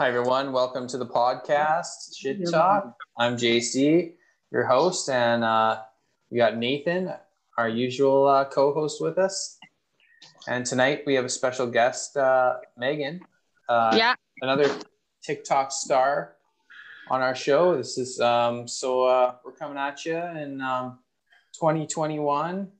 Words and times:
Hi, 0.00 0.08
everyone. 0.08 0.52
Welcome 0.52 0.86
to 0.86 0.96
the 0.96 1.04
podcast, 1.04 2.16
Shit 2.16 2.50
Talk. 2.50 2.96
I'm 3.18 3.36
JC, 3.36 4.14
your 4.50 4.64
host, 4.64 5.10
and 5.10 5.44
uh, 5.44 5.82
we 6.30 6.38
got 6.38 6.56
Nathan, 6.56 7.12
our 7.58 7.68
usual 7.68 8.26
uh, 8.26 8.46
co 8.46 8.72
host, 8.72 9.02
with 9.02 9.18
us. 9.18 9.58
And 10.48 10.64
tonight 10.64 11.02
we 11.06 11.12
have 11.16 11.26
a 11.26 11.28
special 11.28 11.66
guest, 11.66 12.16
uh, 12.16 12.54
Megan. 12.78 13.20
Uh, 13.68 13.94
yeah. 13.94 14.14
Another 14.40 14.74
TikTok 15.22 15.70
star 15.70 16.36
on 17.10 17.20
our 17.20 17.34
show. 17.34 17.76
This 17.76 17.98
is 17.98 18.18
um, 18.20 18.66
so 18.66 19.04
uh, 19.04 19.34
we're 19.44 19.52
coming 19.52 19.76
at 19.76 20.06
you 20.06 20.16
in 20.16 20.62
um, 20.62 21.00
2021, 21.52 22.72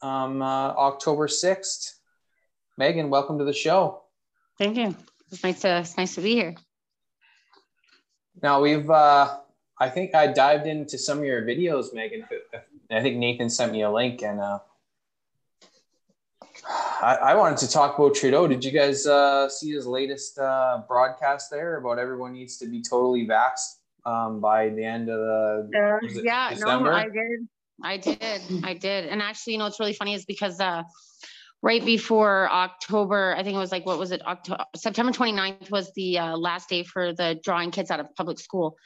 um, 0.00 0.40
uh, 0.40 0.46
October 0.46 1.28
6th. 1.28 1.96
Megan, 2.78 3.10
welcome 3.10 3.36
to 3.36 3.44
the 3.44 3.52
show. 3.52 4.04
Thank 4.58 4.78
you. 4.78 4.96
It's 5.30 5.42
nice 5.42 5.60
to 5.62 5.78
it's 5.78 5.96
nice 5.96 6.14
to 6.14 6.20
be 6.20 6.34
here. 6.34 6.54
Now 8.42 8.60
we've 8.60 8.88
uh, 8.88 9.38
I 9.78 9.88
think 9.88 10.14
I 10.14 10.28
dived 10.28 10.66
into 10.66 10.98
some 10.98 11.18
of 11.18 11.24
your 11.24 11.42
videos, 11.42 11.94
Megan. 11.94 12.24
I 12.90 13.02
think 13.02 13.16
Nathan 13.16 13.50
sent 13.50 13.72
me 13.72 13.82
a 13.82 13.90
link, 13.90 14.22
and 14.22 14.40
uh, 14.40 14.58
I, 17.02 17.16
I, 17.16 17.34
wanted 17.34 17.58
to 17.58 17.70
talk 17.70 17.98
about 17.98 18.14
Trudeau. 18.14 18.46
Did 18.46 18.64
you 18.64 18.70
guys 18.70 19.06
uh, 19.06 19.48
see 19.48 19.72
his 19.72 19.86
latest 19.86 20.38
uh, 20.38 20.82
broadcast 20.86 21.50
there 21.50 21.78
about 21.78 21.98
everyone 21.98 22.32
needs 22.32 22.56
to 22.58 22.66
be 22.66 22.82
totally 22.82 23.26
vaxxed 23.26 23.78
um, 24.06 24.40
by 24.40 24.68
the 24.68 24.84
end 24.84 25.08
of 25.08 25.18
the 25.18 26.00
uh, 26.02 26.20
yeah 26.22 26.50
December? 26.50 26.90
no 26.90 26.96
I 26.96 27.08
did 27.08 27.48
I 27.82 27.96
did 27.96 28.64
I 28.64 28.74
did 28.74 29.06
and 29.06 29.20
actually 29.20 29.54
you 29.54 29.58
know 29.58 29.64
what's 29.64 29.80
really 29.80 29.92
funny 29.92 30.14
is 30.14 30.24
because 30.24 30.60
uh, 30.60 30.82
right 31.64 31.84
before 31.84 32.52
October 32.52 33.34
I 33.38 33.42
think 33.42 33.56
it 33.56 33.58
was 33.58 33.72
like 33.72 33.86
what 33.86 33.98
was 33.98 34.12
it 34.12 34.24
October 34.26 34.64
September 34.76 35.12
29th 35.12 35.70
was 35.70 35.90
the 35.94 36.18
uh, 36.18 36.36
last 36.36 36.68
day 36.68 36.82
for 36.84 37.14
the 37.14 37.40
drawing 37.42 37.70
kids 37.70 37.90
out 37.90 38.00
of 38.00 38.14
public 38.14 38.38
school. 38.38 38.76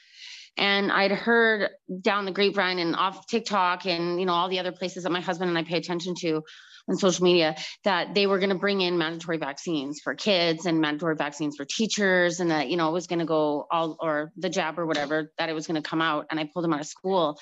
And 0.57 0.91
I'd 0.93 1.11
heard 1.11 1.71
down 2.01 2.25
the 2.25 2.31
grapevine 2.31 2.79
and 2.79 2.95
off 2.95 3.27
TikTok 3.27 3.85
and 3.87 4.21
you 4.21 4.27
know 4.27 4.33
all 4.33 4.49
the 4.49 4.61
other 4.61 4.71
places 4.71 5.03
that 5.03 5.11
my 5.11 5.21
husband 5.21 5.49
and 5.49 5.59
I 5.59 5.65
pay 5.65 5.77
attention 5.77 6.15
to 6.21 6.45
on 6.89 6.97
social 6.97 7.25
media 7.25 7.57
that 7.85 8.15
they 8.15 8.27
were 8.27 8.39
going 8.39 8.51
to 8.51 8.57
bring 8.57 8.81
in 8.81 8.99
mandatory 8.99 9.37
vaccines 9.37 10.01
for 10.01 10.15
kids 10.15 10.67
and 10.67 10.81
mandatory 10.81 11.17
vaccines 11.17 11.57
for 11.57 11.65
teachers 11.65 12.41
and 12.41 12.51
that 12.51 12.69
you 12.69 12.77
know 12.77 12.89
it 12.89 12.93
was 12.93 13.07
going 13.07 13.19
to 13.19 13.25
go 13.25 13.67
all 13.71 13.97
or 14.01 14.33
the 14.37 14.49
jab 14.49 14.79
or 14.79 14.87
whatever 14.87 15.33
that 15.39 15.49
it 15.49 15.53
was 15.53 15.67
going 15.67 15.81
to 15.81 15.89
come 15.89 16.01
out 16.01 16.27
and 16.31 16.41
i 16.41 16.49
pulled 16.53 16.65
them 16.65 16.73
out 16.73 16.81
of 16.81 16.87
school. 16.87 17.39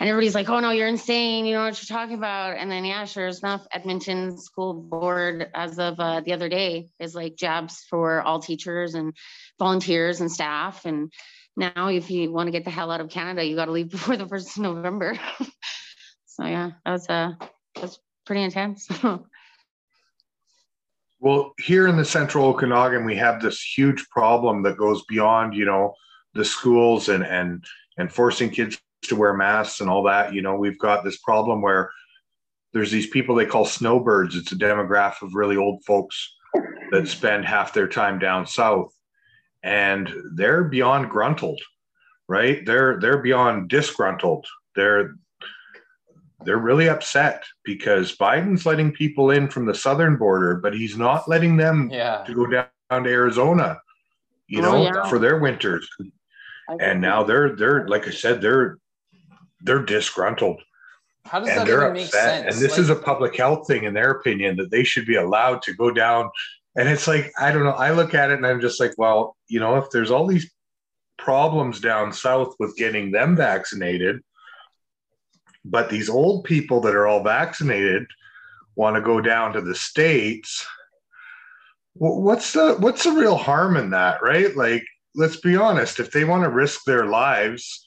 And 0.00 0.08
everybody's 0.08 0.34
like 0.34 0.48
oh 0.48 0.60
no 0.60 0.70
you're 0.70 0.88
insane 0.88 1.46
you 1.46 1.54
know 1.54 1.64
what 1.64 1.80
you're 1.80 1.96
talking 1.96 2.16
about. 2.16 2.56
And 2.56 2.70
then 2.70 2.84
yeah 2.84 3.04
sure 3.04 3.28
enough 3.28 3.66
edmonton 3.72 4.38
school 4.38 4.74
board 4.74 5.48
as 5.54 5.78
of 5.78 5.98
uh, 5.98 6.20
the 6.20 6.32
other 6.32 6.48
day 6.48 6.88
is 6.98 7.14
like 7.14 7.36
jabs 7.36 7.84
for 7.88 8.22
all 8.22 8.40
teachers 8.40 8.94
and 8.94 9.14
volunteers 9.58 10.20
and 10.20 10.30
staff 10.30 10.84
and 10.84 11.12
now 11.56 11.88
if 11.88 12.10
you 12.10 12.32
want 12.32 12.46
to 12.46 12.52
get 12.52 12.64
the 12.64 12.70
hell 12.70 12.90
out 12.90 13.00
of 13.00 13.10
canada 13.10 13.44
you 13.44 13.56
got 13.56 13.66
to 13.66 13.72
leave 13.72 13.90
before 13.90 14.16
the 14.16 14.26
1st 14.26 14.56
of 14.56 14.62
november. 14.62 15.18
So 16.26 16.46
yeah 16.46 16.70
that 16.84 16.92
was 16.92 17.08
uh 17.08 17.32
that's 17.74 17.98
pretty 18.28 18.42
intense. 18.42 18.86
well, 21.18 21.54
here 21.58 21.88
in 21.88 21.96
the 21.96 22.04
central 22.04 22.44
Okanagan, 22.44 23.06
we 23.06 23.16
have 23.16 23.40
this 23.40 23.62
huge 23.62 24.06
problem 24.10 24.62
that 24.64 24.76
goes 24.76 25.02
beyond, 25.06 25.54
you 25.54 25.64
know, 25.64 25.94
the 26.34 26.44
schools 26.44 27.08
and 27.08 27.24
and 27.24 27.64
and 27.96 28.12
forcing 28.12 28.50
kids 28.50 28.78
to 29.04 29.16
wear 29.16 29.32
masks 29.32 29.80
and 29.80 29.88
all 29.88 30.02
that. 30.02 30.34
You 30.34 30.42
know, 30.42 30.56
we've 30.56 30.78
got 30.78 31.04
this 31.04 31.16
problem 31.18 31.62
where 31.62 31.90
there's 32.74 32.90
these 32.90 33.06
people 33.06 33.34
they 33.34 33.46
call 33.46 33.64
snowbirds. 33.64 34.36
It's 34.36 34.52
a 34.52 34.56
demographic 34.56 35.22
of 35.22 35.34
really 35.34 35.56
old 35.56 35.82
folks 35.86 36.36
that 36.90 37.08
spend 37.08 37.46
half 37.46 37.72
their 37.72 37.88
time 37.88 38.18
down 38.18 38.46
south, 38.46 38.92
and 39.62 40.12
they're 40.34 40.64
beyond 40.64 41.08
gruntled, 41.08 41.62
right? 42.28 42.66
They're 42.66 43.00
they're 43.00 43.22
beyond 43.22 43.70
disgruntled. 43.70 44.46
They're 44.76 45.14
they're 46.44 46.58
really 46.58 46.88
upset 46.88 47.44
because 47.64 48.16
Biden's 48.16 48.64
letting 48.64 48.92
people 48.92 49.30
in 49.30 49.48
from 49.48 49.66
the 49.66 49.74
southern 49.74 50.16
border, 50.16 50.56
but 50.56 50.74
he's 50.74 50.96
not 50.96 51.28
letting 51.28 51.56
them 51.56 51.90
yeah. 51.92 52.22
to 52.24 52.34
go 52.34 52.46
down 52.46 53.04
to 53.04 53.10
Arizona, 53.10 53.80
you 54.46 54.60
oh, 54.60 54.62
know, 54.62 54.82
yeah. 54.82 55.08
for 55.08 55.18
their 55.18 55.38
winters. 55.38 55.88
And 56.80 57.00
now 57.00 57.24
they're 57.24 57.56
they're 57.56 57.88
like 57.88 58.06
I 58.06 58.10
said, 58.10 58.40
they're 58.40 58.78
they're 59.62 59.84
disgruntled. 59.84 60.60
How 61.24 61.40
does 61.40 61.48
and 61.48 61.60
that 61.60 61.66
they're 61.66 61.82
even 61.82 61.94
make 61.94 62.12
sense? 62.12 62.54
And 62.54 62.64
this 62.64 62.72
like, 62.72 62.80
is 62.80 62.90
a 62.90 62.96
public 62.96 63.36
health 63.36 63.66
thing, 63.66 63.84
in 63.84 63.94
their 63.94 64.10
opinion, 64.10 64.56
that 64.56 64.70
they 64.70 64.84
should 64.84 65.06
be 65.06 65.16
allowed 65.16 65.62
to 65.62 65.74
go 65.74 65.90
down. 65.90 66.30
And 66.76 66.88
it's 66.88 67.08
like, 67.08 67.32
I 67.38 67.50
don't 67.50 67.64
know. 67.64 67.70
I 67.70 67.90
look 67.90 68.14
at 68.14 68.30
it 68.30 68.34
and 68.34 68.46
I'm 68.46 68.60
just 68.60 68.80
like, 68.80 68.92
well, 68.96 69.36
you 69.48 69.60
know, 69.60 69.76
if 69.76 69.90
there's 69.90 70.10
all 70.10 70.26
these 70.26 70.50
problems 71.18 71.80
down 71.80 72.12
south 72.12 72.54
with 72.58 72.76
getting 72.76 73.10
them 73.10 73.36
vaccinated, 73.36 74.20
but 75.64 75.90
these 75.90 76.08
old 76.08 76.44
people 76.44 76.80
that 76.82 76.94
are 76.94 77.06
all 77.06 77.22
vaccinated 77.22 78.06
want 78.76 78.96
to 78.96 79.02
go 79.02 79.20
down 79.20 79.52
to 79.52 79.60
the 79.60 79.74
states. 79.74 80.66
What's 81.94 82.52
the 82.52 82.76
what's 82.78 83.04
the 83.04 83.12
real 83.12 83.36
harm 83.36 83.76
in 83.76 83.90
that, 83.90 84.22
right? 84.22 84.56
Like, 84.56 84.84
let's 85.14 85.40
be 85.40 85.56
honest. 85.56 85.98
If 85.98 86.12
they 86.12 86.24
want 86.24 86.44
to 86.44 86.48
risk 86.48 86.84
their 86.84 87.06
lives, 87.06 87.86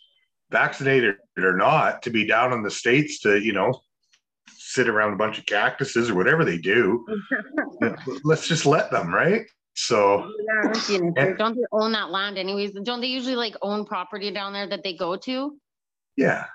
vaccinated 0.52 1.16
or 1.38 1.56
not, 1.56 2.04
to 2.04 2.10
be 2.10 2.28
down 2.28 2.52
in 2.52 2.62
the 2.62 2.72
states 2.72 3.20
to 3.22 3.40
you 3.40 3.54
know 3.54 3.82
sit 4.58 4.90
around 4.90 5.14
a 5.14 5.18
bunch 5.18 5.40
of 5.40 5.46
cactuses 5.46 6.10
or 6.10 6.16
whatever 6.16 6.44
they 6.44 6.58
do, 6.58 7.06
let's 8.24 8.48
just 8.48 8.66
let 8.66 8.92
them, 8.92 9.14
right? 9.14 9.46
So 9.76 10.30
yeah, 10.90 11.06
and, 11.16 11.38
don't 11.38 11.56
they 11.56 11.64
own 11.72 11.94
that 11.94 12.10
land 12.12 12.38
anyways? 12.38 12.74
Don't 12.84 13.00
they 13.00 13.08
usually 13.08 13.38
like 13.38 13.56
own 13.62 13.86
property 13.86 14.30
down 14.30 14.52
there 14.52 14.68
that 14.68 14.84
they 14.84 14.94
go 14.94 15.16
to? 15.16 15.58
Yeah, 16.18 16.46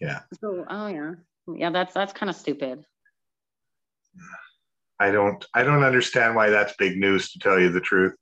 yeah. 0.00 0.20
So, 0.40 0.64
oh 0.68 0.86
yeah, 0.86 1.12
yeah. 1.56 1.70
That's 1.70 1.94
that's 1.94 2.12
kind 2.12 2.30
of 2.30 2.36
stupid. 2.36 2.84
I 4.98 5.10
don't 5.10 5.44
I 5.54 5.62
don't 5.62 5.84
understand 5.84 6.34
why 6.34 6.50
that's 6.50 6.74
big 6.76 6.96
news 6.96 7.32
to 7.32 7.38
tell 7.38 7.58
you 7.58 7.70
the 7.70 7.80
truth. 7.80 8.14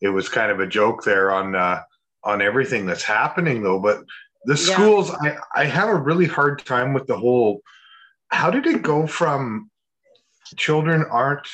It 0.00 0.08
was 0.08 0.28
kind 0.28 0.50
of 0.50 0.60
a 0.60 0.66
joke 0.66 1.04
there 1.04 1.32
on 1.32 1.54
uh, 1.54 1.82
on 2.22 2.42
everything 2.42 2.86
that's 2.86 3.02
happening 3.02 3.62
though. 3.62 3.80
But 3.80 4.04
the 4.44 4.56
schools, 4.56 5.10
yeah. 5.22 5.38
I 5.54 5.62
I 5.62 5.64
have 5.66 5.88
a 5.88 5.94
really 5.94 6.26
hard 6.26 6.64
time 6.64 6.92
with 6.92 7.06
the 7.06 7.18
whole. 7.18 7.60
How 8.28 8.50
did 8.50 8.66
it 8.66 8.82
go 8.82 9.06
from 9.06 9.70
children 10.56 11.04
aren't 11.10 11.48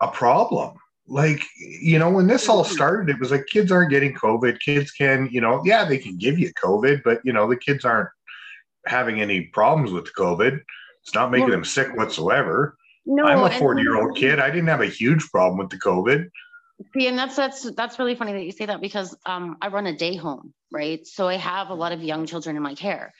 a 0.00 0.08
problem 0.08 0.78
like 1.08 1.42
you 1.56 1.98
know 1.98 2.10
when 2.10 2.26
this 2.26 2.48
all 2.48 2.64
started 2.64 3.08
it 3.08 3.18
was 3.18 3.30
like 3.30 3.46
kids 3.46 3.72
aren't 3.72 3.90
getting 3.90 4.14
covid. 4.14 4.60
Kids 4.60 4.90
can 4.90 5.28
you 5.32 5.40
know 5.40 5.62
yeah 5.64 5.84
they 5.84 5.98
can 5.98 6.16
give 6.16 6.38
you 6.38 6.52
covid 6.54 7.02
but 7.02 7.20
you 7.24 7.32
know 7.32 7.48
the 7.48 7.56
kids 7.56 7.84
aren't 7.84 8.10
having 8.86 9.20
any 9.20 9.42
problems 9.42 9.90
with 9.90 10.04
the 10.04 10.10
covid. 10.10 10.60
It's 11.02 11.14
not 11.14 11.30
making 11.30 11.50
them 11.50 11.64
sick 11.64 11.96
whatsoever. 11.96 12.76
No, 13.06 13.24
i'm 13.24 13.42
a 13.42 13.58
40 13.58 13.80
year 13.80 13.96
old 13.96 14.16
kid. 14.16 14.38
I 14.38 14.50
didn't 14.50 14.68
have 14.68 14.82
a 14.82 14.86
huge 14.86 15.28
problem 15.30 15.58
with 15.58 15.70
the 15.70 15.78
covid. 15.78 16.28
See 16.94 17.08
and 17.08 17.18
that's 17.18 17.36
that's 17.36 17.70
that's 17.72 17.98
really 17.98 18.14
funny 18.14 18.32
that 18.34 18.44
you 18.44 18.52
say 18.52 18.66
that 18.66 18.80
because 18.80 19.16
um, 19.26 19.56
i 19.60 19.68
run 19.68 19.86
a 19.86 19.96
day 19.96 20.14
home 20.14 20.52
right? 20.70 21.06
So 21.06 21.26
i 21.26 21.36
have 21.36 21.70
a 21.70 21.74
lot 21.74 21.92
of 21.92 22.02
young 22.02 22.26
children 22.26 22.56
in 22.56 22.62
my 22.62 22.74
care 22.74 23.14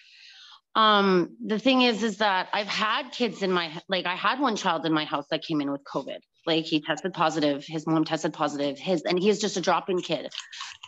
um, 0.74 1.36
the 1.44 1.58
thing 1.58 1.82
is 1.82 2.02
is 2.02 2.18
that 2.18 2.48
i've 2.52 2.66
had 2.66 3.10
kids 3.10 3.42
in 3.42 3.50
my 3.52 3.70
like 3.88 4.06
i 4.06 4.14
had 4.14 4.40
one 4.40 4.56
child 4.56 4.84
in 4.86 4.92
my 4.92 5.04
house 5.04 5.26
that 5.30 5.42
came 5.42 5.60
in 5.60 5.70
with 5.70 5.82
covid. 5.84 6.18
Like 6.46 6.64
he 6.64 6.80
tested 6.80 7.12
positive 7.12 7.64
his 7.66 7.86
mom 7.86 8.04
tested 8.04 8.32
positive 8.32 8.78
his 8.78 9.02
and 9.02 9.18
he's 9.18 9.38
just 9.38 9.56
a 9.56 9.60
drop-in 9.60 10.00
kid. 10.00 10.30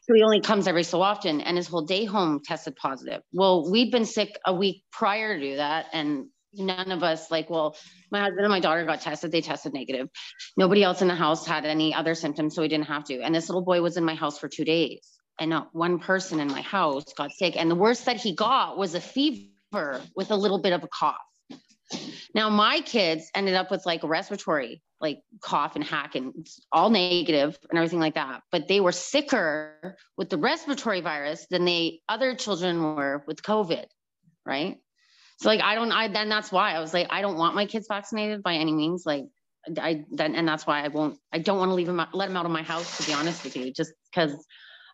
So 0.05 0.15
he 0.15 0.23
only 0.23 0.41
comes 0.41 0.67
every 0.67 0.85
so 0.85 1.03
often 1.03 1.41
and 1.41 1.57
his 1.57 1.69
whole 1.69 1.83
day 1.83 2.05
home 2.05 2.41
tested 2.45 2.77
positive. 2.77 3.23
Well 3.33 3.71
we'd 3.71 3.91
been 3.91 4.07
sick 4.07 4.39
a 4.47 4.55
week 4.55 4.85
prior 4.91 5.39
to 5.39 5.57
that 5.57 5.87
and 5.93 6.27
none 6.55 6.91
of 6.91 7.03
us 7.03 7.31
like 7.31 7.51
well 7.51 7.77
my 8.11 8.21
husband 8.21 8.41
and 8.41 8.51
my 8.51 8.61
daughter 8.61 8.85
got 8.85 9.03
tested 9.03 9.33
they 9.33 9.43
tested 9.43 9.75
negative. 9.75 10.09
Nobody 10.57 10.83
else 10.83 11.03
in 11.03 11.09
the 11.09 11.15
house 11.15 11.47
had 11.47 11.67
any 11.67 11.95
other 11.95 12.15
symptoms 12.15 12.55
so 12.55 12.63
we 12.63 12.69
didn't 12.69 12.87
have 12.87 13.05
to. 13.05 13.21
And 13.21 13.35
this 13.35 13.49
little 13.49 13.65
boy 13.65 13.83
was 13.83 13.97
in 13.97 14.05
my 14.05 14.15
house 14.15 14.39
for 14.39 14.49
two 14.49 14.65
days 14.65 15.21
and 15.39 15.51
not 15.51 15.75
one 15.75 15.99
person 15.99 16.41
in 16.41 16.49
my 16.49 16.63
house 16.63 17.05
got 17.17 17.33
sick. 17.33 17.57
And 17.57 17.71
the 17.71 17.75
worst 17.75 18.07
that 18.07 18.17
he 18.17 18.35
got 18.35 18.79
was 18.79 18.95
a 18.95 19.01
fever 19.01 19.50
with 19.73 20.31
a 20.31 20.37
little 20.37 20.59
bit 20.59 20.73
of 20.73 20.83
a 20.83 20.89
cough 20.89 21.17
now 22.35 22.49
my 22.49 22.81
kids 22.81 23.31
ended 23.35 23.55
up 23.55 23.71
with 23.71 23.85
like 23.87 24.03
respiratory, 24.05 24.83
like 25.01 25.23
cough 25.41 25.75
and 25.75 25.85
hack 25.85 26.15
and 26.15 26.47
all 26.71 26.91
negative 26.91 27.59
and 27.69 27.79
everything 27.79 27.99
like 27.99 28.15
that. 28.15 28.43
But 28.53 28.69
they 28.69 28.81
were 28.81 28.93
sicker 28.93 29.97
with 30.17 30.31
the 30.31 30.39
respiratory 30.39 31.01
virus 31.01 31.47
than 31.51 31.65
they 31.65 32.01
other 32.09 32.35
children 32.35 32.83
were 32.83 33.25
with 33.27 33.43
COVID, 33.43 33.87
right? 34.47 34.79
So 35.39 35.49
like 35.49 35.61
I 35.61 35.75
don't 35.75 35.91
I 35.91 36.09
then 36.09 36.29
that's 36.29 36.53
why 36.53 36.75
I 36.75 36.81
was 36.81 36.95
like 36.95 37.09
I 37.11 37.23
don't 37.23 37.39
want 37.39 37.55
my 37.55 37.67
kids 37.67 37.87
vaccinated 37.89 38.43
by 38.43 38.55
any 38.55 38.73
means. 38.73 39.05
Like 39.05 39.25
I 39.79 40.05
then 40.11 40.35
and 40.35 40.47
that's 40.47 40.67
why 40.67 40.85
I 40.85 40.89
won't 40.89 41.19
I 41.33 41.39
don't 41.39 41.59
want 41.59 41.71
to 41.71 41.75
leave 41.75 41.87
them 41.87 42.01
let 42.13 42.29
them 42.29 42.37
out 42.37 42.47
of 42.47 42.53
my 42.53 42.63
house 42.63 42.99
to 42.99 43.07
be 43.07 43.15
honest 43.15 43.43
with 43.43 43.57
you, 43.57 43.73
just 43.73 43.93
because 44.13 44.33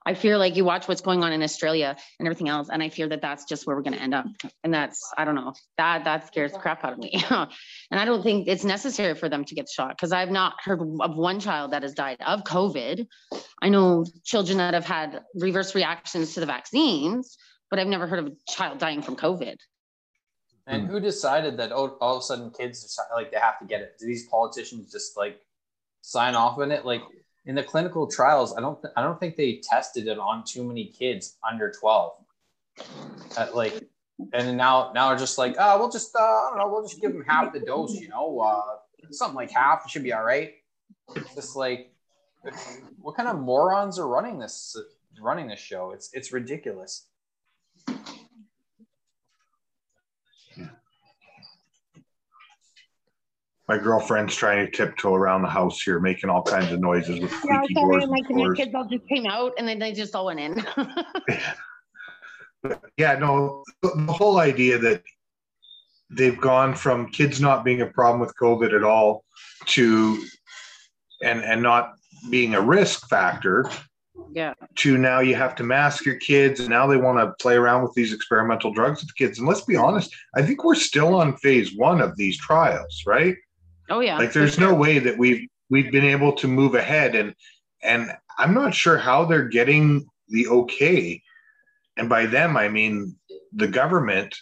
I 0.07 0.15
fear 0.15 0.39
like 0.39 0.55
you 0.55 0.65
watch 0.65 0.87
what's 0.87 1.01
going 1.01 1.25
on 1.25 1.33
in 1.33 1.43
Australia 1.43 1.97
and 2.19 2.29
everything 2.29 2.49
else, 2.49 2.69
and 2.71 2.81
I 2.81 2.89
fear 2.89 3.09
that 3.09 3.21
that's 3.21 3.45
just 3.45 3.67
where 3.67 3.75
we're 3.75 3.83
going 3.83 3.95
to 3.95 4.03
end 4.03 4.15
up. 4.15 4.27
And 4.63 4.73
that's 4.73 5.13
I 5.19 5.25
don't 5.25 5.35
know 5.35 5.53
that 5.79 6.05
that 6.05 6.29
scares 6.29 6.53
the 6.53 6.59
crap 6.59 6.85
out 6.85 6.93
of 6.93 6.99
me. 6.99 7.11
and 7.31 8.01
I 8.01 8.05
don't 8.05 8.23
think 8.23 8.47
it's 8.47 8.65
necessary 8.65 9.15
for 9.15 9.29
them 9.29 9.45
to 9.45 9.55
get 9.55 9.69
shot 9.69 9.91
because 9.91 10.13
I've 10.13 10.31
not 10.31 10.55
heard 10.63 10.81
of 10.81 11.17
one 11.17 11.41
child 11.41 11.73
that 11.73 11.83
has 11.83 11.93
died 11.93 12.19
of 12.25 12.45
COVID. 12.45 13.07
I 13.61 13.69
know 13.69 14.05
children 14.25 14.59
that 14.59 14.75
have 14.75 14.87
had 14.87 15.23
reverse 15.35 15.75
reactions 15.75 16.35
to 16.35 16.41
the 16.41 16.47
vaccines, 16.47 17.37
but 17.69 17.81
I've 17.81 17.89
never 17.89 18.07
heard 18.07 18.21
of 18.21 18.27
a 18.29 18.33
child 18.49 18.79
dying 18.79 19.03
from 19.03 19.17
COVID. 19.17 19.57
And 20.69 20.87
hmm. 20.87 20.89
who 20.89 21.01
decided 21.01 21.57
that 21.57 21.73
oh, 21.73 21.97
all 22.01 22.17
of 22.17 22.21
a 22.21 22.25
sudden 22.25 22.51
kids 22.51 22.83
decide, 22.83 23.07
like 23.13 23.33
they 23.33 23.39
have 23.39 23.59
to 23.59 23.67
get 23.67 23.81
it? 23.81 23.97
Do 23.99 24.07
these 24.07 24.29
politicians 24.29 24.93
just 24.93 25.17
like 25.17 25.41
sign 26.03 26.37
off 26.37 26.59
on 26.59 26.71
it? 26.71 26.85
Like 26.85 27.03
in 27.47 27.55
the 27.55 27.63
clinical 27.63 28.07
trials, 28.09 28.57
I 28.57 28.61
don't 28.61 28.81
th- 28.83 28.93
I 28.97 29.03
don't 29.03 29.19
think 29.19 29.37
they 29.37 29.61
tested 29.63 30.09
it 30.09 30.19
on 30.19 30.45
too 30.45 30.65
many 30.65 30.87
kids 30.87 31.37
under 31.49 31.73
12. 31.73 32.13
At 33.39 33.55
like 33.55 33.89
and 34.33 34.57
now 34.57 34.93
now 34.95 35.09
they're 35.09 35.19
just 35.19 35.39
like, 35.39 35.55
oh, 35.59 35.79
we'll 35.79 35.91
just 35.91 36.15
uh, 36.15 36.19
I 36.19 36.49
don't 36.51 36.59
know, 36.59 36.69
we'll 36.69 36.83
just 36.83 37.01
give 37.01 37.13
them 37.13 37.25
half 37.27 37.53
the 37.53 37.61
dose, 37.61 37.95
you 37.95 38.09
know, 38.09 38.41
uh, 38.41 38.77
something 39.11 39.37
like 39.37 39.51
half 39.51 39.85
it 39.85 39.91
should 39.91 40.03
be 40.03 40.13
all 40.13 40.25
right. 40.25 40.55
It's 41.15 41.35
just 41.35 41.57
like 41.57 41.93
what 43.01 43.17
kind 43.17 43.29
of 43.29 43.39
morons 43.39 43.99
are 43.99 44.09
running 44.09 44.39
this 44.39 44.77
running 45.21 45.47
this 45.47 45.61
show? 45.61 45.93
It's 45.93 46.11
it's 46.13 46.33
ridiculous. 46.33 47.07
My 53.69 53.79
girlfriend's 53.79 54.37
trying 54.37 54.65
to 54.65 54.71
tiptoe 54.71 55.15
around 55.15 55.43
the 55.43 55.49
house 55.49 55.83
here, 55.83 55.99
making 55.99 56.31
all 56.31 56.43
kinds 56.43 56.71
of 56.71 56.81
noises 56.81 57.21
with 57.21 57.33
Yeah, 57.33 57.63
squeaky 57.63 57.75
doors. 57.75 58.03
and 58.05 58.13
like 58.13 58.29
doors. 58.29 58.57
kids 58.57 58.75
all 58.75 58.85
just 58.85 59.09
came 59.09 59.27
out 59.27 59.53
and 59.59 59.67
then 59.67 59.79
they 59.81 59.93
just 59.93 60.15
all 60.15 60.27
went 60.27 60.41
in. 60.41 60.65
Yeah, 62.97 63.17
no, 63.17 63.63
the 63.83 63.93
the 63.95 64.13
whole 64.13 64.39
idea 64.41 64.79
that 64.79 65.03
they've 66.11 66.41
gone 66.41 66.75
from 66.75 67.11
kids 67.11 67.41
not 67.41 67.65
being 67.65 67.83
a 67.83 67.87
problem 67.87 68.21
with 68.21 68.33
COVID 68.41 68.75
at 68.75 68.83
all 68.83 69.25
to 69.67 70.25
and 71.23 71.45
and 71.45 71.63
not 71.63 71.93
being 72.31 72.55
a 72.55 72.61
risk 72.61 73.09
factor 73.09 73.71
yeah. 74.33 74.55
to 74.77 74.99
now 74.99 75.21
you 75.21 75.35
have 75.35 75.55
to 75.57 75.63
mask 75.63 76.05
your 76.05 76.17
kids 76.17 76.61
and 76.61 76.69
now 76.71 76.87
they 76.87 76.97
want 76.97 77.19
to 77.19 77.35
play 77.41 77.55
around 77.55 77.83
with 77.83 77.93
these 77.95 78.13
experimental 78.13 78.73
drugs 78.73 79.01
with 79.03 79.15
kids. 79.17 79.39
And 79.39 79.47
let's 79.47 79.63
be 79.65 79.77
honest, 79.77 80.13
I 80.35 80.43
think 80.43 80.65
we're 80.65 80.75
still 80.75 81.15
on 81.15 81.37
phase 81.37 81.77
one 81.77 82.01
of 82.01 82.17
these 82.17 82.39
trials, 82.39 83.03
right? 83.07 83.37
Oh 83.89 84.01
yeah. 84.01 84.19
like 84.19 84.33
there's 84.33 84.55
sure. 84.55 84.69
no 84.69 84.75
way 84.75 84.99
that 84.99 85.17
we've 85.17 85.49
we've 85.71 85.91
been 85.93 86.05
able 86.05 86.33
to 86.35 86.49
move 86.49 86.75
ahead 86.75 87.15
and 87.15 87.35
and 87.83 88.13
i'm 88.39 88.55
not 88.55 88.75
sure 88.75 88.99
how 88.99 89.25
they're 89.25 89.49
getting 89.49 90.07
the 90.29 90.47
okay 90.49 91.23
and 91.97 92.09
by 92.09 92.27
them 92.27 92.57
i 92.57 92.69
mean 92.69 93.17
the 93.55 93.69
government 93.69 94.35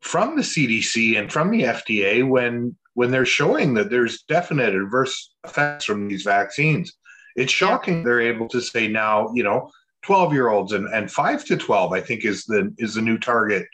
from 0.00 0.36
the 0.36 0.42
cdc 0.42 1.18
and 1.18 1.32
from 1.32 1.50
the 1.50 1.62
fda 1.62 2.26
when 2.28 2.76
when 2.94 3.10
they're 3.10 3.26
showing 3.26 3.74
that 3.74 3.90
there's 3.90 4.22
definite 4.22 4.74
adverse 4.74 5.34
effects 5.44 5.84
from 5.84 6.08
these 6.08 6.22
vaccines 6.22 6.92
it's 7.36 7.52
shocking 7.52 8.02
they're 8.02 8.20
able 8.20 8.48
to 8.48 8.60
say 8.60 8.88
now 8.88 9.30
you 9.34 9.42
know 9.42 9.70
12 10.02 10.32
year 10.32 10.48
olds 10.48 10.72
and, 10.72 10.86
and 10.94 11.10
5 11.10 11.44
to 11.46 11.56
12 11.56 11.92
i 11.92 12.00
think 12.00 12.24
is 12.24 12.44
the 12.44 12.72
is 12.78 12.94
the 12.94 13.02
new 13.02 13.18
target 13.18 13.66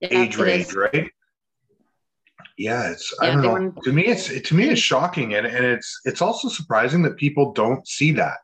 Yeah, 0.00 0.08
age 0.10 0.36
range 0.36 0.66
is. 0.68 0.76
right 0.76 1.10
yeah 2.58 2.90
it's 2.90 3.14
i 3.20 3.26
don't 3.26 3.40
know. 3.40 3.52
want- 3.52 3.82
to 3.84 3.92
me 3.92 4.04
it's 4.06 4.26
to 4.42 4.54
me 4.54 4.68
it's 4.68 4.80
shocking 4.80 5.34
and, 5.34 5.46
and 5.46 5.64
it's 5.64 6.00
it's 6.04 6.20
also 6.20 6.48
surprising 6.48 7.02
that 7.02 7.16
people 7.16 7.52
don't 7.52 7.86
see 7.86 8.12
that. 8.12 8.38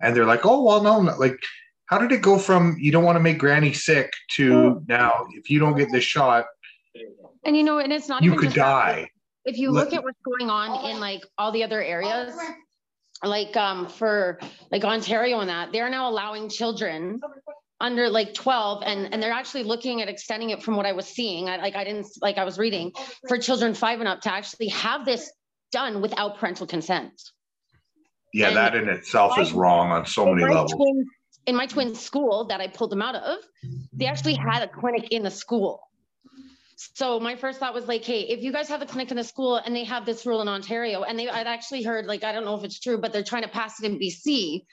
And 0.00 0.14
they're 0.14 0.24
like 0.24 0.46
oh 0.46 0.62
well 0.62 0.80
no, 0.80 1.02
no 1.02 1.16
like 1.18 1.38
how 1.86 1.98
did 1.98 2.12
it 2.12 2.22
go 2.22 2.38
from 2.38 2.76
you 2.78 2.92
don't 2.92 3.04
want 3.04 3.16
to 3.16 3.20
make 3.20 3.38
granny 3.38 3.72
sick 3.72 4.12
to 4.36 4.80
now 4.86 5.26
if 5.32 5.50
you 5.50 5.58
don't 5.58 5.76
get 5.76 5.90
this 5.90 6.04
shot 6.04 6.46
And 7.44 7.56
you 7.56 7.64
know, 7.64 7.78
and 7.78 7.92
it's 7.92 8.08
not 8.08 8.22
you 8.22 8.36
could 8.36 8.52
die. 8.52 9.10
If 9.44 9.56
you 9.56 9.70
look 9.70 9.92
at 9.92 10.04
what's 10.04 10.20
going 10.24 10.50
on 10.50 10.90
in 10.90 11.00
like 11.00 11.22
all 11.38 11.50
the 11.52 11.64
other 11.64 11.82
areas, 11.82 12.34
like 13.24 13.56
um 13.56 13.88
for 13.88 14.38
like 14.70 14.84
Ontario 14.84 15.40
and 15.40 15.48
that, 15.48 15.72
they're 15.72 15.90
now 15.90 16.08
allowing 16.08 16.48
children 16.48 17.20
under 17.80 18.08
like 18.08 18.34
12 18.34 18.82
and 18.84 19.12
and 19.12 19.22
they're 19.22 19.32
actually 19.32 19.62
looking 19.62 20.02
at 20.02 20.08
extending 20.08 20.50
it 20.50 20.62
from 20.62 20.76
what 20.76 20.86
I 20.86 20.92
was 20.92 21.06
seeing. 21.06 21.48
I 21.48 21.56
like 21.58 21.76
I 21.76 21.84
didn't 21.84 22.06
like 22.20 22.36
I 22.38 22.44
was 22.44 22.58
reading 22.58 22.92
for 23.28 23.38
children 23.38 23.74
five 23.74 24.00
and 24.00 24.08
up 24.08 24.20
to 24.22 24.32
actually 24.32 24.68
have 24.68 25.04
this 25.04 25.30
done 25.70 26.00
without 26.00 26.38
parental 26.38 26.66
consent. 26.66 27.12
yeah 28.34 28.48
And 28.48 28.56
that 28.56 28.74
in 28.74 28.88
itself 28.88 29.38
is 29.38 29.52
wrong 29.52 29.90
on 29.92 30.06
so 30.06 30.26
In 30.28 30.34
many 30.36 30.48
my 30.48 30.54
levels 30.54 30.72
twin- 30.72 31.06
in 31.46 31.56
my 31.56 31.66
twin 31.66 31.94
school 31.94 32.44
that 32.48 32.60
I 32.60 32.66
pulled 32.68 32.90
them 32.90 33.00
out 33.00 33.14
of, 33.14 33.38
they 33.94 34.04
actually 34.06 34.34
had 34.34 34.62
a 34.62 34.68
clinic 34.68 35.08
in 35.12 35.22
the 35.22 35.30
school. 35.30 35.80
So 36.76 37.18
my 37.18 37.36
first 37.36 37.58
thought 37.58 37.72
was 37.74 37.86
like, 37.86 38.04
hey, 38.04 38.20
if 38.20 38.42
you 38.42 38.52
guys 38.52 38.68
have 38.68 38.82
a 38.82 38.86
clinic 38.86 39.10
in 39.10 39.16
the 39.16 39.24
school 39.24 39.56
and 39.56 39.74
they 39.74 39.84
have 39.84 40.04
this 40.04 40.26
rule 40.26 40.42
in 40.42 40.48
Ontario, 40.48 41.02
and 41.04 41.18
they 41.18 41.28
I'd 41.28 41.46
actually 41.46 41.82
heard 41.82 42.06
like 42.06 42.22
I 42.24 42.32
don't 42.32 42.44
know 42.44 42.56
if 42.56 42.64
it's 42.64 42.78
true, 42.78 42.98
but 42.98 43.12
they're 43.12 43.24
trying 43.24 43.42
to 43.42 43.48
pass 43.48 43.80
it 43.82 43.86
in 43.90 43.98
BC. 43.98 44.64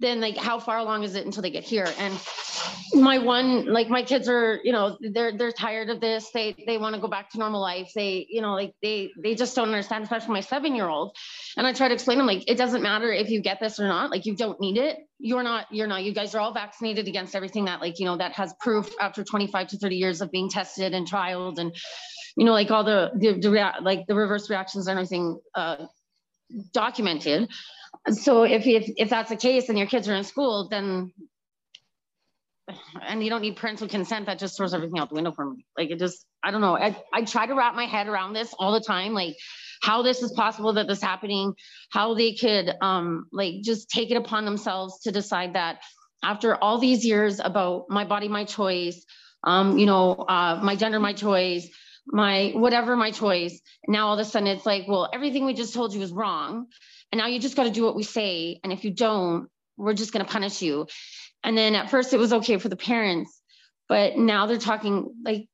Then 0.00 0.20
like 0.20 0.36
how 0.36 0.58
far 0.58 0.78
along 0.78 1.04
is 1.04 1.14
it 1.14 1.24
until 1.24 1.42
they 1.42 1.50
get 1.50 1.64
here? 1.64 1.86
And 1.98 2.18
my 2.94 3.18
one 3.18 3.66
like 3.66 3.88
my 3.88 4.02
kids 4.02 4.28
are 4.28 4.60
you 4.64 4.72
know 4.72 4.96
they're 5.00 5.36
they're 5.36 5.52
tired 5.52 5.88
of 5.90 6.00
this. 6.00 6.30
They 6.32 6.54
they 6.66 6.78
want 6.78 6.94
to 6.94 7.00
go 7.00 7.08
back 7.08 7.30
to 7.30 7.38
normal 7.38 7.60
life. 7.60 7.92
They 7.94 8.26
you 8.28 8.42
know 8.42 8.54
like 8.54 8.74
they 8.82 9.10
they 9.22 9.34
just 9.34 9.54
don't 9.54 9.68
understand, 9.68 10.04
especially 10.04 10.34
my 10.34 10.40
seven 10.40 10.74
year 10.74 10.88
old. 10.88 11.16
And 11.56 11.66
I 11.66 11.72
try 11.72 11.88
to 11.88 11.94
explain 11.94 12.18
them 12.18 12.26
like 12.26 12.48
it 12.50 12.56
doesn't 12.56 12.82
matter 12.82 13.12
if 13.12 13.30
you 13.30 13.40
get 13.40 13.60
this 13.60 13.78
or 13.78 13.86
not. 13.86 14.10
Like 14.10 14.26
you 14.26 14.36
don't 14.36 14.60
need 14.60 14.78
it. 14.78 14.98
You're 15.18 15.42
not. 15.42 15.66
You're 15.70 15.86
not. 15.86 16.02
You 16.02 16.12
guys 16.12 16.34
are 16.34 16.40
all 16.40 16.52
vaccinated 16.52 17.08
against 17.08 17.34
everything 17.34 17.66
that 17.66 17.80
like 17.80 17.98
you 17.98 18.06
know 18.06 18.16
that 18.16 18.32
has 18.32 18.52
proof 18.60 18.92
after 19.00 19.22
25 19.24 19.68
to 19.68 19.78
30 19.78 19.96
years 19.96 20.20
of 20.20 20.30
being 20.30 20.48
tested 20.48 20.92
and 20.94 21.08
trialed 21.08 21.58
and 21.58 21.74
you 22.36 22.44
know 22.44 22.52
like 22.52 22.70
all 22.70 22.84
the 22.84 23.10
the, 23.16 23.38
the 23.38 23.50
rea- 23.50 23.80
like 23.80 24.06
the 24.06 24.14
reverse 24.14 24.50
reactions 24.50 24.86
and 24.88 24.98
everything 24.98 25.38
uh, 25.54 25.86
documented. 26.72 27.48
So 28.10 28.42
if, 28.42 28.66
if 28.66 28.90
if 28.96 29.10
that's 29.10 29.30
the 29.30 29.36
case 29.36 29.68
and 29.68 29.78
your 29.78 29.86
kids 29.86 30.08
are 30.08 30.14
in 30.14 30.24
school, 30.24 30.68
then 30.68 31.12
and 33.02 33.22
you 33.22 33.30
don't 33.30 33.42
need 33.42 33.56
parental 33.56 33.88
consent, 33.88 34.26
that 34.26 34.38
just 34.38 34.56
throws 34.56 34.72
everything 34.72 34.98
out 34.98 35.08
the 35.10 35.14
window 35.14 35.32
for 35.32 35.44
me. 35.44 35.66
Like 35.76 35.90
it 35.90 35.98
just, 35.98 36.24
I 36.42 36.50
don't 36.50 36.62
know. 36.62 36.76
I, 36.76 36.96
I 37.12 37.22
try 37.22 37.46
to 37.46 37.54
wrap 37.54 37.74
my 37.74 37.84
head 37.84 38.06
around 38.06 38.32
this 38.32 38.54
all 38.58 38.72
the 38.72 38.80
time, 38.80 39.12
like 39.12 39.36
how 39.82 40.02
this 40.02 40.22
is 40.22 40.32
possible 40.32 40.72
that 40.74 40.88
this 40.88 41.02
happening, 41.02 41.54
how 41.90 42.14
they 42.14 42.34
could 42.34 42.72
um 42.80 43.26
like 43.32 43.56
just 43.62 43.90
take 43.90 44.10
it 44.10 44.16
upon 44.16 44.44
themselves 44.44 45.00
to 45.00 45.12
decide 45.12 45.54
that 45.54 45.80
after 46.22 46.54
all 46.56 46.78
these 46.78 47.04
years 47.04 47.38
about 47.38 47.84
my 47.90 48.04
body, 48.04 48.28
my 48.28 48.44
choice, 48.44 49.04
um, 49.44 49.78
you 49.78 49.84
know, 49.84 50.12
uh, 50.12 50.58
my 50.62 50.74
gender, 50.74 50.98
my 50.98 51.12
choice, 51.12 51.68
my 52.06 52.52
whatever 52.54 52.96
my 52.96 53.10
choice. 53.10 53.60
Now 53.86 54.08
all 54.08 54.14
of 54.14 54.20
a 54.20 54.24
sudden 54.24 54.48
it's 54.48 54.64
like, 54.64 54.84
well, 54.88 55.10
everything 55.12 55.44
we 55.44 55.52
just 55.52 55.74
told 55.74 55.92
you 55.92 56.00
is 56.00 56.12
wrong. 56.12 56.66
And 57.14 57.20
now 57.20 57.28
you 57.28 57.38
just 57.38 57.54
got 57.54 57.62
to 57.62 57.70
do 57.70 57.84
what 57.84 57.94
we 57.94 58.02
say. 58.02 58.58
And 58.64 58.72
if 58.72 58.84
you 58.84 58.90
don't, 58.90 59.48
we're 59.76 59.94
just 59.94 60.12
going 60.12 60.26
to 60.26 60.32
punish 60.32 60.60
you. 60.62 60.88
And 61.44 61.56
then 61.56 61.76
at 61.76 61.88
first 61.88 62.12
it 62.12 62.16
was 62.16 62.32
okay 62.32 62.56
for 62.56 62.68
the 62.68 62.74
parents, 62.74 63.40
but 63.88 64.16
now 64.16 64.46
they're 64.46 64.58
talking 64.58 65.14
like, 65.24 65.46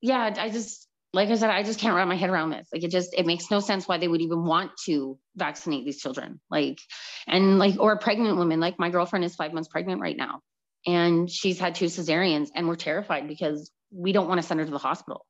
yeah, 0.00 0.32
I 0.38 0.48
just, 0.48 0.86
like 1.12 1.28
I 1.30 1.34
said, 1.34 1.50
I 1.50 1.64
just 1.64 1.80
can't 1.80 1.96
wrap 1.96 2.06
my 2.06 2.14
head 2.14 2.30
around 2.30 2.50
this. 2.50 2.68
Like 2.72 2.84
it 2.84 2.92
just, 2.92 3.14
it 3.14 3.26
makes 3.26 3.50
no 3.50 3.58
sense 3.58 3.88
why 3.88 3.98
they 3.98 4.06
would 4.06 4.20
even 4.20 4.44
want 4.44 4.70
to 4.84 5.18
vaccinate 5.34 5.84
these 5.84 6.00
children. 6.00 6.38
Like, 6.52 6.78
and 7.26 7.58
like, 7.58 7.80
or 7.80 7.98
pregnant 7.98 8.38
women, 8.38 8.60
like 8.60 8.78
my 8.78 8.88
girlfriend 8.88 9.24
is 9.24 9.34
five 9.34 9.52
months 9.52 9.68
pregnant 9.68 10.00
right 10.00 10.16
now. 10.16 10.38
And 10.86 11.28
she's 11.28 11.58
had 11.58 11.74
two 11.74 11.86
cesareans 11.86 12.50
and 12.54 12.68
we're 12.68 12.76
terrified 12.76 13.26
because 13.26 13.72
we 13.90 14.12
don't 14.12 14.28
want 14.28 14.40
to 14.40 14.46
send 14.46 14.60
her 14.60 14.66
to 14.66 14.70
the 14.70 14.78
hospital. 14.78 15.26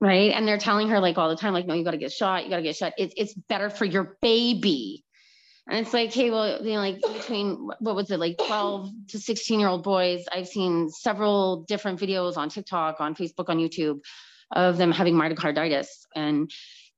Right. 0.00 0.32
And 0.32 0.46
they're 0.46 0.58
telling 0.58 0.88
her 0.90 1.00
like 1.00 1.18
all 1.18 1.28
the 1.28 1.36
time, 1.36 1.52
like, 1.52 1.66
no, 1.66 1.74
you 1.74 1.84
got 1.84 1.90
to 1.90 1.98
get 1.98 2.12
shot. 2.12 2.44
You 2.44 2.50
got 2.50 2.56
to 2.56 2.62
get 2.62 2.76
shot. 2.76 2.92
It's, 2.98 3.14
it's 3.16 3.34
better 3.34 3.68
for 3.68 3.84
your 3.84 4.16
baby. 4.22 5.04
And 5.68 5.78
it's 5.84 5.92
like, 5.92 6.14
hey, 6.14 6.30
well, 6.30 6.64
you 6.64 6.74
know, 6.74 6.78
like 6.78 7.00
between 7.00 7.68
what 7.80 7.94
was 7.94 8.10
it, 8.10 8.18
like 8.18 8.38
12 8.38 8.90
to 9.08 9.18
16 9.18 9.60
year 9.60 9.68
old 9.68 9.82
boys, 9.82 10.24
I've 10.32 10.48
seen 10.48 10.88
several 10.88 11.64
different 11.64 12.00
videos 12.00 12.36
on 12.36 12.48
TikTok, 12.48 13.00
on 13.00 13.14
Facebook, 13.14 13.48
on 13.48 13.58
YouTube 13.58 14.00
of 14.52 14.78
them 14.78 14.92
having 14.92 15.14
myocarditis. 15.14 15.88
And 16.14 16.50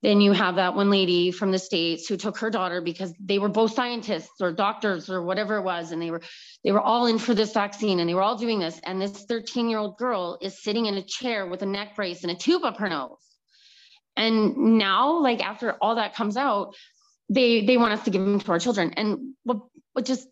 then 0.02 0.20
you 0.20 0.32
have 0.32 0.56
that 0.56 0.74
one 0.74 0.90
lady 0.90 1.30
from 1.30 1.52
the 1.52 1.58
States 1.58 2.08
who 2.08 2.16
took 2.16 2.38
her 2.38 2.50
daughter 2.50 2.80
because 2.80 3.12
they 3.20 3.38
were 3.38 3.48
both 3.48 3.74
scientists 3.74 4.40
or 4.40 4.52
doctors 4.52 5.10
or 5.10 5.22
whatever 5.22 5.56
it 5.56 5.62
was. 5.62 5.92
And 5.92 6.00
they 6.00 6.10
were, 6.10 6.22
they 6.64 6.72
were 6.72 6.80
all 6.80 7.06
in 7.06 7.18
for 7.18 7.34
this 7.34 7.52
vaccine 7.52 8.00
and 8.00 8.08
they 8.08 8.14
were 8.14 8.22
all 8.22 8.38
doing 8.38 8.58
this. 8.58 8.80
And 8.84 9.00
this 9.00 9.24
13 9.24 9.68
year 9.68 9.78
old 9.78 9.98
girl 9.98 10.38
is 10.40 10.62
sitting 10.62 10.86
in 10.86 10.94
a 10.94 11.02
chair 11.02 11.46
with 11.46 11.62
a 11.62 11.66
neck 11.66 11.96
brace 11.96 12.22
and 12.22 12.32
a 12.32 12.34
tube 12.34 12.64
up 12.64 12.78
her 12.78 12.88
nose. 12.88 13.18
And 14.16 14.78
now, 14.78 15.20
like 15.20 15.44
after 15.44 15.72
all 15.80 15.96
that 15.96 16.14
comes 16.14 16.36
out, 16.36 16.74
they 17.30 17.64
they 17.64 17.76
want 17.76 17.92
us 17.92 18.04
to 18.04 18.10
give 18.10 18.20
them 18.20 18.38
to 18.40 18.52
our 18.52 18.58
children 18.58 18.92
and 18.96 19.34
what 19.44 19.58
what 19.92 20.04
just 20.04 20.28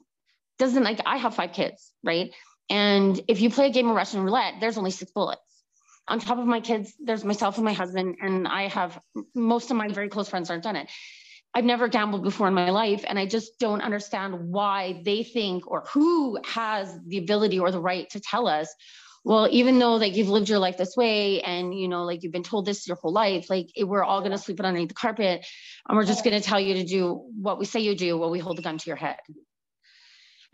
doesn't 0.59 0.83
like 0.83 1.01
i 1.07 1.17
have 1.17 1.35
five 1.35 1.53
kids 1.53 1.93
right 2.03 2.33
and 2.69 3.21
if 3.29 3.41
you 3.41 3.49
play 3.49 3.69
a 3.69 3.71
game 3.71 3.89
of 3.89 3.95
russian 3.95 4.23
roulette 4.23 4.55
there's 4.61 4.77
only 4.77 4.91
six 4.91 5.11
bullets 5.13 5.41
on 6.09 6.19
top 6.19 6.39
of 6.39 6.47
my 6.47 6.61
kids 6.61 6.95
there's 7.01 7.25
myself 7.25 7.57
and 7.57 7.65
my 7.65 7.73
husband 7.73 8.17
and 8.21 8.49
i 8.49 8.69
have 8.69 9.01
most 9.35 9.71
of 9.71 9.77
my 9.77 9.89
very 9.89 10.09
close 10.09 10.29
friends 10.29 10.51
aren't 10.51 10.65
done 10.65 10.77
it 10.77 10.89
I've 11.55 11.65
never 11.65 11.89
gambled 11.89 12.23
before 12.23 12.49
in 12.49 12.55
my 12.55 12.71
life. 12.71 13.05
And 13.09 13.19
I 13.19 13.27
just 13.27 13.59
don't 13.59 13.81
understand 13.81 14.53
why 14.53 15.03
they 15.05 15.23
think 15.23 15.67
or 15.67 15.85
who 15.93 16.39
has 16.45 16.95
the 17.07 17.19
ability 17.19 17.59
or 17.59 17.71
the 17.71 17.81
right 17.81 18.09
to 18.11 18.21
tell 18.21 18.47
us, 18.47 18.73
well, 19.25 19.49
even 19.51 19.79
though 19.79 19.97
like 19.97 20.15
you've 20.15 20.29
lived 20.29 20.49
your 20.49 20.59
life 20.59 20.77
this 20.77 20.97
way 20.97 21.41
and 21.43 21.79
you 21.79 21.89
know, 21.89 22.05
like 22.05 22.23
you've 22.23 22.33
been 22.33 22.43
told 22.43 22.65
this 22.65 22.87
your 22.87 22.97
whole 22.97 23.13
life, 23.13 23.51
like 23.51 23.71
we're 23.77 24.05
all 24.05 24.23
gonna 24.23 24.39
sweep 24.39 24.61
it 24.61 24.67
underneath 24.67 24.89
the 24.89 24.95
carpet 24.95 25.45
and 25.89 25.99
we're 25.99 26.05
just 26.05 26.23
gonna 26.23 26.41
tell 26.41 26.61
you 26.61 26.75
to 26.75 26.85
do 26.85 27.29
what 27.41 27.59
we 27.59 27.65
say 27.65 27.81
you 27.81 27.97
do 27.97 28.17
while 28.17 28.31
we 28.31 28.39
hold 28.39 28.57
the 28.57 28.63
gun 28.63 28.79
to 28.79 28.87
your 28.87 28.97
head. 28.97 29.19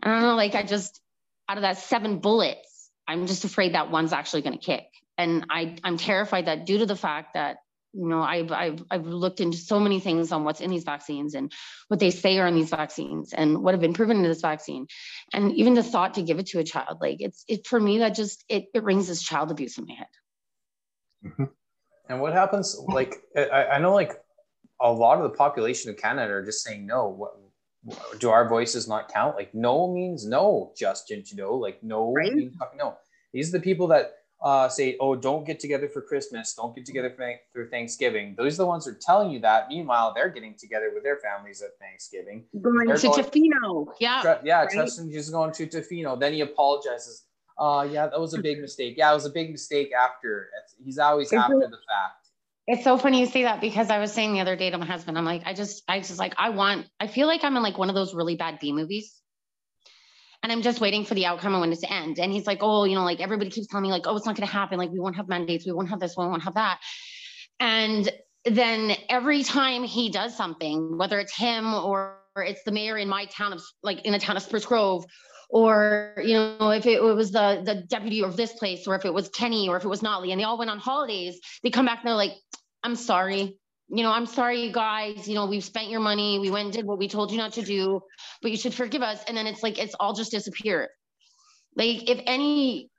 And 0.01 0.11
I 0.11 0.15
don't 0.15 0.29
know, 0.29 0.35
like 0.35 0.55
I 0.55 0.63
just 0.63 0.99
out 1.47 1.57
of 1.57 1.61
that 1.61 1.77
seven 1.77 2.19
bullets, 2.19 2.74
I'm 3.07 3.27
just 3.27 3.45
afraid 3.45 3.73
that 3.73 3.91
one's 3.91 4.13
actually 4.13 4.41
gonna 4.41 4.57
kick. 4.57 4.85
And 5.17 5.45
I, 5.49 5.77
I'm 5.83 5.97
terrified 5.97 6.47
that 6.47 6.65
due 6.65 6.79
to 6.79 6.85
the 6.85 6.95
fact 6.95 7.35
that 7.35 7.57
you 7.95 8.07
know 8.07 8.21
I've, 8.21 8.51
I've 8.51 8.83
i've 8.91 9.07
looked 9.07 9.39
into 9.39 9.57
so 9.57 9.79
many 9.79 9.99
things 9.99 10.31
on 10.31 10.43
what's 10.43 10.59
in 10.59 10.69
these 10.69 10.83
vaccines 10.83 11.33
and 11.33 11.51
what 11.87 11.99
they 11.99 12.11
say 12.11 12.37
are 12.39 12.47
in 12.47 12.53
these 12.53 12.69
vaccines 12.69 13.33
and 13.33 13.63
what 13.63 13.73
have 13.73 13.81
been 13.81 13.93
proven 13.93 14.17
in 14.17 14.23
this 14.23 14.41
vaccine 14.41 14.87
and 15.33 15.53
even 15.53 15.73
the 15.73 15.83
thought 15.83 16.15
to 16.15 16.21
give 16.21 16.37
it 16.37 16.47
to 16.47 16.59
a 16.59 16.63
child 16.63 16.97
like 16.99 17.17
it's 17.19 17.45
it 17.47 17.65
for 17.65 17.79
me 17.79 17.99
that 17.99 18.09
just 18.09 18.43
it, 18.49 18.65
it 18.73 18.83
rings 18.83 19.09
as 19.09 19.21
child 19.21 19.49
abuse 19.49 19.77
in 19.77 19.85
my 19.85 19.93
head 19.93 20.07
mm-hmm. 21.25 21.43
and 22.09 22.19
what 22.19 22.33
happens 22.33 22.75
like 22.87 23.15
I, 23.35 23.65
I 23.65 23.79
know 23.79 23.93
like 23.93 24.11
a 24.81 24.91
lot 24.91 25.17
of 25.17 25.23
the 25.23 25.37
population 25.37 25.89
of 25.89 25.97
canada 25.97 26.33
are 26.33 26.43
just 26.43 26.63
saying 26.63 26.85
no 26.85 27.07
what 27.07 27.39
do 28.19 28.29
our 28.29 28.47
voices 28.47 28.87
not 28.87 29.11
count 29.11 29.35
like 29.35 29.53
no 29.53 29.91
means 29.93 30.25
no 30.25 30.71
justin 30.75 31.23
trudeau 31.23 31.55
like 31.55 31.81
no 31.83 32.13
right? 32.13 32.33
means 32.33 32.53
no 32.77 32.97
these 33.33 33.49
are 33.49 33.57
the 33.57 33.63
people 33.63 33.87
that 33.87 34.13
uh, 34.45 34.69
say, 34.69 34.95
oh, 34.99 35.15
don't 35.15 35.45
get 35.45 35.59
together 35.59 35.87
for 35.89 36.01
Christmas, 36.01 36.53
don't 36.53 36.75
get 36.75 36.85
together 36.85 37.09
for, 37.09 37.33
for 37.51 37.65
Thanksgiving. 37.67 38.35
Those 38.37 38.55
are 38.55 38.63
the 38.63 38.67
ones 38.67 38.85
that 38.85 38.91
are 38.91 38.99
telling 39.01 39.31
you 39.31 39.39
that. 39.39 39.69
Meanwhile, 39.69 40.13
they're 40.15 40.29
getting 40.29 40.55
together 40.55 40.91
with 40.93 41.03
their 41.03 41.17
families 41.17 41.61
at 41.61 41.71
Thanksgiving. 41.79 42.45
Going 42.61 42.87
they're 42.87 42.97
to 42.97 43.07
going, 43.07 43.23
Tofino. 43.23 43.87
Yeah. 43.99 44.21
Tr- 44.21 44.45
yeah, 44.45 44.61
right? 44.61 44.69
Tristan 44.69 45.11
just 45.11 45.31
going 45.31 45.51
to 45.53 45.67
Tofino. 45.67 46.19
Then 46.19 46.33
he 46.33 46.41
apologizes. 46.41 47.23
Uh, 47.57 47.87
yeah, 47.89 48.07
that 48.07 48.19
was 48.19 48.33
a 48.33 48.41
big 48.41 48.59
mistake. 48.59 48.95
Yeah, 48.97 49.11
it 49.11 49.15
was 49.15 49.25
a 49.25 49.29
big 49.29 49.49
mistake 49.51 49.91
after. 49.93 50.49
He's 50.83 50.99
always 50.99 51.27
it's 51.27 51.33
after 51.33 51.57
the 51.59 51.79
fact. 51.87 52.24
It's 52.67 52.83
so 52.83 52.97
funny 52.97 53.19
you 53.19 53.27
say 53.27 53.43
that 53.43 53.61
because 53.61 53.89
I 53.89 53.99
was 53.99 54.11
saying 54.11 54.33
the 54.33 54.41
other 54.41 54.55
day 54.55 54.71
to 54.71 54.77
my 54.77 54.85
husband, 54.85 55.17
I'm 55.17 55.25
like, 55.25 55.43
I 55.45 55.53
just, 55.53 55.83
I 55.87 55.99
just 55.99 56.17
like, 56.17 56.33
I 56.37 56.49
want, 56.49 56.87
I 56.99 57.07
feel 57.07 57.27
like 57.27 57.43
I'm 57.43 57.55
in 57.55 57.61
like 57.61 57.77
one 57.77 57.89
of 57.89 57.95
those 57.95 58.15
really 58.15 58.35
bad 58.35 58.57
B 58.59 58.73
movies 58.73 59.21
and 60.45 60.51
I'm 60.51 60.61
just 60.61 60.79
waiting 60.79 61.05
for 61.05 61.15
the 61.15 61.25
outcome 61.25 61.53
and 61.53 61.61
when 61.61 61.71
it's 61.71 61.81
to 61.81 61.91
end. 61.91 62.19
And 62.19 62.31
he's 62.31 62.45
like, 62.45 62.59
oh, 62.61 62.83
you 62.83 62.93
know, 62.93 63.03
like 63.03 63.19
everybody 63.19 63.49
keeps 63.49 63.65
telling 63.65 63.81
me 63.81 63.89
like, 63.89 64.05
oh, 64.05 64.15
it's 64.15 64.27
not 64.27 64.35
going 64.35 64.47
to 64.47 64.53
happen. 64.53 64.77
Like 64.77 64.91
we 64.91 64.99
won't 64.99 65.15
have 65.15 65.27
mandates. 65.27 65.65
We 65.65 65.71
won't 65.71 65.89
have 65.89 65.99
this. 65.99 66.15
We 66.15 66.23
won't 66.23 66.43
have 66.43 66.53
that. 66.53 66.79
And 67.59 68.07
then 68.45 68.95
every 69.09 69.41
time 69.41 69.83
he 69.83 70.11
does 70.11 70.37
something, 70.37 70.99
whether 70.99 71.19
it's 71.19 71.35
him 71.35 71.73
or 71.73 72.19
it's 72.37 72.61
the 72.63 72.71
mayor 72.71 72.95
in 72.95 73.09
my 73.09 73.25
town 73.25 73.53
of 73.53 73.63
like 73.81 74.05
in 74.05 74.11
the 74.11 74.19
town 74.19 74.37
of 74.37 74.43
Spruce 74.43 74.67
Grove, 74.67 75.05
or 75.49 76.13
you 76.23 76.33
know, 76.33 76.69
if 76.71 76.85
it, 76.85 77.01
was 77.01 77.31
the 77.31 77.61
the 77.63 77.75
deputy 77.75 78.23
of 78.23 78.35
this 78.35 78.53
place, 78.53 78.87
or 78.87 78.95
if 78.95 79.05
it 79.05 79.13
was 79.13 79.29
Kenney, 79.29 79.69
or 79.69 79.77
if 79.77 79.85
it 79.85 79.89
was 79.89 80.01
Notley, 80.01 80.31
and 80.31 80.39
they 80.39 80.43
all 80.45 80.57
went 80.57 80.71
on 80.71 80.79
holidays, 80.79 81.39
they 81.63 81.69
come 81.69 81.85
back 81.85 81.99
and 81.99 82.07
they're 82.07 82.15
like, 82.15 82.33
I'm 82.83 82.95
sorry, 82.95 83.57
you 83.89 84.03
know, 84.03 84.11
I'm 84.11 84.25
sorry, 84.25 84.61
you 84.61 84.71
guys, 84.71 85.27
you 85.27 85.35
know, 85.35 85.45
we've 85.45 85.63
spent 85.63 85.89
your 85.89 85.99
money. 85.99 86.39
We 86.39 86.49
went 86.49 86.65
and 86.65 86.73
did 86.73 86.85
what 86.85 86.97
we 86.97 87.07
told 87.07 87.31
you 87.31 87.37
not 87.37 87.53
to 87.53 87.61
do, 87.61 88.01
but 88.41 88.51
you 88.51 88.57
should 88.57 88.73
forgive 88.73 89.01
us. 89.01 89.23
And 89.27 89.37
then 89.37 89.47
it's 89.47 89.61
like, 89.61 89.77
it's 89.77 89.95
all 89.99 90.13
just 90.13 90.31
disappeared. 90.31 90.89
Like, 91.75 92.09
if 92.09 92.19
any, 92.25 92.89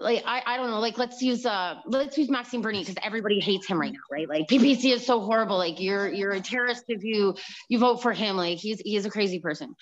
like, 0.00 0.24
I, 0.26 0.42
I 0.44 0.56
don't 0.56 0.70
know, 0.70 0.80
like, 0.80 0.98
let's 0.98 1.22
use, 1.22 1.46
uh, 1.46 1.76
let's 1.86 2.18
use 2.18 2.28
Maxime 2.28 2.60
Bernier 2.60 2.82
because 2.82 2.96
everybody 3.02 3.38
hates 3.38 3.66
him 3.66 3.80
right 3.80 3.92
now, 3.92 4.00
right? 4.10 4.28
Like, 4.28 4.48
PPC 4.48 4.92
is 4.92 5.06
so 5.06 5.20
horrible. 5.20 5.58
Like, 5.58 5.80
you're, 5.80 6.08
you're 6.08 6.32
a 6.32 6.40
terrorist 6.40 6.84
if 6.88 7.04
you, 7.04 7.36
you 7.68 7.78
vote 7.78 8.02
for 8.02 8.12
him. 8.12 8.36
Like, 8.36 8.58
he's, 8.58 8.80
he's 8.80 9.06
a 9.06 9.10
crazy 9.10 9.38
person. 9.38 9.74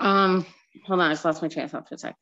Um, 0.00 0.46
hold 0.86 1.00
on, 1.00 1.10
I 1.10 1.12
just 1.12 1.24
lost 1.24 1.42
my 1.42 1.48
train 1.48 1.64
of 1.64 1.70
thought 1.70 1.88
for 1.88 1.94
a 1.94 1.98
sec. 1.98 2.16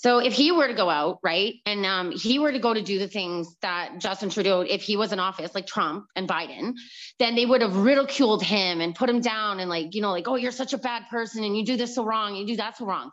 So 0.00 0.18
if 0.18 0.32
he 0.32 0.50
were 0.50 0.66
to 0.66 0.72
go 0.72 0.88
out, 0.88 1.18
right, 1.22 1.56
and 1.66 1.84
um, 1.84 2.10
he 2.10 2.38
were 2.38 2.50
to 2.50 2.58
go 2.58 2.72
to 2.72 2.80
do 2.80 2.98
the 2.98 3.06
things 3.06 3.54
that 3.60 3.98
Justin 3.98 4.30
Trudeau, 4.30 4.62
if 4.62 4.80
he 4.80 4.96
was 4.96 5.12
in 5.12 5.20
office, 5.20 5.54
like 5.54 5.66
Trump 5.66 6.06
and 6.16 6.26
Biden, 6.26 6.72
then 7.18 7.34
they 7.34 7.44
would 7.44 7.60
have 7.60 7.76
ridiculed 7.76 8.42
him 8.42 8.80
and 8.80 8.94
put 8.94 9.10
him 9.10 9.20
down 9.20 9.60
and 9.60 9.68
like, 9.68 9.94
you 9.94 10.00
know, 10.00 10.10
like, 10.10 10.26
oh, 10.26 10.36
you're 10.36 10.52
such 10.52 10.72
a 10.72 10.78
bad 10.78 11.02
person 11.10 11.44
and 11.44 11.54
you 11.54 11.66
do 11.66 11.76
this 11.76 11.94
so 11.94 12.02
wrong, 12.02 12.34
you 12.34 12.46
do 12.46 12.56
that 12.56 12.78
so 12.78 12.86
wrong. 12.86 13.10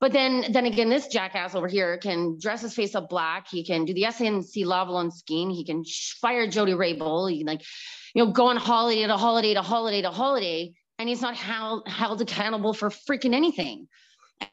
But 0.00 0.12
then, 0.12 0.52
then 0.52 0.64
again, 0.64 0.88
this 0.88 1.08
jackass 1.08 1.56
over 1.56 1.66
here 1.66 1.98
can 1.98 2.38
dress 2.40 2.62
his 2.62 2.72
face 2.72 2.94
up 2.94 3.08
black. 3.08 3.48
He 3.48 3.64
can 3.64 3.84
do 3.84 3.92
the 3.92 4.04
SNC 4.04 4.64
Lavalin 4.64 5.12
scheme. 5.12 5.50
He 5.50 5.64
can 5.64 5.82
fire 6.20 6.46
Jody 6.46 6.72
Raybould. 6.72 7.32
He 7.32 7.38
can 7.38 7.48
like, 7.48 7.62
you 8.14 8.24
know, 8.24 8.30
go 8.30 8.46
on 8.46 8.56
holiday 8.56 9.04
to 9.06 9.16
holiday 9.16 9.54
to 9.54 9.62
holiday 9.62 10.02
to 10.02 10.10
holiday, 10.10 10.72
and 10.98 11.08
he's 11.08 11.22
not 11.22 11.36
held 11.36 11.88
held 11.88 12.20
accountable 12.20 12.72
for 12.74 12.90
freaking 12.90 13.34
anything. 13.34 13.88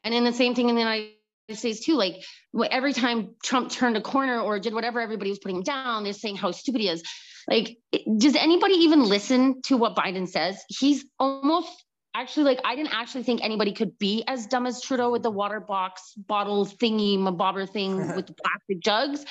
And 0.04 0.14
in 0.14 0.24
the 0.24 0.32
same 0.32 0.54
thing 0.54 0.68
in 0.68 0.74
the 0.74 0.80
United 0.80 1.10
States 1.54 1.84
too. 1.84 1.94
Like 1.94 2.24
every 2.70 2.92
time 2.92 3.34
Trump 3.42 3.70
turned 3.70 3.96
a 3.96 4.00
corner 4.00 4.40
or 4.40 4.58
did 4.58 4.74
whatever, 4.74 5.00
everybody 5.00 5.30
was 5.30 5.38
putting 5.38 5.58
him 5.58 5.62
down. 5.62 6.04
They're 6.04 6.12
saying 6.12 6.36
how 6.36 6.50
stupid 6.50 6.80
he 6.80 6.88
is. 6.88 7.02
Like, 7.48 7.78
does 8.18 8.34
anybody 8.34 8.74
even 8.74 9.04
listen 9.04 9.62
to 9.62 9.76
what 9.76 9.94
Biden 9.94 10.28
says? 10.28 10.60
He's 10.68 11.04
almost 11.18 11.84
actually 12.14 12.44
like 12.44 12.60
I 12.64 12.74
didn't 12.74 12.94
actually 12.94 13.22
think 13.22 13.44
anybody 13.44 13.72
could 13.72 13.98
be 13.98 14.24
as 14.26 14.46
dumb 14.46 14.66
as 14.66 14.80
Trudeau 14.80 15.10
with 15.10 15.22
the 15.22 15.30
water 15.30 15.60
box 15.60 16.12
bottle 16.16 16.66
thingy, 16.66 17.18
bobber 17.36 17.66
thing 17.66 17.98
with 18.16 18.26
the 18.26 18.34
plastic 18.34 18.80
jugs. 18.80 19.24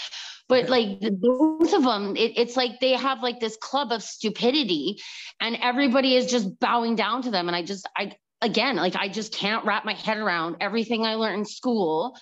But 0.47 0.69
like 0.69 0.99
both 1.01 1.73
of 1.73 1.83
them, 1.83 2.15
it, 2.15 2.37
it's 2.37 2.55
like 2.55 2.79
they 2.79 2.91
have 2.91 3.23
like 3.23 3.39
this 3.39 3.57
club 3.57 3.91
of 3.91 4.03
stupidity, 4.03 5.01
and 5.41 5.57
everybody 5.61 6.15
is 6.15 6.29
just 6.29 6.59
bowing 6.59 6.95
down 6.95 7.23
to 7.23 7.31
them. 7.31 7.47
And 7.47 7.55
I 7.55 7.63
just 7.63 7.87
I 7.97 8.13
again, 8.41 8.75
like 8.75 8.95
I 8.95 9.07
just 9.07 9.33
can't 9.33 9.65
wrap 9.65 9.85
my 9.85 9.93
head 9.93 10.17
around 10.17 10.57
everything 10.61 11.05
I 11.05 11.15
learned 11.15 11.39
in 11.39 11.45
school. 11.45 12.15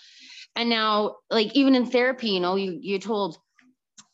And 0.55 0.69
now, 0.69 1.15
like 1.29 1.53
even 1.55 1.75
in 1.75 1.85
therapy, 1.85 2.29
you 2.29 2.39
know, 2.39 2.55
you 2.55 2.77
you're 2.81 2.99
told 2.99 3.37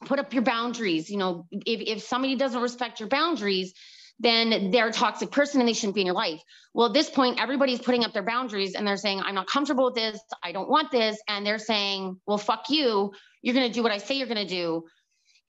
put 0.06 0.20
up 0.20 0.34
your 0.34 0.44
boundaries. 0.44 1.10
You 1.10 1.18
know, 1.18 1.46
if 1.52 1.82
if 1.82 2.04
somebody 2.04 2.36
doesn't 2.36 2.62
respect 2.62 3.00
your 3.00 3.10
boundaries, 3.10 3.74
then 4.20 4.72
they're 4.72 4.88
a 4.88 4.92
toxic 4.92 5.32
person 5.32 5.62
and 5.62 5.68
they 5.68 5.74
shouldn't 5.74 5.96
be 5.96 6.02
in 6.02 6.08
your 6.08 6.16
life. 6.16 6.42
Well, 6.74 6.88
at 6.88 6.94
this 6.94 7.10
point, 7.10 7.42
everybody's 7.42 7.80
putting 7.80 8.04
up 8.04 8.14
their 8.14 8.24
boundaries 8.24 8.76
and 8.76 8.86
they're 8.86 8.98
saying, 8.98 9.22
I'm 9.22 9.36
not 9.36 9.48
comfortable 9.48 9.86
with 9.86 9.96
this. 9.96 10.20
I 10.44 10.52
don't 10.52 10.70
want 10.70 10.92
this. 10.92 11.18
And 11.28 11.46
they're 11.46 11.58
saying, 11.60 12.20
well, 12.28 12.38
fuck 12.38 12.70
you. 12.70 13.14
You're 13.42 13.56
going 13.56 13.68
to 13.68 13.74
do 13.74 13.84
what 13.84 13.92
I 13.92 13.98
say 13.98 14.16
you're 14.16 14.28
going 14.28 14.46
to 14.48 14.54
do 14.54 14.84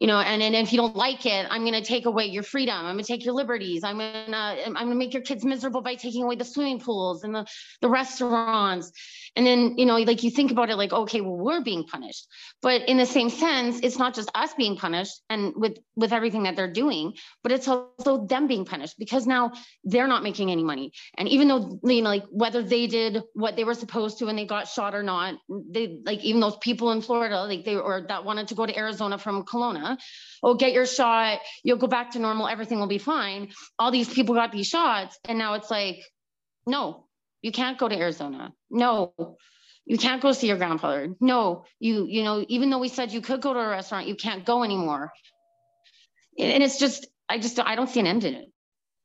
you 0.00 0.06
know 0.06 0.18
and, 0.18 0.42
and 0.42 0.54
if 0.56 0.72
you 0.72 0.78
don't 0.78 0.96
like 0.96 1.26
it 1.26 1.46
i'm 1.50 1.60
going 1.60 1.74
to 1.74 1.82
take 1.82 2.06
away 2.06 2.24
your 2.26 2.42
freedom. 2.42 2.74
I'm 2.74 2.94
going 2.94 3.04
to 3.04 3.12
take 3.12 3.24
your 3.24 3.34
liberties. 3.34 3.84
I'm 3.84 3.98
going 3.98 4.12
to 4.26 4.36
i'm 4.36 4.72
going 4.72 4.88
to 4.88 4.94
make 4.94 5.12
your 5.12 5.22
kids 5.22 5.44
miserable 5.44 5.82
by 5.82 5.94
taking 5.94 6.24
away 6.24 6.36
the 6.36 6.44
swimming 6.44 6.80
pools 6.80 7.22
and 7.22 7.34
the, 7.34 7.46
the 7.80 7.88
restaurants. 7.88 8.90
And 9.36 9.46
then 9.46 9.78
you 9.78 9.86
know 9.86 9.98
like 9.98 10.22
you 10.22 10.30
think 10.30 10.50
about 10.50 10.70
it 10.70 10.76
like 10.76 10.92
okay 10.92 11.20
well 11.20 11.36
we're 11.36 11.62
being 11.62 11.84
punished. 11.84 12.26
But 12.62 12.88
in 12.88 12.96
the 12.96 13.06
same 13.06 13.30
sense 13.30 13.80
it's 13.82 13.98
not 13.98 14.14
just 14.14 14.30
us 14.34 14.54
being 14.54 14.76
punished 14.76 15.20
and 15.28 15.52
with 15.54 15.76
with 15.94 16.12
everything 16.12 16.44
that 16.44 16.56
they're 16.56 16.72
doing 16.72 17.14
but 17.42 17.52
it's 17.52 17.68
also 17.68 18.26
them 18.26 18.46
being 18.46 18.64
punished 18.64 18.98
because 18.98 19.26
now 19.26 19.52
they're 19.84 20.08
not 20.08 20.22
making 20.22 20.50
any 20.50 20.64
money. 20.64 20.92
And 21.18 21.28
even 21.28 21.48
though 21.48 21.78
you 21.84 22.02
know 22.02 22.10
like 22.10 22.24
whether 22.30 22.62
they 22.62 22.86
did 22.86 23.22
what 23.34 23.54
they 23.56 23.64
were 23.64 23.74
supposed 23.74 24.18
to 24.18 24.28
and 24.28 24.38
they 24.38 24.46
got 24.46 24.66
shot 24.66 24.94
or 24.94 25.02
not 25.02 25.34
they 25.48 25.98
like 26.04 26.24
even 26.24 26.40
those 26.40 26.56
people 26.56 26.90
in 26.92 27.02
florida 27.02 27.42
like 27.42 27.64
they 27.64 27.76
or 27.76 28.06
that 28.08 28.24
wanted 28.24 28.48
to 28.48 28.54
go 28.54 28.64
to 28.66 28.76
arizona 28.76 29.18
from 29.18 29.44
Kelowna 29.44 29.89
oh, 30.42 30.54
get 30.54 30.72
your 30.72 30.86
shot, 30.86 31.40
you'll 31.62 31.78
go 31.78 31.86
back 31.86 32.12
to 32.12 32.18
normal, 32.18 32.48
everything 32.48 32.78
will 32.78 32.86
be 32.86 32.98
fine. 32.98 33.52
All 33.78 33.90
these 33.90 34.12
people 34.12 34.34
got 34.34 34.52
these 34.52 34.66
shots. 34.66 35.18
And 35.24 35.38
now 35.38 35.54
it's 35.54 35.70
like, 35.70 35.98
no, 36.66 37.06
you 37.42 37.52
can't 37.52 37.78
go 37.78 37.88
to 37.88 37.96
Arizona. 37.96 38.52
No, 38.70 39.14
you 39.86 39.98
can't 39.98 40.22
go 40.22 40.32
see 40.32 40.46
your 40.46 40.56
grandfather. 40.56 41.14
No, 41.20 41.64
you, 41.78 42.06
you 42.06 42.22
know, 42.22 42.44
even 42.48 42.70
though 42.70 42.78
we 42.78 42.88
said 42.88 43.12
you 43.12 43.20
could 43.20 43.40
go 43.40 43.52
to 43.52 43.60
a 43.60 43.68
restaurant, 43.68 44.06
you 44.06 44.14
can't 44.14 44.44
go 44.44 44.62
anymore. 44.62 45.12
And 46.38 46.62
it's 46.62 46.78
just, 46.78 47.06
I 47.28 47.38
just, 47.38 47.58
I 47.58 47.74
don't 47.74 47.88
see 47.88 48.00
an 48.00 48.06
end 48.06 48.24
in 48.24 48.34
it. 48.34 48.48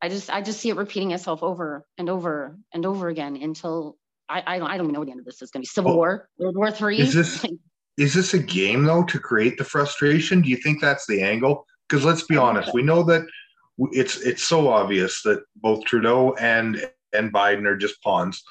I 0.02 0.10
just, 0.10 0.30
I 0.30 0.42
just 0.42 0.60
see 0.60 0.70
it 0.70 0.76
repeating 0.76 1.12
itself 1.12 1.42
over 1.42 1.86
and 1.98 2.10
over 2.10 2.58
and 2.74 2.86
over 2.86 3.08
again 3.08 3.38
until 3.42 3.98
I, 4.30 4.44
I 4.46 4.60
don't, 4.60 4.70
I 4.70 4.78
don't 4.78 4.92
know 4.92 5.00
what 5.00 5.06
the 5.06 5.12
end 5.12 5.20
of 5.20 5.26
this 5.26 5.42
is 5.42 5.52
going 5.52 5.62
to 5.62 5.64
be. 5.64 5.68
Civil 5.68 5.96
War, 5.96 6.30
World 6.38 6.56
War 6.56 6.72
Three. 6.72 7.00
Is 7.00 7.14
this, 7.14 7.44
is 7.98 8.14
this 8.14 8.34
a 8.34 8.40
game 8.40 8.84
though 8.84 9.04
to 9.04 9.20
create 9.20 9.58
the 9.58 9.64
frustration? 9.64 10.42
Do 10.42 10.50
you 10.50 10.58
think 10.58 10.82
that's 10.82 11.06
the 11.06 11.22
angle? 11.22 11.66
Because 11.88 12.04
let's 12.04 12.24
be 12.24 12.38
honest, 12.38 12.74
we 12.74 12.84
know 12.84 13.04
that 13.04 13.26
it's 13.92 14.18
it's 14.22 14.44
so 14.44 14.68
obvious 14.68 15.22
that 15.24 15.44
both 15.56 15.86
Trudeau 15.86 16.34
and 16.34 16.90
and 17.14 17.32
Biden 17.34 17.66
are 17.66 17.78
just 17.78 18.02
pawns, 18.02 18.44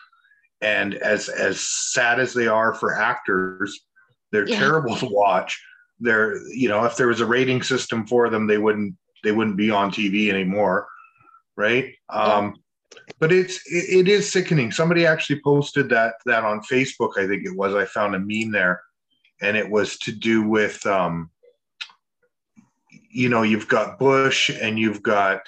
and 0.60 0.94
as 0.94 1.28
as 1.28 1.60
sad 1.60 2.20
as 2.20 2.32
they 2.32 2.46
are 2.46 2.74
for 2.74 2.94
actors, 2.94 3.80
they're 4.32 4.48
yeah. 4.48 4.58
terrible 4.58 4.96
to 4.96 5.06
watch. 5.06 5.60
They're 6.00 6.36
you 6.48 6.68
know 6.68 6.84
if 6.84 6.96
there 6.96 7.08
was 7.08 7.20
a 7.20 7.26
rating 7.26 7.62
system 7.62 8.06
for 8.06 8.30
them, 8.30 8.46
they 8.46 8.58
wouldn't 8.58 8.94
they 9.22 9.32
wouldn't 9.32 9.56
be 9.56 9.70
on 9.70 9.90
TV 9.90 10.30
anymore, 10.30 10.86
right? 11.56 11.92
Um, 12.08 12.54
but 13.18 13.32
it's 13.32 13.56
it, 13.66 14.06
it 14.06 14.08
is 14.08 14.30
sickening. 14.30 14.70
Somebody 14.70 15.04
actually 15.04 15.40
posted 15.42 15.90
that 15.90 16.14
that 16.24 16.44
on 16.44 16.60
Facebook. 16.60 17.18
I 17.18 17.26
think 17.26 17.44
it 17.44 17.56
was. 17.56 17.74
I 17.74 17.84
found 17.84 18.14
a 18.14 18.18
meme 18.18 18.52
there 18.52 18.80
and 19.44 19.56
it 19.56 19.70
was 19.70 19.98
to 19.98 20.12
do 20.12 20.42
with 20.42 20.84
um, 20.86 21.30
you 23.14 23.28
know, 23.28 23.42
you've 23.42 23.68
got 23.68 23.98
Bush 23.98 24.50
and 24.50 24.78
you've 24.78 25.02
got 25.02 25.42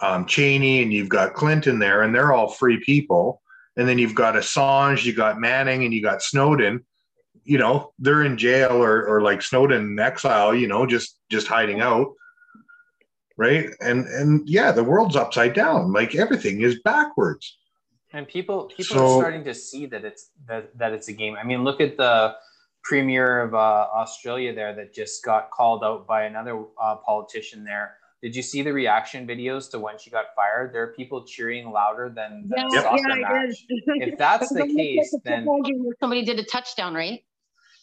um, 0.00 0.26
Cheney 0.26 0.82
and 0.82 0.92
you've 0.92 1.08
got 1.08 1.34
Clinton 1.34 1.78
there, 1.78 2.02
and 2.02 2.14
they're 2.14 2.32
all 2.32 2.48
free 2.48 2.78
people. 2.84 3.40
And 3.76 3.88
then 3.88 3.98
you've 3.98 4.14
got 4.14 4.34
Assange, 4.34 5.04
you 5.04 5.12
got 5.14 5.40
Manning, 5.40 5.84
and 5.84 5.94
you 5.94 6.02
got 6.02 6.22
Snowden. 6.22 6.84
You 7.44 7.58
know, 7.58 7.92
they're 7.98 8.24
in 8.24 8.36
jail 8.36 8.72
or, 8.72 9.06
or 9.06 9.22
like 9.22 9.40
Snowden 9.40 9.82
in 9.92 9.98
exile. 9.98 10.54
You 10.54 10.68
know, 10.68 10.84
just 10.84 11.18
just 11.30 11.46
hiding 11.46 11.80
out, 11.80 12.12
right? 13.36 13.70
And 13.80 14.06
and 14.06 14.46
yeah, 14.48 14.72
the 14.72 14.84
world's 14.84 15.16
upside 15.16 15.54
down. 15.54 15.92
Like 15.92 16.14
everything 16.14 16.60
is 16.60 16.80
backwards. 16.84 17.56
And 18.12 18.26
people 18.28 18.64
people 18.64 18.96
So- 18.96 19.18
are 19.18 19.20
starting 19.22 19.44
to 19.44 19.54
see 19.54 19.86
that 19.86 20.04
it's 20.04 20.30
that, 20.46 20.76
that 20.76 20.92
it's 20.92 21.08
a 21.08 21.12
game. 21.12 21.36
I 21.40 21.44
mean, 21.44 21.64
look 21.64 21.80
at 21.80 21.96
the 21.96 22.34
premier 22.88 23.42
of 23.42 23.54
uh, 23.54 23.58
Australia 23.94 24.54
there 24.54 24.74
that 24.74 24.94
just 24.94 25.22
got 25.22 25.50
called 25.50 25.84
out 25.84 26.06
by 26.06 26.22
another 26.24 26.64
uh, 26.80 26.96
politician 26.96 27.62
there. 27.62 27.96
Did 28.22 28.34
you 28.34 28.42
see 28.42 28.62
the 28.62 28.72
reaction 28.72 29.26
videos 29.26 29.70
to 29.72 29.78
when 29.78 29.98
she 29.98 30.10
got 30.10 30.24
fired? 30.34 30.72
There 30.74 30.82
are 30.84 30.94
people 30.94 31.24
cheering 31.24 31.70
louder 31.70 32.08
than, 32.08 32.48
than 32.48 32.66
Yeah, 32.72 32.80
soccer 32.80 32.96
yeah, 33.06 33.14
I 33.14 33.20
match. 33.20 33.66
did. 33.68 34.08
If 34.08 34.18
that's 34.18 34.48
the 34.54 34.66
case, 34.66 35.14
then 35.22 35.40
football 35.40 35.62
game 35.62 35.84
where 35.84 35.94
somebody 36.00 36.24
did 36.24 36.38
a 36.38 36.44
touchdown, 36.44 36.94
right? 36.94 37.20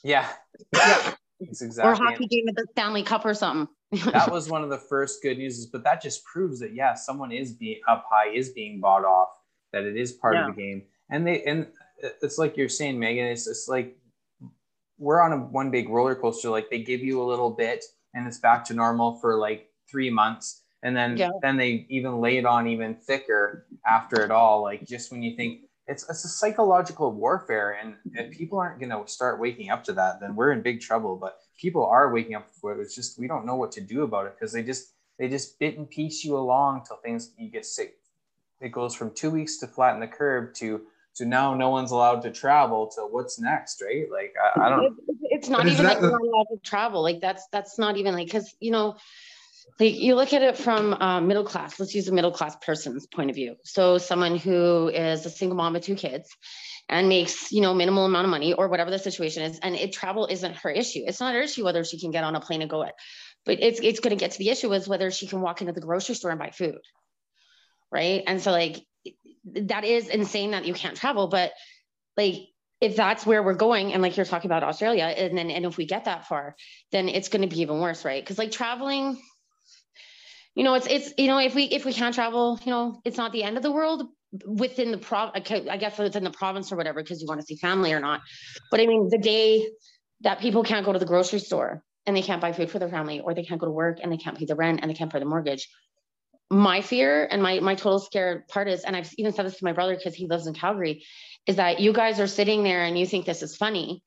yeah, 0.04 0.28
yeah, 0.74 1.14
it's 1.40 1.62
Or 1.62 1.68
exactly. 1.68 2.06
hockey 2.06 2.26
game 2.28 2.50
at 2.50 2.56
the 2.56 2.66
Stanley 2.72 3.04
Cup 3.04 3.26
or 3.26 3.36
something. 3.36 3.68
that 4.12 4.32
was 4.32 4.50
one 4.50 4.64
of 4.64 4.70
the 4.72 4.78
first 4.80 5.22
good 5.22 5.38
news, 5.38 5.68
but 5.68 5.84
that 5.84 6.02
just 6.02 6.26
proves 6.26 6.60
that 6.62 6.74
yeah, 6.74 6.96
someone 6.96 7.32
is 7.32 7.54
being 7.54 7.80
up 7.88 8.06
high, 8.10 8.32
is 8.34 8.50
being 8.50 8.82
bought 8.82 9.06
off, 9.06 9.30
that 9.72 9.84
it 9.84 9.96
is 9.96 10.12
part 10.14 10.34
Yeah. 10.34 10.50
of 10.50 10.56
the 10.56 10.62
game, 10.62 10.82
and 11.12 11.28
they 11.28 11.44
and 11.44 11.68
it's 12.24 12.38
like 12.40 12.58
you're 12.58 12.70
saying, 12.70 13.00
Megan. 13.00 13.28
It's 13.28 13.48
it's 13.48 13.68
like 13.70 13.96
we're 14.98 15.22
on 15.22 15.34
a 15.34 15.38
one 15.38 15.72
big 15.72 15.90
roller 15.90 16.16
coaster. 16.16 16.50
Like 16.50 16.70
they 16.70 16.82
give 16.82 17.02
you 17.02 17.22
a 17.22 17.25
little 17.25 17.50
bit, 17.52 17.84
and 18.14 18.28
it's 18.28 18.40
back 18.40 18.66
to 18.66 18.74
normal 18.74 19.20
for 19.20 19.36
like 19.38 19.70
three 19.90 20.10
months, 20.10 20.62
and 20.84 20.96
then 20.96 21.18
Yeah. 21.18 21.32
then 21.42 21.58
they 21.58 21.86
even 21.90 22.20
lay 22.22 22.38
it 22.38 22.46
on 22.46 22.68
even 22.68 22.96
thicker 22.96 23.66
after 23.86 24.24
it 24.24 24.32
all. 24.32 24.62
Like 24.62 24.86
just 24.86 25.12
when 25.12 25.24
you 25.24 25.36
think. 25.36 25.62
It's, 25.88 26.10
it's 26.10 26.25
a 26.25 26.28
psychological 26.28 27.12
warfare, 27.12 27.78
and 27.80 27.94
if 28.14 28.36
people 28.36 28.58
aren't 28.58 28.80
going 28.80 28.90
to 28.90 29.08
start 29.08 29.40
waking 29.40 29.70
up 29.70 29.84
to 29.84 29.94
that, 29.94 30.20
then 30.20 30.36
we're 30.36 30.52
in 30.52 30.64
big 30.64 30.82
trouble. 30.82 31.16
But 31.16 31.38
people 31.62 31.86
are 31.86 32.12
waking 32.12 32.34
up 32.34 32.50
for 32.60 32.74
it. 32.74 32.82
It's 32.82 32.96
just 32.96 33.20
we 33.20 33.28
don't 33.28 33.46
know 33.46 33.56
what 33.56 33.72
to 33.74 33.82
do 33.82 34.02
about 34.02 34.25
it 34.25 34.34
because 34.36 34.52
they 34.52 34.64
just 34.64 34.94
they 35.20 35.30
just 35.30 35.60
bit 35.60 35.78
and 35.78 35.88
piece 35.88 36.24
you 36.24 36.36
along 36.38 36.86
till 36.88 36.98
things 36.98 37.34
you 37.38 37.52
get 37.52 37.68
sick. 37.68 38.00
It 38.62 38.72
goes 38.72 38.96
from 38.96 39.12
two 39.14 39.30
weeks 39.30 39.58
to 39.58 39.68
flatten 39.68 40.00
the 40.00 40.08
curve 40.08 40.56
to 40.56 40.82
to 41.15 41.25
now 41.25 41.53
no 41.53 41.69
one's 41.69 41.91
allowed 41.91 42.22
to 42.24 42.31
travel 42.31 42.88
to 42.95 43.01
what's 43.01 43.39
next, 43.39 43.81
right? 43.81 44.05
Like 44.12 44.34
I, 44.41 44.67
I 44.67 44.69
don't. 44.69 44.86
It- 44.86 44.93
it's 45.27 45.50
not 45.50 45.60
But 45.60 45.67
is 45.67 45.74
even 45.74 45.86
like 45.86 46.00
that 46.00 46.01
we're 46.03 46.12
not 46.12 46.22
allowed 46.22 46.48
to 46.53 46.60
travel. 46.63 47.01
Like 47.01 47.19
that's 47.19 47.45
that's 47.51 47.77
not 47.77 47.98
even 47.98 48.13
like 48.13 48.27
because 48.27 48.53
you 48.60 48.72
know, 48.72 48.95
like 49.79 49.95
you 49.95 50.15
look 50.15 50.34
at 50.34 50.41
it 50.41 50.57
from 50.57 50.93
uh, 50.93 51.19
middle 51.19 51.43
class. 51.43 51.79
Let's 51.79 51.93
use 51.93 52.07
a 52.07 52.13
middle 52.13 52.31
class 52.31 52.55
person's 52.57 53.05
point 53.07 53.29
of 53.29 53.36
view. 53.36 53.55
So 53.63 53.98
someone 53.98 54.38
who 54.38 54.88
is 54.89 55.25
a 55.25 55.29
single 55.29 55.57
mom 55.57 55.74
with 55.74 55.84
two 55.84 55.95
kids 55.95 56.29
and 56.88 57.10
makes 57.10 57.51
you 57.51 57.62
know 57.62 57.74
minimal 57.74 58.05
amount 58.05 58.25
of 58.25 58.31
money 58.31 58.53
or 58.53 58.67
whatever 58.69 58.91
the 58.91 59.00
situation 59.00 59.43
is, 59.43 59.60
and 59.60 59.75
it 59.75 59.91
travel 59.91 60.27
isn't 60.27 60.55
her 60.57 60.69
issue. 60.69 61.01
It's 61.05 61.19
not 61.19 61.34
her 61.34 61.41
issue 61.41 61.65
whether 61.65 61.84
she 61.84 62.00
can 62.00 62.12
get 62.12 62.24
on 62.24 62.36
a 62.36 62.39
plane 62.39 62.62
and 62.62 62.69
go 62.69 62.84
it, 62.84 62.93
but 63.45 63.60
it's 63.62 63.79
it's 63.81 64.00
going 64.00 64.15
to 64.15 64.19
get 64.19 64.31
to 64.31 64.38
the 64.39 64.50
issue 64.50 64.72
is 64.74 64.88
whether 64.88 65.12
she 65.12 65.27
can 65.27 65.41
walk 65.41 65.62
into 65.62 65.74
the 65.74 65.81
grocery 65.81 66.15
store 66.15 66.31
and 66.31 66.39
buy 66.39 66.51
food, 66.51 66.79
right? 67.91 68.24
And 68.25 68.41
so 68.41 68.51
like 68.51 68.86
that 69.46 69.84
is 69.84 70.08
insane 70.08 70.52
that 70.52 70.66
you 70.66 70.74
can't 70.74 70.98
travel, 70.98 71.28
but 71.28 71.54
like 72.18 72.48
if 72.82 72.96
that's 72.96 73.25
where 73.25 73.42
we're 73.42 73.54
going 73.54 73.94
and 73.94 74.02
like 74.02 74.18
you're 74.18 74.25
talking 74.25 74.50
about 74.50 74.64
australia 74.64 75.06
and 75.06 75.38
then 75.38 75.50
and 75.50 75.66
if 75.66 75.78
we 75.78 75.86
get 75.86 76.06
that 76.06 76.28
far 76.28 76.56
then 76.92 77.08
it's 77.08 77.30
going 77.30 77.42
to 77.42 77.48
be 77.48 77.62
even 77.62 77.80
worse 77.80 78.04
right? 78.04 78.24
Because 78.24 78.38
like 78.38 78.52
traveling 78.52 79.18
you 80.56 80.64
know 80.64 80.74
it's 80.75 80.88
it's 80.88 81.14
you 81.18 81.28
know 81.28 81.38
if 81.38 81.56
we 81.56 81.64
if 81.66 81.86
we 81.86 81.94
can't 81.94 82.16
travel 82.16 82.60
you 82.64 82.72
know 82.72 83.02
it's 83.06 83.18
not 83.18 83.32
the 83.32 83.44
end 83.44 83.58
of 83.58 83.64
the 83.64 83.72
world 83.72 84.04
within 84.46 84.92
the 84.92 84.98
pro 84.98 85.30
okay, 85.38 85.68
i 85.70 85.78
guess 85.78 85.98
within 85.98 86.24
the 86.24 86.32
province 86.32 86.72
or 86.72 86.75
whatever 86.75 87.02
because 87.02 87.22
you 87.22 87.28
want 87.28 87.40
to 87.40 87.46
see 87.46 87.56
family 87.56 87.94
or 87.94 88.00
not. 88.00 88.22
But 88.72 88.80
i 88.82 88.88
mean 88.88 89.08
the 89.10 89.18
day 89.18 89.68
that 90.22 90.40
people 90.40 90.64
can't 90.64 90.86
go 90.86 90.94
to 90.94 91.00
the 91.00 91.06
grocery 91.06 91.40
store 91.40 91.84
and 92.06 92.16
they 92.16 92.22
can't 92.22 92.42
buy 92.42 92.52
food 92.52 92.70
for 92.70 92.80
their 92.80 92.90
family 92.90 93.20
or 93.20 93.34
they 93.34 93.44
can't 93.44 93.60
go 93.60 93.66
to 93.66 93.72
work 93.72 94.00
and 94.02 94.12
they 94.12 94.18
can't 94.18 94.38
pay 94.38 94.46
the 94.46 94.56
rent 94.56 94.80
and 94.82 94.90
they 94.90 94.96
can't 94.96 95.12
pay 95.12 95.20
the 95.20 95.25
mortgage 95.25 95.68
my 96.52 96.82
fear 96.82 97.28
and 97.30 97.42
my 97.42 97.60
my 97.60 97.75
total 97.75 98.00
scared 98.00 98.48
part 98.48 98.68
is 98.68 98.84
and 98.84 98.96
i've 98.96 99.12
even 99.18 99.34
said 99.34 99.46
this 99.46 99.58
to 99.58 99.65
my 99.65 99.74
brother 99.74 99.96
because 99.96 100.13
he 100.13 100.28
lives 100.28 100.46
in 100.46 100.54
calgary 100.54 101.04
is 101.48 101.56
that 101.56 101.80
you 101.80 101.91
guys 101.91 102.19
are 102.19 102.28
sitting 102.28 102.63
there 102.63 102.84
and 102.84 102.98
you 102.98 103.06
think 103.06 103.26
this 103.26 103.41
is 103.41 103.56
funny 103.56 104.04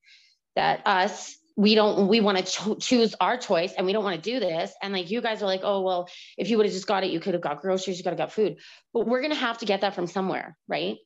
that 0.54 0.82
us 0.86 1.36
we 1.58 1.74
don't 1.74 2.06
we 2.06 2.20
want 2.20 2.38
to 2.38 2.44
cho- 2.44 2.76
choose 2.76 3.16
our 3.20 3.36
choice 3.36 3.72
and 3.76 3.84
we 3.84 3.92
don't 3.92 4.04
want 4.04 4.14
to 4.14 4.30
do 4.30 4.38
this. 4.38 4.72
And 4.80 4.92
like 4.92 5.10
you 5.10 5.20
guys 5.20 5.42
are 5.42 5.46
like 5.46 5.62
oh 5.64 5.82
well 5.82 6.08
if 6.38 6.50
you 6.50 6.56
would 6.56 6.66
have 6.66 6.72
just 6.72 6.86
got 6.86 7.02
it 7.02 7.10
you 7.10 7.18
could 7.18 7.34
have 7.34 7.42
got 7.42 7.60
groceries 7.60 7.98
you 7.98 8.04
could 8.04 8.12
have 8.12 8.18
got 8.18 8.32
food. 8.32 8.58
But 8.94 9.08
we're 9.08 9.20
going 9.20 9.32
to 9.32 9.38
have 9.38 9.58
to 9.58 9.66
get 9.66 9.80
that 9.80 9.96
from 9.96 10.06
somewhere 10.06 10.56
right? 10.68 10.96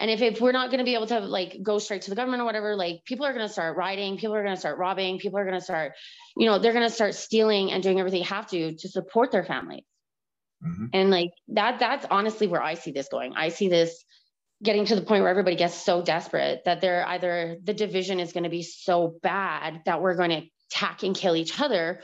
And 0.00 0.10
if, 0.10 0.20
if 0.20 0.40
we're 0.40 0.52
not 0.52 0.70
going 0.70 0.80
to 0.80 0.84
be 0.84 0.94
able 0.94 1.06
to 1.06 1.20
like 1.20 1.56
go 1.62 1.78
straight 1.78 2.02
to 2.02 2.10
the 2.10 2.16
government 2.16 2.42
or 2.42 2.44
whatever 2.44 2.76
like 2.76 3.04
people 3.06 3.24
are 3.24 3.32
going 3.32 3.46
to 3.46 3.52
start 3.52 3.78
rioting 3.78 4.18
people 4.18 4.36
are 4.36 4.42
going 4.42 4.54
to 4.54 4.60
start 4.60 4.76
robbing 4.76 5.18
people 5.18 5.38
are 5.38 5.44
going 5.44 5.58
to 5.58 5.64
start 5.64 5.92
you 6.36 6.44
know 6.44 6.58
they're 6.58 6.74
going 6.74 6.86
to 6.86 6.94
start 6.94 7.14
stealing 7.14 7.72
and 7.72 7.82
doing 7.82 7.98
everything 7.98 8.20
they 8.20 8.26
have 8.26 8.46
to 8.48 8.74
to 8.74 8.88
support 8.88 9.32
their 9.32 9.44
family 9.44 9.86
Mhm. 10.62 10.90
and 10.92 11.10
like 11.10 11.30
that 11.48 11.78
that's 11.78 12.06
honestly 12.10 12.46
where 12.46 12.62
i 12.62 12.74
see 12.74 12.92
this 12.92 13.08
going 13.08 13.34
i 13.34 13.48
see 13.48 13.68
this 13.68 14.04
getting 14.62 14.84
to 14.86 14.94
the 14.94 15.02
point 15.02 15.22
where 15.22 15.30
everybody 15.30 15.56
gets 15.56 15.74
so 15.74 16.02
desperate 16.02 16.62
that 16.64 16.80
they're 16.80 17.06
either 17.08 17.56
the 17.62 17.74
division 17.74 18.20
is 18.20 18.32
going 18.32 18.44
to 18.44 18.50
be 18.50 18.62
so 18.62 19.16
bad 19.22 19.82
that 19.84 20.00
we're 20.00 20.14
going 20.14 20.30
to 20.30 20.42
attack 20.70 21.02
and 21.02 21.14
kill 21.16 21.36
each 21.36 21.60
other 21.60 22.02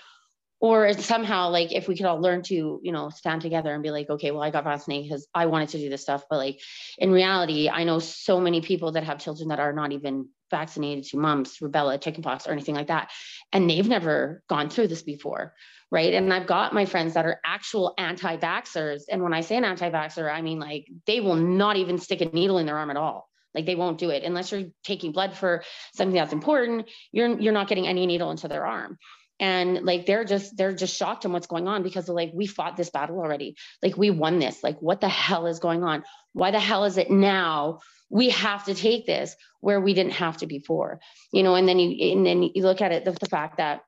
or 0.61 0.93
somehow 0.93 1.49
like 1.49 1.73
if 1.73 1.89
we 1.89 1.97
could 1.97 2.07
all 2.07 2.21
learn 2.21 2.43
to 2.43 2.81
you 2.83 2.93
know 2.93 3.09
stand 3.09 3.41
together 3.41 3.73
and 3.73 3.83
be 3.83 3.91
like 3.91 4.11
okay 4.11 4.31
well 4.31 4.43
i 4.43 4.51
got 4.51 4.65
vaccinated 4.65 5.09
because 5.09 5.27
i 5.35 5.47
wanted 5.47 5.71
to 5.71 5.79
do 5.79 5.89
this 5.89 6.03
stuff 6.03 6.25
but 6.29 6.37
like 6.37 6.61
in 6.99 7.11
reality 7.11 7.69
i 7.69 7.85
know 7.85 7.99
so 7.99 8.41
many 8.41 8.61
people 8.61 8.93
that 8.93 9.05
have 9.05 9.19
children 9.19 9.49
that 9.49 9.61
are 9.61 9.73
not 9.73 9.93
even 9.93 10.29
vaccinated 10.51 11.05
to 11.05 11.19
mumps 11.19 11.59
rubella 11.59 12.01
chickenpox 12.01 12.47
or 12.47 12.53
anything 12.53 12.75
like 12.75 12.89
that. 12.89 13.11
And 13.53 13.69
they've 13.69 13.89
never 13.89 14.43
gone 14.49 14.71
through 14.71 14.89
this 14.89 15.03
before 15.03 15.55
right? 15.93 16.15
And 16.15 16.33
i've 16.33 16.47
got 16.47 16.73
my 16.73 16.85
friends 16.85 17.15
that 17.15 17.27
are 17.27 17.41
actual 17.45 17.95
anti-vaxxers. 17.99 19.03
And 19.11 19.23
when 19.23 19.35
i 19.35 19.41
say 19.41 19.57
an 19.57 19.65
anti-vaxxer 19.65 20.33
i 20.33 20.41
mean 20.41 20.61
like 20.61 20.89
they 21.07 21.21
will 21.21 21.35
not 21.35 21.77
even 21.77 21.99
stick 21.99 22.21
a 22.21 22.27
needle 22.27 22.59
in 22.59 22.67
their 22.67 22.79
arm 22.79 22.91
at 22.91 22.97
all. 22.97 23.29
Like 23.55 23.67
they 23.67 23.75
won't 23.75 23.99
do 23.99 24.11
it 24.11 24.23
unless 24.23 24.53
you're 24.53 24.71
taking 24.85 25.13
blood 25.13 25.37
for 25.37 25.65
something 25.93 26.15
that's 26.15 26.33
important. 26.33 26.89
You're 27.11 27.39
you're 27.41 27.53
not 27.53 27.69
getting 27.69 27.89
any 27.89 28.07
needle 28.07 28.31
into 28.31 28.47
their 28.47 28.67
arm 28.67 28.99
and 29.41 29.87
like 29.87 30.05
they're 30.05 30.25
just 30.25 30.55
they're 30.57 30.75
just 30.75 30.95
shocked 30.95 31.25
on 31.25 31.33
what's 31.33 31.47
going 31.47 31.67
on 31.67 31.83
because 31.83 32.09
like 32.09 32.31
we 32.35 32.47
fought 32.47 32.77
this 32.77 32.91
battle 32.91 33.19
already. 33.19 33.57
Like 33.83 33.97
we 33.97 34.11
won 34.11 34.39
this. 34.39 34.63
Like 34.63 34.81
what 34.81 35.01
the 35.01 35.09
hell 35.09 35.47
is 35.47 35.59
going 35.59 35.83
on? 35.83 36.05
Why 36.35 36.51
the 36.51 36.61
hell 36.61 36.85
is 36.85 36.99
it 36.99 37.11
now 37.11 37.81
we 38.11 38.29
have 38.31 38.65
to 38.67 38.75
take 38.75 39.07
this 39.07 39.35
where 39.61 39.81
we 39.81 39.95
didn't 39.95 40.13
have 40.13 40.37
to 40.39 40.47
before? 40.47 41.01
You 41.33 41.43
know 41.43 41.55
and 41.55 41.67
then 41.67 41.79
you 41.79 42.13
and 42.13 42.25
then 42.25 42.43
you 42.43 42.63
look 42.63 42.83
at 42.83 42.93
it 42.93 43.07
the, 43.07 43.13
the 43.13 43.31
fact 43.31 43.57
that 43.57 43.81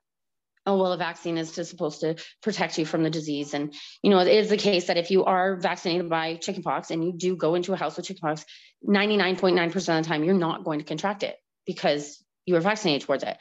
oh 0.65 0.77
well 0.77 0.93
a 0.93 0.97
vaccine 0.97 1.37
is 1.37 1.53
supposed 1.53 2.01
to 2.01 2.15
protect 2.41 2.79
you 2.79 2.85
from 2.85 3.03
the 3.03 3.11
disease. 3.11 3.53
And 3.53 3.75
you 4.01 4.09
know 4.09 4.19
it 4.19 4.27
is 4.27 4.49
the 4.49 4.57
case 4.57 4.87
that 4.87 4.97
if 4.97 5.11
you 5.11 5.23
are 5.25 5.55
vaccinated 5.57 6.09
by 6.09 6.35
chickenpox 6.35 6.89
and 6.89 7.03
you 7.03 7.13
do 7.15 7.35
go 7.35 7.53
into 7.53 7.73
a 7.73 7.77
house 7.77 7.95
with 7.95 8.07
chickenpox 8.07 8.43
99.9% 8.87 9.75
of 9.75 10.03
the 10.03 10.09
time 10.09 10.23
you're 10.23 10.33
not 10.33 10.63
going 10.63 10.79
to 10.79 10.85
contract 10.85 11.21
it 11.21 11.37
because 11.67 12.21
you 12.45 12.55
are 12.55 12.59
vaccinated 12.59 13.05
towards 13.05 13.23
it 13.23 13.37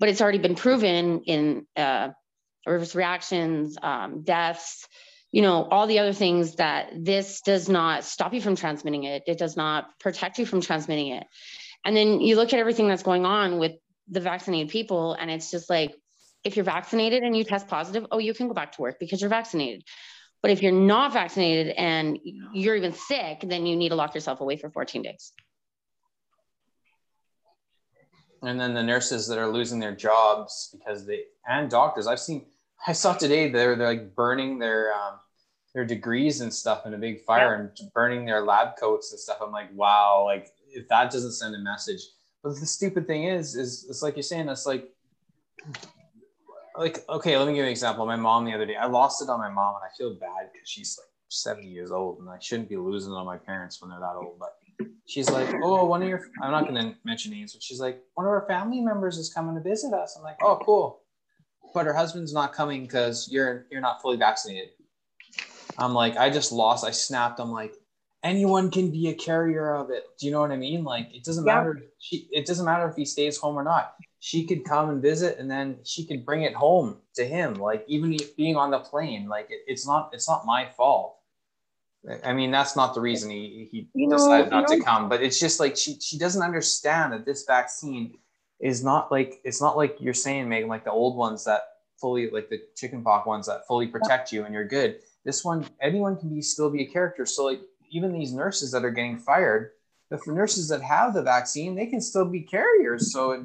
but 0.00 0.08
it's 0.08 0.20
already 0.20 0.38
been 0.38 0.54
proven 0.54 1.22
in 1.22 1.66
uh, 1.76 2.10
reverse 2.66 2.94
reactions 2.94 3.76
um, 3.82 4.22
deaths 4.22 4.86
you 5.34 5.42
know 5.42 5.66
all 5.68 5.88
the 5.88 5.98
other 5.98 6.12
things 6.12 6.54
that 6.54 6.92
this 6.96 7.40
does 7.40 7.68
not 7.68 8.04
stop 8.04 8.32
you 8.32 8.40
from 8.40 8.54
transmitting 8.54 9.02
it. 9.02 9.24
It 9.26 9.36
does 9.36 9.56
not 9.56 9.86
protect 9.98 10.38
you 10.38 10.46
from 10.46 10.60
transmitting 10.60 11.08
it. 11.08 11.26
And 11.84 11.96
then 11.96 12.20
you 12.20 12.36
look 12.36 12.52
at 12.52 12.60
everything 12.60 12.86
that's 12.86 13.02
going 13.02 13.26
on 13.26 13.58
with 13.58 13.72
the 14.08 14.20
vaccinated 14.20 14.68
people 14.68 15.14
and 15.14 15.32
it's 15.32 15.50
just 15.50 15.68
like 15.68 15.92
if 16.44 16.54
you're 16.54 16.64
vaccinated 16.64 17.24
and 17.24 17.36
you 17.36 17.42
test 17.42 17.66
positive 17.66 18.06
oh 18.12 18.18
you 18.18 18.32
can 18.32 18.46
go 18.46 18.54
back 18.54 18.70
to 18.76 18.82
work 18.82 19.00
because 19.00 19.20
you're 19.20 19.28
vaccinated. 19.28 19.82
But 20.40 20.52
if 20.52 20.62
you're 20.62 20.70
not 20.70 21.12
vaccinated 21.12 21.74
and 21.76 22.16
you're 22.52 22.76
even 22.76 22.92
sick 22.92 23.42
then 23.42 23.66
you 23.66 23.74
need 23.74 23.88
to 23.88 23.96
lock 23.96 24.14
yourself 24.14 24.40
away 24.40 24.56
for 24.56 24.70
14 24.70 25.02
days 25.02 25.32
and 28.46 28.60
then 28.60 28.74
the 28.74 28.82
nurses 28.82 29.26
that 29.28 29.38
are 29.38 29.48
losing 29.48 29.78
their 29.78 29.94
jobs 29.94 30.74
because 30.76 31.06
they 31.06 31.24
and 31.48 31.70
doctors 31.70 32.06
i've 32.06 32.20
seen 32.20 32.44
i 32.86 32.92
saw 32.92 33.12
today 33.14 33.50
they're, 33.50 33.76
they're 33.76 33.88
like 33.88 34.14
burning 34.14 34.58
their 34.58 34.92
um, 34.94 35.18
their 35.74 35.84
degrees 35.84 36.40
and 36.40 36.54
stuff 36.54 36.86
in 36.86 36.94
a 36.94 36.98
big 36.98 37.20
fire 37.22 37.54
and 37.54 37.90
burning 37.92 38.24
their 38.24 38.42
lab 38.42 38.76
coats 38.78 39.10
and 39.10 39.20
stuff. 39.20 39.38
I'm 39.42 39.50
like 39.52 39.74
wow 39.74 40.24
like 40.24 40.52
if 40.70 40.88
that 40.88 41.10
doesn't 41.10 41.32
send 41.32 41.54
a 41.54 41.58
message. 41.58 42.00
But 42.42 42.60
the 42.60 42.66
stupid 42.66 43.06
thing 43.06 43.24
is 43.24 43.56
is 43.56 43.86
it's 43.88 44.02
like 44.02 44.14
you're 44.16 44.22
saying 44.22 44.48
it's 44.48 44.66
like 44.66 44.88
like 46.78 47.06
okay 47.08 47.36
let 47.36 47.46
me 47.46 47.52
give 47.52 47.58
you 47.58 47.64
an 47.64 47.70
example. 47.70 48.06
My 48.06 48.16
mom 48.16 48.44
the 48.44 48.54
other 48.54 48.66
day 48.66 48.76
i 48.76 48.86
lost 48.86 49.20
it 49.20 49.28
on 49.28 49.40
my 49.40 49.50
mom 49.50 49.74
and 49.74 49.84
i 49.84 49.92
feel 49.96 50.14
bad 50.14 50.50
because 50.52 50.68
she's 50.68 50.98
like 50.98 51.08
70 51.28 51.66
years 51.66 51.90
old 51.90 52.20
and 52.20 52.30
i 52.30 52.38
shouldn't 52.38 52.68
be 52.68 52.76
losing 52.76 53.12
it 53.12 53.16
on 53.16 53.26
my 53.26 53.38
parents 53.38 53.80
when 53.80 53.90
they're 53.90 53.98
that 53.98 54.14
old 54.14 54.38
but 54.38 54.56
she's 55.06 55.30
like, 55.30 55.54
oh, 55.62 55.84
one 55.84 56.02
of 56.02 56.08
your, 56.08 56.22
I'm 56.42 56.50
not 56.50 56.68
going 56.68 56.74
to 56.76 56.94
mention 57.04 57.32
names, 57.32 57.52
but 57.52 57.62
she's 57.62 57.80
like, 57.80 58.02
one 58.14 58.26
of 58.26 58.30
our 58.30 58.46
family 58.48 58.80
members 58.80 59.18
is 59.18 59.32
coming 59.32 59.54
to 59.54 59.60
visit 59.60 59.92
us. 59.92 60.16
I'm 60.16 60.24
like, 60.24 60.36
oh, 60.42 60.58
cool. 60.64 61.00
but 61.74 61.86
her 61.86 61.92
husband's 61.92 62.32
not 62.32 62.52
coming 62.52 62.82
because 62.82 63.28
you're 63.30 63.66
you're 63.70 63.80
not 63.80 64.00
fully 64.00 64.16
vaccinated. 64.16 64.70
I'm 65.76 65.92
like, 65.92 66.16
I 66.16 66.30
just 66.30 66.52
lost. 66.52 66.84
I 66.84 66.92
snapped. 66.92 67.40
I'm 67.40 67.50
like, 67.50 67.74
anyone 68.22 68.70
can 68.70 68.90
be 68.90 69.08
a 69.08 69.14
carrier 69.14 69.74
of 69.74 69.90
it. 69.90 70.04
Do 70.18 70.26
you 70.26 70.32
know 70.32 70.40
what 70.40 70.52
I 70.52 70.56
mean? 70.56 70.84
Like, 70.84 71.08
it 71.12 71.24
doesn't 71.24 71.44
yeah. 71.44 71.54
matter. 71.54 71.82
She, 71.98 72.28
it 72.30 72.46
doesn't 72.46 72.64
matter 72.64 72.88
if 72.88 72.96
he 72.96 73.04
stays 73.04 73.36
home 73.36 73.56
or 73.56 73.64
not. 73.64 73.94
She 74.20 74.46
could 74.46 74.64
come 74.64 74.88
and 74.88 75.02
visit, 75.02 75.38
and 75.38 75.50
then 75.50 75.78
she 75.84 76.06
could 76.06 76.24
bring 76.24 76.42
it 76.42 76.54
home 76.54 76.98
to 77.16 77.24
him. 77.24 77.54
Like, 77.54 77.84
even 77.88 78.16
being 78.36 78.56
on 78.56 78.70
the 78.70 78.78
plane, 78.78 79.28
like 79.28 79.46
it, 79.50 79.60
it's 79.66 79.86
not 79.86 80.10
it's 80.12 80.28
not 80.28 80.46
my 80.46 80.66
fault. 80.76 81.16
I 82.24 82.32
mean, 82.32 82.50
that's 82.50 82.76
not 82.76 82.94
the 82.94 83.00
reason 83.00 83.30
he, 83.30 83.68
he 83.70 83.88
you 83.94 84.08
know, 84.08 84.16
decided 84.16 84.50
not 84.50 84.68
know, 84.68 84.76
to 84.76 84.82
come, 84.82 85.08
but 85.08 85.22
it's 85.22 85.40
just 85.40 85.58
like 85.58 85.76
she 85.76 85.98
she 86.00 86.18
doesn't 86.18 86.42
understand 86.42 87.12
that 87.12 87.24
this 87.24 87.44
vaccine 87.46 88.18
is 88.60 88.84
not 88.84 89.10
like 89.10 89.40
it's 89.44 89.60
not 89.60 89.76
like 89.76 89.96
you're 90.00 90.14
saying, 90.14 90.48
Megan, 90.48 90.68
like 90.68 90.84
the 90.84 90.90
old 90.90 91.16
ones 91.16 91.44
that 91.44 91.62
fully 91.98 92.30
like 92.30 92.50
the 92.50 92.60
chickenpox 92.76 93.26
ones 93.26 93.46
that 93.46 93.66
fully 93.66 93.86
protect 93.86 94.32
you 94.32 94.44
and 94.44 94.52
you're 94.52 94.66
good. 94.66 94.98
This 95.24 95.44
one, 95.44 95.66
anyone 95.80 96.18
can 96.18 96.28
be 96.28 96.42
still 96.42 96.70
be 96.70 96.82
a 96.82 96.86
character. 96.86 97.24
So 97.24 97.44
like 97.44 97.60
even 97.90 98.12
these 98.12 98.32
nurses 98.32 98.70
that 98.72 98.84
are 98.84 98.90
getting 98.90 99.18
fired, 99.18 99.70
the 100.10 100.20
nurses 100.26 100.68
that 100.68 100.82
have 100.82 101.14
the 101.14 101.22
vaccine, 101.22 101.74
they 101.74 101.86
can 101.86 102.00
still 102.00 102.26
be 102.26 102.42
carriers. 102.42 103.12
So 103.12 103.32
it, 103.32 103.40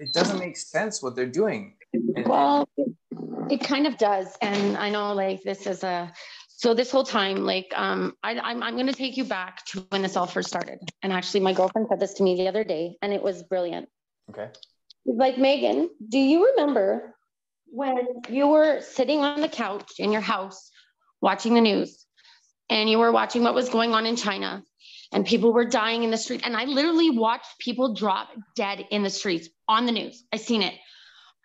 it 0.00 0.12
doesn't 0.12 0.38
make 0.38 0.56
sense 0.56 1.02
what 1.02 1.14
they're 1.14 1.26
doing. 1.26 1.74
And, 1.92 2.26
well, 2.26 2.68
it 3.48 3.62
kind 3.62 3.86
of 3.86 3.96
does. 3.98 4.36
And 4.42 4.76
I 4.76 4.90
know 4.90 5.12
like 5.12 5.42
this 5.42 5.66
is 5.66 5.84
a 5.84 6.12
so 6.64 6.72
this 6.72 6.90
whole 6.90 7.04
time, 7.04 7.44
like, 7.44 7.70
um, 7.76 8.16
I, 8.22 8.38
I'm, 8.38 8.62
I'm 8.62 8.72
going 8.72 8.86
to 8.86 8.94
take 8.94 9.18
you 9.18 9.24
back 9.24 9.66
to 9.66 9.84
when 9.90 10.00
this 10.00 10.16
all 10.16 10.26
first 10.26 10.48
started. 10.48 10.78
And 11.02 11.12
actually, 11.12 11.40
my 11.40 11.52
girlfriend 11.52 11.88
said 11.90 12.00
this 12.00 12.14
to 12.14 12.22
me 12.22 12.36
the 12.36 12.48
other 12.48 12.64
day, 12.64 12.96
and 13.02 13.12
it 13.12 13.22
was 13.22 13.42
brilliant. 13.42 13.86
Okay. 14.30 14.48
Like, 15.04 15.36
Megan, 15.36 15.90
do 16.08 16.18
you 16.18 16.52
remember 16.52 17.14
when 17.66 17.98
you 18.30 18.48
were 18.48 18.80
sitting 18.80 19.20
on 19.20 19.42
the 19.42 19.48
couch 19.48 19.92
in 19.98 20.10
your 20.10 20.22
house 20.22 20.70
watching 21.20 21.52
the 21.52 21.60
news 21.60 22.06
and 22.70 22.88
you 22.88 22.98
were 22.98 23.12
watching 23.12 23.42
what 23.42 23.54
was 23.54 23.68
going 23.68 23.92
on 23.92 24.06
in 24.06 24.16
China 24.16 24.62
and 25.12 25.26
people 25.26 25.52
were 25.52 25.66
dying 25.66 26.02
in 26.02 26.10
the 26.10 26.16
street? 26.16 26.40
And 26.46 26.56
I 26.56 26.64
literally 26.64 27.10
watched 27.10 27.58
people 27.58 27.92
drop 27.92 28.30
dead 28.56 28.86
in 28.90 29.02
the 29.02 29.10
streets 29.10 29.50
on 29.68 29.84
the 29.84 29.92
news. 29.92 30.24
I 30.32 30.38
seen 30.38 30.62
it. 30.62 30.72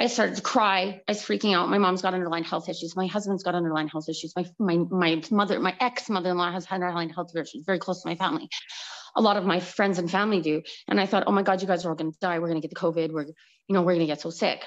I 0.01 0.07
started 0.07 0.37
to 0.37 0.41
cry. 0.41 1.01
I 1.07 1.11
was 1.11 1.21
freaking 1.21 1.53
out. 1.53 1.67
My 1.69 1.77
mom's 1.77 2.01
got 2.01 2.13
underlying 2.13 2.45
health 2.45 2.69
issues. 2.69 2.95
My 2.95 3.07
husband's 3.07 3.43
got 3.43 3.53
underlying 3.53 3.89
health 3.89 4.07
issues. 4.07 4.33
My 4.35 4.45
my 4.57 4.77
my 4.89 5.21
mother, 5.29 5.59
my 5.59 5.75
ex 5.79 6.09
mother-in-law 6.09 6.53
has 6.53 6.65
underlying 6.71 7.09
health 7.09 7.35
issues. 7.35 7.65
Very 7.65 7.79
close 7.79 8.01
to 8.03 8.07
my 8.07 8.15
family. 8.15 8.49
A 9.17 9.21
lot 9.21 9.35
of 9.35 9.43
my 9.43 9.59
friends 9.59 9.99
and 9.99 10.09
family 10.09 10.39
do. 10.39 10.61
And 10.87 11.01
I 11.01 11.05
thought, 11.05 11.25
oh 11.27 11.33
my 11.33 11.43
God, 11.43 11.61
you 11.61 11.67
guys 11.67 11.83
are 11.83 11.89
all 11.89 11.95
going 11.95 12.13
to 12.13 12.19
die. 12.19 12.39
We're 12.39 12.47
going 12.47 12.61
to 12.61 12.65
get 12.65 12.73
the 12.73 12.79
COVID. 12.79 13.11
We're 13.11 13.25
you 13.25 13.33
know 13.69 13.81
we're 13.81 13.93
going 13.93 14.07
to 14.07 14.13
get 14.13 14.21
so 14.21 14.29
sick. 14.29 14.65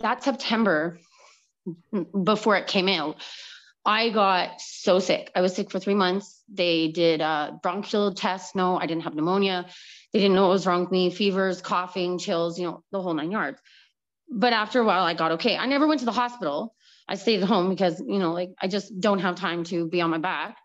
That 0.00 0.22
September, 0.22 0.98
before 2.22 2.56
it 2.56 2.66
came 2.66 2.88
out, 2.88 3.16
I 3.86 4.10
got 4.10 4.60
so 4.60 4.98
sick. 4.98 5.30
I 5.34 5.40
was 5.40 5.54
sick 5.54 5.70
for 5.70 5.78
three 5.78 5.94
months. 5.94 6.42
They 6.52 6.88
did 6.88 7.22
a 7.22 7.58
bronchial 7.62 8.12
test. 8.12 8.54
No, 8.54 8.78
I 8.78 8.84
didn't 8.84 9.04
have 9.04 9.14
pneumonia. 9.14 9.64
They 10.12 10.18
didn't 10.18 10.34
know 10.34 10.42
what 10.42 10.50
was 10.50 10.66
wrong 10.66 10.82
with 10.82 10.90
me. 10.90 11.08
Fevers, 11.08 11.62
coughing, 11.62 12.18
chills. 12.18 12.58
You 12.58 12.66
know 12.66 12.84
the 12.92 13.00
whole 13.00 13.14
nine 13.14 13.30
yards 13.30 13.58
but 14.34 14.52
after 14.52 14.80
a 14.80 14.84
while, 14.84 15.04
I 15.04 15.14
got 15.14 15.32
okay. 15.32 15.56
I 15.56 15.66
never 15.66 15.86
went 15.86 16.00
to 16.00 16.06
the 16.06 16.12
hospital. 16.12 16.74
I 17.08 17.14
stayed 17.14 17.40
at 17.40 17.48
home 17.48 17.68
because, 17.68 18.00
you 18.00 18.18
know, 18.18 18.32
like 18.32 18.50
I 18.60 18.66
just 18.66 18.98
don't 19.00 19.20
have 19.20 19.36
time 19.36 19.62
to 19.64 19.88
be 19.88 20.00
on 20.00 20.10
my 20.10 20.18
back. 20.18 20.56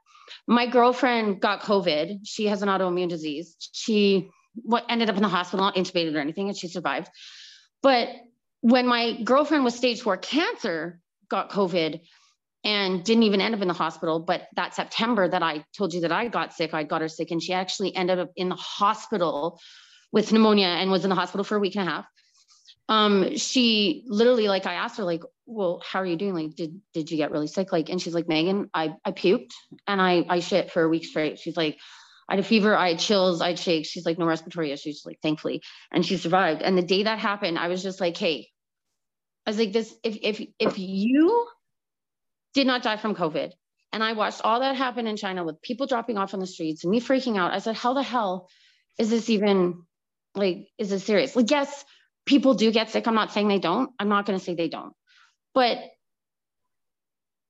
My 0.48 0.66
girlfriend 0.66 1.40
got 1.40 1.62
COVID. 1.62 2.22
She 2.24 2.48
has 2.48 2.64
an 2.64 2.70
autoimmune 2.70 3.10
disease. 3.10 3.56
She 3.72 4.32
what 4.56 4.86
ended 4.90 5.10
up 5.10 5.16
in 5.16 5.22
the 5.22 5.30
hospital, 5.30 5.64
not 5.64 5.76
intubated 5.76 6.16
or 6.16 6.20
anything, 6.20 6.48
and 6.48 6.58
she 6.58 6.68
survived. 6.68 7.10
But 7.84 8.10
when 8.62 8.88
my 8.88 9.22
girlfriend 9.24 9.64
was 9.64 9.76
stage 9.76 10.02
four 10.02 10.18
cancer, 10.18 11.00
got 11.30 11.52
COVID 11.52 12.02
and 12.64 13.04
didn't 13.04 13.24
even 13.24 13.40
end 13.40 13.54
up 13.54 13.62
in 13.62 13.68
the 13.68 13.74
hospital. 13.74 14.20
But 14.20 14.48
that 14.56 14.74
September 14.74 15.28
that 15.28 15.44
I 15.44 15.64
told 15.78 15.94
you 15.94 16.02
that 16.02 16.12
I 16.12 16.28
got 16.28 16.54
sick, 16.54 16.74
I 16.74 16.84
got 16.84 17.02
her 17.02 17.08
sick, 17.08 17.30
and 17.30 17.42
she 17.42 17.54
actually 17.54 17.96
ended 17.96 18.18
up 18.18 18.32
in 18.36 18.50
the 18.50 18.56
hospital 18.56 19.60
with 20.12 20.34
pneumonia 20.34 20.68
and 20.68 20.90
was 20.90 21.04
in 21.04 21.10
the 21.10 21.16
hospital 21.16 21.44
for 21.44 21.56
a 21.56 21.60
week 21.60 21.76
and 21.76 21.88
a 21.88 21.92
half 21.92 22.06
um, 22.90 23.38
she 23.38 24.04
literally 24.08 24.48
like 24.48 24.66
I 24.66 24.74
asked 24.74 24.98
her 24.98 25.04
like, 25.04 25.22
well, 25.46 25.82
how 25.86 26.00
are 26.00 26.06
you 26.06 26.16
doing? 26.18 26.34
Like, 26.34 26.56
did 26.56 26.82
did 26.92 27.12
you 27.12 27.18
get 27.18 27.30
really 27.30 27.48
sick? 27.48 27.72
Like, 27.72 27.90
and 27.90 28.02
she's 28.02 28.16
like, 28.16 28.28
Megan, 28.28 28.70
I 28.74 28.96
I 29.06 29.12
puked 29.12 29.52
and 29.88 30.02
I 30.02 30.26
I 30.28 30.40
shit 30.40 30.72
for 30.72 30.82
a 30.82 30.90
week 30.90 31.06
straight. 31.06 31.38
She's 31.38 31.56
like, 31.56 31.78
I 32.28 32.34
had 32.34 32.44
a 32.44 32.48
fever, 32.48 32.76
I 32.76 32.90
had 32.90 33.00
chills, 33.00 33.42
I 33.42 33.50
had 33.50 33.60
shakes. 33.60 33.90
She's 33.90 34.08
like, 34.08 34.18
no 34.18 34.26
respiratory 34.26 34.72
issues. 34.72 35.04
Like, 35.06 35.20
thankfully, 35.22 35.62
and 35.92 36.04
she 36.04 36.18
survived. 36.18 36.64
And 36.64 36.76
the 36.76 36.82
day 36.82 37.04
that 37.04 37.20
happened, 37.20 37.60
I 37.60 37.68
was 37.68 37.84
just 37.84 38.02
like, 38.02 38.18
hey, 38.18 38.50
I 39.46 39.52
was 39.52 39.60
like, 39.60 39.72
this 39.72 39.94
if 40.04 40.18
if 40.24 40.42
if 40.58 40.80
you 40.80 41.48
did 42.56 42.66
not 42.66 42.82
die 42.82 42.98
from 42.98 43.14
COVID, 43.14 43.52
and 43.94 44.04
I 44.04 44.14
watched 44.14 44.42
all 44.44 44.62
that 44.62 44.76
happen 44.76 45.06
in 45.06 45.16
China 45.16 45.44
with 45.44 45.62
people 45.62 45.86
dropping 45.86 46.18
off 46.18 46.34
on 46.34 46.40
the 46.40 46.48
streets 46.48 46.84
and 46.84 46.90
me 46.90 47.02
freaking 47.02 47.38
out. 47.38 47.54
I 47.54 47.60
said, 47.60 47.76
how 47.76 47.94
the 47.94 48.02
hell 48.02 48.50
is 48.98 49.12
this 49.12 49.30
even 49.30 49.84
like? 50.34 50.70
Is 50.80 50.90
this 50.90 51.04
serious? 51.04 51.36
Like, 51.36 51.52
yes 51.52 51.86
people 52.30 52.54
do 52.54 52.72
get 52.72 52.92
sick. 52.92 53.08
I'm 53.08 53.16
not 53.16 53.34
saying 53.34 53.48
they 53.48 53.60
don't. 53.60 53.92
I'm 54.00 54.08
not 54.08 54.28
going 54.28 54.38
to 54.38 54.46
say 54.46 54.54
they 54.54 54.70
don't. 54.70 54.94
But 55.56 55.80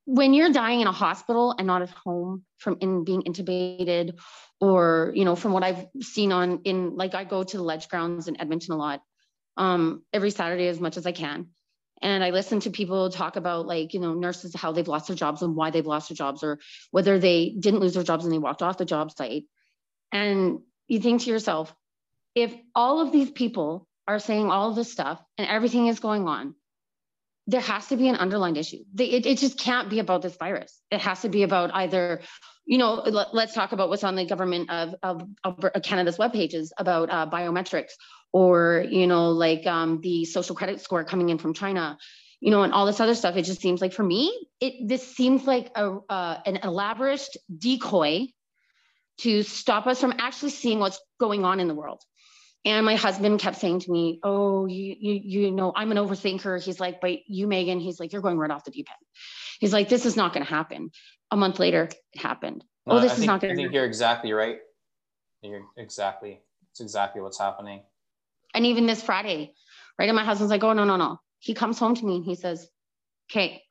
when 0.06 0.34
you're 0.34 0.52
dying 0.52 0.80
in 0.80 0.88
a 0.88 0.92
hospital 0.92 1.54
and 1.56 1.68
not 1.68 1.82
at 1.82 1.90
home 1.90 2.44
from 2.58 2.78
in 2.80 3.04
being 3.04 3.24
intubated 3.24 4.18
or 4.60 5.12
you 5.14 5.24
know 5.24 5.36
from 5.36 5.52
what 5.52 5.64
i've 5.64 5.86
seen 6.02 6.32
on 6.32 6.62
in 6.64 6.96
like 6.96 7.14
i 7.14 7.24
go 7.24 7.44
to 7.44 7.58
the 7.58 7.64
ledge 7.64 7.88
grounds 7.90 8.28
in 8.28 8.42
edmonton 8.42 8.74
a 8.74 8.78
lot 8.78 9.04
um, 9.58 10.02
every 10.12 10.32
saturday 10.32 10.68
as 10.68 10.80
much 10.80 10.98
as 10.98 11.06
i 11.06 11.12
can 11.12 11.50
and 12.02 12.24
i 12.24 12.32
listen 12.32 12.60
to 12.60 12.72
people 12.72 13.12
talk 13.12 13.36
about 13.36 13.68
like 13.68 13.94
you 13.94 14.00
know 14.00 14.16
nurses 14.16 14.56
how 14.56 14.72
they've 14.72 14.88
lost 14.88 15.08
their 15.08 15.16
jobs 15.16 15.44
and 15.44 15.56
why 15.56 15.70
they've 15.70 15.86
lost 15.94 16.10
their 16.10 16.16
jobs 16.16 16.44
or 16.44 16.58
whether 16.90 17.20
they 17.20 17.56
didn't 17.60 17.82
lose 17.82 17.94
their 17.94 18.10
jobs 18.12 18.26
and 18.26 18.34
they 18.34 18.40
walked 18.40 18.64
off 18.64 18.80
the 18.80 18.86
job 18.86 19.12
site 19.12 19.44
and 20.12 20.58
you 20.88 21.00
think 21.00 21.22
to 21.22 21.30
yourself 21.30 21.76
if 22.34 22.52
all 22.74 23.00
of 23.00 23.12
these 23.12 23.30
people 23.30 23.88
are 24.10 24.20
saying 24.20 24.50
all 24.50 24.70
of 24.70 24.76
this 24.76 24.92
stuff 24.92 25.22
and 25.38 25.48
everything 25.48 25.86
is 25.86 26.00
going 26.00 26.28
on, 26.28 26.56
there 27.46 27.62
has 27.62 27.88
to 27.88 27.96
be 27.96 28.08
an 28.08 28.16
underlying 28.16 28.56
issue. 28.56 28.84
It, 28.98 29.26
it 29.26 29.38
just 29.38 29.60
can't 29.60 29.90
be 29.90 30.00
about 30.00 30.24
this 30.24 30.36
virus. 30.36 30.82
It 30.90 31.00
has 31.02 31.22
to 31.22 31.30
be 31.30 31.44
about 31.44 31.70
either, 31.74 32.22
you 32.66 32.80
know, 32.80 32.96
let, 32.96 33.50
us 33.50 33.54
talk 33.54 33.72
about 33.72 33.90
what's 33.90 34.04
on 34.04 34.16
the 34.16 34.26
government 34.26 34.72
of, 34.72 34.96
of, 35.04 35.24
of 35.44 35.82
Canada's 35.84 36.18
web 36.18 36.34
pages 36.34 36.74
about 36.78 37.10
uh, 37.12 37.30
biometrics 37.30 37.92
or, 38.34 38.86
you 38.90 39.06
know, 39.06 39.30
like 39.30 39.66
um, 39.68 40.02
the 40.02 40.26
social 40.26 40.56
credit 40.56 40.82
score 40.82 41.04
coming 41.04 41.30
in 41.30 41.38
from 41.38 41.54
China, 41.54 41.98
you 42.40 42.50
know, 42.50 42.64
and 42.64 42.74
all 42.74 42.88
this 42.88 43.00
other 43.00 43.16
stuff. 43.16 43.36
It 43.36 43.44
just 43.44 43.62
seems 43.62 43.80
like 43.80 43.94
for 43.94 44.04
me, 44.04 44.34
it 44.60 44.88
this 44.88 45.16
seems 45.16 45.46
like 45.46 45.72
a 45.76 45.98
uh, 46.10 46.40
an 46.46 46.58
elaborate 46.64 47.28
decoy 47.56 48.28
to 49.20 49.44
stop 49.44 49.86
us 49.86 50.00
from 50.00 50.14
actually 50.18 50.52
seeing 50.52 50.80
what's 50.80 51.00
going 51.20 51.46
on 51.46 51.60
in 51.60 51.68
the 51.68 51.76
world. 51.76 52.02
And 52.66 52.86
my 52.86 52.96
husband 52.96 53.40
kept 53.40 53.58
saying 53.58 53.82
to 53.82 53.92
me, 53.92 54.20
"Oh, 54.22 54.66
you 54.66 54.96
you 55.00 55.14
you 55.14 55.52
know, 55.52 55.72
I'm 55.76 55.92
an 55.92 55.98
overthinker." 55.98 56.62
He's 56.62 56.80
like, 56.80 57.00
"But 57.00 57.20
you, 57.28 57.48
Megan," 57.48 57.80
he's 57.80 58.00
like, 58.00 58.12
"You're 58.12 58.22
going 58.22 58.38
right 58.38 58.52
off 58.52 58.66
the 58.66 58.72
deep 58.72 58.88
end." 58.90 59.06
He's 59.60 59.72
like, 59.72 59.88
"This 59.88 60.06
is 60.06 60.18
not 60.18 60.34
going 60.34 60.46
to 60.46 60.52
happen." 60.52 60.92
A 61.32 61.38
month 61.38 61.60
later, 61.60 61.84
it 61.84 62.22
happened. 62.22 62.64
No, 62.86 62.98
oh, 62.98 63.00
this 63.00 63.12
I 63.12 63.14
is 63.14 63.20
think, 63.20 63.28
not 63.28 63.42
going 63.42 63.56
to. 63.56 63.62
I 63.62 63.64
think 63.64 63.74
you're 63.74 63.86
exactly 63.86 64.34
right. 64.34 64.60
You're 65.42 65.62
exactly. 65.78 66.42
It's 66.72 66.82
exactly 66.82 67.22
what's 67.22 67.40
happening. 67.40 67.82
And 68.54 68.66
even 68.66 68.88
this 68.88 69.02
Friday, 69.02 69.54
right? 69.98 70.10
And 70.10 70.16
my 70.16 70.26
husband's 70.26 70.52
like, 70.52 70.64
"Oh 70.64 70.74
no, 70.74 70.84
no, 70.84 70.98
no." 70.98 71.20
He 71.40 71.54
comes 71.54 71.80
home 71.80 71.96
to 71.96 72.06
me 72.06 72.18
and 72.18 72.26
he 72.26 72.36
says, 72.36 72.68
"Okay, 73.32 73.64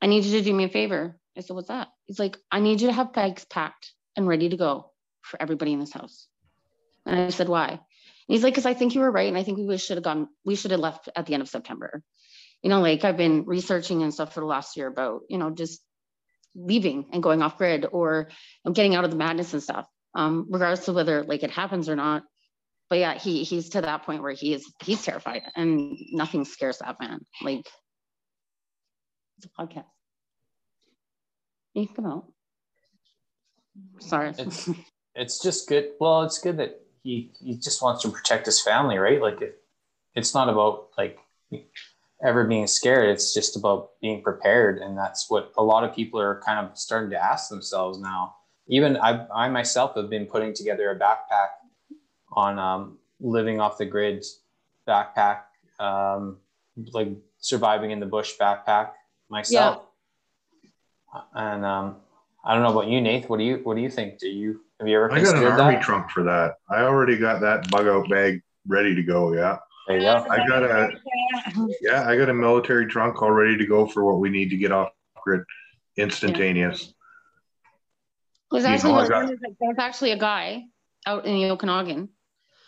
I 0.00 0.06
need 0.06 0.24
you 0.24 0.38
to 0.38 0.44
do 0.44 0.54
me 0.54 0.64
a 0.64 0.68
favor." 0.68 1.18
I 1.36 1.40
said, 1.40 1.54
"What's 1.54 1.68
that?" 1.68 1.88
He's 2.06 2.20
like, 2.20 2.36
"I 2.50 2.60
need 2.60 2.80
you 2.80 2.86
to 2.86 2.92
have 2.92 3.12
bags 3.12 3.44
packed 3.44 3.92
and 4.14 4.28
ready 4.28 4.50
to 4.50 4.56
go 4.56 4.92
for 5.22 5.42
everybody 5.42 5.72
in 5.72 5.80
this 5.80 5.92
house." 5.92 6.28
And 7.06 7.20
I 7.20 7.30
said, 7.30 7.48
why? 7.48 7.68
And 7.68 7.80
he's 8.28 8.42
like, 8.42 8.54
because 8.54 8.66
I 8.66 8.74
think 8.74 8.94
you 8.94 9.00
were 9.00 9.10
right. 9.10 9.28
And 9.28 9.36
I 9.36 9.42
think 9.42 9.58
we 9.58 9.76
should 9.78 9.96
have 9.96 10.04
gone, 10.04 10.28
we 10.44 10.54
should 10.54 10.70
have 10.70 10.80
left 10.80 11.08
at 11.14 11.26
the 11.26 11.34
end 11.34 11.42
of 11.42 11.48
September. 11.48 12.02
You 12.62 12.70
know, 12.70 12.80
like 12.80 13.04
I've 13.04 13.16
been 13.16 13.44
researching 13.44 14.02
and 14.02 14.14
stuff 14.14 14.34
for 14.34 14.40
the 14.40 14.46
last 14.46 14.76
year 14.76 14.86
about, 14.86 15.22
you 15.28 15.38
know, 15.38 15.50
just 15.50 15.82
leaving 16.54 17.06
and 17.12 17.22
going 17.22 17.42
off 17.42 17.58
grid 17.58 17.86
or 17.90 18.28
getting 18.72 18.94
out 18.94 19.04
of 19.04 19.10
the 19.10 19.16
madness 19.16 19.52
and 19.52 19.62
stuff, 19.62 19.86
um, 20.14 20.46
regardless 20.50 20.86
of 20.86 20.94
whether 20.94 21.24
like 21.24 21.42
it 21.42 21.50
happens 21.50 21.88
or 21.88 21.96
not. 21.96 22.22
But 22.88 22.98
yeah, 22.98 23.14
he 23.14 23.42
he's 23.42 23.70
to 23.70 23.80
that 23.80 24.04
point 24.04 24.22
where 24.22 24.32
he 24.32 24.52
is 24.52 24.70
he's 24.84 25.02
terrified 25.02 25.42
and 25.56 25.96
nothing 26.12 26.44
scares 26.44 26.78
that 26.78 27.00
man. 27.00 27.24
Like 27.40 27.66
it's 29.38 29.46
a 29.46 29.62
podcast. 29.62 29.86
You 31.74 31.86
can 31.86 31.96
come 31.96 32.06
out. 32.06 32.26
Sorry. 33.98 34.34
It's, 34.36 34.68
it's 35.14 35.42
just 35.42 35.68
good. 35.68 35.92
Well, 35.98 36.24
it's 36.24 36.38
good 36.38 36.58
that 36.58 36.81
he 37.02 37.30
he 37.40 37.56
just 37.56 37.82
wants 37.82 38.02
to 38.02 38.10
protect 38.10 38.46
his 38.46 38.60
family, 38.60 38.98
right? 38.98 39.20
Like 39.20 39.40
it, 39.40 39.62
it's 40.14 40.34
not 40.34 40.48
about 40.48 40.88
like 40.96 41.18
ever 42.24 42.44
being 42.44 42.66
scared. 42.66 43.10
It's 43.10 43.34
just 43.34 43.56
about 43.56 44.00
being 44.00 44.22
prepared, 44.22 44.78
and 44.78 44.96
that's 44.96 45.28
what 45.30 45.52
a 45.56 45.62
lot 45.62 45.84
of 45.84 45.94
people 45.94 46.20
are 46.20 46.40
kind 46.44 46.64
of 46.64 46.78
starting 46.78 47.10
to 47.10 47.22
ask 47.22 47.48
themselves 47.48 47.98
now. 47.98 48.36
Even 48.68 48.96
I, 48.96 49.26
I 49.34 49.48
myself 49.48 49.96
have 49.96 50.08
been 50.08 50.26
putting 50.26 50.54
together 50.54 50.90
a 50.90 50.98
backpack 50.98 51.48
on 52.32 52.58
um, 52.58 52.98
living 53.20 53.60
off 53.60 53.76
the 53.76 53.84
grid 53.84 54.24
backpack, 54.86 55.42
um, 55.80 56.38
like 56.92 57.08
surviving 57.38 57.90
in 57.90 58.00
the 58.00 58.06
bush 58.06 58.34
backpack 58.40 58.92
myself. 59.28 59.82
Yeah. 60.62 61.20
And 61.34 61.64
um, 61.64 61.96
I 62.44 62.54
don't 62.54 62.62
know 62.62 62.70
about 62.70 62.88
you, 62.88 63.00
Nate. 63.00 63.28
What 63.28 63.38
do 63.38 63.44
you 63.44 63.60
what 63.64 63.74
do 63.74 63.82
you 63.82 63.90
think? 63.90 64.18
Do 64.18 64.28
you 64.28 64.61
have 64.82 64.88
you 64.88 64.96
ever 64.96 65.12
I 65.12 65.20
got 65.20 65.36
an 65.36 65.42
considered 65.42 65.60
army 65.60 65.74
that? 65.76 65.82
trunk 65.84 66.10
for 66.10 66.24
that. 66.24 66.54
I 66.68 66.80
already 66.82 67.16
got 67.16 67.40
that 67.42 67.70
bug 67.70 67.86
out 67.86 68.08
bag 68.08 68.42
ready 68.66 68.96
to 68.96 69.02
go. 69.04 69.32
Yeah. 69.32 69.58
There 69.86 69.96
you 69.98 70.02
go. 70.02 70.26
I 70.28 70.38
got 70.48 70.62
a 70.64 70.90
yeah, 71.80 72.08
I 72.08 72.16
got 72.16 72.28
a 72.28 72.34
military 72.34 72.86
trunk 72.86 73.22
all 73.22 73.30
ready 73.30 73.56
to 73.58 73.66
go 73.66 73.86
for 73.86 74.02
what 74.04 74.18
we 74.18 74.28
need 74.28 74.50
to 74.50 74.56
get 74.56 74.72
off 74.72 74.90
grid 75.22 75.42
instantaneous. 75.96 76.92
Was 78.50 78.64
You 78.64 78.70
know, 78.70 78.74
actually 78.74 78.92
what 78.92 79.08
got- 79.08 79.26
there's 79.28 79.38
there's 79.60 79.78
actually 79.78 80.10
a 80.10 80.18
guy 80.18 80.64
out 81.06 81.26
in 81.26 81.34
the 81.34 81.50
Okanagan 81.50 82.08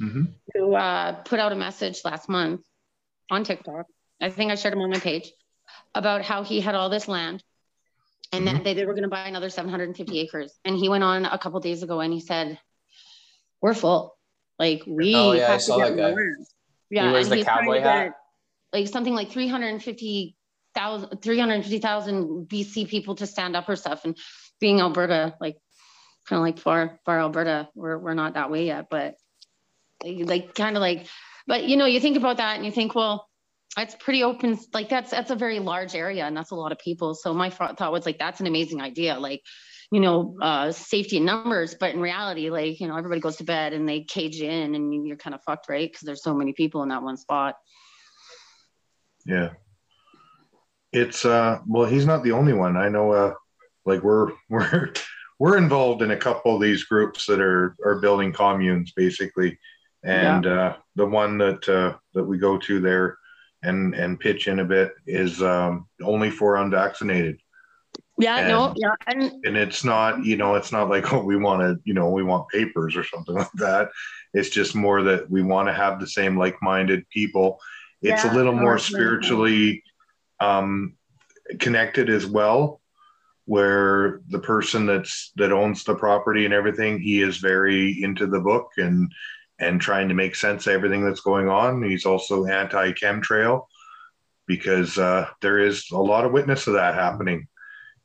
Mhm. 0.01 0.29
who 0.55 0.75
uh, 0.77 1.13
put 1.23 1.41
out 1.41 1.51
a 1.53 1.57
message 1.57 2.01
last 2.05 2.29
month 2.29 2.61
on 3.31 3.43
TikTok. 3.45 3.87
I 4.21 4.31
think 4.31 4.53
I 4.53 4.55
shared 4.55 4.75
him 4.75 4.81
on 4.81 4.91
my 4.91 4.99
page 5.01 5.33
about 5.97 6.23
how 6.23 6.45
he 6.45 6.61
had 6.61 6.75
all 6.77 6.89
this 6.91 7.09
land 7.09 7.43
and 8.37 8.47
Mm-hmm. 8.49 8.63
they, 8.65 8.75
they 8.75 8.85
were 8.87 8.93
going 8.95 9.03
to 9.05 9.09
buy 9.09 9.27
another 9.27 9.49
750 9.51 10.19
acres. 10.21 10.53
And 10.65 10.77
he 10.77 10.89
went 10.89 11.05
on 11.05 11.25
a 11.25 11.39
couple 11.39 11.61
days 11.61 11.83
ago 11.83 12.01
and 12.01 12.13
he 12.13 12.21
said, 12.21 12.59
"We're 13.63 13.75
full. 13.75 14.17
Like 14.59 14.83
we 14.87 15.15
Oh, 15.15 15.33
yeah, 15.33 15.49
I 15.49 15.51
have 15.53 15.61
to 15.61 15.65
saw 15.65 15.79
get 15.79 15.91
that 15.91 15.97
guy. 15.97 16.11
more 16.11 16.21
land." 16.21 16.47
Yeah, 16.91 17.13
wears 17.13 17.29
the 17.29 17.37
to 17.37 17.45
cowboy 17.45 17.81
hat? 17.81 18.05
get, 18.05 18.13
like 18.73 18.89
something 18.89 19.15
like 19.15 19.31
350,000 19.31 21.23
350,000 21.23 22.49
BC 22.49 22.89
people 22.89 23.15
to 23.17 23.27
stand 23.27 23.57
up 23.57 23.69
or 23.69 23.77
stuff. 23.77 24.05
And 24.05 24.17
being 24.61 24.81
Alberta, 24.81 25.35
like 25.41 25.57
kind 26.27 26.39
of 26.39 26.45
like 26.45 26.59
far 26.59 26.99
far 27.05 27.19
Alberta, 27.21 27.69
we're 27.75 27.99
we're 27.99 28.15
not 28.15 28.35
that 28.35 28.51
way 28.51 28.67
yet, 28.67 28.87
but 28.91 29.15
like, 30.03 30.29
like 30.29 30.55
kind 30.55 30.77
of 30.77 30.81
like, 30.81 31.07
but 31.47 31.65
you 31.65 31.77
know, 31.77 31.87
you 31.87 32.01
think 32.01 32.17
about 32.17 32.37
that 32.39 32.57
and 32.57 32.65
you 32.65 32.71
think, 32.73 32.95
well, 32.95 33.29
it's 33.83 33.97
pretty 33.97 34.23
open. 34.23 34.59
Like 34.73 34.89
that's 34.89 35.11
that's 35.11 35.31
a 35.31 35.37
very 35.37 35.59
large 35.59 35.95
area 35.95 36.25
and 36.25 36.37
that's 36.37 36.53
a 36.53 36.55
lot 36.55 36.73
of 36.73 36.79
people. 36.79 37.15
So 37.15 37.35
my 37.35 37.51
thought 37.51 37.93
was 37.93 38.07
like, 38.07 38.19
that's 38.19 38.41
an 38.41 38.47
amazing 38.47 38.81
idea. 38.81 39.19
Like, 39.19 39.43
you 39.91 40.01
know, 40.01 40.37
uh, 40.41 40.73
safety 40.73 41.17
in 41.17 41.25
numbers, 41.25 41.75
but 41.75 41.95
in 41.95 42.01
reality, 42.01 42.51
like 42.51 42.81
you 42.81 42.89
know, 42.89 42.97
everybody 42.97 43.21
goes 43.21 43.37
to 43.37 43.45
bed 43.45 43.73
and 43.73 43.89
they 43.89 44.03
cage 44.03 44.41
in, 44.41 44.75
and 44.75 45.07
you're 45.07 45.17
kind 45.17 45.35
of 45.35 45.43
fucked, 45.43 45.69
right? 45.69 45.91
Because 45.91 46.07
there's 46.07 46.23
so 46.23 46.35
many 46.35 46.53
people 46.53 46.83
in 46.83 46.89
that 46.91 47.03
one 47.03 47.17
spot. 47.17 47.57
Yeah. 49.27 49.51
It's 50.93 51.25
uh 51.25 51.59
well 51.67 51.89
he's 51.89 52.07
not 52.07 52.23
the 52.23 52.33
only 52.33 52.53
one. 52.53 52.77
I 52.77 52.89
know 52.89 53.13
uh 53.13 53.35
like 53.85 54.03
we're 54.03 54.33
we're 54.49 54.93
we're 55.39 55.59
involved 55.59 56.03
in 56.03 56.13
a 56.13 56.17
couple 56.17 56.55
of 56.55 56.63
these 56.63 56.85
groups 56.85 57.27
that 57.27 57.41
are 57.41 57.77
are 57.85 58.01
building 58.01 58.33
communes 58.33 58.93
basically. 58.93 59.59
And 60.05 60.47
uh 60.47 60.77
the 60.95 61.07
one 61.07 61.39
that 61.39 61.69
uh 61.69 61.97
that 62.15 62.25
we 62.25 62.39
go 62.39 62.59
to 62.59 62.81
there 62.81 63.19
and 63.65 63.95
and 63.95 64.21
pitch 64.21 64.47
in 64.49 64.61
a 64.61 64.65
bit 64.65 64.93
is 65.07 65.43
um 65.43 65.87
only 66.03 66.31
for 66.31 66.57
unvaccinated. 66.57 67.39
Yeah, 68.19 68.47
no, 68.47 68.69
And- 68.69 68.77
yeah, 68.77 68.95
and 69.07 69.23
and 69.45 69.57
it's 69.57 69.85
not 69.85 70.25
you 70.25 70.37
know 70.37 70.55
it's 70.55 70.73
not 70.73 70.89
like 70.89 71.13
oh 71.13 71.23
we 71.25 71.37
want 71.37 71.63
to 71.63 71.81
you 71.85 71.95
know 71.95 72.11
we 72.11 72.23
want 72.23 72.49
papers 72.49 72.97
or 72.97 73.05
something 73.05 73.35
like 73.43 73.53
that. 73.55 73.91
It's 74.33 74.51
just 74.51 74.75
more 74.75 75.03
that 75.03 75.31
we 75.31 75.43
want 75.43 75.69
to 75.69 75.75
have 75.75 76.01
the 76.01 76.07
same 76.09 76.37
like-minded 76.37 77.09
people. 77.11 77.59
It's 78.03 78.25
Yeah, 78.25 78.33
a 78.33 78.37
little 78.37 78.53
more 78.53 78.79
spiritually 78.79 79.83
um, 80.41 80.97
connected 81.61 82.11
as 82.11 82.27
well 82.27 82.81
where 83.47 84.21
the 84.29 84.39
person 84.39 84.87
that's 84.87 85.31
that 85.37 85.53
owns 85.53 85.85
the 85.85 85.95
property 85.95 86.45
and 86.45 86.55
everything 86.55 86.99
he 86.99 87.21
is 87.21 87.39
very 87.39 88.03
into 88.03 88.27
the 88.27 88.41
book 88.41 88.71
and 88.79 89.13
and 89.59 89.81
trying 89.81 90.09
to 90.09 90.15
make 90.15 90.35
sense 90.35 90.67
of 90.67 90.73
everything 90.73 91.05
that's 91.05 91.21
going 91.21 91.49
on. 91.49 91.83
He's 91.83 92.07
also 92.07 92.47
anti 92.47 92.93
chemtrail 92.93 93.67
because 94.47 94.99
uh, 94.99 95.29
there 95.41 95.59
is 95.59 95.91
a 95.93 95.99
lot 95.99 96.25
of 96.25 96.33
witness 96.33 96.67
of 96.67 96.75
that 96.75 96.95
happening. 96.95 97.49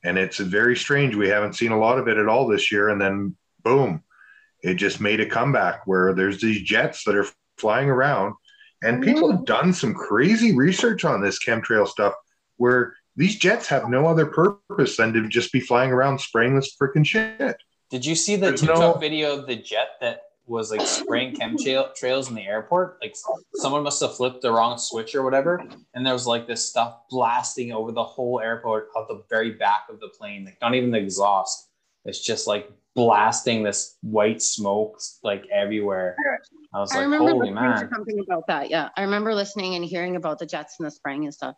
And 0.03 0.17
it's 0.17 0.37
very 0.37 0.77
strange. 0.77 1.15
We 1.15 1.27
haven't 1.27 1.57
seen 1.57 1.71
a 1.71 1.79
lot 1.79 1.99
of 1.99 2.07
it 2.07 2.17
at 2.17 2.27
all 2.27 2.47
this 2.47 2.71
year, 2.71 2.89
and 2.89 3.01
then 3.01 3.35
boom, 3.63 4.03
it 4.63 4.75
just 4.75 5.01
made 5.01 5.19
a 5.19 5.25
comeback 5.25 5.85
where 5.85 6.13
there's 6.13 6.39
these 6.39 6.61
jets 6.61 7.03
that 7.03 7.15
are 7.15 7.25
flying 7.57 7.89
around, 7.89 8.35
and 8.81 9.03
people 9.03 9.29
have 9.29 9.43
done 9.43 9.73
some 9.73 9.93
crazy 9.93 10.55
research 10.55 11.03
on 11.03 11.21
this 11.21 11.43
chemtrail 11.43 11.85
stuff, 11.85 12.13
where 12.55 12.95
these 13.17 13.35
jets 13.35 13.67
have 13.67 13.89
no 13.89 14.07
other 14.07 14.25
purpose 14.25 14.95
than 14.95 15.11
to 15.11 15.27
just 15.27 15.51
be 15.51 15.59
flying 15.59 15.91
around 15.91 16.21
spraying 16.21 16.55
this 16.55 16.77
freaking 16.81 17.05
shit. 17.05 17.57
Did 17.89 18.05
you 18.05 18.15
see 18.15 18.37
the 18.37 18.47
There's 18.47 18.61
TikTok 18.61 18.79
no- 18.79 18.93
video 18.93 19.37
of 19.37 19.47
the 19.47 19.57
jet 19.57 19.89
that 19.99 20.21
was 20.49 20.71
like 20.71 20.81
spraying 20.81 21.35
chemtrail 21.35 21.93
trails 21.95 22.29
in 22.29 22.35
the 22.35 22.41
airport? 22.41 22.97
Like 23.01 23.15
someone 23.55 23.83
must 23.83 24.01
have 24.01 24.15
flipped 24.15 24.41
the 24.41 24.51
wrong 24.51 24.77
switch 24.77 25.15
or 25.15 25.23
whatever, 25.23 25.63
and 25.93 26.05
there 26.05 26.13
was 26.13 26.27
like 26.27 26.47
this 26.47 26.67
stuff 26.67 27.01
blasting 27.09 27.71
over 27.71 27.91
the 27.91 28.03
whole 28.03 28.39
airport 28.39 28.89
out 28.97 29.07
the 29.07 29.23
very 29.29 29.51
back 29.51 29.87
of 29.89 29.99
the 29.99 30.09
plane, 30.09 30.45
like 30.45 30.57
not 30.61 30.75
even 30.75 30.91
the 30.91 30.97
exhaust. 30.97 31.69
It's 32.05 32.19
just 32.19 32.47
like 32.47 32.71
blasting 32.95 33.63
this 33.63 33.97
white 34.01 34.41
smoke 34.41 34.99
like 35.23 35.45
everywhere. 35.53 36.15
I 36.73 36.79
was 36.79 36.91
I 36.91 36.95
like, 36.95 37.05
remember 37.05 37.31
holy 37.31 37.51
man. 37.51 37.89
something 37.93 38.19
about 38.19 38.47
that. 38.47 38.69
Yeah, 38.69 38.89
I 38.95 39.03
remember 39.03 39.33
listening 39.35 39.75
and 39.75 39.85
hearing 39.85 40.15
about 40.15 40.39
the 40.39 40.45
jets 40.45 40.75
and 40.79 40.85
the 40.85 40.91
spraying 40.91 41.25
and 41.25 41.33
stuff. 41.33 41.55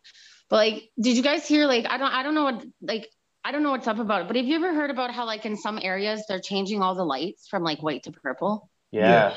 But 0.50 0.58
like, 0.58 0.90
did 1.00 1.16
you 1.16 1.24
guys 1.24 1.48
hear? 1.48 1.66
Like, 1.66 1.86
I 1.90 1.98
don't, 1.98 2.12
I 2.12 2.24
don't 2.24 2.36
know 2.36 2.44
what, 2.44 2.66
like, 2.82 3.10
I 3.44 3.52
don't 3.52 3.64
know 3.64 3.72
what's 3.72 3.88
up 3.88 4.00
about 4.00 4.22
it. 4.22 4.28
But 4.28 4.36
have 4.36 4.46
you 4.46 4.56
ever 4.56 4.74
heard 4.74 4.92
about 4.92 5.12
how, 5.12 5.26
like, 5.26 5.46
in 5.46 5.58
some 5.58 5.80
areas 5.82 6.26
they're 6.28 6.42
changing 6.42 6.82
all 6.82 6.94
the 6.94 7.06
lights 7.06 7.48
from 7.48 7.64
like 7.64 7.82
white 7.82 8.04
to 8.04 8.12
purple? 8.12 8.70
Yeah. 8.92 9.36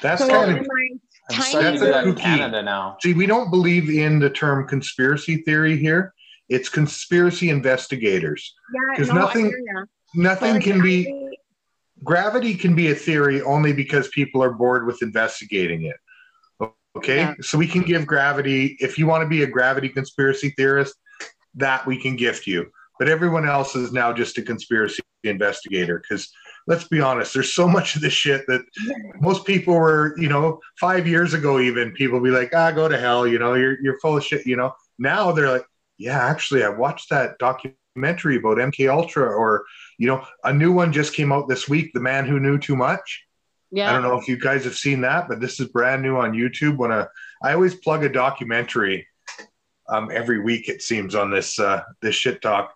That's 0.00 0.20
So 0.22 0.28
kind 0.28 0.50
in 0.52 0.58
of 0.58 0.66
my 0.66 0.88
I'm 1.30 1.36
Tiny 1.36 1.50
starting 1.50 1.72
to 1.74 1.78
do 1.86 1.92
that 1.92 2.04
in 2.04 2.14
kooky. 2.14 2.20
Canada 2.20 2.62
now. 2.62 2.96
see. 3.00 3.14
We 3.14 3.26
don't 3.26 3.50
believe 3.50 3.88
in 3.88 4.18
the 4.18 4.28
term 4.28 4.66
conspiracy 4.66 5.36
theory 5.42 5.76
here. 5.76 6.12
It's 6.48 6.68
conspiracy 6.68 7.48
investigators. 7.50 8.54
yeah, 8.74 8.96
'Cause 8.96 9.08
no, 9.08 9.14
nothing- 9.14 9.54
Nothing 10.14 10.54
But, 10.54 10.62
can 10.62 10.74
like, 10.74 10.82
be. 10.84 11.38
Gravity 12.04 12.54
can 12.54 12.74
be 12.74 12.90
a 12.90 12.94
theory 12.94 13.40
only 13.42 13.72
because 13.72 14.08
people 14.08 14.42
are 14.42 14.50
bored 14.52 14.84
with 14.86 15.00
investigating 15.00 15.84
it. 15.84 15.96
Okay, 16.96 17.18
Yeah. 17.20 17.34
so 17.40 17.56
we 17.56 17.66
can 17.66 17.80
give 17.82 18.06
gravity. 18.06 18.76
If 18.80 18.98
you 18.98 19.06
want 19.06 19.22
to 19.22 19.28
be 19.28 19.42
a 19.44 19.46
gravity 19.46 19.88
conspiracy 19.88 20.50
theorist, 20.50 20.94
that 21.54 21.86
we 21.86 21.96
can 21.96 22.16
gift 22.16 22.46
you. 22.46 22.70
But 22.98 23.08
everyone 23.08 23.48
else 23.48 23.74
is 23.74 23.90
now 23.92 24.12
just 24.12 24.36
a 24.36 24.42
conspiracy 24.42 25.00
investigator 25.24 25.98
because 26.00 26.30
let's 26.66 26.84
be 26.84 27.00
honest, 27.00 27.34
there's 27.34 27.52
so 27.52 27.68
much 27.68 27.96
of 27.96 28.02
this 28.02 28.12
shit 28.12 28.44
that 28.46 28.62
most 29.20 29.44
people 29.44 29.74
were, 29.74 30.14
you 30.18 30.28
know, 30.28 30.60
five 30.78 31.06
years 31.06 31.34
ago, 31.34 31.58
even 31.58 31.92
people 31.92 32.20
be 32.20 32.30
like, 32.30 32.54
ah, 32.54 32.70
go 32.70 32.88
to 32.88 32.98
hell, 32.98 33.26
you 33.26 33.38
know, 33.38 33.54
you're, 33.54 33.80
you're 33.82 33.98
full 34.00 34.16
of 34.16 34.24
shit, 34.24 34.46
you 34.46 34.56
know. 34.56 34.72
Now 34.98 35.32
they're 35.32 35.50
like, 35.50 35.66
yeah, 35.98 36.18
actually, 36.18 36.64
I 36.64 36.68
watched 36.68 37.10
that 37.10 37.38
documentary 37.38 38.36
about 38.36 38.58
MK 38.58 38.90
Ultra, 38.90 39.26
or, 39.26 39.64
you 39.98 40.06
know, 40.06 40.24
a 40.44 40.52
new 40.52 40.72
one 40.72 40.92
just 40.92 41.14
came 41.14 41.32
out 41.32 41.48
this 41.48 41.68
week, 41.68 41.92
The 41.92 42.00
Man 42.00 42.26
Who 42.26 42.40
Knew 42.40 42.58
Too 42.58 42.76
Much. 42.76 43.24
Yeah. 43.70 43.88
I 43.88 43.92
don't 43.92 44.02
know 44.02 44.18
if 44.18 44.28
you 44.28 44.36
guys 44.36 44.64
have 44.64 44.76
seen 44.76 45.00
that, 45.00 45.28
but 45.28 45.40
this 45.40 45.58
is 45.58 45.68
brand 45.68 46.02
new 46.02 46.18
on 46.18 46.32
YouTube. 46.32 46.76
When 46.76 46.92
a, 46.92 47.08
I 47.42 47.54
always 47.54 47.74
plug 47.74 48.04
a 48.04 48.08
documentary 48.08 49.06
um, 49.88 50.10
every 50.12 50.40
week, 50.40 50.68
it 50.68 50.82
seems, 50.82 51.14
on 51.14 51.30
this 51.30 51.58
uh, 51.58 51.82
this 52.02 52.14
shit 52.14 52.42
talk. 52.42 52.74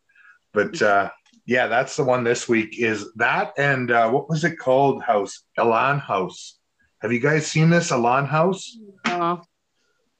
But 0.54 0.80
uh, 0.80 1.10
yeah, 1.46 1.68
that's 1.68 1.96
the 1.96 2.04
one 2.04 2.24
this 2.24 2.48
week. 2.48 2.78
Is 2.78 3.12
that 3.14 3.52
and 3.56 3.90
uh, 3.90 4.10
what 4.10 4.28
was 4.28 4.44
it 4.44 4.58
called? 4.58 5.02
House 5.02 5.44
Elan 5.56 5.98
House. 6.00 6.58
Have 7.00 7.12
you 7.12 7.20
guys 7.20 7.46
seen 7.46 7.70
this 7.70 7.90
Elan 7.92 8.26
House? 8.26 8.76
Oh, 9.06 9.42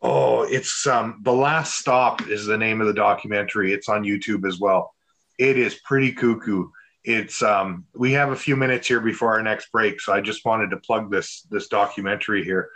Oh, 0.03 0.43
it's 0.43 0.87
um 0.87 1.21
the 1.23 1.33
last 1.33 1.79
stop 1.79 2.29
is 2.29 2.47
the 2.47 2.59
name 2.59 2.81
of 2.81 2.87
the 2.87 2.93
documentary. 2.93 3.73
It's 3.73 3.89
on 3.89 4.05
YouTube 4.05 4.47
as 4.47 4.61
well. 4.61 4.95
It 5.39 5.59
is 5.59 5.81
pretty 5.85 6.13
cuckoo. 6.13 6.69
It's 7.03 7.43
um 7.43 7.87
we 7.95 8.13
have 8.13 8.31
a 8.31 8.37
few 8.37 8.57
minutes 8.57 8.87
here 8.87 9.01
before 9.01 9.33
our 9.33 9.43
next 9.43 9.73
break, 9.73 10.01
so 10.01 10.13
I 10.13 10.21
just 10.21 10.45
wanted 10.45 10.71
to 10.71 10.77
plug 10.77 11.11
this 11.11 11.47
this 11.51 11.69
documentary 11.69 12.45
here. 12.45 12.71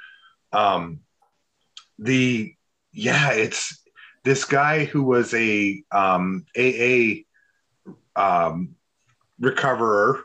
Um 0.53 1.01
the 1.99 2.55
yeah, 2.93 3.33
it's 3.33 3.81
this 4.25 4.45
guy 4.45 4.85
who 4.87 5.03
was 5.03 5.33
a 5.35 5.83
um 5.93 6.47
AA 6.57 7.23
um 8.16 8.75
recoverer 9.38 10.25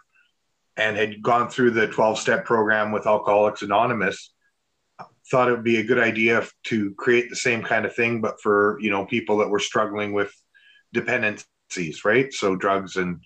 and 0.77 0.97
had 0.97 1.21
gone 1.21 1.49
through 1.49 1.71
the 1.71 1.87
12 1.87 2.19
step 2.19 2.45
program 2.45 2.91
with 2.91 3.07
Alcoholics 3.07 3.61
Anonymous 3.61 4.33
thought 5.29 5.47
it 5.47 5.51
would 5.51 5.63
be 5.63 5.77
a 5.77 5.83
good 5.83 5.99
idea 5.99 6.45
to 6.63 6.93
create 6.95 7.29
the 7.29 7.35
same 7.35 7.63
kind 7.63 7.85
of 7.85 7.95
thing, 7.95 8.21
but 8.21 8.39
for 8.41 8.77
you 8.79 8.89
know 8.89 9.05
people 9.05 9.37
that 9.37 9.49
were 9.49 9.59
struggling 9.59 10.13
with 10.13 10.31
dependencies, 10.93 12.05
right? 12.05 12.31
So 12.33 12.55
drugs 12.55 12.95
and 12.95 13.21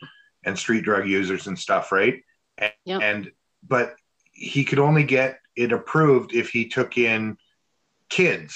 and 0.46 0.58
street 0.58 0.84
drug 0.84 1.08
users 1.08 1.48
and 1.48 1.60
stuff, 1.60 1.92
right? 1.92 2.22
And, 2.58 2.74
Yep. 2.86 3.02
and 3.02 3.32
but 3.68 3.96
he 4.32 4.64
could 4.64 4.80
only 4.80 5.04
get 5.04 5.40
it 5.56 5.74
approved 5.74 6.34
if 6.34 6.50
he 6.50 6.70
took 6.70 6.98
in 6.98 7.38
kids. 8.10 8.56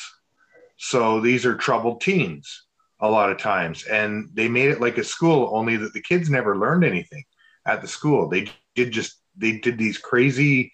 So 0.77 1.19
these 1.19 1.45
are 1.45 1.55
troubled 1.55 2.01
teens 2.01 2.65
a 3.03 3.09
lot 3.09 3.29
of 3.29 3.37
times, 3.37 3.83
and 3.83 4.29
they 4.33 4.47
made 4.47 4.71
it 4.71 4.79
like 4.79 4.97
a 4.97 5.03
school, 5.03 5.51
only 5.53 5.75
that 5.75 5.91
the 5.93 6.01
kids 6.01 6.29
never 6.29 6.57
learned 6.57 6.85
anything 6.85 7.25
at 7.67 7.81
the 7.81 7.87
school. 7.87 8.29
They 8.29 8.49
did 8.75 8.91
just 8.91 9.19
they 9.35 9.57
did 9.57 9.77
these 9.77 9.97
crazy 9.97 10.71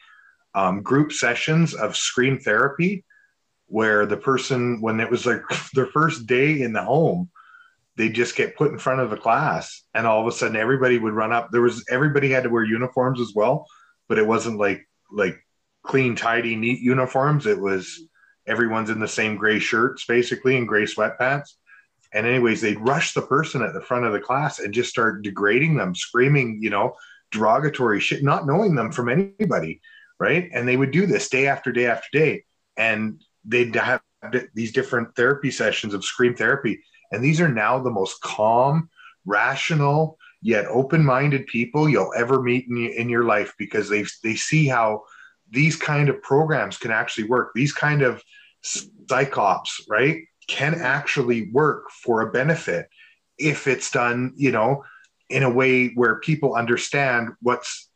um, 0.53 0.83
group 0.83 1.11
sessions 1.11 1.73
of 1.73 1.97
scream 1.97 2.39
therapy 2.39 3.03
where 3.65 4.05
the 4.05 4.17
person, 4.17 4.79
when 4.79 4.99
it 4.99 5.09
was 5.09 5.25
like 5.25 5.41
their 5.73 5.87
first 5.87 6.27
day 6.27 6.61
in 6.61 6.71
the 6.71 6.83
home, 6.83 7.31
they 7.95 8.09
just 8.09 8.35
get 8.35 8.55
put 8.55 8.71
in 8.71 8.77
front 8.77 9.01
of 9.01 9.09
the 9.09 9.17
class 9.17 9.83
and 9.95 10.05
all 10.05 10.21
of 10.21 10.27
a 10.27 10.31
sudden 10.31 10.55
everybody 10.55 10.99
would 10.99 11.13
run 11.13 11.33
up. 11.33 11.49
There 11.51 11.61
was 11.61 11.83
everybody 11.89 12.29
had 12.29 12.43
to 12.43 12.49
wear 12.49 12.63
uniforms 12.63 13.19
as 13.19 13.33
well, 13.35 13.65
but 14.07 14.19
it 14.19 14.27
wasn't 14.27 14.59
like 14.59 14.87
like 15.11 15.43
clean, 15.83 16.15
tidy, 16.15 16.55
neat 16.55 16.79
uniforms. 16.79 17.47
It 17.47 17.59
was 17.59 17.99
everyone's 18.47 18.91
in 18.91 18.99
the 18.99 19.07
same 19.07 19.35
gray 19.35 19.57
shirts 19.57 20.05
basically 20.05 20.57
and 20.57 20.67
gray 20.67 20.83
sweatpants. 20.83 21.55
And 22.13 22.25
anyways, 22.25 22.61
they'd 22.61 22.79
rush 22.79 23.13
the 23.13 23.21
person 23.21 23.61
at 23.61 23.73
the 23.73 23.81
front 23.81 24.05
of 24.05 24.13
the 24.13 24.19
class 24.19 24.59
and 24.59 24.73
just 24.73 24.89
start 24.89 25.21
degrading 25.21 25.77
them, 25.77 25.93
screaming, 25.93 26.59
you 26.61 26.69
know, 26.69 26.95
derogatory 27.31 27.99
shit, 27.99 28.23
not 28.23 28.47
knowing 28.47 28.75
them 28.75 28.91
from 28.91 29.09
anybody, 29.09 29.81
right? 30.19 30.49
And 30.53 30.67
they 30.67 30.77
would 30.77 30.91
do 30.91 31.05
this 31.05 31.29
day 31.29 31.47
after 31.47 31.71
day 31.71 31.85
after 31.85 32.07
day, 32.11 32.43
and 32.77 33.21
they'd 33.45 33.75
have 33.75 34.01
these 34.53 34.71
different 34.71 35.15
therapy 35.15 35.51
sessions 35.51 35.93
of 35.93 36.03
scream 36.03 36.35
therapy, 36.35 36.81
and 37.11 37.23
these 37.23 37.39
are 37.39 37.47
now 37.47 37.79
the 37.79 37.91
most 37.91 38.21
calm, 38.21 38.89
rational, 39.25 40.17
yet 40.41 40.65
open-minded 40.65 41.45
people 41.47 41.89
you'll 41.89 42.13
ever 42.15 42.41
meet 42.41 42.67
in, 42.67 42.77
in 42.77 43.09
your 43.09 43.23
life 43.23 43.53
because 43.57 43.89
they 43.89 44.05
they 44.23 44.35
see 44.35 44.67
how 44.67 45.03
these 45.51 45.75
kind 45.75 46.09
of 46.09 46.21
programs 46.21 46.77
can 46.77 46.91
actually 46.91 47.27
work. 47.27 47.51
These 47.53 47.73
kind 47.73 48.01
of 48.01 48.23
psychops, 49.07 49.69
right, 49.89 50.23
can 50.49 50.73
actually 50.73 51.49
work 51.51 51.91
for 51.91 52.21
a 52.21 52.31
benefit 52.31 52.89
if 53.37 53.67
it's 53.67 53.91
done, 53.91 54.33
you 54.35 54.51
know, 54.51 54.83
in 55.29 55.43
a 55.43 55.49
way 55.49 55.89
where 55.89 56.19
people 56.19 56.55
understand 56.55 57.29
what's 57.41 57.89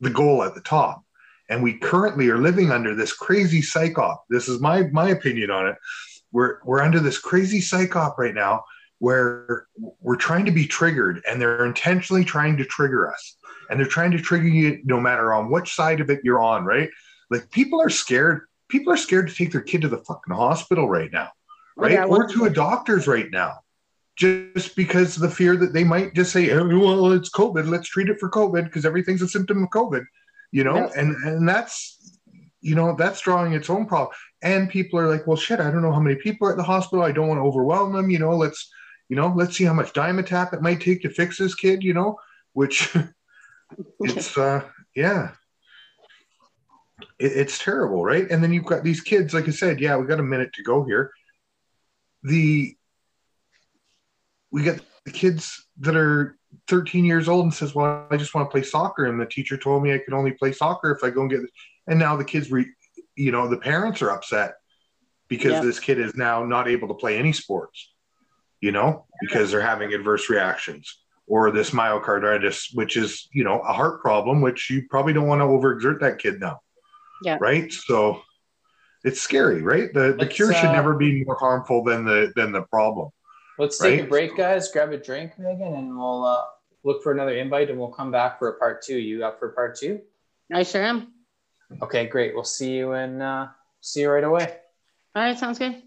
the 0.00 0.10
goal 0.10 0.42
at 0.42 0.54
the 0.54 0.60
top. 0.60 1.02
And 1.48 1.62
we 1.62 1.78
currently 1.78 2.28
are 2.28 2.38
living 2.38 2.70
under 2.70 2.94
this 2.94 3.12
crazy 3.12 3.62
psychop. 3.62 4.18
This 4.28 4.48
is 4.48 4.60
my 4.60 4.82
my 4.88 5.10
opinion 5.10 5.50
on 5.50 5.68
it. 5.68 5.76
We're 6.32 6.58
we're 6.64 6.82
under 6.82 7.00
this 7.00 7.18
crazy 7.18 7.60
psychop 7.60 8.18
right 8.18 8.34
now 8.34 8.64
where 8.98 9.66
we're 10.00 10.16
trying 10.16 10.44
to 10.44 10.52
be 10.52 10.66
triggered 10.66 11.22
and 11.28 11.40
they're 11.40 11.64
intentionally 11.64 12.24
trying 12.24 12.56
to 12.58 12.64
trigger 12.64 13.10
us. 13.10 13.36
And 13.68 13.78
they're 13.78 13.86
trying 13.86 14.10
to 14.12 14.20
trigger 14.20 14.48
you 14.48 14.80
no 14.84 15.00
matter 15.00 15.32
on 15.32 15.50
which 15.50 15.74
side 15.74 16.00
of 16.00 16.10
it 16.10 16.20
you're 16.24 16.42
on, 16.42 16.64
right? 16.64 16.90
Like 17.30 17.50
people 17.50 17.80
are 17.80 17.88
scared. 17.88 18.42
People 18.70 18.92
are 18.92 18.96
scared 18.96 19.28
to 19.28 19.34
take 19.34 19.52
their 19.52 19.60
kid 19.60 19.82
to 19.82 19.88
the 19.88 19.98
fucking 19.98 20.34
hospital 20.34 20.88
right 20.88 21.12
now, 21.12 21.30
right? 21.76 21.92
Yeah, 21.92 22.04
or 22.04 22.26
to 22.28 22.44
a 22.44 22.50
doctor's 22.50 23.06
right 23.06 23.30
now 23.30 23.60
just 24.20 24.76
because 24.76 25.16
of 25.16 25.22
the 25.22 25.30
fear 25.30 25.56
that 25.56 25.72
they 25.72 25.82
might 25.82 26.14
just 26.14 26.30
say, 26.30 26.50
oh, 26.50 26.66
well, 26.66 27.12
it's 27.12 27.30
COVID, 27.30 27.68
let's 27.68 27.88
treat 27.88 28.10
it 28.10 28.20
for 28.20 28.28
COVID 28.28 28.64
because 28.64 28.84
everything's 28.84 29.22
a 29.22 29.28
symptom 29.28 29.62
of 29.62 29.70
COVID, 29.70 30.04
you 30.52 30.62
know, 30.62 30.76
yes. 30.76 30.94
and 30.94 31.16
and 31.24 31.48
that's 31.48 32.18
you 32.60 32.74
know 32.74 32.94
that's 32.94 33.22
drawing 33.22 33.54
its 33.54 33.70
own 33.70 33.86
problem. 33.86 34.14
And 34.42 34.68
people 34.68 34.98
are 34.98 35.08
like, 35.08 35.26
well, 35.26 35.38
shit, 35.38 35.58
I 35.58 35.70
don't 35.70 35.80
know 35.80 35.92
how 35.92 36.00
many 36.00 36.16
people 36.16 36.48
are 36.48 36.50
at 36.50 36.58
the 36.58 36.62
hospital. 36.62 37.02
I 37.04 37.12
don't 37.12 37.28
want 37.28 37.38
to 37.38 37.44
overwhelm 37.44 37.94
them, 37.94 38.10
you 38.10 38.18
know. 38.18 38.36
Let's 38.36 38.70
you 39.08 39.16
know, 39.16 39.32
let's 39.34 39.56
see 39.56 39.64
how 39.64 39.72
much 39.72 39.94
Dimetapp 39.94 40.52
it 40.52 40.62
might 40.62 40.80
take 40.80 41.00
to 41.02 41.10
fix 41.10 41.38
this 41.38 41.54
kid, 41.54 41.82
you 41.82 41.94
know, 41.94 42.18
which 42.52 42.94
it's 44.00 44.36
uh 44.36 44.62
yeah. 44.94 45.30
It, 47.18 47.32
it's 47.32 47.58
terrible, 47.58 48.04
right? 48.04 48.30
And 48.30 48.42
then 48.42 48.52
you've 48.52 48.64
got 48.64 48.84
these 48.84 49.00
kids, 49.00 49.34
like 49.34 49.48
I 49.48 49.52
said, 49.52 49.80
yeah, 49.80 49.96
we 49.96 50.06
got 50.06 50.20
a 50.20 50.24
minute 50.24 50.52
to 50.54 50.62
go 50.62 50.84
here. 50.84 51.12
The 52.22 52.76
we 54.52 54.62
get 54.62 54.80
the 55.04 55.12
kids 55.12 55.66
that 55.80 55.96
are 55.96 56.36
13 56.68 57.04
years 57.04 57.28
old 57.28 57.44
and 57.44 57.54
says, 57.54 57.74
"Well, 57.74 58.06
I 58.10 58.16
just 58.16 58.34
want 58.34 58.48
to 58.48 58.50
play 58.50 58.62
soccer," 58.62 59.06
and 59.06 59.20
the 59.20 59.26
teacher 59.26 59.56
told 59.56 59.82
me 59.82 59.94
I 59.94 59.98
could 59.98 60.14
only 60.14 60.32
play 60.32 60.52
soccer 60.52 60.90
if 60.90 61.02
I 61.04 61.10
go 61.10 61.22
and 61.22 61.30
get. 61.30 61.40
This. 61.40 61.50
And 61.86 61.98
now 61.98 62.16
the 62.16 62.24
kids, 62.24 62.50
re, 62.50 62.66
you 63.16 63.32
know, 63.32 63.48
the 63.48 63.56
parents 63.56 64.02
are 64.02 64.10
upset 64.10 64.56
because 65.28 65.52
yeah. 65.52 65.60
this 65.60 65.78
kid 65.78 65.98
is 65.98 66.16
now 66.16 66.44
not 66.44 66.68
able 66.68 66.88
to 66.88 66.94
play 66.94 67.16
any 67.16 67.32
sports, 67.32 67.92
you 68.60 68.72
know, 68.72 69.06
because 69.20 69.50
they're 69.50 69.60
having 69.60 69.94
adverse 69.94 70.28
reactions 70.28 70.98
or 71.26 71.52
this 71.52 71.70
myocarditis, 71.70 72.74
which 72.74 72.96
is 72.96 73.28
you 73.32 73.44
know 73.44 73.60
a 73.60 73.72
heart 73.72 74.02
problem, 74.02 74.42
which 74.42 74.68
you 74.68 74.86
probably 74.90 75.12
don't 75.12 75.28
want 75.28 75.40
to 75.40 75.46
overexert 75.46 76.00
that 76.00 76.18
kid 76.18 76.40
now. 76.40 76.60
Yeah. 77.22 77.38
Right. 77.40 77.72
So 77.72 78.22
it's 79.04 79.20
scary, 79.20 79.62
right? 79.62 79.92
The 79.92 80.16
the 80.18 80.26
cure 80.26 80.52
uh, 80.52 80.54
should 80.54 80.72
never 80.72 80.94
be 80.94 81.24
more 81.24 81.36
harmful 81.36 81.82
than 81.84 82.04
the 82.04 82.32
than 82.36 82.52
the 82.52 82.62
problem. 82.62 83.10
Let's 83.58 83.78
take 83.78 84.00
a 84.00 84.04
break, 84.04 84.36
guys. 84.36 84.70
Grab 84.70 84.92
a 84.92 84.96
drink, 84.96 85.38
Megan, 85.38 85.74
and 85.74 85.96
we'll 85.96 86.24
uh, 86.24 86.44
look 86.82 87.02
for 87.02 87.12
another 87.12 87.36
invite, 87.36 87.68
and 87.68 87.78
we'll 87.78 87.88
come 87.88 88.10
back 88.10 88.38
for 88.38 88.48
a 88.48 88.58
part 88.58 88.82
two. 88.82 88.98
You 88.98 89.24
up 89.24 89.38
for 89.38 89.50
part 89.50 89.76
two? 89.76 90.00
I 90.52 90.62
sure 90.62 90.82
am. 90.82 91.12
Okay, 91.82 92.06
great. 92.06 92.34
We'll 92.34 92.44
see 92.44 92.72
you 92.72 92.92
and 92.92 93.22
uh, 93.22 93.48
see 93.80 94.00
you 94.00 94.10
right 94.10 94.24
away. 94.24 94.56
All 95.14 95.22
right, 95.22 95.38
sounds 95.38 95.58
good. 95.58 95.82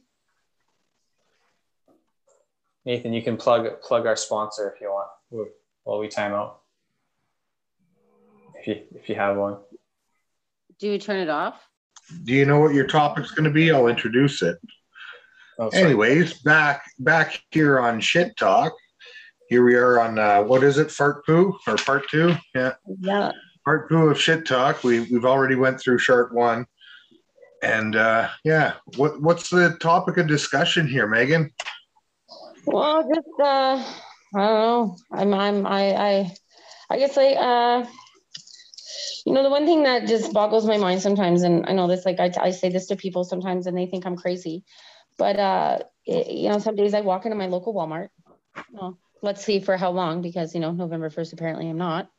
Nathan, 2.86 3.14
you 3.14 3.22
can 3.22 3.38
plug 3.38 3.82
plug 3.82 4.06
our 4.06 4.16
sponsor 4.16 4.72
if 4.74 4.82
you 4.82 4.90
want 4.90 5.50
while 5.84 6.00
we 6.00 6.08
time 6.10 6.34
out. 6.34 6.62
If 8.56 8.68
you 8.68 8.82
if 8.96 9.10
you 9.10 9.16
have 9.16 9.38
one. 9.38 9.58
Do 10.80 10.88
you 10.88 10.98
turn 11.00 11.20
it 11.20 11.30
off? 11.30 11.62
Do 12.24 12.34
you 12.34 12.46
know 12.46 12.60
what 12.60 12.74
your 12.74 12.88
topic's 12.88 13.32
going 13.32 13.46
to 13.46 13.52
be? 13.52 13.72
I'll 13.72 13.88
introduce 13.88 14.42
it. 14.42 14.58
Oh, 15.60 15.70
Anyways, 15.70 16.42
back 16.42 16.84
back 17.00 17.40
here 17.52 17.80
on 17.80 18.00
shit 18.00 18.36
talk. 18.38 18.74
Here 19.50 19.64
we 19.64 19.76
are 19.76 20.00
on 20.00 20.18
uh, 20.18 20.42
what 20.44 20.64
is 20.64 20.78
it, 20.80 20.90
fart 20.90 21.26
poo 21.26 21.58
or 21.68 21.76
part 21.76 22.10
two? 22.10 22.36
Yeah. 22.56 22.74
Yeah. 23.00 23.32
Part 23.64 23.88
two 23.90 24.10
of 24.10 24.20
shit 24.20 24.46
talk. 24.46 24.84
We 24.84 25.02
we've 25.02 25.26
already 25.26 25.56
went 25.56 25.80
through 25.80 26.00
shark 26.00 26.34
one, 26.34 26.66
and 27.62 27.96
uh, 27.96 28.30
yeah, 28.44 28.74
what 28.98 29.22
what's 29.22 29.50
the 29.50 29.78
topic 29.80 30.18
of 30.18 30.28
discussion 30.28 30.88
here, 30.88 31.08
Megan? 31.08 31.52
Well, 32.66 33.04
just 33.04 33.28
uh, 33.40 33.84
I 34.36 34.40
don't 34.40 34.60
know. 34.60 34.98
I'm 35.12 35.34
I'm 35.34 35.68
I 35.68 35.94
I 35.94 36.36
I 36.90 36.98
guess 36.98 37.16
like 37.16 37.38
uh 37.38 37.86
you 39.26 39.34
know 39.34 39.44
the 39.44 39.50
one 39.50 39.66
thing 39.66 39.84
that 39.84 40.08
just 40.08 40.34
boggles 40.34 40.66
my 40.66 40.78
mind 40.78 41.02
sometimes 41.02 41.44
and 41.44 41.66
i 41.68 41.74
know 41.74 41.88
this 41.88 42.06
like 42.06 42.20
I, 42.20 42.32
I 42.40 42.52
say 42.52 42.70
this 42.70 42.88
to 42.88 42.96
people 42.96 43.24
sometimes 43.24 43.68
and 43.68 43.78
they 43.78 43.86
think 43.86 44.06
i'm 44.06 44.18
crazy 44.18 44.64
but 45.18 45.40
uh, 45.40 45.80
it, 46.06 46.32
you 46.32 46.50
know, 46.50 46.60
some 46.60 46.76
days 46.76 46.94
I 46.94 47.02
walk 47.02 47.26
into 47.26 47.38
my 47.38 47.48
local 47.48 47.74
Walmart. 47.74 48.10
Well, 48.72 48.98
let's 49.22 49.44
see 49.44 49.60
for 49.60 49.78
how 49.78 49.92
long, 49.92 50.22
because 50.22 50.54
you 50.54 50.62
know, 50.62 50.72
November 50.72 51.10
first 51.10 51.34
apparently 51.34 51.70
I'm 51.70 51.78
not. 51.78 52.10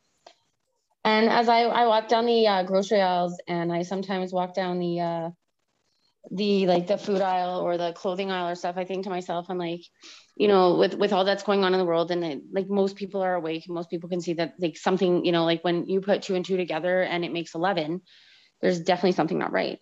And 1.03 1.29
as 1.29 1.49
I, 1.49 1.61
I 1.61 1.85
walk 1.87 2.07
down 2.07 2.25
the 2.25 2.47
uh, 2.47 2.63
grocery 2.63 3.01
aisles, 3.01 3.39
and 3.47 3.71
I 3.71 3.83
sometimes 3.83 4.33
walk 4.33 4.55
down 4.55 4.79
the 4.79 4.99
uh, 4.99 5.29
the 6.31 6.67
like 6.67 6.87
the 6.87 6.97
food 6.97 7.21
aisle 7.21 7.59
or 7.59 7.77
the 7.77 7.93
clothing 7.93 8.31
aisle 8.31 8.49
or 8.49 8.55
stuff, 8.55 8.77
I 8.77 8.85
think 8.85 9.03
to 9.03 9.09
myself, 9.09 9.47
I'm 9.49 9.57
like, 9.57 9.81
you 10.35 10.47
know, 10.47 10.75
with 10.75 10.95
with 10.95 11.13
all 11.13 11.25
that's 11.25 11.43
going 11.43 11.63
on 11.63 11.73
in 11.73 11.79
the 11.79 11.85
world, 11.85 12.11
and 12.11 12.23
it, 12.23 12.41
like 12.51 12.69
most 12.69 12.95
people 12.95 13.21
are 13.21 13.35
awake, 13.35 13.65
most 13.67 13.89
people 13.89 14.09
can 14.09 14.21
see 14.21 14.33
that 14.33 14.53
like 14.59 14.77
something, 14.77 15.25
you 15.25 15.31
know, 15.31 15.45
like 15.45 15.63
when 15.63 15.87
you 15.87 16.01
put 16.01 16.21
two 16.21 16.35
and 16.35 16.45
two 16.45 16.57
together 16.57 17.01
and 17.01 17.23
it 17.23 17.31
makes 17.31 17.55
eleven, 17.55 18.01
there's 18.61 18.79
definitely 18.79 19.13
something 19.13 19.39
not 19.39 19.51
right. 19.51 19.79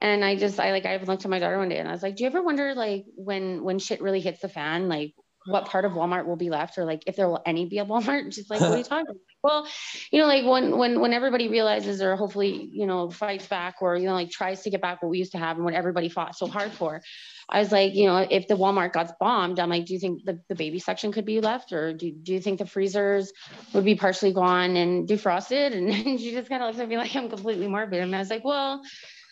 And 0.00 0.24
I 0.24 0.36
just, 0.36 0.60
I 0.60 0.72
like, 0.72 0.84
I 0.84 0.90
have 0.92 1.08
looked 1.08 1.24
at 1.24 1.30
my 1.30 1.38
daughter 1.38 1.56
one 1.56 1.68
day 1.68 1.78
and 1.78 1.88
I 1.88 1.92
was 1.92 2.02
like, 2.02 2.16
do 2.16 2.24
you 2.24 2.28
ever 2.28 2.42
wonder 2.42 2.74
like 2.74 3.06
when, 3.14 3.62
when 3.64 3.78
shit 3.78 4.02
really 4.02 4.20
hits 4.20 4.40
the 4.40 4.48
fan, 4.48 4.88
like 4.88 5.14
what 5.46 5.66
part 5.66 5.84
of 5.84 5.92
Walmart 5.92 6.26
will 6.26 6.36
be 6.36 6.50
left 6.50 6.78
or 6.78 6.84
like 6.84 7.02
if 7.06 7.16
there 7.16 7.28
will 7.28 7.42
any 7.44 7.66
be 7.66 7.78
a 7.78 7.84
Walmart? 7.84 8.30
She's 8.34 8.48
like, 8.48 8.60
what 8.60 8.72
are 8.72 8.78
you 8.78 8.84
talking 8.84 9.06
about? 9.08 9.16
Well, 9.42 9.68
you 10.10 10.20
know, 10.20 10.26
like 10.26 10.44
when, 10.46 10.78
when, 10.78 11.00
when 11.00 11.12
everybody 11.12 11.48
realizes 11.48 12.00
or 12.00 12.16
hopefully, 12.16 12.68
you 12.72 12.86
know, 12.86 13.10
fights 13.10 13.46
back 13.46 13.76
or, 13.82 13.94
you 13.94 14.06
know, 14.06 14.14
like 14.14 14.30
tries 14.30 14.62
to 14.62 14.70
get 14.70 14.80
back 14.80 15.02
what 15.02 15.10
we 15.10 15.18
used 15.18 15.32
to 15.32 15.38
have 15.38 15.56
and 15.56 15.64
what 15.64 15.74
everybody 15.74 16.08
fought 16.08 16.34
so 16.34 16.46
hard 16.46 16.72
for. 16.72 17.02
I 17.48 17.58
was 17.58 17.70
like, 17.70 17.94
you 17.94 18.06
know, 18.06 18.26
if 18.30 18.48
the 18.48 18.54
Walmart 18.54 18.94
got 18.94 19.18
bombed, 19.20 19.60
I'm 19.60 19.68
like, 19.68 19.84
do 19.84 19.92
you 19.92 19.98
think 19.98 20.24
the, 20.24 20.40
the 20.48 20.54
baby 20.54 20.78
section 20.78 21.12
could 21.12 21.26
be 21.26 21.42
left? 21.42 21.72
Or 21.72 21.92
do, 21.92 22.10
do 22.10 22.32
you 22.32 22.40
think 22.40 22.58
the 22.58 22.66
freezers 22.66 23.32
would 23.74 23.84
be 23.84 23.96
partially 23.96 24.32
gone 24.32 24.76
and 24.76 25.06
defrosted? 25.06 25.74
And, 25.74 25.90
and 25.90 26.18
she 26.20 26.30
just 26.30 26.48
kind 26.48 26.62
of 26.62 26.68
looks 26.68 26.80
at 26.80 26.88
me 26.88 26.96
like 26.96 27.14
I'm 27.14 27.28
completely 27.28 27.68
morbid. 27.68 28.00
And 28.00 28.16
I 28.16 28.20
was 28.20 28.30
like, 28.30 28.44
well, 28.44 28.80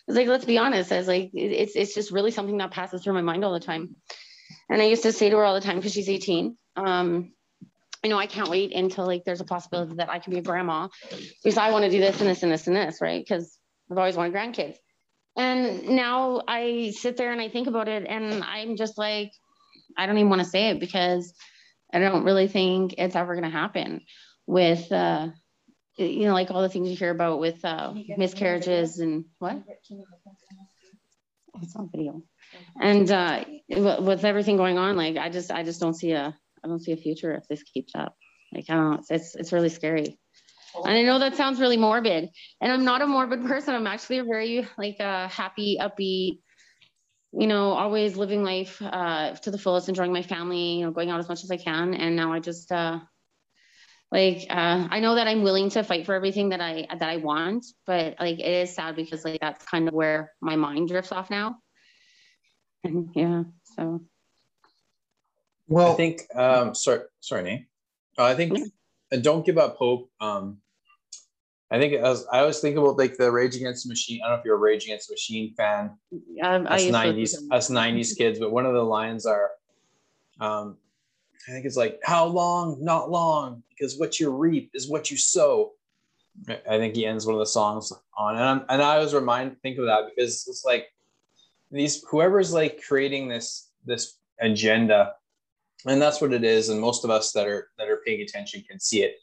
was 0.07 0.17
like, 0.17 0.27
let's 0.27 0.45
be 0.45 0.57
honest. 0.57 0.91
I 0.91 0.97
was 0.97 1.07
like, 1.07 1.31
it's 1.33 1.75
it's 1.75 1.93
just 1.93 2.11
really 2.11 2.31
something 2.31 2.57
that 2.57 2.71
passes 2.71 3.03
through 3.03 3.13
my 3.13 3.21
mind 3.21 3.45
all 3.45 3.53
the 3.53 3.59
time. 3.59 3.95
And 4.73 4.81
I 4.81 4.85
used 4.85 5.03
to 5.03 5.11
say 5.11 5.29
to 5.29 5.37
her 5.37 5.43
all 5.43 5.53
the 5.53 5.61
time 5.61 5.75
because 5.75 5.93
she's 5.93 6.09
18. 6.09 6.57
Um, 6.77 7.31
you 8.03 8.09
know, 8.09 8.17
I 8.17 8.25
can't 8.25 8.49
wait 8.49 8.73
until 8.73 9.05
like 9.05 9.23
there's 9.23 9.39
a 9.39 9.45
possibility 9.45 9.93
that 9.97 10.09
I 10.09 10.17
can 10.17 10.33
be 10.33 10.39
a 10.39 10.41
grandma 10.41 10.87
because 11.43 11.59
I 11.59 11.69
want 11.69 11.85
to 11.85 11.91
do 11.91 11.99
this 11.99 12.19
and 12.19 12.27
this 12.27 12.41
and 12.41 12.51
this 12.51 12.65
and 12.65 12.75
this, 12.75 12.99
right? 12.99 13.23
Because 13.23 13.55
I've 13.91 13.99
always 13.99 14.15
wanted 14.15 14.33
grandkids. 14.33 14.77
And 15.37 15.89
now 15.89 16.41
I 16.47 16.91
sit 16.97 17.17
there 17.17 17.31
and 17.31 17.39
I 17.39 17.49
think 17.49 17.67
about 17.67 17.87
it 17.87 18.07
and 18.09 18.43
I'm 18.43 18.75
just 18.75 18.97
like, 18.97 19.31
I 19.95 20.07
don't 20.07 20.17
even 20.17 20.29
want 20.29 20.41
to 20.41 20.49
say 20.49 20.69
it 20.69 20.79
because 20.79 21.35
I 21.93 21.99
don't 21.99 22.23
really 22.23 22.47
think 22.47 22.95
it's 22.97 23.15
ever 23.15 23.35
going 23.35 23.43
to 23.43 23.55
happen 23.55 24.01
with 24.47 24.91
uh, 24.91 25.29
you 25.97 26.25
know, 26.25 26.33
like 26.33 26.49
all 26.49 26.63
the 26.63 26.69
things 26.69 26.89
you 26.89 26.95
hear 26.95 27.11
about 27.11 27.39
with 27.39 27.63
uh, 27.63 27.93
miscarriages 28.17 28.97
and 28.97 29.25
what? 29.37 29.61
It's 31.61 31.75
on 31.75 31.89
video. 31.91 32.23
And 32.81 33.09
uh, 33.11 33.43
with 33.69 34.25
everything 34.25 34.57
going 34.57 34.77
on, 34.77 34.95
like 34.95 35.17
I 35.17 35.29
just, 35.29 35.51
I 35.51 35.63
just 35.63 35.79
don't 35.79 35.93
see 35.93 36.11
a, 36.11 36.35
I 36.63 36.67
don't 36.67 36.81
see 36.81 36.91
a 36.91 36.97
future 36.97 37.35
if 37.35 37.47
this 37.47 37.63
keeps 37.63 37.93
up. 37.95 38.15
Like 38.53 38.65
I 38.69 38.75
don't 38.75 39.05
it's, 39.09 39.35
it's 39.35 39.51
really 39.51 39.69
scary. 39.69 40.19
And 40.75 40.97
I 40.97 41.03
know 41.03 41.19
that 41.19 41.35
sounds 41.35 41.59
really 41.59 41.77
morbid, 41.77 42.29
and 42.59 42.71
I'm 42.71 42.83
not 42.83 43.01
a 43.01 43.07
morbid 43.07 43.45
person. 43.45 43.75
I'm 43.75 43.85
actually 43.85 44.17
a 44.19 44.23
very 44.23 44.67
like 44.77 44.97
a 44.99 45.03
uh, 45.03 45.27
happy, 45.27 45.77
upbeat, 45.79 46.39
you 47.31 47.47
know, 47.47 47.73
always 47.73 48.17
living 48.17 48.43
life 48.43 48.81
uh, 48.81 49.35
to 49.35 49.51
the 49.51 49.57
fullest, 49.57 49.87
enjoying 49.87 50.11
my 50.11 50.23
family, 50.23 50.79
you 50.79 50.85
know, 50.85 50.91
going 50.91 51.11
out 51.11 51.19
as 51.19 51.29
much 51.29 51.43
as 51.43 51.51
I 51.51 51.57
can. 51.57 51.93
And 51.93 52.15
now 52.15 52.33
I 52.33 52.39
just 52.39 52.71
uh, 52.71 52.99
like 54.11 54.47
uh, 54.49 54.87
I 54.89 54.99
know 54.99 55.15
that 55.15 55.27
I'm 55.27 55.43
willing 55.43 55.69
to 55.71 55.83
fight 55.83 56.05
for 56.05 56.15
everything 56.15 56.49
that 56.49 56.61
I 56.61 56.87
that 56.89 57.09
I 57.09 57.17
want, 57.17 57.65
but 57.85 58.15
like 58.19 58.39
it 58.39 58.53
is 58.63 58.73
sad 58.73 58.95
because 58.95 59.23
like 59.25 59.41
that's 59.41 59.65
kind 59.65 59.87
of 59.87 59.93
where 59.93 60.31
my 60.41 60.55
mind 60.55 60.89
drifts 60.89 61.11
off 61.11 61.29
now. 61.29 61.57
And 62.83 63.09
yeah, 63.15 63.43
so. 63.63 64.01
Well, 65.67 65.93
I 65.93 65.95
think. 65.95 66.21
Um, 66.35 66.75
sorry, 66.75 67.01
sorry, 67.19 67.43
Nate. 67.43 67.65
Uh, 68.17 68.25
I 68.25 68.35
think. 68.35 68.57
Yeah. 68.57 69.19
Don't 69.21 69.45
give 69.45 69.59
up 69.59 69.75
hope. 69.77 70.09
Um, 70.19 70.57
I 71.73 71.79
think 71.79 71.93
as 71.93 72.27
I 72.31 72.39
always 72.39 72.59
think 72.59 72.77
about 72.77 72.97
like 72.97 73.17
the 73.17 73.31
Rage 73.31 73.55
Against 73.55 73.85
the 73.85 73.89
Machine. 73.89 74.21
I 74.21 74.27
don't 74.27 74.35
know 74.35 74.39
if 74.39 74.45
you're 74.45 74.55
a 74.55 74.59
Rage 74.59 74.83
Against 74.83 75.07
the 75.07 75.13
Machine 75.13 75.55
fan. 75.55 75.97
Um, 76.43 76.67
us 76.67 76.85
nineties, 76.85 77.35
us 77.49 77.69
nineties 77.71 78.13
kids. 78.13 78.37
But 78.37 78.51
one 78.51 78.67
of 78.67 78.73
the 78.73 78.83
lines 78.83 79.25
are, 79.25 79.49
um, 80.39 80.77
I 81.47 81.51
think 81.51 81.65
it's 81.65 81.75
like, 81.75 81.99
"How 82.03 82.25
long? 82.25 82.77
Not 82.79 83.09
long, 83.09 83.63
because 83.69 83.97
what 83.97 84.19
you 84.19 84.29
reap 84.29 84.69
is 84.75 84.87
what 84.87 85.09
you 85.09 85.17
sow." 85.17 85.71
I 86.47 86.77
think 86.77 86.95
he 86.95 87.07
ends 87.07 87.25
one 87.25 87.33
of 87.33 87.39
the 87.39 87.47
songs 87.47 87.91
on, 88.17 88.35
and 88.35 88.43
I'm, 88.43 88.65
and 88.69 88.81
I 88.81 88.97
always 88.97 89.15
remind 89.15 89.59
think 89.61 89.79
of 89.79 89.85
that 89.85 90.09
because 90.09 90.45
it's 90.47 90.63
like 90.63 90.87
these 91.73 92.03
whoever's 92.03 92.53
like 92.53 92.81
creating 92.87 93.27
this 93.27 93.69
this 93.85 94.17
agenda, 94.39 95.13
and 95.85 96.01
that's 96.01 96.21
what 96.21 96.33
it 96.33 96.43
is. 96.43 96.69
And 96.69 96.79
most 96.79 97.03
of 97.03 97.09
us 97.09 97.31
that 97.33 97.47
are 97.47 97.69
that 97.77 97.89
are 97.89 98.01
paying 98.05 98.21
attention 98.21 98.63
can 98.69 98.79
see 98.79 99.03
it. 99.03 99.15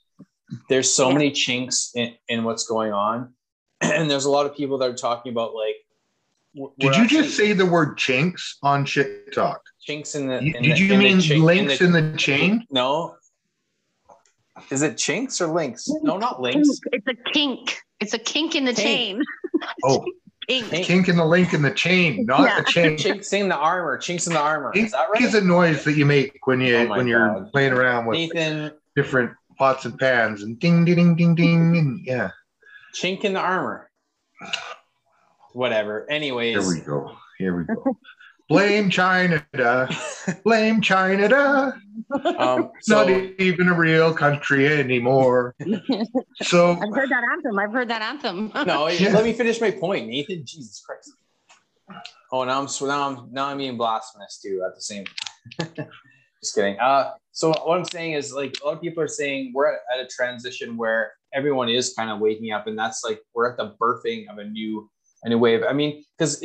There's 0.69 0.93
so 0.93 1.13
many 1.13 1.31
chinks 1.31 1.93
in, 1.95 2.15
in 2.29 2.43
what's 2.43 2.67
going 2.67 2.93
on 2.93 3.35
and 3.81 4.11
there's 4.11 4.25
a 4.25 4.31
lot 4.31 4.47
of 4.47 4.57
people 4.57 4.79
that 4.79 4.89
are 4.89 4.97
talking 4.97 5.33
about 5.33 5.55
like 5.55 5.77
did 6.81 6.97
you 6.97 7.07
just 7.07 7.37
say 7.37 7.53
the 7.53 7.65
word 7.65 7.97
chinks 7.97 8.59
on 8.63 8.85
shit 8.85 9.33
talk 9.33 9.63
chinks 9.81 10.17
in 10.17 10.27
the 10.27 10.39
in 10.39 10.63
did 10.63 10.77
the, 10.77 10.81
you 10.81 10.99
mean 10.99 11.19
chink, 11.19 11.43
links 11.43 11.81
in 11.81 11.93
the, 11.93 11.99
in 11.99 12.13
the, 12.13 12.19
chain? 12.19 12.67
No. 12.71 13.15
Is 14.71 14.83
it 14.83 14.99
chinks 14.99 15.41
or 15.41 15.47
links. 15.47 15.89
No 16.03 16.19
not 16.19 16.43
links. 16.43 16.69
It's 16.93 17.07
a 17.07 17.15
kink. 17.33 17.79
It's 18.01 18.15
a 18.15 18.19
kink 18.19 18.57
in 18.57 18.65
the 18.65 18.75
kink. 18.75 19.23
chain. 19.23 19.23
Oh 19.85 20.05
Kink. 20.51 20.85
Kink 20.85 21.09
in 21.09 21.17
the 21.17 21.25
link 21.25 21.55
in 21.55 21.63
the 21.63 21.71
chain, 21.71 22.27
not 22.27 22.41
yeah. 22.41 22.61
the 22.61 22.65
chain. 22.65 22.99
Chinks 22.99 23.33
in 23.33 23.49
the 23.49 23.57
armor. 23.57 23.97
Chinks 23.99 24.27
in 24.27 24.33
the 24.33 24.41
armor. 24.41 24.73
Is 24.75 24.91
that 24.91 25.09
right? 25.09 25.23
Is 25.23 25.35
a 25.35 25.41
noise 25.41 25.85
that 25.85 25.93
you 25.93 26.05
make 26.05 26.45
when 26.45 26.61
you 26.61 26.77
oh 26.77 26.89
when 26.89 26.99
God. 26.99 27.07
you're 27.07 27.49
playing 27.53 27.73
around 27.73 28.07
with 28.07 28.19
Nathan, 28.19 28.73
different 28.97 29.31
pots 29.57 29.85
and 29.85 29.97
pans 29.97 30.43
and 30.43 30.59
ding 30.59 30.85
ding 30.85 30.97
ding 30.97 31.15
ding 31.15 31.35
ding 31.37 31.77
and 31.77 32.05
yeah. 32.05 32.31
Chink 32.95 33.23
in 33.23 33.35
the 33.35 33.41
armor. 33.41 33.89
Whatever. 35.53 36.11
Anyways. 36.11 36.57
Here 36.57 36.69
we 36.69 36.81
go. 36.81 37.17
Here 37.39 37.57
we 37.57 37.65
go. 37.65 37.97
Blame 38.51 38.91
China. 38.91 39.47
Blame 40.45 40.81
China. 40.81 41.81
Um, 42.37 42.73
so, 42.81 43.07
Not 43.07 43.09
even 43.39 43.69
a 43.69 43.75
real 43.75 44.13
country 44.13 44.67
anymore. 44.67 45.55
So 46.43 46.73
I've 46.73 46.95
heard 46.95 47.11
that 47.11 47.23
anthem. 47.33 47.59
I've 47.59 47.73
heard 47.73 47.89
that 47.89 48.03
anthem. 48.03 48.51
no, 48.67 48.89
yeah. 48.89 49.13
let 49.13 49.25
me 49.25 49.33
finish 49.33 49.61
my 49.61 49.71
point, 49.71 50.09
Nathan. 50.09 50.43
Jesus 50.45 50.81
Christ. 50.81 51.13
Oh, 52.33 52.45
now 52.45 52.63
I'm 52.63 52.89
now 52.89 53.09
I'm 53.09 53.33
now 53.33 53.47
I'm 53.47 53.59
being 53.59 53.77
blasphemous 53.77 54.41
too 54.43 54.63
at 54.67 54.75
the 54.75 54.81
same. 54.81 55.05
Time. 55.59 55.69
Just 56.43 56.55
kidding. 56.55 56.79
Uh, 56.81 57.13
so 57.33 57.51
what 57.51 57.79
I'm 57.79 57.85
saying 57.85 58.15
is 58.15 58.33
like 58.33 58.57
a 58.63 58.67
lot 58.67 58.75
of 58.75 58.81
people 58.81 59.03
are 59.03 59.09
saying 59.09 59.53
we're 59.55 59.73
at, 59.73 59.81
at 59.95 60.01
a 60.01 60.09
transition 60.09 60.77
where 60.77 61.13
everyone 61.35 61.69
is 61.69 61.93
kind 61.93 62.11
of 62.11 62.19
waking 62.21 62.53
up, 62.53 62.67
and 62.67 62.79
that's 62.79 63.05
like 63.05 63.21
we're 63.35 63.51
at 63.51 63.59
the 63.59 63.75
birthing 63.81 64.31
of 64.31 64.39
a 64.39 64.45
new 64.45 64.91
a 65.23 65.29
new 65.29 65.39
wave. 65.39 65.63
I 65.69 65.75
mean, 65.75 66.05
because 66.17 66.43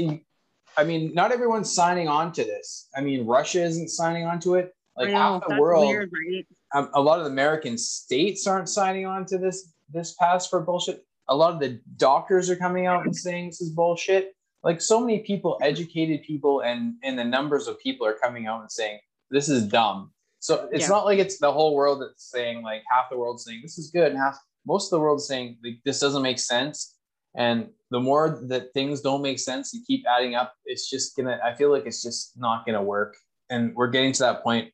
I 0.78 0.84
mean, 0.84 1.13
not 1.13 1.32
everyone's 1.32 1.73
signing 1.73 2.07
on 2.07 2.32
to 2.34 2.43
this. 2.43 2.89
I 2.95 3.01
mean, 3.01 3.26
Russia 3.26 3.63
isn't 3.63 3.89
signing 3.89 4.26
on 4.26 4.39
to 4.41 4.55
it. 4.55 4.73
Like 4.97 5.09
know, 5.09 5.15
half 5.15 5.47
the 5.47 5.59
world, 5.59 5.88
weird, 5.88 6.11
right? 6.13 6.47
um, 6.73 6.89
a 6.93 7.01
lot 7.01 7.19
of 7.19 7.26
the 7.26 7.32
American 7.32 7.78
states 7.78 8.47
aren't 8.47 8.69
signing 8.69 9.05
on 9.05 9.26
to 9.26 9.38
this 9.38 9.73
this 9.89 10.13
pass 10.13 10.47
for 10.47 10.61
bullshit. 10.61 11.03
A 11.28 11.36
lot 11.36 11.53
of 11.53 11.59
the 11.59 11.82
doctors 11.97 12.49
are 12.49 12.55
coming 12.55 12.86
out 12.86 13.05
and 13.05 13.15
saying 13.15 13.47
this 13.47 13.61
is 13.61 13.71
bullshit. 13.71 14.34
Like 14.63 14.82
so 14.82 14.99
many 14.99 15.19
people, 15.19 15.57
educated 15.61 16.23
people, 16.23 16.61
and 16.61 16.95
and 17.03 17.19
the 17.19 17.26
numbers 17.26 17.67
of 17.67 17.80
people 17.80 18.07
are 18.07 18.13
coming 18.13 18.47
out 18.47 18.61
and 18.61 18.71
saying 18.71 18.99
this 19.32 19.49
is 19.49 19.67
dumb. 19.67 20.11
So 20.39 20.69
it's 20.71 20.84
yeah. 20.84 20.89
not 20.89 21.05
like 21.05 21.19
it's 21.19 21.39
the 21.39 21.51
whole 21.51 21.76
world 21.76 22.01
that's 22.01 22.30
saying 22.32 22.61
like 22.61 22.84
half 22.89 23.09
the 23.09 23.17
world 23.17 23.41
saying 23.41 23.61
this 23.63 23.78
is 23.78 23.89
good 23.91 24.11
and 24.11 24.17
half 24.17 24.39
most 24.65 24.88
of 24.88 24.97
the 24.97 25.01
world 25.01 25.21
saying 25.21 25.57
like 25.63 25.80
this 25.86 25.99
doesn't 25.99 26.21
make 26.21 26.39
sense. 26.39 26.95
And 27.36 27.69
the 27.95 28.01
more 28.01 28.41
that 28.49 28.73
things 28.73 28.99
don't 28.99 29.21
make 29.21 29.39
sense 29.39 29.73
and 29.73 29.87
keep 29.87 30.03
adding 30.05 30.35
up, 30.35 30.53
it's 30.65 30.89
just 30.89 31.15
gonna. 31.15 31.39
I 31.41 31.55
feel 31.55 31.71
like 31.71 31.85
it's 31.85 32.03
just 32.03 32.33
not 32.37 32.65
gonna 32.65 32.83
work. 32.83 33.15
And 33.49 33.73
we're 33.73 33.87
getting 33.87 34.11
to 34.11 34.19
that 34.23 34.43
point 34.43 34.73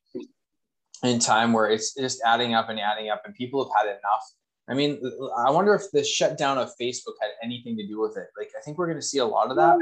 in 1.04 1.20
time 1.20 1.52
where 1.52 1.70
it's 1.70 1.94
just 1.94 2.20
adding 2.26 2.54
up 2.54 2.68
and 2.68 2.80
adding 2.80 3.10
up, 3.10 3.22
and 3.24 3.32
people 3.32 3.62
have 3.62 3.86
had 3.86 3.90
enough. 3.92 4.24
I 4.68 4.74
mean, 4.74 5.00
I 5.46 5.52
wonder 5.52 5.72
if 5.72 5.82
the 5.92 6.02
shutdown 6.02 6.58
of 6.58 6.70
Facebook 6.80 7.14
had 7.20 7.30
anything 7.44 7.76
to 7.76 7.86
do 7.86 8.00
with 8.00 8.16
it. 8.16 8.26
Like, 8.36 8.50
I 8.58 8.60
think 8.64 8.76
we're 8.76 8.92
to 8.92 9.00
see 9.00 9.18
a 9.18 9.24
lot 9.24 9.50
of 9.50 9.56
that. 9.56 9.78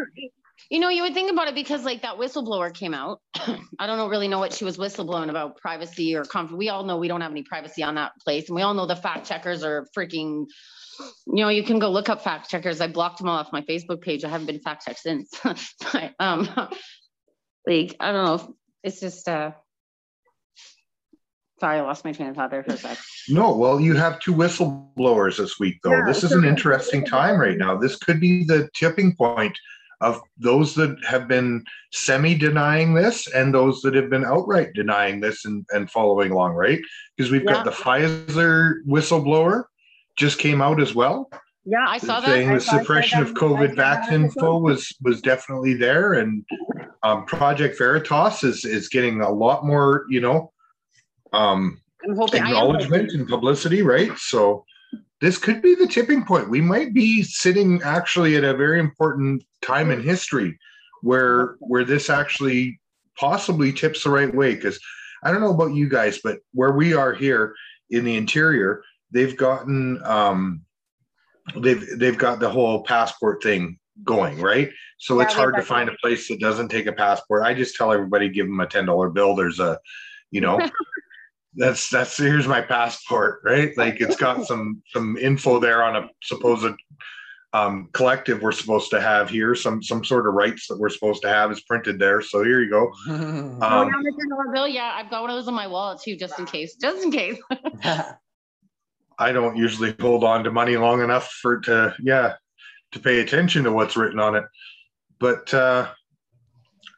You 0.69 0.79
know, 0.79 0.89
you 0.89 1.03
would 1.03 1.15
think 1.15 1.31
about 1.31 1.49
it 1.49 1.55
because 1.55 1.85
like 1.85 2.03
that 2.03 2.17
whistleblower 2.17 2.73
came 2.73 2.95
out. 2.95 3.21
I 3.35 3.87
don't 3.87 3.97
know, 3.97 4.09
really 4.09 4.29
know 4.29 4.39
what 4.39 4.53
she 4.53 4.65
was 4.65 4.77
whistleblowing 4.77 5.31
about 5.31 5.57
privacy 5.57 6.15
or 6.15 6.25
conf- 6.25 6.53
we 6.53 6.69
all 6.69 6.85
know 6.85 6.99
we 6.99 7.09
don't 7.09 7.21
have 7.21 7.31
any 7.31 7.43
privacy 7.43 7.83
on 7.83 7.95
that 7.97 8.13
place. 8.25 8.49
And 8.49 8.57
we 8.57 8.63
all 8.63 8.75
know 8.75 8.87
the 8.87 8.97
fact 8.97 9.27
checkers 9.27 9.65
are 9.65 9.87
freaking, 9.97 10.47
you 11.27 11.43
know, 11.43 11.49
you 11.49 11.63
can 11.65 11.79
go 11.79 11.91
look 11.91 12.09
up 12.09 12.23
fact 12.23 12.51
checkers. 12.51 12.81
I 12.81 12.89
blocked 12.89 13.19
them 13.19 13.29
all 13.29 13.39
off 13.39 13.53
my 13.53 13.63
Facebook 13.63 14.01
page. 14.03 14.25
I 14.25 14.29
haven't 14.29 14.47
been 14.47 14.61
fact 14.61 14.87
checked 14.87 15.01
since. 15.01 15.31
but 15.93 16.13
um 16.21 16.49
like 17.67 17.97
I 17.99 18.13
don't 18.13 18.25
know. 18.25 18.55
It's 18.83 19.01
just 19.01 19.29
uh 19.29 19.53
Sorry, 21.61 21.77
I 21.77 21.83
lost 21.83 22.07
my 22.07 22.13
train 22.13 22.31
of 22.31 22.37
thought 22.37 22.51
there 22.51 22.65
for 22.65 22.73
a 22.73 22.77
sec. 22.79 22.97
No, 23.29 23.55
well, 23.55 23.79
you 23.79 23.95
have 23.95 24.19
two 24.19 24.33
whistleblowers 24.33 25.37
this 25.37 25.61
week, 25.61 25.77
though. 25.85 25.91
Yeah, 25.91 26.05
this 26.07 26.25
is 26.25 26.33
an 26.33 26.43
interesting 26.43 27.05
time 27.05 27.39
right 27.39 27.59
now. 27.59 27.77
This 27.77 27.97
could 27.97 28.19
be 28.19 28.45
the 28.45 28.71
tipping 28.75 29.15
point 29.15 29.59
of 30.01 30.21
those 30.39 30.75
that 30.75 30.97
have 31.07 31.29
been 31.29 31.65
semi 31.93 32.35
denying 32.35 32.95
this 32.95 33.27
and 33.29 33.55
those 33.55 33.83
that 33.83 33.95
have 33.95 34.09
been 34.09 34.25
outright 34.25 34.73
denying 34.75 35.21
this 35.21 35.45
and, 35.45 35.67
and 35.71 35.91
following 35.91 36.33
along, 36.33 36.55
right? 36.55 36.81
Because 37.17 37.31
we've 37.31 37.45
yeah. 37.45 37.53
got 37.53 37.65
the 37.65 37.71
Pfizer 37.71 38.77
whistleblower 38.89 39.65
just 40.17 40.39
came 40.39 40.63
out 40.63 40.81
as 40.81 40.95
well. 40.95 41.31
Yeah, 41.67 41.85
I 41.87 41.99
saw 41.99 42.21
that. 42.21 42.27
Saying 42.27 42.55
the 42.55 42.61
suppression 42.61 43.21
of 43.21 43.35
COVID 43.35 43.77
vaccine 43.77 44.25
info 44.25 44.59
was 44.59 44.95
was 45.03 45.21
definitely 45.21 45.75
there, 45.75 46.15
and 46.15 46.45
um, 47.03 47.27
Project 47.27 47.77
Veritas 47.77 48.43
is 48.43 48.65
is 48.65 48.89
getting 48.89 49.21
a 49.21 49.31
lot 49.31 49.67
more, 49.67 50.07
you 50.09 50.21
know, 50.21 50.53
um, 51.35 51.81
acknowledgement 52.03 53.13
and 53.13 53.29
publicity, 53.29 53.83
right? 53.83 54.17
So 54.17 54.65
this 55.21 55.37
could 55.37 55.61
be 55.61 55.75
the 55.75 55.87
tipping 55.87 56.25
point. 56.25 56.49
We 56.49 56.61
might 56.61 56.95
be 56.95 57.23
sitting 57.23 57.83
actually 57.83 58.37
at 58.37 58.45
a 58.45 58.55
very 58.55 58.81
important 58.81 59.45
time 59.62 59.91
in 59.91 60.03
history 60.03 60.59
where 61.03 61.57
where 61.61 61.85
this 61.85 62.09
actually 62.09 62.81
possibly 63.18 63.73
tips 63.73 64.03
the 64.03 64.11
right 64.11 64.35
way. 64.35 64.55
Because 64.55 64.81
I 65.23 65.31
don't 65.31 65.43
know 65.43 65.53
about 65.53 65.75
you 65.75 65.89
guys, 65.89 66.21
but 66.23 66.39
where 66.53 66.73
we 66.73 66.95
are 66.95 67.12
here 67.12 67.55
in 67.91 68.05
the 68.05 68.16
interior, 68.16 68.83
they've 69.11 69.37
gotten 69.37 70.01
um, 70.05 70.62
they've 71.57 71.87
they've 71.99 72.18
got 72.18 72.41
the 72.41 72.51
whole 72.51 72.83
passport 72.85 73.43
thing 73.43 73.79
going 74.05 74.41
right. 74.41 74.71
So 74.99 75.16
yeah, 75.16 75.27
it's 75.27 75.35
hard 75.35 75.57
to 75.57 75.62
find 75.62 75.91
a 75.91 75.97
place 76.03 76.29
that 76.29 76.41
doesn't 76.41 76.68
take 76.68 76.87
a 76.87 76.93
passport. 76.93 77.43
I 77.45 77.53
just 77.53 77.77
tell 77.77 77.93
everybody 77.93 78.31
give 78.31 78.47
them 78.47 78.61
a 78.61 78.66
ten 78.66 78.87
dollar 78.87 79.11
bill. 79.11 79.37
There's 79.37 79.61
a 79.61 79.79
you 80.31 80.41
know 80.41 80.59
that's 81.55 81.89
that's 81.89 82.17
here's 82.17 82.47
my 82.47 82.61
passport 82.61 83.41
right? 83.45 83.77
Like 83.77 84.01
it's 84.01 84.17
got 84.17 84.45
some 84.47 84.83
some 84.93 85.17
info 85.17 85.59
there 85.59 85.83
on 85.83 85.97
a 85.97 86.09
supposed 86.23 86.75
um, 87.53 87.89
collective 87.93 88.43
we're 88.43 88.53
supposed 88.53 88.91
to 88.91 89.01
have 89.01 89.29
here. 89.29 89.55
Some 89.55 89.83
some 89.83 90.05
sort 90.05 90.27
of 90.27 90.35
rights 90.35 90.69
that 90.69 90.79
we're 90.79 90.89
supposed 90.89 91.23
to 91.23 91.29
have 91.29 91.51
is 91.51 91.61
printed 91.63 91.99
there. 91.99 92.23
So 92.23 92.45
here 92.45 92.61
you 92.61 92.71
go. 92.71 92.93
Um, 93.61 93.61
oh, 93.63 93.91
yeah, 93.91 94.53
bill 94.55 94.69
yeah 94.69 94.93
i've 94.97 95.11
got 95.11 95.21
one 95.21 95.31
of 95.31 95.37
those 95.37 95.47
in 95.49 95.55
my 95.55 95.67
wallet 95.67 96.01
too 96.01 96.17
just 96.17 96.39
in 96.39 96.47
case 96.47 96.77
just 96.77 97.05
in 97.05 97.11
case. 97.11 97.39
I 99.19 99.33
don't 99.33 99.57
usually 99.57 99.95
hold 100.01 100.25
on 100.25 100.45
to 100.45 100.51
money 100.51 100.79
long 100.79 101.03
enough 101.03 101.31
for 101.31 101.61
to 101.61 101.95
yeah 102.01 102.35
to 102.93 102.99
pay 102.99 103.21
attention 103.21 103.65
to 103.65 103.73
what's 103.73 103.97
written 103.97 104.19
on 104.19 104.35
it. 104.37 104.45
But 105.19 105.53
uh 105.53 105.91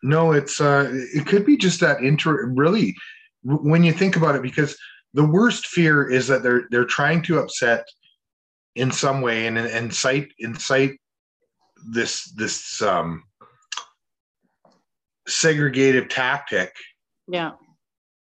no 0.02 0.32
it's 0.32 0.60
uh 0.60 0.88
it 1.14 1.26
could 1.26 1.44
be 1.44 1.56
just 1.56 1.80
that 1.80 2.00
inter 2.00 2.46
really 2.46 2.94
when 3.44 3.84
you 3.84 3.92
think 3.92 4.16
about 4.16 4.34
it, 4.34 4.42
because 4.42 4.76
the 5.14 5.24
worst 5.24 5.66
fear 5.66 6.08
is 6.08 6.26
that 6.28 6.42
they're 6.42 6.66
they're 6.70 6.84
trying 6.84 7.22
to 7.22 7.38
upset 7.38 7.86
in 8.74 8.90
some 8.90 9.20
way 9.20 9.46
and 9.46 9.58
incite 9.58 10.32
incite 10.38 10.98
this 11.90 12.32
this 12.32 12.80
um 12.82 13.22
segregative 15.28 16.08
tactic. 16.08 16.72
Yeah. 17.28 17.52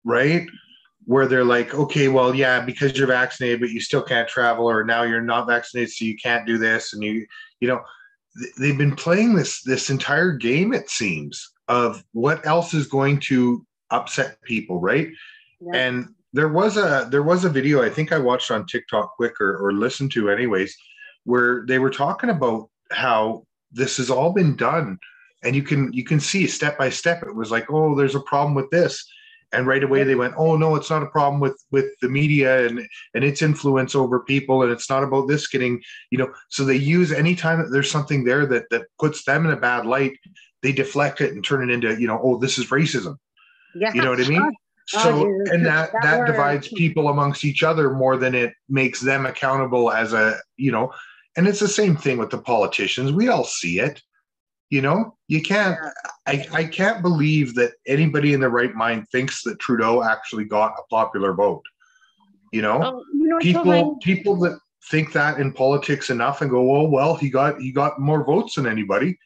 Right? 0.04 0.48
Where 1.06 1.28
they're 1.28 1.46
like, 1.46 1.74
okay, 1.74 2.08
well, 2.08 2.36
yeah, 2.36 2.60
because 2.60 2.98
you're 2.98 3.08
vaccinated, 3.08 3.60
but 3.62 3.72
you 3.72 3.82
still 3.82 4.04
can't 4.04 4.28
travel, 4.28 4.70
or 4.70 4.84
now 4.84 5.04
you're 5.04 5.22
not 5.22 5.48
vaccinated, 5.48 5.92
so 5.92 6.06
you 6.06 6.16
can't 6.22 6.46
do 6.46 6.58
this, 6.58 6.94
and 6.94 7.04
you, 7.04 7.26
you 7.60 7.68
know, 7.68 7.82
they've 8.60 8.78
been 8.78 8.96
playing 8.96 9.34
this 9.34 9.64
this 9.64 9.90
entire 9.90 10.34
game. 10.34 10.74
It 10.74 10.90
seems 10.90 11.52
of 11.68 12.04
what 12.14 12.46
else 12.46 12.74
is 12.74 12.88
going 12.88 13.20
to 13.22 13.66
upset 13.92 14.42
people, 14.44 14.80
right? 14.80 15.10
Yeah. 15.60 15.76
And 15.76 16.16
there 16.34 16.50
was 16.50 16.78
a 16.78 17.08
there 17.10 17.24
was 17.24 17.44
a 17.44 17.50
video 17.50 17.84
I 17.84 17.90
think 17.90 18.12
I 18.12 18.20
watched 18.20 18.52
on 18.52 18.66
TikTok 18.66 19.16
quick 19.16 19.42
or, 19.42 19.58
or 19.58 19.74
listened 19.74 20.12
to 20.14 20.30
anyways, 20.30 20.76
where 21.24 21.66
they 21.68 21.80
were 21.80 21.90
talking 21.90 22.30
about 22.30 22.70
how 22.92 23.46
this 23.72 23.98
has 23.98 24.10
all 24.10 24.32
been 24.34 24.56
done 24.56 24.98
and 25.44 25.56
you 25.56 25.64
can 25.64 25.92
you 25.94 26.04
can 26.04 26.20
see 26.20 26.48
step 26.48 26.78
by 26.78 26.90
step 26.90 27.24
it 27.24 27.36
was 27.36 27.52
like 27.52 27.70
oh 27.70 27.96
there's 27.96 28.16
a 28.16 28.22
problem 28.22 28.56
with 28.56 28.70
this 28.72 29.08
and 29.52 29.68
right 29.68 29.84
away 29.84 30.04
they 30.04 30.16
went 30.16 30.34
oh 30.38 30.56
no 30.56 30.76
it's 30.76 30.90
not 30.90 31.04
a 31.04 31.08
problem 31.08 31.40
with 31.40 31.64
with 31.72 31.86
the 32.02 32.10
media 32.10 32.66
and 32.66 32.86
and 33.14 33.24
its 33.24 33.42
influence 33.42 33.96
over 33.96 34.20
people 34.22 34.64
and 34.64 34.72
it's 34.72 34.90
not 34.90 35.04
about 35.04 35.28
this 35.28 35.48
getting 35.48 35.82
you 36.12 36.18
know 36.18 36.32
so 36.50 36.66
they 36.66 36.76
use 36.76 37.12
anytime 37.12 37.60
that 37.60 37.70
there's 37.70 37.92
something 37.92 38.24
there 38.24 38.46
that 38.46 38.70
that 38.70 38.86
puts 39.00 39.24
them 39.24 39.46
in 39.46 39.52
a 39.52 39.58
bad 39.58 39.86
light 39.86 40.18
they 40.62 40.72
deflect 40.72 41.22
it 41.22 41.34
and 41.34 41.44
turn 41.44 41.70
it 41.70 41.74
into 41.74 42.00
you 42.00 42.08
know 42.08 42.20
oh 42.22 42.38
this 42.38 42.58
is 42.58 42.68
racism 42.68 43.18
yeah 43.76 43.92
you 43.94 44.02
know 44.02 44.12
what 44.12 44.20
i 44.20 44.28
mean 44.28 44.42
oh, 44.42 44.52
so 44.86 45.26
and 45.52 45.66
that 45.66 45.92
that, 45.92 46.02
that 46.02 46.26
divides 46.26 46.68
people 46.70 47.10
amongst 47.10 47.46
each 47.46 47.64
other 47.64 47.92
more 47.92 48.18
than 48.18 48.34
it 48.36 48.54
makes 48.68 49.00
them 49.00 49.26
accountable 49.26 49.92
as 49.92 50.14
a 50.14 50.38
you 50.58 50.72
know 50.72 50.92
and 51.38 51.48
it's 51.48 51.60
the 51.60 51.68
same 51.68 51.96
thing 51.96 52.18
with 52.18 52.30
the 52.30 52.38
politicians 52.38 53.12
we 53.12 53.28
all 53.28 53.44
see 53.44 53.80
it 53.80 54.02
you 54.70 54.82
know, 54.82 55.18
you 55.28 55.42
can't. 55.42 55.78
I, 56.28 56.46
I 56.54 56.64
can't 56.64 57.02
believe 57.02 57.56
that 57.56 57.74
anybody 57.88 58.34
in 58.34 58.40
the 58.40 58.50
right 58.50 58.74
mind 58.76 59.08
thinks 59.10 59.42
that 59.44 59.60
Trudeau 59.60 60.04
actually 60.04 60.46
got 60.46 60.74
a 60.78 60.84
popular 60.90 61.34
vote. 61.34 61.64
You 62.54 62.62
know, 62.62 62.82
oh, 62.84 63.04
you 63.14 63.30
know 63.30 63.40
people 63.40 63.98
people 63.98 64.36
that 64.38 64.60
think 64.92 65.12
that 65.14 65.40
in 65.40 65.54
politics 65.54 66.12
enough 66.12 66.42
and 66.42 66.52
go, 66.52 66.76
oh 66.76 66.88
well, 66.88 67.16
he 67.16 67.30
got 67.30 67.60
he 67.60 67.72
got 67.72 68.00
more 68.00 68.24
votes 68.24 68.56
than 68.56 68.68
anybody. 68.68 69.18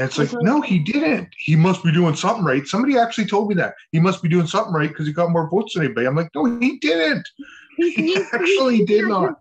And 0.00 0.08
it's 0.08 0.16
like, 0.16 0.32
no, 0.40 0.62
he 0.62 0.78
didn't. 0.78 1.28
He 1.36 1.56
must 1.56 1.84
be 1.84 1.92
doing 1.92 2.16
something 2.16 2.42
right. 2.42 2.66
Somebody 2.66 2.96
actually 2.96 3.26
told 3.26 3.50
me 3.50 3.54
that 3.56 3.74
he 3.92 4.00
must 4.00 4.22
be 4.22 4.30
doing 4.30 4.46
something 4.46 4.72
right 4.72 4.88
because 4.88 5.06
he 5.06 5.12
got 5.12 5.30
more 5.30 5.46
votes 5.50 5.74
than 5.74 5.84
anybody. 5.84 6.06
I'm 6.06 6.16
like, 6.16 6.30
no, 6.34 6.58
he 6.58 6.78
didn't. 6.78 7.28
He, 7.76 7.90
he 7.92 8.16
actually 8.32 8.76
he, 8.76 8.86
did 8.86 9.06
not. 9.06 9.38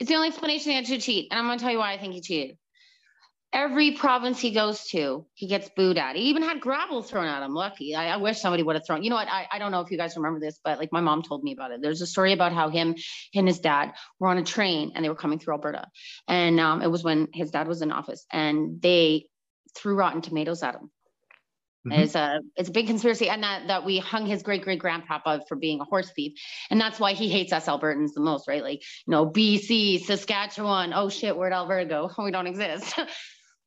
It's 0.00 0.08
the 0.08 0.16
only 0.16 0.28
explanation 0.28 0.70
he 0.70 0.76
had 0.76 0.86
to 0.86 0.98
cheat, 0.98 1.28
and 1.30 1.38
I'm 1.38 1.46
going 1.46 1.58
to 1.58 1.62
tell 1.62 1.72
you 1.72 1.78
why 1.78 1.92
I 1.92 1.98
think 1.98 2.14
he 2.14 2.20
cheated 2.20 2.58
every 3.52 3.92
province 3.92 4.38
he 4.38 4.50
goes 4.50 4.84
to, 4.88 5.24
he 5.34 5.46
gets 5.46 5.70
booed 5.70 5.96
at. 5.96 6.16
He 6.16 6.22
even 6.24 6.42
had 6.42 6.60
gravel 6.60 7.02
thrown 7.02 7.26
at 7.26 7.42
him. 7.42 7.54
Lucky. 7.54 7.94
I, 7.94 8.14
I 8.14 8.16
wish 8.16 8.38
somebody 8.38 8.62
would 8.62 8.76
have 8.76 8.86
thrown. 8.86 9.02
You 9.02 9.10
know 9.10 9.16
what? 9.16 9.28
I, 9.28 9.46
I 9.50 9.58
don't 9.58 9.72
know 9.72 9.80
if 9.80 9.90
you 9.90 9.96
guys 9.96 10.16
remember 10.16 10.38
this, 10.38 10.60
but 10.62 10.78
like 10.78 10.92
my 10.92 11.00
mom 11.00 11.22
told 11.22 11.42
me 11.42 11.52
about 11.52 11.70
it. 11.70 11.80
There's 11.80 12.02
a 12.02 12.06
story 12.06 12.32
about 12.32 12.52
how 12.52 12.68
him 12.68 12.94
and 13.34 13.48
his 13.48 13.60
dad 13.60 13.92
were 14.18 14.28
on 14.28 14.38
a 14.38 14.44
train 14.44 14.92
and 14.94 15.04
they 15.04 15.08
were 15.08 15.14
coming 15.14 15.38
through 15.38 15.54
Alberta, 15.54 15.88
and 16.26 16.60
um, 16.60 16.82
it 16.82 16.90
was 16.90 17.02
when 17.02 17.28
his 17.32 17.50
dad 17.50 17.68
was 17.68 17.80
in 17.80 17.90
office, 17.90 18.26
and 18.30 18.82
they 18.82 19.26
threw 19.76 19.94
rotten 19.94 20.22
tomatoes 20.22 20.62
at 20.62 20.74
him. 20.74 20.90
Mm-hmm. 21.86 22.02
It's 22.02 22.14
a 22.14 22.40
it's 22.56 22.68
a 22.68 22.72
big 22.72 22.86
conspiracy, 22.86 23.28
and 23.28 23.42
that 23.42 23.68
that 23.68 23.84
we 23.84 23.98
hung 23.98 24.26
his 24.26 24.42
great 24.42 24.62
great 24.62 24.80
grandpapa 24.80 25.42
for 25.48 25.56
being 25.56 25.80
a 25.80 25.84
horse 25.84 26.10
thief, 26.14 26.32
and 26.70 26.80
that's 26.80 26.98
why 26.98 27.12
he 27.12 27.28
hates 27.28 27.52
us 27.52 27.66
Albertans 27.66 28.14
the 28.14 28.20
most, 28.20 28.48
right? 28.48 28.62
Like 28.62 28.82
you 29.06 29.10
know, 29.10 29.30
BC, 29.30 30.04
Saskatchewan. 30.04 30.92
Oh 30.92 31.08
shit, 31.08 31.36
where'd 31.36 31.52
Alberta 31.52 31.86
go? 31.86 32.10
We 32.22 32.30
don't 32.30 32.46
exist. 32.46 32.98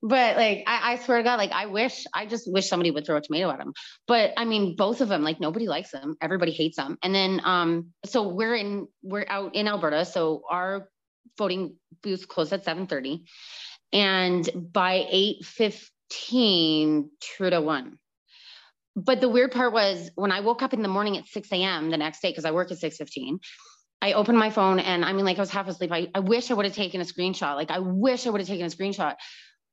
But 0.04 0.36
like, 0.36 0.64
I, 0.66 0.94
I, 0.94 0.96
swear 0.96 1.20
to 1.20 1.24
God, 1.24 1.36
like, 1.36 1.52
I 1.52 1.68
wish, 1.68 2.06
I 2.12 2.26
just 2.26 2.52
wish 2.52 2.68
somebody 2.68 2.90
would 2.90 3.06
throw 3.06 3.18
a 3.18 3.22
tomato 3.22 3.52
at 3.52 3.60
him. 3.60 3.72
But 4.08 4.32
I 4.36 4.46
mean, 4.46 4.76
both 4.76 5.00
of 5.00 5.10
them, 5.10 5.24
like, 5.24 5.40
nobody 5.40 5.68
likes 5.68 5.92
them. 5.92 6.16
Everybody 6.20 6.54
hates 6.54 6.78
them. 6.78 6.98
And 7.04 7.14
then, 7.14 7.40
um, 7.44 7.90
so 8.06 8.30
we're 8.30 8.56
in, 8.56 8.88
we're 9.04 9.28
out 9.28 9.54
in 9.54 9.68
Alberta. 9.68 10.06
So 10.06 10.42
our 10.50 10.90
voting 11.38 11.76
booths 12.02 12.26
close 12.26 12.52
at 12.52 12.66
7:30, 12.66 13.26
and 13.94 14.50
by 14.56 15.08
8:15, 15.12 17.10
Trudeau 17.22 17.62
won. 17.62 17.98
But 18.96 19.22
the 19.22 19.30
weird 19.30 19.52
part 19.52 19.72
was 19.74 20.12
when 20.16 20.32
I 20.32 20.42
woke 20.42 20.62
up 20.62 20.74
in 20.74 20.82
the 20.82 20.88
morning 20.88 21.18
at 21.18 21.28
6 21.28 21.52
a.m. 21.52 21.90
the 21.90 21.98
next 21.98 22.22
day, 22.22 22.30
because 22.32 22.46
I 22.46 22.52
work 22.52 22.72
at 22.72 22.78
6:15. 22.80 23.40
I 24.04 24.14
opened 24.14 24.40
my 24.40 24.50
phone 24.50 24.80
and 24.80 25.06
I 25.06 25.14
mean, 25.14 25.26
like 25.26 25.38
I 25.38 25.42
was 25.42 25.52
half 25.52 25.68
asleep. 25.68 25.92
I, 25.92 26.10
I 26.16 26.20
wish 26.22 26.50
I 26.50 26.56
would 26.56 26.66
have 26.66 26.74
taken 26.74 27.02
a 27.02 27.06
screenshot. 27.06 27.56
Like 27.56 27.70
I 27.70 27.78
wish 27.80 28.26
I 28.26 28.32
would 28.32 28.42
have 28.42 28.48
taken 28.48 28.66
a 28.66 28.70
screenshot 28.70 29.16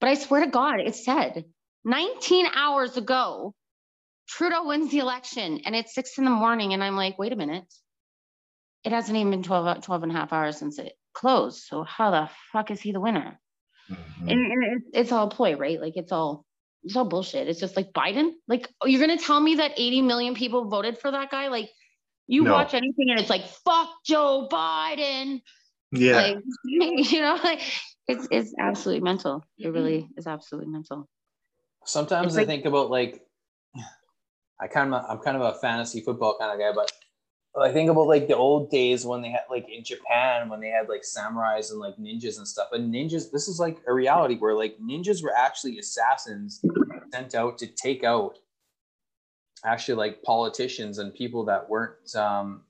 but 0.01 0.11
I 0.11 0.15
swear 0.15 0.45
to 0.45 0.51
God, 0.51 0.81
it 0.81 0.95
said 0.95 1.45
19 1.85 2.47
hours 2.55 2.97
ago, 2.97 3.55
Trudeau 4.29 4.67
wins 4.67 4.91
the 4.91 4.99
election 4.99 5.61
and 5.65 5.75
it's 5.75 5.95
six 5.95 6.19
in 6.19 6.25
the 6.25 6.31
morning. 6.31 6.73
And 6.73 6.85
I'm 6.85 6.97
like, 6.97 7.19
wait 7.19 7.33
a 7.33 7.37
minute. 7.37 7.65
It 8.85 8.93
hasn't 8.93 9.17
even 9.17 9.31
been 9.31 9.43
12, 9.43 9.83
12 9.83 10.03
and 10.03 10.13
a 10.13 10.15
half 10.15 10.33
hours 10.33 10.59
since 10.59 10.79
it 10.79 10.93
closed. 11.13 11.65
So 11.65 11.83
how 11.83 12.11
the 12.11 12.31
fuck 12.53 12.71
is 12.71 12.81
he 12.81 12.93
the 12.93 13.01
winner? 13.01 13.41
Mm-hmm. 13.91 14.29
And, 14.29 14.53
and 14.53 14.65
it, 14.65 14.83
it's 14.93 15.13
all 15.13 15.29
ploy, 15.29 15.57
right? 15.57 15.81
Like 15.81 15.97
it's 15.97 16.13
all 16.13 16.45
it's 16.85 16.97
all 16.97 17.05
bullshit. 17.05 17.49
It's 17.49 17.61
just 17.61 17.77
like 17.77 17.93
Biden. 17.93 18.33
Like 18.47 18.69
you're 18.85 19.01
gonna 19.01 19.19
tell 19.19 19.41
me 19.41 19.57
that 19.57 19.73
80 19.77 20.03
million 20.03 20.35
people 20.35 20.69
voted 20.69 20.99
for 20.99 21.11
that 21.11 21.31
guy? 21.31 21.49
Like 21.49 21.71
you 22.27 22.45
no. 22.45 22.53
watch 22.53 22.75
anything 22.75 23.11
and 23.11 23.19
it's 23.19 23.31
like 23.31 23.47
fuck 23.65 23.89
Joe 24.05 24.49
Biden. 24.51 25.43
Yeah. 25.93 26.17
Like, 26.17 26.39
you 26.65 27.21
know, 27.21 27.39
like 27.43 27.61
it's 28.07 28.29
it's 28.31 28.55
absolutely 28.59 29.03
mental. 29.03 29.45
It 29.59 29.69
really 29.69 30.03
mm-hmm. 30.03 30.19
is 30.19 30.27
absolutely 30.27 30.71
mental. 30.71 31.09
Sometimes 31.85 32.37
I 32.37 32.45
think 32.45 32.65
about 32.65 32.91
like 32.91 33.23
I 34.61 34.67
kind 34.67 34.95
of 34.95 35.05
I'm 35.09 35.19
kind 35.19 35.37
of 35.37 35.43
a 35.43 35.59
fantasy 35.59 36.01
football 36.01 36.37
kind 36.39 36.53
of 36.53 36.59
guy, 36.59 36.73
but 36.75 36.91
I 37.61 37.73
think 37.73 37.91
about 37.91 38.07
like 38.07 38.29
the 38.29 38.37
old 38.37 38.71
days 38.71 39.05
when 39.05 39.23
they 39.23 39.31
had 39.31 39.45
like 39.51 39.69
in 39.69 39.85
Japan 39.85 40.49
when 40.49 40.61
they 40.61 40.69
had 40.69 40.89
like 40.89 41.03
samurais 41.03 41.71
and 41.71 41.81
like 41.81 41.97
ninjas 41.97 42.39
and 42.39 42.47
stuff. 42.47 42.69
And 42.73 42.93
ninjas, 42.93 43.31
this 43.31 43.49
is 43.49 43.59
like 43.59 43.79
a 43.87 43.93
reality 43.93 44.37
where 44.37 44.55
like 44.55 44.77
ninjas 44.79 45.23
were 45.23 45.35
actually 45.37 45.79
assassins 45.79 46.63
sent 47.13 47.35
out 47.35 47.59
to 47.59 47.67
take 47.67 48.05
out 48.05 48.39
actually 49.65 49.97
like 49.97 50.23
politicians 50.23 50.99
and 50.99 51.15
people 51.15 51.45
that 51.47 51.69
weren't 51.69 52.15
um, 52.15 52.63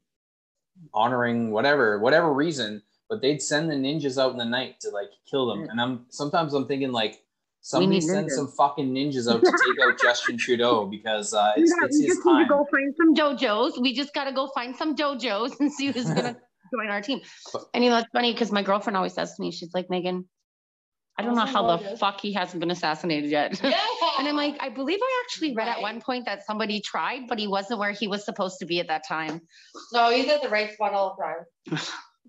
honoring 0.94 1.50
whatever 1.50 1.98
whatever 1.98 2.32
reason 2.32 2.82
but 3.08 3.22
they'd 3.22 3.42
send 3.42 3.70
the 3.70 3.74
ninjas 3.74 4.20
out 4.22 4.32
in 4.32 4.38
the 4.38 4.44
night 4.44 4.80
to 4.80 4.90
like 4.90 5.10
kill 5.28 5.46
them. 5.46 5.68
And 5.70 5.80
I'm 5.80 6.06
sometimes 6.10 6.52
I'm 6.52 6.66
thinking 6.66 6.92
like 6.92 7.22
somebody 7.60 8.00
send 8.00 8.30
some 8.30 8.48
fucking 8.48 8.92
ninjas 8.92 9.32
out 9.32 9.42
to 9.42 9.50
take 9.50 9.86
out 9.86 10.00
Justin 10.00 10.38
Trudeau 10.38 10.86
because 10.86 11.34
uh, 11.34 11.52
it's, 11.56 11.70
yeah, 11.70 11.86
it's 11.86 11.98
we 11.98 12.06
just 12.06 12.22
time. 12.22 12.38
need 12.38 12.44
to 12.44 12.48
go 12.48 12.66
find 12.70 12.94
some 12.96 13.14
dojos. 13.14 13.80
We 13.80 13.94
just 13.94 14.14
got 14.14 14.24
to 14.24 14.32
go 14.32 14.48
find 14.54 14.76
some 14.76 14.96
dojos 14.96 15.58
and 15.60 15.72
see 15.72 15.90
who's 15.90 16.06
gonna 16.06 16.36
join 16.74 16.88
our 16.88 17.02
team. 17.02 17.20
And 17.74 17.84
you 17.84 17.90
know, 17.90 17.98
it's 17.98 18.08
funny 18.12 18.32
because 18.32 18.52
my 18.52 18.62
girlfriend 18.62 18.96
always 18.96 19.14
says 19.14 19.34
to 19.34 19.42
me, 19.42 19.50
she's 19.50 19.72
like, 19.74 19.90
Megan, 19.90 20.26
I 21.18 21.22
don't 21.22 21.34
know 21.34 21.46
how 21.46 21.76
the 21.76 21.96
fuck 21.96 22.20
he 22.20 22.32
hasn't 22.32 22.60
been 22.60 22.70
assassinated 22.70 23.28
yet. 23.28 23.60
Yeah. 23.60 23.72
and 24.20 24.28
I'm 24.28 24.36
like, 24.36 24.56
I 24.60 24.68
believe 24.68 25.00
I 25.02 25.22
actually 25.24 25.54
read 25.54 25.66
right. 25.66 25.76
at 25.76 25.82
one 25.82 26.00
point 26.00 26.26
that 26.26 26.46
somebody 26.46 26.80
tried, 26.80 27.26
but 27.28 27.40
he 27.40 27.48
wasn't 27.48 27.80
where 27.80 27.90
he 27.90 28.06
was 28.06 28.24
supposed 28.24 28.60
to 28.60 28.66
be 28.66 28.78
at 28.78 28.86
that 28.86 29.02
time. 29.06 29.40
No, 29.92 30.10
he's 30.10 30.28
at 30.28 30.42
the 30.42 30.48
right 30.48 30.72
spot 30.72 30.94
all 30.94 31.16
the 31.18 31.76
time. 31.76 31.80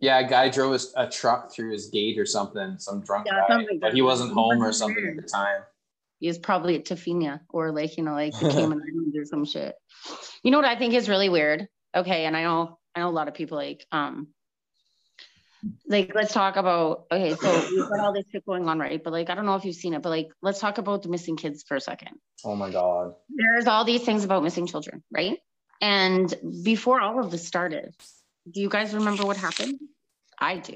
Yeah, 0.02 0.20
a 0.20 0.28
guy 0.28 0.50
drove 0.50 0.74
a, 0.74 1.04
a 1.04 1.10
truck 1.10 1.52
through 1.52 1.72
his 1.72 1.88
gate 1.88 2.18
or 2.18 2.26
something, 2.26 2.78
some 2.80 3.02
drunk 3.02 3.28
yeah, 3.28 3.46
guy, 3.48 3.66
but 3.82 3.94
he 3.94 4.02
wasn't 4.02 4.34
home 4.34 4.64
or 4.64 4.72
something 4.72 5.06
at 5.06 5.16
the 5.16 5.30
time. 5.30 5.62
He 6.20 6.28
was 6.28 6.38
probably 6.38 6.76
at 6.76 6.86
Tofino 6.86 7.40
or 7.50 7.72
like, 7.72 7.98
you 7.98 8.04
know, 8.04 8.14
like 8.14 8.34
the 8.40 8.50
Cayman 8.50 8.82
Islands 8.82 9.18
or 9.18 9.26
some 9.26 9.46
shit. 9.46 9.76
You 10.44 10.52
know 10.52 10.58
what 10.58 10.68
I 10.68 10.78
think 10.78 10.94
is 10.94 11.10
really 11.10 11.30
weird? 11.30 11.68
Okay, 11.96 12.26
and 12.26 12.38
I 12.38 12.44
know 12.44 12.80
I 12.96 13.02
know 13.02 13.10
a 13.10 13.12
lot 13.12 13.28
of 13.28 13.34
people 13.34 13.58
like 13.58 13.86
um 13.92 14.28
like 15.88 16.14
let's 16.16 16.34
talk 16.34 16.56
about 16.56 17.06
okay, 17.12 17.36
so 17.36 17.68
we've 17.72 17.90
got 17.90 18.00
all 18.00 18.14
this 18.14 18.26
shit 18.32 18.46
going 18.46 18.68
on, 18.70 18.80
right? 18.80 19.04
But 19.04 19.14
like 19.14 19.30
I 19.30 19.36
don't 19.36 19.46
know 19.46 19.56
if 19.56 19.66
you've 19.66 19.76
seen 19.76 19.94
it, 19.94 20.02
but 20.02 20.10
like 20.10 20.30
let's 20.42 20.60
talk 20.60 20.78
about 20.78 21.04
the 21.04 21.10
missing 21.10 21.36
kids 21.36 21.64
for 21.68 21.76
a 21.76 21.82
second. 21.82 22.12
Oh 22.46 22.56
my 22.56 22.70
god. 22.70 23.16
There's 23.30 23.68
all 23.68 23.84
these 23.84 24.04
things 24.04 24.24
about 24.24 24.44
missing 24.44 24.68
children, 24.68 25.04
right? 25.12 25.40
And 25.82 26.34
before 26.64 27.02
all 27.02 27.20
of 27.20 27.32
this 27.32 27.48
started, 27.48 27.96
do 28.52 28.62
you 28.62 28.70
guys 28.70 28.94
remember 28.94 29.26
what 29.26 29.38
happened? 29.38 29.80
I 30.38 30.58
do. 30.58 30.76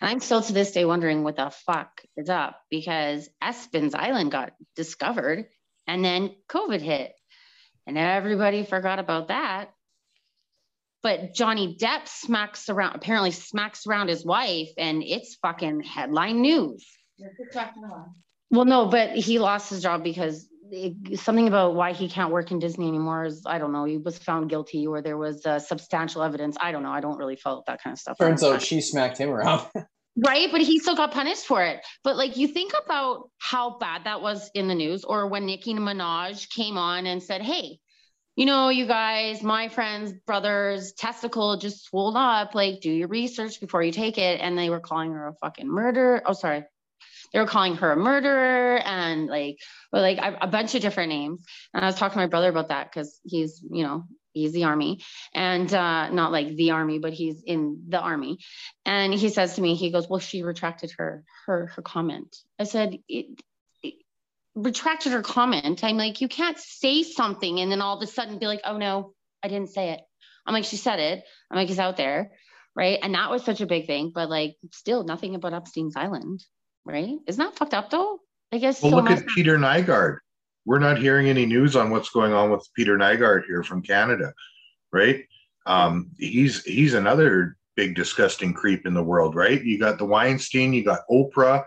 And 0.00 0.10
I'm 0.10 0.20
still 0.20 0.42
to 0.42 0.52
this 0.52 0.72
day 0.72 0.84
wondering 0.84 1.24
what 1.24 1.36
the 1.36 1.50
fuck 1.50 2.02
is 2.16 2.28
up 2.28 2.60
because 2.70 3.28
Epstein's 3.42 3.94
Island 3.94 4.30
got 4.30 4.52
discovered 4.76 5.46
and 5.86 6.04
then 6.04 6.34
COVID 6.48 6.80
hit. 6.80 7.12
And 7.86 7.96
everybody 7.96 8.64
forgot 8.64 8.98
about 8.98 9.28
that. 9.28 9.70
But 11.02 11.34
Johnny 11.34 11.76
Depp 11.80 12.08
smacks 12.08 12.68
around, 12.68 12.96
apparently 12.96 13.30
smacks 13.30 13.86
around 13.86 14.08
his 14.08 14.24
wife, 14.24 14.70
and 14.76 15.04
it's 15.04 15.36
fucking 15.36 15.82
headline 15.82 16.40
news. 16.40 16.84
Well, 18.50 18.64
no, 18.64 18.86
but 18.86 19.10
he 19.10 19.38
lost 19.38 19.70
his 19.70 19.82
job 19.82 20.02
because 20.02 20.48
it, 20.70 21.18
something 21.18 21.48
about 21.48 21.74
why 21.74 21.92
he 21.92 22.08
can't 22.08 22.30
work 22.30 22.50
in 22.50 22.58
Disney 22.58 22.88
anymore 22.88 23.24
is 23.24 23.42
I 23.46 23.58
don't 23.58 23.72
know. 23.72 23.84
He 23.84 23.98
was 23.98 24.18
found 24.18 24.50
guilty, 24.50 24.86
or 24.86 25.02
there 25.02 25.16
was 25.16 25.44
uh, 25.46 25.58
substantial 25.58 26.22
evidence. 26.22 26.56
I 26.60 26.72
don't 26.72 26.82
know. 26.82 26.90
I 26.90 27.00
don't 27.00 27.18
really 27.18 27.36
follow 27.36 27.62
that 27.66 27.82
kind 27.82 27.94
of 27.94 27.98
stuff. 27.98 28.18
Turns 28.18 28.42
out 28.42 28.62
she 28.62 28.80
smacked 28.80 29.18
him 29.18 29.30
around. 29.30 29.66
right, 30.16 30.48
but 30.50 30.60
he 30.60 30.78
still 30.78 30.96
got 30.96 31.12
punished 31.12 31.46
for 31.46 31.62
it. 31.62 31.84
But 32.04 32.16
like 32.16 32.36
you 32.36 32.48
think 32.48 32.72
about 32.84 33.30
how 33.38 33.78
bad 33.78 34.04
that 34.04 34.22
was 34.22 34.50
in 34.54 34.68
the 34.68 34.74
news, 34.74 35.04
or 35.04 35.28
when 35.28 35.46
Nicki 35.46 35.74
Minaj 35.74 36.48
came 36.50 36.78
on 36.78 37.06
and 37.06 37.22
said, 37.22 37.42
"Hey." 37.42 37.78
You 38.38 38.44
know, 38.44 38.68
you 38.68 38.84
guys, 38.86 39.42
my 39.42 39.68
friend's 39.70 40.12
brother's 40.12 40.92
testicle 40.92 41.56
just 41.56 41.86
swelled 41.86 42.18
up. 42.18 42.54
Like, 42.54 42.82
do 42.82 42.90
your 42.92 43.08
research 43.08 43.62
before 43.62 43.82
you 43.82 43.92
take 43.92 44.18
it. 44.18 44.42
And 44.42 44.58
they 44.58 44.68
were 44.68 44.78
calling 44.78 45.12
her 45.12 45.28
a 45.28 45.32
fucking 45.36 45.66
murder. 45.66 46.20
Oh, 46.26 46.34
sorry, 46.34 46.64
they 47.32 47.38
were 47.38 47.46
calling 47.46 47.76
her 47.76 47.92
a 47.92 47.96
murderer 47.96 48.78
and 48.78 49.26
like, 49.26 49.58
like 49.92 50.18
a, 50.18 50.38
a 50.42 50.46
bunch 50.46 50.74
of 50.74 50.82
different 50.82 51.10
names. 51.10 51.44
And 51.74 51.84
I 51.84 51.88
was 51.88 51.96
talking 51.96 52.14
to 52.14 52.20
my 52.20 52.26
brother 52.26 52.48
about 52.48 52.68
that 52.68 52.90
because 52.90 53.20
he's, 53.24 53.62
you 53.70 53.82
know, 53.82 54.04
he's 54.32 54.52
the 54.52 54.64
army 54.64 55.00
and 55.34 55.72
uh, 55.72 56.10
not 56.10 56.30
like 56.30 56.54
the 56.56 56.72
army, 56.72 56.98
but 56.98 57.12
he's 57.12 57.42
in 57.42 57.84
the 57.88 57.98
army. 57.98 58.38
And 58.84 59.14
he 59.14 59.30
says 59.30 59.54
to 59.54 59.62
me, 59.62 59.74
he 59.74 59.90
goes, 59.90 60.08
well, 60.08 60.20
she 60.20 60.42
retracted 60.42 60.92
her, 60.98 61.24
her, 61.46 61.68
her 61.74 61.82
comment. 61.82 62.36
I 62.58 62.64
said, 62.64 62.98
it, 63.08 63.42
it 63.82 63.94
retracted 64.54 65.12
her 65.12 65.22
comment. 65.22 65.82
I'm 65.82 65.96
like, 65.96 66.20
you 66.20 66.28
can't 66.28 66.58
say 66.58 67.02
something 67.02 67.60
and 67.60 67.72
then 67.72 67.80
all 67.80 67.96
of 67.96 68.02
a 68.02 68.06
sudden 68.06 68.38
be 68.38 68.46
like, 68.46 68.60
oh 68.64 68.76
no, 68.76 69.14
I 69.42 69.48
didn't 69.48 69.70
say 69.70 69.90
it. 69.90 70.00
I'm 70.46 70.54
like, 70.54 70.64
she 70.64 70.76
said 70.76 71.00
it. 71.00 71.24
I'm 71.50 71.56
like, 71.56 71.70
it's 71.70 71.78
out 71.78 71.96
there. 71.96 72.32
Right. 72.74 72.98
And 73.02 73.14
that 73.14 73.30
was 73.30 73.42
such 73.42 73.62
a 73.62 73.66
big 73.66 73.86
thing, 73.86 74.12
but 74.14 74.28
like 74.28 74.56
still 74.70 75.02
nothing 75.02 75.34
about 75.34 75.54
Epstein's 75.54 75.96
Island. 75.96 76.44
Right. 76.86 77.18
Isn't 77.26 77.44
that 77.44 77.56
fucked 77.56 77.74
up 77.74 77.90
though? 77.90 78.20
I 78.52 78.58
guess. 78.58 78.80
Well, 78.80 78.92
look 78.92 79.10
at 79.10 79.26
Peter 79.26 79.58
Nygard. 79.58 80.18
We're 80.64 80.78
not 80.78 80.98
hearing 80.98 81.28
any 81.28 81.44
news 81.44 81.74
on 81.76 81.90
what's 81.90 82.10
going 82.10 82.32
on 82.32 82.50
with 82.50 82.66
Peter 82.74 82.96
Nygard 82.96 83.44
here 83.46 83.64
from 83.64 83.82
Canada, 83.82 84.32
right? 84.92 85.24
Um, 85.66 86.10
he's 86.16 86.62
he's 86.62 86.94
another 86.94 87.56
big 87.74 87.96
disgusting 87.96 88.54
creep 88.54 88.86
in 88.86 88.94
the 88.94 89.02
world, 89.02 89.34
right? 89.34 89.62
You 89.62 89.78
got 89.78 89.98
the 89.98 90.04
Weinstein, 90.04 90.72
you 90.72 90.84
got 90.84 91.00
Oprah, 91.10 91.64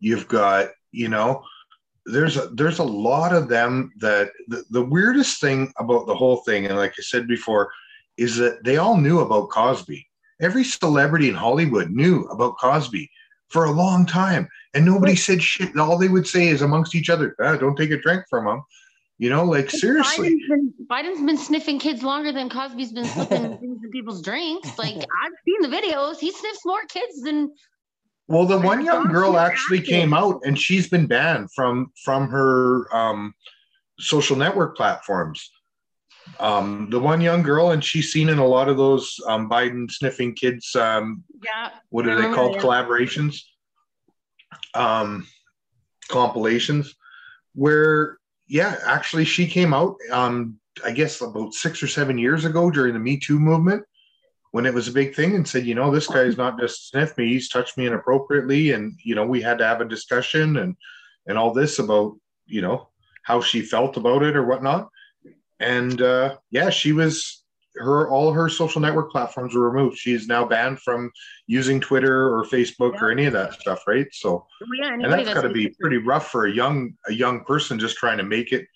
you've 0.00 0.26
got 0.28 0.70
you 0.92 1.08
know, 1.08 1.44
there's 2.06 2.36
a, 2.36 2.48
there's 2.48 2.78
a 2.78 2.84
lot 2.84 3.34
of 3.34 3.48
them 3.48 3.92
that 3.98 4.30
the, 4.48 4.64
the 4.70 4.84
weirdest 4.84 5.40
thing 5.40 5.72
about 5.78 6.06
the 6.06 6.14
whole 6.14 6.38
thing, 6.38 6.66
and 6.66 6.76
like 6.76 6.92
I 6.98 7.02
said 7.02 7.26
before, 7.26 7.70
is 8.16 8.36
that 8.36 8.64
they 8.64 8.78
all 8.78 8.96
knew 8.96 9.20
about 9.20 9.50
Cosby. 9.50 10.06
Every 10.40 10.64
celebrity 10.64 11.28
in 11.28 11.34
Hollywood 11.34 11.90
knew 11.90 12.24
about 12.24 12.58
Cosby 12.58 13.10
for 13.48 13.64
a 13.64 13.70
long 13.70 14.06
time, 14.06 14.48
and 14.74 14.84
nobody 14.84 15.16
said 15.16 15.42
shit. 15.42 15.76
All 15.76 15.98
they 15.98 16.08
would 16.08 16.26
say 16.26 16.48
is 16.48 16.62
amongst 16.62 16.94
each 16.94 17.10
other, 17.10 17.34
ah, 17.40 17.56
"Don't 17.56 17.76
take 17.76 17.90
a 17.90 18.00
drink 18.00 18.24
from 18.28 18.46
them 18.46 18.62
You 19.18 19.30
know, 19.30 19.44
like 19.44 19.70
seriously. 19.70 20.30
Biden's 20.30 20.48
been, 20.48 20.74
Biden's 20.90 21.24
been 21.24 21.38
sniffing 21.38 21.78
kids 21.78 22.02
longer 22.02 22.32
than 22.32 22.48
Cosby's 22.48 22.92
been 22.92 23.04
sniffing 23.04 23.58
things 23.60 23.78
in 23.84 23.90
people's 23.90 24.22
drinks. 24.22 24.76
Like 24.78 24.96
I've 24.96 25.32
seen 25.44 25.60
the 25.62 25.68
videos. 25.68 26.18
He 26.18 26.32
sniffs 26.32 26.64
more 26.64 26.82
kids 26.88 27.22
than. 27.22 27.52
Well, 28.26 28.46
the 28.46 28.58
one 28.58 28.84
young 28.84 29.12
girl 29.12 29.36
actually 29.38 29.82
came 29.82 30.14
out, 30.14 30.40
and 30.44 30.58
she's 30.58 30.88
been 30.88 31.06
banned 31.06 31.52
from 31.52 31.92
from 32.02 32.28
her 32.30 32.92
um, 32.94 33.34
social 33.98 34.36
network 34.36 34.76
platforms 34.76 35.50
um, 36.40 36.88
the 36.90 36.98
one 36.98 37.20
young 37.20 37.42
girl, 37.42 37.70
and 37.70 37.84
she's 37.84 38.12
seen 38.12 38.28
in 38.28 38.38
a 38.38 38.46
lot 38.46 38.68
of 38.68 38.76
those 38.76 39.20
um, 39.26 39.48
Biden 39.48 39.90
sniffing 39.90 40.34
kids. 40.34 40.74
Um, 40.74 41.24
yeah. 41.42 41.70
What 41.90 42.06
are 42.06 42.20
they 42.20 42.34
called? 42.34 42.56
Collaborations, 42.56 43.42
um, 44.74 45.26
compilations, 46.08 46.94
where 47.54 48.18
yeah, 48.48 48.76
actually 48.84 49.24
she 49.24 49.46
came 49.46 49.72
out. 49.72 49.96
Um, 50.10 50.58
I 50.84 50.90
guess 50.90 51.20
about 51.20 51.54
six 51.54 51.82
or 51.82 51.86
seven 51.86 52.18
years 52.18 52.44
ago 52.44 52.70
during 52.70 52.94
the 52.94 53.00
Me 53.00 53.18
Too 53.18 53.38
movement, 53.38 53.84
when 54.50 54.66
it 54.66 54.74
was 54.74 54.88
a 54.88 54.92
big 54.92 55.14
thing, 55.14 55.36
and 55.36 55.46
said, 55.46 55.66
you 55.66 55.74
know, 55.74 55.90
this 55.90 56.08
guy's 56.08 56.36
not 56.36 56.58
just 56.58 56.88
sniffed 56.88 57.16
me; 57.16 57.28
he's 57.28 57.48
touched 57.48 57.78
me 57.78 57.86
inappropriately, 57.86 58.72
and 58.72 58.92
you 59.04 59.14
know, 59.14 59.26
we 59.26 59.40
had 59.40 59.58
to 59.58 59.66
have 59.66 59.80
a 59.80 59.88
discussion 59.88 60.56
and 60.56 60.76
and 61.26 61.38
all 61.38 61.52
this 61.52 61.78
about 61.78 62.16
you 62.46 62.60
know 62.60 62.88
how 63.22 63.40
she 63.40 63.62
felt 63.62 63.96
about 63.96 64.22
it 64.22 64.36
or 64.36 64.44
whatnot 64.44 64.90
and 65.60 66.00
uh, 66.00 66.36
yeah, 66.50 66.70
she 66.70 66.92
was 66.92 67.44
her 67.76 68.08
all 68.08 68.32
her 68.32 68.48
social 68.48 68.80
network 68.80 69.10
platforms 69.10 69.54
were 69.54 69.68
removed. 69.68 69.98
She 69.98 70.12
is 70.12 70.28
now 70.28 70.44
banned 70.44 70.80
from 70.80 71.10
using 71.46 71.80
Twitter 71.80 72.34
or 72.34 72.44
Facebook 72.44 72.94
yeah. 72.94 73.00
or 73.00 73.10
any 73.10 73.24
of 73.26 73.32
that 73.32 73.54
stuff, 73.54 73.82
right? 73.86 74.06
So, 74.12 74.46
yeah, 74.80 74.94
and 74.94 75.12
that's 75.12 75.34
got 75.34 75.42
to 75.42 75.48
be 75.48 75.74
pretty 75.80 75.98
rough 75.98 76.30
for 76.30 76.46
a 76.46 76.52
young 76.52 76.94
a 77.08 77.12
young 77.12 77.44
person 77.44 77.78
just 77.78 77.96
trying 77.96 78.18
to 78.18 78.24
make 78.24 78.52
it. 78.52 78.66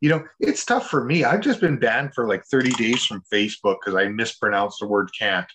You 0.00 0.10
know, 0.10 0.24
it's 0.40 0.64
tough 0.64 0.90
for 0.90 1.04
me. 1.04 1.24
I've 1.24 1.42
just 1.42 1.60
been 1.60 1.78
banned 1.78 2.12
for 2.12 2.26
like 2.26 2.44
30 2.50 2.72
days 2.72 3.04
from 3.04 3.22
Facebook 3.32 3.76
because 3.80 3.94
I 3.94 4.08
mispronounced 4.08 4.80
the 4.80 4.88
word 4.88 5.10
can't. 5.16 5.46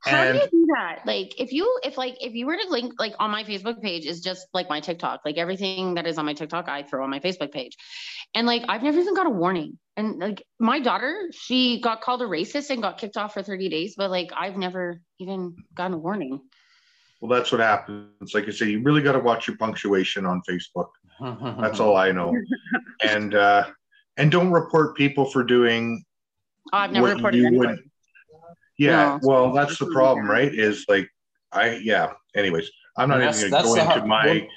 How 0.00 0.22
and, 0.22 0.38
do 0.38 0.44
you 0.44 0.50
do 0.50 0.66
that? 0.76 1.00
Like, 1.04 1.40
if 1.40 1.52
you, 1.52 1.78
if 1.82 1.96
like, 1.96 2.16
if 2.20 2.34
you 2.34 2.46
were 2.46 2.56
to 2.56 2.68
link, 2.68 2.94
like, 2.98 3.14
on 3.18 3.30
my 3.30 3.44
Facebook 3.44 3.80
page 3.80 4.06
is 4.06 4.20
just 4.20 4.46
like 4.54 4.68
my 4.68 4.80
TikTok. 4.80 5.22
Like 5.24 5.36
everything 5.36 5.94
that 5.94 6.06
is 6.06 6.18
on 6.18 6.26
my 6.26 6.34
TikTok, 6.34 6.68
I 6.68 6.82
throw 6.82 7.02
on 7.02 7.10
my 7.10 7.20
Facebook 7.20 7.52
page, 7.52 7.76
and 8.36 8.46
like 8.46 8.64
I've 8.68 8.82
never 8.82 9.00
even 9.00 9.14
got 9.14 9.26
a 9.26 9.30
warning. 9.30 9.78
And 9.96 10.18
like 10.18 10.44
my 10.60 10.78
daughter, 10.78 11.30
she 11.32 11.80
got 11.80 12.02
called 12.02 12.20
a 12.20 12.26
racist 12.26 12.68
and 12.68 12.82
got 12.82 12.98
kicked 12.98 13.16
off 13.16 13.32
for 13.32 13.42
30 13.42 13.70
days, 13.70 13.94
but 13.96 14.10
like 14.10 14.30
I've 14.38 14.58
never 14.58 15.00
even 15.18 15.56
gotten 15.74 15.94
a 15.94 15.98
warning. 15.98 16.42
Well, 17.20 17.30
that's 17.30 17.50
what 17.50 17.62
happens. 17.62 18.34
Like 18.34 18.46
I 18.46 18.50
say, 18.50 18.66
you 18.66 18.82
really 18.82 19.00
got 19.00 19.12
to 19.12 19.20
watch 19.20 19.48
your 19.48 19.56
punctuation 19.56 20.26
on 20.26 20.42
Facebook. 20.48 20.88
that's 21.60 21.80
all 21.80 21.96
I 21.96 22.12
know. 22.12 22.32
And 23.02 23.34
uh, 23.34 23.66
and 24.16 24.30
don't 24.30 24.50
report 24.50 24.96
people 24.96 25.26
for 25.26 25.44
doing. 25.44 26.02
Oh, 26.72 26.78
I've 26.78 26.92
never 26.92 27.08
reported 27.08 27.44
anybody. 27.44 27.78
Yeah, 28.78 29.18
no. 29.22 29.28
well, 29.28 29.52
that's 29.52 29.78
the 29.78 29.86
problem, 29.86 30.28
right? 30.28 30.52
Is 30.52 30.86
like, 30.88 31.08
I 31.52 31.76
yeah. 31.76 32.12
Anyways, 32.34 32.70
I'm 32.98 33.08
not 33.08 33.20
even 33.20 33.50
going 33.50 33.62
to 33.62 33.68
go 33.68 33.74
into 33.74 33.84
hard, 33.84 34.06
my. 34.06 34.48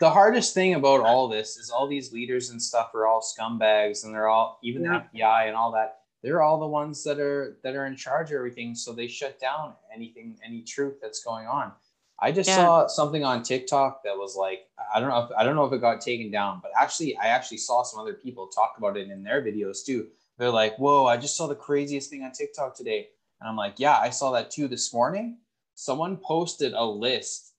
the 0.00 0.10
hardest 0.10 0.54
thing 0.54 0.74
about 0.74 1.00
all 1.00 1.28
this 1.28 1.56
is 1.56 1.70
all 1.70 1.88
these 1.88 2.12
leaders 2.12 2.50
and 2.50 2.62
stuff 2.62 2.94
are 2.94 3.06
all 3.06 3.20
scumbags, 3.20 4.04
and 4.04 4.14
they're 4.14 4.28
all 4.28 4.60
even 4.62 4.82
yeah. 4.84 5.02
the 5.12 5.18
FBI 5.18 5.48
and 5.48 5.56
all 5.56 5.72
that. 5.72 5.98
They're 6.22 6.42
all 6.42 6.60
the 6.60 6.68
ones 6.68 7.02
that 7.02 7.18
are 7.18 7.58
that 7.64 7.74
are 7.74 7.86
in 7.86 7.96
charge 7.96 8.30
of 8.30 8.36
everything, 8.36 8.76
so 8.76 8.92
they 8.92 9.08
shut 9.08 9.40
down 9.40 9.74
anything, 9.92 10.38
any 10.44 10.62
truth 10.62 10.98
that's 11.02 11.24
going 11.24 11.46
on. 11.46 11.72
I 12.20 12.30
just 12.30 12.48
yeah. 12.48 12.56
saw 12.56 12.86
something 12.86 13.24
on 13.24 13.42
TikTok 13.42 14.04
that 14.04 14.16
was 14.16 14.36
like, 14.36 14.60
I 14.94 15.00
don't 15.00 15.08
know 15.08 15.18
if 15.24 15.30
I 15.36 15.42
don't 15.42 15.56
know 15.56 15.64
if 15.64 15.72
it 15.72 15.80
got 15.80 16.00
taken 16.00 16.30
down, 16.30 16.60
but 16.62 16.70
actually, 16.78 17.16
I 17.16 17.26
actually 17.26 17.58
saw 17.58 17.82
some 17.82 17.98
other 17.98 18.14
people 18.14 18.46
talk 18.46 18.74
about 18.78 18.96
it 18.96 19.10
in 19.10 19.24
their 19.24 19.42
videos 19.42 19.84
too. 19.84 20.06
They're 20.38 20.50
like, 20.50 20.76
"Whoa, 20.76 21.06
I 21.06 21.16
just 21.16 21.36
saw 21.36 21.48
the 21.48 21.56
craziest 21.56 22.08
thing 22.08 22.22
on 22.22 22.30
TikTok 22.30 22.76
today," 22.76 23.08
and 23.40 23.48
I'm 23.48 23.56
like, 23.56 23.74
"Yeah, 23.78 23.98
I 23.98 24.10
saw 24.10 24.30
that 24.32 24.52
too 24.52 24.68
this 24.68 24.94
morning." 24.94 25.38
Someone 25.82 26.16
posted 26.16 26.74
a 26.74 26.84
list 26.84 27.54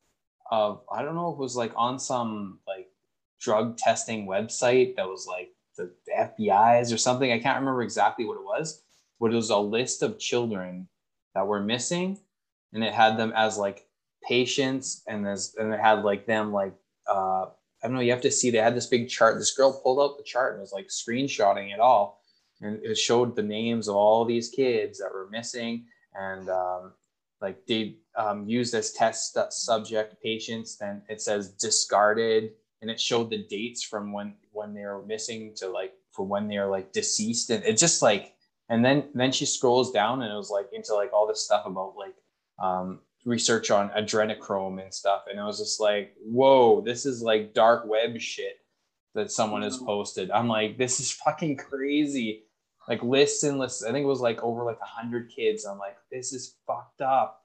of 0.49 0.81
I 0.91 1.01
don't 1.01 1.15
know 1.15 1.31
if 1.31 1.35
it 1.35 1.41
was 1.41 1.57
like 1.57 1.73
on 1.75 1.99
some 1.99 2.59
like 2.65 2.87
drug 3.41 3.77
testing 3.77 4.25
website 4.25 4.95
that 4.95 5.07
was 5.07 5.27
like 5.27 5.49
the, 5.77 5.91
FBI's 6.17 6.93
or 6.93 6.97
something. 6.97 7.31
I 7.31 7.39
can't 7.39 7.59
remember 7.59 7.81
exactly 7.81 8.25
what 8.25 8.37
it 8.37 8.43
was, 8.43 8.81
but 9.19 9.33
it 9.33 9.35
was 9.35 9.49
a 9.49 9.57
list 9.57 10.03
of 10.03 10.19
children 10.19 10.87
that 11.35 11.47
were 11.47 11.61
missing, 11.61 12.19
and 12.71 12.83
it 12.83 12.93
had 12.93 13.17
them 13.17 13.33
as 13.35 13.57
like 13.57 13.87
patients, 14.25 15.03
and 15.07 15.27
as 15.27 15.55
and 15.57 15.73
it 15.73 15.79
had 15.79 16.03
like 16.03 16.25
them 16.25 16.53
like 16.53 16.73
uh, 17.09 17.47
I 17.83 17.87
don't 17.87 17.95
know. 17.95 18.01
You 18.01 18.11
have 18.11 18.21
to 18.21 18.31
see 18.31 18.51
they 18.51 18.59
had 18.59 18.75
this 18.75 18.87
big 18.87 19.09
chart. 19.09 19.37
This 19.37 19.55
girl 19.55 19.81
pulled 19.83 19.99
out 19.99 20.17
the 20.17 20.23
chart 20.23 20.53
and 20.53 20.61
was 20.61 20.71
like 20.71 20.87
screenshotting 20.87 21.73
it 21.73 21.79
all, 21.81 22.21
and 22.61 22.79
it 22.83 22.97
showed 22.97 23.35
the 23.35 23.43
names 23.43 23.89
of 23.89 23.95
all 23.95 24.23
these 24.23 24.49
kids 24.49 24.99
that 24.99 25.11
were 25.11 25.27
missing, 25.29 25.87
and 26.15 26.47
um, 26.49 26.93
like 27.43 27.67
they 27.67 27.97
um, 28.15 28.47
used 28.47 28.73
as 28.73 28.93
test 28.93 29.37
subject 29.51 30.15
patients. 30.23 30.77
Then 30.77 31.03
it 31.09 31.21
says 31.21 31.49
discarded, 31.51 32.53
and 32.81 32.89
it 32.89 32.99
showed 32.99 33.29
the 33.29 33.45
dates 33.49 33.83
from 33.83 34.13
when 34.13 34.33
when 34.53 34.73
they 34.73 34.85
were 34.85 35.05
missing 35.05 35.53
to 35.57 35.67
like 35.67 35.93
for 36.11 36.25
when 36.25 36.47
they're 36.47 36.69
like 36.69 36.93
deceased, 36.93 37.49
and 37.49 37.63
it 37.65 37.77
just 37.77 38.01
like 38.01 38.33
and 38.69 38.83
then 38.83 39.09
then 39.13 39.31
she 39.31 39.45
scrolls 39.45 39.91
down 39.91 40.21
and 40.21 40.31
it 40.31 40.37
was 40.37 40.49
like 40.49 40.69
into 40.71 40.95
like 40.95 41.11
all 41.11 41.27
this 41.27 41.43
stuff 41.43 41.65
about 41.65 41.95
like 41.97 42.15
um, 42.59 43.01
research 43.25 43.69
on 43.71 43.89
adrenochrome 43.89 44.81
and 44.81 44.93
stuff, 44.93 45.23
and 45.29 45.37
it 45.37 45.43
was 45.43 45.59
just 45.59 45.81
like 45.81 46.15
whoa, 46.25 46.81
this 46.81 47.05
is 47.05 47.21
like 47.21 47.53
dark 47.53 47.85
web 47.85 48.19
shit 48.19 48.59
that 49.15 49.31
someone 49.31 49.61
has 49.61 49.77
posted. 49.77 50.31
I'm 50.31 50.47
like, 50.47 50.77
this 50.77 50.99
is 50.99 51.11
fucking 51.11 51.57
crazy 51.57 52.45
like 52.87 53.03
lists 53.03 53.43
and 53.43 53.59
lists. 53.59 53.83
I 53.83 53.91
think 53.91 54.03
it 54.03 54.07
was 54.07 54.21
like 54.21 54.41
over 54.43 54.63
like 54.63 54.79
a 54.81 54.85
hundred 54.85 55.31
kids. 55.35 55.65
I'm 55.65 55.79
like, 55.79 55.97
this 56.11 56.33
is 56.33 56.55
fucked 56.67 57.01
up. 57.01 57.41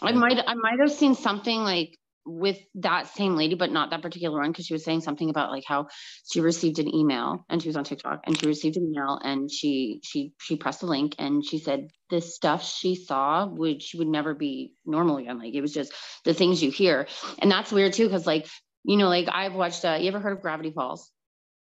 I 0.00 0.12
might 0.12 0.38
I 0.46 0.54
might 0.54 0.80
have 0.80 0.92
seen 0.92 1.14
something 1.14 1.62
like 1.62 1.98
with 2.24 2.58
that 2.76 3.08
same 3.08 3.34
lady, 3.36 3.54
but 3.54 3.72
not 3.72 3.90
that 3.90 4.02
particular 4.02 4.38
one, 4.38 4.52
because 4.52 4.66
she 4.66 4.74
was 4.74 4.84
saying 4.84 5.00
something 5.00 5.28
about 5.28 5.50
like 5.50 5.64
how 5.66 5.88
she 6.30 6.40
received 6.40 6.78
an 6.78 6.94
email 6.94 7.44
and 7.48 7.60
she 7.60 7.68
was 7.68 7.76
on 7.76 7.84
TikTok 7.84 8.20
and 8.24 8.38
she 8.38 8.46
received 8.46 8.76
an 8.76 8.86
email 8.86 9.18
and 9.22 9.50
she 9.50 10.00
she 10.04 10.32
she 10.40 10.56
pressed 10.56 10.80
the 10.80 10.86
link 10.86 11.14
and 11.18 11.44
she 11.44 11.58
said 11.58 11.88
this 12.10 12.34
stuff 12.34 12.64
she 12.64 12.94
saw 12.94 13.46
would 13.46 13.82
she 13.82 13.98
would 13.98 14.08
never 14.08 14.34
be 14.34 14.72
normal 14.84 15.16
again. 15.16 15.38
Like 15.38 15.54
it 15.54 15.60
was 15.60 15.72
just 15.72 15.92
the 16.24 16.34
things 16.34 16.62
you 16.62 16.70
hear. 16.70 17.06
And 17.38 17.50
that's 17.50 17.72
weird 17.72 17.92
too, 17.92 18.04
because 18.04 18.26
like, 18.26 18.46
you 18.84 18.96
know, 18.96 19.08
like 19.08 19.28
I've 19.30 19.54
watched 19.54 19.84
uh 19.84 19.98
you 20.00 20.08
ever 20.08 20.20
heard 20.20 20.36
of 20.36 20.42
Gravity 20.42 20.72
Falls? 20.72 21.10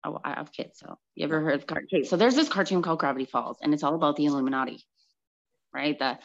Oh, 0.03 0.19
I 0.23 0.31
have 0.35 0.51
kids. 0.51 0.79
So 0.79 0.97
you 1.15 1.25
ever 1.25 1.41
heard 1.41 1.55
of 1.55 1.67
cartoon? 1.67 2.05
So 2.05 2.17
there's 2.17 2.35
this 2.35 2.49
cartoon 2.49 2.81
called 2.81 2.99
Gravity 2.99 3.25
Falls, 3.25 3.57
and 3.61 3.73
it's 3.73 3.83
all 3.83 3.95
about 3.95 4.15
the 4.15 4.25
Illuminati, 4.25 4.83
right? 5.73 5.97
The 5.97 6.19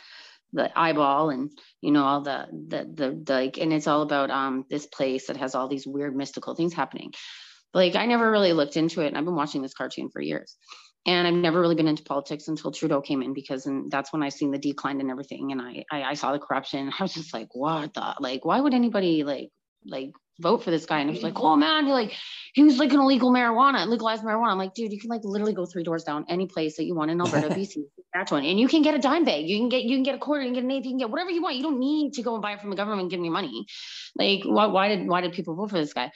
the 0.52 0.70
eyeball 0.78 1.30
and 1.30 1.50
you 1.80 1.90
know 1.90 2.04
all 2.04 2.20
the 2.20 2.46
the 2.52 2.84
the, 2.84 3.22
the 3.24 3.34
like, 3.34 3.58
and 3.58 3.72
it's 3.72 3.86
all 3.86 4.02
about 4.02 4.30
um 4.30 4.64
this 4.70 4.86
place 4.86 5.26
that 5.26 5.36
has 5.36 5.54
all 5.54 5.68
these 5.68 5.86
weird 5.86 6.16
mystical 6.16 6.54
things 6.54 6.72
happening. 6.72 7.12
But, 7.72 7.80
like 7.80 7.96
I 7.96 8.06
never 8.06 8.30
really 8.30 8.52
looked 8.52 8.76
into 8.76 9.00
it, 9.00 9.08
and 9.08 9.18
I've 9.18 9.24
been 9.24 9.34
watching 9.34 9.62
this 9.62 9.74
cartoon 9.74 10.10
for 10.10 10.20
years. 10.20 10.56
And 11.06 11.28
I've 11.28 11.34
never 11.34 11.60
really 11.60 11.74
been 11.74 11.88
into 11.88 12.02
politics 12.02 12.48
until 12.48 12.72
Trudeau 12.72 13.02
came 13.02 13.20
in 13.20 13.34
because 13.34 13.66
and 13.66 13.90
that's 13.90 14.10
when 14.10 14.22
I 14.22 14.30
seen 14.30 14.52
the 14.52 14.58
decline 14.58 15.00
and 15.00 15.10
everything. 15.10 15.52
And 15.52 15.60
I, 15.60 15.84
I 15.92 16.02
I 16.02 16.14
saw 16.14 16.32
the 16.32 16.38
corruption. 16.38 16.90
I 16.98 17.02
was 17.02 17.12
just 17.12 17.34
like, 17.34 17.48
what 17.52 17.92
the 17.92 18.14
like, 18.20 18.46
why 18.46 18.58
would 18.58 18.72
anybody 18.72 19.22
like 19.22 19.50
like 19.84 20.12
vote 20.40 20.62
for 20.62 20.70
this 20.70 20.86
guy. 20.86 21.00
And 21.00 21.10
it 21.10 21.14
was 21.14 21.22
like, 21.22 21.34
mm-hmm. 21.34 21.46
oh 21.46 21.56
man, 21.56 21.86
he 21.86 21.92
like 21.92 22.12
he 22.54 22.62
was 22.62 22.78
like 22.78 22.92
an 22.92 23.00
illegal 23.00 23.32
marijuana, 23.32 23.86
legalized 23.86 24.22
marijuana. 24.22 24.52
I'm 24.52 24.58
like, 24.58 24.74
dude, 24.74 24.92
you 24.92 25.00
can 25.00 25.10
like 25.10 25.22
literally 25.24 25.54
go 25.54 25.66
three 25.66 25.82
doors 25.82 26.04
down 26.04 26.24
any 26.28 26.46
place 26.46 26.76
that 26.76 26.84
you 26.84 26.94
want 26.94 27.10
in 27.10 27.20
Alberta, 27.20 27.48
BC, 27.54 27.82
Saskatchewan, 27.96 28.44
and 28.44 28.58
you 28.58 28.68
can 28.68 28.82
get 28.82 28.94
a 28.94 28.98
dime 28.98 29.24
bag. 29.24 29.48
You 29.48 29.58
can 29.58 29.68
get 29.68 29.82
you 29.82 29.96
can 29.96 30.02
get 30.02 30.14
a 30.14 30.18
quarter, 30.18 30.42
you 30.42 30.48
can 30.48 30.54
get 30.54 30.64
an 30.64 30.70
eighth, 30.70 30.84
you 30.84 30.92
can 30.92 30.98
get 30.98 31.10
whatever 31.10 31.30
you 31.30 31.42
want. 31.42 31.56
You 31.56 31.62
don't 31.62 31.80
need 31.80 32.14
to 32.14 32.22
go 32.22 32.34
and 32.34 32.42
buy 32.42 32.52
it 32.52 32.60
from 32.60 32.70
the 32.70 32.76
government 32.76 33.02
and 33.02 33.10
give 33.10 33.20
me 33.20 33.28
money. 33.28 33.66
Like, 34.16 34.42
why, 34.44 34.66
why 34.66 34.88
did 34.88 35.08
why 35.08 35.20
did 35.20 35.32
people 35.32 35.54
vote 35.54 35.70
for 35.70 35.78
this 35.78 35.92
guy? 35.92 36.10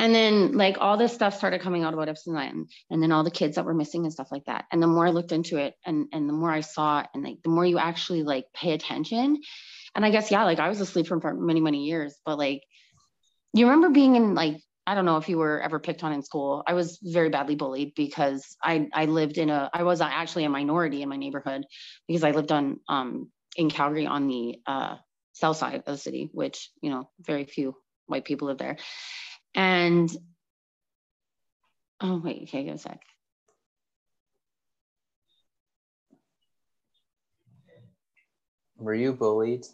And 0.00 0.14
then 0.14 0.52
like 0.52 0.76
all 0.78 0.96
this 0.96 1.12
stuff 1.12 1.36
started 1.36 1.60
coming 1.60 1.82
out 1.82 1.92
about 1.92 2.08
Epstein 2.08 2.36
Island, 2.36 2.70
and 2.88 3.02
then 3.02 3.10
all 3.10 3.24
the 3.24 3.30
kids 3.32 3.56
that 3.56 3.64
were 3.64 3.74
missing 3.74 4.04
and 4.04 4.12
stuff 4.12 4.28
like 4.30 4.44
that. 4.44 4.66
And 4.70 4.80
the 4.80 4.86
more 4.86 5.08
I 5.08 5.10
looked 5.10 5.32
into 5.32 5.56
it, 5.56 5.74
and 5.84 6.06
and 6.12 6.28
the 6.28 6.32
more 6.32 6.52
I 6.52 6.60
saw 6.60 7.00
it, 7.00 7.06
and 7.14 7.24
like 7.24 7.38
the 7.42 7.50
more 7.50 7.66
you 7.66 7.78
actually 7.78 8.22
like 8.22 8.44
pay 8.54 8.72
attention, 8.72 9.40
and 9.96 10.04
I 10.04 10.10
guess 10.10 10.30
yeah, 10.30 10.44
like 10.44 10.60
I 10.60 10.68
was 10.68 10.80
asleep 10.80 11.08
for 11.08 11.34
many 11.34 11.60
many 11.60 11.84
years, 11.84 12.14
but 12.24 12.38
like 12.38 12.62
you 13.52 13.66
remember 13.66 13.90
being 13.90 14.16
in 14.16 14.34
like 14.34 14.60
I 14.86 14.94
don't 14.94 15.04
know 15.04 15.18
if 15.18 15.28
you 15.28 15.36
were 15.36 15.60
ever 15.60 15.78
picked 15.78 16.02
on 16.02 16.12
in 16.12 16.22
school. 16.22 16.62
I 16.66 16.72
was 16.72 16.98
very 17.02 17.28
badly 17.28 17.56
bullied 17.56 17.92
because 17.94 18.56
I 18.62 18.88
I 18.94 19.04
lived 19.04 19.36
in 19.36 19.50
a 19.50 19.68
I 19.72 19.82
was 19.82 20.00
actually 20.00 20.44
a 20.44 20.48
minority 20.48 21.02
in 21.02 21.08
my 21.08 21.16
neighborhood 21.16 21.64
because 22.06 22.24
I 22.24 22.30
lived 22.30 22.52
on 22.52 22.80
um 22.88 23.30
in 23.56 23.68
Calgary 23.70 24.06
on 24.06 24.28
the 24.28 24.58
uh 24.66 24.96
south 25.32 25.56
side 25.58 25.74
of 25.74 25.84
the 25.84 25.98
city, 25.98 26.30
which 26.32 26.70
you 26.80 26.90
know 26.90 27.10
very 27.20 27.44
few 27.44 27.74
white 28.06 28.24
people 28.24 28.48
live 28.48 28.58
there. 28.58 28.78
And 29.54 30.10
oh 32.00 32.20
wait, 32.24 32.44
okay, 32.44 32.64
give 32.64 32.74
a 32.74 32.78
sec. 32.78 33.00
Were 38.78 38.94
you 38.94 39.12
bullied? 39.12 39.66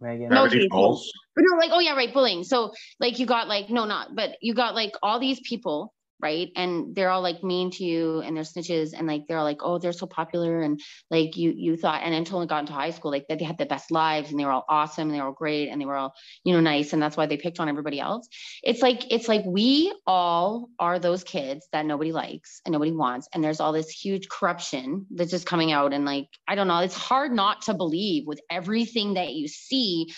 Megan? 0.00 0.28
No, 0.28 0.42
Gravity 0.42 0.60
okay, 0.60 0.68
Falls. 0.70 1.10
But 1.34 1.44
no, 1.48 1.56
like, 1.56 1.70
oh 1.72 1.80
yeah, 1.80 1.94
right, 1.94 2.12
bullying. 2.12 2.44
So 2.44 2.72
like 3.00 3.18
you 3.18 3.26
got 3.26 3.48
like, 3.48 3.70
no, 3.70 3.84
not, 3.84 4.14
but 4.14 4.36
you 4.40 4.54
got 4.54 4.74
like 4.74 4.92
all 5.02 5.18
these 5.18 5.40
people, 5.40 5.92
right? 6.20 6.50
And 6.56 6.94
they're 6.94 7.10
all 7.10 7.22
like 7.22 7.44
mean 7.44 7.70
to 7.72 7.84
you 7.84 8.20
and 8.20 8.36
they're 8.36 8.44
snitches 8.44 8.92
and 8.96 9.06
like 9.06 9.26
they're 9.26 9.38
all 9.38 9.44
like, 9.44 9.60
oh, 9.62 9.78
they're 9.78 9.92
so 9.92 10.06
popular. 10.06 10.62
And 10.62 10.80
like 11.10 11.36
you 11.36 11.52
you 11.54 11.76
thought, 11.76 12.02
and 12.02 12.14
until 12.14 12.40
it 12.42 12.48
got 12.48 12.60
into 12.60 12.72
high 12.72 12.90
school, 12.90 13.10
like 13.10 13.26
that 13.28 13.38
they 13.38 13.44
had 13.44 13.58
the 13.58 13.66
best 13.66 13.90
lives 13.90 14.30
and 14.30 14.40
they 14.40 14.44
were 14.44 14.52
all 14.52 14.64
awesome 14.68 15.08
and 15.08 15.14
they 15.14 15.20
were 15.20 15.26
all 15.26 15.32
great 15.32 15.68
and 15.68 15.80
they 15.80 15.84
were 15.84 15.96
all, 15.96 16.14
you 16.44 16.52
know, 16.52 16.60
nice. 16.60 16.92
And 16.92 17.02
that's 17.02 17.16
why 17.16 17.26
they 17.26 17.36
picked 17.36 17.60
on 17.60 17.68
everybody 17.68 18.00
else. 18.00 18.28
It's 18.62 18.82
like, 18.82 19.12
it's 19.12 19.28
like 19.28 19.42
we 19.46 19.94
all 20.06 20.68
are 20.78 20.98
those 20.98 21.24
kids 21.24 21.68
that 21.72 21.86
nobody 21.86 22.12
likes 22.12 22.60
and 22.64 22.72
nobody 22.72 22.92
wants. 22.92 23.28
And 23.34 23.44
there's 23.44 23.60
all 23.60 23.72
this 23.72 23.90
huge 23.90 24.28
corruption 24.28 25.06
that's 25.10 25.30
just 25.30 25.46
coming 25.46 25.72
out. 25.72 25.92
And 25.92 26.04
like, 26.04 26.28
I 26.48 26.54
don't 26.54 26.68
know, 26.68 26.78
it's 26.78 26.96
hard 26.96 27.32
not 27.32 27.62
to 27.62 27.74
believe 27.74 28.26
with 28.26 28.40
everything 28.50 29.14
that 29.14 29.34
you 29.34 29.48
see 29.48 30.08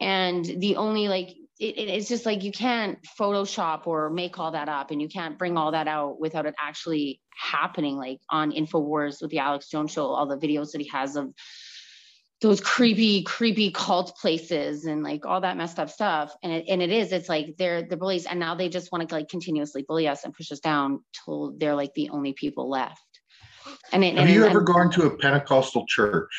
and 0.00 0.44
the 0.44 0.76
only 0.76 1.08
like 1.08 1.34
it, 1.58 1.76
it- 1.78 1.88
it's 1.88 2.08
just 2.08 2.24
like 2.26 2.42
you 2.44 2.52
can't 2.52 2.98
photoshop 3.18 3.86
or 3.86 4.10
make 4.10 4.38
all 4.38 4.52
that 4.52 4.68
up 4.68 4.90
and 4.90 5.00
you 5.02 5.08
can't 5.08 5.38
bring 5.38 5.56
all 5.56 5.72
that 5.72 5.88
out 5.88 6.20
without 6.20 6.46
it 6.46 6.54
actually 6.60 7.20
happening 7.36 7.96
like 7.96 8.20
on 8.30 8.52
infowars 8.52 9.20
with 9.22 9.30
the 9.30 9.38
alex 9.38 9.68
jones 9.68 9.92
show 9.92 10.06
all 10.06 10.26
the 10.26 10.36
videos 10.36 10.72
that 10.72 10.80
he 10.80 10.88
has 10.88 11.14
of 11.16 11.32
those 12.40 12.60
creepy 12.60 13.22
creepy 13.22 13.70
cult 13.72 14.16
places 14.20 14.84
and 14.84 15.02
like 15.02 15.26
all 15.26 15.40
that 15.40 15.56
messed 15.56 15.78
up 15.80 15.90
stuff 15.90 16.32
and 16.42 16.52
it, 16.52 16.64
and 16.68 16.80
it 16.82 16.90
is 16.90 17.10
it's 17.12 17.28
like 17.28 17.56
they're 17.58 17.82
the 17.82 17.96
bullies 17.96 18.26
and 18.26 18.38
now 18.38 18.54
they 18.54 18.68
just 18.68 18.92
want 18.92 19.08
to 19.08 19.14
like 19.14 19.28
continuously 19.28 19.84
bully 19.86 20.06
us 20.06 20.24
and 20.24 20.32
push 20.34 20.52
us 20.52 20.60
down 20.60 21.00
till 21.24 21.54
they're 21.58 21.74
like 21.74 21.92
the 21.94 22.10
only 22.10 22.32
people 22.32 22.68
left 22.70 23.00
and 23.92 24.04
it, 24.04 24.14
Have 24.16 24.26
and, 24.26 24.30
you 24.34 24.42
and- 24.44 24.50
ever 24.50 24.60
gone 24.62 24.90
to 24.92 25.06
a 25.06 25.16
Pentecostal 25.16 25.84
church? 25.88 26.30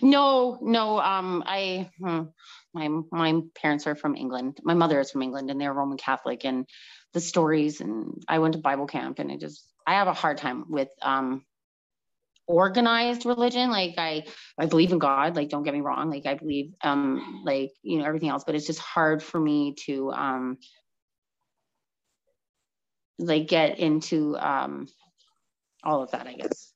No, 0.00 0.58
no. 0.62 1.00
Um, 1.00 1.42
I 1.46 1.90
hmm, 1.98 2.22
my 2.74 2.88
my 3.12 3.40
parents 3.54 3.86
are 3.86 3.94
from 3.94 4.16
England. 4.16 4.58
My 4.62 4.74
mother 4.74 5.00
is 5.00 5.10
from 5.10 5.22
England, 5.22 5.50
and 5.50 5.60
they're 5.60 5.72
Roman 5.72 5.98
Catholic. 5.98 6.44
And 6.44 6.66
the 7.12 7.20
stories, 7.20 7.80
and 7.80 8.22
I 8.28 8.40
went 8.40 8.54
to 8.54 8.60
Bible 8.60 8.86
camp, 8.86 9.18
and 9.20 9.30
I 9.30 9.36
just 9.36 9.66
I 9.86 9.94
have 9.94 10.08
a 10.08 10.12
hard 10.12 10.38
time 10.38 10.64
with 10.68 10.88
um 11.02 11.44
organized 12.46 13.24
religion. 13.26 13.70
Like 13.70 13.94
I 13.98 14.24
I 14.58 14.66
believe 14.66 14.92
in 14.92 14.98
God. 14.98 15.36
Like 15.36 15.48
don't 15.48 15.62
get 15.62 15.74
me 15.74 15.80
wrong. 15.80 16.10
Like 16.10 16.26
I 16.26 16.34
believe 16.34 16.74
um 16.82 17.42
like 17.44 17.72
you 17.82 17.98
know 17.98 18.04
everything 18.04 18.28
else, 18.28 18.44
but 18.44 18.54
it's 18.54 18.66
just 18.66 18.80
hard 18.80 19.22
for 19.22 19.40
me 19.40 19.74
to 19.86 20.10
um 20.12 20.58
like 23.18 23.46
get 23.48 23.78
into 23.78 24.36
um 24.38 24.88
all 25.84 26.02
of 26.02 26.10
that. 26.10 26.26
I 26.26 26.34
guess. 26.34 26.73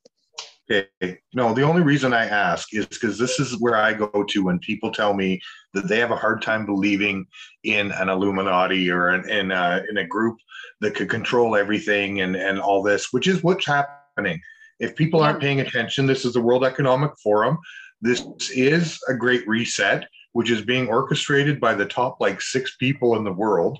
Okay. 0.70 1.18
No, 1.32 1.54
the 1.54 1.62
only 1.62 1.82
reason 1.82 2.12
I 2.12 2.26
ask 2.26 2.74
is 2.74 2.86
because 2.86 3.18
this 3.18 3.40
is 3.40 3.58
where 3.58 3.76
I 3.76 3.94
go 3.94 4.24
to 4.28 4.44
when 4.44 4.58
people 4.58 4.92
tell 4.92 5.14
me 5.14 5.40
that 5.72 5.88
they 5.88 5.98
have 5.98 6.10
a 6.10 6.16
hard 6.16 6.42
time 6.42 6.66
believing 6.66 7.26
in 7.64 7.90
an 7.92 8.08
Illuminati 8.08 8.90
or 8.90 9.10
in 9.10 9.28
in 9.30 9.50
a, 9.50 9.82
in 9.88 9.96
a 9.96 10.06
group 10.06 10.36
that 10.80 10.94
could 10.94 11.08
control 11.08 11.56
everything 11.56 12.20
and 12.20 12.36
and 12.36 12.60
all 12.60 12.82
this, 12.82 13.12
which 13.12 13.26
is 13.26 13.42
what's 13.42 13.66
happening. 13.66 14.40
If 14.78 14.94
people 14.94 15.22
aren't 15.22 15.40
paying 15.40 15.60
attention, 15.60 16.06
this 16.06 16.24
is 16.24 16.34
the 16.34 16.40
World 16.40 16.64
Economic 16.64 17.12
Forum. 17.22 17.58
This 18.00 18.24
is 18.54 18.98
a 19.08 19.14
great 19.14 19.48
reset, 19.48 20.06
which 20.32 20.50
is 20.50 20.62
being 20.62 20.88
orchestrated 20.88 21.60
by 21.60 21.74
the 21.74 21.86
top 21.86 22.20
like 22.20 22.40
six 22.40 22.76
people 22.76 23.16
in 23.16 23.24
the 23.24 23.32
world, 23.32 23.78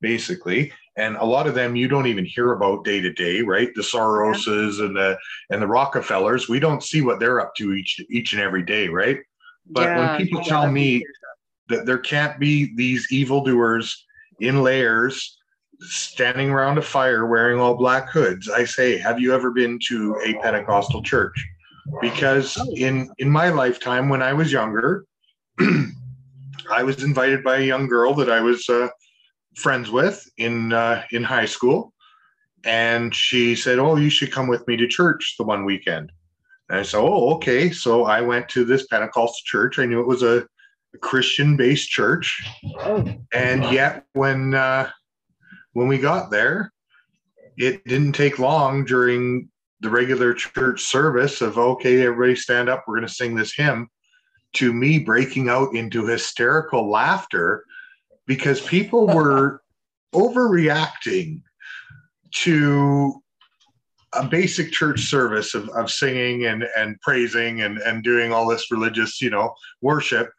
basically. 0.00 0.72
And 1.00 1.16
a 1.16 1.24
lot 1.24 1.46
of 1.46 1.54
them 1.54 1.74
you 1.76 1.88
don't 1.88 2.06
even 2.06 2.26
hear 2.26 2.52
about 2.52 2.84
day 2.84 3.00
to 3.00 3.10
day, 3.12 3.40
right? 3.40 3.70
The 3.74 3.82
Soroses 3.82 4.84
and 4.84 4.94
the 4.94 5.16
and 5.50 5.62
the 5.62 5.66
Rockefellers, 5.66 6.48
we 6.48 6.60
don't 6.60 6.82
see 6.82 7.00
what 7.00 7.18
they're 7.18 7.40
up 7.40 7.54
to 7.56 7.72
each 7.72 8.00
each 8.10 8.32
and 8.34 8.42
every 8.42 8.62
day, 8.62 8.88
right? 8.88 9.18
But 9.70 9.88
Yeah, 9.88 9.98
when 9.98 10.18
people 10.18 10.42
yeah, 10.44 10.48
tell 10.48 10.70
me 10.70 11.04
that 11.68 11.86
there 11.86 11.98
can't 11.98 12.38
be 12.38 12.74
these 12.76 13.10
evildoers 13.10 14.06
in 14.40 14.62
layers 14.62 15.38
standing 15.80 16.50
around 16.50 16.76
a 16.76 16.82
fire 16.82 17.26
wearing 17.26 17.58
all 17.58 17.74
black 17.76 18.10
hoods, 18.10 18.50
I 18.50 18.64
say, 18.64 18.98
have 18.98 19.18
you 19.18 19.32
ever 19.32 19.50
been 19.50 19.78
to 19.88 20.20
a 20.24 20.34
Pentecostal 20.42 21.02
church? 21.02 21.36
Because 22.02 22.58
Oh. 22.60 22.74
in 22.76 23.10
in 23.18 23.30
my 23.30 23.48
lifetime, 23.48 24.10
when 24.10 24.22
I 24.22 24.34
was 24.34 24.52
younger, 24.52 25.06
I 26.70 26.82
was 26.82 27.02
invited 27.02 27.42
by 27.42 27.56
a 27.58 27.62
young 27.72 27.88
girl 27.88 28.12
that 28.14 28.30
I 28.30 28.40
was 28.40 28.68
uh, 28.68 28.88
friends 29.56 29.90
with 29.90 30.28
in 30.36 30.72
uh, 30.72 31.02
in 31.12 31.22
high 31.22 31.46
school, 31.46 31.92
and 32.64 33.14
she 33.14 33.54
said, 33.54 33.78
"Oh, 33.78 33.96
you 33.96 34.10
should 34.10 34.32
come 34.32 34.48
with 34.48 34.66
me 34.66 34.76
to 34.76 34.86
church 34.86 35.34
the 35.38 35.44
one 35.44 35.64
weekend." 35.64 36.12
And 36.68 36.78
I 36.78 36.82
said, 36.82 36.98
"Oh, 37.00 37.34
okay." 37.34 37.70
So 37.70 38.04
I 38.04 38.20
went 38.20 38.48
to 38.50 38.64
this 38.64 38.86
Pentecostal 38.86 39.44
church. 39.44 39.78
I 39.78 39.86
knew 39.86 40.00
it 40.00 40.06
was 40.06 40.22
a, 40.22 40.46
Christian-based 41.00 41.88
church, 41.88 42.44
and 43.32 43.62
yet 43.72 44.06
when 44.14 44.54
uh, 44.54 44.90
when 45.72 45.86
we 45.86 45.98
got 45.98 46.32
there, 46.32 46.72
it 47.56 47.84
didn't 47.84 48.14
take 48.14 48.40
long 48.40 48.84
during 48.84 49.48
the 49.82 49.88
regular 49.88 50.34
church 50.34 50.82
service 50.82 51.42
of 51.42 51.58
okay, 51.58 52.02
everybody 52.02 52.34
stand 52.34 52.68
up, 52.68 52.84
we're 52.86 52.96
going 52.96 53.06
to 53.06 53.14
sing 53.14 53.36
this 53.36 53.54
hymn, 53.54 53.88
to 54.54 54.72
me 54.72 54.98
breaking 54.98 55.48
out 55.48 55.74
into 55.76 56.06
hysterical 56.06 56.90
laughter 56.90 57.64
because 58.30 58.60
people 58.60 59.08
were 59.08 59.60
overreacting 60.14 61.42
to 62.30 63.20
a 64.12 64.24
basic 64.24 64.70
church 64.70 65.00
service 65.00 65.56
of, 65.56 65.68
of 65.70 65.90
singing 65.90 66.46
and, 66.46 66.64
and 66.76 67.00
praising 67.00 67.62
and, 67.62 67.78
and 67.78 68.04
doing 68.04 68.32
all 68.32 68.46
this 68.46 68.70
religious, 68.70 69.20
you 69.20 69.30
know, 69.30 69.52
worship. 69.82 70.30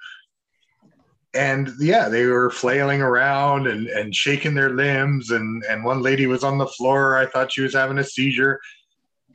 And 1.33 1.69
yeah, 1.81 2.07
they 2.07 2.27
were 2.27 2.49
flailing 2.49 3.01
around 3.01 3.67
and, 3.67 3.87
and 3.87 4.15
shaking 4.15 4.53
their 4.53 4.69
limbs. 4.69 5.31
And, 5.31 5.61
and 5.65 5.83
one 5.83 6.01
lady 6.01 6.27
was 6.27 6.45
on 6.45 6.57
the 6.57 6.67
floor. 6.67 7.17
I 7.17 7.25
thought 7.25 7.51
she 7.51 7.61
was 7.61 7.73
having 7.73 7.97
a 7.97 8.05
seizure. 8.05 8.61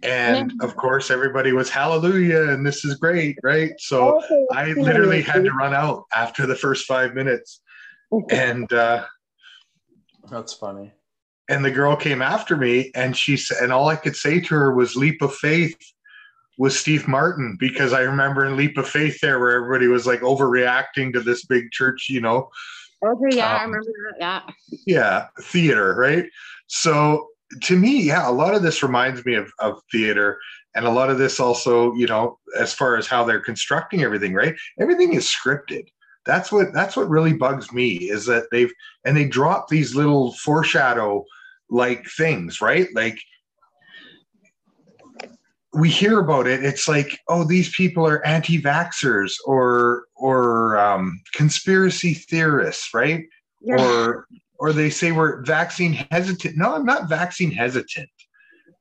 And 0.03 0.55
of 0.63 0.77
course, 0.77 1.11
everybody 1.11 1.53
was 1.53 1.69
hallelujah 1.69 2.53
and 2.53 2.65
this 2.65 2.87
is 2.87 2.95
great, 2.95 3.37
right? 3.43 3.73
So 3.77 4.23
I 4.53 4.73
literally 4.73 5.21
had 5.21 5.45
to 5.45 5.53
run 5.53 5.75
out 5.75 6.05
after 6.15 6.47
the 6.47 6.57
first 6.57 6.87
five 6.87 7.15
minutes. 7.15 7.61
And 8.31 8.73
uh, 8.73 9.05
That's 10.31 10.53
funny. 10.55 10.93
and 11.49 11.65
the 11.65 11.71
girl 11.71 11.97
came 11.97 12.23
after 12.23 12.57
me 12.57 12.91
and 12.95 13.17
she 13.17 13.37
said 13.37 13.59
and 13.63 13.73
all 13.73 13.89
i 13.89 13.97
could 13.97 14.17
say 14.17 14.41
to 14.41 14.55
her 14.55 14.75
was 14.75 14.97
leap 14.97 15.23
of 15.23 15.35
faith 15.35 15.77
with 16.59 16.73
steve 16.73 17.07
martin 17.07 17.57
because 17.61 17.93
i 17.93 18.01
remember 18.01 18.45
in 18.45 18.57
leap 18.57 18.77
of 18.79 18.89
faith 18.89 19.19
there 19.21 19.39
where 19.39 19.55
everybody 19.57 19.87
was 19.87 20.07
like 20.07 20.21
overreacting 20.21 21.13
to 21.13 21.21
this 21.21 21.45
big 21.47 21.71
church 21.71 22.07
you 22.09 22.21
know 22.21 22.49
Okay, 23.05 23.37
yeah, 23.37 23.47
I 23.59 23.65
Um, 23.65 23.71
remember 23.73 23.93
that. 24.19 24.45
Yeah. 24.69 24.77
yeah 24.87 25.27
theater 25.43 25.95
right 25.97 26.25
so 26.67 27.29
to 27.63 27.77
me 27.77 28.03
yeah 28.03 28.29
a 28.29 28.33
lot 28.33 28.55
of 28.55 28.63
this 28.63 28.83
reminds 28.83 29.25
me 29.25 29.35
of, 29.35 29.53
of 29.61 29.81
theater 29.93 30.39
and 30.75 30.85
a 30.87 30.91
lot 30.91 31.11
of 31.11 31.19
this 31.19 31.39
also 31.39 31.93
you 31.95 32.07
know 32.07 32.39
as 32.59 32.73
far 32.73 32.97
as 32.97 33.07
how 33.07 33.23
they're 33.23 33.39
constructing 33.41 34.03
everything 34.03 34.33
right 34.35 34.57
everything 34.81 35.13
is 35.15 35.27
scripted 35.27 35.85
that's 36.27 36.51
what 36.51 36.73
that's 36.73 36.97
what 36.97 37.09
really 37.09 37.33
bugs 37.33 37.73
me 37.73 37.95
is 37.97 38.27
that 38.27 38.45
they've 38.51 38.73
and 39.05 39.17
they 39.17 39.25
drop 39.25 39.69
these 39.69 39.95
little 39.95 40.33
foreshadow 40.35 41.25
like 41.71 42.07
things 42.17 42.61
right 42.61 42.89
like 42.95 43.19
we 45.75 45.91
hear 45.91 46.21
about 46.21 46.47
it 46.47 46.65
it's 46.65 46.89
like 46.89 47.19
oh 47.29 47.45
these 47.45 47.75
people 47.75 48.07
are 48.07 48.25
anti-vaxxers 48.27 49.35
or 49.45 50.05
or 50.17 50.79
um, 50.79 51.21
conspiracy 51.35 52.15
theorists 52.15 52.93
right 52.95 53.25
Yeah. 53.61 53.77
or 53.81 54.27
or 54.59 54.73
they 54.73 54.91
say 54.91 55.13
we're 55.13 55.43
vaccine 55.43 55.93
hesitant. 56.11 56.57
No, 56.57 56.75
I'm 56.75 56.85
not 56.85 57.09
vaccine 57.09 57.51
hesitant, 57.51 58.09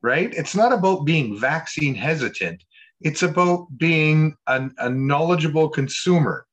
right? 0.02 0.32
It's 0.34 0.54
not 0.54 0.72
about 0.72 1.04
being 1.04 1.38
vaccine 1.38 1.94
hesitant. 1.94 2.62
It's 3.02 3.22
about 3.22 3.66
being 3.76 4.36
a, 4.46 4.70
a 4.78 4.88
knowledgeable 4.88 5.68
consumer, 5.68 6.45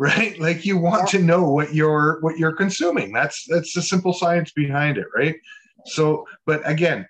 right? 0.00 0.40
Like 0.40 0.64
you 0.64 0.78
want 0.78 1.06
to 1.10 1.18
know 1.18 1.50
what 1.50 1.74
you're 1.74 2.20
what 2.22 2.38
you're 2.38 2.56
consuming. 2.56 3.12
That's 3.12 3.44
that's 3.46 3.74
the 3.74 3.82
simple 3.82 4.14
science 4.14 4.50
behind 4.50 4.96
it, 4.96 5.06
right? 5.14 5.36
So, 5.84 6.26
but 6.46 6.66
again, 6.68 7.06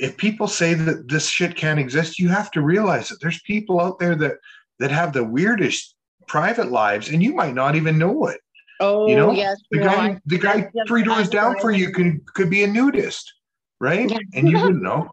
if 0.00 0.16
people 0.16 0.48
say 0.48 0.74
that 0.74 1.08
this 1.08 1.28
shit 1.28 1.54
can't 1.54 1.78
exist, 1.78 2.18
you 2.18 2.28
have 2.28 2.50
to 2.50 2.60
realize 2.60 3.08
that 3.08 3.20
there's 3.20 3.40
people 3.42 3.80
out 3.80 4.00
there 4.00 4.16
that 4.16 4.38
that 4.80 4.90
have 4.90 5.12
the 5.12 5.22
weirdest 5.24 5.94
private 6.26 6.70
lives, 6.72 7.08
and 7.10 7.22
you 7.22 7.32
might 7.32 7.54
not 7.54 7.76
even 7.76 7.96
know 7.96 8.26
it. 8.26 8.40
Oh, 8.80 9.06
You 9.06 9.14
know, 9.16 9.30
yes. 9.30 9.56
The 9.70 9.78
no, 9.78 9.84
guy, 9.86 10.06
I- 10.08 10.20
the 10.26 10.38
guy 10.38 10.70
three 10.88 11.04
doors 11.04 11.28
I- 11.28 11.32
down 11.32 11.60
for 11.60 11.70
you 11.70 11.92
can 11.92 12.20
could 12.34 12.50
be 12.50 12.64
a 12.64 12.66
nudist, 12.66 13.32
right? 13.80 14.10
Yeah. 14.10 14.18
And 14.34 14.48
you 14.48 14.58
wouldn't 14.60 14.82
know. 14.90 15.10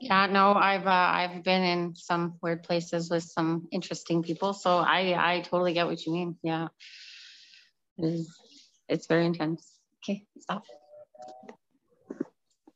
Yeah, 0.00 0.26
no, 0.26 0.52
I've, 0.54 0.86
uh, 0.86 0.90
I've 0.90 1.42
been 1.42 1.62
in 1.62 1.94
some 1.94 2.34
weird 2.42 2.62
places 2.62 3.10
with 3.10 3.22
some 3.22 3.68
interesting 3.70 4.22
people, 4.22 4.52
so 4.52 4.78
I, 4.78 5.36
I 5.36 5.40
totally 5.40 5.72
get 5.72 5.86
what 5.86 6.04
you 6.04 6.12
mean, 6.12 6.36
yeah. 6.42 6.68
It 7.98 8.06
is, 8.06 8.36
it's 8.88 9.06
very 9.06 9.24
intense. 9.26 9.78
Okay, 10.02 10.24
stop. 10.40 10.64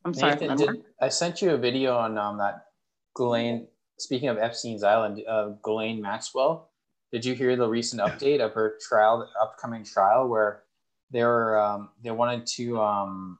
I'm 0.04 0.14
sorry. 0.14 0.36
Nathan, 0.36 0.56
did, 0.56 0.84
I 1.02 1.08
sent 1.08 1.42
you 1.42 1.50
a 1.50 1.58
video 1.58 1.96
on 1.96 2.16
um, 2.16 2.38
that 2.38 2.66
Ghislaine. 3.14 3.66
Speaking 3.98 4.28
of 4.28 4.38
Epstein's 4.38 4.84
Island, 4.84 5.22
uh, 5.28 5.50
Ghislaine 5.62 6.00
Maxwell. 6.00 6.70
Did 7.12 7.24
you 7.24 7.34
hear 7.34 7.56
the 7.56 7.68
recent 7.68 8.00
update 8.00 8.40
of 8.40 8.52
her 8.52 8.78
trial, 8.86 9.18
the 9.18 9.40
upcoming 9.40 9.82
trial, 9.82 10.28
where 10.28 10.62
they 11.10 11.22
were 11.22 11.58
um, 11.58 11.90
they 12.02 12.10
wanted 12.10 12.46
to 12.46 12.80
um, 12.80 13.38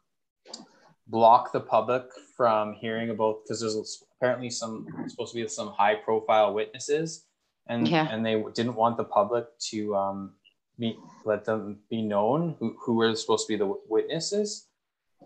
block 1.08 1.52
the 1.52 1.60
public 1.60 2.04
from 2.36 2.74
hearing 2.74 3.10
about 3.10 3.42
because 3.42 3.60
there's 3.60 4.04
apparently 4.16 4.50
some 4.50 4.86
supposed 5.08 5.32
to 5.34 5.40
be 5.42 5.48
some 5.48 5.68
high 5.68 5.94
profile 5.94 6.54
witnesses, 6.54 7.24
and 7.66 7.88
Yeah. 7.88 8.08
and 8.10 8.24
they 8.24 8.42
didn't 8.54 8.74
want 8.74 8.96
the 8.96 9.04
public 9.04 9.46
to 9.70 9.96
um, 9.96 10.34
be, 10.78 10.96
let 11.24 11.44
them 11.44 11.80
be 11.90 12.02
known 12.02 12.56
who, 12.58 12.76
who 12.80 12.94
were 12.94 13.14
supposed 13.16 13.46
to 13.46 13.52
be 13.52 13.56
the 13.56 13.74
witnesses 13.88 14.68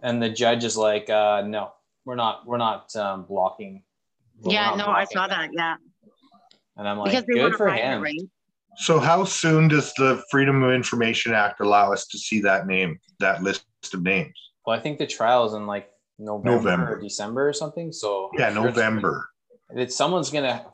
and 0.03 0.23
the 0.23 0.29
judge 0.29 0.65
is 0.65 0.77
like 0.77 1.11
uh 1.11 1.43
no 1.43 1.73
we're 2.05 2.15
not 2.17 2.47
we're 2.47 2.57
not 2.57 2.95
um 2.97 3.25
blocking 3.25 3.83
we're 4.41 4.53
Yeah, 4.55 4.71
not 4.71 4.79
no, 4.79 4.87
I 4.87 5.05
saw 5.05 5.27
that, 5.29 5.51
yeah. 5.53 5.77
and 6.77 6.89
i'm 6.89 6.99
like 6.99 7.27
good 7.27 7.55
for 7.55 7.69
him? 7.69 8.05
So, 8.79 8.99
how 8.99 9.25
soon 9.25 9.69
does 9.69 9.93
the 9.95 10.23
Freedom 10.31 10.63
of 10.63 10.73
Information 10.73 11.35
Act 11.35 11.61
allow 11.61 11.93
us 11.93 12.07
to 12.07 12.19
see 12.19 12.41
that 12.41 12.67
name, 12.67 12.99
that 13.21 13.43
list 13.43 13.67
of 13.93 14.03
names? 14.03 14.33
Well 14.67 14.79
i 14.79 14.81
think 14.81 14.99
the 14.99 15.07
trial 15.07 15.45
is 15.47 15.53
in 15.55 15.67
like 15.67 15.91
november, 16.19 16.51
November. 16.57 16.93
or 16.97 17.01
december 17.01 17.49
or 17.49 17.53
something 17.53 17.93
so 17.93 18.31
Yeah, 18.39 18.53
sure 18.53 18.65
November. 18.65 19.31
it's 19.71 19.97
someone's 19.97 20.31
gonna 20.31 20.67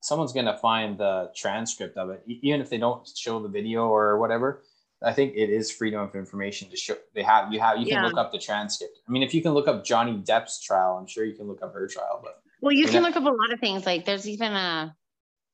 someone's 0.00 0.32
gonna 0.32 0.56
find 0.58 0.98
the 0.98 1.30
transcript 1.34 1.96
of 1.96 2.10
it 2.10 2.22
even 2.26 2.60
if 2.60 2.70
they 2.70 2.78
don't 2.78 3.06
show 3.16 3.40
the 3.42 3.48
video 3.48 3.86
or 3.88 4.18
whatever 4.18 4.62
i 5.02 5.12
think 5.12 5.34
it 5.34 5.50
is 5.50 5.70
freedom 5.70 6.00
of 6.00 6.14
information 6.14 6.68
to 6.70 6.76
show 6.76 6.94
they 7.14 7.22
have 7.22 7.52
you 7.52 7.60
have 7.60 7.78
you 7.78 7.84
can 7.86 7.94
Yeah. 7.94 8.04
look 8.06 8.16
up 8.18 8.32
the 8.32 8.38
transcript 8.38 8.98
i 9.06 9.10
mean 9.12 9.22
if 9.22 9.34
you 9.34 9.42
can 9.42 9.52
look 9.52 9.68
up 9.68 9.84
johnny 9.84 10.14
depp's 10.18 10.60
trial 10.62 10.96
i'm 10.98 11.06
sure 11.06 11.24
you 11.24 11.34
can 11.34 11.46
look 11.46 11.62
up 11.62 11.72
her 11.74 11.86
trial 11.88 12.20
but 12.22 12.40
Well, 12.60 12.72
you 12.72 12.84
Yeah. 12.86 12.92
can 12.92 13.02
look 13.02 13.16
up 13.16 13.24
a 13.24 13.28
lot 13.42 13.52
of 13.52 13.60
things. 13.60 13.84
Like 13.84 14.06
there's 14.06 14.26
even 14.26 14.52
a, 14.54 14.96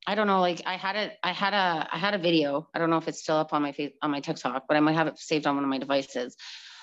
I 0.06 0.14
don't 0.14 0.28
know, 0.28 0.40
like 0.40 0.62
I 0.64 0.76
had 0.76 0.94
a, 0.96 1.10
I 1.24 1.32
had 1.32 1.54
a, 1.54 1.88
I 1.92 1.98
had 1.98 2.14
a 2.14 2.18
video. 2.18 2.68
I 2.72 2.78
don't 2.78 2.88
know 2.90 2.98
if 2.98 3.08
it's 3.08 3.20
still 3.20 3.36
up 3.36 3.52
on 3.52 3.62
my 3.62 3.72
face, 3.72 3.92
on 4.00 4.10
my 4.12 4.20
TikTok, 4.20 4.66
but 4.68 4.76
I 4.76 4.80
might 4.80 4.94
have 4.94 5.08
it 5.08 5.18
saved 5.18 5.44
on 5.48 5.56
one 5.56 5.64
of 5.64 5.70
my 5.70 5.78
devices. 5.78 6.36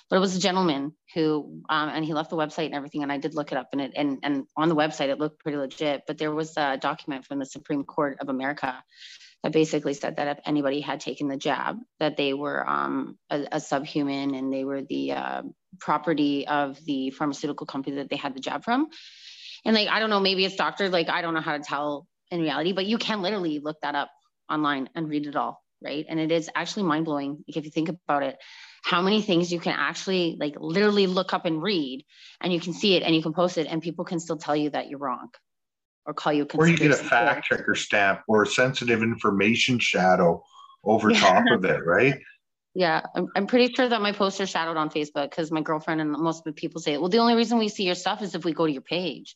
But 0.10 0.18
it 0.18 0.20
was 0.20 0.36
a 0.36 0.40
gentleman 0.40 0.94
who, 1.14 1.62
um, 1.70 1.90
and 1.90 2.06
he 2.06 2.14
left 2.14 2.30
the 2.30 2.38
website 2.38 2.68
and 2.68 2.76
everything, 2.76 3.04
and 3.04 3.12
I 3.12 3.18
did 3.18 3.36
look 3.36 3.52
it 3.52 3.58
up, 3.58 3.70
and 3.74 3.82
it, 3.82 3.92
and 3.96 4.20
and 4.24 4.46
on 4.56 4.70
the 4.70 4.76
website 4.76 5.10
it 5.10 5.20
looked 5.20 5.40
pretty 5.40 5.58
legit. 5.58 6.04
But 6.08 6.18
there 6.18 6.34
was 6.34 6.56
a 6.56 6.78
document 6.78 7.26
from 7.26 7.40
the 7.40 7.46
Supreme 7.46 7.84
Court 7.84 8.18
of 8.22 8.30
America 8.30 8.82
that 9.44 9.52
basically 9.52 9.94
said 9.94 10.16
that 10.16 10.28
if 10.28 10.40
anybody 10.46 10.82
had 10.82 11.00
taken 11.00 11.28
the 11.28 11.38
jab, 11.38 11.78
that 12.00 12.18
they 12.18 12.34
were 12.34 12.68
um, 12.68 13.18
a, 13.30 13.48
a 13.54 13.60
subhuman 13.60 14.34
and 14.34 14.52
they 14.52 14.64
were 14.64 14.82
the 14.82 15.12
uh, 15.12 15.42
property 15.80 16.48
of 16.48 16.84
the 16.86 17.12
pharmaceutical 17.12 17.66
company 17.66 17.98
that 17.98 18.10
they 18.10 18.16
had 18.16 18.34
the 18.34 18.40
jab 18.40 18.64
from 18.64 18.88
and 19.66 19.76
like 19.76 19.88
i 19.90 20.00
don't 20.00 20.10
know 20.10 20.20
maybe 20.20 20.46
it's 20.46 20.56
doctors 20.56 20.92
like 20.92 21.10
i 21.10 21.22
don't 21.22 21.34
know 21.34 21.42
how 21.42 21.58
to 21.58 21.64
tell 21.64 22.08
in 22.32 22.42
reality 22.42 22.74
but 22.74 22.86
you 22.86 22.98
can 22.98 23.22
literally 23.22 23.60
look 23.60 23.78
that 23.82 23.96
up 23.96 24.10
online 24.50 24.90
and 24.96 25.10
read 25.10 25.28
it 25.28 25.36
all 25.36 25.62
right 25.82 26.06
and 26.10 26.20
it 26.20 26.32
is 26.32 26.50
actually 26.56 26.84
mind-blowing 26.84 27.44
like 27.48 27.58
if 27.58 27.66
you 27.66 27.72
think 27.72 27.90
about 27.90 28.24
it 28.24 28.38
how 28.84 29.02
many 29.02 29.22
things 29.22 29.52
you 29.52 29.60
can 29.60 29.76
actually 29.78 30.38
like 30.40 30.56
literally 30.60 31.08
look 31.08 31.34
up 31.34 31.46
and 31.46 31.62
read 31.62 32.06
and 32.42 32.54
you 32.54 32.60
can 32.60 32.74
see 32.74 32.96
it 32.96 33.04
and 33.04 33.16
you 33.16 33.22
can 33.22 33.34
post 33.34 33.58
it 33.58 33.68
and 33.68 33.82
people 33.82 34.06
can 34.06 34.20
still 34.20 34.38
tell 34.38 34.56
you 34.56 34.70
that 34.70 34.90
you're 34.90 35.00
wrong 35.00 35.30
or 36.06 36.14
call 36.14 36.34
you 36.34 36.44
a 36.44 36.58
Or 36.58 36.68
you 36.68 36.78
get 36.78 36.92
a 36.92 36.96
fact 36.96 37.46
checker 37.46 37.76
stamp 37.76 38.22
or 38.28 38.44
a 38.44 38.48
sensitive 38.48 39.04
information 39.04 39.78
shadow 39.78 40.44
over 40.84 41.12
Yeah. 41.12 41.20
top 41.20 41.44
of 41.52 41.66
it, 41.66 41.86
right? 41.86 42.20
Yeah, 42.74 43.02
I'm, 43.16 43.30
I'm 43.36 43.48
pretty 43.48 43.74
sure 43.74 43.90
that 43.90 44.02
my 44.04 44.12
poster 44.12 44.46
shadowed 44.46 44.78
on 44.78 44.92
Facebook 44.92 45.32
because 45.32 45.52
my 45.52 45.62
girlfriend 45.62 46.00
and 46.00 46.12
most 46.12 46.40
of 46.40 46.44
the 46.44 46.52
people 46.54 46.80
say, 46.80 47.00
well, 47.00 47.10
the 47.10 47.18
only 47.18 47.34
reason 47.34 47.58
we 47.58 47.70
see 47.70 47.86
your 47.86 47.96
stuff 47.96 48.22
is 48.22 48.36
if 48.36 48.46
we 48.46 48.54
go 48.54 48.68
to 48.68 48.72
your 48.72 48.84
page. 48.84 49.36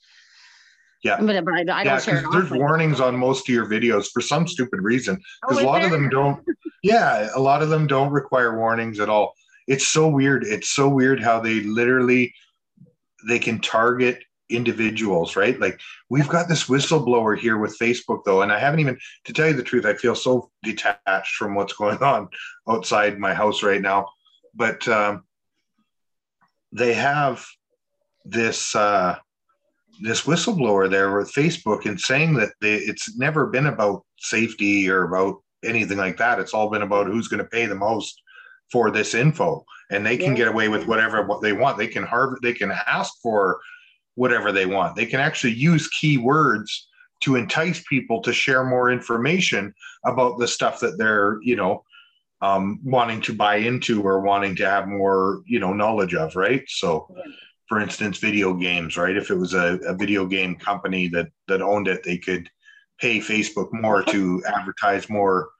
Yeah. 1.03 1.17
But, 1.19 1.43
but 1.45 1.53
I, 1.53 1.59
I 1.59 1.61
yeah, 1.61 1.83
don't 1.83 2.03
share 2.03 2.21
there's 2.31 2.45
often. 2.45 2.59
warnings 2.59 2.99
on 2.99 3.15
most 3.15 3.49
of 3.49 3.53
your 3.53 3.65
videos 3.65 4.07
for 4.11 4.21
some 4.21 4.47
stupid 4.47 4.81
reason. 4.81 5.17
Oh, 5.17 5.47
Because 5.49 5.57
is 5.59 5.63
a 5.63 5.67
lot 5.67 5.83
of 5.83 5.91
them 5.91 6.09
don't. 6.09 6.43
Yeah, 6.83 7.29
a 7.35 7.39
lot 7.39 7.61
of 7.61 7.69
them 7.69 7.87
don't 7.87 8.11
require 8.11 8.57
warnings 8.57 8.99
at 8.99 9.09
all. 9.09 9.33
It's 9.67 9.87
so 9.87 10.07
weird. 10.07 10.43
It's 10.43 10.69
so 10.69 10.89
weird 10.89 11.21
how 11.21 11.39
they 11.39 11.61
literally 11.61 12.33
they 13.27 13.39
can 13.39 13.59
target 13.59 14.23
individuals, 14.49 15.35
right? 15.35 15.59
Like 15.59 15.79
we've 16.09 16.27
got 16.27 16.47
this 16.47 16.65
whistleblower 16.65 17.37
here 17.37 17.57
with 17.57 17.77
Facebook 17.79 18.23
though, 18.25 18.41
and 18.41 18.51
I 18.51 18.59
haven't 18.59 18.81
even 18.81 18.97
to 19.25 19.33
tell 19.33 19.47
you 19.47 19.53
the 19.53 19.63
truth, 19.63 19.85
I 19.85 19.93
feel 19.93 20.15
so 20.15 20.51
detached 20.63 21.35
from 21.35 21.55
what's 21.55 21.73
going 21.73 21.99
on 21.99 22.29
outside 22.67 23.17
my 23.17 23.33
house 23.33 23.63
right 23.63 23.81
now. 23.81 24.07
But 24.53 24.87
um, 24.87 25.23
they 26.71 26.93
have 26.93 27.45
this 28.25 28.75
uh, 28.75 29.17
this 30.01 30.21
whistleblower 30.23 30.89
there 30.89 31.15
with 31.17 31.31
Facebook 31.31 31.85
and 31.85 31.99
saying 31.99 32.33
that 32.35 32.49
they, 32.61 32.75
it's 32.75 33.17
never 33.17 33.47
been 33.47 33.67
about 33.67 34.03
safety 34.17 34.89
or 34.89 35.03
about 35.03 35.35
anything 35.63 35.97
like 35.97 36.17
that. 36.17 36.39
It's 36.39 36.53
all 36.53 36.69
been 36.69 36.81
about 36.81 37.07
who's 37.07 37.27
going 37.27 37.43
to 37.43 37.49
pay 37.49 37.65
the 37.67 37.75
most 37.75 38.21
for 38.71 38.89
this 38.89 39.13
info, 39.13 39.63
and 39.91 40.05
they 40.05 40.17
can 40.17 40.31
Yeah. 40.31 40.37
get 40.37 40.47
away 40.47 40.69
with 40.69 40.87
whatever 40.87 41.25
what 41.25 41.41
they 41.41 41.53
want. 41.53 41.77
They 41.77 41.87
can 41.87 42.03
harv- 42.03 42.41
they 42.41 42.53
can 42.53 42.71
ask 42.71 43.13
for 43.21 43.59
whatever 44.15 44.51
they 44.51 44.65
want. 44.65 44.95
They 44.95 45.05
can 45.05 45.19
actually 45.19 45.53
use 45.53 45.89
keywords 45.91 46.69
to 47.21 47.35
entice 47.35 47.83
people 47.87 48.21
to 48.21 48.33
share 48.33 48.63
more 48.63 48.89
information 48.89 49.73
about 50.05 50.39
the 50.39 50.47
stuff 50.47 50.79
that 50.79 50.97
they're 50.97 51.37
you 51.43 51.55
know 51.55 51.83
um, 52.41 52.79
wanting 52.83 53.21
to 53.21 53.33
buy 53.33 53.57
into 53.57 54.01
or 54.01 54.21
wanting 54.21 54.55
to 54.55 54.65
have 54.67 54.87
more 54.87 55.43
you 55.45 55.59
know 55.59 55.73
knowledge 55.73 56.15
of, 56.15 56.35
right? 56.35 56.63
So 56.67 57.13
for 57.71 57.79
instance, 57.79 58.17
video 58.17 58.53
games, 58.53 58.97
right? 58.97 59.15
If 59.15 59.31
it 59.31 59.35
was 59.35 59.53
a, 59.53 59.79
a 59.87 59.93
video 59.93 60.25
game 60.25 60.57
company 60.57 61.07
that 61.07 61.29
that 61.47 61.61
owned 61.61 61.87
it, 61.87 62.03
they 62.03 62.17
could 62.17 62.49
pay 62.99 63.19
Facebook 63.19 63.69
more 63.71 64.03
to 64.03 64.43
advertise 64.45 65.09
more 65.09 65.51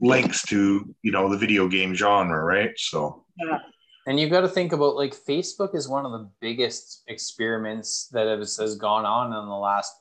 links 0.00 0.40
to 0.46 0.94
you 1.02 1.12
know 1.12 1.28
the 1.28 1.36
video 1.36 1.68
game 1.68 1.94
genre, 1.94 2.42
right? 2.42 2.70
So 2.78 3.26
yeah. 3.36 3.58
And 4.06 4.18
you've 4.18 4.30
got 4.30 4.40
to 4.40 4.48
think 4.48 4.72
about 4.72 4.96
like 4.96 5.14
Facebook 5.14 5.74
is 5.74 5.86
one 5.86 6.06
of 6.06 6.12
the 6.12 6.30
biggest 6.40 7.02
experiments 7.08 8.08
that 8.12 8.26
has, 8.26 8.56
has 8.56 8.76
gone 8.76 9.04
on 9.04 9.26
in 9.26 9.46
the 9.46 9.54
last 9.54 9.92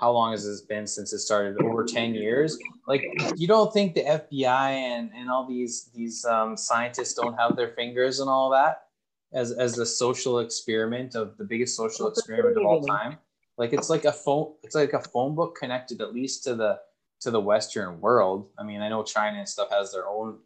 how 0.00 0.10
long 0.10 0.32
has 0.32 0.44
this 0.44 0.62
been 0.62 0.88
since 0.88 1.12
it 1.12 1.20
started 1.20 1.62
over 1.62 1.84
10 1.84 2.12
years 2.12 2.58
like 2.88 3.04
you 3.36 3.46
don't 3.46 3.72
think 3.72 3.94
the 3.94 4.02
fbi 4.02 4.70
and, 4.72 5.12
and 5.16 5.30
all 5.30 5.46
these 5.46 5.90
these 5.94 6.24
um, 6.24 6.56
scientists 6.56 7.14
don't 7.14 7.38
have 7.38 7.54
their 7.54 7.68
fingers 7.68 8.18
and 8.18 8.28
all 8.28 8.50
that 8.50 8.85
as 9.32 9.52
as 9.52 9.74
the 9.74 9.86
social 9.86 10.38
experiment 10.40 11.14
of 11.14 11.36
the 11.36 11.44
biggest 11.44 11.76
social 11.76 12.08
experiment 12.08 12.56
of 12.56 12.64
all 12.64 12.82
time. 12.82 13.18
Like 13.58 13.72
it's 13.72 13.90
like 13.90 14.04
a 14.04 14.12
phone 14.12 14.54
it's 14.62 14.74
like 14.74 14.92
a 14.92 15.00
phone 15.00 15.34
book 15.34 15.56
connected 15.58 16.00
at 16.00 16.14
least 16.14 16.44
to 16.44 16.54
the 16.54 16.78
to 17.20 17.30
the 17.30 17.40
western 17.40 18.00
world. 18.00 18.48
I 18.58 18.62
mean 18.62 18.80
i 18.82 18.88
know 18.88 19.02
china 19.02 19.38
and 19.38 19.48
stuff 19.48 19.70
has 19.70 19.92
their 19.92 20.08
own 20.08 20.38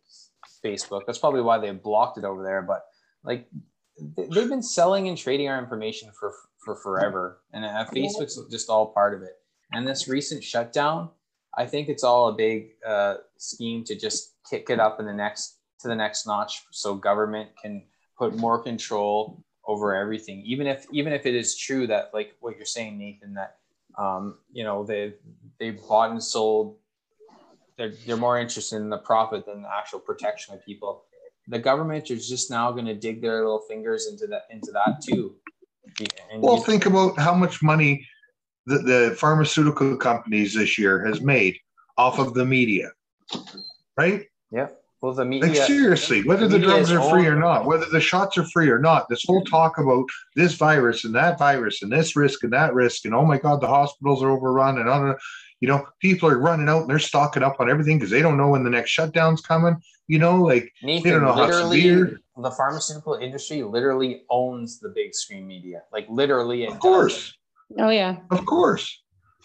facebook. 0.65 1.03
That's 1.07 1.19
probably 1.19 1.43
why 1.43 1.59
they 1.59 1.71
blocked 1.73 2.19
it 2.19 2.25
over 2.25 2.43
there 2.43 2.63
but 2.63 2.85
like 3.25 3.49
they've 4.17 4.49
been 4.49 4.63
selling 4.63 5.09
and 5.09 5.17
trading 5.19 5.49
our 5.49 5.59
information 5.59 6.11
for 6.19 6.33
for 6.65 6.77
forever. 6.77 7.41
And 7.53 7.65
uh, 7.65 7.87
facebook's 7.95 8.39
just 8.51 8.71
all 8.71 8.93
part 8.93 9.15
of 9.15 9.23
it. 9.23 9.37
And 9.73 9.87
this 9.87 10.09
recent 10.09 10.43
shutdown 10.43 11.11
i 11.57 11.67
think 11.67 11.89
it's 11.89 12.05
all 12.05 12.29
a 12.29 12.33
big 12.33 12.71
uh, 12.87 13.15
scheme 13.37 13.85
to 13.85 13.97
just 13.97 14.35
kick 14.49 14.71
it 14.71 14.81
up 14.81 15.01
in 15.01 15.07
the 15.07 15.13
next 15.13 15.59
to 15.81 15.89
the 15.89 15.97
next 15.97 16.27
notch 16.27 16.63
so 16.71 16.95
government 16.95 17.51
can 17.61 17.83
put 18.21 18.37
more 18.37 18.63
control 18.63 19.43
over 19.67 19.95
everything 19.95 20.43
even 20.45 20.67
if 20.67 20.87
even 20.93 21.13
if 21.13 21.27
it 21.27 21.35
is 21.35 21.57
true 21.57 21.87
that 21.87 22.11
like 22.13 22.37
what 22.41 22.57
you're 22.57 22.67
saying 22.67 22.99
nathan 22.99 23.35
that 23.35 23.57
um, 23.99 24.39
you 24.53 24.63
know 24.63 24.85
they 24.85 25.15
they 25.59 25.71
bought 25.71 26.11
and 26.11 26.23
sold 26.23 26.77
they're, 27.77 27.95
they're 28.07 28.17
more 28.17 28.39
interested 28.39 28.77
in 28.77 28.91
the 28.91 28.99
profit 28.99 29.47
than 29.47 29.63
the 29.63 29.75
actual 29.75 29.99
protection 29.99 30.55
of 30.55 30.65
people 30.65 31.05
the 31.51 31.59
government 31.59 32.11
is 32.11 32.29
just 32.29 32.51
now 32.51 32.71
going 32.71 32.87
to 32.87 32.95
dig 32.95 33.21
their 33.21 33.39
little 33.39 33.65
fingers 33.69 34.07
into 34.07 34.27
that 34.29 34.43
into 34.51 34.71
that 34.73 35.03
too. 35.03 35.35
And 36.33 36.43
Well, 36.43 36.59
think 36.59 36.87
about 36.87 37.19
how 37.19 37.35
much 37.35 37.63
money 37.63 38.07
the, 38.67 38.79
the 38.79 39.17
pharmaceutical 39.19 39.97
companies 39.97 40.55
this 40.55 40.79
year 40.79 41.05
has 41.07 41.21
made 41.21 41.59
off 41.99 42.19
of 42.19 42.35
the 42.35 42.45
media, 42.45 42.91
right? 43.97 44.27
yeah. 44.53 44.69
Well, 45.03 45.15
the 45.15 45.25
media. 45.25 45.49
Like 45.49 45.57
seriously, 45.57 46.23
whether 46.25 46.47
the 46.47 46.59
media 46.59 46.75
drugs 46.75 46.93
are 46.93 47.09
free 47.09 47.27
or 47.27 47.37
not, 47.37 47.65
whether 47.65 47.87
the 47.87 48.01
shots 48.01 48.37
are 48.37 48.45
free 48.45 48.69
or 48.69 48.79
not, 48.79 49.09
this 49.09 49.25
whole 49.27 49.43
talk 49.45 49.79
about 49.79 50.05
this 50.37 50.55
virus 50.55 51.05
and 51.05 51.15
that 51.15 51.39
virus 51.39 51.83
and 51.83 51.91
this 51.91 52.17
risk 52.17 52.45
and 52.45 52.53
that 52.53 52.75
risk 52.75 53.07
and 53.07 53.15
oh 53.15 53.25
my 53.25 53.39
god, 53.39 53.63
the 53.63 53.67
hospitals 53.67 54.23
are 54.23 54.31
overrun 54.31 54.79
and 54.79 54.91
on, 54.91 55.17
you 55.61 55.69
know, 55.69 55.87
people 56.01 56.29
are 56.29 56.39
running 56.39 56.69
out 56.69 56.83
and 56.83 56.91
they're 56.91 56.99
stocking 56.99 57.43
up 57.43 57.57
on 57.61 57.71
everything 57.71 57.99
because 57.99 58.11
they 58.11 58.21
don't 58.21 58.37
know 58.37 58.51
when 58.51 58.63
the 58.63 58.71
next 58.71 58.91
shutdown's 58.91 59.41
coming. 59.41 59.77
You 60.07 60.19
know, 60.19 60.43
like 60.43 60.71
Nathan, 60.83 61.13
don't 61.13 61.23
know 61.23 61.33
how 61.33 61.47
literally, 61.47 61.81
severe- 61.81 62.21
the 62.37 62.51
pharmaceutical 62.51 63.15
industry 63.15 63.63
literally 63.63 64.25
owns 64.29 64.81
the 64.81 64.91
big 64.91 65.15
screen 65.15 65.47
media. 65.47 65.83
Like 65.93 66.07
literally, 66.11 66.65
it 66.65 66.73
of 66.73 66.79
course, 66.79 67.33
Oh 67.79 67.91
yeah. 67.91 68.17
of 68.31 68.45
course. 68.45 69.01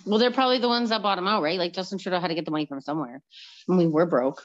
Well, 0.05 0.19
they're 0.19 0.31
probably 0.31 0.59
the 0.59 0.67
ones 0.67 0.89
that 0.89 1.01
bought 1.01 1.15
them 1.15 1.27
out, 1.27 1.41
right? 1.41 1.57
Like 1.57 1.73
Justin 1.73 1.97
Trudeau 1.97 2.19
had 2.19 2.27
to 2.27 2.35
get 2.35 2.45
the 2.45 2.51
money 2.51 2.65
from 2.65 2.81
somewhere. 2.81 3.21
And 3.67 3.77
we 3.77 3.87
were 3.87 4.05
broke. 4.05 4.43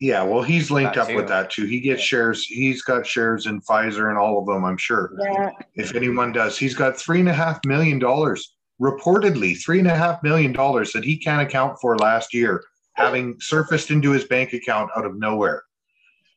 Yeah, 0.00 0.22
well, 0.22 0.42
he's 0.42 0.70
linked 0.70 0.94
That 0.94 1.10
up 1.10 1.14
with 1.14 1.28
that 1.28 1.50
too. 1.50 1.66
He 1.66 1.78
gets 1.78 2.00
shares. 2.00 2.44
He's 2.44 2.80
got 2.80 3.06
shares 3.06 3.46
in 3.46 3.60
Pfizer 3.60 4.08
and 4.08 4.18
all 4.18 4.38
of 4.38 4.46
them. 4.46 4.64
I'm 4.64 4.78
sure. 4.78 5.12
Yeah. 5.20 5.50
If 5.74 5.94
anyone 5.94 6.32
does, 6.32 6.56
he's 6.56 6.74
got 6.74 6.96
three 6.96 7.20
and 7.20 7.28
a 7.28 7.34
half 7.34 7.62
million 7.66 7.98
dollars, 7.98 8.54
reportedly 8.80 9.62
three 9.62 9.78
and 9.78 9.88
a 9.88 9.94
half 9.94 10.22
million 10.22 10.52
dollars 10.52 10.92
that 10.92 11.04
he 11.04 11.18
can't 11.18 11.46
account 11.46 11.78
for 11.82 11.98
last 11.98 12.32
year, 12.32 12.64
having 12.94 13.38
surfaced 13.40 13.90
into 13.90 14.10
his 14.10 14.24
bank 14.24 14.54
account 14.54 14.90
out 14.96 15.04
of 15.04 15.18
nowhere. 15.18 15.64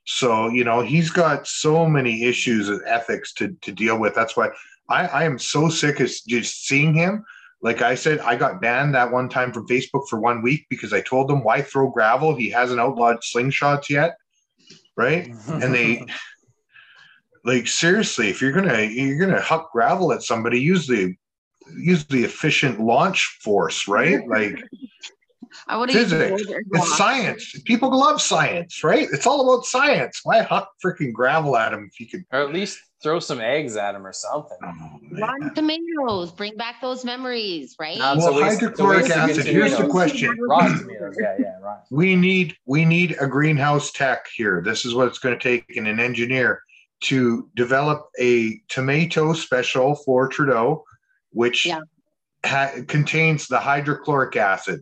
So 0.06 0.50
you 0.50 0.66
know 0.66 0.82
he's 0.82 1.10
got 1.10 1.48
so 1.48 1.88
many 1.88 2.24
issues 2.24 2.68
of 2.68 2.82
ethics 2.86 3.34
to 3.36 3.56
to 3.62 3.72
deal 3.72 3.98
with. 3.98 4.14
That's 4.14 4.36
why 4.36 4.50
I, 4.90 5.08
I 5.08 5.24
am 5.24 5.40
so 5.40 5.70
sick 5.70 6.02
of 6.02 6.12
just 6.28 6.66
seeing 6.68 6.94
him. 6.94 7.24
Like 7.64 7.82
I 7.82 7.96
said, 7.96 8.20
I 8.20 8.36
got 8.36 8.62
banned 8.62 8.94
that 8.94 9.12
one 9.12 9.30
time 9.30 9.54
from 9.54 9.68
Facebook 9.68 10.08
for 10.10 10.20
one 10.20 10.42
week 10.42 10.66
because 10.70 10.92
I 10.92 11.00
told 11.00 11.30
them 11.30 11.44
why 11.44 11.62
throw 11.62 11.90
gravel. 11.90 12.36
He 12.36 12.50
hasn't 12.50 12.80
outlawed 12.80 13.22
slingshots 13.22 13.90
yet, 13.90 14.18
right? 14.98 15.28
and 15.48 15.74
they 15.74 16.06
like 17.46 17.68
seriously 17.68 18.30
if 18.30 18.42
you're 18.42 18.52
gonna 18.52 18.82
you're 18.82 19.20
gonna 19.20 19.42
huck 19.42 19.72
gravel 19.72 20.12
at 20.14 20.24
somebody 20.24 20.60
use 20.60 20.88
the 20.88 21.16
use 21.78 22.06
the 22.06 22.24
efficient 22.24 22.80
launch 22.80 23.38
force 23.42 23.88
right 23.88 24.28
like 24.28 24.62
I 25.68 25.78
would 25.78 25.92
Physics. 25.92 26.42
it's 26.48 26.98
science 26.98 27.62
people 27.66 27.90
love 27.98 28.22
science 28.22 28.84
right 28.84 29.08
it's 29.12 29.28
all 29.28 29.54
about 29.54 29.66
science 29.66 30.20
why 30.24 30.42
huck 30.42 30.70
freaking 30.84 31.14
gravel 31.14 31.56
at 31.58 31.74
him 31.74 31.90
if 31.92 32.00
you 32.00 32.08
could 32.08 32.24
or 32.32 32.42
at 32.42 32.54
least 32.54 32.80
throw 33.02 33.20
some 33.20 33.42
eggs 33.42 33.76
at 33.76 33.96
him 33.96 34.08
or 34.08 34.14
something. 34.14 34.58
oh. 34.64 35.00
Rotten 35.20 35.54
tomatoes, 35.54 36.32
bring 36.32 36.56
back 36.56 36.76
those 36.82 37.04
memories, 37.04 37.76
right? 37.78 37.98
No, 37.98 38.16
Well, 38.16 38.28
a 38.38 38.42
waste- 38.42 38.62
hydrochloric 38.62 39.04
waste 39.04 39.12
acid, 39.18 39.46
here's 39.46 39.76
the 39.78 39.88
question. 39.88 40.34
Rotten 40.40 40.78
tomatoes. 40.80 41.18
Yeah, 41.20 41.36
yeah, 41.38 41.60
right. 41.62 41.80
we 41.92 42.16
need 42.16 42.56
we 42.66 42.86
need 42.86 43.18
a 43.20 43.28
greenhouse 43.28 43.92
tech 43.92 44.28
here 44.34 44.62
this 44.64 44.86
is 44.86 44.96
what 44.96 45.08
it's 45.10 45.20
going 45.20 45.38
to 45.38 45.44
take 45.44 45.66
in 45.76 45.86
an 45.86 46.00
engineer 46.00 46.62
to 47.02 47.50
develop 47.58 48.08
a 48.22 48.62
tomato 48.70 49.34
special 49.34 49.96
for 50.06 50.30
trudeau 50.30 50.82
which 51.32 51.66
Yeah. 51.66 51.82
ha- 52.46 52.72
contains 52.88 53.48
the 53.50 53.60
hydrochloric 53.60 54.38
acid 54.38 54.80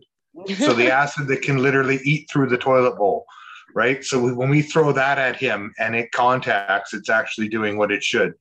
so 0.58 0.72
the 0.74 0.90
acid 0.92 1.28
that 1.28 1.42
can 1.42 1.58
literally 1.58 2.00
eat 2.04 2.28
through 2.30 2.48
the 2.48 2.58
toilet 2.58 2.96
bowl 2.96 3.26
right? 3.74 4.04
So 4.04 4.20
we, 4.20 4.32
when 4.32 4.50
we 4.50 4.62
throw 4.62 4.92
that 4.92 5.18
at 5.18 5.36
him 5.36 5.72
and 5.78 5.94
it 5.94 6.12
contacts 6.12 6.94
it's 6.94 7.08
actually 7.08 7.48
doing 7.48 7.76
what 7.76 7.90
it 7.90 8.02
should. 8.02 8.34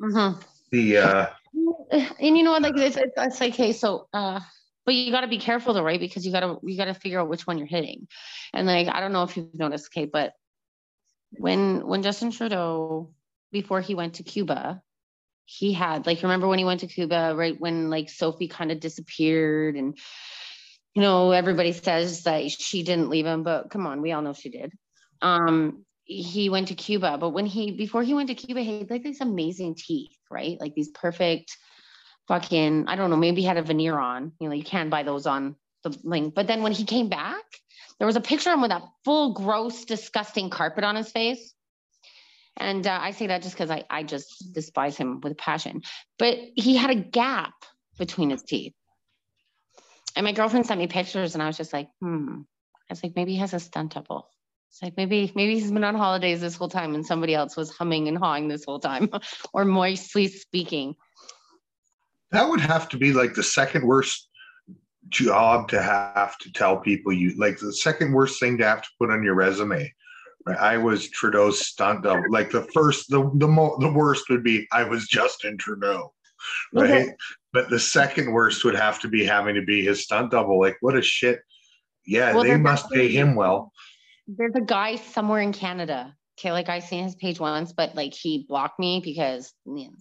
Mhm. 0.00 0.42
the 0.70 0.96
uh 0.96 1.26
and 2.20 2.38
you 2.38 2.42
know 2.42 2.52
what 2.52 2.62
like 2.62 2.76
it's, 2.76 2.96
it's, 2.96 3.12
it's 3.16 3.40
like 3.40 3.54
hey 3.54 3.72
so 3.72 4.06
uh 4.12 4.40
but 4.86 4.94
you 4.94 5.12
got 5.12 5.20
to 5.20 5.28
be 5.28 5.38
careful 5.38 5.74
though 5.74 5.82
right? 5.82 6.00
Because 6.00 6.24
you 6.24 6.32
got 6.32 6.40
to 6.40 6.58
you 6.62 6.76
got 6.76 6.86
to 6.86 6.94
figure 6.94 7.20
out 7.20 7.28
which 7.28 7.46
one 7.46 7.58
you're 7.58 7.66
hitting. 7.66 8.08
And 8.54 8.66
like 8.66 8.88
i 8.88 9.00
don't 9.00 9.12
know 9.12 9.24
if 9.24 9.36
you've 9.36 9.54
noticed 9.54 9.92
kate 9.92 10.10
but 10.12 10.32
when 11.32 11.86
when 11.86 12.02
justin 12.02 12.30
trudeau 12.30 13.10
before 13.52 13.80
he 13.80 13.94
went 13.94 14.14
to 14.14 14.22
cuba 14.22 14.82
he 15.44 15.72
had 15.72 16.06
like 16.06 16.22
remember 16.22 16.48
when 16.48 16.58
he 16.58 16.64
went 16.64 16.80
to 16.80 16.86
cuba 16.86 17.34
right? 17.36 17.60
When 17.60 17.90
like 17.90 18.08
sophie 18.08 18.48
kind 18.48 18.70
of 18.70 18.80
disappeared 18.80 19.76
and 19.76 19.98
you 20.94 21.02
know 21.02 21.30
everybody 21.32 21.72
says 21.72 22.24
that 22.24 22.50
she 22.50 22.82
didn't 22.82 23.10
leave 23.10 23.26
him 23.26 23.42
but 23.42 23.70
come 23.70 23.86
on 23.86 24.02
we 24.02 24.12
all 24.12 24.22
know 24.22 24.32
she 24.32 24.50
did 24.50 24.72
um 25.22 25.84
he 26.10 26.48
went 26.50 26.68
to 26.68 26.74
Cuba, 26.74 27.18
but 27.18 27.30
when 27.30 27.46
he 27.46 27.70
before 27.70 28.02
he 28.02 28.14
went 28.14 28.28
to 28.30 28.34
Cuba, 28.34 28.62
he 28.62 28.80
had 28.80 28.90
like 28.90 29.04
these 29.04 29.20
amazing 29.20 29.76
teeth, 29.76 30.16
right? 30.28 30.60
Like 30.60 30.74
these 30.74 30.88
perfect 30.88 31.56
fucking, 32.26 32.88
I 32.88 32.96
don't 32.96 33.10
know, 33.10 33.16
maybe 33.16 33.42
he 33.42 33.46
had 33.46 33.58
a 33.58 33.62
veneer 33.62 33.96
on. 33.96 34.32
You 34.40 34.48
know, 34.48 34.54
you 34.54 34.64
can 34.64 34.90
buy 34.90 35.04
those 35.04 35.26
on 35.26 35.54
the 35.84 35.96
link. 36.02 36.34
But 36.34 36.48
then 36.48 36.62
when 36.62 36.72
he 36.72 36.84
came 36.84 37.08
back, 37.08 37.44
there 37.98 38.06
was 38.06 38.16
a 38.16 38.20
picture 38.20 38.50
of 38.50 38.54
him 38.54 38.62
with 38.62 38.70
that 38.70 38.82
full, 39.04 39.34
gross, 39.34 39.84
disgusting 39.84 40.50
carpet 40.50 40.82
on 40.82 40.96
his 40.96 41.12
face. 41.12 41.54
And 42.56 42.86
uh, 42.86 42.98
I 43.00 43.12
say 43.12 43.28
that 43.28 43.42
just 43.42 43.54
because 43.54 43.70
I, 43.70 43.84
I 43.88 44.02
just 44.02 44.52
despise 44.52 44.96
him 44.96 45.20
with 45.20 45.38
passion. 45.38 45.82
But 46.18 46.38
he 46.56 46.76
had 46.76 46.90
a 46.90 46.96
gap 46.96 47.54
between 47.98 48.30
his 48.30 48.42
teeth. 48.42 48.74
And 50.16 50.24
my 50.24 50.32
girlfriend 50.32 50.66
sent 50.66 50.80
me 50.80 50.86
pictures, 50.86 51.34
and 51.34 51.42
I 51.42 51.46
was 51.46 51.56
just 51.56 51.72
like, 51.72 51.88
hmm. 52.00 52.40
I 52.88 52.92
was 52.92 53.02
like, 53.02 53.14
maybe 53.14 53.32
he 53.32 53.38
has 53.38 53.54
a 53.54 53.60
stunt 53.60 53.94
double. 53.94 54.28
It's 54.70 54.82
like 54.82 54.96
maybe 54.96 55.32
maybe 55.34 55.54
he's 55.54 55.70
been 55.70 55.82
on 55.82 55.96
holidays 55.96 56.40
this 56.40 56.54
whole 56.54 56.68
time 56.68 56.94
and 56.94 57.04
somebody 57.04 57.34
else 57.34 57.56
was 57.56 57.70
humming 57.70 58.06
and 58.06 58.16
hawing 58.16 58.46
this 58.46 58.64
whole 58.64 58.78
time 58.78 59.10
or 59.52 59.64
moistly 59.64 60.28
speaking. 60.28 60.94
that 62.30 62.48
would 62.48 62.60
have 62.60 62.88
to 62.90 62.96
be 62.96 63.12
like 63.12 63.34
the 63.34 63.42
second 63.42 63.84
worst 63.84 64.28
job 65.08 65.68
to 65.70 65.82
have 65.82 66.38
to 66.38 66.52
tell 66.52 66.76
people 66.76 67.12
you 67.12 67.34
like 67.36 67.58
the 67.58 67.72
second 67.72 68.12
worst 68.12 68.38
thing 68.38 68.58
to 68.58 68.64
have 68.64 68.82
to 68.82 68.88
put 69.00 69.10
on 69.10 69.24
your 69.24 69.34
resume 69.34 69.92
Right, 70.46 70.58
I 70.58 70.78
was 70.78 71.08
Trudeau's 71.10 71.66
stunt 71.66 72.02
double. 72.02 72.24
Like 72.30 72.50
the 72.50 72.62
first, 72.72 73.10
the 73.10 73.30
the 73.34 73.48
mo- 73.48 73.76
the 73.78 73.92
worst 73.92 74.30
would 74.30 74.42
be 74.42 74.66
I 74.72 74.84
was 74.84 75.06
Justin 75.06 75.58
Trudeau, 75.58 76.14
right? 76.72 76.90
Okay. 76.90 77.14
But 77.52 77.68
the 77.68 77.80
second 77.80 78.32
worst 78.32 78.64
would 78.64 78.76
have 78.76 79.00
to 79.00 79.08
be 79.08 79.24
having 79.24 79.56
to 79.56 79.62
be 79.62 79.84
his 79.84 80.04
stunt 80.04 80.30
double. 80.30 80.60
Like 80.60 80.76
what 80.80 80.96
a 80.96 81.02
shit. 81.02 81.40
Yeah, 82.06 82.34
Well, 82.34 82.44
they 82.44 82.56
must 82.56 82.90
pay 82.90 83.08
him 83.08 83.34
well. 83.34 83.72
There's 84.26 84.54
a 84.54 84.60
guy 84.60 84.96
somewhere 84.96 85.40
in 85.40 85.52
Canada. 85.52 86.14
Okay, 86.38 86.52
like 86.52 86.68
I 86.68 86.78
seen 86.78 87.04
his 87.04 87.14
page 87.16 87.38
once, 87.38 87.72
but 87.72 87.94
like 87.94 88.14
he 88.14 88.46
blocked 88.48 88.78
me 88.78 89.00
because 89.04 89.52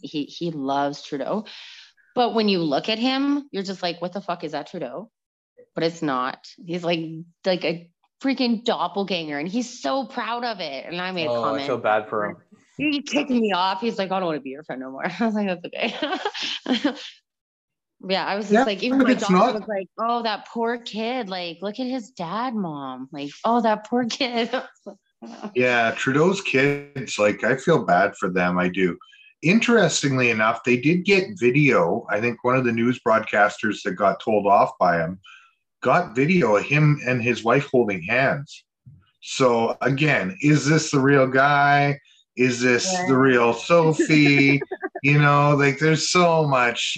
he 0.01 0.23
he 0.23 0.51
loves 0.51 1.03
Trudeau. 1.03 1.45
But 2.15 2.33
when 2.33 2.47
you 2.49 2.59
look 2.59 2.89
at 2.89 2.99
him, 2.99 3.47
you're 3.51 3.63
just 3.63 3.83
like, 3.83 4.01
what 4.01 4.13
the 4.13 4.21
fuck 4.21 4.43
is 4.43 4.53
that 4.53 4.67
Trudeau? 4.67 5.11
But 5.75 5.83
it's 5.83 6.01
not. 6.01 6.47
He's 6.65 6.83
like 6.83 7.01
like 7.45 7.65
a 7.65 7.89
freaking 8.21 8.63
doppelganger, 8.63 9.37
and 9.37 9.47
he's 9.47 9.81
so 9.81 10.05
proud 10.05 10.43
of 10.45 10.59
it. 10.59 10.85
And 10.85 11.01
I 11.01 11.11
made 11.11 11.25
a 11.25 11.29
comment. 11.29 11.61
Oh, 11.61 11.63
I 11.63 11.67
feel 11.67 11.77
bad 11.77 12.07
for 12.09 12.25
him. 12.25 12.37
he 12.77 13.01
kicked 13.01 13.29
me 13.29 13.51
off. 13.51 13.81
He's 13.81 13.97
like, 13.97 14.11
I 14.11 14.19
don't 14.19 14.27
want 14.27 14.37
to 14.37 14.41
be 14.41 14.51
your 14.51 14.63
friend 14.63 14.81
no 14.81 14.91
more. 14.91 15.05
I 15.19 15.25
was 15.25 15.35
like, 15.35 15.47
that's 15.47 15.65
okay. 15.65 16.95
yeah, 18.07 18.25
I 18.25 18.35
was 18.35 18.45
just 18.45 18.53
Yeah, 18.53 18.63
like, 18.63 18.83
even 18.83 18.99
my 18.99 19.11
it's 19.11 19.21
daughter 19.21 19.33
not- 19.35 19.53
was 19.55 19.67
like, 19.67 19.87
oh, 19.99 20.23
that 20.23 20.47
poor 20.47 20.77
kid. 20.77 21.29
Like, 21.29 21.57
look 21.61 21.79
at 21.79 21.87
his 21.87 22.11
dad, 22.11 22.55
mom. 22.55 23.09
Like, 23.11 23.31
oh, 23.43 23.61
that 23.61 23.87
poor 23.89 24.05
kid. 24.05 24.51
Yeah, 25.53 25.91
Trudeau's 25.97 26.39
kids, 26.39 27.19
like 27.19 27.43
I 27.43 27.57
feel 27.57 27.83
bad 27.83 28.15
for 28.15 28.29
them. 28.29 28.57
I 28.57 28.69
do. 28.69 28.97
Interestingly 29.41 30.29
enough, 30.29 30.63
they 30.63 30.77
did 30.77 31.03
get 31.03 31.37
video. 31.37 32.07
I 32.09 32.21
think 32.21 32.41
one 32.45 32.55
of 32.55 32.63
the 32.63 32.71
news 32.71 33.01
broadcasters 33.05 33.81
that 33.83 33.95
got 33.97 34.21
told 34.21 34.47
off 34.47 34.77
by 34.79 34.99
him 34.99 35.19
got 35.81 36.15
video 36.15 36.55
of 36.55 36.63
him 36.63 37.01
and 37.05 37.21
his 37.21 37.43
wife 37.43 37.67
holding 37.69 38.01
hands. 38.03 38.63
So 39.21 39.77
again, 39.81 40.37
is 40.41 40.65
this 40.65 40.89
the 40.91 41.01
real 41.01 41.27
guy? 41.27 41.99
Is 42.37 42.61
this 42.61 42.89
the 43.09 43.17
real 43.17 43.53
Sophie? 43.53 44.61
you 45.03 45.19
know, 45.19 45.53
like 45.57 45.79
there's 45.79 46.09
so 46.09 46.47
much 46.47 46.97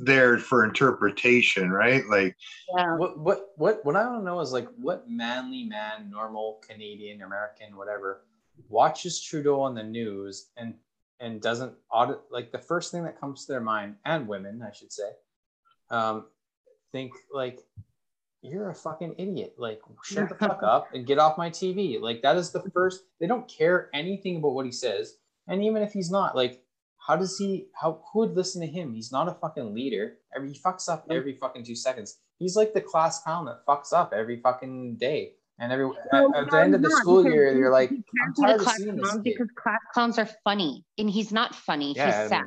there 0.00 0.38
for 0.38 0.64
interpretation, 0.64 1.70
right? 1.70 2.04
Like 2.08 2.36
yeah. 2.76 2.96
What 2.96 3.18
what 3.18 3.50
what 3.56 3.84
what 3.84 3.96
I 3.96 4.02
don't 4.02 4.24
know 4.24 4.40
is 4.40 4.52
like 4.52 4.68
what 4.76 5.08
manly 5.08 5.64
man, 5.64 6.10
normal 6.10 6.60
Canadian, 6.66 7.22
American, 7.22 7.76
whatever, 7.76 8.22
watches 8.68 9.20
Trudeau 9.20 9.60
on 9.60 9.74
the 9.74 9.82
news 9.82 10.48
and 10.56 10.74
and 11.20 11.40
doesn't 11.40 11.74
audit 11.90 12.18
like 12.30 12.50
the 12.50 12.58
first 12.58 12.90
thing 12.90 13.04
that 13.04 13.20
comes 13.20 13.44
to 13.44 13.52
their 13.52 13.60
mind, 13.60 13.96
and 14.06 14.26
women, 14.26 14.62
I 14.66 14.72
should 14.72 14.92
say, 14.92 15.10
um, 15.90 16.26
think 16.92 17.12
like 17.32 17.60
you're 18.42 18.70
a 18.70 18.74
fucking 18.74 19.16
idiot. 19.18 19.54
Like 19.58 19.82
shut 20.02 20.30
the 20.30 20.34
fuck 20.34 20.62
up 20.62 20.88
and 20.94 21.06
get 21.06 21.18
off 21.18 21.36
my 21.36 21.50
TV. 21.50 22.00
Like 22.00 22.22
that 22.22 22.36
is 22.36 22.50
the 22.50 22.62
first. 22.74 23.04
They 23.20 23.26
don't 23.26 23.46
care 23.46 23.90
anything 23.92 24.36
about 24.36 24.54
what 24.54 24.64
he 24.64 24.72
says, 24.72 25.18
and 25.46 25.62
even 25.62 25.82
if 25.82 25.92
he's 25.92 26.10
not, 26.10 26.34
like 26.34 26.62
how 27.10 27.16
does 27.16 27.36
he? 27.38 27.66
How 27.74 28.00
who 28.12 28.20
would 28.20 28.36
listen 28.36 28.60
to 28.60 28.68
him? 28.68 28.94
He's 28.94 29.10
not 29.10 29.26
a 29.26 29.34
fucking 29.34 29.74
leader. 29.74 30.18
Every 30.34 30.52
he 30.52 30.60
fucks 30.60 30.88
up 30.88 31.06
every 31.10 31.36
fucking 31.40 31.64
two 31.64 31.74
seconds. 31.74 32.18
He's 32.38 32.54
like 32.54 32.72
the 32.72 32.80
class 32.80 33.20
clown 33.24 33.46
that 33.46 33.66
fucks 33.66 33.92
up 33.92 34.12
every 34.14 34.40
fucking 34.40 34.94
day. 34.94 35.32
And 35.58 35.72
every 35.72 35.90
No, 36.12 36.32
at, 36.32 36.44
at 36.44 36.50
the 36.52 36.60
end 36.60 36.74
of 36.76 36.82
the 36.82 36.90
school 36.90 37.24
year, 37.24 37.52
you're 37.58 37.72
like, 37.72 37.90
I'm 37.90 38.04
can't 38.16 38.36
be 38.36 38.42
a 38.42 38.46
tired 38.46 38.60
of 38.60 38.68
seeing 38.74 38.96
this. 38.96 39.12
kid." 39.12 39.24
because 39.24 39.48
class 39.60 39.80
clowns 39.92 40.18
are 40.20 40.28
funny, 40.44 40.84
and 40.98 41.10
he's 41.10 41.32
not 41.32 41.52
funny. 41.52 41.94
Yeah, 41.96 42.22
he's 42.22 42.28
sad. 42.30 42.46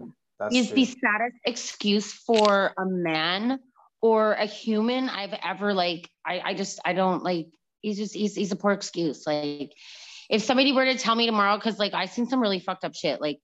He's 0.49 0.71
the 0.71 0.85
saddest 0.85 1.37
excuse 1.45 2.13
for 2.13 2.73
a 2.77 2.85
man 2.85 3.59
or 4.01 4.33
a 4.33 4.45
human 4.45 5.09
I've 5.09 5.37
ever 5.43 5.73
like. 5.73 6.09
I 6.25 6.39
I 6.39 6.53
just 6.53 6.79
I 6.85 6.93
don't 6.93 7.21
like. 7.21 7.47
He's 7.81 7.97
just 7.97 8.15
he's 8.15 8.33
he's 8.33 8.53
a 8.53 8.55
poor 8.55 8.71
excuse. 8.71 9.27
Like 9.27 9.73
if 10.29 10.41
somebody 10.41 10.71
were 10.71 10.85
to 10.85 10.97
tell 10.97 11.15
me 11.15 11.25
tomorrow, 11.25 11.57
because 11.57 11.79
like 11.79 11.93
I've 11.93 12.11
seen 12.11 12.27
some 12.27 12.39
really 12.39 12.59
fucked 12.59 12.85
up 12.85 12.95
shit, 12.95 13.19
like 13.19 13.39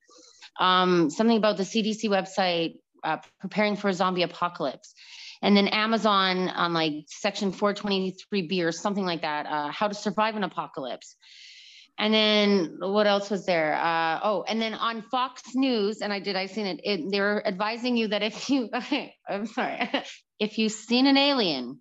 um 0.59 1.09
something 1.09 1.37
about 1.37 1.57
the 1.57 1.63
CDC 1.63 2.05
website 2.05 2.75
uh, 3.03 3.17
preparing 3.39 3.75
for 3.75 3.89
a 3.89 3.93
zombie 3.93 4.23
apocalypse. 4.23 4.93
And 5.41 5.55
then 5.55 5.69
Amazon 5.69 6.49
on 6.49 6.73
like 6.73 7.05
section 7.07 7.53
423B 7.53 8.63
or 8.63 8.71
something 8.71 9.05
like 9.05 9.21
that, 9.21 9.45
uh, 9.45 9.71
how 9.71 9.87
to 9.87 9.95
survive 9.95 10.35
an 10.35 10.43
apocalypse. 10.43 11.15
And 11.97 12.13
then 12.13 12.77
what 12.79 13.07
else 13.07 13.29
was 13.29 13.45
there? 13.45 13.75
Uh, 13.75 14.19
oh, 14.23 14.43
and 14.47 14.61
then 14.61 14.73
on 14.73 15.01
Fox 15.01 15.43
News, 15.53 16.01
and 16.01 16.13
I 16.13 16.19
did, 16.19 16.35
I 16.35 16.45
seen 16.45 16.65
it, 16.65 16.79
it 16.83 17.11
they 17.11 17.19
were 17.19 17.45
advising 17.45 17.97
you 17.97 18.07
that 18.09 18.23
if 18.23 18.49
you, 18.49 18.69
okay, 18.73 19.15
I'm 19.29 19.45
sorry, 19.45 19.89
if 20.39 20.57
you've 20.57 20.71
seen 20.71 21.07
an 21.07 21.17
alien, 21.17 21.79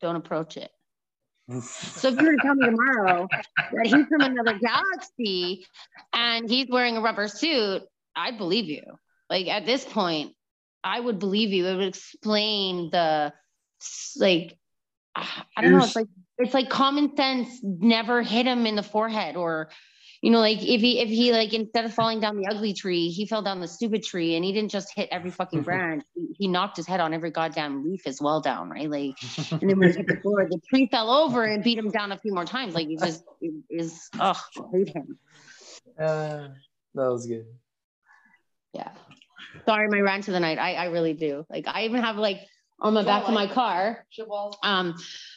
don't 0.00 0.16
approach 0.16 0.56
it. 0.56 0.70
So 1.48 2.08
if 2.08 2.20
you 2.20 2.26
were 2.26 2.36
to 2.36 2.42
tell 2.42 2.54
me 2.54 2.66
tomorrow 2.66 3.28
that 3.72 3.86
he's 3.86 4.06
from 4.06 4.22
another 4.22 4.58
galaxy 4.58 5.66
and 6.14 6.48
he's 6.48 6.68
wearing 6.70 6.96
a 6.96 7.00
rubber 7.00 7.28
suit, 7.28 7.82
I'd 8.16 8.38
believe 8.38 8.66
you. 8.66 8.82
Like 9.28 9.48
at 9.48 9.66
this 9.66 9.84
point, 9.84 10.32
I 10.82 11.00
would 11.00 11.18
believe 11.18 11.50
you. 11.50 11.66
It 11.66 11.76
would 11.76 11.88
explain 11.88 12.90
the 12.90 13.32
like 14.16 14.56
I 15.14 15.60
don't 15.60 15.72
know. 15.72 15.84
It's 15.84 15.96
like 15.96 16.06
it's 16.38 16.54
like 16.54 16.68
common 16.68 17.14
sense 17.16 17.60
never 17.62 18.22
hit 18.22 18.46
him 18.46 18.66
in 18.66 18.74
the 18.74 18.82
forehead 18.82 19.36
or 19.36 19.70
you 20.24 20.30
know 20.30 20.40
like 20.40 20.62
if 20.62 20.80
he 20.80 21.00
if 21.00 21.10
he 21.10 21.32
like 21.32 21.52
instead 21.52 21.84
of 21.84 21.92
falling 21.92 22.18
down 22.18 22.38
the 22.38 22.46
ugly 22.46 22.72
tree 22.72 23.10
he 23.10 23.26
fell 23.26 23.42
down 23.42 23.60
the 23.60 23.68
stupid 23.68 24.02
tree 24.02 24.36
and 24.36 24.44
he 24.44 24.54
didn't 24.54 24.70
just 24.70 24.90
hit 24.94 25.06
every 25.12 25.30
fucking 25.30 25.60
branch. 25.68 26.02
He, 26.14 26.34
he 26.38 26.48
knocked 26.48 26.78
his 26.78 26.86
head 26.86 26.98
on 26.98 27.12
every 27.12 27.30
goddamn 27.30 27.84
leaf 27.84 28.06
as 28.06 28.22
well 28.22 28.40
down 28.40 28.70
right? 28.70 28.88
Like 28.88 29.16
and 29.50 29.68
then 29.68 29.78
when 29.78 29.90
he 29.90 29.98
hit 29.98 30.06
the 30.06 30.16
floor 30.22 30.48
the 30.48 30.58
tree 30.70 30.88
fell 30.90 31.10
over 31.10 31.44
and 31.44 31.62
beat 31.62 31.76
him 31.76 31.90
down 31.90 32.10
a 32.10 32.16
few 32.16 32.32
more 32.32 32.46
times. 32.46 32.74
Like 32.74 32.88
he 32.88 32.96
just 32.96 33.22
is 33.68 34.08
oh 34.18 34.40
I 34.56 34.62
hate 34.72 34.88
him. 34.88 35.18
Uh, 36.00 36.48
that 36.94 37.10
was 37.12 37.26
good. 37.26 37.44
yeah. 38.72 38.92
Sorry 39.66 39.88
my 39.88 40.00
rant 40.00 40.26
of 40.26 40.32
the 40.32 40.40
night. 40.40 40.58
I 40.58 40.72
i 40.72 40.84
really 40.86 41.12
do. 41.12 41.44
Like 41.50 41.68
i 41.68 41.84
even 41.84 42.02
have 42.02 42.16
like 42.16 42.40
on 42.80 42.94
the 42.94 43.02
back 43.02 43.28
of 43.28 43.34
my 43.34 43.46
car 43.46 44.06
um 44.62 44.94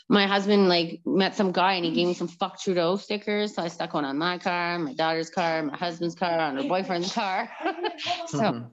my 0.10 0.26
husband 0.26 0.70
like 0.70 1.02
met 1.06 1.36
some 1.36 1.52
guy 1.52 1.74
and 1.74 1.86
he 1.86 1.92
gave 1.92 2.08
me 2.08 2.14
some 2.14 2.28
fuck 2.30 2.60
Trudeau 2.60 2.96
stickers. 2.96 3.56
So 3.56 3.62
I 3.64 3.68
stuck 3.68 3.94
one 3.94 4.06
on 4.06 4.18
my 4.18 4.38
car, 4.38 4.80
my 4.80 4.94
daughter's 4.94 5.30
car, 5.30 5.64
my 5.64 5.76
husband's 5.76 6.16
car, 6.16 6.40
on 6.40 6.56
her 6.56 6.64
boyfriend's 6.64 7.14
car. 7.14 7.50
so 8.28 8.64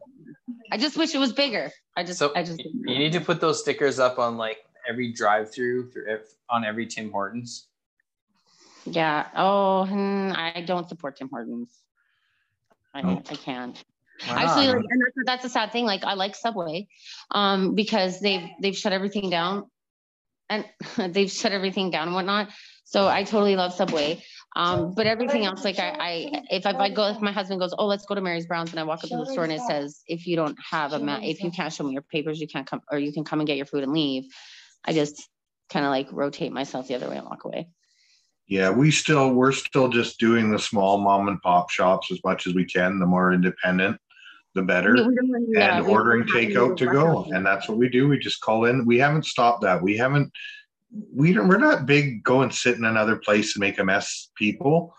I 0.71 0.77
just 0.79 0.97
wish 0.97 1.15
it 1.15 1.19
was 1.19 1.33
bigger. 1.33 1.71
I 1.97 2.05
just 2.05 2.19
So 2.19 2.33
I 2.37 2.45
just 2.45 2.61
you 2.63 2.99
need 2.99 3.13
to 3.15 3.21
put 3.21 3.41
those 3.41 3.61
stickers 3.61 3.99
up 3.99 4.19
on 4.19 4.37
like 4.37 4.59
every 4.89 5.13
drive-through 5.13 5.91
through 5.91 6.07
ev- 6.09 6.29
on 6.51 6.65
every 6.65 6.87
Tim 6.87 7.11
Hortons. 7.11 7.67
yeah. 8.85 9.27
Oh 9.37 9.83
I 9.85 10.63
don't 10.67 10.89
support 10.89 11.17
Tim 11.17 11.29
Hortons. 11.31 11.81
I, 12.95 13.03
Oh. 13.03 13.23
I 13.29 13.35
can't. 13.35 13.83
Why 14.29 14.45
Actually, 14.45 14.69
like, 14.69 14.77
and 14.77 15.03
that's, 15.03 15.27
that's 15.27 15.45
a 15.47 15.49
sad 15.49 15.73
thing. 15.73 15.85
Like 15.85 16.05
I 16.05 16.15
like 16.15 16.37
Subway, 16.37 16.87
um, 17.33 17.75
because 17.75 18.21
they've 18.21 18.49
they've 18.61 18.77
shut 18.77 18.93
everything 18.93 19.29
down, 19.31 19.69
and 20.49 20.65
they've 21.15 21.31
shut 21.31 21.53
everything 21.53 21.91
down 21.91 22.09
and 22.09 22.15
whatnot. 22.15 22.49
So 22.85 23.09
I 23.09 23.25
totally 23.25 23.57
love 23.57 23.73
Subway. 23.73 24.23
Um, 24.57 24.95
but 24.95 25.07
everything 25.07 25.45
else, 25.45 25.65
like 25.65 25.81
I, 25.81 25.89
I 25.99 26.43
if 26.51 26.65
I, 26.65 26.71
if 26.71 26.77
I 26.77 26.89
go, 26.89 27.09
if 27.09 27.21
my 27.21 27.33
husband 27.33 27.61
goes, 27.61 27.75
oh, 27.77 27.87
let's 27.87 28.07
go 28.07 28.15
to 28.15 28.21
Mary's 28.21 28.47
Browns, 28.47 28.71
and 28.71 28.79
I 28.79 28.85
walk 28.85 29.03
up 29.03 29.11
to 29.11 29.17
the 29.17 29.27
store 29.27 29.45
and 29.45 29.53
it 29.53 29.61
says, 29.63 30.03
if 30.07 30.29
you 30.29 30.37
don't 30.37 30.57
have 30.71 30.93
a 30.93 31.01
ma, 31.01 31.19
if 31.21 31.43
you 31.43 31.51
can't 31.51 31.73
show 31.73 31.83
me 31.83 31.93
your 31.93 32.03
papers, 32.03 32.41
you 32.41 32.47
can't 32.47 32.67
come, 32.67 32.81
or 32.91 32.99
you 32.99 33.13
can 33.13 33.25
come 33.25 33.41
and 33.41 33.49
get 33.49 33.57
your 33.57 33.67
food 33.67 33.83
and 33.83 33.93
leave. 33.93 34.25
I 34.85 34.93
just 34.93 35.29
kind 35.71 35.85
of 35.85 35.91
like 35.91 36.07
rotate 36.13 36.53
myself 36.53 36.87
the 36.87 36.95
other 36.95 37.09
way 37.09 37.17
and 37.17 37.27
walk 37.27 37.45
away. 37.45 37.69
Yeah, 38.47 38.71
we 38.71 38.91
still 38.91 39.33
we're 39.33 39.53
still 39.53 39.89
just 39.89 40.21
doing 40.21 40.51
the 40.51 40.59
small 40.59 40.99
mom 40.99 41.29
and 41.29 41.41
pop 41.41 41.71
shops 41.71 42.13
as 42.13 42.23
much 42.23 42.47
as 42.47 42.55
we 42.55 42.65
can. 42.65 43.01
The 43.01 43.07
more 43.07 43.33
independent, 43.33 43.99
the 44.55 44.63
better. 44.63 44.95
We- 44.95 45.09
we 45.09 45.15
don't 45.15 45.31
really, 45.31 45.47
yeah, 45.51 45.79
and 45.79 45.87
ordering 45.87 46.25
takeout 46.25 46.77
to 46.79 46.87
go, 46.87 47.25
and 47.37 47.45
that's 47.45 47.69
what 47.69 47.79
we 47.79 47.89
do. 47.89 48.09
We 48.09 48.19
just 48.19 48.41
call 48.41 48.65
in. 48.67 48.85
We 48.87 48.99
haven't 48.99 49.27
stopped 49.27 49.63
that. 49.63 49.83
We 49.83 49.97
haven't. 49.97 50.33
We 51.13 51.33
don't. 51.33 51.49
We're 51.49 51.59
not 51.59 51.87
big. 51.87 52.23
Go 52.23 52.43
and 52.43 52.55
sit 52.55 52.77
in 52.77 52.85
another 52.85 53.17
place 53.17 53.57
and 53.57 53.61
make 53.61 53.79
a 53.79 53.85
mess, 53.85 54.31
people. 54.37 54.95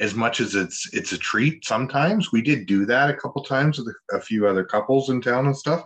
As 0.00 0.14
much 0.14 0.40
as 0.40 0.54
it's 0.54 0.92
it's 0.92 1.12
a 1.12 1.18
treat. 1.18 1.64
Sometimes 1.64 2.32
we 2.32 2.42
did 2.42 2.66
do 2.66 2.84
that 2.86 3.10
a 3.10 3.14
couple 3.14 3.42
times 3.44 3.78
with 3.78 3.94
a, 4.12 4.20
few 4.20 4.46
other 4.46 4.64
couples 4.64 5.08
in 5.10 5.20
town 5.20 5.46
and 5.46 5.56
stuff. 5.56 5.84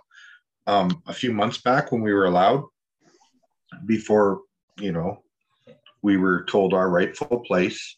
Um, 0.67 1.03
a 1.07 1.13
few 1.15 1.33
months 1.33 1.59
back 1.59 1.93
when 1.93 2.01
we 2.03 2.13
were 2.13 2.25
allowed, 2.27 2.65
before 3.87 4.43
you 4.81 4.93
know, 4.93 5.23
we 6.03 6.17
were 6.17 6.45
told 6.45 6.73
our 6.75 6.89
rightful 6.91 7.41
place 7.47 7.97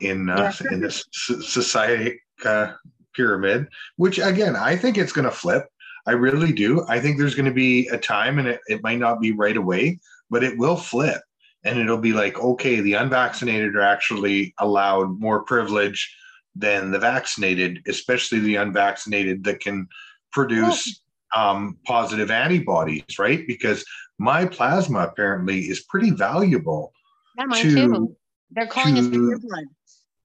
in 0.00 0.28
uh, 0.28 0.52
in 0.70 0.80
this 0.80 1.04
society 1.12 2.20
uh, 2.44 2.72
pyramid. 3.14 3.66
Which 3.96 4.18
again, 4.18 4.56
I 4.56 4.76
think 4.76 4.98
it's 4.98 5.12
going 5.12 5.24
to 5.24 5.30
flip. 5.30 5.66
I 6.06 6.12
really 6.12 6.52
do. 6.52 6.84
I 6.88 7.00
think 7.00 7.16
there's 7.18 7.34
going 7.34 7.46
to 7.46 7.52
be 7.52 7.88
a 7.88 7.96
time, 7.96 8.38
and 8.38 8.48
it, 8.48 8.60
it 8.68 8.82
might 8.82 8.98
not 8.98 9.20
be 9.20 9.32
right 9.32 9.56
away, 9.56 9.98
but 10.30 10.44
it 10.44 10.58
will 10.58 10.76
flip. 10.76 11.22
And 11.64 11.78
it'll 11.78 11.96
be 11.96 12.12
like, 12.12 12.38
okay, 12.38 12.80
the 12.80 12.92
unvaccinated 12.94 13.74
are 13.74 13.80
actually 13.80 14.52
allowed 14.58 15.18
more 15.18 15.44
privilege 15.44 16.14
than 16.54 16.90
the 16.90 16.98
vaccinated, 16.98 17.80
especially 17.88 18.38
the 18.40 18.56
unvaccinated 18.56 19.44
that 19.44 19.60
can 19.60 19.88
produce 20.30 21.00
um, 21.34 21.78
positive 21.86 22.30
antibodies, 22.30 23.18
right? 23.18 23.46
Because 23.46 23.84
my 24.18 24.44
plasma 24.44 25.00
apparently 25.00 25.60
is 25.60 25.84
pretty 25.84 26.10
valuable. 26.10 26.92
Yeah, 27.38 27.46
mine 27.46 27.62
to- 27.62 27.74
too. 27.74 28.16
They're 28.50 28.66
calling 28.66 28.98
us 28.98 29.06
to- 29.06 29.10
pure 29.10 29.38
bloods, 29.38 29.66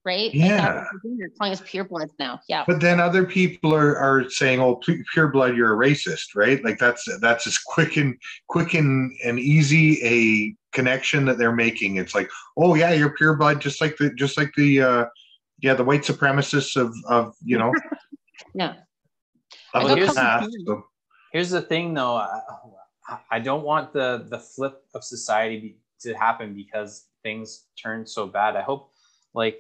right? 0.10 0.34
Yeah. 0.34 0.74
that's 0.74 0.90
what 1.04 1.18
they're 1.18 1.30
calling 1.38 1.54
us 1.54 1.62
pure 1.64 1.84
bloods 1.84 2.14
now. 2.18 2.40
Yeah. 2.50 2.64
But 2.66 2.82
then 2.82 3.00
other 3.00 3.26
people 3.26 3.74
are, 3.76 3.96
are 3.96 4.30
saying, 4.30 4.60
"Oh, 4.60 4.78
pu- 4.78 5.04
pure 5.14 5.28
blood, 5.28 5.56
you're 5.56 5.74
a 5.74 5.88
racist," 5.88 6.36
right? 6.36 6.64
Like 6.64 6.80
that's 6.80 7.08
that's 7.22 7.46
as 7.46 7.58
quick 7.60 7.96
and 7.98 8.18
quick 8.48 8.74
and, 8.74 9.12
and 9.24 9.40
easy 9.40 10.04
a 10.04 10.56
connection 10.76 11.26
that 11.26 11.38
they're 11.38 11.56
making. 11.56 11.98
It's 11.98 12.16
like, 12.16 12.30
"Oh 12.58 12.74
yeah, 12.74 12.92
you're 12.94 13.16
pure 13.16 13.36
blood, 13.36 13.62
just 13.62 13.82
like 13.82 13.98
the 13.98 14.10
just 14.16 14.36
like 14.38 14.52
the 14.58 14.82
uh, 14.82 15.06
yeah 15.62 15.76
the 15.76 15.84
white 15.84 16.02
supremacists 16.02 16.76
of 16.76 16.94
of 17.08 17.36
you 17.44 17.58
know 17.60 17.72
Yeah. 18.56 18.74
of 19.76 19.86
I 19.86 20.14
past." 20.14 20.50
So, 20.66 20.84
Here's 21.32 21.52
the 21.52 21.62
thing, 21.62 21.94
though. 21.94 22.16
I, 22.16 22.42
I 23.32 23.40
don't 23.40 23.64
want 23.64 23.94
the 23.94 24.26
the 24.30 24.40
flip 24.40 24.84
of 24.96 25.04
society 25.04 25.60
be, 25.60 25.78
to 26.02 26.14
happen 26.14 26.56
because 26.56 27.06
things 27.22 27.66
turn 27.82 28.08
so 28.08 28.26
bad. 28.26 28.56
I 28.56 28.62
hope, 28.62 28.92
like, 29.34 29.60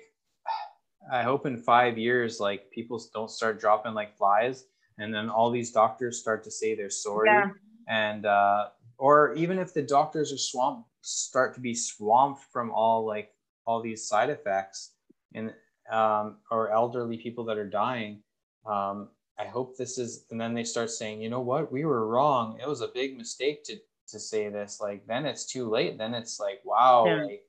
I 1.11 1.23
hope 1.23 1.45
in 1.45 1.57
five 1.57 1.97
years, 1.97 2.39
like, 2.39 2.69
people 2.71 3.01
don't 3.13 3.31
start 3.31 3.59
dropping 3.59 3.93
like 3.93 4.15
flies, 4.17 4.65
and 4.97 5.13
then 5.13 5.29
all 5.29 5.49
these 5.51 5.71
doctors 5.71 6.19
start 6.19 6.43
to 6.43 6.51
say 6.51 6.75
they're 6.75 6.89
sorry, 6.89 7.29
Yeah. 7.29 7.49
and 7.87 8.25
uh, 8.25 8.69
or 8.97 9.33
even 9.35 9.57
if 9.59 9.73
the 9.73 9.81
doctors 9.81 10.31
are 10.33 10.37
swamped, 10.37 10.87
start 11.01 11.53
to 11.55 11.61
be 11.61 11.73
swamped 11.73 12.43
from 12.51 12.71
all 12.71 13.05
like 13.05 13.31
all 13.65 13.81
these 13.81 14.07
side 14.07 14.29
effects, 14.29 14.93
and 15.33 15.53
um, 15.91 16.37
or 16.51 16.69
elderly 16.71 17.17
people 17.17 17.43
that 17.45 17.57
are 17.57 17.69
dying. 17.69 18.21
Um, 18.65 19.09
I 19.39 19.45
hope 19.45 19.77
this 19.77 19.97
is, 19.97 20.25
and 20.31 20.39
then 20.39 20.53
they 20.53 20.65
start 20.65 20.91
saying, 20.91 21.21
you 21.21 21.29
know 21.29 21.39
what, 21.39 21.71
we 21.71 21.85
were 21.85 22.07
wrong. 22.07 22.59
It 22.61 22.67
was 22.67 22.81
a 22.81 22.89
big 22.89 23.17
mistake 23.17 23.63
to 23.65 23.77
to 24.09 24.19
say 24.19 24.49
this. 24.49 24.79
Like 24.81 25.07
then 25.07 25.25
it's 25.25 25.45
too 25.45 25.69
late. 25.69 25.97
Then 25.97 26.13
it's 26.13 26.39
like, 26.39 26.59
wow, 26.65 27.05
Yeah. 27.05 27.23
like 27.23 27.43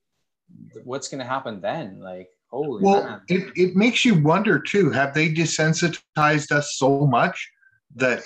what's 0.85 1.09
gonna 1.09 1.25
happen 1.25 1.61
then? 1.61 2.01
Like 2.01 2.31
holy 2.51 2.83
well, 2.83 3.05
man. 3.05 3.21
it 3.29 3.53
it 3.57 3.77
makes 3.77 4.05
you 4.05 4.21
wonder 4.23 4.59
too. 4.59 4.91
Have 4.91 5.15
they 5.15 5.33
desensitized 5.33 6.51
us 6.53 6.75
so 6.77 7.07
much 7.07 7.51
that 7.97 8.23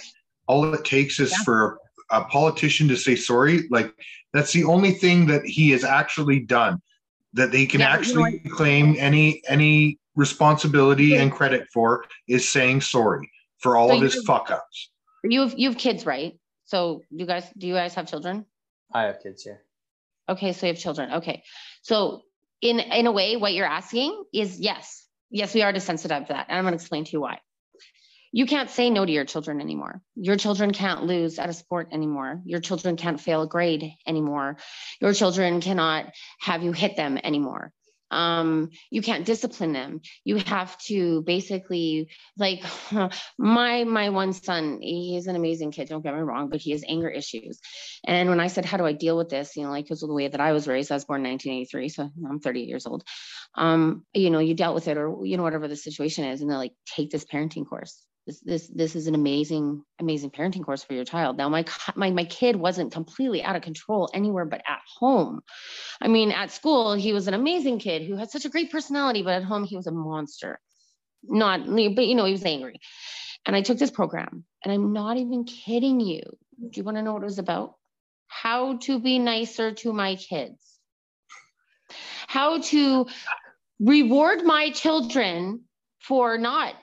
all 0.47 0.73
it 0.75 0.85
takes 0.85 1.21
is 1.21 1.31
Yeah. 1.33 1.45
for 1.45 1.79
a 2.11 2.25
politician 2.25 2.89
to 2.89 2.97
say 2.97 3.17
sorry? 3.17 3.67
Like 3.71 3.93
that's 4.33 4.53
the 4.53 4.65
only 4.65 4.93
thing 4.93 5.27
that 5.27 5.45
he 5.45 5.71
has 5.71 5.85
actually 5.85 6.41
done 6.41 6.81
that 7.33 7.51
they 7.53 7.67
can 7.67 7.81
Yeah, 7.81 7.97
but 7.97 8.07
you 8.07 8.15
know 8.15 8.25
actually 8.27 8.51
claim 8.51 8.97
any 8.99 9.43
any 9.49 9.99
responsibility 10.17 11.07
Yeah. 11.07 11.23
and 11.23 11.33
credit 11.33 11.67
for 11.73 12.05
is 12.29 12.49
saying 12.49 12.81
sorry 12.83 13.31
for 13.59 13.77
all 13.77 13.89
So 13.89 13.97
of 13.97 14.03
his 14.03 14.15
you're- 14.15 14.27
fuck 14.27 14.51
ups. 14.51 14.91
You 15.25 15.41
have 15.41 15.55
you 15.59 15.69
have 15.71 15.79
kids, 15.79 16.05
right? 16.07 16.39
So 16.65 17.03
you 17.11 17.27
guys 17.27 17.45
do 17.59 17.67
you 17.67 17.75
guys 17.75 17.95
have 17.95 18.07
children? 18.07 18.45
I 18.93 19.03
have 19.05 19.21
kids 19.23 19.43
here. 19.43 19.63
Okay, 20.29 20.53
so 20.53 20.67
you 20.67 20.73
have 20.73 20.81
children. 20.81 21.13
Okay. 21.13 21.43
So 21.83 22.23
in 22.65 22.81
in 22.81 23.07
a 23.07 23.12
way, 23.12 23.36
what 23.36 23.53
you're 23.55 23.66
asking 23.66 24.24
is 24.32 24.59
yes. 24.59 25.07
Yes, 25.31 25.55
we 25.55 25.62
are 25.62 25.73
desensitized 25.73 26.28
to 26.28 26.32
that. 26.35 26.47
And 26.49 26.59
I'm 26.59 26.65
gonna 26.65 26.77
explain 26.77 27.05
to 27.05 27.12
you 27.12 27.20
why. 27.20 27.41
you 28.32 28.47
can't 28.47 28.70
say 28.70 28.91
no 28.91 29.07
to 29.07 29.12
your 29.12 29.24
children 29.24 29.61
anymore. 29.61 30.03
Your 30.16 30.36
children 30.36 30.73
can't 30.73 31.05
lose 31.05 31.39
at 31.39 31.49
a 31.49 31.53
sport 31.53 31.91
anymore. 31.93 32.41
Your 32.45 32.61
children 32.61 32.97
can't 32.97 33.20
fail 33.20 33.43
a 33.43 33.47
grade 33.47 33.93
anymore. 34.09 34.57
Your 35.01 35.15
children 35.15 35.61
cannot 35.61 36.12
have 36.41 36.65
you 36.65 36.73
hit 36.73 36.97
them 36.97 37.19
anymore 37.23 37.73
um, 38.11 38.71
you 38.91 39.03
can't 39.03 39.25
discipline 39.25 39.73
them. 39.73 40.01
You 40.25 40.37
have 40.37 40.77
to 40.87 41.23
basically 41.23 42.11
like 42.39 42.63
my 43.39 43.85
my 43.85 44.11
one 44.11 44.33
son 44.33 44.79
he's 44.81 45.27
an 45.27 45.37
amazing 45.37 45.73
kid 45.73 45.89
don't 45.89 46.03
get 46.03 46.15
me 46.15 46.21
wrong 46.21 46.49
but 46.49 46.61
he 46.61 46.73
has 46.73 46.85
anger 46.87 47.09
issues. 47.09 47.61
And 48.07 48.29
when 48.29 48.41
i 48.41 48.47
said 48.49 48.65
how 48.65 48.77
do 48.77 48.87
i 48.87 48.93
deal 48.93 49.17
with 49.17 49.29
this? 49.29 49.57
You 49.57 49.65
know 49.65 49.71
like 49.71 49.85
because 49.85 50.03
of 50.03 50.09
the 50.09 50.15
way 50.15 50.29
that 50.29 50.41
i 50.41 50.53
was 50.53 50.69
raised 50.69 50.91
i 50.91 50.95
was 50.95 51.05
born 51.05 51.25
in 51.25 51.33
1983 51.33 51.89
so 51.89 52.11
i'm 52.29 52.41
38 52.41 52.69
years 52.69 52.87
old. 52.87 53.05
Um, 53.57 54.05
you 54.13 54.31
know 54.31 54.41
you 54.41 54.55
dealt 54.55 54.75
with 54.75 54.89
it 54.89 54.97
or 54.97 55.25
you 55.25 55.37
know 55.37 55.43
whatever 55.43 55.69
the 55.69 55.77
situation 55.77 56.25
is 56.25 56.41
and 56.41 56.51
they're 56.51 56.59
like 56.59 56.75
take 56.87 57.11
this 57.11 57.25
parenting 57.25 57.67
course 57.69 58.05
this 58.27 58.41
this 58.41 58.69
this 58.69 58.97
is 58.97 59.07
an 59.07 59.15
amazing 59.15 59.85
amazing 60.01 60.31
parenting 60.31 60.65
course 60.65 60.83
for 60.83 60.95
your 60.95 61.05
child. 61.05 61.37
Now 61.37 61.49
my 61.49 61.65
my 61.95 62.11
my 62.11 62.25
kid 62.25 62.57
wasn't 62.57 62.93
completely 62.93 63.43
out 63.43 63.57
of 63.57 63.63
control 63.63 64.09
anywhere 64.15 64.47
but 64.47 64.63
at 64.67 64.81
home. 64.99 65.43
I 66.01 66.09
mean 66.09 66.31
at 66.33 66.51
school 66.51 66.95
he 66.95 67.13
was 67.13 67.29
an 67.29 67.35
amazing 67.35 67.79
kid 67.79 68.03
who 68.03 68.17
had 68.17 68.31
such 68.31 68.45
a 68.45 68.49
great 68.49 68.73
personality 68.73 69.23
but 69.23 69.35
at 69.35 69.45
home 69.45 69.65
he 69.65 69.77
was 69.77 69.87
a 69.87 69.93
monster. 69.93 70.59
Not 71.23 71.67
but 71.67 72.07
you 72.07 72.15
know 72.15 72.25
he 72.25 72.33
was 72.33 72.45
angry. 72.45 72.81
And 73.47 73.55
i 73.55 73.61
took 73.61 73.79
this 73.79 73.91
program 73.91 74.45
and 74.65 74.73
i'm 74.73 74.93
not 74.93 75.19
even 75.19 75.45
kidding 75.45 76.01
you. 76.01 76.23
Do 76.61 76.81
you 76.81 76.85
want 76.85 76.97
to 76.97 77.03
know 77.03 77.13
what 77.13 77.23
it 77.23 77.27
was 77.27 77.39
about? 77.39 77.75
How 78.27 78.79
to 78.79 78.99
be 78.99 79.19
nicer 79.19 79.73
to 79.73 79.93
my 79.93 80.17
kids. 80.17 80.59
How 82.27 82.61
to 82.63 83.07
reward 83.79 84.45
my 84.45 84.71
children 84.71 85.65
for 86.01 86.39
not 86.39 86.75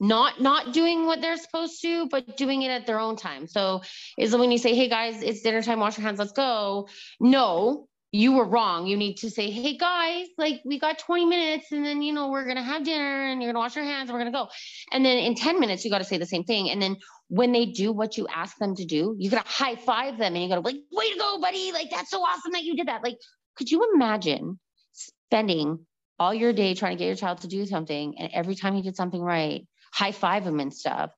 not 0.00 0.40
not 0.40 0.72
doing 0.72 1.04
what 1.04 1.20
they're 1.20 1.36
supposed 1.36 1.80
to 1.82 2.08
but 2.08 2.36
doing 2.36 2.62
it 2.62 2.70
at 2.70 2.86
their 2.86 2.98
own 2.98 3.16
time. 3.16 3.46
So 3.46 3.82
is 4.18 4.34
when 4.34 4.50
you 4.50 4.58
say 4.58 4.74
hey 4.74 4.88
guys 4.88 5.22
it's 5.22 5.42
dinner 5.42 5.62
time 5.62 5.78
wash 5.78 5.98
your 5.98 6.06
hands 6.06 6.18
let's 6.18 6.32
go. 6.32 6.88
No 7.20 7.86
you 8.12 8.32
were 8.32 8.44
wrong. 8.44 8.86
You 8.86 8.96
need 8.96 9.18
to 9.18 9.30
say 9.30 9.50
hey 9.50 9.76
guys 9.76 10.26
like 10.38 10.62
we 10.64 10.80
got 10.80 10.98
20 10.98 11.26
minutes 11.26 11.70
and 11.70 11.84
then 11.84 12.02
you 12.02 12.12
know 12.12 12.30
we're 12.30 12.46
gonna 12.46 12.62
have 12.62 12.82
dinner 12.82 13.26
and 13.26 13.42
you're 13.42 13.52
gonna 13.52 13.62
wash 13.62 13.76
your 13.76 13.84
hands 13.84 14.08
and 14.08 14.14
we're 14.14 14.24
gonna 14.24 14.32
go. 14.32 14.48
And 14.90 15.04
then 15.04 15.18
in 15.18 15.34
10 15.34 15.60
minutes 15.60 15.84
you 15.84 15.90
got 15.90 15.98
to 15.98 16.04
say 16.04 16.16
the 16.16 16.26
same 16.26 16.44
thing. 16.44 16.70
And 16.70 16.80
then 16.80 16.96
when 17.28 17.52
they 17.52 17.66
do 17.66 17.92
what 17.92 18.16
you 18.16 18.26
ask 18.26 18.56
them 18.56 18.74
to 18.76 18.84
do 18.84 19.14
you 19.18 19.30
gotta 19.30 19.46
high 19.46 19.76
five 19.76 20.18
them 20.18 20.34
and 20.34 20.42
you 20.42 20.48
gotta 20.48 20.62
like 20.62 20.76
way 20.90 21.12
to 21.12 21.18
go 21.18 21.40
buddy. 21.40 21.72
Like 21.72 21.90
that's 21.90 22.10
so 22.10 22.22
awesome 22.22 22.52
that 22.52 22.64
you 22.64 22.74
did 22.74 22.88
that. 22.88 23.04
Like 23.04 23.18
could 23.56 23.70
you 23.70 23.92
imagine 23.94 24.58
spending 24.92 25.86
all 26.18 26.34
your 26.34 26.52
day 26.52 26.74
trying 26.74 26.96
to 26.96 26.98
get 26.98 27.06
your 27.06 27.16
child 27.16 27.40
to 27.42 27.48
do 27.48 27.64
something 27.64 28.14
and 28.18 28.30
every 28.32 28.54
time 28.54 28.74
he 28.74 28.82
did 28.82 28.96
something 28.96 29.22
right 29.22 29.66
high 29.92 30.12
five 30.12 30.46
him 30.46 30.60
and 30.60 30.72
stuff. 30.72 31.10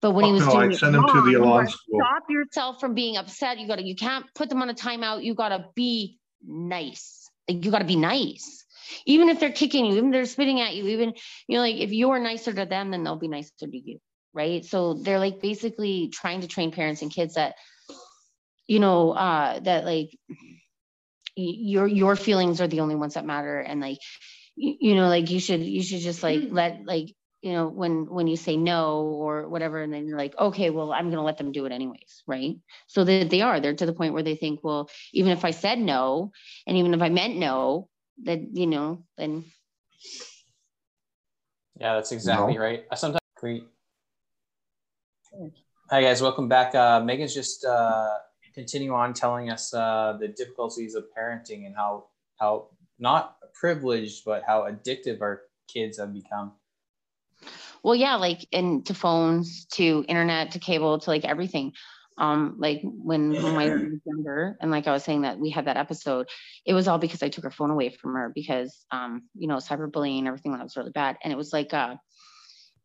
But 0.00 0.12
when 0.12 0.24
he 0.24 0.32
was 0.32 0.44
no, 0.44 0.52
doing 0.52 0.72
I 0.72 0.74
send 0.74 0.96
him 0.96 1.06
to 1.06 1.22
the 1.22 1.38
Elan 1.38 1.68
school. 1.68 2.00
Stop 2.00 2.24
yourself 2.28 2.80
from 2.80 2.94
being 2.94 3.16
upset. 3.16 3.58
You 3.58 3.68
gotta, 3.68 3.84
you 3.84 3.94
can't 3.94 4.26
put 4.34 4.48
them 4.48 4.60
on 4.60 4.68
a 4.68 4.74
timeout. 4.74 5.22
You 5.22 5.34
gotta 5.34 5.66
be 5.76 6.18
nice. 6.44 7.30
Like 7.48 7.64
you 7.64 7.70
gotta 7.70 7.84
be 7.84 7.96
nice. 7.96 8.64
Even 9.06 9.28
if 9.28 9.38
they're 9.38 9.52
kicking 9.52 9.86
you, 9.86 9.92
even 9.92 10.06
if 10.08 10.12
they're 10.12 10.26
spitting 10.26 10.60
at 10.60 10.74
you, 10.74 10.88
even 10.88 11.14
you 11.46 11.56
know, 11.56 11.62
like 11.62 11.76
if 11.76 11.92
you're 11.92 12.18
nicer 12.18 12.52
to 12.52 12.66
them, 12.66 12.90
then 12.90 13.04
they'll 13.04 13.16
be 13.16 13.28
nicer 13.28 13.52
to 13.60 13.68
you. 13.70 14.00
Right. 14.34 14.64
So 14.64 14.94
they're 14.94 15.20
like 15.20 15.40
basically 15.40 16.08
trying 16.08 16.40
to 16.40 16.48
train 16.48 16.72
parents 16.72 17.02
and 17.02 17.12
kids 17.12 17.34
that, 17.34 17.54
you 18.66 18.80
know, 18.80 19.12
uh, 19.12 19.60
that 19.60 19.84
like 19.84 20.10
your 21.36 21.86
your 21.86 22.16
feelings 22.16 22.60
are 22.60 22.66
the 22.66 22.80
only 22.80 22.96
ones 22.96 23.14
that 23.14 23.24
matter. 23.24 23.60
And 23.60 23.80
like, 23.80 23.98
you, 24.56 24.74
you 24.80 24.94
know, 24.96 25.08
like 25.08 25.30
you 25.30 25.38
should 25.38 25.60
you 25.60 25.82
should 25.82 26.00
just 26.00 26.24
like 26.24 26.48
let 26.50 26.84
like 26.84 27.14
you 27.42 27.52
know 27.52 27.68
when 27.68 28.06
when 28.06 28.26
you 28.26 28.36
say 28.36 28.56
no 28.56 29.02
or 29.02 29.48
whatever 29.48 29.82
and 29.82 29.92
then 29.92 30.06
you're 30.06 30.18
like 30.18 30.34
okay 30.38 30.70
well 30.70 30.92
i'm 30.92 31.06
going 31.06 31.16
to 31.16 31.22
let 31.22 31.36
them 31.36 31.52
do 31.52 31.66
it 31.66 31.72
anyways 31.72 32.22
right? 32.26 32.56
So 32.86 33.04
that 33.04 33.30
they 33.30 33.42
are. 33.42 33.60
They're 33.60 33.74
to 33.74 33.86
the 33.86 33.92
point 33.92 34.14
where 34.14 34.22
they 34.22 34.36
think 34.36 34.60
well 34.62 34.88
even 35.12 35.32
if 35.32 35.44
i 35.44 35.50
said 35.50 35.78
no 35.78 36.32
and 36.66 36.76
even 36.76 36.94
if 36.94 37.02
i 37.02 37.08
meant 37.08 37.36
no 37.36 37.88
that 38.24 38.40
you 38.52 38.66
know 38.66 39.04
then 39.18 39.44
yeah 41.78 41.94
that's 41.94 42.12
exactly 42.12 42.54
no. 42.54 42.60
right. 42.60 42.84
I 42.90 42.94
sometimes 42.94 43.20
great 43.36 43.64
hi 45.90 46.02
guys. 46.02 46.22
Welcome 46.22 46.48
back. 46.48 46.74
Uh, 46.74 47.00
megan's 47.00 47.34
just 47.34 47.64
uh, 47.64 48.18
continue 48.54 48.94
on 48.94 49.14
telling 49.14 49.50
us 49.50 49.74
uh, 49.74 50.16
the 50.18 50.28
difficulties 50.28 50.94
of 50.94 51.04
parenting 51.16 51.66
and 51.66 51.74
how 51.74 52.04
how 52.38 52.68
not 52.98 53.36
privileged 53.52 54.24
but 54.24 54.42
how 54.46 54.62
addictive 54.62 55.20
our 55.20 55.42
kids 55.68 55.98
have 55.98 56.14
become 56.14 56.52
well, 57.82 57.94
yeah, 57.94 58.16
like 58.16 58.46
and 58.52 58.86
to 58.86 58.94
phones, 58.94 59.66
to 59.72 60.04
internet, 60.08 60.52
to 60.52 60.58
cable, 60.58 60.98
to 60.98 61.10
like 61.10 61.24
everything. 61.24 61.72
Um, 62.18 62.56
like 62.58 62.80
when, 62.82 63.32
when 63.32 63.54
my 63.54 63.68
was 63.68 64.00
younger, 64.04 64.56
and 64.60 64.70
like 64.70 64.86
I 64.86 64.92
was 64.92 65.02
saying 65.02 65.22
that 65.22 65.38
we 65.38 65.50
had 65.50 65.64
that 65.64 65.76
episode, 65.76 66.28
it 66.64 66.74
was 66.74 66.86
all 66.86 66.98
because 66.98 67.22
I 67.22 67.28
took 67.28 67.44
her 67.44 67.50
phone 67.50 67.70
away 67.70 67.90
from 67.90 68.14
her 68.14 68.30
because 68.34 68.84
um, 68.90 69.22
you 69.34 69.48
know, 69.48 69.56
cyberbullying, 69.56 70.26
everything 70.26 70.52
that 70.52 70.62
was 70.62 70.76
really 70.76 70.92
bad. 70.92 71.16
And 71.22 71.32
it 71.32 71.36
was 71.36 71.52
like 71.52 71.74
uh 71.74 71.96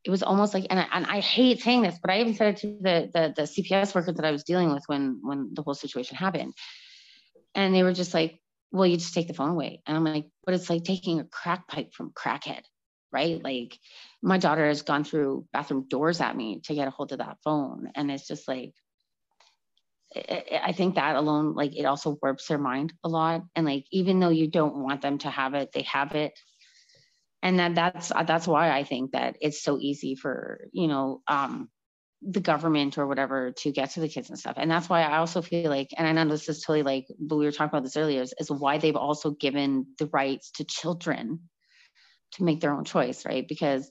it 0.04 0.10
was 0.10 0.24
almost 0.24 0.54
like 0.54 0.66
and 0.70 0.80
I, 0.80 0.88
and 0.94 1.06
I 1.06 1.20
hate 1.20 1.62
saying 1.62 1.82
this, 1.82 2.00
but 2.02 2.10
I 2.10 2.22
even 2.22 2.34
said 2.34 2.56
it 2.56 2.58
to 2.62 2.68
the, 2.68 3.10
the 3.14 3.34
the 3.36 3.42
CPS 3.44 3.94
worker 3.94 4.14
that 4.14 4.26
I 4.26 4.32
was 4.32 4.44
dealing 4.44 4.74
with 4.74 4.84
when 4.88 5.20
when 5.22 5.52
the 5.54 5.62
whole 5.62 5.76
situation 5.76 6.16
happened. 6.16 6.54
And 7.54 7.76
they 7.76 7.84
were 7.84 7.94
just 7.94 8.14
like, 8.14 8.40
well, 8.72 8.86
you 8.86 8.98
just 8.98 9.14
take 9.14 9.28
the 9.28 9.34
phone 9.34 9.50
away. 9.50 9.82
And 9.86 9.98
I'm 9.98 10.04
like, 10.04 10.28
but 10.46 10.54
it's 10.54 10.70
like 10.70 10.84
taking 10.84 11.20
a 11.20 11.24
crack 11.26 11.68
pipe 11.68 11.94
from 11.94 12.12
crackhead 12.12 12.62
right? 13.18 13.44
Like 13.44 13.80
my 14.22 14.38
daughter 14.38 14.68
has 14.68 14.84
gone 14.84 15.04
through 15.04 15.48
bathroom 15.52 15.88
doors 15.88 16.22
at 16.22 16.38
me 16.38 16.62
to 16.66 16.76
get 16.76 16.88
a 16.88 16.92
hold 16.92 17.12
of 17.12 17.18
that 17.20 17.38
phone. 17.44 17.90
And 17.96 18.12
it's 18.12 18.28
just 18.28 18.48
like, 18.48 18.74
I 20.16 20.72
think 20.72 20.96
that 20.96 21.16
alone, 21.16 21.56
like 21.56 21.76
it 21.76 21.86
also 21.86 22.18
warps 22.22 22.48
their 22.48 22.60
mind 22.60 22.94
a 23.04 23.10
lot. 23.10 23.42
And 23.56 23.66
like, 23.66 23.86
even 23.92 24.20
though 24.20 24.30
you 24.42 24.48
don't 24.48 24.84
want 24.84 25.02
them 25.02 25.18
to 25.20 25.30
have 25.30 25.56
it, 25.56 25.72
they 25.74 25.82
have 25.84 26.14
it. 26.14 26.34
And 27.42 27.60
that 27.60 27.76
that's, 27.76 28.12
that's 28.28 28.48
why 28.48 28.70
I 28.72 28.84
think 28.84 29.12
that 29.12 29.38
it's 29.42 29.64
so 29.64 29.80
easy 29.80 30.16
for, 30.16 30.68
you 30.72 30.88
know, 30.88 31.22
um, 31.28 31.70
the 32.22 32.40
government 32.40 32.98
or 32.98 33.06
whatever 33.08 33.52
to 33.52 33.72
get 33.72 33.92
to 33.92 34.00
the 34.00 34.10
kids 34.10 34.30
and 34.30 34.40
stuff. 34.40 34.58
And 34.58 34.70
that's 34.72 34.90
why 34.90 35.02
I 35.02 35.18
also 35.18 35.42
feel 35.42 35.70
like, 35.70 35.90
and 35.98 36.08
I 36.08 36.12
know 36.14 36.30
this 36.30 36.50
is 36.50 36.62
totally 36.62 36.84
like, 36.84 37.08
but 37.20 37.38
we 37.38 37.46
were 37.46 37.52
talking 37.52 37.70
about 37.70 37.84
this 37.84 37.98
earlier, 37.98 38.22
is, 38.22 38.34
is 38.40 38.50
why 38.50 38.78
they've 38.78 38.96
also 38.96 39.32
given 39.32 39.88
the 40.00 40.08
rights 40.08 40.52
to 40.56 40.64
children 40.64 41.42
to 42.34 42.44
make 42.44 42.62
their 42.62 42.74
own 42.74 42.86
choice, 42.86 43.26
right? 43.26 43.48
Because 43.48 43.90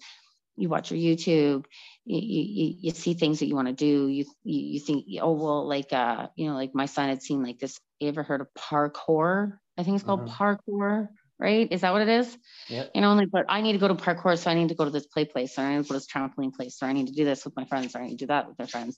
you 0.57 0.69
watch 0.69 0.91
your 0.91 1.01
YouTube, 1.01 1.65
you, 2.05 2.21
you, 2.21 2.75
you 2.81 2.91
see 2.93 3.15
things 3.15 3.41
that 3.41 3.47
you 3.47 3.55
want 3.55 3.69
to 3.69 3.75
do. 3.75 4.09
You, 4.09 4.25
you, 4.45 4.61
you 4.75 4.81
think, 4.81 5.05
oh, 5.21 5.33
well, 5.33 5.69
like, 5.69 5.93
uh, 5.93 6.29
you 6.37 6.49
know, 6.49 6.55
like 6.55 6.75
my 6.75 6.87
son 6.87 7.09
had 7.09 7.23
seen 7.23 7.43
like 7.43 7.59
this, 7.59 7.79
you 8.01 8.09
ever 8.09 8.23
heard 8.23 8.41
of 8.41 8.49
parkour? 8.59 9.59
I 9.77 9.83
think 9.83 9.97
it's 9.97 10.05
called 10.05 10.27
mm-hmm. 10.27 10.43
parkour, 10.43 11.09
right? 11.39 11.69
Is 11.71 11.83
that 11.83 11.93
what 11.93 12.03
it 12.03 12.09
is? 12.09 12.39
Yeah. 12.69 12.85
You 12.95 13.03
know, 13.03 13.15
like, 13.15 13.31
but 13.31 13.45
I 13.49 13.61
need 13.61 13.73
to 13.73 13.79
go 13.79 13.89
to 13.89 13.95
parkour. 13.95 14.39
So 14.39 14.51
I 14.51 14.55
need 14.55 14.69
to 14.69 14.75
go 14.75 14.85
to 14.85 14.91
this 14.91 15.07
play 15.07 15.27
place. 15.27 15.55
So 15.55 15.63
I 15.63 15.77
need 15.77 15.83
to 15.83 15.89
go 15.89 15.89
to 15.89 15.95
this 15.95 16.07
trampoline 16.07 16.55
place. 16.55 16.79
or 16.81 16.87
I 16.87 16.93
need 16.93 17.09
to 17.09 17.15
do 17.15 17.25
this 17.25 17.45
with 17.45 17.55
my 17.57 17.67
friends. 17.67 17.95
Or 17.95 17.99
I 17.99 18.05
need 18.05 18.19
to 18.19 18.25
do 18.25 18.27
that 18.29 18.49
with 18.49 18.59
my 18.59 18.67
friends 18.67 18.97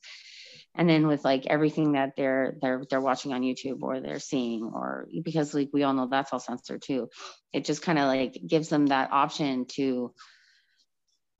and 0.74 0.89
then 0.89 1.07
with 1.07 1.24
like 1.24 1.47
everything 1.47 1.93
that 1.93 2.15
they're 2.16 2.57
they're 2.61 2.85
they're 2.89 3.01
watching 3.01 3.32
on 3.32 3.43
YouTube 3.43 3.82
or 3.82 4.01
they're 4.01 4.20
seeing 4.20 4.62
or 4.62 5.09
because 5.24 5.55
like 5.55 5.70
we 5.73 5.82
all 5.82 5.93
know 5.93 6.09
that's 6.09 6.32
all 6.32 6.39
censored 6.39 6.82
too. 6.82 7.09
It 7.53 7.65
just 7.65 7.82
kind 7.82 7.99
of 7.99 8.07
like 8.07 8.39
gives 8.47 8.69
them 8.69 8.86
that 8.86 9.11
option 9.12 9.66
to 9.73 10.15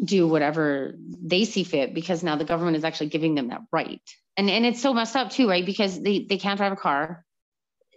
do 0.03 0.27
whatever 0.29 0.95
they 0.99 1.45
see 1.45 1.65
fit 1.65 1.95
because 1.95 2.23
now 2.23 2.37
the 2.37 2.45
government 2.45 2.77
is 2.77 2.85
actually 2.85 3.09
giving 3.09 3.35
them 3.35 3.49
that 3.49 3.63
right. 3.73 4.03
And 4.37 4.51
and 4.51 4.65
it's 4.67 4.83
so 4.83 4.95
messed 4.95 5.17
up 5.17 5.31
too 5.31 5.49
right? 5.49 5.65
Because 5.65 6.01
they 6.01 6.25
they 6.29 6.39
can't 6.39 6.59
drive 6.59 6.73
a 6.73 6.77
car. 6.77 7.25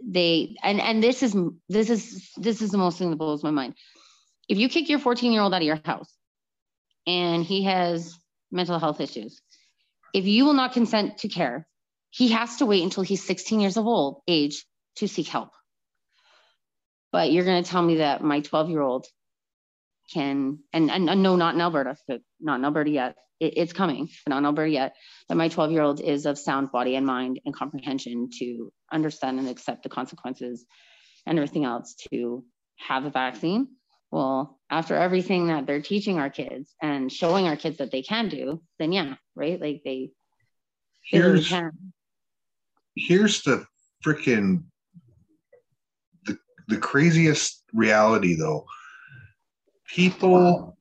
They 0.03 0.55
and 0.63 0.81
and 0.81 1.03
this 1.03 1.23
is 1.23 1.35
this 1.69 1.89
is 1.89 2.31
this 2.37 2.61
is 2.61 2.71
the 2.71 2.77
most 2.77 2.97
thing 2.97 3.09
that 3.09 3.17
blows 3.17 3.43
my 3.43 3.51
mind. 3.51 3.75
If 4.47 4.57
you 4.57 4.69
kick 4.69 4.89
your 4.89 4.99
14 4.99 5.31
year 5.31 5.41
old 5.41 5.53
out 5.53 5.61
of 5.61 5.67
your 5.67 5.79
house 5.85 6.11
and 7.07 7.43
he 7.43 7.63
has 7.63 8.17
mental 8.51 8.79
health 8.79 8.99
issues 8.99 9.41
if 10.13 10.25
you 10.25 10.45
will 10.45 10.53
not 10.53 10.73
consent 10.73 11.19
to 11.19 11.29
care, 11.29 11.67
he 12.09 12.29
has 12.29 12.57
to 12.57 12.65
wait 12.65 12.83
until 12.83 13.03
he's 13.03 13.23
16 13.23 13.59
years 13.59 13.77
of 13.77 13.87
old 13.87 14.21
age 14.27 14.65
to 14.97 15.07
seek 15.07 15.27
help. 15.27 15.49
But 17.11 17.31
you're 17.31 17.45
going 17.45 17.63
to 17.63 17.69
tell 17.69 17.81
me 17.81 17.97
that 17.97 18.21
my 18.21 18.41
12 18.41 18.69
year 18.69 18.81
old 18.81 19.05
can, 20.13 20.59
and, 20.73 20.91
and, 20.91 21.09
and, 21.09 21.23
no, 21.23 21.35
not 21.35 21.55
in 21.55 21.61
Alberta, 21.61 21.95
not 22.39 22.59
in 22.59 22.65
Alberta 22.65 22.89
yet. 22.89 23.17
It, 23.39 23.53
it's 23.57 23.73
coming, 23.73 24.09
but 24.25 24.31
not 24.31 24.39
in 24.39 24.45
Alberta 24.45 24.71
yet. 24.71 24.95
That 25.29 25.35
my 25.35 25.47
12 25.47 25.71
year 25.71 25.81
old 25.81 26.01
is 26.01 26.25
of 26.25 26.37
sound 26.37 26.71
body 26.71 26.95
and 26.95 27.05
mind 27.05 27.39
and 27.45 27.53
comprehension 27.53 28.29
to 28.39 28.71
understand 28.91 29.39
and 29.39 29.47
accept 29.47 29.83
the 29.83 29.89
consequences 29.89 30.65
and 31.25 31.37
everything 31.37 31.65
else 31.65 31.95
to 32.11 32.43
have 32.77 33.05
a 33.05 33.09
vaccine 33.09 33.67
well 34.11 34.59
after 34.69 34.95
everything 34.95 35.47
that 35.47 35.65
they're 35.65 35.81
teaching 35.81 36.19
our 36.19 36.29
kids 36.29 36.75
and 36.81 37.11
showing 37.11 37.47
our 37.47 37.55
kids 37.55 37.77
that 37.77 37.91
they 37.91 38.01
can 38.01 38.29
do 38.29 38.61
then 38.79 38.91
yeah 38.91 39.15
right 39.35 39.59
like 39.59 39.81
they, 39.83 40.11
here's 41.03 41.47
can. 41.47 41.71
here's 42.95 43.41
the 43.43 43.65
freaking 44.05 44.63
the, 46.25 46.37
the 46.67 46.77
craziest 46.77 47.63
reality 47.73 48.35
though 48.35 48.65
people 49.87 50.77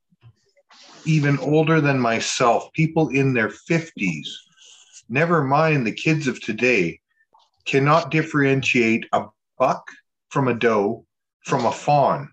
even 1.05 1.39
older 1.39 1.81
than 1.81 1.99
myself, 1.99 2.73
people 2.73 3.09
in 3.09 3.33
their 3.33 3.49
50s, 3.49 4.29
never 5.09 5.43
mind 5.45 5.87
the 5.87 5.93
kids 5.93 6.27
of 6.27 6.41
today, 6.41 7.01
cannot 7.65 8.11
differentiate 8.11 9.07
a 9.13 9.27
buck 9.59 9.91
from 10.31 10.49
a 10.49 10.55
doe 10.55 11.05
from 11.45 11.65
a 11.67 11.73
fawn. 11.73 12.31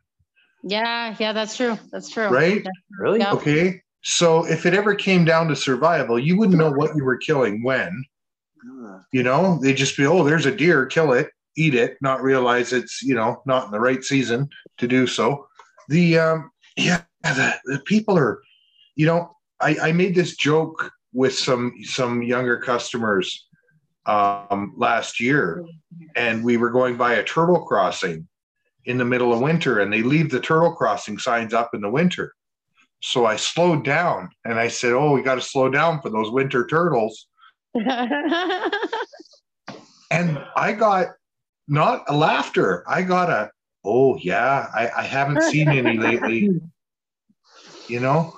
Yeah, 0.64 1.16
yeah, 1.20 1.34
that's 1.34 1.56
true. 1.56 1.78
That's 1.92 2.10
true. 2.10 2.28
Right? 2.28 2.66
Really? 3.00 3.20
Yeah. 3.20 3.34
Okay. 3.34 3.82
So 4.04 4.46
if 4.46 4.66
it 4.66 4.74
ever 4.74 4.96
came 4.96 5.26
down 5.26 5.48
to 5.50 5.56
survival, 5.56 6.18
you 6.18 6.38
wouldn't 6.38 6.58
know 6.58 6.72
what 6.72 6.96
you 6.96 7.04
were 7.04 7.18
killing 7.18 7.64
when. 7.64 8.06
You 9.12 9.24
know, 9.24 9.60
they'd 9.62 9.78
just 9.78 9.96
be, 9.98 10.06
oh, 10.06 10.24
there's 10.24 10.46
a 10.46 10.56
deer, 10.56 10.86
kill 10.86 11.14
it, 11.14 11.30
eat 11.56 11.76
it, 11.76 11.98
not 12.02 12.22
realize 12.22 12.74
it's, 12.74 13.02
you 13.02 13.16
know, 13.16 13.42
not 13.46 13.66
in 13.66 13.72
the 13.72 13.80
right 13.80 14.04
season 14.04 14.50
to 14.78 14.88
do 14.88 15.08
so. 15.08 15.48
The 15.90 16.20
um 16.20 16.52
yeah, 16.76 17.04
the, 17.24 17.56
the 17.66 17.80
people 17.80 18.18
are, 18.18 18.42
you 18.96 19.06
know, 19.06 19.32
I, 19.60 19.78
I 19.82 19.92
made 19.92 20.16
this 20.16 20.36
joke 20.36 20.92
with 21.14 21.34
some 21.34 21.74
some 21.84 22.22
younger 22.22 22.58
customers 22.60 23.48
um 24.06 24.74
last 24.78 25.20
year 25.20 25.66
and 26.16 26.44
we 26.44 26.58
were 26.58 26.70
going 26.70 26.98
by 26.98 27.16
a 27.16 27.24
turtle 27.24 27.66
crossing 27.66 28.28
in 28.88 28.98
the 28.98 29.06
middle 29.06 29.34
of 29.34 29.42
winter 29.42 29.82
and 29.82 29.92
they 29.92 30.02
leave 30.02 30.32
the 30.32 30.40
turtle 30.40 30.74
crossing 30.74 31.20
signs 31.20 31.54
up 31.54 31.76
in 31.76 31.82
the 31.82 31.90
winter. 31.90 32.34
So 33.02 33.26
I 33.26 33.36
slowed 33.36 33.84
down 33.84 34.30
and 34.46 34.58
I 34.58 34.70
said, 34.70 34.94
Oh, 34.94 35.12
we 35.12 35.22
got 35.22 35.36
to 35.36 35.42
slow 35.42 35.70
down 35.70 36.02
for 36.02 36.10
those 36.10 36.32
winter 36.32 36.66
turtles. 36.66 37.28
And 40.10 40.42
I 40.56 40.72
got 40.72 41.08
not 41.68 42.06
a 42.08 42.16
laughter. 42.16 42.86
I 42.88 43.02
got 43.02 43.30
a, 43.30 43.52
oh 43.84 44.16
yeah, 44.16 44.68
I, 44.74 44.90
I 44.96 45.04
haven't 45.04 45.44
seen 45.44 45.68
any 45.70 45.98
lately. 45.98 46.50
You 47.90 48.02
know? 48.02 48.34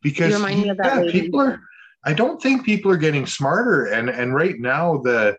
Because 0.00 0.30
You 0.30 0.36
remind 0.36 0.78
that 0.78 1.06
yeah, 1.06 1.10
people 1.10 1.40
are 1.40 1.60
I 2.04 2.12
don't 2.12 2.40
think 2.40 2.64
people 2.64 2.92
are 2.92 2.96
getting 2.96 3.26
smarter. 3.26 3.86
And 3.86 4.08
and 4.08 4.34
right 4.34 4.58
now 4.58 4.98
the 4.98 5.36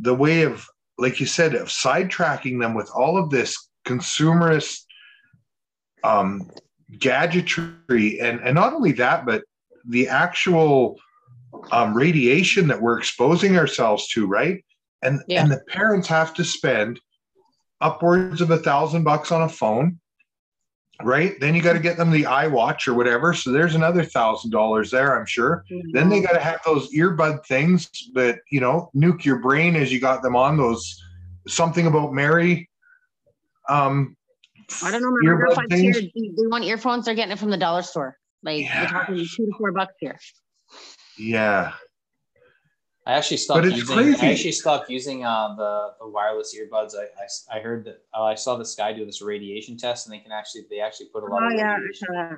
the 0.00 0.14
way 0.14 0.42
of 0.42 0.64
like 0.98 1.20
you 1.20 1.26
said, 1.26 1.54
of 1.54 1.68
sidetracking 1.68 2.60
them 2.60 2.74
with 2.74 2.90
all 2.94 3.16
of 3.16 3.30
this 3.30 3.67
consumerist 3.88 4.84
um 6.04 6.50
gadgetry 6.98 8.20
and 8.20 8.40
and 8.40 8.54
not 8.54 8.72
only 8.72 8.92
that, 8.92 9.26
but 9.26 9.42
the 9.88 10.08
actual 10.08 10.96
um, 11.72 11.94
radiation 11.94 12.68
that 12.68 12.80
we're 12.80 12.98
exposing 12.98 13.56
ourselves 13.56 14.08
to, 14.08 14.26
right? 14.26 14.64
And 15.02 15.20
Yeah. 15.28 15.42
and 15.42 15.50
the 15.50 15.60
parents 15.68 16.08
have 16.08 16.34
to 16.34 16.44
spend 16.44 17.00
upwards 17.80 18.40
of 18.40 18.50
a 18.50 18.58
thousand 18.58 19.04
bucks 19.04 19.30
on 19.30 19.42
a 19.42 19.48
phone, 19.48 20.00
right? 21.02 21.38
Then 21.40 21.54
you 21.54 21.62
got 21.62 21.74
to 21.74 21.78
get 21.78 21.96
them 21.96 22.10
the 22.10 22.24
iWatch 22.24 22.88
or 22.88 22.94
whatever. 22.94 23.32
So 23.34 23.52
there's 23.52 23.74
another 23.76 24.04
thousand 24.04 24.50
dollars 24.50 24.90
there, 24.90 25.18
I'm 25.18 25.26
sure. 25.26 25.64
Then 25.92 26.08
they 26.08 26.20
got 26.20 26.32
to 26.32 26.40
have 26.40 26.60
those 26.64 26.92
earbud 26.92 27.46
things 27.46 27.88
that 28.14 28.40
you 28.50 28.60
know 28.60 28.90
nuke 28.94 29.24
your 29.24 29.38
brain 29.38 29.76
as 29.76 29.92
you 29.92 30.00
got 30.00 30.22
them 30.22 30.36
on. 30.36 30.56
Those 30.56 31.00
something 31.46 31.86
about 31.86 32.12
Mary. 32.12 32.67
Um, 33.68 34.16
I 34.82 34.90
don't 34.90 35.02
know. 35.02 35.10
My 35.10 35.20
earbud 35.24 35.54
earbuds 35.56 35.68
things. 35.70 35.96
here, 35.98 36.10
they 36.14 36.30
they 36.36 36.46
want 36.46 36.64
earphones. 36.64 37.04
They're 37.04 37.14
getting 37.14 37.32
it 37.32 37.38
from 37.38 37.50
the 37.50 37.56
dollar 37.56 37.82
store. 37.82 38.16
Like 38.42 38.64
Yeah. 38.64 38.82
we're 38.82 38.88
talking 38.88 39.16
two 39.16 39.46
to 39.46 39.52
four 39.58 39.72
bucks 39.72 39.94
here. 40.00 40.18
Yeah, 41.18 41.72
I 43.06 43.14
actually 43.14 43.38
stopped 43.38 43.62
But 43.62 43.64
it's 43.66 43.76
using. 43.78 43.96
crazy. 43.96 44.26
I 44.26 44.30
actually 44.30 44.52
stopped 44.52 44.90
using 44.90 45.24
uh, 45.24 45.54
the 45.56 45.94
the 46.00 46.08
wireless 46.08 46.54
earbuds. 46.54 46.94
I, 46.94 47.04
I, 47.54 47.58
I 47.58 47.60
heard 47.60 47.86
that 47.86 48.02
uh, 48.14 48.24
I 48.24 48.34
saw 48.34 48.56
this 48.56 48.74
guy 48.74 48.92
do 48.92 49.06
this 49.06 49.22
radiation 49.22 49.76
test, 49.78 50.06
and 50.06 50.14
they 50.14 50.20
can 50.20 50.30
actually 50.30 50.66
they 50.70 50.80
actually 50.80 51.06
put 51.06 51.22
a 51.22 51.26
lot 51.26 51.42
Oh 51.42 51.46
of 51.46 51.54
yeah. 51.54 51.78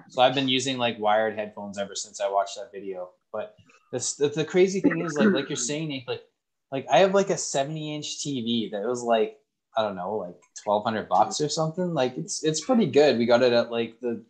So 0.08 0.22
I've 0.22 0.34
been 0.34 0.48
using 0.48 0.78
like 0.78 0.98
wired 0.98 1.34
headphones 1.34 1.76
ever 1.76 1.94
since 1.96 2.20
I 2.20 2.30
watched 2.30 2.56
that 2.56 2.70
video. 2.72 3.10
But 3.32 3.56
this 3.92 4.14
the, 4.14 4.28
the 4.28 4.44
crazy 4.44 4.80
thing 4.80 5.00
is 5.04 5.16
like 5.16 5.30
like 5.32 5.48
you're 5.48 5.56
saying, 5.56 5.88
Nate, 5.88 6.06
like 6.06 6.22
like 6.70 6.86
I 6.90 6.98
have 7.00 7.14
like 7.14 7.30
a 7.30 7.36
70 7.36 7.96
inch 7.96 8.18
TV 8.24 8.70
that 8.70 8.84
was 8.84 9.02
like 9.02 9.39
I 9.76 9.82
don't 9.82 9.96
know 9.96 10.16
like 10.16 10.36
1200 10.64 11.08
bucks 11.08 11.40
or 11.40 11.48
something. 11.48 11.94
Like 11.94 12.16
it's 12.16 12.42
it's 12.44 12.64
pretty 12.64 12.86
good. 12.86 13.18
We 13.18 13.26
got 13.26 13.42
it 13.42 13.52
at 13.52 13.70
like 13.70 14.00
the 14.00 14.24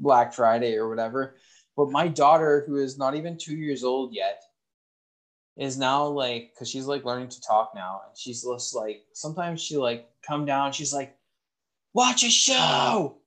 Black 0.00 0.32
Friday 0.32 0.76
or 0.76 0.88
whatever. 0.88 1.36
But 1.76 1.90
my 1.90 2.08
daughter, 2.08 2.64
who 2.66 2.76
is 2.76 2.98
not 2.98 3.16
even 3.16 3.36
two 3.36 3.56
years 3.56 3.82
old 3.82 4.14
yet, 4.14 4.42
is 5.56 5.78
now 5.78 6.06
like 6.06 6.52
because 6.54 6.68
she's 6.70 6.86
like 6.86 7.04
learning 7.04 7.28
to 7.30 7.40
talk 7.40 7.72
now, 7.74 8.02
and 8.06 8.16
she's 8.16 8.44
just 8.44 8.74
like 8.74 9.02
sometimes 9.12 9.60
she 9.60 9.76
like 9.76 10.08
come 10.26 10.44
down. 10.44 10.72
She's 10.72 10.92
like, 10.92 11.16
"Watch 11.92 12.22
a 12.24 12.30
show, 12.30 13.18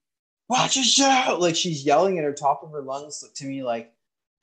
watch 0.50 0.78
a 0.78 0.84
show!" 0.84 1.38
Like 1.40 1.56
she's 1.56 1.86
yelling 1.86 2.18
at 2.18 2.24
her 2.24 2.34
top 2.34 2.64
of 2.64 2.72
her 2.72 2.82
lungs 2.82 3.24
to 3.36 3.46
me, 3.46 3.64
like, 3.64 3.94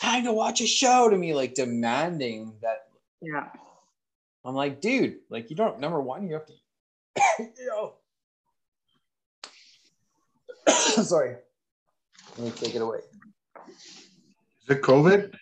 "Time 0.01 0.24
to 0.24 0.32
watch 0.32 0.60
a 0.60 0.66
show!" 0.66 1.09
To 1.09 1.16
me, 1.16 1.34
like 1.34 1.55
demanding 1.55 2.55
that. 2.62 2.88
yeah. 3.20 3.48
I'm 4.46 4.55
like, 4.55 4.82
dude, 4.82 5.20
like 5.30 5.48
you 5.48 5.56
don't. 5.56 5.80
Number 5.80 6.01
one, 6.01 6.26
you 6.26 6.34
have 6.34 6.46
to. 6.46 6.52
You 7.39 7.66
know. 7.69 7.95
Sorry. 10.73 11.36
Let 12.36 12.45
me 12.45 12.51
take 12.51 12.74
it 12.74 12.82
away. 12.82 12.99
is 13.69 14.70
it 14.70 14.82
COVID? 14.82 15.35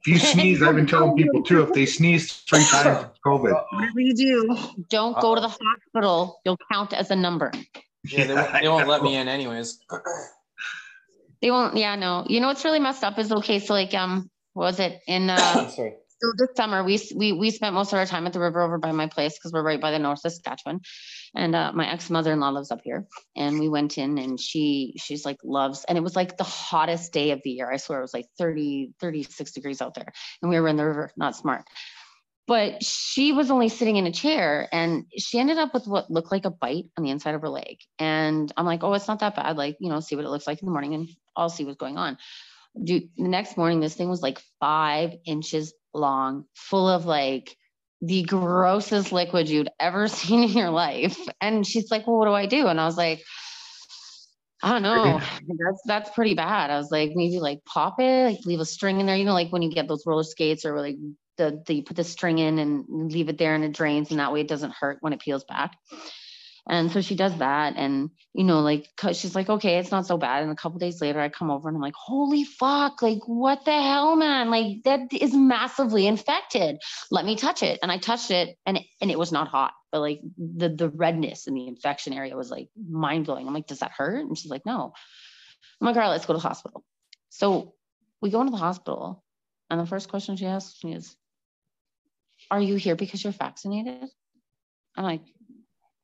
If 0.00 0.06
you 0.06 0.18
sneeze, 0.18 0.62
I've 0.62 0.76
been 0.76 0.86
telling 0.86 1.16
people 1.16 1.42
too. 1.42 1.62
If 1.62 1.72
they 1.72 1.86
sneeze 1.86 2.32
three 2.48 2.64
times, 2.70 3.06
it's 3.10 3.18
COVID. 3.24 3.64
Whatever 3.72 4.00
you 4.00 4.14
do, 4.14 4.56
don't 4.88 5.18
go 5.20 5.34
to 5.34 5.40
the 5.40 5.48
hospital. 5.48 6.40
You'll 6.44 6.58
count 6.70 6.92
as 6.92 7.10
a 7.10 7.16
number. 7.16 7.50
Yeah, 8.04 8.24
they, 8.26 8.34
won't, 8.34 8.52
they 8.62 8.68
won't 8.68 8.88
let 8.88 9.02
me 9.02 9.16
in 9.16 9.28
anyways. 9.28 9.80
They 11.42 11.50
won't. 11.50 11.76
Yeah, 11.76 11.96
no. 11.96 12.24
You 12.28 12.40
know 12.40 12.46
what's 12.46 12.64
really 12.64 12.78
messed 12.78 13.02
up 13.02 13.18
is 13.18 13.32
okay. 13.32 13.58
So 13.58 13.74
like, 13.74 13.92
um, 13.94 14.30
what 14.52 14.64
was 14.64 14.80
it 14.80 15.00
in 15.06 15.30
uh 15.30 15.68
Sorry. 15.70 15.94
So 16.20 16.32
this 16.36 16.48
summer 16.56 16.82
we 16.82 17.00
we 17.14 17.32
we 17.32 17.50
spent 17.50 17.74
most 17.74 17.92
of 17.92 17.98
our 17.98 18.06
time 18.06 18.26
at 18.26 18.32
the 18.32 18.40
river 18.40 18.60
over 18.60 18.78
by 18.78 18.92
my 18.92 19.06
place 19.06 19.34
because 19.34 19.52
we're 19.52 19.62
right 19.62 19.80
by 19.80 19.90
the 19.90 19.98
North 19.98 20.20
Saskatchewan, 20.20 20.80
and 21.34 21.54
uh, 21.54 21.72
my 21.72 21.90
ex 21.90 22.10
mother 22.10 22.32
in 22.32 22.40
law 22.40 22.50
lives 22.50 22.70
up 22.70 22.80
here, 22.82 23.06
and 23.36 23.60
we 23.60 23.68
went 23.68 23.98
in 23.98 24.18
and 24.18 24.40
she 24.40 24.94
she's 24.98 25.24
like 25.24 25.38
loves 25.44 25.84
and 25.84 25.96
it 25.96 26.02
was 26.02 26.16
like 26.16 26.36
the 26.36 26.44
hottest 26.44 27.12
day 27.12 27.30
of 27.30 27.40
the 27.44 27.50
year. 27.50 27.70
I 27.70 27.76
swear 27.76 28.00
it 28.00 28.02
was 28.02 28.14
like 28.14 28.26
30 28.38 28.94
36 29.00 29.52
degrees 29.52 29.80
out 29.80 29.94
there, 29.94 30.12
and 30.42 30.50
we 30.50 30.58
were 30.58 30.68
in 30.68 30.76
the 30.76 30.86
river. 30.86 31.12
Not 31.16 31.36
smart. 31.36 31.64
But 32.46 32.82
she 32.82 33.32
was 33.32 33.50
only 33.50 33.68
sitting 33.68 33.96
in 33.96 34.06
a 34.06 34.10
chair 34.10 34.70
and 34.72 35.04
she 35.18 35.38
ended 35.38 35.58
up 35.58 35.74
with 35.74 35.86
what 35.86 36.10
looked 36.10 36.32
like 36.32 36.46
a 36.46 36.50
bite 36.50 36.86
on 36.96 37.04
the 37.04 37.10
inside 37.10 37.34
of 37.34 37.42
her 37.42 37.48
leg. 37.50 37.76
And 37.98 38.50
I'm 38.56 38.64
like, 38.64 38.82
oh, 38.82 38.94
it's 38.94 39.06
not 39.06 39.20
that 39.20 39.36
bad. 39.36 39.58
Like, 39.58 39.76
you 39.80 39.90
know, 39.90 40.00
see 40.00 40.16
what 40.16 40.24
it 40.24 40.30
looks 40.30 40.46
like 40.46 40.62
in 40.62 40.64
the 40.64 40.72
morning 40.72 40.94
and 40.94 41.10
I'll 41.36 41.50
see 41.50 41.66
what's 41.66 41.76
going 41.76 41.98
on 41.98 42.16
dude, 42.82 43.08
the 43.16 43.28
next 43.28 43.56
morning, 43.56 43.80
this 43.80 43.94
thing 43.94 44.08
was 44.08 44.22
like 44.22 44.40
five 44.60 45.14
inches 45.24 45.72
long, 45.94 46.44
full 46.54 46.88
of 46.88 47.06
like 47.06 47.56
the 48.00 48.22
grossest 48.22 49.12
liquid 49.12 49.48
you'd 49.48 49.70
ever 49.80 50.08
seen 50.08 50.44
in 50.44 50.50
your 50.50 50.70
life. 50.70 51.18
And 51.40 51.66
she's 51.66 51.90
like, 51.90 52.06
Well, 52.06 52.18
what 52.18 52.26
do 52.26 52.32
I 52.32 52.46
do? 52.46 52.66
And 52.66 52.80
I 52.80 52.86
was 52.86 52.96
like, 52.96 53.22
I 54.62 54.72
don't 54.72 54.82
know. 54.82 55.20
That's 55.48 55.82
that's 55.86 56.10
pretty 56.10 56.34
bad. 56.34 56.70
I 56.70 56.78
was 56.78 56.90
like, 56.90 57.12
maybe 57.14 57.38
like 57.38 57.64
pop 57.64 58.00
it, 58.00 58.24
like 58.24 58.44
leave 58.44 58.60
a 58.60 58.64
string 58.64 58.98
in 59.00 59.06
there. 59.06 59.16
You 59.16 59.24
know, 59.24 59.32
like 59.32 59.52
when 59.52 59.62
you 59.62 59.70
get 59.70 59.86
those 59.86 60.04
roller 60.04 60.24
skates 60.24 60.64
or 60.64 60.80
like 60.80 60.96
the, 61.36 61.62
the 61.66 61.74
you 61.74 61.82
put 61.84 61.96
the 61.96 62.04
string 62.04 62.38
in 62.38 62.58
and 62.58 63.12
leave 63.12 63.28
it 63.28 63.38
there 63.38 63.54
and 63.54 63.64
it 63.64 63.72
drains, 63.72 64.10
and 64.10 64.18
that 64.18 64.32
way 64.32 64.40
it 64.40 64.48
doesn't 64.48 64.74
hurt 64.74 64.98
when 65.00 65.12
it 65.12 65.20
peels 65.20 65.44
back. 65.44 65.76
And 66.68 66.92
so 66.92 67.00
she 67.00 67.16
does 67.16 67.36
that. 67.38 67.74
And, 67.76 68.10
you 68.34 68.44
know, 68.44 68.60
like, 68.60 68.88
she's 69.12 69.34
like, 69.34 69.48
okay, 69.48 69.78
it's 69.78 69.90
not 69.90 70.06
so 70.06 70.18
bad. 70.18 70.42
And 70.42 70.52
a 70.52 70.54
couple 70.54 70.78
days 70.78 71.00
later, 71.00 71.18
I 71.18 71.30
come 71.30 71.50
over 71.50 71.68
and 71.68 71.76
I'm 71.76 71.82
like, 71.82 71.94
holy 71.94 72.44
fuck, 72.44 73.00
like, 73.00 73.20
what 73.24 73.64
the 73.64 73.72
hell, 73.72 74.16
man? 74.16 74.50
Like, 74.50 74.82
that 74.84 75.12
is 75.12 75.32
massively 75.32 76.06
infected. 76.06 76.76
Let 77.10 77.24
me 77.24 77.36
touch 77.36 77.62
it. 77.62 77.78
And 77.82 77.90
I 77.90 77.96
touched 77.96 78.30
it 78.30 78.56
and 78.66 78.78
and 79.00 79.10
it 79.10 79.18
was 79.18 79.32
not 79.32 79.48
hot, 79.48 79.72
but 79.90 80.00
like 80.00 80.20
the, 80.36 80.68
the 80.68 80.90
redness 80.90 81.46
in 81.46 81.54
the 81.54 81.66
infection 81.66 82.12
area 82.12 82.36
was 82.36 82.50
like 82.50 82.68
mind 82.88 83.24
blowing. 83.24 83.46
I'm 83.46 83.54
like, 83.54 83.66
does 83.66 83.80
that 83.80 83.92
hurt? 83.96 84.26
And 84.26 84.36
she's 84.36 84.50
like, 84.50 84.66
no. 84.66 84.92
I'm 85.80 85.86
like, 85.86 85.96
all 85.96 86.02
right, 86.02 86.08
let's 86.08 86.26
go 86.26 86.34
to 86.34 86.38
the 86.38 86.48
hospital. 86.48 86.84
So 87.30 87.74
we 88.20 88.30
go 88.30 88.40
into 88.40 88.50
the 88.50 88.58
hospital. 88.58 89.24
And 89.70 89.80
the 89.80 89.86
first 89.86 90.08
question 90.08 90.36
she 90.36 90.46
asks 90.46 90.82
me 90.82 90.94
is, 90.94 91.14
are 92.50 92.60
you 92.60 92.76
here 92.76 92.96
because 92.96 93.22
you're 93.22 93.32
vaccinated? 93.32 94.08
I'm 94.96 95.04
like, 95.04 95.22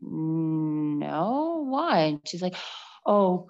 no, 0.05 1.64
why? 1.68 2.01
And 2.01 2.20
she's 2.26 2.43
like, 2.43 2.55
oh, 3.06 3.48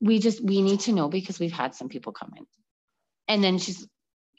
we 0.00 0.18
just, 0.18 0.44
we 0.44 0.62
need 0.62 0.80
to 0.80 0.92
know 0.92 1.08
because 1.08 1.38
we've 1.38 1.52
had 1.52 1.74
some 1.74 1.88
people 1.88 2.12
come 2.12 2.32
in. 2.36 2.46
And 3.28 3.42
then 3.42 3.58
she's, 3.58 3.86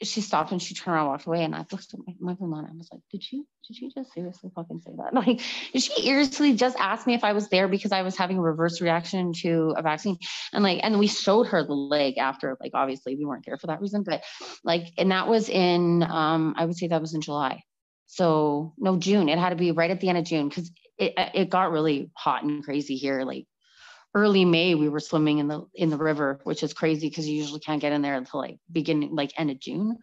she 0.02 0.20
stopped 0.20 0.52
and 0.52 0.60
she 0.60 0.74
turned 0.74 0.94
around, 0.94 1.04
and 1.04 1.12
walked 1.12 1.26
away. 1.26 1.44
And 1.44 1.54
I 1.54 1.64
looked 1.70 1.94
at 1.94 2.00
my, 2.06 2.14
my 2.20 2.58
and 2.58 2.66
I 2.66 2.76
was 2.76 2.88
like, 2.92 3.00
did 3.10 3.22
she, 3.22 3.44
did 3.66 3.76
she 3.76 3.90
just 3.94 4.12
seriously 4.12 4.50
fucking 4.54 4.80
say 4.80 4.92
that? 4.96 5.14
Like, 5.26 5.40
did 5.72 5.82
she 5.82 6.02
seriously 6.02 6.54
just 6.54 6.76
ask 6.78 7.06
me 7.06 7.14
if 7.14 7.24
I 7.24 7.32
was 7.32 7.48
there 7.48 7.68
because 7.68 7.92
I 7.92 8.02
was 8.02 8.16
having 8.16 8.36
a 8.38 8.42
reverse 8.42 8.80
reaction 8.80 9.32
to 9.40 9.74
a 9.76 9.82
vaccine? 9.82 10.18
And 10.52 10.62
like, 10.62 10.80
and 10.82 10.98
we 10.98 11.06
showed 11.06 11.46
her 11.48 11.64
the 11.64 11.74
leg 11.74 12.18
after, 12.18 12.56
like, 12.60 12.72
obviously 12.74 13.16
we 13.16 13.24
weren't 13.24 13.44
there 13.46 13.56
for 13.56 13.68
that 13.68 13.80
reason, 13.80 14.02
but 14.02 14.22
like, 14.64 14.86
and 14.98 15.10
that 15.12 15.28
was 15.28 15.48
in, 15.48 16.02
um, 16.02 16.54
I 16.56 16.66
would 16.66 16.76
say 16.76 16.88
that 16.88 17.00
was 17.00 17.14
in 17.14 17.20
July. 17.20 17.62
So 18.06 18.74
no, 18.78 18.96
June. 18.96 19.28
It 19.28 19.38
had 19.38 19.50
to 19.50 19.56
be 19.56 19.72
right 19.72 19.90
at 19.90 20.00
the 20.00 20.08
end 20.08 20.18
of 20.18 20.24
June 20.24 20.48
because 20.48 20.70
it 20.98 21.14
it 21.16 21.50
got 21.50 21.72
really 21.72 22.10
hot 22.14 22.42
and 22.42 22.64
crazy 22.64 22.96
here, 22.96 23.22
like 23.24 23.46
early 24.14 24.44
May 24.44 24.74
we 24.74 24.88
were 24.88 25.00
swimming 25.00 25.38
in 25.38 25.48
the 25.48 25.66
in 25.74 25.90
the 25.90 25.96
river, 25.96 26.40
which 26.44 26.62
is 26.62 26.72
crazy 26.72 27.08
because 27.08 27.28
you 27.28 27.36
usually 27.36 27.60
can't 27.60 27.80
get 27.80 27.92
in 27.92 28.02
there 28.02 28.14
until 28.14 28.40
like 28.40 28.58
beginning 28.70 29.14
like 29.14 29.32
end 29.36 29.50
of 29.50 29.58
June. 29.58 29.98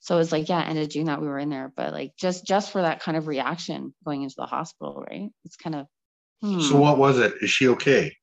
So 0.00 0.18
it's 0.18 0.32
like, 0.32 0.48
yeah, 0.48 0.60
end 0.60 0.80
of 0.80 0.88
June 0.88 1.06
that 1.06 1.20
we 1.20 1.28
were 1.28 1.38
in 1.38 1.48
there. 1.48 1.72
But 1.74 1.92
like 1.92 2.16
just 2.16 2.44
just 2.44 2.72
for 2.72 2.82
that 2.82 3.00
kind 3.00 3.16
of 3.16 3.28
reaction 3.28 3.94
going 4.04 4.22
into 4.22 4.34
the 4.36 4.46
hospital, 4.46 5.04
right? 5.08 5.30
It's 5.44 5.56
kind 5.56 5.76
of 5.76 5.86
hmm. 6.42 6.60
So 6.60 6.76
what 6.76 6.98
was 6.98 7.18
it? 7.18 7.34
Is 7.40 7.50
she 7.50 7.68
okay? 7.68 8.16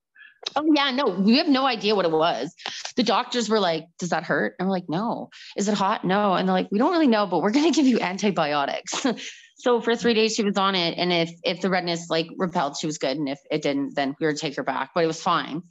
Oh 0.56 0.66
yeah, 0.74 0.92
no, 0.92 1.08
we 1.08 1.38
have 1.38 1.48
no 1.48 1.66
idea 1.66 1.96
what 1.96 2.06
it 2.06 2.12
was. 2.12 2.54
The 2.96 3.04
doctors 3.04 3.50
were 3.50 3.60
like, 3.60 3.86
"Does 4.00 4.10
that 4.10 4.24
hurt?" 4.24 4.56
And 4.60 4.68
we're 4.68 4.74
like, 4.74 4.90
"No." 4.90 5.30
Is 5.58 5.68
it 5.68 5.76
hot? 5.76 6.06
No. 6.06 6.34
And 6.34 6.48
they're 6.48 6.54
like, 6.54 6.70
"We 6.72 6.80
don't 6.80 6.92
really 6.92 7.08
know, 7.08 7.28
but 7.28 7.42
we're 7.42 7.52
gonna 7.58 7.72
give 7.72 7.88
you 7.88 8.00
antibiotics." 8.00 9.06
so 9.58 9.82
for 9.82 9.96
three 9.96 10.14
days 10.14 10.36
she 10.36 10.44
was 10.44 10.58
on 10.58 10.76
it, 10.76 10.98
and 10.98 11.12
if 11.12 11.32
if 11.44 11.62
the 11.62 11.70
redness 11.70 12.10
like 12.10 12.28
repelled, 12.38 12.78
she 12.80 12.88
was 12.88 12.98
good, 12.98 13.18
and 13.18 13.30
if 13.30 13.40
it 13.52 13.62
didn't, 13.62 13.96
then 13.96 14.16
we 14.20 14.28
would 14.28 14.38
take 14.38 14.56
her 14.56 14.64
back. 14.64 14.92
But 14.96 15.04
it 15.04 15.08
was 15.08 15.22
fine. 15.22 15.64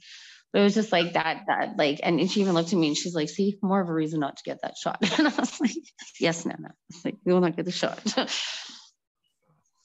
But 0.51 0.61
it 0.61 0.63
was 0.63 0.73
just 0.73 0.91
like 0.91 1.13
that, 1.13 1.43
that 1.47 1.77
like, 1.77 1.99
and 2.01 2.29
she 2.29 2.41
even 2.41 2.55
looked 2.55 2.73
at 2.73 2.79
me 2.79 2.87
and 2.87 2.97
she's 2.97 3.13
like, 3.13 3.29
"See, 3.29 3.57
more 3.61 3.81
of 3.81 3.89
a 3.89 3.93
reason 3.93 4.19
not 4.19 4.37
to 4.37 4.43
get 4.43 4.61
that 4.63 4.75
shot." 4.77 4.97
And 5.19 5.27
I 5.27 5.33
was 5.35 5.59
like, 5.59 5.71
"Yes, 6.19 6.45
Nana." 6.45 6.73
Like 7.03 7.17
we 7.25 7.33
will 7.33 7.41
not 7.41 7.55
get 7.55 7.65
the 7.65 7.71
shot. 7.71 8.01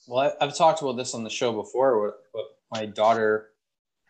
well, 0.07 0.33
I've 0.41 0.57
talked 0.57 0.81
about 0.81 0.97
this 0.97 1.13
on 1.13 1.23
the 1.23 1.29
show 1.29 1.53
before. 1.53 2.13
What 2.31 2.45
my 2.71 2.85
daughter 2.85 3.49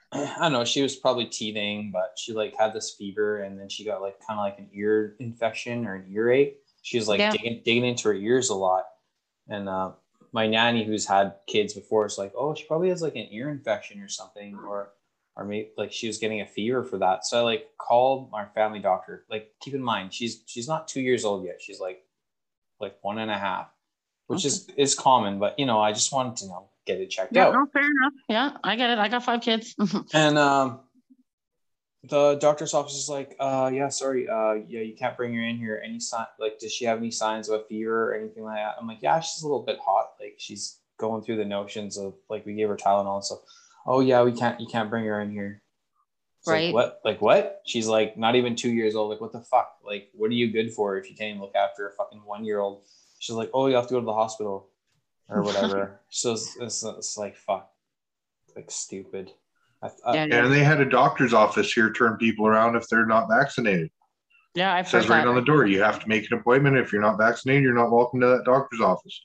I 0.12 0.38
don't 0.40 0.54
know, 0.54 0.66
she 0.66 0.82
was 0.82 0.96
probably 0.96 1.26
teething, 1.26 1.92
but 1.92 2.18
she 2.18 2.34
like 2.34 2.56
had 2.58 2.74
this 2.74 2.96
fever 2.98 3.44
and 3.44 3.60
then 3.60 3.70
she 3.70 3.84
got 3.84 4.02
like 4.02 4.20
kind 4.26 4.40
of 4.40 4.44
like 4.44 4.60
an 4.60 4.70
ear 4.74 5.16
infection 5.20 5.86
or 5.86 5.96
an 5.96 6.06
earache. 6.12 6.58
She 6.82 6.98
was 6.98 7.08
like 7.08 7.20
yeah. 7.20 7.32
digging, 7.32 7.62
digging 7.66 7.86
into 7.86 8.08
her 8.10 8.14
ears 8.14 8.50
a 8.50 8.56
lot. 8.56 8.86
And 9.48 9.70
uh, 9.70 9.92
my 10.32 10.48
nanny, 10.48 10.84
who's 10.84 11.06
had 11.06 11.36
kids 11.48 11.74
before, 11.74 12.06
is 12.06 12.18
like, 12.18 12.34
oh, 12.38 12.54
she 12.54 12.66
probably 12.66 12.90
has 12.90 13.02
like 13.02 13.16
an 13.16 13.28
ear 13.32 13.50
infection 13.50 14.02
or 14.02 14.10
something, 14.10 14.56
or 14.56 14.92
or 15.38 15.46
maybe 15.46 15.70
like 15.78 15.92
she 15.92 16.08
was 16.08 16.18
getting 16.18 16.42
a 16.42 16.46
fever 16.46 16.84
for 16.84 16.98
that. 16.98 17.26
So 17.26 17.40
I 17.40 17.42
like 17.42 17.68
called 17.78 18.32
my 18.32 18.46
family 18.46 18.80
doctor. 18.80 19.26
Like, 19.30 19.52
keep 19.62 19.74
in 19.74 19.82
mind, 19.82 20.14
she's 20.14 20.44
she's 20.46 20.68
not 20.68 20.88
two 20.88 21.02
years 21.02 21.26
old 21.26 21.46
yet. 21.46 21.62
She's 21.62 21.80
like 21.80 22.04
like 22.80 22.98
one 23.02 23.20
and 23.20 23.32
a 23.32 23.38
half, 23.38 23.70
which 24.28 24.42
okay. 24.42 24.48
is 24.48 24.68
is 24.78 24.96
common. 24.96 25.40
But 25.40 25.58
you 25.58 25.66
know, 25.66 25.80
I 25.80 25.92
just 25.92 26.12
wanted 26.12 26.38
to 26.38 26.48
know 26.48 26.70
get 26.86 27.00
it 27.00 27.10
checked 27.10 27.34
yeah, 27.36 27.48
out. 27.48 27.54
No, 27.54 27.66
fair 27.72 27.84
enough. 27.84 28.14
Yeah, 28.30 28.52
I 28.64 28.76
get 28.76 28.90
it. 28.90 29.00
I 29.00 29.08
got 29.08 29.24
five 29.24 29.42
kids. 29.42 29.76
and 30.14 30.38
um, 30.38 30.80
the 32.04 32.36
doctor's 32.36 32.74
office 32.74 32.96
is 32.96 33.10
like, 33.10 33.36
uh, 33.40 33.72
yeah, 33.74 33.90
sorry, 33.90 34.30
uh, 34.30 34.54
yeah, 34.68 34.82
you 34.82 34.96
can't 34.96 35.18
bring 35.18 35.34
her 35.34 35.42
in 35.42 35.58
here. 35.58 35.82
Any 35.84 36.00
sign, 36.00 36.26
like, 36.40 36.60
does 36.60 36.74
she 36.74 36.86
have 36.86 36.98
any 36.98 37.12
signs 37.12 37.50
of 37.50 37.62
a 37.62 37.64
fever 37.66 38.12
or 38.12 38.16
anything 38.16 38.44
like 38.44 38.58
that? 38.58 38.76
I'm 38.80 38.88
like, 38.88 39.02
yeah, 39.02 39.20
she's 39.20 39.42
a 39.44 39.48
little 39.48 39.64
bit 39.64 39.80
hot. 39.84 40.14
Like, 40.20 40.36
she's 40.38 40.80
going 40.98 41.22
through 41.22 41.38
the 41.38 41.46
notions 41.46 41.98
of 41.98 42.14
like 42.30 42.46
we 42.46 42.54
gave 42.54 42.70
her 42.70 42.78
Tylenol 42.78 43.16
and 43.16 43.26
stuff. 43.26 43.40
Oh 43.86 44.00
yeah, 44.00 44.24
we 44.24 44.32
can't, 44.32 44.60
you 44.60 44.68
can't 44.68 44.90
bring 44.90 45.06
her 45.06 45.20
in 45.22 45.32
here. 45.32 45.62
It's 46.40 46.50
right. 46.50 46.66
Like, 46.66 46.74
what? 46.74 47.02
Like 47.04 47.22
what? 47.22 47.62
She's 47.66 47.88
like 47.88 48.18
not 48.18 48.36
even 48.36 48.56
two 48.56 48.72
years 48.72 48.96
old. 48.96 49.10
Like 49.10 49.22
what 49.22 49.32
the 49.32 49.42
fuck? 49.42 49.78
Like 49.84 50.10
what 50.14 50.30
are 50.30 50.36
you 50.36 50.52
good 50.52 50.72
for 50.72 50.98
if 50.98 51.10
you 51.10 51.16
can't 51.16 51.30
even 51.32 51.42
look 51.42 51.56
after 51.56 51.88
a 51.88 51.92
fucking 51.94 52.22
one 52.24 52.46
year 52.46 52.60
old? 52.60 52.84
She's 53.20 53.36
like, 53.36 53.50
oh, 53.54 53.68
you 53.68 53.76
have 53.76 53.88
to 53.88 53.94
go 53.94 54.00
to 54.00 54.06
the 54.06 54.14
hospital 54.14 54.70
or 55.30 55.42
whatever. 55.44 56.02
so 56.10 56.34
it's, 56.34 56.56
it's, 56.60 56.84
it's, 56.84 57.18
like 57.18 57.36
fuck, 57.36 57.70
like 58.56 58.70
stupid. 58.72 59.32
I, 59.82 59.90
I, 60.06 60.14
yeah, 60.14 60.44
and 60.44 60.52
they 60.54 60.64
had 60.64 60.82
a 60.82 60.86
doctor's 60.86 61.34
office 61.34 61.72
here 61.74 61.92
turn 61.92 62.18
people 62.18 62.48
around 62.48 62.76
if 62.76 62.88
they're 62.88 63.06
not 63.06 63.28
vaccinated. 63.30 63.92
Yeah, 64.56 64.74
I 64.74 64.84
says 64.84 65.10
right 65.10 65.24
that. 65.24 65.28
on 65.28 65.36
the 65.36 65.42
door. 65.42 65.66
You 65.66 65.82
have 65.82 66.00
to 66.00 66.08
make 66.08 66.32
an 66.32 66.38
appointment. 66.38 66.78
If 66.78 66.94
you're 66.94 67.02
not 67.02 67.18
vaccinated, 67.18 67.64
you're 67.64 67.74
not 67.74 67.92
welcome 67.92 68.22
to 68.22 68.28
that 68.28 68.46
doctor's 68.46 68.80
office. 68.80 69.22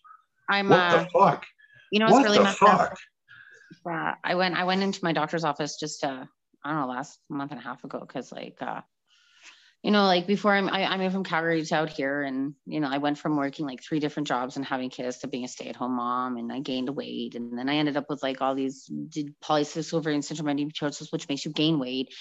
I'm. 0.49 0.69
What 0.69 0.81
uh, 0.81 1.05
the 1.05 1.11
fuck? 1.11 1.47
You 1.93 2.01
know 2.01 2.07
what's 2.07 2.17
what 2.17 2.25
really 2.25 2.39
the 2.39 2.53
fuck? 2.53 2.99
Yeah, 3.87 4.15
I 4.25 4.35
went. 4.35 4.57
I 4.57 4.65
went 4.65 4.83
into 4.83 5.01
my 5.05 5.13
doctor's 5.13 5.45
office 5.45 5.77
just 5.79 6.03
uh, 6.05 6.25
I 6.65 6.71
don't 6.71 6.81
know 6.81 6.89
last 6.89 7.21
month 7.29 7.53
and 7.53 7.61
a 7.61 7.63
half 7.63 7.85
ago 7.85 8.01
because 8.01 8.33
like 8.33 8.59
uh, 8.61 8.81
you 9.83 9.91
know, 9.91 10.05
like 10.05 10.27
before 10.27 10.53
I'm, 10.53 10.69
I, 10.69 10.85
I 10.85 10.97
moved 10.99 11.15
from 11.15 11.25
Calgary 11.25 11.65
to 11.65 11.75
out 11.75 11.89
here 11.89 12.23
and, 12.23 12.55
you 12.67 12.81
know, 12.81 12.89
I 12.89 12.99
went 12.99 13.17
from 13.19 13.37
working 13.37 13.65
like 13.65 13.83
three 13.83 13.99
different 13.99 14.29
jobs 14.29 14.57
and 14.57 14.65
having 14.65 14.91
kids 14.91 15.19
to 15.19 15.29
being 15.29 15.45
a 15.45 15.49
stay 15.49 15.69
at 15.69 15.77
home 15.77 15.93
mom 15.93 16.37
and 16.37 16.53
I 16.53 16.61
gained 16.61 16.91
weight. 16.91 17.35
And 17.35 17.59
then 17.59 17.69
I 17.69 17.77
ended 17.77 17.97
up 17.97 18.11
with 18.11 18.23
like 18.23 18.43
all 18.43 18.55
these 18.55 18.91
polycystic 19.43 19.95
ovarian 19.95 20.21
syndrome 20.21 20.55
endometriosis, 20.55 21.11
which 21.11 21.29
makes 21.29 21.47
you 21.47 21.53
gain 21.53 21.79
weight 21.79 22.13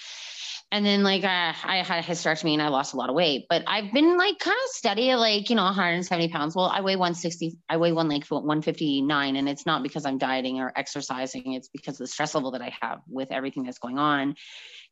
and 0.72 0.86
then 0.86 1.02
like 1.02 1.24
I, 1.24 1.54
I 1.64 1.78
had 1.78 2.04
a 2.04 2.06
hysterectomy 2.06 2.52
and 2.52 2.62
I 2.62 2.68
lost 2.68 2.94
a 2.94 2.96
lot 2.96 3.08
of 3.08 3.16
weight, 3.16 3.46
but 3.48 3.64
I've 3.66 3.92
been 3.92 4.16
like 4.16 4.38
kind 4.38 4.56
of 4.56 4.70
steady 4.70 5.14
like, 5.16 5.50
you 5.50 5.56
know, 5.56 5.64
170 5.64 6.28
pounds. 6.28 6.54
Well, 6.54 6.66
I 6.66 6.80
weigh 6.80 6.94
160, 6.96 7.58
I 7.68 7.76
weigh 7.76 7.92
one 7.92 8.08
like 8.08 8.24
159 8.26 9.36
and 9.36 9.48
it's 9.48 9.66
not 9.66 9.82
because 9.82 10.06
I'm 10.06 10.18
dieting 10.18 10.60
or 10.60 10.72
exercising. 10.76 11.54
It's 11.54 11.68
because 11.68 11.94
of 11.94 12.04
the 12.04 12.06
stress 12.06 12.36
level 12.36 12.52
that 12.52 12.62
I 12.62 12.72
have 12.80 13.00
with 13.08 13.32
everything 13.32 13.64
that's 13.64 13.78
going 13.78 13.98
on. 13.98 14.36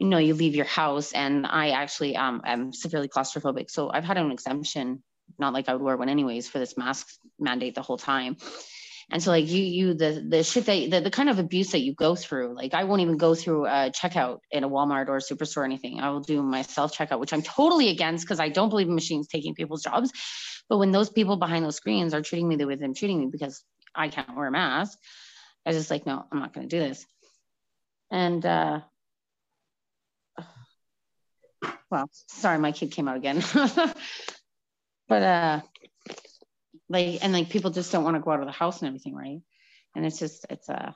You 0.00 0.08
know, 0.08 0.18
you 0.18 0.34
leave 0.34 0.56
your 0.56 0.66
house 0.66 1.12
and 1.12 1.46
I 1.46 1.70
actually 1.70 2.16
um, 2.16 2.42
am 2.44 2.72
severely 2.72 3.08
claustrophobic. 3.08 3.70
So 3.70 3.88
I've 3.88 4.04
had 4.04 4.18
an 4.18 4.32
exemption, 4.32 5.02
not 5.38 5.52
like 5.52 5.68
I 5.68 5.74
would 5.74 5.82
wear 5.82 5.96
one 5.96 6.08
anyways 6.08 6.48
for 6.48 6.58
this 6.58 6.76
mask 6.76 7.06
mandate 7.38 7.76
the 7.76 7.82
whole 7.82 7.98
time 7.98 8.36
and 9.10 9.22
so 9.22 9.30
like 9.30 9.48
you 9.48 9.62
you 9.62 9.94
the 9.94 10.24
the 10.26 10.42
shit 10.42 10.66
that 10.66 10.90
the, 10.90 11.00
the 11.00 11.10
kind 11.10 11.30
of 11.30 11.38
abuse 11.38 11.70
that 11.72 11.80
you 11.80 11.94
go 11.94 12.14
through 12.14 12.54
like 12.54 12.74
i 12.74 12.84
won't 12.84 13.00
even 13.00 13.16
go 13.16 13.34
through 13.34 13.66
a 13.66 13.90
checkout 13.90 14.40
in 14.50 14.64
a 14.64 14.68
walmart 14.68 15.08
or 15.08 15.16
a 15.16 15.20
superstore 15.20 15.58
or 15.58 15.64
anything. 15.64 16.00
I 16.00 16.10
will 16.10 16.20
do 16.20 16.42
my 16.42 16.62
self 16.62 16.96
checkout 16.96 17.20
which 17.20 17.32
i'm 17.32 17.42
totally 17.42 17.88
against 17.88 18.24
because 18.24 18.40
i 18.40 18.48
don't 18.48 18.68
believe 18.68 18.88
in 18.88 18.94
machines 18.94 19.28
taking 19.28 19.54
people's 19.54 19.82
jobs. 19.82 20.12
But 20.68 20.78
when 20.78 20.92
those 20.92 21.08
people 21.08 21.36
behind 21.36 21.64
those 21.64 21.76
screens 21.76 22.12
are 22.12 22.20
treating 22.20 22.46
me 22.46 22.56
the 22.56 22.66
way 22.66 22.74
they're 22.74 22.92
treating 22.92 23.20
me 23.20 23.28
because 23.30 23.62
i 23.94 24.08
can't 24.08 24.36
wear 24.36 24.46
a 24.46 24.50
mask 24.50 24.98
i 25.64 25.70
was 25.70 25.78
just 25.78 25.90
like 25.90 26.04
no 26.06 26.24
i'm 26.30 26.40
not 26.40 26.52
going 26.52 26.68
to 26.68 26.76
do 26.76 26.82
this. 26.82 27.06
And 28.10 28.44
uh 28.44 28.80
well 31.90 32.10
sorry 32.28 32.58
my 32.58 32.72
kid 32.72 32.90
came 32.90 33.08
out 33.08 33.16
again. 33.16 33.42
But 35.08 35.22
uh 35.22 35.60
like 36.88 37.18
and 37.22 37.32
like 37.32 37.50
people 37.50 37.70
just 37.70 37.92
don't 37.92 38.04
want 38.04 38.16
to 38.16 38.20
go 38.20 38.30
out 38.30 38.40
of 38.40 38.46
the 38.46 38.52
house 38.52 38.80
and 38.80 38.88
everything 38.88 39.14
right? 39.14 39.40
And 39.94 40.06
it's 40.06 40.18
just 40.18 40.46
it's 40.50 40.68
a 40.68 40.94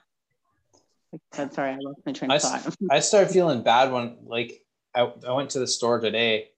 uh, 1.36 1.48
sorry 1.51 1.73
i 1.73 1.77
lost 1.78 2.01
my 2.06 2.12
train 2.12 2.31
of 2.31 2.40
thought. 2.40 2.74
i 2.90 2.98
started 2.98 3.31
feeling 3.31 3.62
bad 3.62 3.93
when 3.93 4.16
like 4.24 4.62
I, 4.94 5.12
I 5.28 5.32
went 5.32 5.51
to 5.51 5.59
the 5.59 5.66
store 5.66 6.01
today 6.01 6.48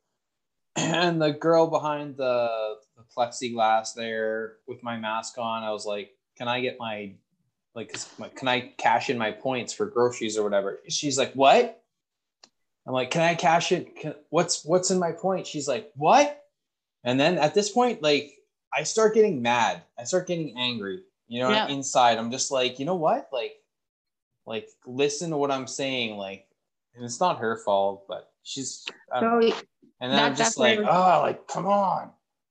and 0.77 1.21
the 1.21 1.33
girl 1.33 1.67
behind 1.67 2.17
the, 2.17 2.77
the 2.97 3.03
plexiglass 3.17 3.95
there 3.95 4.59
with 4.69 4.81
my 4.85 4.97
mask 4.97 5.39
on 5.39 5.65
i 5.65 5.73
was 5.73 5.85
like 5.85 6.13
can 6.37 6.47
i 6.47 6.61
get 6.61 6.79
my 6.79 7.15
like 7.75 7.93
can 8.37 8.49
i 8.49 8.73
cash 8.79 9.11
in 9.11 9.19
my 9.19 9.33
points 9.33 9.73
for 9.73 9.87
groceries 9.87 10.39
or 10.39 10.45
whatever? 10.45 10.81
She's 10.89 11.19
like 11.19 11.33
what? 11.35 11.83
I'm 12.87 12.93
like 12.93 13.11
can 13.11 13.23
i 13.23 13.35
cash 13.35 13.73
it? 13.73 13.97
Can, 13.97 14.15
what's 14.31 14.65
what's 14.65 14.91
in 14.91 14.99
my 14.99 15.13
point? 15.13 15.47
She's 15.47 15.69
like 15.69 15.91
what? 15.97 16.41
And 17.03 17.19
then 17.19 17.39
at 17.39 17.55
this 17.55 17.71
point 17.71 18.03
like 18.03 18.33
I 18.77 18.83
start 18.83 19.15
getting 19.15 19.43
mad. 19.43 19.83
I 19.99 20.05
start 20.05 20.27
getting 20.27 20.57
angry. 20.59 21.03
You 21.29 21.41
know, 21.41 21.51
yeah. 21.51 21.69
inside 21.69 22.19
I'm 22.19 22.31
just 22.31 22.51
like, 22.51 22.79
you 22.79 22.85
know 22.85 22.97
what? 22.97 23.29
Like, 23.33 23.57
like 24.47 24.69
listen 24.87 25.31
to 25.31 25.37
what 25.37 25.51
I'm 25.51 25.67
saying. 25.67 26.17
Like, 26.17 26.47
and 26.95 27.05
it's 27.05 27.21
not 27.21 27.39
her 27.39 27.57
fault, 27.57 28.05
but 28.09 28.33
she's. 28.43 28.85
So, 29.19 29.41
and 30.01 30.13
then 30.13 30.19
that, 30.19 30.25
I'm 30.25 30.37
just 30.37 30.59
like, 30.59 30.79
oh, 30.79 31.21
like 31.23 31.47
come 31.49 31.67
on. 31.67 32.11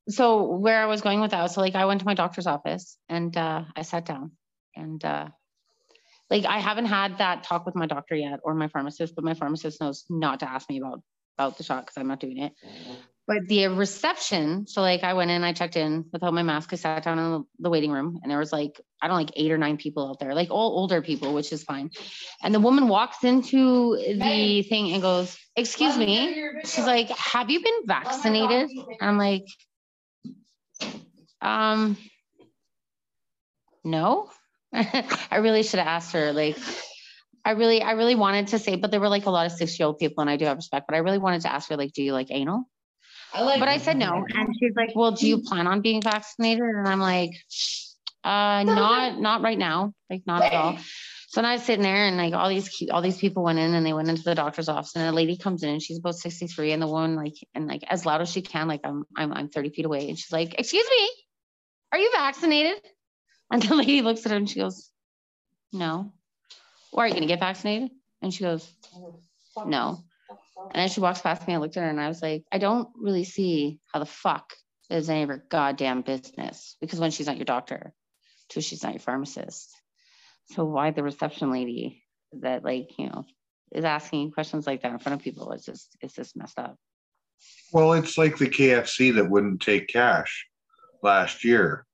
So 0.09 0.43
where 0.43 0.81
I 0.81 0.85
was 0.85 1.01
going 1.01 1.21
with 1.21 1.31
that, 1.31 1.51
so 1.51 1.61
like 1.61 1.75
I 1.75 1.85
went 1.85 2.01
to 2.01 2.05
my 2.05 2.13
doctor's 2.13 2.47
office 2.47 2.97
and 3.09 3.35
uh, 3.37 3.63
I 3.75 3.83
sat 3.83 4.05
down 4.05 4.31
and 4.75 5.03
uh, 5.05 5.29
like 6.29 6.45
I 6.45 6.59
haven't 6.59 6.85
had 6.85 7.19
that 7.19 7.43
talk 7.43 7.65
with 7.65 7.75
my 7.75 7.85
doctor 7.85 8.15
yet 8.15 8.39
or 8.43 8.53
my 8.53 8.67
pharmacist, 8.67 9.15
but 9.15 9.23
my 9.23 9.33
pharmacist 9.33 9.79
knows 9.79 10.05
not 10.09 10.39
to 10.41 10.49
ask 10.49 10.69
me 10.69 10.79
about 10.79 11.01
about 11.37 11.57
the 11.57 11.63
shot 11.63 11.85
because 11.85 11.97
I'm 11.97 12.07
not 12.07 12.19
doing 12.19 12.39
it. 12.39 12.53
But 13.25 13.47
the 13.47 13.67
reception, 13.67 14.67
so 14.67 14.81
like 14.81 15.03
I 15.03 15.13
went 15.13 15.31
in, 15.31 15.45
I 15.45 15.53
checked 15.53 15.77
in 15.77 16.05
without 16.11 16.33
my 16.33 16.43
mask, 16.43 16.73
I 16.73 16.75
sat 16.75 17.03
down 17.03 17.19
in 17.19 17.45
the 17.57 17.69
waiting 17.69 17.89
room, 17.89 18.19
and 18.21 18.29
there 18.29 18.37
was 18.37 18.51
like, 18.51 18.81
I 19.01 19.07
don't 19.07 19.15
like 19.15 19.31
eight 19.37 19.49
or 19.49 19.57
nine 19.57 19.77
people 19.77 20.09
out 20.09 20.19
there, 20.19 20.35
like 20.35 20.51
all 20.51 20.77
older 20.77 21.01
people, 21.01 21.33
which 21.33 21.53
is 21.53 21.63
fine. 21.63 21.89
And 22.43 22.53
the 22.53 22.59
woman 22.59 22.89
walks 22.89 23.23
into 23.23 23.95
the 23.95 24.63
thing 24.63 24.91
and 24.91 25.01
goes, 25.01 25.37
Excuse 25.55 25.97
me. 25.97 26.51
She's 26.65 26.85
like, 26.85 27.09
Have 27.09 27.49
you 27.49 27.63
been 27.63 27.85
vaccinated? 27.85 28.69
And 28.71 29.09
I'm 29.09 29.17
like, 29.17 29.45
um, 31.41 31.97
no. 33.85 34.29
I 34.73 35.37
really 35.37 35.63
should 35.63 35.79
have 35.79 35.87
asked 35.87 36.11
her, 36.13 36.33
like, 36.33 36.57
I 37.45 37.51
really, 37.51 37.81
I 37.81 37.91
really 37.91 38.15
wanted 38.15 38.47
to 38.47 38.59
say, 38.59 38.75
but 38.75 38.91
there 38.91 38.99
were 38.99 39.09
like 39.09 39.27
a 39.27 39.29
lot 39.29 39.45
of 39.45 39.51
six 39.53 39.79
year 39.79 39.87
old 39.87 39.99
people, 39.99 40.21
and 40.21 40.29
I 40.29 40.35
do 40.35 40.45
have 40.45 40.57
respect, 40.57 40.87
but 40.87 40.95
I 40.95 40.99
really 40.99 41.19
wanted 41.19 41.41
to 41.41 41.53
ask 41.53 41.69
her, 41.69 41.77
like, 41.77 41.93
do 41.93 42.03
you 42.03 42.11
like 42.11 42.27
anal? 42.29 42.65
I 43.34 43.41
like 43.41 43.60
but 43.60 43.68
I 43.69 43.77
said 43.77 43.97
no. 43.97 44.26
And 44.35 44.55
she's 44.60 44.76
like, 44.76 44.95
well, 44.95 45.11
do 45.11 45.27
you 45.27 45.41
plan 45.41 45.68
on 45.68 45.81
being 45.81 46.01
vaccinated? 46.01 46.64
And 46.64 46.88
I'm 46.88 46.99
like, 46.99 47.31
uh, 48.23 48.64
not, 48.64 49.19
not 49.19 49.41
right 49.41 49.57
now. 49.57 49.93
Like 50.10 50.22
not 50.26 50.43
at 50.43 50.53
all. 50.53 50.77
So 51.34 51.41
then 51.41 51.49
I 51.49 51.53
was 51.53 51.64
sitting 51.64 51.81
there 51.81 52.05
and 52.05 52.15
like 52.15 52.35
all 52.35 52.47
these, 52.47 52.69
all 52.91 53.01
these 53.01 53.18
people 53.18 53.41
went 53.43 53.57
in 53.57 53.73
and 53.73 53.84
they 53.84 53.93
went 53.93 54.07
into 54.07 54.22
the 54.22 54.35
doctor's 54.35 54.69
office 54.69 54.95
and 54.95 55.03
a 55.03 55.11
lady 55.11 55.35
comes 55.35 55.64
in 55.64 55.69
and 55.69 55.81
she's 55.81 55.97
about 55.97 56.14
63 56.14 56.73
and 56.73 56.80
the 56.80 56.85
woman 56.85 57.15
like, 57.15 57.34
and 57.55 57.65
like 57.65 57.84
as 57.88 58.05
loud 58.05 58.22
as 58.22 58.30
she 58.30 58.43
can, 58.43 58.68
like 58.68 58.81
I'm, 58.84 59.03
I'm, 59.18 59.34
I'm 59.34 59.49
30 59.49 59.72
feet 59.72 59.85
away. 59.85 60.10
And 60.10 60.19
she's 60.19 60.31
like, 60.31 60.53
excuse 60.60 60.85
me, 60.88 61.10
are 61.91 61.97
you 61.97 62.11
vaccinated? 62.14 62.80
And 63.49 63.64
the 63.64 63.73
lady 63.76 64.03
looks 64.03 64.23
at 64.27 64.31
her 64.31 64.38
and 64.38 64.47
she 64.47 64.60
goes, 64.60 64.91
no. 65.72 66.14
Or 66.91 67.03
are 67.03 67.07
you 67.07 67.14
going 67.14 67.23
to 67.23 67.27
get 67.27 67.39
vaccinated? 67.39 67.89
And 68.22 68.31
she 68.31 68.43
goes, 68.43 68.72
no. 69.65 70.03
And 70.71 70.81
as 70.81 70.93
she 70.93 70.99
walks 70.99 71.21
past 71.21 71.47
me, 71.47 71.55
I 71.55 71.57
looked 71.57 71.77
at 71.77 71.84
her 71.84 71.89
and 71.89 71.99
I 71.99 72.07
was 72.07 72.21
like, 72.21 72.43
I 72.51 72.57
don't 72.57 72.89
really 72.95 73.23
see 73.23 73.80
how 73.91 73.99
the 73.99 74.05
fuck 74.05 74.53
is 74.89 75.09
any 75.09 75.23
of 75.23 75.30
her 75.30 75.45
goddamn 75.49 76.01
business 76.01 76.77
because 76.81 76.99
when 76.99 77.11
she's 77.11 77.27
not 77.27 77.38
your 77.38 77.45
doctor, 77.45 77.93
two, 78.49 78.61
she's 78.61 78.84
not 78.84 78.93
your 78.93 78.99
pharmacist. 78.99 79.69
So 80.51 80.65
why 80.65 80.91
the 80.91 81.03
reception 81.03 81.51
lady 81.51 82.03
that 82.41 82.63
like, 82.63 82.97
you 82.97 83.07
know, 83.07 83.25
is 83.71 83.85
asking 83.85 84.31
questions 84.31 84.67
like 84.67 84.81
that 84.81 84.91
in 84.91 84.99
front 84.99 85.19
of 85.19 85.23
people 85.23 85.51
is 85.51 85.65
just 85.65 85.97
it's 86.01 86.13
just 86.13 86.35
messed 86.35 86.59
up. 86.59 86.75
Well, 87.71 87.93
it's 87.93 88.17
like 88.17 88.38
the 88.38 88.49
KFC 88.49 89.13
that 89.15 89.30
wouldn't 89.30 89.61
take 89.61 89.88
cash 89.88 90.45
last 91.01 91.43
year. 91.43 91.85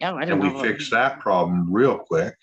Yeah, 0.00 0.14
I 0.14 0.22
And 0.22 0.30
don't 0.30 0.54
we 0.54 0.62
fixed 0.62 0.90
that 0.90 1.20
problem 1.20 1.72
real 1.72 1.98
quick. 1.98 2.34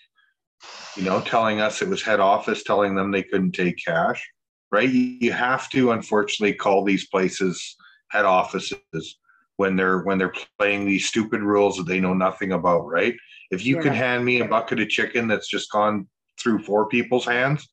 You 0.95 1.03
know, 1.03 1.21
telling 1.21 1.59
us 1.59 1.81
it 1.81 1.89
was 1.89 2.01
head 2.01 2.19
office, 2.19 2.63
telling 2.63 2.95
them 2.95 3.11
they 3.11 3.23
couldn't 3.23 3.51
take 3.51 3.77
cash, 3.83 4.27
right? 4.71 4.89
You 4.89 5.31
have 5.31 5.69
to 5.71 5.91
unfortunately 5.91 6.55
call 6.55 6.83
these 6.83 7.07
places 7.07 7.75
head 8.09 8.25
offices 8.25 9.19
when 9.57 9.75
they're 9.75 9.99
when 10.01 10.17
they're 10.17 10.33
playing 10.59 10.85
these 10.85 11.07
stupid 11.07 11.41
rules 11.41 11.77
that 11.77 11.87
they 11.87 11.99
know 11.99 12.13
nothing 12.13 12.51
about, 12.51 12.87
right? 12.87 13.15
If 13.51 13.65
you 13.65 13.77
can 13.77 13.93
hand 13.93 14.25
me 14.25 14.41
a 14.41 14.45
bucket 14.45 14.79
of 14.79 14.89
chicken 14.89 15.27
that's 15.27 15.47
just 15.47 15.71
gone 15.71 16.07
through 16.39 16.59
four 16.59 16.87
people's 16.87 17.25
hands, 17.25 17.67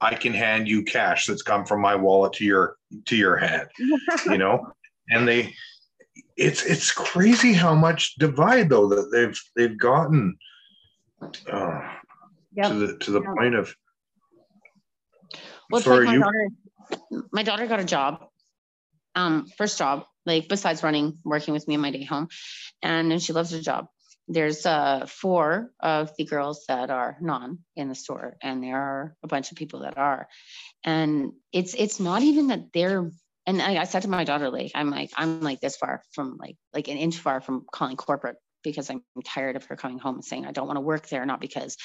I 0.00 0.14
can 0.14 0.32
hand 0.34 0.68
you 0.68 0.82
cash 0.82 1.26
that's 1.26 1.42
come 1.42 1.64
from 1.64 1.80
my 1.80 1.94
wallet 1.94 2.34
to 2.34 2.44
your 2.44 2.76
to 3.06 3.16
your 3.16 3.36
hand 3.36 3.68
you 4.30 4.38
know 4.38 4.66
and 5.08 5.26
they 5.26 5.54
it's 6.36 6.64
it's 6.64 6.92
crazy 6.92 7.52
how 7.52 7.74
much 7.74 8.14
divide 8.16 8.68
though 8.68 8.88
that 8.88 9.10
they've 9.12 9.40
they've 9.56 9.78
gotten 9.78 10.36
uh, 11.50 11.80
Yep. 12.56 12.68
to 12.68 12.74
the 12.74 12.98
to 12.98 13.10
the 13.10 13.20
Yep. 13.22 13.36
point 13.36 13.54
of 13.54 13.74
Well, 15.70 15.78
it's 15.78 15.86
like 15.86 16.04
my 16.04 16.14
you 16.14 16.20
daughter. 16.20 16.48
My 17.32 17.42
daughter 17.42 17.66
got 17.66 17.80
a 17.80 17.84
job, 17.84 18.26
um, 19.14 19.46
first 19.56 19.78
job, 19.78 20.04
like 20.26 20.48
besides 20.48 20.82
running, 20.82 21.18
working 21.24 21.54
with 21.54 21.66
me 21.66 21.74
in 21.74 21.80
my 21.80 21.90
day 21.90 22.04
home, 22.04 22.28
and, 22.82 23.12
and 23.12 23.22
she 23.22 23.32
loves 23.32 23.50
her 23.52 23.60
job. 23.60 23.88
There's 24.26 24.64
uh 24.64 25.06
four 25.06 25.70
of 25.80 26.10
the 26.16 26.24
girls 26.24 26.64
that 26.68 26.90
are 26.90 27.16
non 27.20 27.58
in 27.76 27.88
the 27.88 27.94
store, 27.94 28.36
and 28.42 28.62
there 28.62 28.80
are 28.80 29.16
a 29.22 29.28
bunch 29.28 29.50
of 29.50 29.58
people 29.58 29.80
that 29.80 29.98
are, 29.98 30.28
and 30.82 31.32
it's 31.52 31.74
it's 31.74 32.00
not 32.00 32.22
even 32.22 32.48
that 32.48 32.72
they're. 32.72 33.10
And 33.46 33.60
I, 33.60 33.76
I 33.76 33.84
said 33.84 34.02
to 34.02 34.08
my 34.08 34.24
daughter, 34.24 34.48
like, 34.48 34.72
I'm 34.74 34.88
like, 34.88 35.10
I'm 35.18 35.42
like 35.42 35.60
this 35.60 35.76
far 35.76 36.02
from 36.12 36.38
like 36.38 36.56
like 36.72 36.88
an 36.88 36.96
inch 36.96 37.18
far 37.18 37.42
from 37.42 37.66
calling 37.70 37.96
corporate 37.96 38.36
because 38.64 38.90
I'm 38.90 39.02
tired 39.24 39.56
of 39.56 39.64
her 39.66 39.76
coming 39.76 39.98
home 39.98 40.16
and 40.16 40.24
saying 40.24 40.46
I 40.46 40.52
don't 40.52 40.66
want 40.66 40.78
to 40.78 40.82
work 40.82 41.08
there, 41.08 41.24
not 41.24 41.40
because 41.40 41.76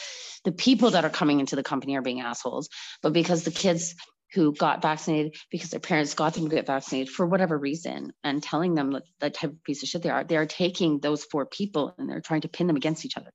the 0.44 0.52
people 0.52 0.92
that 0.92 1.06
are 1.06 1.10
coming 1.12 1.40
into 1.40 1.56
the 1.56 1.64
company 1.64 1.96
are 1.98 2.02
being 2.02 2.22
assholes, 2.22 2.70
but 3.04 3.14
because 3.14 3.44
the 3.44 3.52
kids 3.52 3.94
who 4.34 4.54
got 4.54 4.82
vaccinated 4.82 5.36
because 5.50 5.72
their 5.72 5.80
parents 5.80 6.14
got 6.14 6.34
them 6.34 6.50
to 6.50 6.56
get 6.56 6.68
vaccinated 6.68 7.10
for 7.10 7.26
whatever 7.26 7.58
reason 7.58 8.14
and 8.24 8.44
telling 8.44 8.76
them 8.76 8.92
that 8.92 9.04
the 9.20 9.30
type 9.30 9.52
of 9.52 9.64
piece 9.64 9.82
of 9.82 9.90
shit 9.90 10.04
they 10.04 10.10
are, 10.10 10.24
they 10.24 10.38
are 10.38 10.46
taking 10.46 11.00
those 11.00 11.24
four 11.24 11.46
people 11.46 11.96
and 11.98 12.10
they're 12.10 12.22
trying 12.22 12.42
to 12.42 12.48
pin 12.48 12.68
them 12.68 12.76
against 12.76 13.06
each 13.06 13.18
other. 13.18 13.32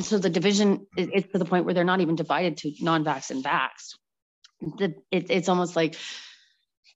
So 0.00 0.18
the 0.18 0.30
division 0.30 0.86
is 0.96 1.08
it's 1.12 1.32
to 1.32 1.38
the 1.38 1.44
point 1.44 1.64
where 1.64 1.74
they're 1.74 1.82
not 1.82 2.00
even 2.00 2.14
divided 2.14 2.58
to 2.58 2.72
non-vax 2.80 3.30
and 3.30 3.44
vax. 3.44 3.96
The, 4.60 4.94
it, 5.10 5.26
it's 5.30 5.48
almost 5.48 5.74
like, 5.74 5.96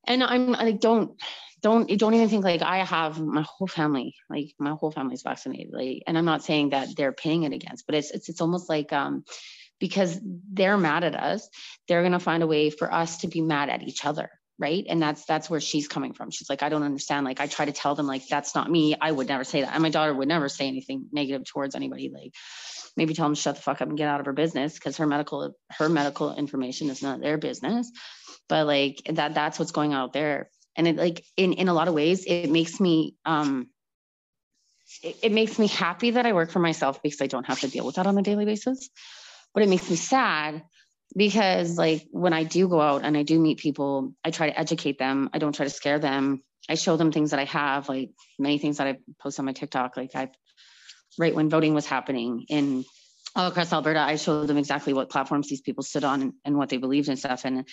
and 0.07 0.23
I'm 0.23 0.55
I 0.55 0.71
don't 0.71 1.21
don't 1.63 1.89
don't 1.99 2.15
even 2.15 2.29
think 2.29 2.45
like 2.45 2.63
I 2.63 2.79
have 2.79 3.21
my 3.21 3.43
whole 3.43 3.67
family 3.67 4.15
like 4.29 4.55
my 4.59 4.71
whole 4.71 4.91
family's 4.91 5.23
vaccinated 5.23 5.73
like 5.73 6.03
and 6.07 6.17
I'm 6.17 6.25
not 6.25 6.45
saying 6.45 6.71
that 6.71 6.89
they're 6.97 7.13
pinning 7.13 7.45
it 7.45 7.53
against 7.53 7.87
but 7.87 7.95
it's 7.95 8.11
it's 8.11 8.29
it's 8.29 8.41
almost 8.41 8.69
like 8.69 8.93
um 8.93 9.25
because 9.79 10.19
they're 10.53 10.79
mad 10.79 11.05
at 11.05 11.15
us 11.15 11.49
they're 11.89 12.03
going 12.03 12.13
to 12.13 12.19
find 12.19 12.43
a 12.43 12.47
way 12.47 12.71
for 12.71 12.93
us 12.93 13.19
to 13.19 13.29
be 13.29 13.41
mad 13.41 13.69
at 13.69 13.83
each 13.83 14.05
other 14.05 14.31
right? 14.59 14.87
And 14.89 15.03
that's 15.03 15.25
that's 15.27 15.51
where 15.51 15.61
she's 15.61 15.87
coming 15.87 16.15
from. 16.15 16.31
She's 16.31 16.49
like 16.49 16.63
i 16.63 16.69
don't 16.69 16.83
understand. 16.83 17.27
Like 17.27 17.41
i 17.41 17.47
try 17.47 17.67
to 17.67 17.73
tell 17.73 17.95
them 17.95 18.07
like 18.07 18.27
that's 18.27 18.55
not 18.55 18.71
me. 18.71 18.97
I 18.99 19.11
would 19.11 19.29
never 19.29 19.45
say 19.45 19.63
that. 19.63 19.75
And 19.75 19.83
my 19.83 19.91
daughter 19.91 20.15
would 20.15 20.29
never 20.29 20.49
say 20.49 20.67
anything 20.67 21.07
negative 21.13 21.45
towards 21.45 21.75
anybody 21.75 22.11
like 22.13 22.33
maybe 22.97 23.15
tell 23.15 23.27
them 23.27 23.35
to 23.35 23.41
shut 23.41 23.57
the 23.57 23.63
fuck 23.63 23.83
up 23.83 23.89
and 23.89 23.99
get 23.99 24.09
out 24.09 24.21
of 24.21 24.27
her 24.27 24.33
business 24.33 24.75
because 24.75 24.97
her 24.97 25.07
medical 25.07 25.55
her 25.71 25.89
medical 25.89 26.35
information 26.35 26.91
is 26.91 27.03
not 27.03 27.21
their 27.21 27.39
business. 27.39 27.91
But 28.49 28.67
like 28.67 29.03
that 29.11 29.35
that's 29.35 29.59
what's 29.59 29.73
going 29.73 29.93
out 29.93 30.13
there 30.13 30.51
and 30.77 30.87
it 30.87 30.97
like 30.97 31.25
in 31.37 31.53
in 31.55 31.69
a 31.69 31.75
lot 31.75 31.89
of 31.89 31.95
ways 31.95 32.25
it 32.27 32.51
makes 32.51 32.79
me 32.81 33.15
um 33.25 33.69
it, 35.03 35.17
it 35.23 35.33
makes 35.33 35.59
me 35.59 35.67
happy 35.67 36.13
that 36.13 36.27
i 36.27 36.33
work 36.33 36.51
for 36.51 36.59
myself 36.59 37.03
because 37.03 37.21
i 37.21 37.27
don't 37.27 37.47
have 37.47 37.61
to 37.61 37.69
deal 37.69 37.85
with 37.85 37.97
that 37.97 38.07
on 38.07 38.19
a 38.19 38.23
daily 38.23 38.45
basis. 38.45 38.89
But 39.55 39.63
it 39.63 39.71
makes 39.71 39.89
me 39.89 39.97
sad 39.97 40.63
because 41.17 41.79
like 41.79 42.07
when 42.11 42.33
i 42.33 42.45
do 42.45 42.69
go 42.69 42.81
out 42.81 43.05
and 43.05 43.17
i 43.17 43.23
do 43.23 43.39
meet 43.41 43.59
people 43.59 44.13
i 44.25 44.31
try 44.31 44.51
to 44.51 44.59
educate 44.59 44.99
them. 44.99 45.31
I 45.33 45.39
don't 45.39 45.55
try 45.55 45.65
to 45.65 45.71
scare 45.71 45.99
them. 45.99 46.43
I 46.69 46.75
show 46.75 46.97
them 46.97 47.13
things 47.13 47.31
that 47.31 47.41
i 47.41 47.45
have 47.45 47.89
like 47.89 48.11
many 48.39 48.59
things 48.59 48.79
that 48.79 48.87
i 48.87 48.99
post 49.21 49.39
on 49.39 49.47
my 49.47 49.53
tiktok. 49.53 49.97
Like 49.97 50.15
i 50.15 50.31
right 51.19 51.35
when 51.35 51.49
voting 51.49 51.75
was 51.75 51.87
happening 51.87 52.45
in 52.49 52.85
all 53.35 53.49
across 53.49 53.73
alberta 53.73 54.01
i 54.01 54.17
showed 54.17 54.47
them 54.47 54.59
exactly 54.59 54.93
what 54.93 55.11
platforms 55.11 55.49
these 55.49 55.61
people 55.61 55.83
stood 55.83 56.05
on 56.05 56.23
and, 56.23 56.33
and 56.45 56.57
what 56.59 56.69
they 56.69 56.77
believed 56.77 57.09
and 57.09 57.19
stuff. 57.19 57.45
And 57.45 57.67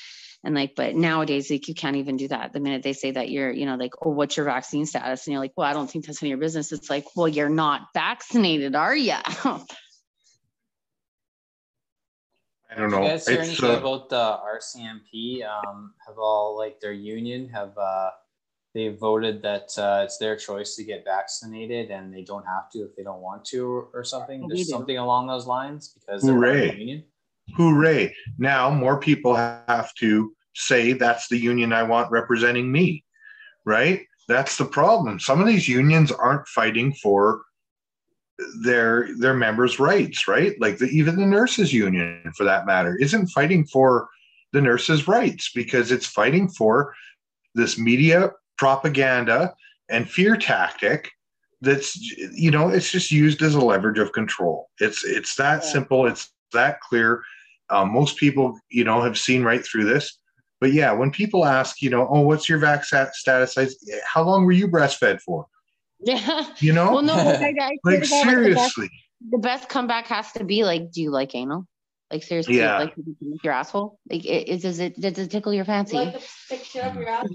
and 0.44 0.56
like 0.56 0.76
but 0.76 0.96
nowadays 0.96 1.50
like 1.50 1.68
you 1.68 1.74
can't 1.76 1.96
even 1.96 2.18
do 2.18 2.28
that 2.28 2.54
the 2.54 2.60
minute 2.60 2.84
they 2.84 2.94
say 2.94 3.12
that 3.12 3.30
you're 3.30 3.52
you 3.52 3.66
know 3.66 3.76
like 3.76 3.94
oh 4.02 4.10
what's 4.10 4.38
your 4.38 4.46
vaccine 4.46 4.86
status 4.86 5.26
and 5.26 5.34
you're 5.34 5.42
like 5.42 5.54
well 5.56 5.68
i 5.68 5.74
don't 5.74 5.90
think 5.90 6.06
that's 6.06 6.22
any 6.22 6.32
of 6.32 6.38
your 6.38 6.44
business 6.46 6.72
it's 6.72 6.90
like 6.90 7.06
well 7.16 7.28
you're 7.28 7.50
not 7.50 7.88
vaccinated 7.94 8.76
are 8.76 8.96
you 8.96 9.14
I 12.76 12.80
don't 12.80 12.90
Did 12.90 12.98
know. 12.98 13.04
you 13.04 13.10
guys 13.10 13.28
hear 13.28 13.40
It's, 13.40 13.62
anything 13.62 13.70
uh, 13.70 13.78
about 13.78 14.10
the 14.10 14.40
RCMP? 14.58 15.46
Um, 15.48 15.94
have 16.08 16.18
all 16.18 16.58
like 16.58 16.80
their 16.80 16.92
union 16.92 17.48
have 17.50 17.78
uh, 17.78 18.10
they 18.74 18.88
voted 18.90 19.44
that 19.44 19.70
uh, 19.78 20.02
it's 20.04 20.18
their 20.18 20.36
choice 20.36 20.76
to 20.78 20.84
get 20.84 21.06
vaccinated 21.06 21.92
and 21.92 22.12
they 22.14 22.24
don't 22.24 22.46
have 22.48 22.72
to 22.72 22.80
if 22.80 22.96
they 22.96 23.04
don't 23.04 23.22
want 23.22 23.46
to 23.46 23.68
or, 23.68 23.88
or 23.94 24.04
something. 24.04 24.42
Well, 24.42 24.50
we 24.50 24.58
Just 24.58 24.72
something 24.72 24.98
along 24.98 25.28
those 25.28 25.46
lines 25.46 25.90
because 25.90 26.26
they're 26.26 26.34
part 26.34 26.46
of 26.48 26.62
the 26.62 26.68
Hooray. 26.68 26.80
union. 26.80 27.04
Hooray. 27.56 28.16
Now 28.38 28.70
more 28.70 29.00
people 29.00 29.36
have 29.36 29.94
to 29.96 30.34
say 30.56 30.94
that's 30.94 31.28
the 31.28 31.38
union 31.38 31.74
I 31.74 31.84
want 31.84 32.12
representing 32.12 32.72
me, 32.72 33.04
right? 33.66 34.02
That's 34.28 34.58
the 34.58 34.66
problem. 34.66 35.20
Some 35.20 35.42
of 35.42 35.48
these 35.48 35.68
unions 35.68 36.12
aren't 36.12 36.48
fighting 36.48 36.94
for 36.94 37.42
their 38.64 39.10
their 39.20 39.34
members' 39.34 39.80
rights, 39.80 40.28
right? 40.28 40.60
Like 40.60 40.78
the, 40.78 40.86
even 40.86 41.18
the 41.18 41.26
nurses 41.26 41.74
union, 41.74 42.32
for 42.36 42.44
that 42.46 42.66
matter, 42.66 42.98
isn't 43.00 43.28
fighting 43.28 43.66
for 43.66 44.08
the 44.54 44.62
nurses' 44.62 45.08
rights 45.08 45.52
because 45.54 45.92
it's 45.92 46.06
fighting 46.06 46.48
for 46.50 46.94
this 47.56 47.78
media 47.78 48.32
propaganda 48.58 49.54
and 49.90 50.10
fear 50.10 50.38
tactic 50.38 51.12
that's 51.62 51.96
you 52.36 52.52
know 52.52 52.70
it's 52.70 52.92
just 52.92 53.12
used 53.12 53.42
as 53.42 53.56
a 53.56 53.60
leverage 53.60 53.98
of 54.00 54.12
control 54.12 54.70
it's 54.80 55.04
it's 55.06 55.36
that 55.36 55.64
Yeah. 55.64 55.70
simple 55.70 56.06
it's 56.08 56.32
that 56.54 56.82
clear. 56.82 57.24
Um, 57.70 57.92
most 57.92 58.18
people 58.18 58.60
you 58.70 58.84
know 58.84 59.02
have 59.02 59.18
seen 59.18 59.44
right 59.44 59.64
through 59.64 59.86
this. 59.86 60.20
But 60.60 60.72
yeah 60.72 60.94
when 60.94 61.12
people 61.12 61.46
ask 61.46 61.82
you 61.82 61.90
know 61.90 62.08
oh 62.10 62.22
what's 62.22 62.48
your 62.48 62.58
vac 62.58 62.86
status 62.86 63.58
I, 63.58 63.68
how 64.06 64.24
long 64.24 64.46
were 64.46 64.52
you 64.54 64.68
breastfed 64.68 65.22
for? 65.22 65.48
Yeah 66.00 66.48
you 66.60 66.74
know? 66.74 66.94
Well 66.94 67.02
no 67.02 67.16
like, 67.16 67.58
I, 67.60 67.66
I 67.66 67.78
like 67.84 67.84
to 67.84 67.84
God, 67.84 67.86
like, 67.86 67.96
the, 67.96 68.00
best, 68.00 68.24
seriously. 68.24 68.90
the 69.32 69.38
best 69.40 69.70
comeback 69.70 70.08
has 70.08 70.32
to 70.34 70.44
be 70.44 70.64
like 70.64 70.92
do 70.92 71.02
you 71.02 71.12
like 71.12 71.36
anal? 71.36 71.68
Like 72.12 72.24
seriously 72.24 72.58
Yeah. 72.58 72.78
like 72.78 72.94
your 73.44 73.54
asshole? 73.54 74.00
Like 74.10 74.26
it, 74.26 74.50
it, 74.50 74.62
does 74.62 74.80
it 74.80 75.00
does 75.00 75.18
it 75.18 75.32
tickle 75.32 75.54
your 75.54 75.66
fancy? 75.66 75.98
Like 75.98 76.22
the 76.50 76.82
up 76.82 76.96
your 76.96 77.10
ass. 77.10 77.28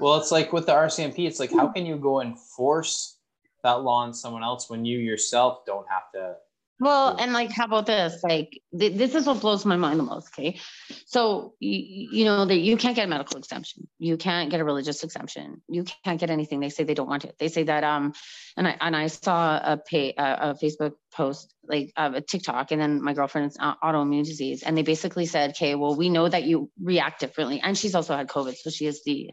Well, 0.00 0.16
it's 0.18 0.32
like 0.32 0.52
with 0.52 0.66
the 0.66 0.72
RCMP, 0.72 1.26
it's 1.26 1.38
like 1.38 1.52
how 1.52 1.68
can 1.68 1.84
you 1.84 1.96
go 1.96 2.20
and 2.20 2.38
force 2.38 3.18
that 3.62 3.82
law 3.82 4.02
on 4.02 4.14
someone 4.14 4.42
else 4.42 4.70
when 4.70 4.84
you 4.84 4.98
yourself 4.98 5.64
don't 5.66 5.86
have 5.88 6.10
to? 6.14 6.36
Well, 6.80 7.14
and 7.18 7.34
like, 7.34 7.52
how 7.52 7.66
about 7.66 7.84
this? 7.84 8.22
Like, 8.22 8.58
th- 8.76 8.96
this 8.96 9.14
is 9.14 9.26
what 9.26 9.42
blows 9.42 9.66
my 9.66 9.76
mind 9.76 10.00
the 10.00 10.04
most. 10.04 10.28
Okay, 10.30 10.58
so 11.04 11.52
you, 11.60 12.08
you 12.10 12.24
know 12.24 12.46
that 12.46 12.56
you 12.56 12.78
can't 12.78 12.96
get 12.96 13.04
a 13.04 13.08
medical 13.08 13.36
exemption, 13.36 13.86
you 13.98 14.16
can't 14.16 14.50
get 14.50 14.60
a 14.60 14.64
religious 14.64 15.04
exemption, 15.04 15.60
you 15.68 15.84
can't 16.04 16.18
get 16.18 16.30
anything. 16.30 16.58
They 16.58 16.70
say 16.70 16.84
they 16.84 16.94
don't 16.94 17.08
want 17.08 17.26
it. 17.26 17.36
They 17.38 17.48
say 17.48 17.64
that 17.64 17.84
um, 17.84 18.14
and 18.56 18.66
I 18.66 18.76
and 18.80 18.96
I 18.96 19.08
saw 19.08 19.60
a 19.62 19.76
pay 19.76 20.14
a, 20.16 20.50
a 20.50 20.54
Facebook 20.54 20.92
post 21.12 21.54
like 21.64 21.92
uh, 21.98 22.12
a 22.14 22.20
TikTok, 22.22 22.72
and 22.72 22.80
then 22.80 23.02
my 23.02 23.12
girlfriend's 23.12 23.58
uh, 23.60 23.74
autoimmune 23.84 24.24
disease, 24.24 24.62
and 24.62 24.76
they 24.76 24.82
basically 24.82 25.26
said, 25.26 25.50
okay, 25.50 25.74
well, 25.74 25.94
we 25.94 26.08
know 26.08 26.28
that 26.28 26.44
you 26.44 26.70
react 26.82 27.20
differently, 27.20 27.60
and 27.62 27.76
she's 27.76 27.94
also 27.94 28.16
had 28.16 28.26
COVID, 28.26 28.56
so 28.56 28.70
she 28.70 28.86
is 28.86 29.04
the 29.04 29.30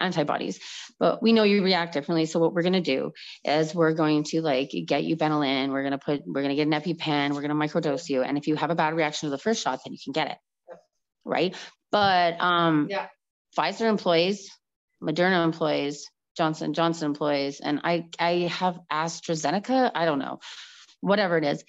antibodies, 0.00 0.60
but 0.98 1.22
we 1.22 1.32
know 1.32 1.42
you 1.42 1.62
react 1.62 1.92
differently. 1.92 2.26
So 2.26 2.38
what 2.38 2.52
we're 2.54 2.62
gonna 2.62 2.80
do 2.80 3.12
is 3.44 3.74
we're 3.74 3.94
going 3.94 4.24
to 4.24 4.40
like 4.42 4.70
get 4.86 5.04
you 5.04 5.16
Benylin. 5.16 5.70
We're 5.70 5.82
gonna 5.82 5.98
put 5.98 6.22
we're 6.26 6.42
gonna 6.42 6.54
get 6.54 6.66
an 6.66 6.72
EpiPen. 6.72 7.34
We're 7.34 7.42
gonna 7.42 7.54
microdose 7.54 8.08
you, 8.08 8.22
and 8.22 8.36
if 8.38 8.46
you 8.46 8.56
have 8.56 8.70
a 8.70 8.74
bad 8.74 8.94
reaction 8.94 9.26
to 9.28 9.30
the 9.30 9.38
first 9.38 9.62
shot, 9.62 9.80
then 9.84 9.92
you 9.92 9.98
can 10.02 10.12
get 10.12 10.30
it, 10.30 10.38
right? 11.24 11.54
But 11.90 12.40
um, 12.40 12.88
Yeah. 12.90 13.06
Pfizer 13.56 13.88
employees, 13.88 14.50
Moderna 15.02 15.42
employees, 15.44 16.06
Johnson 16.36 16.74
Johnson 16.74 17.06
employees, 17.06 17.60
and 17.60 17.80
I 17.84 18.08
I 18.18 18.50
have 18.52 18.78
AstraZeneca. 18.92 19.92
I 19.94 20.04
don't 20.04 20.18
know, 20.18 20.40
whatever 21.00 21.38
it 21.38 21.44
is, 21.44 21.64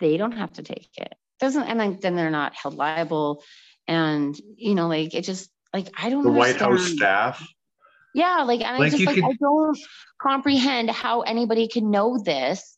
they 0.00 0.16
don't 0.16 0.32
have 0.32 0.52
to 0.54 0.62
take 0.62 0.90
it. 0.96 1.14
doesn't 1.38 1.62
and 1.62 1.78
like, 1.78 2.00
then 2.00 2.16
they're 2.16 2.30
not 2.30 2.54
held 2.54 2.74
liable 2.74 3.44
and 3.86 4.36
you 4.56 4.74
know 4.74 4.88
like 4.88 5.14
it 5.14 5.22
just 5.22 5.50
like 5.74 5.88
i 5.96 6.10
don't 6.10 6.24
know. 6.24 6.32
The 6.32 6.38
White 6.38 6.56
House 6.56 6.84
staff. 6.86 7.46
yeah 8.14 8.42
like 8.42 8.60
and 8.60 8.78
Like, 8.78 8.88
i 8.92 8.96
just 8.96 9.06
like 9.06 9.14
could- 9.16 9.24
i 9.24 9.32
don't 9.40 9.78
comprehend 10.20 10.90
how 10.90 11.22
anybody 11.22 11.68
can 11.68 11.90
know 11.90 12.18
this 12.22 12.76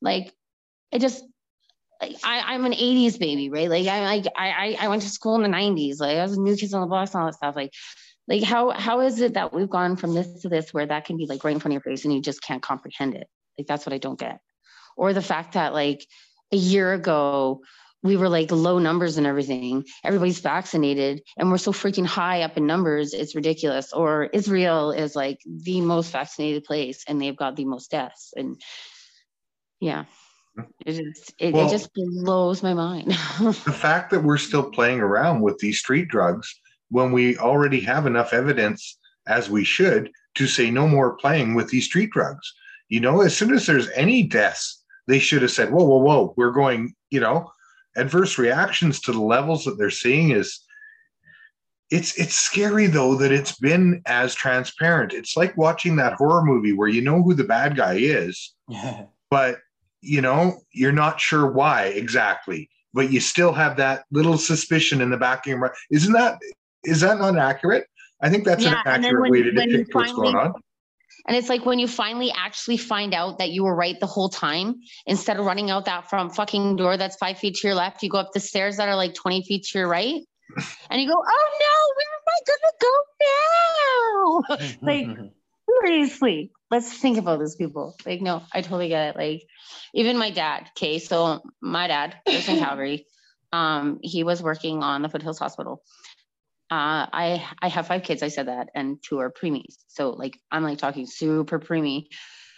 like 0.00 0.32
it 0.90 1.00
just 1.00 1.24
like 2.00 2.16
I, 2.24 2.54
I'm 2.54 2.64
an 2.64 2.72
80s 2.72 3.16
baby, 3.16 3.48
right? 3.48 3.70
Like 3.70 3.86
I 3.86 4.00
like 4.04 4.26
I 4.36 4.48
I- 4.50 4.76
I 4.84 4.88
went 4.88 5.02
to 5.02 5.08
school 5.08 5.36
in 5.36 5.42
the 5.42 5.56
90s. 5.56 6.00
Like 6.00 6.18
I 6.18 6.22
was 6.24 6.36
a 6.36 6.40
new 6.40 6.56
kids 6.56 6.74
on 6.74 6.80
the 6.80 6.88
block 6.88 7.08
and 7.14 7.20
all 7.22 7.26
that 7.28 7.36
stuff. 7.36 7.54
Like 7.54 7.70
like 8.26 8.42
how 8.42 8.70
how 8.70 9.00
is 9.02 9.20
it 9.20 9.34
that 9.34 9.52
we've 9.54 9.70
gone 9.70 9.94
from 9.96 10.12
this 10.12 10.42
to 10.42 10.48
this 10.48 10.74
where 10.74 10.84
that 10.84 11.04
can 11.04 11.16
be 11.16 11.26
like 11.26 11.44
right 11.44 11.54
in 11.54 11.60
front 11.60 11.72
of 11.72 11.74
your 11.84 11.92
face 11.92 12.04
and 12.04 12.12
you 12.12 12.20
just 12.20 12.42
can't 12.42 12.60
comprehend 12.60 13.14
it? 13.14 13.28
Like 13.56 13.68
that's 13.68 13.86
what 13.86 13.92
I 13.92 13.98
don't 13.98 14.18
get. 14.18 14.40
Or 14.96 15.12
the 15.12 15.22
fact 15.22 15.52
that 15.54 15.72
like 15.74 16.04
a 16.50 16.56
year 16.56 16.92
ago 16.92 17.60
we 18.02 18.16
were 18.16 18.28
like 18.28 18.50
low 18.50 18.78
numbers 18.78 19.16
and 19.16 19.26
everything. 19.26 19.84
Everybody's 20.04 20.40
vaccinated 20.40 21.22
and 21.36 21.50
we're 21.50 21.58
so 21.58 21.72
freaking 21.72 22.06
high 22.06 22.42
up 22.42 22.56
in 22.56 22.66
numbers, 22.66 23.14
it's 23.14 23.34
ridiculous. 23.34 23.92
Or 23.92 24.24
Israel 24.24 24.90
is 24.90 25.14
like 25.14 25.38
the 25.46 25.80
most 25.80 26.10
vaccinated 26.10 26.64
place 26.64 27.04
and 27.06 27.20
they've 27.20 27.36
got 27.36 27.56
the 27.56 27.64
most 27.64 27.90
deaths. 27.90 28.32
And 28.36 28.60
yeah, 29.80 30.04
mm-hmm. 30.58 30.70
it 30.84 30.92
just 30.92 31.34
it, 31.38 31.54
Well- 31.54 31.66
it 31.66 31.70
just 31.70 31.90
blows 31.94 32.62
my 32.62 32.74
mind. 32.74 33.12
The 33.40 33.72
fact 33.72 34.10
that 34.10 34.24
we're 34.24 34.38
still 34.38 34.70
playing 34.70 35.00
around 35.00 35.42
with 35.42 35.58
these 35.58 35.78
street 35.78 36.08
drugs 36.08 36.52
when 36.90 37.12
we 37.12 37.38
already 37.38 37.80
have 37.80 38.06
enough 38.06 38.32
evidence, 38.32 38.98
as 39.26 39.48
we 39.48 39.64
should, 39.64 40.10
to 40.34 40.46
say 40.46 40.70
no 40.70 40.88
more 40.88 41.16
playing 41.16 41.54
with 41.54 41.68
these 41.68 41.86
street 41.86 42.10
drugs. 42.10 42.52
You 42.88 43.00
know, 43.00 43.22
as 43.22 43.34
soon 43.36 43.54
as 43.54 43.64
there's 43.64 43.88
any 43.90 44.24
deaths, 44.24 44.82
they 45.06 45.18
should 45.18 45.42
have 45.42 45.50
said, 45.50 45.70
whoa, 45.70 45.84
whoa, 45.84 45.98
whoa, 45.98 46.34
we're 46.36 46.50
going, 46.50 46.94
you 47.10 47.20
know, 47.20 47.50
adverse 47.96 48.38
reactions 48.38 49.00
to 49.00 49.12
the 49.12 49.20
levels 49.20 49.64
that 49.64 49.76
they're 49.78 49.90
seeing 49.90 50.30
is 50.30 50.60
it's 51.90 52.18
it's 52.18 52.34
scary 52.34 52.86
though 52.86 53.14
that 53.16 53.32
it's 53.32 53.58
been 53.58 54.00
as 54.06 54.34
transparent. 54.34 55.12
It's 55.12 55.36
like 55.36 55.56
watching 55.58 55.96
that 55.96 56.14
horror 56.14 56.42
movie 56.44 56.72
where 56.72 56.88
you 56.88 57.02
know 57.02 57.22
who 57.22 57.34
the 57.34 57.44
bad 57.44 57.76
guy 57.76 57.96
is, 57.98 58.54
but 59.30 59.58
you 60.00 60.20
know 60.22 60.60
you're 60.72 60.90
not 60.92 61.20
sure 61.20 61.50
why 61.50 61.84
exactly 61.84 62.68
but 62.94 63.10
you 63.10 63.20
still 63.20 63.52
have 63.54 63.76
that 63.78 64.04
little 64.10 64.36
suspicion 64.36 65.00
in 65.00 65.08
the 65.10 65.16
back 65.16 65.46
of 65.46 65.50
your 65.50 65.58
mind. 65.58 65.72
Isn't 65.90 66.12
that 66.12 66.38
is 66.84 67.00
that 67.00 67.18
not 67.18 67.38
accurate? 67.38 67.86
I 68.20 68.28
think 68.28 68.44
that's 68.44 68.64
Yeah, 68.64 68.80
an 68.84 69.02
accurate 69.04 69.22
when- 69.22 69.30
way 69.32 69.42
to 69.42 69.50
when 69.54 69.68
depict 69.70 69.94
what's 69.94 70.12
going 70.12 70.36
on 70.36 70.52
And 71.26 71.36
it's 71.36 71.48
like 71.48 71.64
when 71.64 71.78
you 71.78 71.86
finally 71.86 72.32
actually 72.36 72.76
find 72.76 73.14
out 73.14 73.38
that 73.38 73.50
you 73.50 73.64
were 73.64 73.74
right 73.74 73.98
the 73.98 74.06
whole 74.06 74.28
time, 74.28 74.80
instead 75.06 75.38
of 75.38 75.46
running 75.46 75.70
out 75.70 75.84
that 75.86 76.10
from 76.10 76.30
fucking 76.30 76.76
door 76.76 76.96
that's 76.96 77.16
five 77.16 77.38
feet 77.38 77.56
to 77.56 77.68
your 77.68 77.74
left, 77.74 78.02
you 78.02 78.08
go 78.10 78.18
up 78.18 78.32
the 78.32 78.40
stairs 78.40 78.76
that 78.76 78.88
are 78.88 78.96
like 78.96 79.14
20 79.14 79.42
feet 79.44 79.64
to 79.64 79.78
your 79.78 79.88
right. 79.88 80.22
And 80.90 81.00
you 81.00 81.08
go, 81.08 81.14
oh 81.14 81.48
no, 81.60 81.74
where 81.96 82.12
am 82.18 82.26
I 82.28 82.40
gonna 82.50 82.74
go 82.80 82.94
now? 84.58 84.82
like, 84.82 85.32
seriously, 85.80 86.50
let's 86.70 86.92
think 86.92 87.16
about 87.16 87.38
those 87.38 87.56
people. 87.56 87.96
Like, 88.04 88.20
no, 88.20 88.42
I 88.52 88.60
totally 88.60 88.88
get 88.88 89.10
it. 89.10 89.16
Like, 89.16 89.46
even 89.94 90.18
my 90.18 90.30
dad, 90.30 90.68
okay, 90.76 90.98
so 90.98 91.40
my 91.60 91.86
dad 91.86 92.16
was 92.26 92.48
in 92.48 92.58
Calgary. 92.64 93.06
Um, 93.52 94.00
he 94.02 94.24
was 94.24 94.42
working 94.42 94.82
on 94.82 95.02
the 95.02 95.08
Foothills 95.08 95.38
Hospital. 95.38 95.82
Uh, 96.72 97.04
I 97.12 97.46
I 97.60 97.68
have 97.68 97.86
five 97.86 98.02
kids. 98.02 98.22
I 98.22 98.28
said 98.28 98.48
that, 98.48 98.70
and 98.74 98.96
two 99.02 99.18
are 99.18 99.30
preemies. 99.30 99.76
So 99.88 100.08
like 100.10 100.38
I'm 100.50 100.62
like 100.62 100.78
talking 100.78 101.06
super 101.06 101.60
preemie. 101.60 102.06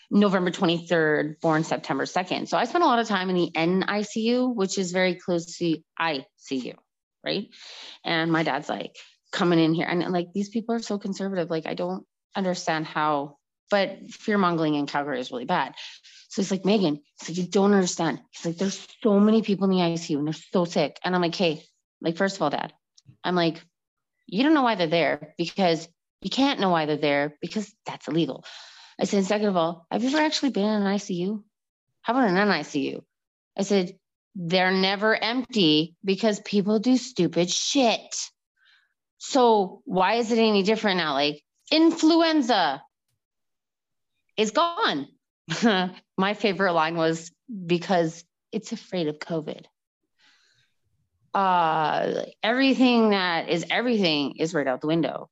November 0.09 0.53
23rd, 0.53 1.41
born 1.41 1.65
September 1.65 2.05
2nd. 2.05 2.47
So 2.47 2.57
I 2.57 2.67
spent 2.67 2.85
a 2.85 2.87
lot 2.87 3.01
of 3.01 3.09
time 3.09 3.31
in 3.31 3.35
the 3.35 3.51
NICU, 3.57 4.55
which 4.55 4.79
is 4.79 4.93
very 4.93 5.17
close 5.17 5.57
to 5.57 5.79
ICU, 6.01 6.75
right? 7.25 7.49
And 8.05 8.31
my 8.31 8.45
dad's 8.45 8.69
like 8.69 8.95
coming 9.33 9.59
in 9.59 9.75
here, 9.75 9.89
and 9.89 10.13
like 10.13 10.29
these 10.33 10.51
people 10.51 10.77
are 10.77 10.81
so 10.91 10.97
conservative. 10.97 11.51
Like 11.51 11.67
I 11.67 11.75
don't 11.75 12.07
understand 12.37 12.87
how, 12.87 13.39
but 13.69 13.99
fear 14.11 14.39
mongering 14.39 14.77
in 14.77 14.87
Calgary 14.87 15.19
is 15.19 15.33
really 15.33 15.47
bad. 15.47 15.75
So 16.29 16.41
he's 16.41 16.53
like, 16.53 16.65
Megan, 16.65 17.01
so 17.21 17.33
you 17.33 17.49
don't 17.49 17.75
understand. 17.75 18.21
He's 18.31 18.47
like, 18.47 18.59
there's 18.59 18.87
so 19.03 19.19
many 19.19 19.43
people 19.43 19.65
in 19.65 19.71
the 19.71 19.83
ICU 19.83 20.19
and 20.19 20.29
they're 20.29 20.35
so 20.53 20.67
sick. 20.67 21.01
And 21.03 21.17
I'm 21.17 21.23
like, 21.23 21.35
hey, 21.35 21.65
like, 22.01 22.17
first 22.17 22.37
of 22.37 22.43
all, 22.43 22.51
dad, 22.51 22.73
I'm 23.25 23.35
like, 23.35 23.61
you 24.27 24.43
don't 24.43 24.55
know 24.55 24.63
why 24.63 24.75
they're 24.75 24.87
there 24.87 25.35
because 25.39 25.89
you 26.23 26.31
can't 26.31 26.61
know 26.61 26.71
why 26.71 26.87
they're 26.87 26.97
there 26.97 27.37
because 27.41 27.73
that's 27.87 28.09
illegal. 28.09 28.45
I 29.01 29.05
said, 29.05 29.25
second 29.25 29.49
of 29.49 29.57
all, 29.57 29.87
have 29.91 30.03
you 30.03 30.09
ever 30.09 30.19
actually 30.19 30.51
been 30.51 30.65
in 30.65 30.83
an 30.83 30.97
ICU? 30.97 31.43
How 32.03 32.13
about 32.13 32.29
an 32.29 32.37
NICU? 32.37 33.03
I 33.59 33.63
said, 33.63 33.99
they're 34.35 34.73
never 34.73 35.15
empty 35.15 35.95
because 36.05 36.41
people 36.41 36.79
do 36.79 36.97
stupid 36.97 37.51
shit. 37.51 38.17
So 39.19 39.83
why 39.85 40.15
is 40.15 40.31
it 40.33 40.39
any 40.39 40.63
different 40.63 40.99
now? 40.99 41.15
Like 41.15 41.43
influenza 41.71 42.83
is 44.37 44.51
gone. 44.51 45.09
My 46.19 46.35
favorite 46.35 46.73
line 46.73 46.97
was 46.97 47.31
because 47.67 48.25
it's 48.53 48.73
afraid 48.73 49.09
of 49.09 49.19
COVID. 49.19 49.65
Uh, 51.35 52.25
everything 52.43 53.11
that 53.11 53.49
is 53.49 53.65
everything 53.71 54.37
is 54.39 54.55
right 54.55 54.67
out 54.67 54.81
the 54.81 54.87
window. 54.87 55.29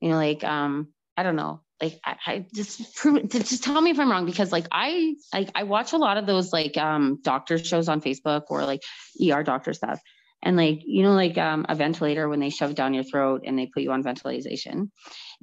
You 0.00 0.10
know, 0.10 0.16
like 0.16 0.44
um, 0.44 0.88
I 1.16 1.22
don't 1.22 1.36
know, 1.36 1.62
like 1.80 1.98
I, 2.04 2.16
I 2.26 2.46
just 2.54 2.96
prove 2.96 3.28
just 3.28 3.64
tell 3.64 3.80
me 3.80 3.90
if 3.90 3.98
I'm 3.98 4.10
wrong 4.10 4.26
because 4.26 4.52
like 4.52 4.66
I 4.70 5.14
like 5.32 5.50
I 5.54 5.64
watch 5.64 5.92
a 5.92 5.98
lot 5.98 6.18
of 6.18 6.26
those 6.26 6.52
like 6.52 6.76
um 6.76 7.18
doctor 7.22 7.58
shows 7.58 7.88
on 7.88 8.00
Facebook 8.00 8.44
or 8.48 8.64
like 8.64 8.82
ER 9.22 9.42
doctor 9.42 9.72
stuff. 9.72 10.00
And 10.42 10.56
like, 10.56 10.80
you 10.86 11.02
know, 11.02 11.12
like 11.12 11.36
um, 11.36 11.66
a 11.68 11.74
ventilator 11.74 12.26
when 12.26 12.40
they 12.40 12.48
shove 12.48 12.74
down 12.74 12.94
your 12.94 13.04
throat 13.04 13.42
and 13.44 13.58
they 13.58 13.66
put 13.66 13.82
you 13.82 13.92
on 13.92 14.02
ventilation, 14.02 14.90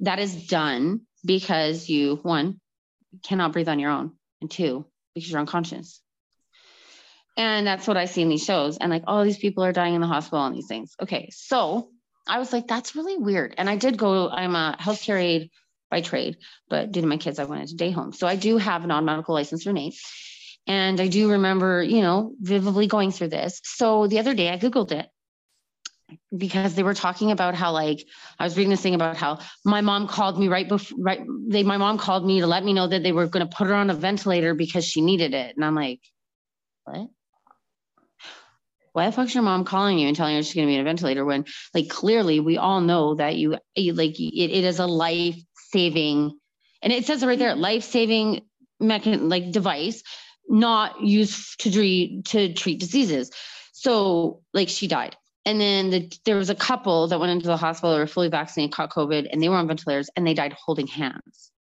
that 0.00 0.18
is 0.18 0.48
done 0.48 1.02
because 1.24 1.88
you 1.88 2.16
one 2.22 2.60
cannot 3.22 3.52
breathe 3.52 3.68
on 3.68 3.78
your 3.78 3.90
own, 3.90 4.12
and 4.40 4.50
two, 4.50 4.86
because 5.14 5.30
you're 5.30 5.40
unconscious. 5.40 6.02
And 7.38 7.64
that's 7.64 7.86
what 7.86 7.96
I 7.96 8.06
see 8.06 8.20
in 8.20 8.28
these 8.28 8.44
shows. 8.44 8.78
And 8.78 8.90
like, 8.90 9.04
all 9.06 9.22
these 9.22 9.38
people 9.38 9.64
are 9.64 9.72
dying 9.72 9.94
in 9.94 10.00
the 10.00 10.08
hospital 10.08 10.44
and 10.44 10.56
these 10.56 10.66
things. 10.66 10.94
Okay. 11.00 11.30
So 11.32 11.90
I 12.26 12.40
was 12.40 12.52
like, 12.52 12.66
that's 12.66 12.96
really 12.96 13.16
weird. 13.16 13.54
And 13.56 13.70
I 13.70 13.76
did 13.76 13.96
go, 13.96 14.28
I'm 14.28 14.56
a 14.56 14.76
healthcare 14.78 15.22
aide 15.22 15.50
by 15.88 16.00
trade, 16.00 16.36
but 16.68 16.90
due 16.90 17.00
to 17.00 17.06
my 17.06 17.16
kids, 17.16 17.38
I 17.38 17.44
went 17.44 17.62
into 17.62 17.76
day 17.76 17.92
home. 17.92 18.12
So 18.12 18.26
I 18.26 18.34
do 18.34 18.58
have 18.58 18.82
a 18.82 18.88
non-medical 18.88 19.34
license 19.34 19.62
for 19.62 19.72
Nate. 19.72 19.94
And 20.66 21.00
I 21.00 21.06
do 21.06 21.30
remember, 21.30 21.82
you 21.82 22.02
know, 22.02 22.34
vividly 22.40 22.88
going 22.88 23.12
through 23.12 23.28
this. 23.28 23.60
So 23.62 24.08
the 24.08 24.18
other 24.18 24.34
day 24.34 24.50
I 24.50 24.58
Googled 24.58 24.92
it 24.92 25.06
because 26.36 26.74
they 26.74 26.82
were 26.82 26.94
talking 26.94 27.30
about 27.30 27.54
how 27.54 27.72
like 27.72 28.04
I 28.38 28.44
was 28.44 28.56
reading 28.56 28.70
this 28.70 28.80
thing 28.80 28.94
about 28.94 29.16
how 29.16 29.38
my 29.64 29.80
mom 29.80 30.08
called 30.08 30.38
me 30.38 30.48
right 30.48 30.68
before 30.68 30.98
right 30.98 31.20
they 31.48 31.62
my 31.62 31.76
mom 31.76 31.98
called 31.98 32.24
me 32.26 32.40
to 32.40 32.46
let 32.46 32.64
me 32.64 32.72
know 32.72 32.86
that 32.86 33.02
they 33.02 33.12
were 33.12 33.26
going 33.26 33.46
to 33.46 33.54
put 33.54 33.66
her 33.66 33.74
on 33.74 33.90
a 33.90 33.94
ventilator 33.94 34.54
because 34.54 34.86
she 34.86 35.02
needed 35.02 35.34
it 35.34 35.54
and 35.54 35.64
I'm 35.64 35.74
like 35.74 36.00
what 36.84 37.08
why 38.92 39.06
the 39.06 39.12
fuck's 39.12 39.34
your 39.34 39.42
mom 39.42 39.64
calling 39.64 39.98
you 39.98 40.08
and 40.08 40.16
telling 40.16 40.36
her 40.36 40.42
she's 40.42 40.54
going 40.54 40.66
to 40.66 40.70
be 40.70 40.74
in 40.74 40.80
a 40.80 40.84
ventilator 40.84 41.24
when 41.24 41.44
like 41.74 41.88
clearly 41.88 42.40
we 42.40 42.56
all 42.56 42.80
know 42.80 43.14
that 43.14 43.36
you, 43.36 43.56
you 43.74 43.92
like 43.92 44.18
it, 44.18 44.50
it 44.50 44.64
is 44.64 44.78
a 44.78 44.86
life 44.86 45.36
saving 45.70 46.38
and 46.82 46.92
it 46.92 47.04
says 47.04 47.22
it 47.22 47.26
right 47.26 47.38
there 47.38 47.52
mm-hmm. 47.52 47.60
life 47.60 47.84
saving 47.84 48.42
mechan 48.80 49.30
like 49.30 49.50
device 49.50 50.02
not 50.48 51.02
used 51.02 51.60
to 51.60 51.70
treat 51.70 52.24
to 52.26 52.52
treat 52.54 52.80
diseases. 52.80 53.30
So 53.72 54.40
like 54.52 54.68
she 54.68 54.88
died. 54.88 55.16
And 55.44 55.60
then 55.60 55.90
the, 55.90 56.12
there 56.24 56.36
was 56.36 56.50
a 56.50 56.54
couple 56.54 57.08
that 57.08 57.20
went 57.20 57.32
into 57.32 57.46
the 57.46 57.56
hospital 57.56 57.92
that 57.92 57.98
were 57.98 58.06
fully 58.06 58.28
vaccinated, 58.28 58.72
caught 58.72 58.90
COVID, 58.90 59.28
and 59.30 59.42
they 59.42 59.48
were 59.48 59.56
on 59.56 59.68
ventilators 59.68 60.10
and 60.16 60.26
they 60.26 60.34
died 60.34 60.52
holding 60.52 60.86
hands. 60.86 61.52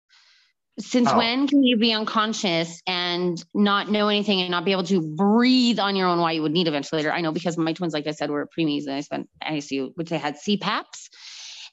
Since 0.79 1.09
Oh. 1.11 1.17
when 1.17 1.49
can 1.49 1.63
you 1.63 1.79
be 1.79 1.93
unconscious 1.93 2.83
and 2.87 3.43
not 3.55 3.91
know 3.91 4.09
anything 4.09 4.43
and 4.43 4.51
not 4.51 4.67
be 4.67 4.73
able 4.73 4.85
to 4.85 5.01
breathe 5.01 5.79
on 5.79 5.97
your 5.97 6.07
own 6.09 6.21
why 6.21 6.33
you 6.33 6.43
would 6.43 6.53
need 6.53 6.69
a 6.69 6.71
ventilator? 6.71 7.11
I 7.11 7.23
know 7.23 7.33
because 7.33 7.57
my 7.57 7.73
twins, 7.73 7.95
like 7.95 8.07
I 8.07 8.11
said, 8.11 8.31
were 8.31 8.47
preemies 8.47 8.85
and 8.85 8.95
I 8.95 9.01
spent 9.01 9.31
ICU, 9.43 9.93
which 9.95 10.11
they 10.11 10.19
had 10.19 10.37
CPAPs. 10.37 11.09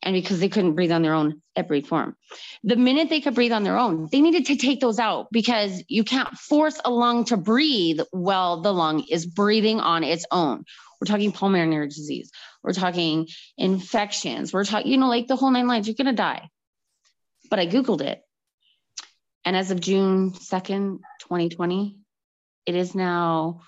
And 0.05 0.13
because 0.13 0.41
they 0.41 0.49
couldn't 0.49 0.73
breathe 0.73 0.91
on 0.91 1.01
their 1.01 1.13
own 1.13 1.41
breathe 1.65 1.87
form. 1.87 2.17
The 2.65 2.75
minute 2.75 3.07
they 3.07 3.21
could 3.21 3.35
breathe 3.35 3.53
on 3.53 3.63
their 3.63 3.77
own, 3.77 4.09
they 4.11 4.19
needed 4.19 4.47
to 4.47 4.57
take 4.57 4.81
those 4.81 4.99
out 4.99 5.27
because 5.31 5.81
you 5.87 6.03
can't 6.03 6.37
force 6.37 6.77
a 6.83 6.91
lung 6.91 7.23
to 7.25 7.37
breathe 7.37 8.01
while 8.11 8.59
the 8.59 8.73
lung 8.73 9.05
is 9.09 9.25
breathing 9.25 9.79
on 9.79 10.03
its 10.03 10.25
own. 10.29 10.65
We're 10.99 11.05
talking 11.05 11.31
pulmonary 11.31 11.87
disease. 11.87 12.31
We're 12.63 12.73
talking 12.73 13.29
infections. 13.57 14.51
We're 14.51 14.65
talking, 14.65 14.91
you 14.91 14.97
know, 14.97 15.07
like 15.07 15.27
the 15.27 15.37
whole 15.37 15.51
nine 15.51 15.67
lines, 15.67 15.87
you're 15.87 15.95
going 15.95 16.07
to 16.07 16.13
die. 16.13 16.49
But 17.49 17.59
I 17.59 17.67
Googled 17.67 18.01
it. 18.01 18.22
And 19.45 19.55
as 19.55 19.71
of 19.71 19.81
June 19.81 20.31
2nd, 20.31 20.99
2020, 21.21 21.97
it 22.65 22.75
is 22.75 22.95
now, 22.95 23.61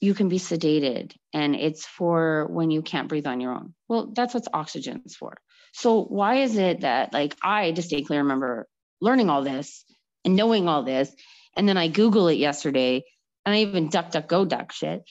you 0.00 0.14
can 0.14 0.28
be 0.28 0.38
sedated 0.38 1.14
and 1.32 1.54
it's 1.54 1.86
for 1.86 2.46
when 2.50 2.70
you 2.70 2.82
can't 2.82 3.08
breathe 3.08 3.26
on 3.26 3.40
your 3.40 3.52
own. 3.52 3.74
Well, 3.88 4.12
that's 4.14 4.34
what 4.34 4.46
oxygen's 4.52 5.14
for. 5.16 5.36
So 5.72 6.02
why 6.04 6.36
is 6.36 6.56
it 6.56 6.80
that 6.80 7.12
like 7.12 7.36
I 7.42 7.70
distinctly 7.70 8.18
remember 8.18 8.66
learning 9.00 9.30
all 9.30 9.42
this 9.42 9.84
and 10.24 10.36
knowing 10.36 10.68
all 10.68 10.82
this, 10.82 11.14
and 11.56 11.68
then 11.68 11.76
I 11.76 11.88
Google 11.88 12.28
it 12.28 12.38
yesterday, 12.38 13.04
and 13.44 13.54
I 13.54 13.60
even 13.60 13.88
duck 13.88 14.10
duck 14.10 14.28
go 14.28 14.44
duck 14.44 14.72
shit, 14.72 15.02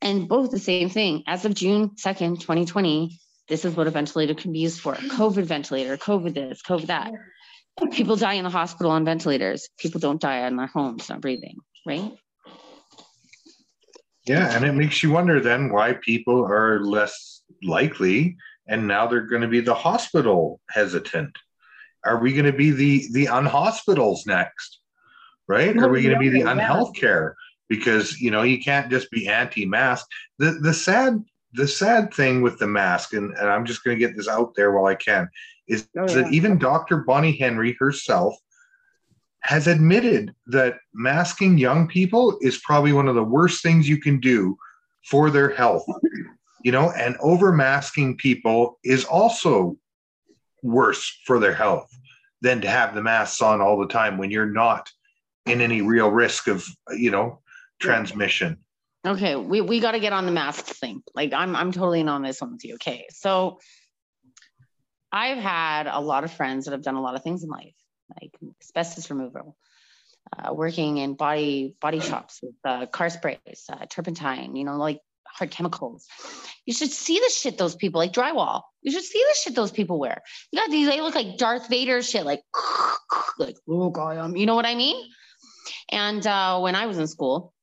And 0.00 0.28
both 0.28 0.50
the 0.50 0.58
same 0.58 0.90
thing. 0.90 1.24
As 1.26 1.44
of 1.44 1.54
June 1.54 1.90
2nd, 1.90 2.40
2020, 2.40 3.18
this 3.48 3.64
is 3.64 3.74
what 3.74 3.86
a 3.86 3.90
ventilator 3.90 4.34
can 4.34 4.52
be 4.52 4.60
used 4.60 4.80
for 4.80 4.94
COVID 4.94 5.44
ventilator, 5.44 5.96
COVID 5.96 6.34
this, 6.34 6.62
COVID 6.62 6.86
that. 6.86 7.12
People 7.92 8.16
die 8.16 8.34
in 8.34 8.44
the 8.44 8.50
hospital 8.50 8.92
on 8.92 9.04
ventilators. 9.04 9.68
People 9.78 10.00
don't 10.00 10.20
die 10.20 10.46
in 10.46 10.56
their 10.56 10.66
homes 10.66 11.08
not 11.08 11.20
breathing, 11.20 11.58
right? 11.86 12.12
Yeah, 14.26 14.54
and 14.54 14.64
it 14.64 14.72
makes 14.72 15.02
you 15.02 15.10
wonder 15.10 15.40
then 15.40 15.70
why 15.70 15.94
people 15.94 16.44
are 16.44 16.80
less 16.80 17.42
likely 17.62 18.36
and 18.66 18.86
now 18.86 19.06
they're 19.06 19.26
going 19.26 19.42
to 19.42 19.48
be 19.48 19.60
the 19.60 19.74
hospital 19.74 20.60
hesitant. 20.70 21.36
Are 22.04 22.20
we 22.20 22.32
going 22.32 22.50
to 22.50 22.52
be 22.52 22.70
the 22.70 23.06
the 23.12 23.26
unhospitals 23.26 24.26
next? 24.26 24.80
Right? 25.46 25.76
Are 25.76 25.88
we 25.88 26.02
going 26.02 26.14
to 26.14 26.20
be 26.20 26.30
the 26.30 26.42
unhealth 26.42 26.94
care? 26.94 27.36
Because 27.68 28.20
you 28.20 28.30
know 28.30 28.42
you 28.42 28.62
can't 28.62 28.90
just 28.90 29.10
be 29.10 29.28
anti-mask. 29.28 30.06
The 30.38 30.52
the 30.52 30.74
sad 30.74 31.22
the 31.52 31.68
sad 31.68 32.12
thing 32.12 32.42
with 32.42 32.58
the 32.58 32.66
mask, 32.66 33.12
and, 33.12 33.32
and 33.34 33.48
I'm 33.48 33.64
just 33.64 33.84
going 33.84 33.96
to 33.96 34.06
get 34.06 34.16
this 34.16 34.28
out 34.28 34.54
there 34.54 34.72
while 34.72 34.86
I 34.86 34.96
can, 34.96 35.28
is 35.68 35.88
oh, 35.96 36.06
yeah. 36.08 36.14
that 36.14 36.32
even 36.32 36.58
Dr. 36.58 36.98
Bonnie 36.98 37.36
Henry 37.36 37.76
herself 37.78 38.34
has 39.40 39.66
admitted 39.66 40.34
that 40.46 40.76
masking 40.94 41.58
young 41.58 41.86
people 41.86 42.38
is 42.40 42.58
probably 42.58 42.92
one 42.92 43.08
of 43.08 43.14
the 43.14 43.24
worst 43.24 43.62
things 43.62 43.88
you 43.88 44.00
can 44.00 44.18
do 44.18 44.56
for 45.10 45.30
their 45.30 45.50
health. 45.50 45.84
You 46.62 46.72
know, 46.72 46.90
and 46.92 47.16
over 47.20 47.52
masking 47.52 48.16
people 48.16 48.78
is 48.82 49.04
also 49.04 49.76
worse 50.62 51.18
for 51.26 51.38
their 51.38 51.54
health 51.54 51.90
than 52.40 52.62
to 52.62 52.68
have 52.68 52.94
the 52.94 53.02
masks 53.02 53.42
on 53.42 53.60
all 53.60 53.78
the 53.78 53.86
time 53.86 54.16
when 54.16 54.30
you're 54.30 54.46
not 54.46 54.90
in 55.44 55.60
any 55.60 55.82
real 55.82 56.10
risk 56.10 56.48
of, 56.48 56.66
you 56.96 57.10
know, 57.10 57.42
transmission. 57.80 58.58
Okay, 59.06 59.36
we, 59.36 59.60
we 59.60 59.80
got 59.80 59.92
to 59.92 60.00
get 60.00 60.14
on 60.14 60.24
the 60.24 60.32
mask 60.32 60.64
thing. 60.64 61.02
Like 61.14 61.34
I'm 61.34 61.54
I'm 61.54 61.72
totally 61.72 62.00
in 62.00 62.08
on 62.08 62.22
this 62.22 62.40
one 62.40 62.52
with 62.52 62.64
you. 62.64 62.74
Okay, 62.74 63.04
so 63.10 63.58
I've 65.14 65.38
had 65.38 65.86
a 65.86 66.00
lot 66.00 66.24
of 66.24 66.32
friends 66.32 66.64
that 66.64 66.72
have 66.72 66.82
done 66.82 66.96
a 66.96 67.00
lot 67.00 67.14
of 67.14 67.22
things 67.22 67.44
in 67.44 67.48
life, 67.48 67.74
like 68.20 68.32
asbestos 68.60 69.08
removal, 69.10 69.56
uh, 70.36 70.52
working 70.52 70.96
in 70.96 71.14
body 71.14 71.76
body 71.80 72.00
shops 72.00 72.40
with 72.42 72.56
uh, 72.64 72.86
car 72.86 73.10
sprays, 73.10 73.38
uh, 73.72 73.86
turpentine, 73.88 74.56
you 74.56 74.64
know, 74.64 74.76
like 74.76 74.98
hard 75.28 75.52
chemicals. 75.52 76.08
You 76.66 76.74
should 76.74 76.90
see 76.90 77.20
the 77.20 77.30
shit 77.30 77.58
those 77.58 77.76
people 77.76 78.00
like 78.00 78.12
drywall. 78.12 78.62
You 78.82 78.90
should 78.90 79.04
see 79.04 79.22
the 79.28 79.36
shit 79.40 79.54
those 79.54 79.70
people 79.70 80.00
wear. 80.00 80.20
You 80.50 80.58
got 80.58 80.70
these, 80.70 80.88
they 80.88 81.00
look 81.00 81.14
like 81.14 81.38
Darth 81.38 81.68
Vader 81.68 82.02
shit, 82.02 82.24
like, 82.24 82.42
like, 83.38 83.56
oh 83.68 83.90
God, 83.90 84.18
um, 84.18 84.34
you 84.34 84.46
know 84.46 84.56
what 84.56 84.66
I 84.66 84.74
mean? 84.74 84.96
And 85.90 86.26
uh, 86.26 86.58
when 86.58 86.74
I 86.74 86.86
was 86.86 86.98
in 86.98 87.06
school, 87.06 87.54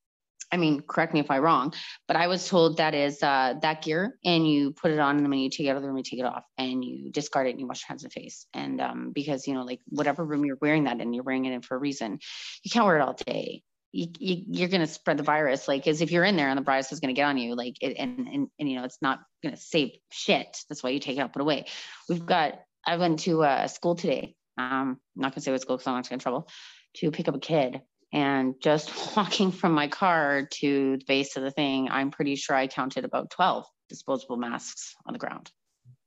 I 0.51 0.57
mean, 0.57 0.81
correct 0.81 1.13
me 1.13 1.21
if 1.21 1.31
I'm 1.31 1.41
wrong, 1.41 1.73
but 2.07 2.17
I 2.17 2.27
was 2.27 2.47
told 2.47 2.77
that 2.77 2.93
is 2.93 3.23
uh, 3.23 3.55
that 3.61 3.81
gear, 3.81 4.17
and 4.25 4.47
you 4.49 4.71
put 4.71 4.91
it 4.91 4.99
on, 4.99 5.15
and 5.15 5.25
then 5.25 5.29
when 5.29 5.39
you 5.39 5.49
take 5.49 5.67
it 5.67 5.69
out 5.69 5.77
of 5.77 5.81
the 5.81 5.87
room, 5.87 5.97
you 5.97 6.03
take 6.03 6.19
it 6.19 6.25
off, 6.25 6.43
and 6.57 6.83
you 6.83 7.09
discard 7.09 7.47
it, 7.47 7.51
and 7.51 7.59
you 7.59 7.67
wash 7.67 7.81
your 7.81 7.87
hands 7.87 8.03
and 8.03 8.11
face. 8.11 8.45
And 8.53 8.81
um, 8.81 9.11
because 9.13 9.47
you 9.47 9.53
know, 9.53 9.63
like 9.63 9.79
whatever 9.87 10.25
room 10.25 10.45
you're 10.45 10.57
wearing 10.61 10.83
that 10.85 10.99
in, 10.99 11.13
you're 11.13 11.23
wearing 11.23 11.45
it 11.45 11.53
in 11.53 11.61
for 11.61 11.75
a 11.75 11.79
reason. 11.79 12.19
You 12.63 12.71
can't 12.71 12.85
wear 12.85 12.97
it 12.97 13.01
all 13.01 13.13
day. 13.13 13.63
You, 13.93 14.07
you, 14.19 14.65
are 14.65 14.69
going 14.69 14.81
to 14.81 14.87
spread 14.87 15.17
the 15.17 15.23
virus, 15.23 15.67
like 15.67 15.85
as 15.85 16.01
if 16.01 16.11
you're 16.11 16.23
in 16.23 16.37
there 16.37 16.47
and 16.47 16.57
the 16.57 16.63
virus 16.63 16.93
is 16.93 17.01
going 17.01 17.13
to 17.13 17.19
get 17.19 17.25
on 17.25 17.37
you, 17.37 17.55
like 17.55 17.75
it, 17.81 17.95
and, 17.97 18.27
and 18.27 18.47
and 18.59 18.69
you 18.69 18.77
know 18.77 18.83
it's 18.83 19.01
not 19.01 19.19
going 19.43 19.55
to 19.55 19.61
save 19.61 19.91
shit. 20.11 20.57
That's 20.69 20.83
why 20.83 20.91
you 20.91 20.99
take 20.99 21.17
it 21.17 21.21
out, 21.21 21.33
put 21.33 21.41
it 21.41 21.43
away. 21.43 21.65
We've 22.09 22.25
got. 22.25 22.59
I 22.85 22.97
went 22.97 23.19
to 23.19 23.43
a 23.43 23.69
school 23.69 23.95
today. 23.95 24.35
Um, 24.57 24.97
I'm 25.15 25.21
not 25.21 25.31
going 25.31 25.35
to 25.35 25.41
say 25.41 25.51
what 25.51 25.61
school 25.61 25.77
because 25.77 25.87
I'm 25.87 25.93
not 25.93 25.97
going 25.97 26.03
to 26.03 26.09
get 26.09 26.15
in 26.15 26.19
trouble. 26.19 26.47
To 26.95 27.11
pick 27.11 27.29
up 27.29 27.35
a 27.35 27.39
kid 27.39 27.81
and 28.11 28.55
just 28.61 28.91
walking 29.15 29.51
from 29.51 29.73
my 29.73 29.87
car 29.87 30.47
to 30.59 30.97
the 30.97 31.05
base 31.05 31.37
of 31.37 31.43
the 31.43 31.51
thing, 31.51 31.89
I'm 31.89 32.11
pretty 32.11 32.35
sure 32.35 32.55
I 32.55 32.67
counted 32.67 33.05
about 33.05 33.29
12 33.31 33.65
disposable 33.89 34.37
masks 34.37 34.95
on 35.05 35.13
the 35.13 35.19
ground, 35.19 35.51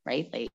right? 0.07 0.29
Like 0.33 0.51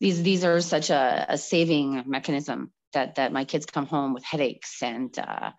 these, 0.00 0.22
these 0.22 0.44
are 0.44 0.60
such 0.60 0.90
a, 0.90 1.26
a 1.28 1.38
saving 1.38 2.04
mechanism 2.06 2.72
that, 2.92 3.16
that 3.16 3.32
my 3.32 3.44
kids 3.44 3.66
come 3.66 3.86
home 3.86 4.14
with 4.14 4.24
headaches 4.24 4.82
and, 4.82 5.16
uh, 5.18 5.50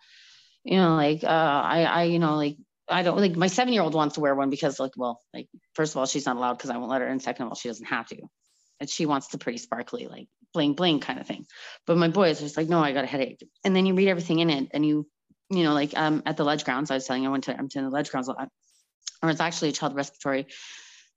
you 0.63 0.77
know, 0.77 0.95
like, 0.95 1.23
uh, 1.23 1.27
I, 1.27 1.83
I, 1.83 2.03
you 2.03 2.19
know, 2.19 2.35
like, 2.35 2.57
I 2.87 3.03
don't 3.03 3.17
like 3.17 3.35
my 3.35 3.47
seven 3.47 3.73
year 3.73 3.81
old 3.81 3.93
wants 3.93 4.15
to 4.15 4.21
wear 4.21 4.35
one 4.35 4.49
because 4.49 4.79
like, 4.79 4.91
well, 4.97 5.21
like, 5.33 5.47
first 5.73 5.93
of 5.93 5.97
all, 5.97 6.05
she's 6.05 6.25
not 6.25 6.35
allowed 6.35 6.57
because 6.57 6.69
I 6.69 6.77
won't 6.77 6.91
let 6.91 7.01
her. 7.01 7.07
And 7.07 7.21
second 7.21 7.45
of 7.45 7.49
all, 7.49 7.55
she 7.55 7.69
doesn't 7.69 7.85
have 7.85 8.07
to. 8.07 8.17
And 8.79 8.89
she 8.89 9.05
wants 9.05 9.27
the 9.27 9.37
pretty 9.37 9.57
sparkly, 9.57 10.07
like 10.07 10.27
bling 10.53 10.73
bling 10.73 10.99
kind 10.99 11.19
of 11.19 11.27
thing. 11.27 11.45
But 11.85 11.97
my 11.97 12.07
boys 12.07 12.39
are 12.39 12.45
just 12.45 12.57
like, 12.57 12.69
no, 12.69 12.79
I 12.79 12.93
got 12.93 13.03
a 13.03 13.07
headache. 13.07 13.43
And 13.63 13.75
then 13.75 13.85
you 13.85 13.93
read 13.93 14.07
everything 14.07 14.39
in 14.39 14.49
it 14.49 14.69
and 14.71 14.85
you, 14.85 15.07
you 15.49 15.63
know, 15.63 15.73
like 15.73 15.97
um, 15.97 16.23
at 16.25 16.37
the 16.37 16.43
ledge 16.43 16.63
grounds, 16.63 16.91
I 16.91 16.95
was 16.95 17.05
telling 17.05 17.23
you, 17.23 17.29
I 17.29 17.31
went 17.31 17.45
to, 17.45 17.55
to 17.55 17.81
the 17.81 17.89
ledge 17.89 18.11
grounds 18.11 18.27
a 18.27 18.31
lot. 18.31 18.49
Or 19.21 19.29
it's 19.29 19.39
actually 19.39 19.69
a 19.69 19.73
child 19.73 19.95
respiratory 19.95 20.47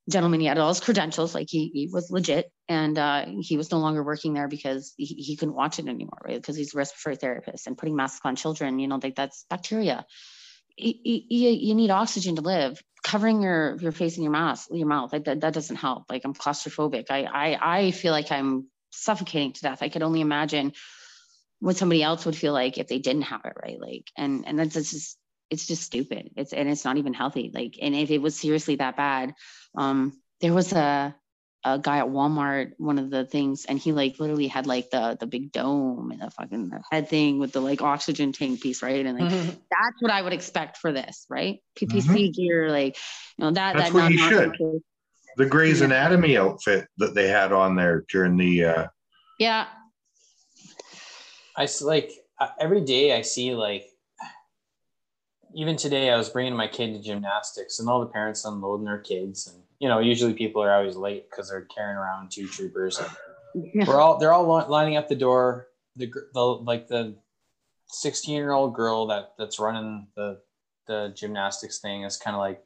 gentleman. 0.08 0.40
He 0.40 0.46
had 0.46 0.58
all 0.58 0.68
his 0.68 0.80
credentials, 0.80 1.34
like 1.34 1.48
he, 1.50 1.68
he 1.72 1.88
was 1.92 2.10
legit. 2.10 2.50
And 2.68 2.98
uh, 2.98 3.26
he 3.40 3.56
was 3.56 3.70
no 3.70 3.78
longer 3.78 4.02
working 4.02 4.34
there 4.34 4.48
because 4.48 4.94
he, 4.96 5.06
he 5.06 5.36
couldn't 5.36 5.54
watch 5.54 5.78
it 5.78 5.88
anymore, 5.88 6.18
right? 6.24 6.36
Because 6.36 6.56
he's 6.56 6.74
a 6.74 6.78
respiratory 6.78 7.16
therapist 7.16 7.66
and 7.66 7.76
putting 7.76 7.96
masks 7.96 8.20
on 8.24 8.36
children, 8.36 8.78
you 8.78 8.88
know, 8.88 9.00
like 9.02 9.16
that's 9.16 9.44
bacteria. 9.50 10.06
You, 10.76 10.94
you, 11.04 11.50
you 11.50 11.74
need 11.74 11.90
oxygen 11.90 12.36
to 12.36 12.42
live 12.42 12.80
covering 13.06 13.40
your 13.40 13.76
your 13.80 13.92
face 13.92 14.16
and 14.16 14.24
your 14.24 14.32
mouth 14.32 14.66
your 14.72 14.88
mouth 14.88 15.12
like 15.12 15.24
that, 15.24 15.40
that 15.40 15.54
doesn't 15.54 15.76
help 15.76 16.04
like 16.10 16.22
i'm 16.24 16.34
claustrophobic 16.34 17.04
I, 17.08 17.22
I 17.22 17.76
i 17.76 17.90
feel 17.92 18.10
like 18.10 18.32
i'm 18.32 18.66
suffocating 18.96 19.52
to 19.52 19.62
death. 19.62 19.82
I 19.82 19.88
could 19.88 20.02
only 20.02 20.20
imagine 20.20 20.72
what 21.60 21.76
somebody 21.76 22.02
else 22.02 22.26
would 22.26 22.36
feel 22.36 22.52
like 22.52 22.78
if 22.78 22.88
they 22.88 22.98
didn't 22.98 23.22
have 23.22 23.42
it, 23.44 23.54
right? 23.62 23.80
Like, 23.80 24.10
and 24.16 24.46
and 24.46 24.58
that's 24.58 24.74
just 24.74 25.18
it's 25.50 25.66
just 25.66 25.82
stupid. 25.82 26.30
It's 26.36 26.52
and 26.52 26.68
it's 26.68 26.84
not 26.84 26.96
even 26.96 27.14
healthy. 27.14 27.50
Like, 27.54 27.78
and 27.80 27.94
if 27.94 28.10
it 28.10 28.18
was 28.18 28.36
seriously 28.36 28.76
that 28.76 28.96
bad, 28.96 29.34
um, 29.76 30.20
there 30.40 30.52
was 30.52 30.72
a 30.72 31.14
a 31.64 31.80
guy 31.80 31.98
at 31.98 32.06
Walmart, 32.06 32.72
one 32.78 32.98
of 32.98 33.10
the 33.10 33.24
things, 33.24 33.64
and 33.64 33.78
he 33.78 33.90
like 33.92 34.20
literally 34.20 34.46
had 34.46 34.66
like 34.66 34.90
the 34.90 35.16
the 35.18 35.26
big 35.26 35.52
dome 35.52 36.10
and 36.12 36.20
the 36.20 36.30
fucking 36.30 36.72
head 36.90 37.08
thing 37.08 37.38
with 37.38 37.52
the 37.52 37.60
like 37.60 37.82
oxygen 37.82 38.32
tank 38.32 38.60
piece, 38.60 38.82
right? 38.82 39.04
And 39.04 39.18
like 39.18 39.30
mm-hmm. 39.30 39.48
that's 39.48 40.00
what 40.00 40.12
I 40.12 40.22
would 40.22 40.32
expect 40.32 40.78
for 40.78 40.92
this, 40.92 41.26
right? 41.28 41.58
PPE 41.76 42.02
mm-hmm. 42.02 42.30
gear, 42.30 42.70
like 42.70 42.96
you 43.36 43.44
know 43.44 43.50
that 43.52 43.76
that's 43.76 43.92
that 43.92 43.94
what 43.94 44.12
you 44.12 44.18
should 44.18 44.52
the 45.36 45.46
Grey's 45.46 45.82
Anatomy 45.82 46.36
outfit 46.36 46.88
that 46.96 47.14
they 47.14 47.28
had 47.28 47.52
on 47.52 47.76
there 47.76 48.04
during 48.10 48.36
the. 48.36 48.64
Uh... 48.64 48.86
Yeah. 49.38 49.66
I 51.56 51.68
like 51.82 52.12
every 52.60 52.82
day 52.82 53.16
I 53.16 53.22
see 53.22 53.54
like 53.54 53.86
even 55.54 55.76
today 55.76 56.10
I 56.10 56.16
was 56.16 56.28
bringing 56.28 56.54
my 56.54 56.68
kid 56.68 56.92
to 56.92 57.02
gymnastics 57.02 57.78
and 57.78 57.88
all 57.88 58.00
the 58.00 58.06
parents 58.06 58.44
unloading 58.44 58.84
their 58.84 58.98
kids 58.98 59.46
and 59.46 59.62
you 59.78 59.88
know 59.88 60.00
usually 60.00 60.34
people 60.34 60.62
are 60.62 60.74
always 60.74 60.96
late 60.96 61.30
because 61.30 61.48
they're 61.48 61.62
carrying 61.62 61.96
around 61.96 62.30
two 62.30 62.46
troopers. 62.46 63.00
Yeah. 63.54 63.84
We're 63.86 64.00
all 64.00 64.18
they're 64.18 64.32
all 64.32 64.66
lining 64.68 64.96
up 64.96 65.08
the 65.08 65.16
door. 65.16 65.68
The, 65.96 66.12
the 66.34 66.40
like 66.40 66.88
the 66.88 67.16
16 67.88 68.34
year 68.34 68.52
old 68.52 68.74
girl 68.74 69.06
that 69.06 69.32
that's 69.38 69.58
running 69.58 70.08
the 70.14 70.40
the 70.86 71.12
gymnastics 71.16 71.78
thing 71.78 72.02
is 72.02 72.16
kind 72.16 72.34
of 72.34 72.40
like 72.40 72.62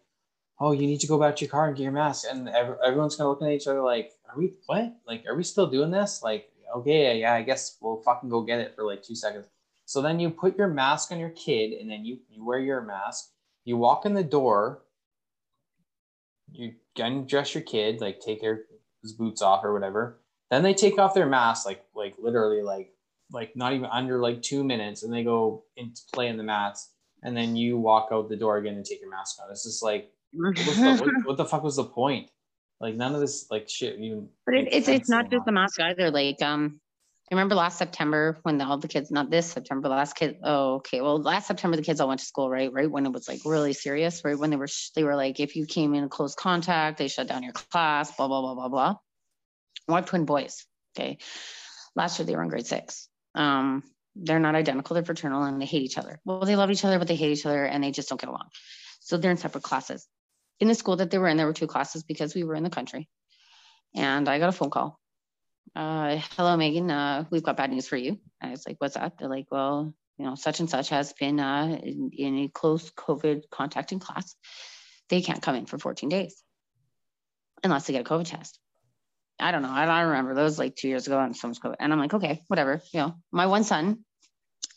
oh, 0.60 0.72
you 0.72 0.86
need 0.86 1.00
to 1.00 1.06
go 1.06 1.18
back 1.18 1.36
to 1.36 1.44
your 1.44 1.50
car 1.50 1.68
and 1.68 1.76
get 1.76 1.84
your 1.84 1.92
mask. 1.92 2.26
And 2.30 2.48
everyone's 2.48 3.16
going 3.16 3.26
to 3.26 3.30
look 3.30 3.42
at 3.42 3.54
each 3.54 3.66
other 3.66 3.82
like, 3.82 4.12
are 4.28 4.38
we, 4.38 4.52
what? 4.66 4.94
Like, 5.06 5.24
are 5.26 5.34
we 5.34 5.42
still 5.42 5.66
doing 5.66 5.90
this? 5.90 6.22
Like, 6.22 6.50
okay, 6.76 7.20
yeah, 7.20 7.34
I 7.34 7.42
guess 7.42 7.78
we'll 7.80 8.02
fucking 8.02 8.28
go 8.28 8.42
get 8.42 8.60
it 8.60 8.74
for 8.76 8.84
like 8.84 9.02
two 9.02 9.14
seconds. 9.14 9.46
So 9.86 10.02
then 10.02 10.20
you 10.20 10.30
put 10.30 10.56
your 10.56 10.68
mask 10.68 11.10
on 11.10 11.18
your 11.18 11.30
kid 11.30 11.72
and 11.72 11.90
then 11.90 12.04
you, 12.04 12.18
you 12.28 12.44
wear 12.44 12.60
your 12.60 12.82
mask. 12.82 13.30
You 13.64 13.76
walk 13.76 14.06
in 14.06 14.14
the 14.14 14.22
door. 14.22 14.82
You 16.52 16.74
undress 16.96 17.54
your 17.54 17.62
kid, 17.62 18.00
like 18.00 18.20
take 18.20 18.40
their 18.40 18.62
his 19.02 19.12
boots 19.12 19.42
off 19.42 19.64
or 19.64 19.72
whatever. 19.72 20.20
Then 20.50 20.62
they 20.62 20.74
take 20.74 20.98
off 20.98 21.14
their 21.14 21.26
mask, 21.26 21.66
like 21.66 21.84
like 21.94 22.14
literally 22.18 22.62
like 22.62 22.92
like 23.32 23.54
not 23.56 23.72
even 23.72 23.86
under 23.86 24.18
like 24.18 24.42
two 24.42 24.64
minutes, 24.64 25.02
and 25.02 25.12
they 25.12 25.22
go 25.22 25.64
into 25.76 26.02
play 26.12 26.28
in 26.28 26.36
the 26.36 26.42
mats. 26.42 26.90
And 27.22 27.36
then 27.36 27.54
you 27.54 27.78
walk 27.78 28.08
out 28.12 28.28
the 28.28 28.36
door 28.36 28.56
again 28.56 28.74
and 28.74 28.84
take 28.84 29.00
your 29.00 29.10
mask 29.10 29.38
on. 29.42 29.50
It's 29.50 29.64
just 29.64 29.82
like 29.82 30.10
what, 30.32 31.00
what, 31.00 31.10
what, 31.24 31.36
the 31.36 31.44
fuck 31.44 31.62
was 31.62 31.76
the 31.76 31.84
point? 31.84 32.30
Like 32.80 32.94
none 32.94 33.14
of 33.14 33.20
this 33.20 33.46
like 33.50 33.68
shit 33.68 33.98
even. 33.98 34.28
But 34.46 34.54
it, 34.54 34.68
it's 34.72 34.88
it's 34.88 35.08
not 35.08 35.30
just 35.30 35.44
the 35.44 35.52
mask 35.52 35.78
either. 35.80 36.10
Like 36.10 36.40
um, 36.40 36.80
I 37.30 37.34
remember 37.34 37.54
last 37.54 37.78
September 37.78 38.38
when 38.42 38.58
the, 38.58 38.64
all 38.64 38.78
the 38.78 38.88
kids, 38.88 39.10
not 39.10 39.30
this 39.30 39.52
September, 39.52 39.88
last 39.88 40.16
kid. 40.16 40.38
Oh, 40.42 40.76
okay. 40.76 41.00
Well, 41.00 41.20
last 41.20 41.46
September 41.46 41.76
the 41.76 41.82
kids 41.82 42.00
all 42.00 42.08
went 42.08 42.20
to 42.20 42.26
school, 42.26 42.48
right? 42.48 42.72
Right 42.72 42.90
when 42.90 43.04
it 43.06 43.12
was 43.12 43.28
like 43.28 43.40
really 43.44 43.74
serious, 43.74 44.24
right? 44.24 44.38
When 44.38 44.50
they 44.50 44.56
were 44.56 44.68
they 44.96 45.04
were 45.04 45.14
like, 45.14 45.40
if 45.40 45.56
you 45.56 45.66
came 45.66 45.94
in 45.94 46.08
close 46.08 46.34
contact, 46.34 46.98
they 46.98 47.08
shut 47.08 47.28
down 47.28 47.42
your 47.42 47.52
class. 47.52 48.16
Blah 48.16 48.28
blah 48.28 48.40
blah 48.40 48.54
blah 48.54 48.68
blah. 48.68 48.94
I 49.88 49.96
have 49.96 50.06
twin 50.06 50.24
boys. 50.24 50.66
Okay, 50.96 51.18
last 51.94 52.18
year 52.18 52.26
they 52.26 52.34
were 52.34 52.42
in 52.42 52.48
grade 52.48 52.66
six. 52.66 53.08
Um, 53.34 53.84
they're 54.16 54.40
not 54.40 54.54
identical. 54.54 54.94
They're 54.94 55.04
fraternal 55.04 55.44
and 55.44 55.60
they 55.60 55.66
hate 55.66 55.82
each 55.82 55.98
other. 55.98 56.18
Well, 56.24 56.40
they 56.40 56.56
love 56.56 56.70
each 56.70 56.84
other, 56.84 56.98
but 56.98 57.08
they 57.08 57.14
hate 57.14 57.32
each 57.32 57.46
other 57.46 57.64
and 57.64 57.84
they 57.84 57.90
just 57.90 58.08
don't 58.08 58.20
get 58.20 58.28
along. 58.28 58.48
So 59.00 59.18
they're 59.18 59.30
in 59.30 59.36
separate 59.36 59.62
classes 59.62 60.08
in 60.60 60.68
the 60.68 60.74
school 60.74 60.96
that 60.96 61.10
they 61.10 61.18
were 61.18 61.28
in, 61.28 61.36
there 61.36 61.46
were 61.46 61.52
two 61.52 61.66
classes 61.66 62.02
because 62.02 62.34
we 62.34 62.44
were 62.44 62.54
in 62.54 62.62
the 62.62 62.70
country. 62.70 63.08
And 63.94 64.28
I 64.28 64.38
got 64.38 64.50
a 64.50 64.52
phone 64.52 64.70
call. 64.70 64.98
Uh, 65.74 66.20
hello, 66.36 66.56
Megan. 66.56 66.90
Uh, 66.90 67.24
we've 67.30 67.42
got 67.42 67.56
bad 67.56 67.70
news 67.70 67.88
for 67.88 67.96
you. 67.96 68.18
I 68.40 68.50
was 68.50 68.66
like, 68.66 68.76
what's 68.78 68.94
that? 68.94 69.18
They're 69.18 69.28
like, 69.28 69.46
well, 69.50 69.94
you 70.18 70.24
know, 70.24 70.34
such 70.34 70.60
and 70.60 70.68
such 70.68 70.90
has 70.90 71.12
been 71.14 71.40
uh, 71.40 71.78
in, 71.82 72.10
in 72.12 72.38
a 72.38 72.48
close 72.48 72.90
COVID 72.90 73.44
contact 73.50 73.92
in 73.92 73.98
class. 73.98 74.36
they 75.08 75.22
can't 75.22 75.42
come 75.42 75.54
in 75.54 75.66
for 75.66 75.78
14 75.78 76.08
days 76.08 76.42
unless 77.64 77.86
they 77.86 77.92
get 77.92 78.02
a 78.02 78.04
COVID 78.04 78.26
test. 78.26 78.58
I 79.38 79.52
don't 79.52 79.62
know. 79.62 79.70
I 79.70 79.86
don't 79.86 80.10
remember. 80.10 80.34
Was 80.34 80.58
like 80.58 80.76
two 80.76 80.88
years 80.88 81.06
ago 81.06 81.18
and 81.18 81.34
so 81.34 81.48
much 81.48 81.60
COVID. 81.60 81.76
And 81.80 81.92
I'm 81.92 81.98
like, 81.98 82.12
okay, 82.12 82.42
whatever. 82.48 82.82
You 82.92 83.00
know, 83.00 83.14
my 83.32 83.46
one 83.46 83.64
son 83.64 84.04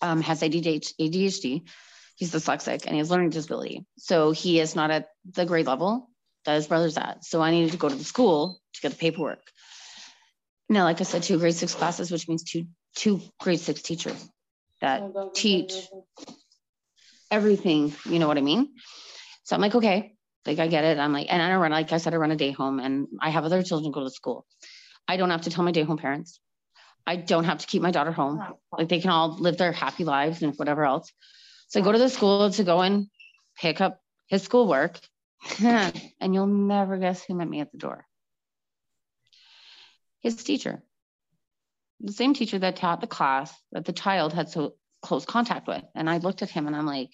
um, 0.02 0.22
has 0.22 0.42
ADHD. 0.42 1.68
He's 2.16 2.32
dyslexic 2.32 2.86
and 2.86 2.94
he 2.94 3.00
has 3.00 3.10
learning 3.10 3.32
disability. 3.32 3.86
So 3.98 4.32
he 4.32 4.60
is 4.60 4.76
not 4.76 4.92
at 4.92 5.08
the 5.32 5.46
grade 5.46 5.68
level 5.68 6.10
that 6.46 6.56
his 6.56 6.68
brother's 6.68 6.98
at. 6.98 7.24
So 7.26 7.42
I 7.42 7.52
needed 7.52 7.72
to 7.72 7.78
go 7.78 7.90
to 7.90 7.96
the 7.96 8.04
school 8.04 8.60
to 8.74 8.82
get 8.82 8.92
the 8.92 8.98
paperwork. 8.98 9.42
Now, 10.70 10.84
like 10.84 11.02
I 11.02 11.04
said, 11.04 11.24
two 11.24 11.40
grade 11.40 11.56
six 11.56 11.74
classes, 11.74 12.12
which 12.12 12.28
means 12.28 12.44
two 12.44 12.66
two 12.96 13.22
grade 13.40 13.60
six 13.60 13.82
teachers 13.82 14.30
that 14.82 15.04
teach 15.34 15.74
everything. 17.32 17.94
You 18.06 18.20
know 18.20 18.28
what 18.28 18.38
I 18.38 18.42
mean? 18.42 18.70
So 19.44 19.56
I'm 19.56 19.62
like, 19.62 19.76
okay, 19.76 20.16
like 20.46 20.60
I 20.60 20.68
get 20.68 20.84
it. 20.84 21.00
I'm 21.00 21.14
like, 21.14 21.28
and 21.30 21.42
I 21.42 21.50
don't 21.50 21.62
run, 21.62 21.72
like 21.72 21.92
I 21.92 21.98
said, 21.98 22.14
I 22.14 22.18
run 22.18 22.32
a 22.32 22.36
day 22.36 22.52
home 22.52 22.80
and 22.80 23.08
I 23.20 23.30
have 23.30 23.46
other 23.46 23.64
children 23.64 23.92
go 23.92 24.04
to 24.04 24.10
school. 24.10 24.46
I 25.08 25.18
don't 25.18 25.30
have 25.30 25.42
to 25.42 25.50
tell 25.50 25.64
my 25.64 25.72
day 25.72 25.84
home 25.84 25.98
parents. 25.98 26.40
I 27.06 27.18
don't 27.18 27.44
have 27.44 27.58
to 27.60 27.68
keep 27.68 27.82
my 27.82 27.92
daughter 27.92 28.12
home. 28.12 28.42
Like 28.72 28.88
they 28.88 29.02
can 29.02 29.10
all 29.10 29.38
live 29.38 29.58
their 29.58 29.74
happy 29.74 30.06
lives 30.06 30.42
and 30.42 30.56
whatever 30.56 30.86
else. 30.86 31.12
So 31.74 31.80
I 31.80 31.84
go 31.84 31.92
to 31.92 31.98
the 31.98 32.08
school 32.08 32.52
to 32.52 32.64
go 32.64 32.82
and 32.82 33.08
pick 33.58 33.82
up 33.82 34.00
his 34.28 34.44
schoolwork. 34.44 35.00
and 35.60 36.04
you'll 36.22 36.46
never 36.46 36.98
guess 36.98 37.24
who 37.26 37.34
met 37.34 37.50
me 37.50 37.62
at 37.62 37.72
the 37.72 37.80
door. 37.80 38.06
His 40.20 40.36
teacher. 40.36 40.84
The 42.00 42.14
same 42.14 42.36
teacher 42.36 42.60
that 42.60 42.76
taught 42.76 43.02
the 43.02 43.08
class 43.08 43.52
that 43.72 43.86
the 43.86 43.92
child 43.92 44.34
had 44.34 44.50
so 44.50 44.76
close 45.02 45.26
contact 45.26 45.68
with. 45.68 45.84
And 45.96 46.08
I 46.08 46.18
looked 46.18 46.44
at 46.44 46.52
him 46.52 46.68
and 46.68 46.76
I'm 46.76 46.86
like, 46.86 47.10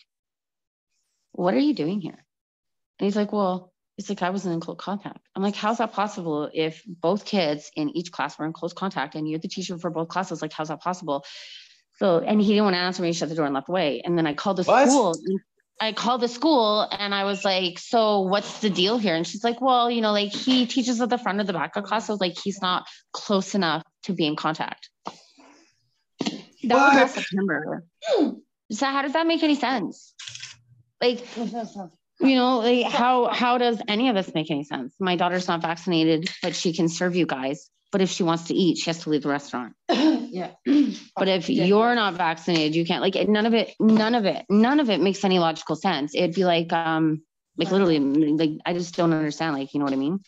what 1.32 1.54
are 1.54 1.60
you 1.60 1.74
doing 1.74 2.02
here? 2.02 2.26
And 3.00 3.06
he's 3.06 3.16
like, 3.16 3.32
well, 3.32 3.72
it's 3.98 4.10
like 4.10 4.22
I 4.22 4.32
wasn't 4.32 4.56
in 4.56 4.60
close 4.60 4.78
contact. 4.78 5.26
I'm 5.38 5.42
like, 5.42 5.56
how's 5.56 5.78
that 5.78 5.94
possible 5.94 6.50
if 6.54 6.84
both 6.86 7.24
kids 7.24 7.72
in 7.78 7.96
each 7.96 8.12
class 8.12 8.38
were 8.38 8.46
in 8.46 8.52
close 8.52 8.74
contact 8.74 9.16
and 9.16 9.26
you're 9.26 9.40
the 9.40 9.48
teacher 9.48 9.78
for 9.78 9.90
both 9.90 10.10
classes? 10.10 10.42
Like, 10.42 10.52
how's 10.52 10.68
that 10.68 10.82
possible? 10.82 11.24
So, 12.00 12.20
and 12.20 12.42
he 12.42 12.48
didn't 12.50 12.64
want 12.64 12.76
to 12.76 12.80
answer 12.80 13.02
me, 13.02 13.10
he 13.10 13.14
shut 13.14 13.30
the 13.30 13.36
door 13.36 13.46
and 13.46 13.54
left 13.54 13.68
away. 13.68 14.02
And 14.04 14.18
then 14.18 14.26
I 14.26 14.34
called 14.34 14.58
the 14.58 14.64
what? 14.64 14.88
school. 14.88 15.16
I 15.82 15.94
called 15.94 16.22
the 16.22 16.28
school 16.28 16.88
and 16.92 17.14
I 17.14 17.24
was 17.24 17.46
like, 17.46 17.80
so 17.80 18.22
what's 18.22 18.60
the 18.60 18.70
deal 18.70 18.98
here? 18.98 19.16
And 19.16 19.26
she's 19.26 19.44
like, 19.44 19.62
well, 19.62 19.90
you 19.90 20.02
know, 20.02 20.12
like 20.12 20.32
he 20.32 20.66
teaches 20.66 21.00
at 21.00 21.10
the 21.10 21.18
front 21.18 21.40
of 21.40 21.48
the 21.48 21.54
back 21.54 21.76
of 21.76 21.84
class. 21.84 22.08
So 22.08 22.18
like 22.20 22.38
he's 22.38 22.62
not 22.62 22.88
close 23.14 23.56
enough 23.56 23.84
to 24.04 24.14
be 24.14 24.26
in 24.26 24.36
contact. 24.36 24.90
That 26.64 26.76
what? 26.76 26.94
was 26.94 26.96
last 26.96 27.14
September. 27.16 27.86
So 28.72 28.86
how 28.86 29.02
does 29.02 29.14
that 29.14 29.26
make 29.26 29.42
any 29.42 29.56
sense? 29.56 30.14
Like 31.02 31.26
you 32.20 32.36
know 32.36 32.60
like 32.60 32.86
how 32.86 33.28
how 33.28 33.58
does 33.58 33.82
any 33.88 34.10
of 34.10 34.16
this 34.16 34.34
make 34.34 34.52
any 34.52 34.64
sense 34.64 34.94
my 35.00 35.16
daughter's 35.16 35.48
not 35.48 35.62
vaccinated 35.62 36.30
but 36.44 36.54
she 36.54 36.74
can 36.74 36.90
serve 36.90 37.16
you 37.16 37.26
guys 37.26 37.70
but 37.92 38.02
if 38.02 38.10
she 38.10 38.24
wants 38.24 38.46
to 38.46 38.54
eat 38.54 38.78
she 38.78 38.90
has 38.90 39.00
to 39.04 39.10
leave 39.10 39.24
the 39.24 39.30
restaurant 39.30 39.74
yeah 39.90 40.52
but 41.16 41.28
if 41.28 41.50
yeah. 41.50 41.66
you're 41.66 41.96
not 41.96 42.16
vaccinated 42.16 42.76
you 42.76 42.86
can't 42.86 43.02
like 43.02 43.16
none 43.28 43.46
of 43.46 43.54
it 43.54 43.74
none 43.80 44.16
of 44.16 44.26
it 44.26 44.46
none 44.50 44.80
of 44.80 44.90
it 44.90 45.00
makes 45.00 45.24
any 45.24 45.40
logical 45.40 45.76
sense 45.76 46.14
it'd 46.16 46.36
be 46.36 46.46
like 46.46 46.72
um 46.74 47.22
like 47.58 47.72
literally 47.72 48.00
like 48.00 48.52
i 48.66 48.74
just 48.74 48.96
don't 48.96 49.14
understand 49.14 49.56
like 49.56 49.74
you 49.74 49.80
know 49.80 49.86
what 49.86 49.94
i 49.94 49.98
mean 49.98 50.20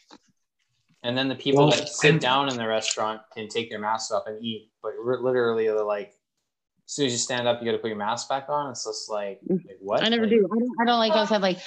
and 1.03 1.17
then 1.17 1.27
the 1.27 1.35
people 1.35 1.67
well, 1.67 1.75
that 1.75 1.89
sit 1.89 2.19
down 2.21 2.47
in 2.47 2.57
the 2.57 2.67
restaurant 2.67 3.21
can 3.33 3.47
take 3.47 3.69
their 3.69 3.79
masks 3.79 4.11
off 4.11 4.23
and 4.27 4.43
eat 4.43 4.69
but 4.83 4.93
literally 5.03 5.65
they're 5.65 5.83
like 5.83 6.13
as 6.91 6.95
soon 6.95 7.05
as 7.05 7.13
you 7.13 7.19
stand 7.19 7.47
up, 7.47 7.61
you 7.61 7.65
got 7.65 7.71
to 7.71 7.77
put 7.77 7.87
your 7.87 7.95
mask 7.95 8.27
back 8.27 8.47
on. 8.49 8.69
It's 8.69 8.83
just 8.83 9.09
like, 9.09 9.39
mm. 9.49 9.65
like 9.65 9.77
what? 9.79 10.03
I 10.03 10.09
never 10.09 10.23
like, 10.23 10.31
do. 10.31 10.45
I 10.45 10.59
don't, 10.59 10.71
I 10.81 10.85
don't 10.85 10.99
like 10.99 11.13
I 11.13 11.25
said 11.25 11.41
like, 11.41 11.59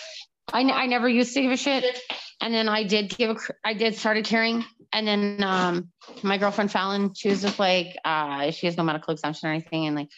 I, 0.53 0.63
I 0.63 0.87
never 0.87 1.09
used 1.09 1.35
to 1.35 1.43
give 1.43 1.53
a 1.53 1.57
shit. 1.57 1.99
And 2.41 2.53
then 2.53 2.69
I 2.69 2.85
did 2.85 3.17
give 3.17 3.31
a, 3.31 3.37
I 3.65 3.75
did 3.75 3.97
started 3.97 4.25
carrying. 4.25 4.65
And 4.93 5.07
then 5.07 5.43
um, 5.43 5.91
my 6.23 6.39
girlfriend 6.39 6.71
Fallon, 6.71 7.13
she 7.15 7.29
was 7.29 7.43
just 7.43 7.59
like, 7.59 7.97
uh, 8.05 8.51
she 8.51 8.67
has 8.67 8.77
no 8.77 8.85
medical 8.85 9.13
exemption 9.13 9.49
or 9.49 9.53
anything. 9.53 9.87
And 9.87 9.97
like, 9.97 10.11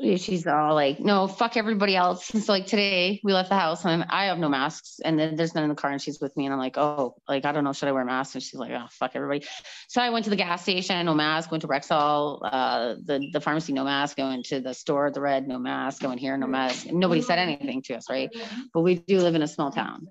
she's 0.00 0.46
all 0.46 0.74
like, 0.74 1.00
no, 1.00 1.26
fuck 1.26 1.56
everybody 1.56 1.96
else. 1.96 2.30
And 2.30 2.42
so 2.42 2.52
like 2.52 2.66
today 2.66 3.20
we 3.24 3.32
left 3.32 3.48
the 3.48 3.56
house 3.56 3.84
and 3.84 4.04
I 4.08 4.26
have 4.26 4.38
no 4.38 4.48
masks 4.48 5.00
and 5.04 5.18
then 5.18 5.34
there's 5.34 5.54
none 5.54 5.64
in 5.64 5.70
the 5.70 5.74
car 5.74 5.90
and 5.90 6.00
she's 6.00 6.20
with 6.20 6.36
me 6.36 6.44
and 6.46 6.52
I'm 6.52 6.60
like, 6.60 6.78
oh, 6.78 7.16
like, 7.28 7.44
I 7.44 7.52
don't 7.52 7.64
know, 7.64 7.72
should 7.72 7.88
I 7.88 7.92
wear 7.92 8.04
masks? 8.04 8.34
And 8.34 8.42
she's 8.42 8.54
like, 8.54 8.70
oh, 8.70 8.86
fuck 8.90 9.12
everybody. 9.14 9.44
So 9.88 10.00
I 10.00 10.10
went 10.10 10.24
to 10.24 10.30
the 10.30 10.36
gas 10.36 10.62
station, 10.62 11.04
no 11.04 11.14
mask, 11.14 11.50
went 11.50 11.62
to 11.62 11.68
Rexall, 11.68 12.40
uh, 12.44 12.94
the, 13.04 13.28
the 13.32 13.40
pharmacy, 13.40 13.72
no 13.72 13.84
mask, 13.84 14.16
going 14.16 14.44
to 14.44 14.60
the 14.60 14.72
store, 14.72 15.10
the 15.10 15.20
red, 15.20 15.48
no 15.48 15.58
mask, 15.58 16.00
going 16.00 16.18
here, 16.18 16.36
no 16.36 16.46
mask. 16.46 16.86
And 16.86 17.00
nobody 17.00 17.22
said 17.22 17.38
anything 17.38 17.82
to 17.82 17.96
us, 17.96 18.08
right? 18.08 18.30
But 18.72 18.82
we 18.82 18.96
do 18.96 19.18
live 19.18 19.34
in 19.34 19.42
a 19.42 19.48
small 19.48 19.72
town. 19.72 20.06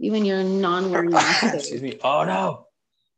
Even 0.00 0.24
your 0.24 0.42
non-wearing 0.42 1.10
mask. 1.12 1.54
Excuse 1.54 1.82
me. 1.82 1.98
Oh 2.02 2.24
no 2.24 2.66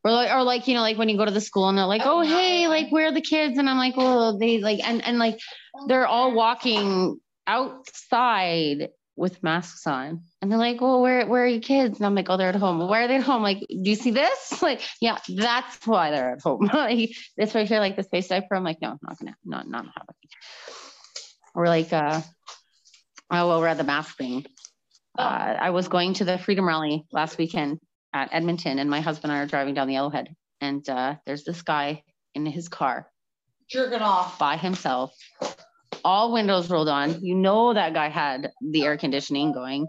or 0.05 0.11
like, 0.11 0.31
or 0.31 0.43
like 0.43 0.67
you 0.67 0.75
know 0.75 0.81
like 0.81 0.97
when 0.97 1.09
you 1.09 1.17
go 1.17 1.25
to 1.25 1.31
the 1.31 1.41
school 1.41 1.67
and 1.67 1.77
they're 1.77 1.85
like 1.85 2.03
oh 2.05 2.21
hey 2.21 2.67
like 2.67 2.91
where 2.91 3.07
are 3.07 3.11
the 3.11 3.21
kids? 3.21 3.57
And 3.57 3.67
i'm 3.67 3.77
like 3.77 3.97
well 3.97 4.37
they 4.37 4.59
like 4.59 4.79
and 4.87 5.03
and 5.03 5.17
like 5.17 5.39
they're 5.87 6.05
all 6.05 6.33
walking 6.33 7.19
outside 7.47 8.89
with 9.17 9.41
masks 9.41 9.87
on. 9.87 10.21
And 10.41 10.51
they're 10.51 10.59
like 10.59 10.79
well 10.79 11.01
where 11.01 11.25
where 11.25 11.43
are 11.43 11.47
your 11.47 11.61
kids? 11.61 11.97
And 11.97 12.05
i'm 12.05 12.13
like 12.13 12.29
oh 12.29 12.37
they're 12.37 12.49
at 12.49 12.55
home. 12.55 12.87
Why 12.87 13.03
are 13.03 13.07
they 13.07 13.15
at 13.15 13.23
home? 13.23 13.41
Like 13.41 13.59
do 13.59 13.89
you 13.89 13.95
see 13.95 14.11
this? 14.11 14.53
Like 14.61 14.81
yeah 15.01 15.17
that's 15.27 15.85
why 15.87 16.11
they're 16.11 16.33
at 16.33 16.41
home. 16.41 16.69
Like 16.73 17.09
this 17.35 17.53
here 17.53 17.79
like 17.79 17.95
the 17.95 18.03
space 18.03 18.27
diaper. 18.27 18.55
I'm 18.55 18.63
like 18.63 18.81
no 18.81 18.99
not 19.01 19.17
gonna 19.17 19.35
not 19.43 19.67
not 19.67 19.85
happening 19.85 20.29
or 21.55 21.65
like 21.65 21.91
uh 21.91 22.21
oh 23.31 23.47
well 23.47 23.59
we're 23.59 23.67
at 23.67 23.77
the 23.77 23.83
mask 23.83 24.17
thing. 24.17 24.45
Uh, 25.17 25.55
I 25.57 25.69
was 25.69 25.87
going 25.87 26.15
to 26.15 26.25
the 26.25 26.37
Freedom 26.37 26.67
Rally 26.67 27.05
last 27.13 27.37
weekend 27.37 27.79
at 28.15 28.29
Edmonton, 28.31 28.79
and 28.79 28.89
my 28.89 29.01
husband 29.01 29.31
and 29.31 29.39
I 29.39 29.43
are 29.43 29.45
driving 29.45 29.73
down 29.73 29.89
the 29.89 29.95
Yellowhead, 29.95 30.29
and 30.61 30.87
uh, 30.87 31.15
there's 31.25 31.43
this 31.43 31.61
guy 31.61 32.01
in 32.33 32.45
his 32.45 32.69
car, 32.69 33.11
jerking 33.69 33.99
off 33.99 34.39
by 34.39 34.55
himself, 34.55 35.13
all 36.03 36.31
windows 36.31 36.69
rolled 36.69 36.87
on. 36.87 37.21
You 37.21 37.35
know 37.35 37.73
that 37.73 37.93
guy 37.93 38.07
had 38.07 38.51
the 38.61 38.85
air 38.85 38.97
conditioning 38.97 39.51
going, 39.51 39.87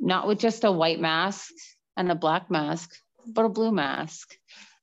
not 0.00 0.26
with 0.26 0.40
just 0.40 0.64
a 0.64 0.72
white 0.72 1.00
mask 1.00 1.52
and 1.96 2.10
a 2.10 2.16
black 2.16 2.50
mask, 2.50 2.90
but 3.24 3.44
a 3.44 3.48
blue 3.48 3.70
mask. 3.70 4.34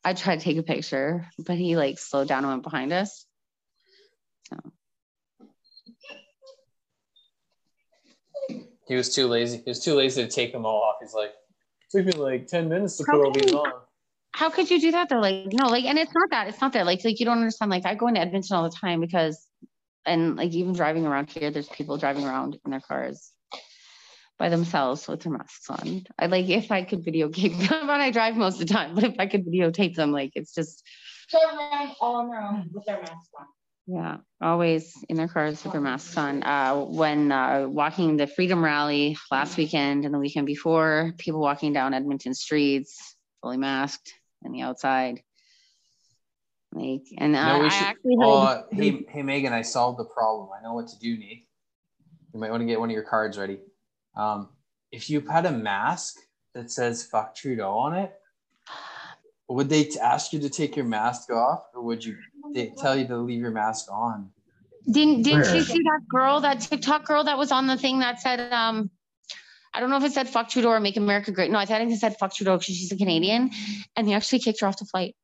I 0.05 0.13
tried 0.13 0.39
to 0.39 0.45
take 0.45 0.57
a 0.57 0.63
picture, 0.63 1.27
but 1.37 1.57
he 1.57 1.75
like 1.75 1.99
slowed 1.99 2.29
down 2.29 2.45
and 2.45 2.53
went 2.53 2.63
behind 2.63 2.93
us. 2.93 3.25
So. 4.47 4.57
He 8.87 8.95
was 8.95 9.13
too 9.13 9.27
lazy. 9.27 9.57
He 9.57 9.69
was 9.69 9.83
too 9.83 9.93
lazy 9.93 10.23
to 10.23 10.29
take 10.29 10.53
them 10.53 10.65
all 10.65 10.81
off. 10.81 10.95
He's 11.01 11.13
like, 11.13 11.33
took 11.91 12.05
me 12.05 12.11
like 12.13 12.47
10 12.47 12.69
minutes 12.69 12.97
to 12.97 13.05
how 13.07 13.13
put 13.13 13.25
all 13.25 13.31
these 13.31 13.53
on. 13.53 13.71
How 14.33 14.49
could 14.49 14.71
you 14.71 14.79
do 14.79 14.91
that? 14.91 15.09
They're 15.09 15.21
like, 15.21 15.47
no, 15.51 15.67
like, 15.67 15.83
and 15.85 15.99
it's 15.99 16.13
not 16.13 16.29
that. 16.31 16.47
It's 16.47 16.61
not 16.61 16.73
that. 16.73 16.85
Like, 16.85 17.03
like 17.03 17.19
you 17.19 17.25
don't 17.25 17.37
understand. 17.37 17.69
Like, 17.69 17.85
I 17.85 17.95
go 17.95 18.07
into 18.07 18.21
Edmonton 18.21 18.55
all 18.55 18.63
the 18.63 18.75
time 18.75 19.01
because, 19.01 19.45
and 20.05 20.37
like 20.37 20.51
even 20.51 20.73
driving 20.73 21.05
around 21.05 21.29
here, 21.29 21.51
there's 21.51 21.67
people 21.67 21.97
driving 21.97 22.25
around 22.25 22.57
in 22.63 22.71
their 22.71 22.79
cars 22.79 23.31
by 24.39 24.49
themselves 24.49 25.07
with 25.07 25.21
their 25.21 25.33
masks 25.33 25.69
on. 25.69 26.05
I 26.17 26.27
like 26.27 26.47
if 26.49 26.71
I 26.71 26.83
could 26.83 27.05
videotape 27.05 27.57
them, 27.69 27.89
and 27.89 28.01
I 28.01 28.09
drive 28.09 28.35
most 28.35 28.61
of 28.61 28.67
the 28.67 28.73
time, 28.73 28.95
but 28.95 29.03
if 29.03 29.15
I 29.19 29.27
could 29.27 29.45
videotape 29.45 29.95
them, 29.95 30.11
like 30.11 30.31
it's 30.35 30.53
just. 30.53 30.83
all 31.99 32.15
on 32.15 32.29
their 32.29 32.41
own 32.41 32.69
with 32.73 32.85
their 32.85 32.99
masks 32.99 33.29
on. 33.37 33.45
Yeah, 33.87 34.17
always 34.41 34.93
in 35.09 35.17
their 35.17 35.27
cars 35.27 35.63
with 35.63 35.73
their 35.73 35.81
masks 35.81 36.15
on. 36.15 36.43
Uh, 36.43 36.75
when 36.85 37.31
uh, 37.31 37.65
walking 37.67 38.15
the 38.15 38.27
Freedom 38.27 38.63
Rally 38.63 39.17
last 39.31 39.57
weekend 39.57 40.05
and 40.05 40.13
the 40.13 40.19
weekend 40.19 40.45
before, 40.45 41.13
people 41.17 41.41
walking 41.41 41.73
down 41.73 41.93
Edmonton 41.93 42.33
streets 42.33 43.15
fully 43.41 43.57
masked 43.57 44.13
in 44.45 44.51
the 44.51 44.61
outside. 44.61 45.21
Like, 46.73 47.01
and 47.17 47.35
uh, 47.35 47.57
no, 47.57 47.65
I 47.65 47.69
should, 47.69 47.87
actually 47.87 48.15
heard, 48.17 48.27
uh, 48.27 48.63
hey, 48.71 49.05
hey, 49.09 49.23
Megan, 49.23 49.51
I 49.51 49.61
solved 49.61 49.99
the 49.99 50.05
problem. 50.05 50.49
I 50.57 50.63
know 50.63 50.73
what 50.73 50.87
to 50.87 50.99
do, 50.99 51.17
Nate. 51.17 51.47
You 52.33 52.39
might 52.39 52.51
want 52.51 52.61
to 52.61 52.67
get 52.67 52.79
one 52.79 52.89
of 52.89 52.93
your 52.93 53.03
cards 53.03 53.37
ready. 53.37 53.59
Um, 54.15 54.49
if 54.91 55.09
you 55.09 55.19
had 55.21 55.45
a 55.45 55.51
mask 55.51 56.15
that 56.53 56.71
says 56.71 57.03
"fuck 57.05 57.35
Trudeau" 57.35 57.71
on 57.71 57.97
it, 57.97 58.13
would 59.49 59.67
they 59.67 59.89
ask 60.01 60.31
you 60.31 60.39
to 60.39 60.49
take 60.49 60.77
your 60.77 60.85
mask 60.85 61.29
off, 61.29 61.63
or 61.73 61.81
would 61.81 62.05
you 62.05 62.15
they 62.53 62.73
tell 62.77 62.97
you 62.97 63.07
to 63.07 63.17
leave 63.17 63.41
your 63.41 63.51
mask 63.51 63.91
on. 63.91 64.29
Didn't 64.89 65.23
didn't 65.23 65.41
Where? 65.41 65.55
you 65.55 65.61
see 65.63 65.83
that 65.83 66.01
girl, 66.09 66.41
that 66.41 66.61
TikTok 66.61 67.05
girl 67.05 67.23
that 67.23 67.37
was 67.37 67.51
on 67.51 67.67
the 67.67 67.77
thing 67.77 67.99
that 67.99 68.19
said 68.19 68.51
um 68.51 68.89
I 69.73 69.79
don't 69.79 69.89
know 69.89 69.97
if 69.97 70.03
it 70.03 70.11
said 70.11 70.27
fuck 70.27 70.49
Trudeau 70.49 70.69
or 70.69 70.79
make 70.79 70.97
America 70.97 71.31
great. 71.31 71.49
No, 71.51 71.57
I 71.57 71.65
think 71.65 71.91
it 71.91 71.99
said 71.99 72.17
fuck 72.17 72.33
Trudeau 72.33 72.57
because 72.57 72.75
she's 72.75 72.91
a 72.91 72.97
Canadian. 72.97 73.51
And 73.95 74.07
they 74.07 74.13
actually 74.13 74.39
kicked 74.39 74.61
her 74.61 74.67
off 74.67 74.77
the 74.77 74.85
flight. 74.85 75.15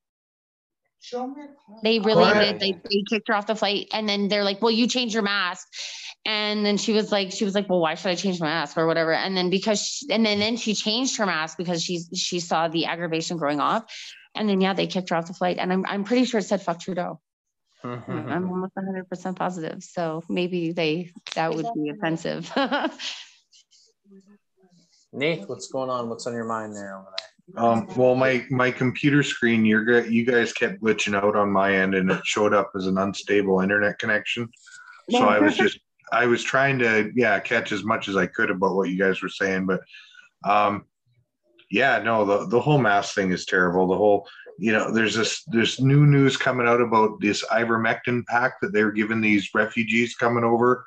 They 1.84 2.00
really 2.00 2.34
did. 2.34 2.60
They, 2.60 2.72
they 2.72 3.04
kicked 3.10 3.28
her 3.28 3.36
off 3.36 3.48
the 3.48 3.56
flight. 3.56 3.88
And 3.94 4.08
then 4.08 4.30
they're 4.30 4.44
like, 4.44 4.62
well, 4.62 4.72
you 4.72 4.88
change 4.88 5.14
your 5.14 5.24
mask. 5.24 5.68
And 6.26 6.66
then 6.66 6.78
she 6.78 6.94
was 6.94 7.12
like, 7.12 7.32
she 7.32 7.46
was 7.46 7.56
like, 7.56 7.70
well, 7.70 7.80
why 7.80 7.96
should 7.96 8.10
I 8.10 8.16
change 8.16 8.40
my 8.40 8.48
mask 8.48 8.78
or 8.78 8.88
whatever? 8.88 9.14
And 9.14 9.36
then 9.36 9.50
because, 9.50 9.82
she, 9.82 10.08
and 10.12 10.26
then, 10.26 10.40
then 10.40 10.58
she 10.58 10.74
changed 10.74 11.18
her 11.18 11.26
mask 11.26 11.58
because 11.58 11.84
she's, 11.84 12.10
she 12.16 12.40
saw 12.40 12.68
the 12.68 12.86
aggravation 12.86 13.38
growing 13.38 13.60
off. 13.60 13.84
And 14.38 14.48
then, 14.50 14.62
yeah, 14.62 14.74
they 14.74 14.88
kicked 14.88 15.10
her 15.10 15.16
off 15.16 15.28
the 15.28 15.34
flight. 15.34 15.58
And 15.58 15.72
I'm, 15.72 15.86
I'm 15.86 16.04
pretty 16.04 16.26
sure 16.26 16.40
it 16.40 16.44
said 16.44 16.62
fuck 16.62 16.80
Trudeau. 16.80 17.20
Mm-hmm. 17.84 18.12
I'm 18.12 18.50
almost 18.50 18.74
100% 18.76 19.36
positive. 19.36 19.84
So 19.84 20.24
maybe 20.30 20.72
they, 20.72 21.12
that 21.36 21.54
would 21.54 21.68
be 21.76 21.90
offensive. 21.90 22.52
Nate, 25.14 25.48
what's 25.48 25.68
going 25.68 25.90
on? 25.90 26.10
What's 26.10 26.28
on 26.28 26.34
your 26.34 26.46
mind 26.46 26.76
there 26.76 26.98
over 26.98 27.08
there? 27.18 27.28
Um, 27.56 27.88
well, 27.96 28.14
my 28.14 28.46
my 28.50 28.72
computer 28.72 29.24
screen, 29.24 29.64
you're 29.66 30.02
g- 30.02 30.14
you 30.14 30.26
guys 30.26 30.52
kept 30.52 30.82
glitching 30.82 31.16
out 31.16 31.38
on 31.38 31.50
my 31.50 31.76
end, 31.76 31.96
and 31.96 32.12
it 32.12 32.26
showed 32.26 32.54
up 32.54 32.72
as 32.76 32.88
an 32.88 32.98
unstable 32.98 33.62
internet 33.62 34.00
connection. 34.00 34.50
So 35.10 35.20
I 35.20 35.40
was 35.40 35.56
just 35.56 35.80
I 36.12 36.26
was 36.26 36.44
trying 36.44 36.80
to 36.80 37.12
yeah 37.16 37.40
catch 37.40 37.72
as 37.72 37.86
much 37.86 38.10
as 38.10 38.18
I 38.18 38.28
could 38.28 38.52
about 38.52 38.76
what 38.76 38.90
you 38.90 38.98
guys 38.98 39.22
were 39.22 39.30
saying, 39.30 39.66
but 39.66 39.80
um, 40.44 40.86
yeah, 41.70 42.00
no, 42.00 42.26
the 42.26 42.48
the 42.48 42.60
whole 42.60 42.78
mask 42.78 43.16
thing 43.16 43.32
is 43.32 43.46
terrible. 43.46 43.88
The 43.88 43.98
whole 43.98 44.28
you 44.60 44.72
know, 44.72 44.92
there's 44.92 45.16
this 45.16 45.44
there's 45.48 45.80
new 45.80 46.06
news 46.06 46.38
coming 46.38 46.68
out 46.68 46.82
about 46.82 47.20
this 47.20 47.44
ivermectin 47.46 48.26
pack 48.26 48.60
that 48.62 48.74
they're 48.74 48.92
giving 48.92 49.22
these 49.22 49.50
refugees 49.54 50.16
coming 50.16 50.44
over 50.44 50.86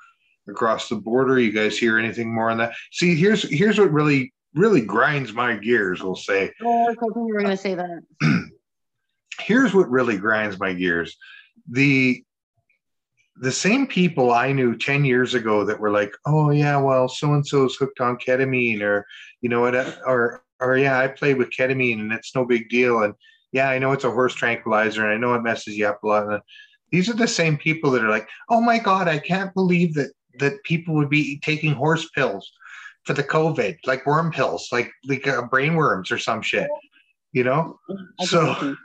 across 0.49 0.89
the 0.89 0.97
border. 0.97 1.39
You 1.39 1.53
guys 1.53 1.79
hear 1.79 1.99
anything 1.99 2.35
more 2.35 2.51
on 2.51 2.59
that? 2.59 2.73
See, 2.93 3.15
here's 3.15 3.43
here's 3.43 3.79
what 3.79 3.93
really 3.93 4.33
really 4.55 4.81
grinds 4.81 5.33
my 5.33 5.57
gears. 5.57 6.03
We'll 6.03 6.17
say 6.17 6.53
Oh, 6.63 6.87
I 6.87 6.89
was 6.89 6.97
hoping 7.01 7.27
you 7.27 7.35
were 7.35 7.43
gonna 7.43 7.57
say 7.57 7.75
that. 7.75 8.03
here's 9.41 9.75
what 9.75 9.91
really 9.91 10.17
grinds 10.17 10.59
my 10.59 10.73
gears 10.73 11.17
the 11.71 12.23
the 13.37 13.53
same 13.53 13.87
people 13.87 14.33
i 14.33 14.53
knew 14.53 14.77
10 14.77 15.05
years 15.05 15.35
ago 15.35 15.65
that 15.65 15.81
were 15.81 15.91
like 15.91 16.13
oh 16.27 16.51
yeah 16.51 16.77
well 16.77 17.09
so 17.09 17.33
and 17.35 17.47
so's 17.47 17.77
hooked 17.77 18.01
on 18.01 18.17
ketamine 18.17 18.83
or 18.83 19.07
you 19.41 19.49
know 19.49 19.61
what 19.61 19.75
uh, 19.75 19.93
or 20.05 20.43
or 20.61 20.77
yeah 20.77 20.99
i 20.99 21.09
played 21.09 21.37
with 21.37 21.51
ketamine 21.51 22.01
and 22.01 22.13
it's 22.13 22.35
no 22.35 22.45
big 22.45 22.69
deal 22.69 23.03
and 23.03 23.15
yeah 23.53 23.69
i 23.71 23.79
know 23.79 23.93
it's 23.93 24.05
a 24.05 24.11
horse 24.11 24.35
tranquilizer 24.35 25.05
and 25.05 25.13
i 25.13 25.17
know 25.17 25.35
it 25.35 25.43
messes 25.43 25.77
you 25.77 25.87
up 25.87 26.03
a 26.03 26.07
lot 26.07 26.29
and 26.29 26.41
these 26.91 27.09
are 27.09 27.15
the 27.15 27.29
same 27.29 27.57
people 27.57 27.91
that 27.91 28.05
are 28.05 28.11
like 28.11 28.29
oh 28.49 28.61
my 28.61 28.79
god 28.79 29.09
i 29.09 29.19
can't 29.19 29.55
believe 29.55 29.95
that 29.95 30.11
that 30.39 30.63
people 30.65 30.95
would 30.95 31.11
be 31.11 31.39
taking 31.41 31.73
horse 31.73 32.09
pills 32.15 32.51
for 33.05 33.13
the 33.15 33.23
covid 33.25 33.77
like 33.87 34.05
worm 34.07 34.31
pills 34.31 34.69
like 34.73 34.91
like 35.07 35.27
uh, 35.27 35.43
brain 35.43 35.75
worms 35.75 36.11
or 36.11 36.19
some 36.19 36.43
shit 36.43 36.69
you 37.33 37.45
know 37.45 37.79
So- 38.21 38.77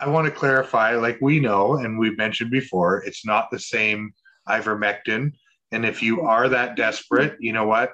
I 0.00 0.08
want 0.08 0.26
to 0.26 0.30
clarify, 0.32 0.96
like 0.96 1.18
we 1.22 1.38
know 1.38 1.76
and 1.76 1.98
we've 1.98 2.18
mentioned 2.18 2.50
before, 2.50 3.02
it's 3.04 3.24
not 3.24 3.50
the 3.50 3.60
same 3.60 4.12
ivermectin. 4.48 5.32
And 5.72 5.86
if 5.86 6.02
you 6.02 6.22
are 6.22 6.48
that 6.48 6.76
desperate, 6.76 7.36
you 7.38 7.52
know 7.52 7.66
what? 7.66 7.92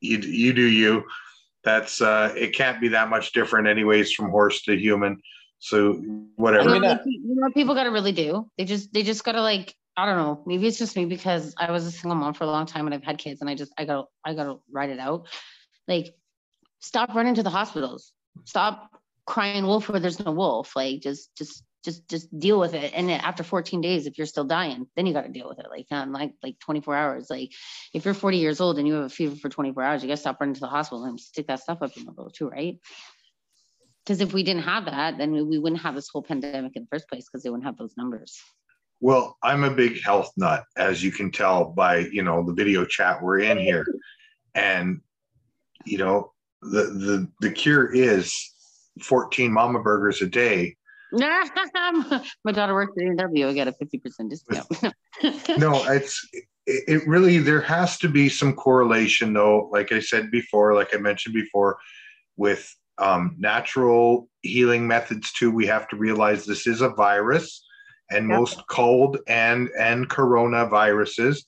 You 0.00 0.18
you 0.18 0.52
do 0.52 0.62
you. 0.64 1.04
That's 1.62 2.00
uh 2.00 2.32
it 2.36 2.54
can't 2.54 2.80
be 2.80 2.88
that 2.88 3.10
much 3.10 3.32
different 3.32 3.68
anyways 3.68 4.12
from 4.12 4.30
horse 4.30 4.62
to 4.62 4.76
human. 4.76 5.20
So 5.58 5.92
You 5.92 6.30
whatever. 6.36 6.68
know, 6.68 6.72
mean, 6.72 6.82
like, 6.82 7.00
you 7.04 7.34
know 7.34 7.42
what 7.42 7.54
people 7.54 7.74
gotta 7.74 7.90
really 7.90 8.12
do? 8.12 8.48
They 8.56 8.64
just 8.64 8.92
they 8.92 9.02
just 9.02 9.24
gotta 9.24 9.42
like 9.42 9.74
I 9.96 10.06
don't 10.06 10.16
know. 10.16 10.42
Maybe 10.46 10.66
it's 10.66 10.78
just 10.78 10.96
me 10.96 11.04
because 11.04 11.54
I 11.58 11.70
was 11.70 11.84
a 11.84 11.90
single 11.90 12.16
mom 12.16 12.32
for 12.32 12.44
a 12.44 12.46
long 12.46 12.64
time 12.64 12.86
and 12.86 12.94
I've 12.94 13.04
had 13.04 13.18
kids 13.18 13.40
and 13.42 13.50
I 13.50 13.54
just 13.54 13.72
I 13.76 13.84
gotta 13.84 14.04
I 14.24 14.34
gotta 14.34 14.56
write 14.72 14.90
it 14.90 14.98
out. 14.98 15.28
Like 15.86 16.14
stop 16.78 17.14
running 17.14 17.34
to 17.34 17.42
the 17.42 17.50
hospitals. 17.50 18.12
Stop 18.44 18.90
crying 19.26 19.66
wolf 19.66 19.88
where 19.88 20.00
there's 20.00 20.24
no 20.24 20.32
wolf. 20.32 20.74
Like 20.74 21.00
just 21.00 21.36
just 21.36 21.62
just 21.84 22.08
just 22.08 22.38
deal 22.38 22.60
with 22.60 22.74
it. 22.74 22.92
And 22.94 23.08
then 23.08 23.20
after 23.20 23.42
14 23.42 23.80
days, 23.80 24.06
if 24.06 24.18
you're 24.18 24.26
still 24.26 24.44
dying, 24.44 24.86
then 24.96 25.06
you 25.06 25.12
got 25.12 25.22
to 25.22 25.32
deal 25.32 25.48
with 25.48 25.58
it. 25.58 25.66
Like 25.70 25.86
not 25.90 26.10
like 26.10 26.34
like 26.42 26.58
24 26.60 26.94
hours. 26.94 27.30
Like 27.30 27.52
if 27.94 28.04
you're 28.04 28.14
40 28.14 28.36
years 28.36 28.60
old 28.60 28.78
and 28.78 28.86
you 28.86 28.94
have 28.94 29.04
a 29.04 29.08
fever 29.08 29.36
for 29.36 29.48
24 29.48 29.82
hours, 29.82 30.02
you 30.02 30.08
got 30.08 30.14
to 30.14 30.20
stop 30.20 30.40
running 30.40 30.54
to 30.54 30.60
the 30.60 30.66
hospital 30.66 31.04
and 31.04 31.18
stick 31.18 31.46
that 31.46 31.60
stuff 31.60 31.78
up 31.82 31.96
your 31.96 32.06
nose 32.06 32.32
too, 32.32 32.48
right? 32.48 32.78
Because 34.04 34.20
if 34.20 34.32
we 34.32 34.42
didn't 34.42 34.62
have 34.62 34.86
that, 34.86 35.18
then 35.18 35.32
we, 35.32 35.42
we 35.42 35.58
wouldn't 35.58 35.82
have 35.82 35.94
this 35.94 36.08
whole 36.08 36.22
pandemic 36.22 36.72
in 36.74 36.82
the 36.82 36.88
first 36.90 37.08
place 37.08 37.26
because 37.30 37.42
they 37.42 37.50
wouldn't 37.50 37.66
have 37.66 37.76
those 37.76 37.94
numbers. 37.96 38.38
Well, 39.00 39.38
I'm 39.42 39.64
a 39.64 39.70
big 39.70 40.02
health 40.02 40.30
nut, 40.36 40.64
as 40.76 41.02
you 41.02 41.10
can 41.10 41.30
tell 41.30 41.64
by 41.64 41.98
you 41.98 42.22
know 42.22 42.44
the 42.44 42.52
video 42.52 42.84
chat 42.84 43.22
we're 43.22 43.40
in 43.40 43.56
here. 43.56 43.86
And 44.54 45.00
you 45.86 45.98
know, 45.98 46.32
the 46.60 46.82
the 46.82 47.28
the 47.40 47.50
cure 47.50 47.90
is 47.94 48.36
14 49.02 49.50
mama 49.50 49.80
burgers 49.82 50.20
a 50.20 50.26
day 50.26 50.76
My 52.44 52.52
daughter 52.52 52.74
works 52.74 52.92
at 52.98 53.04
A&W. 53.04 53.48
I 53.48 53.54
got 53.54 53.68
a 53.68 53.72
50% 53.72 54.30
discount. 54.30 54.94
no 55.58 55.84
it's 55.90 56.26
it, 56.66 57.06
really 57.06 57.38
there 57.38 57.60
has 57.60 57.98
to 57.98 58.08
be 58.08 58.28
some 58.28 58.54
correlation 58.54 59.32
though 59.32 59.68
like 59.72 59.92
i 59.92 59.98
said 59.98 60.30
before 60.30 60.74
like 60.74 60.94
i 60.94 60.98
mentioned 60.98 61.34
before 61.34 61.78
with 62.36 62.74
um, 62.98 63.34
natural 63.38 64.28
healing 64.42 64.86
methods 64.86 65.32
too 65.32 65.50
we 65.50 65.66
have 65.66 65.88
to 65.88 65.96
realize 65.96 66.44
this 66.44 66.66
is 66.66 66.80
a 66.80 66.90
virus 66.90 67.66
and 68.10 68.28
Yep. 68.28 68.38
most 68.38 68.62
cold 68.68 69.18
and 69.26 69.70
and 69.78 70.08
coronaviruses 70.08 71.44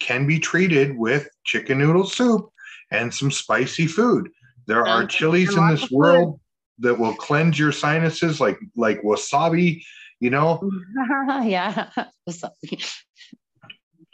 can 0.00 0.26
be 0.26 0.38
treated 0.38 0.96
with 0.96 1.28
chicken 1.44 1.78
noodle 1.78 2.06
soup 2.06 2.48
and 2.90 3.12
some 3.12 3.30
spicy 3.30 3.86
food 3.86 4.30
there 4.66 4.86
are 4.86 5.06
chilies 5.06 5.54
in 5.54 5.68
this 5.68 5.90
world 5.90 6.40
that 6.80 6.98
will 6.98 7.14
cleanse 7.14 7.58
your 7.58 7.72
sinuses 7.72 8.40
like 8.40 8.58
like 8.76 9.00
wasabi 9.02 9.82
you 10.20 10.30
know 10.30 10.60
yeah. 11.44 11.88
What's 12.24 12.42
up? 12.44 12.54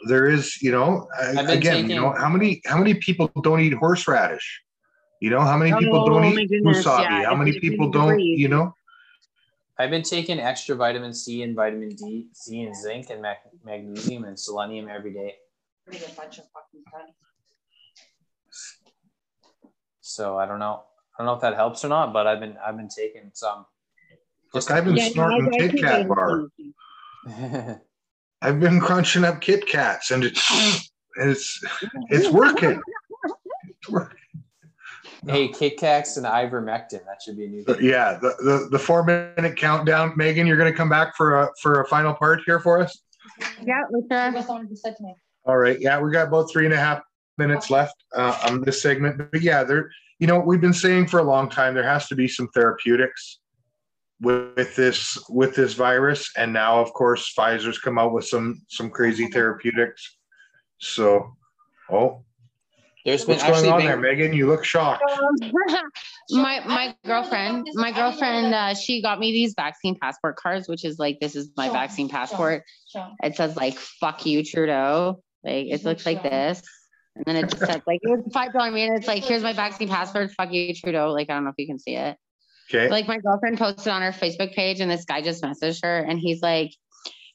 there 0.07 0.27
is 0.27 0.61
you 0.61 0.71
know 0.71 1.07
I- 1.17 1.29
I've 1.39 1.49
again 1.49 1.75
taking- 1.83 1.89
you 1.91 1.95
know 2.01 2.11
how 2.13 2.29
many 2.29 2.61
how 2.65 2.77
many 2.77 2.93
people 2.95 3.29
don't 3.41 3.59
eat 3.61 3.73
horseradish 3.73 4.61
you 5.21 5.29
know 5.29 5.39
how 5.41 5.57
many 5.57 5.71
oh 5.73 5.79
people 5.79 5.99
Oh, 6.03 6.07
don't 6.09 6.21
my 6.21 6.41
eat 6.41 6.49
goodness, 6.49 6.85
wasabi 6.85 7.03
yeah, 7.21 7.25
how 7.25 7.35
many 7.35 7.59
people 7.59 7.89
don't 7.89 8.15
breathe. 8.15 8.39
you 8.39 8.47
know 8.49 8.73
I've 9.79 9.89
been 9.89 10.03
taking 10.03 10.39
extra 10.39 10.75
vitamin 10.75 11.13
C 11.15 11.41
and 11.41 11.55
vitamin 11.55 11.89
D, 11.95 12.27
C 12.33 12.61
and 12.61 12.75
zinc 12.75 13.09
and 13.09 13.21
mag- 13.23 13.37
magnesium 13.65 14.23
and 14.25 14.37
selenium 14.39 14.87
every 14.87 15.11
day. 15.13 15.33
So 20.01 20.37
I 20.37 20.45
don't 20.45 20.59
know. 20.59 20.83
I 21.17 21.23
don't 21.23 21.27
know 21.27 21.33
if 21.33 21.41
that 21.41 21.55
helps 21.55 21.85
or 21.85 21.89
not, 21.89 22.13
but 22.13 22.27
I've 22.27 22.39
been 22.39 22.57
I've 22.65 22.77
been 22.77 22.89
taking 22.89 23.31
some. 23.33 23.65
Look, 24.53 24.69
I've 24.71 24.85
been 24.85 24.99
snorting 24.99 25.51
Kit 25.51 25.79
Kat 25.79 26.07
bar. 26.07 26.47
I've 28.41 28.59
been 28.59 28.79
crunching 28.79 29.23
up 29.23 29.41
Kit 29.41 29.65
Kats, 29.65 30.11
and 30.11 30.23
it's 30.23 30.89
it's 31.17 31.63
it's 32.09 32.29
working. 32.29 32.81
It's 33.65 33.89
working. 33.89 34.17
hey, 35.27 35.47
Kit 35.49 35.77
Kats 35.77 36.17
and 36.17 36.25
ivermectin. 36.25 37.05
That 37.05 37.21
should 37.23 37.37
be 37.37 37.45
a 37.45 37.49
new 37.49 37.63
thing. 37.63 37.77
yeah, 37.81 38.17
the, 38.21 38.35
the 38.39 38.67
the 38.71 38.79
four 38.79 39.03
minute 39.03 39.55
countdown. 39.55 40.13
Megan, 40.15 40.47
you're 40.47 40.57
going 40.57 40.71
to 40.71 40.77
come 40.77 40.89
back 40.89 41.15
for 41.15 41.41
a 41.41 41.49
for 41.61 41.81
a 41.81 41.87
final 41.87 42.13
part 42.13 42.41
here 42.45 42.59
for 42.59 42.81
us. 42.81 42.99
Yeah, 43.61 43.83
with 43.89 44.09
the, 44.09 44.31
That's 44.33 44.47
what 44.47 44.69
you 44.69 44.75
said 44.75 44.95
to 44.97 45.03
me. 45.03 45.15
All 45.45 45.57
right. 45.57 45.79
Yeah, 45.79 45.99
we 45.99 46.11
got 46.11 46.27
about 46.27 46.51
three 46.51 46.65
and 46.65 46.73
a 46.73 46.77
half 46.77 47.01
minutes 47.37 47.69
left 47.69 47.95
uh, 48.15 48.37
on 48.45 48.61
this 48.61 48.81
segment. 48.81 49.31
But 49.31 49.41
yeah, 49.41 49.63
there, 49.63 49.89
you 50.23 50.27
know, 50.27 50.39
we've 50.39 50.61
been 50.61 50.71
saying 50.71 51.07
for 51.07 51.19
a 51.19 51.23
long 51.23 51.49
time 51.49 51.73
there 51.73 51.83
has 51.83 52.07
to 52.07 52.15
be 52.15 52.29
some 52.29 52.47
therapeutics 52.53 53.39
with, 54.21 54.55
with 54.55 54.73
this 54.73 55.21
with 55.27 55.53
this 55.53 55.73
virus, 55.73 56.31
and 56.37 56.53
now 56.53 56.79
of 56.79 56.93
course 56.93 57.33
Pfizer's 57.37 57.77
come 57.77 57.99
out 57.99 58.13
with 58.13 58.25
some 58.25 58.61
some 58.69 58.89
crazy 58.89 59.27
therapeutics. 59.27 60.15
So, 60.77 61.35
oh, 61.91 62.23
There's 63.03 63.25
been 63.25 63.35
what's 63.35 63.43
going 63.43 63.69
on 63.69 63.79
been, 63.79 63.87
there, 63.87 63.97
Megan? 63.97 64.31
You 64.31 64.47
look 64.47 64.63
shocked. 64.63 65.03
my 66.31 66.61
my 66.65 66.95
girlfriend, 67.05 67.67
my 67.73 67.91
girlfriend, 67.91 68.55
uh, 68.55 68.75
she 68.75 69.01
got 69.01 69.19
me 69.19 69.33
these 69.33 69.53
vaccine 69.57 69.97
passport 70.01 70.37
cards, 70.37 70.69
which 70.69 70.85
is 70.85 70.99
like 70.99 71.19
this 71.19 71.35
is 71.35 71.49
my 71.57 71.67
vaccine 71.67 72.07
passport. 72.07 72.63
It 73.21 73.35
says 73.35 73.57
like 73.57 73.73
"fuck 73.73 74.25
you, 74.25 74.41
Trudeau." 74.41 75.21
Like 75.43 75.67
it 75.67 75.83
looks 75.83 76.05
like 76.05 76.23
this, 76.23 76.61
and 77.15 77.25
then 77.25 77.35
it 77.35 77.49
just 77.49 77.59
said 77.59 77.83
like 77.85 77.99
it 78.01 78.09
was 78.09 78.31
five 78.33 78.53
dollar 78.53 78.67
and 78.67 78.97
it's 78.97 79.07
like 79.07 79.23
here's 79.23 79.43
my 79.43 79.53
vaccine 79.53 79.87
passport. 79.87 80.31
Fuck 80.31 80.51
you, 80.51 80.73
Trudeau. 80.73 81.11
Like 81.11 81.29
I 81.29 81.33
don't 81.33 81.43
know 81.43 81.51
if 81.51 81.55
you 81.57 81.67
can 81.67 81.79
see 81.79 81.95
it. 81.95 82.17
Okay. 82.73 82.89
Like 82.89 83.07
my 83.07 83.19
girlfriend 83.19 83.57
posted 83.57 83.87
on 83.87 84.01
her 84.01 84.11
Facebook 84.11 84.53
page, 84.53 84.79
and 84.79 84.89
this 84.89 85.05
guy 85.05 85.21
just 85.21 85.43
messaged 85.43 85.83
her, 85.83 85.99
and 85.99 86.19
he's 86.19 86.41
like, 86.41 86.71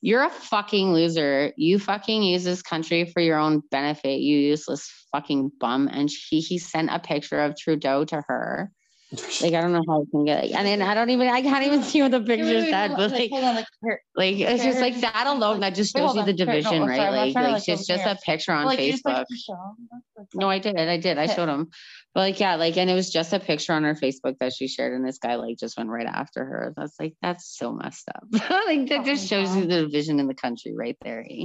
"You're 0.01 0.25
a 0.25 0.31
fucking 0.31 0.93
loser. 0.93 1.53
You 1.57 1.79
fucking 1.79 2.23
use 2.23 2.45
this 2.45 2.63
country 2.63 3.05
for 3.05 3.21
your 3.21 3.39
own 3.39 3.63
benefit. 3.71 4.21
You 4.21 4.39
useless 4.39 4.91
fucking 5.13 5.53
bum." 5.61 5.89
And 5.93 6.11
she 6.11 6.41
he 6.41 6.59
sent 6.59 6.91
a 6.91 6.99
picture 6.99 7.41
of 7.41 7.57
Trudeau 7.57 8.05
to 8.07 8.23
her. 8.27 8.73
Like 9.41 9.55
I 9.55 9.61
don't 9.63 9.73
know 9.73 9.83
how 9.89 10.03
I 10.03 10.05
can 10.11 10.25
get. 10.25 10.45
And 10.51 10.67
then 10.67 10.83
I 10.83 10.95
don't 10.95 11.09
even 11.11 11.29
I 11.29 11.41
can't 11.43 11.65
even 11.65 11.83
see 11.83 12.03
what 12.03 12.11
the 12.11 12.19
Wait, 12.21 12.29
wait, 12.29 12.39
picture 12.39 12.71
said, 12.71 12.93
but 12.97 13.11
like. 13.13 13.31
hold 13.31 13.45
on, 13.45 13.55
like, 13.55 13.67
here. 13.83 14.03
Like 14.15 14.37
it's 14.37 14.63
just 14.63 14.81
like 14.81 15.01
that 15.01 15.27
alone 15.27 15.61
that 15.61 15.75
just 15.75 15.97
shows 15.97 16.15
you 16.15 16.25
the 16.25 16.33
Here, 16.33 16.47
no, 16.47 16.53
division, 16.53 16.83
right? 16.85 16.97
sorry, 16.99 17.11
Like, 17.17 17.33
trying 17.33 17.45
like 17.45 17.53
like, 17.55 17.69
it's 17.69 17.87
just 17.87 18.05
over 18.05 18.11
a 18.11 18.17
picture 18.17 18.53
on 18.53 18.67
Like, 18.67 18.81
you 18.81 18.93
just, 18.93 19.05
like, 19.07 19.17
Facebook. 19.17 19.37
show 19.37 19.53
'em. 19.55 20.27
No, 20.35 20.51
I 20.51 20.59
did. 20.59 20.77
I 20.77 20.99
did. 20.99 21.17
I 21.19 21.25
Okay. 21.25 21.35
showed 21.35 21.49
him. 21.49 21.71
But 22.15 22.21
like, 22.21 22.41
yeah, 22.41 22.57
like, 22.57 22.77
and 22.77 22.91
it 22.91 22.95
was 22.95 23.11
just 23.11 23.33
a 23.33 23.41
picture 23.41 23.73
on 23.73 23.85
her 23.85 23.95
Facebook 23.95 24.37
that 24.41 24.53
she 24.53 24.67
shared, 24.69 24.93
and 24.93 25.07
this 25.07 25.19
guy 25.19 25.37
like 25.37 25.57
just 25.59 25.79
went 25.79 25.89
right 25.89 26.07
after 26.07 26.45
her. 26.45 26.75
That's 26.77 26.99
like 27.01 27.15
that's 27.23 27.47
so 27.57 27.73
messed 27.73 28.09
up. 28.15 28.25
like 28.67 28.89
that 28.91 29.05
just 29.07 29.33
Oh 29.33 29.39
my 29.39 29.45
shows 29.45 29.57
you 29.57 29.67
the 29.67 29.83
division 29.87 30.21
in 30.21 30.27
the 30.27 30.35
country 30.35 30.75
right 30.77 30.97
there. 31.03 31.21
eh? 31.21 31.45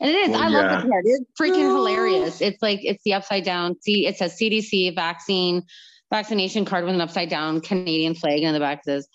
And 0.00 0.10
it 0.10 0.14
is. 0.14 0.30
Well, 0.30 0.42
I 0.42 0.48
love 0.48 0.70
yeah. 0.70 0.76
the 0.82 0.88
card. 0.88 1.04
It's 1.06 1.24
freaking 1.40 1.74
hilarious. 1.74 2.40
It's 2.40 2.62
like 2.62 2.80
it's 2.84 3.02
the 3.04 3.14
upside 3.14 3.44
down. 3.44 3.80
See, 3.80 4.06
it 4.06 4.16
says 4.16 4.38
CDC 4.40 4.94
vaccine 4.94 5.62
vaccination 6.10 6.64
card 6.64 6.84
with 6.84 6.94
an 6.94 7.00
upside 7.00 7.28
down 7.28 7.60
Canadian 7.60 8.14
flag, 8.14 8.38
and 8.38 8.48
in 8.48 8.54
the 8.54 8.60
back 8.60 8.84
says, 8.84 9.08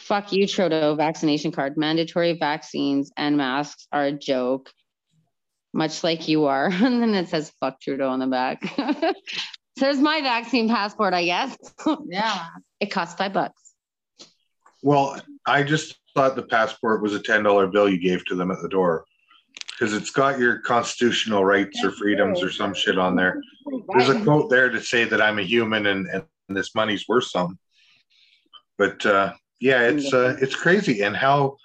"Fuck 0.00 0.32
you, 0.32 0.46
Trudeau." 0.46 0.94
Vaccination 0.94 1.52
card. 1.52 1.76
Mandatory 1.76 2.32
vaccines 2.34 3.10
and 3.16 3.36
masks 3.36 3.86
are 3.92 4.04
a 4.04 4.12
joke, 4.12 4.70
much 5.72 6.02
like 6.04 6.28
you 6.28 6.46
are. 6.46 6.66
And 6.72 7.02
then 7.02 7.14
it 7.14 7.28
says 7.28 7.52
"Fuck 7.60 7.80
Trudeau" 7.80 8.08
on 8.08 8.18
the 8.18 8.26
back. 8.26 8.62
So 9.78 9.84
there's 9.84 10.00
my 10.00 10.20
vaccine 10.20 10.68
passport, 10.68 11.14
I 11.14 11.24
guess. 11.24 11.56
Yeah. 12.10 12.46
it 12.80 12.86
costs 12.86 13.14
five 13.14 13.32
bucks. 13.32 13.74
Well, 14.82 15.20
I 15.46 15.62
just 15.62 16.00
thought 16.14 16.34
the 16.34 16.42
passport 16.42 17.00
was 17.00 17.14
a 17.14 17.20
ten 17.20 17.44
dollar 17.44 17.68
bill 17.68 17.88
you 17.88 18.00
gave 18.00 18.24
to 18.24 18.34
them 18.34 18.50
at 18.50 18.60
the 18.60 18.68
door 18.68 19.04
because 19.70 19.94
it's 19.94 20.10
got 20.10 20.40
your 20.40 20.58
constitutional 20.58 21.44
rights 21.44 21.84
or 21.84 21.92
freedoms 21.92 22.42
or 22.42 22.50
some 22.50 22.74
shit 22.74 22.98
on 22.98 23.14
there. 23.14 23.40
There's 23.90 24.08
a 24.08 24.20
quote 24.24 24.50
there 24.50 24.68
to 24.68 24.80
say 24.80 25.04
that 25.04 25.22
I'm 25.22 25.38
a 25.38 25.42
human 25.42 25.86
and, 25.86 26.08
and 26.08 26.24
this 26.56 26.74
money's 26.74 27.06
worth 27.08 27.24
some. 27.24 27.58
But 28.76 29.04
uh, 29.04 29.32
yeah, 29.60 29.82
it's 29.82 30.12
uh, 30.12 30.36
it's 30.40 30.54
crazy, 30.54 31.02
and 31.02 31.16
how 31.16 31.56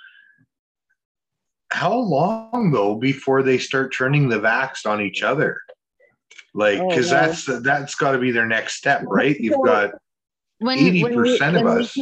how 1.71 1.93
long 1.93 2.71
though 2.71 2.95
before 2.95 3.43
they 3.43 3.57
start 3.57 3.93
turning 3.95 4.29
the 4.29 4.39
vax 4.39 4.85
on 4.85 5.01
each 5.01 5.23
other? 5.23 5.59
Like, 6.53 6.79
Oh, 6.79 6.87
because 6.89 7.11
yeah. 7.11 7.27
that's 7.27 7.61
that's 7.63 7.95
got 7.95 8.11
to 8.11 8.19
be 8.19 8.31
their 8.31 8.45
next 8.47 8.75
step, 8.75 9.03
right? 9.07 9.35
You've 9.39 9.63
got 9.63 9.91
when 10.59 10.77
80% 10.77 11.53
we- 11.53 11.59
of 11.59 11.65
we 11.65 11.81
us. 11.81 11.97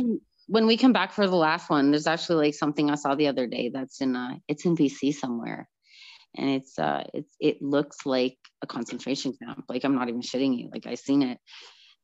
when 0.48 0.68
we 0.68 0.76
come 0.78 0.92
back 0.94 1.14
for 1.14 1.28
the 1.28 1.36
last 1.36 1.70
one, 1.70 1.92
there's 1.92 2.08
actually 2.08 2.48
like 2.48 2.54
something 2.54 2.90
I 2.90 2.96
saw 2.96 3.16
the 3.16 3.28
other 3.28 3.48
day 3.48 3.70
that's 3.70 4.02
in 4.02 4.16
uh 4.16 4.36
it's 4.48 4.66
in 4.66 4.76
BC 4.76 5.14
somewhere. 5.14 5.68
And 6.38 6.50
it's 6.50 6.78
uh 6.80 7.04
it's 7.14 7.36
it 7.40 7.62
looks 7.62 8.06
like 8.06 8.38
a 8.62 8.68
concentration 8.68 9.34
camp. 9.42 9.66
Like 9.70 9.84
I'm 9.84 9.96
not 9.96 10.10
even 10.10 10.22
shitting 10.22 10.58
you. 10.58 10.70
Like 10.74 10.86
I 10.88 10.96
seen 10.96 11.22
it. 11.22 11.38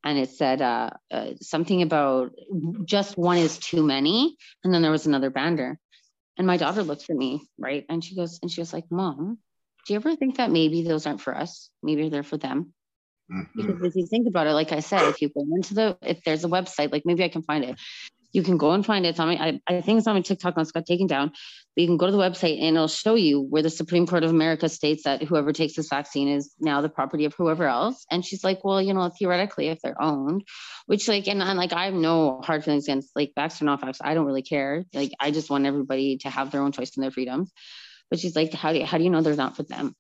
And 0.04 0.18
it 0.18 0.30
said 0.30 0.62
uh, 0.62 0.92
uh 1.12 1.32
something 1.42 1.82
about 1.82 2.34
just 2.86 3.18
one 3.18 3.38
is 3.38 3.58
too 3.58 3.84
many. 3.84 4.38
And 4.64 4.74
then 4.74 4.82
there 4.82 4.92
was 4.92 5.08
another 5.08 5.32
bander. 5.32 5.76
And 6.38 6.46
my 6.46 6.58
daughter 6.58 6.84
looks 6.84 7.10
at 7.10 7.16
me, 7.16 7.42
right? 7.58 7.86
And 7.90 8.04
she 8.04 8.16
goes, 8.16 8.40
and 8.42 8.52
she 8.52 8.62
was 8.62 8.72
like, 8.72 8.86
Mom, 8.92 9.40
do 9.86 9.94
you 9.94 10.00
ever 10.00 10.16
think 10.16 10.38
that 10.38 10.52
maybe 10.52 10.84
those 10.84 11.08
aren't 11.08 11.22
for 11.22 11.36
us? 11.36 11.70
Maybe 11.82 12.10
they're 12.10 12.24
for 12.24 12.38
them? 12.38 12.74
Mhm. 13.32 13.48
Because 13.56 13.82
if 13.84 13.96
you 13.96 14.06
think 14.06 14.28
about 14.28 14.48
it, 14.48 14.54
like 14.54 14.72
I 14.72 14.80
said, 14.80 15.02
if 15.10 15.22
you 15.22 15.30
go 15.30 15.42
into 15.56 15.74
the, 15.74 15.98
if 16.02 16.24
there's 16.24 16.46
a 16.46 16.50
website, 16.50 16.92
like 16.92 17.06
maybe 17.06 17.24
I 17.24 17.30
can 17.30 17.42
find 17.42 17.64
it. 17.64 17.80
You 18.34 18.44
can 18.44 18.58
go 18.58 18.72
and 18.72 18.86
find 18.86 19.06
it. 19.06 19.10
It's 19.10 19.20
on 19.20 19.28
my, 19.30 19.36
I, 19.36 19.62
I 19.68 19.82
think 19.82 19.98
it's 19.98 20.08
on 20.08 20.16
my 20.16 20.22
TikTok 20.22 20.56
now. 20.56 20.62
It's 20.62 20.72
got 20.72 20.86
taken 20.86 21.08
down. 21.08 21.30
But 21.76 21.82
you 21.82 21.88
can 21.88 21.98
go 21.98 22.08
to 22.08 22.12
the 22.12 22.18
website 22.18 22.60
and 22.62 22.76
it'll 22.76 22.88
show 22.88 23.16
you 23.16 23.42
where 23.42 23.62
the 23.62 23.70
Supreme 23.70 24.08
Court 24.08 24.24
of 24.24 24.32
America 24.32 24.68
states 24.68 25.04
that 25.04 25.24
whoever 25.24 25.54
takes 25.54 25.76
this 25.76 25.90
vaccine 25.90 26.28
is 26.28 26.54
now 26.60 26.82
the 26.82 26.90
property 26.90 27.26
of 27.26 27.34
whoever 27.36 27.68
else. 27.68 28.06
And 28.12 28.26
she's 28.26 28.44
like, 28.44 28.64
well, 28.64 28.82
you 28.82 28.94
know, 28.94 29.10
theoretically, 29.18 29.68
if 29.70 29.80
they're 29.82 30.02
owned, 30.02 30.44
which 30.88 31.08
like, 31.08 31.28
and, 31.28 31.42
I'm 31.42 31.56
like, 31.56 31.74
I 31.74 31.86
have 31.86 31.94
no 31.94 32.42
hard 32.44 32.64
feelings 32.64 32.86
against 32.86 33.16
like 33.16 33.34
vax 33.38 33.62
or 33.62 33.66
not 33.66 33.82
vax. 33.82 33.98
I 34.02 34.14
don't 34.14 34.26
really 34.26 34.42
care. 34.42 34.86
Like, 34.94 35.12
I 35.20 35.32
just 35.32 35.50
want 35.50 35.66
everybody 35.66 36.18
to 36.20 36.30
have 36.30 36.52
their 36.52 36.62
own 36.62 36.72
choice 36.72 36.96
and 36.96 37.04
their 37.04 37.12
freedoms. 37.12 37.52
But 38.10 38.20
she's 38.20 38.36
like, 38.36 38.54
how 38.54 38.74
do 38.74 38.80
you, 38.80 38.86
how 38.86 38.98
do 38.98 39.04
you 39.04 39.10
know 39.10 39.22
they're 39.22 39.36
not 39.36 39.56
for 39.56 39.64
them? 39.64 39.96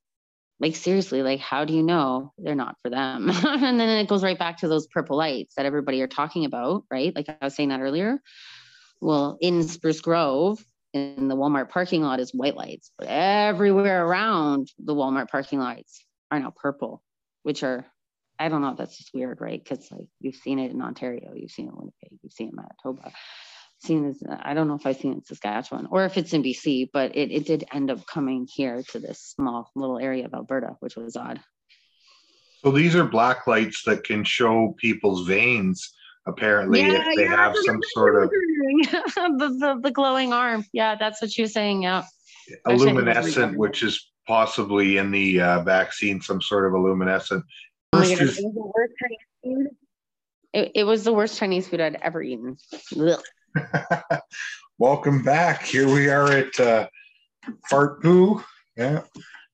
Like 0.60 0.76
seriously 0.76 1.22
like 1.22 1.40
how 1.40 1.66
do 1.66 1.74
you 1.74 1.84
know 1.84 2.34
they're 2.38 2.56
not 2.56 2.76
for 2.82 2.90
them? 2.90 3.30
And 3.46 3.80
then 3.80 4.00
it 4.00 4.08
goes 4.08 4.24
right 4.24 4.38
back 4.38 4.58
to 4.58 4.68
those 4.68 4.88
purple 4.88 5.18
lights 5.18 5.56
that 5.56 5.66
everybody 5.66 6.02
are 6.02 6.08
talking 6.08 6.46
about 6.46 6.84
right? 6.92 7.16
Like 7.16 7.30
i 7.30 7.38
was 7.42 7.56
saying 7.56 7.70
that 7.70 7.82
earlier. 7.82 8.20
Well 9.02 9.38
in 9.42 9.64
spruce 9.64 10.02
grove 10.02 10.64
in 10.94 11.28
the 11.28 11.36
walmart 11.36 11.70
parking 11.70 12.02
lot 12.02 12.20
is 12.20 12.34
white 12.34 12.56
lights 12.56 12.92
but 12.98 13.08
everywhere 13.10 14.06
around 14.06 14.72
the 14.80 14.96
walmart 14.96 15.30
parking 15.30 15.60
lights 15.60 16.06
are 16.32 16.40
now 16.40 16.54
purple 16.56 17.04
which 17.44 17.62
are 17.62 17.86
i 18.40 18.48
don't 18.50 18.62
know 18.62 18.74
that's 18.78 18.98
just 18.98 19.14
weird 19.14 19.40
right? 19.42 19.64
Because 19.64 19.92
like 19.92 20.08
you've 20.20 20.36
seen 20.36 20.60
it 20.60 20.72
in 20.72 20.82
ontario 20.82 21.34
you've 21.36 21.52
seen 21.52 21.68
it 21.68 21.72
in 21.72 21.76
winnipeg 21.76 22.20
you've 22.24 22.34
seen 22.34 22.48
it 22.48 22.52
in 22.52 22.56
manitoba 22.56 23.12
seen 23.80 24.08
this 24.08 24.22
i 24.42 24.54
don't 24.54 24.68
know 24.68 24.76
if 24.76 24.86
i've 24.86 24.98
seen 24.98 25.12
it 25.12 25.16
in 25.16 25.24
saskatchewan 25.24 25.88
or 25.92 26.06
if 26.06 26.18
it's 26.18 26.34
in 26.34 26.44
bc 26.44 26.90
but 26.92 27.16
it, 27.16 27.32
it 27.32 27.46
did 27.46 27.64
end 27.72 27.92
up 27.92 28.06
coming 28.08 28.48
here 28.52 28.82
to 28.90 29.00
this 29.00 29.20
small 29.20 29.72
little 29.76 30.00
area 30.00 30.26
of 30.26 30.34
alberta 30.34 30.76
which 30.80 30.96
was 30.96 31.16
odd 31.16 31.40
So 32.64 32.72
these 32.72 32.96
are 32.96 33.06
black 33.06 33.46
lights 33.46 33.84
that 33.84 34.04
can 34.04 34.24
show 34.24 34.74
people's 34.78 35.28
veins, 35.28 35.94
apparently, 36.26 36.82
if 36.82 37.06
they 37.16 37.24
yeah, 37.24 37.36
have 37.36 37.56
some 37.56 37.80
sort 37.94 38.24
of 38.24 38.30
the, 39.40 39.58
the, 39.60 39.80
the 39.84 39.92
glowing 39.92 40.34
arm 40.34 40.66
yeah 40.74 40.96
that's 40.96 41.22
what 41.22 41.32
she 41.32 41.44
was 41.44 41.54
saying 41.54 41.84
yeah 41.84 42.04
Actually, 42.68 42.74
I 42.74 42.78
think 42.78 43.06
that's 43.06 43.28
illuminescent, 43.28 43.58
which 43.58 43.84
is 43.84 44.10
possibly 44.26 44.98
in 44.98 45.12
the 45.12 45.42
uh, 45.42 45.64
vaccine, 45.64 46.22
some 46.22 46.42
sort 46.42 46.66
of 46.66 46.74
illuminescent. 46.74 47.44
Oh 47.94 48.00
First 48.00 48.22
is- 48.22 48.40
it 48.40 48.46
was 48.46 48.54
the 48.54 48.72
worst 48.76 48.94
Chinese 49.02 49.20
food. 49.44 49.68
It, 50.54 50.72
it 50.76 50.84
was 50.86 51.04
the 51.04 51.14
worst 51.14 51.38
Chinese 51.38 51.68
food 51.68 51.82
I'd 51.82 51.96
ever 52.02 52.22
eaten. 52.22 52.58
Ugh. 53.00 53.22
Welcome 54.78 55.24
back. 55.24 55.64
Here 55.64 55.88
we 55.88 56.10
are 56.10 56.32
at 56.32 56.60
uh, 56.60 56.88
Fart 57.70 58.02
Poo. 58.02 58.44
Yeah. 58.76 59.02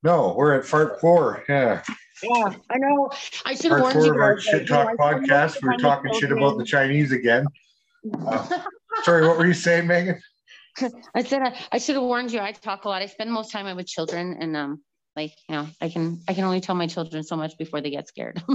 No, 0.03 0.33
we're 0.37 0.53
at 0.53 0.65
Fart 0.65 0.99
Four. 0.99 1.43
Yeah. 1.47 1.81
Yeah, 2.21 2.53
I 2.69 2.77
know. 2.77 3.09
I 3.45 3.55
should 3.55 3.71
have 3.71 3.81
warned 3.81 3.95
you 3.95 4.03
four 4.03 4.13
of 4.13 4.21
our 4.21 4.39
shit 4.39 4.67
talk 4.67 4.95
podcast. 4.97 5.61
We're 5.61 5.77
talking 5.77 6.13
shit 6.13 6.31
about 6.31 6.57
the 6.57 6.63
Chinese 6.65 7.11
again. 7.11 7.45
Uh, 8.25 8.61
sorry, 9.03 9.27
what 9.27 9.37
were 9.37 9.45
you 9.45 9.53
saying, 9.53 9.87
Megan? 9.87 10.21
I 11.13 11.23
said 11.23 11.41
I, 11.41 11.59
I 11.71 11.77
should 11.77 11.95
have 11.95 12.03
warned 12.03 12.31
you. 12.31 12.39
I 12.39 12.51
talk 12.51 12.85
a 12.85 12.89
lot. 12.89 13.01
I 13.01 13.07
spend 13.07 13.31
most 13.31 13.51
time 13.51 13.73
with 13.75 13.87
children, 13.87 14.37
and 14.39 14.55
um, 14.55 14.81
like 15.15 15.33
you 15.49 15.55
know, 15.55 15.67
I 15.81 15.89
can 15.89 16.21
I 16.27 16.33
can 16.33 16.45
only 16.45 16.61
tell 16.61 16.75
my 16.75 16.87
children 16.87 17.23
so 17.23 17.35
much 17.35 17.57
before 17.57 17.81
they 17.81 17.89
get 17.89 18.07
scared. 18.07 18.41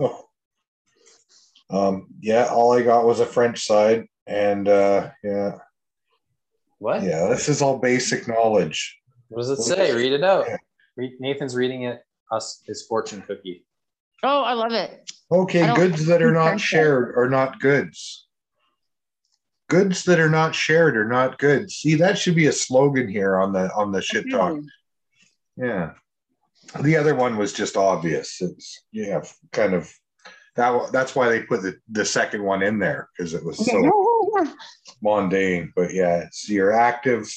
Oh. 0.00 0.24
Um, 1.70 2.06
yeah, 2.20 2.46
all 2.46 2.72
I 2.72 2.82
got 2.82 3.04
was 3.04 3.18
a 3.18 3.26
French 3.26 3.64
side, 3.64 4.06
and 4.28 4.68
uh, 4.68 5.10
yeah, 5.24 5.58
What? 6.78 7.02
yeah, 7.02 7.26
this 7.28 7.48
is 7.48 7.62
all 7.62 7.78
basic 7.78 8.28
knowledge. 8.28 8.96
What 9.28 9.42
does 9.42 9.50
it 9.50 9.62
say? 9.62 9.94
Read 9.94 10.12
it 10.12 10.22
out. 10.24 10.46
Re- 10.96 11.16
Nathan's 11.20 11.54
reading 11.56 11.82
it. 11.84 12.00
Us 12.30 12.62
his 12.66 12.82
fortune 12.86 13.22
cookie. 13.22 13.64
oh, 14.22 14.42
I 14.42 14.52
love 14.52 14.72
it. 14.72 15.10
Okay, 15.32 15.74
goods 15.74 16.06
that 16.06 16.22
are 16.22 16.32
not 16.32 16.44
French 16.48 16.60
side. 16.62 16.66
shared 16.68 17.14
are 17.16 17.28
not 17.30 17.58
goods. 17.60 18.26
Goods 19.68 20.04
that 20.04 20.18
are 20.20 20.30
not 20.30 20.54
shared 20.54 20.96
are 20.96 21.08
not 21.08 21.38
goods. 21.38 21.74
See, 21.76 21.94
that 21.96 22.18
should 22.18 22.34
be 22.34 22.46
a 22.46 22.52
slogan 22.52 23.08
here 23.08 23.38
on 23.38 23.52
the 23.52 23.70
on 23.74 23.92
the 23.92 24.00
shit 24.02 24.30
talk. 24.30 24.58
Yeah. 25.56 25.92
The 26.80 26.96
other 26.96 27.14
one 27.14 27.36
was 27.38 27.52
just 27.52 27.76
obvious. 27.76 28.40
It's 28.40 28.82
yeah, 28.92 29.22
kind 29.52 29.72
of 29.74 29.90
that. 30.56 30.90
That's 30.92 31.14
why 31.14 31.28
they 31.28 31.42
put 31.42 31.62
the 31.62 31.78
the 31.90 32.04
second 32.04 32.42
one 32.42 32.62
in 32.62 32.78
there 32.78 33.08
because 33.16 33.32
it 33.34 33.44
was 33.44 33.56
so 33.64 33.78
mundane. 35.02 35.72
But 35.74 35.92
yeah, 35.92 36.18
it's 36.18 36.48
you're 36.48 36.72
active, 36.72 37.28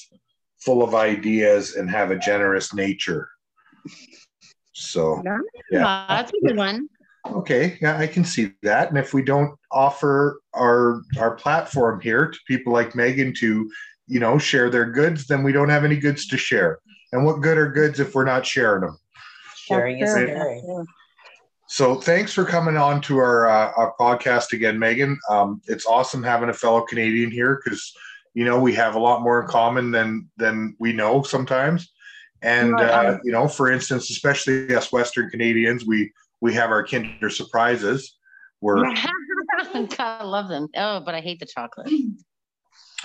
full 0.60 0.84
of 0.84 0.96
ideas, 0.96 1.76
and 1.76 1.90
have 1.90 2.12
a 2.12 2.20
generous 2.20 2.74
nature. 2.74 3.30
So 4.74 5.22
Yeah, 5.24 5.38
yeah, 5.72 6.06
that's 6.08 6.32
a 6.32 6.48
good 6.48 6.58
one. 6.58 6.88
okay, 7.26 7.78
yeah, 7.82 7.98
I 7.98 8.08
can 8.08 8.24
see 8.26 8.54
that. 8.64 8.90
And 8.90 8.98
if 8.98 9.14
we 9.14 9.22
don't 9.22 9.58
offer 9.72 10.42
our 10.54 11.02
our 11.18 11.36
platform 11.36 12.02
here 12.02 12.28
to 12.28 12.40
people 12.48 12.74
like 12.74 12.96
Megan 12.96 13.34
to, 13.36 13.70
you 14.08 14.20
know, 14.20 14.38
share 14.38 14.70
their 14.70 14.90
goods, 14.92 15.28
then 15.28 15.44
we 15.44 15.52
don't 15.52 15.70
have 15.70 15.86
any 15.86 15.98
goods 15.98 16.28
to 16.28 16.38
share. 16.38 16.80
And 17.12 17.26
what 17.26 17.42
good 17.42 17.58
are 17.58 17.70
goods 17.70 18.00
if 18.00 18.16
we're 18.16 18.26
not 18.26 18.46
sharing 18.46 18.82
them? 18.82 18.98
Sharing 19.56 20.00
is 20.00 20.14
That's 20.14 20.26
true. 20.26 20.34
caring. 20.34 20.88
So 21.72 21.96
thanks 21.96 22.34
for 22.34 22.44
coming 22.44 22.76
on 22.76 23.00
to 23.04 23.18
our 23.20 23.50
uh, 23.50 23.72
our 23.78 23.96
podcast 23.98 24.52
again, 24.52 24.78
Megan. 24.78 25.18
Um, 25.30 25.62
it's 25.68 25.86
awesome 25.86 26.22
having 26.22 26.50
a 26.50 26.54
fellow 26.54 26.82
Canadian 26.82 27.32
here 27.32 27.62
because 27.64 27.94
you 28.34 28.44
know 28.44 28.60
we 28.60 28.74
have 28.74 28.96
a 28.96 29.00
lot 29.00 29.22
more 29.22 29.42
in 29.42 29.48
common 29.48 29.90
than 29.90 30.30
than 30.36 30.76
we 30.80 30.92
know 30.92 31.24
sometimes. 31.24 31.94
And 32.42 32.78
uh, 32.78 33.20
you 33.24 33.32
know, 33.32 33.48
for 33.48 33.72
instance, 33.72 34.10
especially 34.10 34.76
us 34.76 34.92
Western 34.92 35.30
Canadians, 35.30 35.86
we 35.86 36.12
we 36.42 36.54
have 36.56 36.72
our 36.72 36.86
Kinder 36.86 37.30
surprises. 37.30 38.18
We're 38.60 38.84
God, 38.84 39.08
I 40.00 40.24
love 40.26 40.50
them. 40.50 40.68
Oh, 40.76 41.00
but 41.00 41.16
I 41.16 41.22
hate 41.22 41.40
the 41.40 41.46
chocolate. 41.46 41.90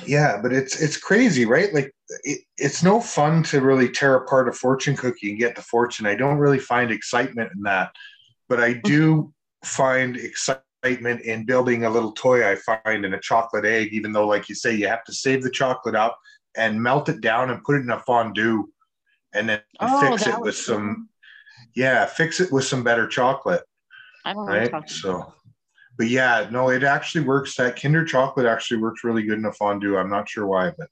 yeah, 0.09 0.41
but 0.43 0.53
it's 0.53 0.83
it's 0.83 0.97
crazy, 0.97 1.45
right? 1.45 1.73
Like 1.73 1.95
it, 2.25 2.41
it's 2.59 2.83
no 2.83 3.01
fun 3.01 3.45
to 3.45 3.61
really 3.61 3.89
tear 3.89 4.17
apart 4.17 4.49
a 4.49 4.53
fortune 4.53 4.97
cookie 4.97 5.31
and 5.31 5.39
get 5.39 5.55
the 5.55 5.63
fortune. 5.63 6.05
I 6.05 6.17
don't 6.17 6.39
really 6.39 6.59
find 6.59 6.91
excitement 6.91 7.53
in 7.55 7.63
that, 7.63 7.93
but 8.49 8.61
I 8.61 8.75
do 8.75 9.33
find 9.65 10.17
excitement 10.17 11.23
in 11.23 11.45
building 11.45 11.85
a 11.85 11.91
little 11.91 12.13
toy 12.13 12.49
I 12.49 12.57
find 12.57 13.05
in 13.05 13.15
a 13.15 13.21
chocolate 13.21 13.65
egg, 13.65 13.93
even 13.93 14.13
though, 14.13 14.27
like 14.27 14.49
you 14.49 14.55
say, 14.55 14.75
you 14.75 14.89
have 14.89 15.05
to 15.05 15.13
save 15.13 15.43
the 15.43 15.51
chocolate 15.51 15.95
up 15.97 16.19
and 16.57 16.83
melt 16.83 17.09
it 17.09 17.21
down 17.21 17.51
and 17.51 17.63
put 17.65 17.77
it 17.77 17.81
in 17.83 17.91
a 17.91 18.01
fondue 18.01 18.65
and 19.35 19.49
then 19.49 19.61
Oh, 19.81 20.01
fix 20.01 20.27
it 20.27 20.41
with 20.41 20.57
some 20.57 21.09
yeah, 21.75 22.07
fix 22.07 22.41
it 22.41 22.53
with 22.53 22.65
some 22.65 22.83
better 22.83 23.07
chocolate 23.07 23.63
I 24.25 24.33
don't 24.33 24.47
right? 24.47 24.71
chocolate. 24.71 24.91
So, 24.91 25.33
but 25.99 26.09
yeah, 26.09 26.49
no, 26.51 26.71
it 26.71 26.83
actually 26.83 27.25
works. 27.25 27.57
That 27.57 27.81
Kinder 27.81 28.05
chocolate 28.05 28.47
actually 28.47 28.81
works 28.81 29.05
really 29.05 29.23
good 29.23 29.39
in 29.39 29.45
a 29.45 29.53
fondue. 29.53 29.97
I'm 29.97 30.11
not 30.11 30.29
sure 30.29 30.47
why, 30.47 30.73
but 30.79 30.89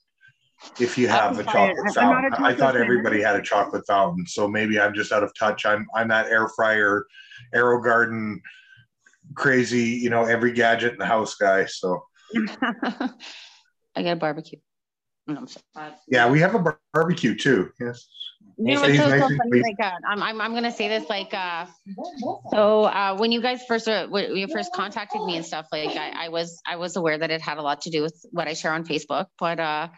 if 0.81 0.97
you 0.99 1.09
have 1.09 1.39
a 1.39 1.43
haven't 1.43 1.49
tried 1.49 1.71
it. 1.71 1.77
chocolate 1.77 1.97
I'm 1.99 2.09
a 2.09 2.15
fountain, 2.15 2.35
I 2.35 2.37
chocolate 2.39 2.59
thought 2.59 2.75
fan. 2.75 2.83
everybody 2.83 3.21
had 3.23 3.37
a 3.37 3.43
chocolate 3.43 3.87
fountain. 3.87 4.27
So 4.27 4.49
maybe 4.49 4.79
I'm 4.81 4.95
just 4.95 5.13
out 5.13 5.23
of 5.23 5.33
touch. 5.39 5.67
I'm 5.67 5.87
I'm 5.95 6.09
that 6.09 6.27
air 6.27 6.49
fryer, 6.49 7.07
Aero 7.53 7.83
Garden, 7.83 8.41
crazy, 9.35 10.01
you 10.03 10.11
know, 10.11 10.25
every 10.25 10.53
gadget 10.53 10.93
in 10.93 10.99
the 10.99 11.07
house 11.07 11.35
guy. 11.35 11.67
So 11.67 12.05
I 13.97 14.03
got 14.03 14.13
a 14.13 14.17
barbecue. 14.17 14.59
No. 15.27 15.47
Yeah, 16.09 16.31
we 16.31 16.41
have 16.41 16.55
a 16.55 16.59
bar- 16.59 16.81
barbecue 16.93 17.35
too. 17.35 17.71
Yes. 17.81 18.07
You 18.59 18.75
know 18.75 18.83
what's 18.83 18.97
so, 18.99 19.09
so 19.11 19.37
funny? 19.37 19.63
Like, 19.63 19.81
uh, 19.81 19.97
I'm, 20.07 20.23
I'm, 20.23 20.41
I'm 20.41 20.55
gonna 20.55 20.71
say 20.71 20.89
this 20.89 21.09
like, 21.09 21.33
uh, 21.33 21.67
so 22.51 22.85
uh, 22.85 23.17
when 23.17 23.33
you 23.33 23.41
guys 23.41 23.65
first 23.67 23.89
uh, 23.89 24.07
when 24.07 24.37
you 24.37 24.47
first 24.49 24.73
contacted 24.73 25.25
me 25.25 25.37
and 25.37 25.45
stuff, 25.45 25.67
like 25.73 25.97
I, 25.97 26.27
I 26.27 26.29
was 26.29 26.61
I 26.67 26.77
was 26.77 26.95
aware 26.97 27.19
that 27.19 27.31
it 27.31 27.41
had 27.41 27.59
a 27.59 27.63
lot 27.63 27.81
to 27.83 27.91
do 27.91 28.03
with 28.03 28.15
what 28.31 28.47
I 28.47 28.53
share 28.55 28.73
on 28.73 28.85
Facebook, 28.85 29.27
but 29.39 29.59
uh, 29.59 29.89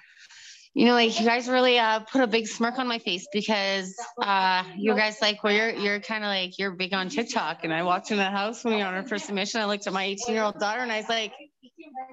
you 0.77 0.85
know, 0.85 0.93
like 0.93 1.19
you 1.19 1.25
guys 1.25 1.49
really 1.49 1.79
uh 1.79 2.01
put 2.01 2.21
a 2.21 2.27
big 2.27 2.47
smirk 2.47 2.79
on 2.79 2.87
my 2.87 2.99
face 2.99 3.27
because 3.33 3.97
uh 4.23 4.63
you 4.77 4.95
guys 4.95 5.17
like 5.23 5.43
well 5.43 5.55
you're 5.55 5.71
you're 5.71 6.01
kind 6.01 6.23
of 6.23 6.29
like 6.29 6.59
you're 6.59 6.73
big 6.73 6.93
on 6.93 7.09
TikTok, 7.09 7.65
and 7.65 7.73
I 7.73 7.83
walked 7.83 8.11
in 8.11 8.19
the 8.19 8.25
house 8.25 8.63
when 8.63 8.75
we 8.75 8.81
were 8.81 8.87
on 8.87 8.93
our 8.93 9.03
first 9.03 9.25
submission. 9.25 9.63
I 9.63 9.65
looked 9.65 9.87
at 9.87 9.95
my 9.95 10.05
18 10.05 10.35
year 10.35 10.45
old 10.45 10.61
daughter 10.61 10.81
and 10.81 10.93
I 10.93 10.99
was 10.99 11.09
like, 11.09 11.33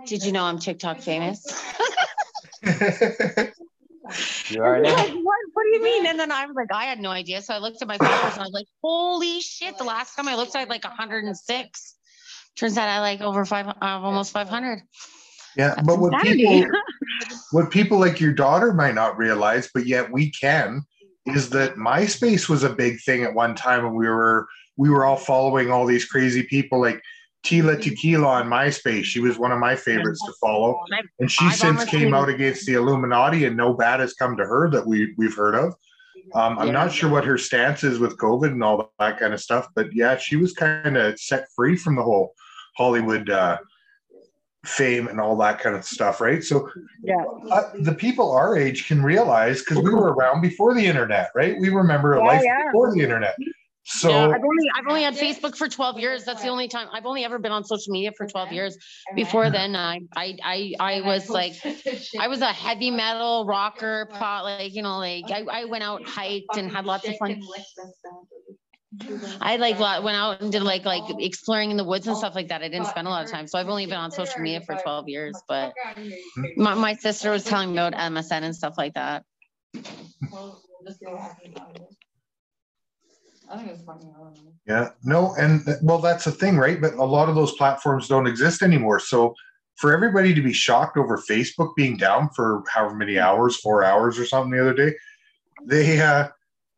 did 0.05 0.23
you 0.23 0.31
know 0.31 0.45
I'm 0.45 0.59
TikTok 0.59 1.01
famous? 1.01 1.45
You 4.49 4.61
are 4.61 4.81
Like, 4.83 5.13
what, 5.13 5.37
what 5.53 5.63
do 5.63 5.69
you 5.69 5.81
mean? 5.81 6.05
And 6.05 6.19
then 6.19 6.29
I 6.29 6.45
was 6.45 6.55
like, 6.57 6.67
I 6.73 6.85
had 6.85 6.99
no 6.99 7.09
idea. 7.09 7.41
So 7.41 7.53
I 7.53 7.59
looked 7.59 7.81
at 7.81 7.87
my 7.87 7.97
followers 7.97 8.33
and 8.33 8.41
I 8.41 8.43
was 8.43 8.51
like, 8.53 8.67
holy 8.83 9.39
shit. 9.39 9.77
The 9.77 9.85
last 9.85 10.15
time 10.15 10.27
I 10.27 10.35
looked, 10.35 10.57
I 10.57 10.59
had 10.59 10.69
like 10.69 10.83
106. 10.83 11.95
Turns 12.57 12.77
out 12.77 12.89
I 12.89 12.99
like 12.99 13.21
over 13.21 13.45
five, 13.45 13.67
uh, 13.67 13.75
almost 13.81 14.33
500. 14.33 14.81
Yeah, 15.55 15.75
That's 15.75 15.87
but 15.87 15.99
what 15.99 16.19
people 16.21 16.65
what 17.51 17.71
people 17.71 17.99
like 17.99 18.19
your 18.19 18.33
daughter 18.33 18.73
might 18.73 18.95
not 18.95 19.17
realize, 19.17 19.69
but 19.73 19.85
yet 19.85 20.11
we 20.11 20.31
can, 20.31 20.83
is 21.25 21.49
that 21.51 21.75
MySpace 21.75 22.49
was 22.49 22.63
a 22.63 22.73
big 22.73 23.01
thing 23.01 23.23
at 23.23 23.33
one 23.33 23.55
time, 23.55 23.85
and 23.85 23.95
we 23.95 24.07
were 24.07 24.47
we 24.77 24.89
were 24.89 25.05
all 25.05 25.17
following 25.17 25.69
all 25.69 25.85
these 25.85 26.05
crazy 26.05 26.43
people 26.43 26.81
like 26.81 27.01
Tila 27.45 27.79
Tequila 27.81 28.27
on 28.27 28.47
MySpace. 28.47 29.03
She 29.03 29.19
was 29.19 29.37
one 29.37 29.51
of 29.51 29.59
my 29.59 29.75
favorites 29.75 30.23
to 30.25 30.33
follow, 30.41 30.79
And 31.19 31.31
she 31.31 31.45
I've 31.45 31.53
since 31.53 31.85
came 31.85 32.13
out 32.13 32.29
against 32.29 32.65
the 32.65 32.73
Illuminati, 32.73 33.45
and 33.45 33.55
no 33.55 33.73
bad 33.73 33.99
has 33.99 34.13
come 34.13 34.35
to 34.37 34.45
her 34.45 34.69
that 34.71 34.87
we 34.87 35.13
we've 35.17 35.35
heard 35.35 35.55
of. 35.55 35.75
Um, 36.35 36.57
I'm 36.57 36.67
Yeah. 36.67 36.73
not 36.73 36.91
sure 36.91 37.11
what 37.11 37.25
her 37.25 37.37
stance 37.37 37.83
is 37.83 37.99
with 37.99 38.17
COVID 38.17 38.47
and 38.51 38.63
all 38.63 38.91
that 38.97 39.19
kind 39.19 39.33
of 39.33 39.39
stuff, 39.41 39.67
but 39.75 39.93
yeah, 39.93 40.17
she 40.17 40.35
was 40.35 40.53
kind 40.53 40.97
of 40.97 41.19
set 41.19 41.45
free 41.55 41.75
from 41.75 41.95
the 41.95 42.01
whole 42.01 42.33
Hollywood 42.75 43.29
uh, 43.29 43.57
fame 44.65 45.07
and 45.07 45.19
all 45.19 45.35
that 45.37 45.59
kind 45.59 45.75
of 45.75 45.83
stuff, 45.83 46.21
right? 46.21 46.43
So 46.43 46.69
Yeah. 47.01 47.23
uh, 47.51 47.71
the 47.79 47.93
people 47.93 48.31
our 48.31 48.57
age 48.57 48.87
can 48.87 49.03
realize 49.03 49.59
because 49.59 49.77
we 49.79 49.93
were 49.93 50.13
around 50.13 50.41
before 50.41 50.73
the 50.73 50.85
internet, 50.85 51.31
right? 51.35 51.57
We 51.59 51.69
remember 51.69 52.13
a 52.13 52.19
Yeah, 52.19 52.25
life 52.25 52.43
yeah. 52.43 52.63
before 52.67 52.93
the 52.93 53.01
internet. 53.01 53.35
So 53.85 54.09
yeah, 54.09 54.27
I've 54.27 54.43
only 54.43 54.69
I've 54.75 54.87
only 54.87 55.03
had 55.03 55.13
Facebook 55.13 55.57
for 55.57 55.67
12 55.67 55.99
years. 55.99 56.23
That's 56.23 56.41
the 56.41 56.47
only 56.47 56.69
time 56.69 56.87
I've 56.93 57.05
only 57.05 57.25
ever 57.25 57.37
been 57.37 57.51
on 57.51 57.65
social 57.65 57.91
media 57.91 58.13
for 58.15 58.25
12 58.25 58.53
years. 58.53 58.77
Before 59.13 59.49
then, 59.49 59.75
I 59.75 59.99
I 60.15 60.37
I, 60.41 60.73
I 60.79 61.01
was 61.01 61.29
like 61.29 61.53
I 62.17 62.29
was 62.29 62.39
a 62.41 62.53
heavy 62.53 62.91
metal 62.91 63.45
rocker, 63.45 64.07
pot 64.13 64.45
like 64.45 64.73
you 64.73 64.81
know, 64.81 64.99
like 64.99 65.25
I, 65.29 65.43
I 65.51 65.65
went 65.65 65.83
out, 65.83 66.07
hiked, 66.07 66.55
and 66.55 66.71
had 66.71 66.85
lots 66.85 67.05
of 67.09 67.17
fun. 67.17 67.41
I 69.41 69.55
like 69.57 69.79
went 69.79 70.15
out 70.15 70.41
and 70.41 70.51
did 70.51 70.63
like 70.63 70.85
like 70.85 71.03
exploring 71.19 71.71
in 71.71 71.77
the 71.77 71.83
woods 71.83 72.07
and 72.07 72.15
stuff 72.17 72.35
like 72.35 72.49
that. 72.49 72.61
I 72.61 72.67
didn't 72.67 72.87
spend 72.87 73.07
a 73.07 73.09
lot 73.09 73.25
of 73.25 73.31
time, 73.31 73.47
so 73.47 73.57
I've 73.57 73.69
only 73.69 73.85
been 73.85 73.95
on 73.97 74.11
social 74.11 74.41
media 74.41 74.61
for 74.61 74.75
12 74.75 75.09
years. 75.09 75.41
But 75.47 75.73
my, 76.57 76.73
my 76.75 76.93
sister 76.93 77.31
was 77.31 77.43
telling 77.43 77.71
me 77.71 77.77
about 77.77 77.93
MSN 77.93 78.43
and 78.43 78.55
stuff 78.55 78.75
like 78.77 78.93
that. 78.93 79.23
Yeah, 84.67 84.89
no, 85.03 85.35
and 85.37 85.61
well, 85.81 85.99
that's 85.99 86.25
the 86.25 86.31
thing, 86.31 86.57
right? 86.57 86.79
But 86.79 86.93
a 86.93 87.03
lot 87.03 87.29
of 87.29 87.35
those 87.35 87.53
platforms 87.53 88.07
don't 88.07 88.27
exist 88.27 88.61
anymore. 88.61 88.99
So 88.99 89.35
for 89.75 89.93
everybody 89.93 90.33
to 90.33 90.41
be 90.41 90.53
shocked 90.53 90.97
over 90.97 91.17
Facebook 91.17 91.75
being 91.75 91.97
down 91.97 92.29
for 92.35 92.63
however 92.71 92.95
many 92.95 93.19
hours, 93.19 93.57
four 93.57 93.83
hours 93.83 94.19
or 94.19 94.25
something 94.25 94.51
the 94.51 94.61
other 94.61 94.73
day, 94.73 94.95
they 95.65 95.99
uh 95.99 96.29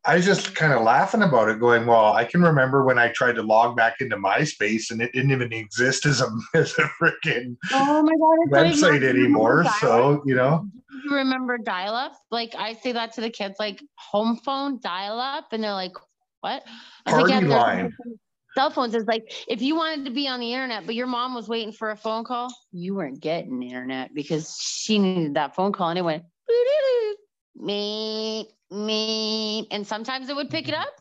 I 0.08 0.16
was 0.16 0.26
just 0.26 0.54
kind 0.54 0.72
of 0.72 0.84
laughing 0.84 1.24
about 1.24 1.50
it, 1.50 1.60
going, 1.60 1.86
Well, 1.86 2.14
I 2.14 2.26
can 2.26 2.42
remember 2.42 2.84
when 2.84 3.00
I 3.00 3.10
tried 3.10 3.36
to 3.36 3.42
log 3.42 3.76
back 3.76 4.02
into 4.02 4.18
MySpace 4.18 4.92
and 4.92 5.02
it 5.02 5.12
didn't 5.14 5.32
even 5.32 5.52
exist 5.52 6.06
as 6.06 6.22
a 6.22 6.30
as 6.54 6.74
a 6.78 6.90
freaking 7.02 7.58
Oh 7.74 8.04
my 8.04 8.14
god! 8.14 8.66
website 8.66 9.04
anymore. 9.04 9.66
So, 9.80 10.22
you 10.26 10.36
know, 10.36 10.68
you 11.04 11.16
remember 11.16 11.58
dial 11.58 11.96
up? 11.96 12.14
Like 12.30 12.54
I 12.56 12.74
say 12.74 12.92
that 12.92 13.14
to 13.14 13.22
the 13.22 13.30
kids, 13.30 13.56
like 13.60 13.82
home 13.98 14.38
phone 14.38 14.80
dial 14.82 15.20
up, 15.20 15.48
and 15.52 15.64
they're 15.64 15.74
like, 15.74 15.94
"What?" 16.42 16.64
Was 17.06 17.16
like, 17.16 17.28
Party 17.28 17.46
line. 17.48 17.94
Cell 18.56 18.70
phones 18.70 18.96
is 18.96 19.06
like 19.06 19.34
if 19.48 19.62
you 19.62 19.76
wanted 19.76 20.06
to 20.06 20.12
be 20.12 20.28
on 20.28 20.40
the 20.40 20.54
internet, 20.54 20.86
but 20.86 20.96
your 20.96 21.08
mom 21.08 21.34
was 21.34 21.50
waiting 21.50 21.74
for 21.74 21.92
a 21.92 21.98
phone 21.98 22.24
call, 22.24 22.50
you 22.72 22.96
weren't 22.96 23.20
getting 23.20 23.60
the 23.60 23.68
internet 23.68 24.14
because 24.14 24.56
she 24.62 24.98
needed 24.98 25.34
that 25.34 25.56
phone 25.56 25.74
call, 25.74 25.90
and 25.90 26.00
it 26.00 26.04
went 26.04 26.24
me 27.56 28.50
me, 28.76 29.68
and 29.72 29.86
sometimes 29.86 30.30
it 30.30 30.36
would 30.36 30.50
pick 30.50 30.68
it 30.68 30.74
mm-hmm. 30.74 30.82
up, 30.82 30.94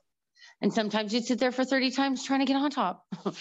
and 0.63 0.73
sometimes 0.73 1.13
you'd 1.13 1.25
sit 1.25 1.39
there 1.39 1.53
for 1.53 1.65
thirty 1.65 1.91
times 1.91 2.25
trying 2.25 2.41
to 2.41 2.47
get 2.47 2.57
on 2.57 2.71
top. 2.71 3.05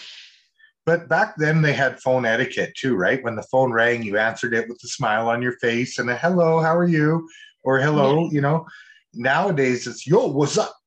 But 0.86 1.08
back 1.08 1.36
then 1.38 1.62
they 1.62 1.74
had 1.74 2.02
phone 2.02 2.26
etiquette 2.26 2.76
too, 2.76 2.96
right? 2.96 3.24
When 3.24 3.36
the 3.36 3.44
phone 3.44 3.72
rang, 3.72 4.04
you 4.04 4.18
answered 4.18 4.54
it 4.54 4.68
with 4.68 4.84
a 4.84 4.88
smile 4.88 5.30
on 5.30 5.42
your 5.42 5.54
face 5.54 5.98
and 5.98 6.10
a 6.10 6.16
hello, 6.16 6.60
how 6.60 6.76
are 6.76 6.88
you? 6.88 7.28
Or 7.64 7.80
hello, 7.80 8.30
you 8.30 8.42
know. 8.42 8.66
Nowadays 9.14 9.88
it's 9.88 10.06
yo, 10.06 10.28
what's 10.28 10.58
up? 10.58 10.76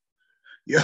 Yeah. 0.69 0.83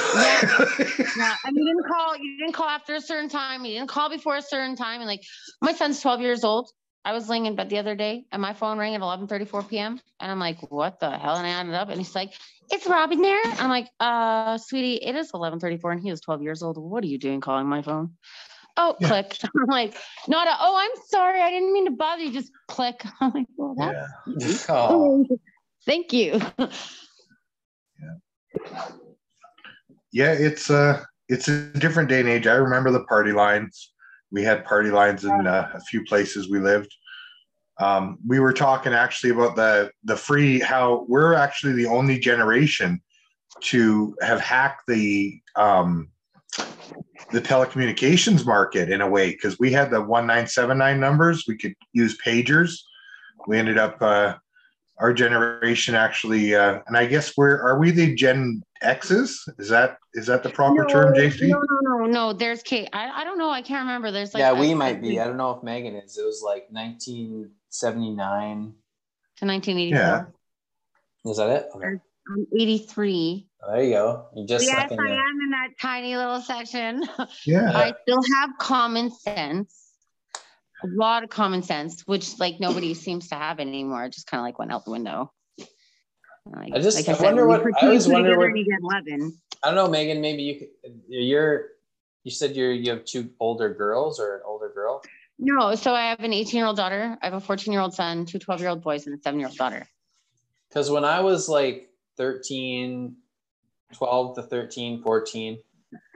Yeah, 1.17 1.35
and 1.45 1.57
you 1.57 1.67
didn't 1.67 1.89
call. 1.89 2.17
You 2.17 2.39
didn't 2.39 2.53
call 2.53 2.69
after 2.69 2.95
a 2.95 3.01
certain 3.01 3.29
time. 3.29 3.65
You 3.65 3.81
didn't 3.81 3.89
call 3.89 4.09
before 4.09 4.37
a 4.37 4.43
certain 4.43 4.77
time. 4.77 5.01
And 5.01 5.09
like, 5.09 5.25
my 5.61 5.73
son's 5.73 6.01
12 6.01 6.21
years 6.21 6.45
old. 6.45 6.71
I 7.05 7.13
was 7.13 7.29
laying 7.29 7.47
in 7.47 7.57
bed 7.57 7.69
the 7.69 7.79
other 7.79 7.97
day, 7.97 8.27
and 8.31 8.41
my 8.41 8.53
phone 8.53 8.79
rang 8.79 8.95
at 8.95 9.01
11:34 9.01 9.69
p.m. 9.69 10.01
And 10.21 10.31
I'm 10.31 10.39
like, 10.39 10.71
"What 10.71 11.01
the 11.01 11.11
hell?" 11.11 11.37
And 11.37 11.47
I 11.47 11.51
added 11.51 11.75
up, 11.75 11.89
and 11.89 11.99
he's 11.99 12.15
like, 12.15 12.35
"It's 12.71 12.87
Robin 12.87 13.21
there." 13.21 13.41
I'm 13.59 13.71
like, 13.71 13.89
"Uh, 13.99 14.57
sweetie, 14.59 14.97
it 14.97 15.17
is 15.17 15.33
11:34, 15.33 15.93
and 15.93 16.01
he 16.01 16.11
was 16.11 16.21
12 16.21 16.43
years 16.43 16.63
old. 16.63 16.79
What 16.79 17.03
are 17.03 17.09
you 17.09 17.19
doing 17.19 17.41
calling 17.41 17.67
my 17.67 17.83
phone?" 17.83 18.17
Oh, 18.77 18.97
Yeah. 19.01 19.09
click. 19.09 19.37
I'm 19.45 19.67
like, 19.67 19.97
"Not 20.29 20.47
a." 20.47 20.53
Oh, 20.61 20.77
I'm 20.77 21.03
sorry. 21.09 21.41
I 21.41 21.51
didn't 21.51 21.73
mean 21.73 21.87
to 21.87 21.91
bother 21.91 22.23
you. 22.23 22.33
Just 22.33 22.53
click. 22.69 23.03
I'm 23.21 23.33
like, 23.33 23.47
"Well, 23.57 23.75
that's 23.77 23.99
yeah. 24.27 24.65
Oh, 24.69 25.27
thank 25.85 26.13
you." 26.13 26.41
yeah, 30.13 30.33
it's 30.33 30.71
uh 30.71 31.03
it's 31.29 31.49
a 31.49 31.67
different 31.73 32.09
day 32.09 32.21
and 32.21 32.29
age. 32.29 32.47
I 32.47 32.55
remember 32.55 32.93
the 32.93 33.05
party 33.05 33.33
lines. 33.33 33.92
We 34.33 34.43
had 34.43 34.65
party 34.65 34.91
lines 34.91 35.25
in 35.25 35.47
uh, 35.47 35.71
a 35.75 35.81
few 35.81 36.05
places 36.05 36.49
we 36.49 36.59
lived. 36.59 36.93
Um, 37.79 38.19
we 38.27 38.41
were 38.41 38.53
talking 38.53 38.93
actually 38.93 39.31
about 39.31 39.57
the 39.57 39.91
the 40.05 40.17
free 40.17 40.59
how 40.59 41.07
we're 41.09 41.35
actually 41.35 41.75
the 41.75 41.87
only 41.87 42.19
generation 42.19 43.01
to 43.61 44.17
have 44.23 44.41
hacked 44.41 44.83
the 44.89 45.41
um, 45.57 46.09
the 47.31 47.41
telecommunications 47.41 48.47
market 48.47 48.91
in 48.91 49.01
a 49.01 49.09
way 49.09 49.31
because 49.31 49.59
we 49.59 49.73
had 49.73 49.91
the 49.91 50.01
1979 50.01 51.01
numbers 51.01 51.45
we 51.49 51.57
could 51.57 51.75
use 51.93 52.19
pagers 52.25 52.81
we 53.47 53.59
ended 53.59 53.79
up 53.79 54.01
uh, 54.03 54.35
our 54.99 55.13
generation 55.13 55.95
actually 55.95 56.55
uh, 56.55 56.81
and 56.87 56.97
i 56.97 57.07
guess 57.07 57.37
we're 57.37 57.61
are 57.63 57.79
we 57.79 57.91
the 57.91 58.15
gen 58.15 58.63
x's 58.83 59.49
is 59.59 59.69
that 59.69 59.99
is 60.15 60.27
that 60.27 60.43
the 60.43 60.51
proper 60.51 60.85
term 60.87 61.15
jc 61.15 61.41
No, 61.49 61.59
no, 61.59 61.79
no, 61.83 62.07
no. 62.07 62.33
There's 62.33 62.63
Kate. 62.63 62.89
I, 62.93 63.21
I 63.21 63.25
don't 63.25 63.39
know. 63.39 63.51
I 63.51 63.63
can't 63.63 63.87
remember. 63.87 64.11
There's 64.11 64.35
like 64.35 64.41
yeah, 64.41 64.53
we 64.53 64.73
a- 64.73 64.77
might 64.77 65.01
be. 65.01 65.21
I 65.21 65.25
don't 65.27 65.37
know 65.37 65.53
if 65.53 65.63
Megan 65.63 65.95
is. 65.97 66.19
It 66.19 66.25
was 66.25 66.43
like 66.45 66.67
1979. 66.71 68.75
to 69.37 69.47
1984. 69.47 69.99
Yeah. 69.99 70.25
Is 71.31 71.37
that 71.39 71.51
it? 71.51 71.67
Okay. 71.75 71.87
I'm 72.29 72.47
83. 72.59 73.47
There 73.69 73.83
you 73.83 73.91
go. 73.93 74.27
You 74.37 74.47
just 74.47 74.67
yes, 74.67 74.87
I 74.91 74.97
there. 74.97 75.07
am 75.07 75.41
in 75.45 75.51
that 75.51 75.69
tiny 75.81 76.17
little 76.17 76.41
section. 76.41 77.05
yeah 77.47 77.71
I 77.75 77.93
still 78.03 78.21
have 78.37 78.51
common 78.59 79.11
sense. 79.11 79.79
A 80.85 80.89
lot 80.89 81.23
of 81.23 81.31
common 81.31 81.63
sense, 81.63 82.03
which 82.07 82.41
like 82.41 82.59
nobody 82.59 82.93
seems 82.95 83.29
to 83.29 83.37
have 83.37 83.61
anymore. 83.61 84.05
It 84.05 84.13
just 84.15 84.27
kind 84.27 84.41
of 84.41 84.45
like 84.45 84.59
went 84.59 84.73
out 84.73 84.85
the 84.85 84.91
window. 84.91 85.33
Like, 86.47 86.73
I 86.75 86.79
just- 86.81 86.99
I 86.99 87.03
said, 87.03 87.21
wonder 87.21 87.47
what- 87.47 87.63
I 87.81 87.87
always 87.87 88.09
wonder 88.09 88.37
what- 88.37 88.57
You 88.57 88.65
get 88.65 88.81
11. 88.83 89.39
I 89.63 89.69
don't 89.69 89.77
know, 89.77 89.89
Megan. 89.89 90.21
Maybe 90.21 90.43
you 90.43 90.59
could. 90.59 90.69
You're. 91.09 91.69
You 92.25 92.31
said 92.31 92.57
you're. 92.57 92.73
You 92.73 92.91
have 92.91 93.05
two 93.05 93.31
older 93.39 93.73
girls 93.73 94.19
or 94.19 94.37
an 94.37 94.43
older 94.45 94.69
girl. 94.75 95.03
No, 95.39 95.75
so 95.77 95.95
I 95.95 96.03
have 96.09 96.21
an 96.21 96.33
18 96.33 96.59
year 96.59 96.67
old 96.67 96.77
daughter. 96.77 97.17
I 97.23 97.27
have 97.27 97.35
a 97.35 97.41
14 97.41 97.73
year 97.73 97.81
old 97.81 97.95
son, 97.95 98.27
two 98.27 98.39
12 98.39 98.61
year 98.61 98.71
old 98.71 98.83
boys, 98.83 99.07
and 99.07 99.17
a 99.19 99.23
seven 99.23 99.39
year 99.39 99.49
old 99.49 99.57
daughter. 99.57 99.87
Because 100.69 100.91
when 100.91 101.05
I 101.05 101.21
was 101.21 101.49
like 101.49 101.91
13, 102.17 103.17
12 103.93 104.35
to 104.37 104.43
13, 104.43 105.03
14, 105.03 105.59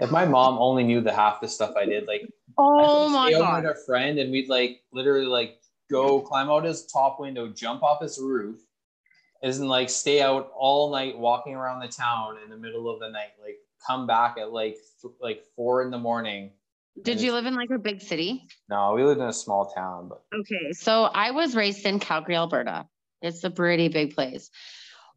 if 0.01 0.11
my 0.11 0.25
mom 0.25 0.59
only 0.59 0.83
knew 0.85 1.01
the 1.01 1.13
half 1.13 1.41
the 1.41 1.49
stuff 1.49 1.75
I 1.77 1.85
did, 1.87 2.07
like 2.09 2.23
Oh 2.59 3.09
my 3.09 3.31
God. 3.31 3.65
a 3.65 3.75
friend 3.75 4.19
and 4.19 4.33
we'd 4.33 4.49
like 4.49 4.83
literally 4.93 5.27
like 5.27 5.61
go 5.91 6.21
climb 6.21 6.51
out 6.51 6.65
his 6.65 6.87
top 6.87 7.21
window, 7.21 7.49
jump 7.49 7.83
off 7.83 8.01
his 8.03 8.19
roof, 8.19 8.61
isn't 9.43 9.67
like 9.67 9.91
stay 9.91 10.23
out 10.23 10.51
all 10.57 10.91
night 10.91 11.19
walking 11.19 11.55
around 11.55 11.81
the 11.81 11.89
town 11.89 12.37
in 12.43 12.51
the 12.51 12.57
middle 12.57 12.93
of 12.93 13.01
the 13.01 13.09
night, 13.09 13.33
like 13.43 13.59
come 13.87 14.07
back 14.07 14.37
at 14.39 14.53
like 14.53 14.79
th- 15.03 15.15
like 15.21 15.45
four 15.55 15.83
in 15.83 15.91
the 15.91 15.99
morning. 15.99 16.51
Did 17.03 17.21
you 17.21 17.33
live 17.33 17.45
in 17.45 17.55
like 17.55 17.71
a 17.71 17.79
big 17.79 18.01
city? 18.01 18.47
No, 18.71 18.95
we 18.95 19.05
lived 19.05 19.21
in 19.21 19.27
a 19.27 19.33
small 19.33 19.67
town, 19.67 20.09
but 20.09 20.23
Okay, 20.35 20.73
so 20.73 21.05
I 21.05 21.31
was 21.31 21.55
raised 21.55 21.85
in 21.85 22.01
Calgary, 22.01 22.37
Alberta. 22.37 22.87
It's 23.23 23.45
a 23.45 23.51
pretty 23.51 23.89
big 23.89 24.15
place. 24.15 24.51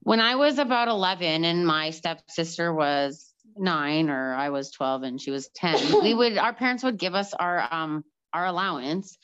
When 0.02 0.20
I 0.20 0.36
was 0.36 0.60
about 0.60 0.88
11 0.88 1.44
and 1.44 1.66
my 1.66 1.90
stepsister 1.90 2.74
was 2.74 3.34
nine 3.58 4.10
or 4.10 4.34
I 4.34 4.50
was 4.50 4.72
12 4.72 5.04
and 5.04 5.22
she 5.22 5.32
was 5.32 5.50
10, 5.56 6.02
we 6.04 6.14
would, 6.16 6.38
our 6.38 6.54
parents 6.54 6.84
would 6.84 6.98
give 6.98 7.16
us 7.16 7.34
our, 7.34 7.68
um, 7.72 8.04
our 8.34 8.46
allowance 8.46 9.18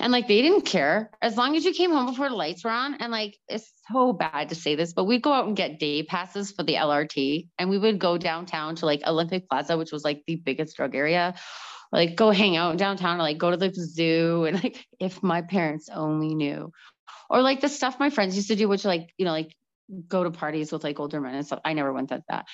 and 0.00 0.12
like 0.12 0.26
they 0.26 0.42
didn't 0.42 0.62
care 0.62 1.10
as 1.20 1.36
long 1.36 1.56
as 1.56 1.64
you 1.64 1.72
came 1.72 1.90
home 1.90 2.06
before 2.06 2.28
the 2.28 2.34
lights 2.34 2.64
were 2.64 2.70
on. 2.70 2.94
And 2.94 3.12
like 3.12 3.36
it's 3.48 3.70
so 3.92 4.12
bad 4.12 4.48
to 4.48 4.54
say 4.54 4.74
this, 4.74 4.92
but 4.92 5.04
we'd 5.04 5.22
go 5.22 5.32
out 5.32 5.46
and 5.46 5.56
get 5.56 5.78
day 5.78 6.02
passes 6.02 6.50
for 6.50 6.62
the 6.62 6.74
LRT 6.74 7.48
and 7.58 7.70
we 7.70 7.78
would 7.78 7.98
go 7.98 8.18
downtown 8.18 8.76
to 8.76 8.86
like 8.86 9.02
Olympic 9.06 9.48
Plaza, 9.48 9.76
which 9.76 9.92
was 9.92 10.04
like 10.04 10.22
the 10.26 10.36
biggest 10.36 10.76
drug 10.76 10.94
area. 10.94 11.34
Like 11.92 12.16
go 12.16 12.30
hang 12.30 12.56
out 12.56 12.78
downtown 12.78 13.18
or 13.18 13.22
like 13.22 13.38
go 13.38 13.50
to 13.50 13.56
the 13.56 13.72
zoo. 13.72 14.44
And 14.48 14.62
like 14.62 14.84
if 14.98 15.22
my 15.22 15.42
parents 15.42 15.88
only 15.92 16.34
knew. 16.34 16.72
Or 17.28 17.42
like 17.42 17.60
the 17.60 17.68
stuff 17.68 18.00
my 18.00 18.10
friends 18.10 18.34
used 18.34 18.48
to 18.48 18.56
do, 18.56 18.68
which 18.68 18.84
like, 18.84 19.10
you 19.18 19.24
know, 19.24 19.32
like 19.32 19.54
go 20.08 20.24
to 20.24 20.30
parties 20.30 20.72
with 20.72 20.82
like 20.82 20.98
older 20.98 21.20
men 21.20 21.34
and 21.34 21.46
stuff. 21.46 21.60
I 21.64 21.74
never 21.74 21.92
went 21.92 22.10
at 22.10 22.22
that 22.28 22.46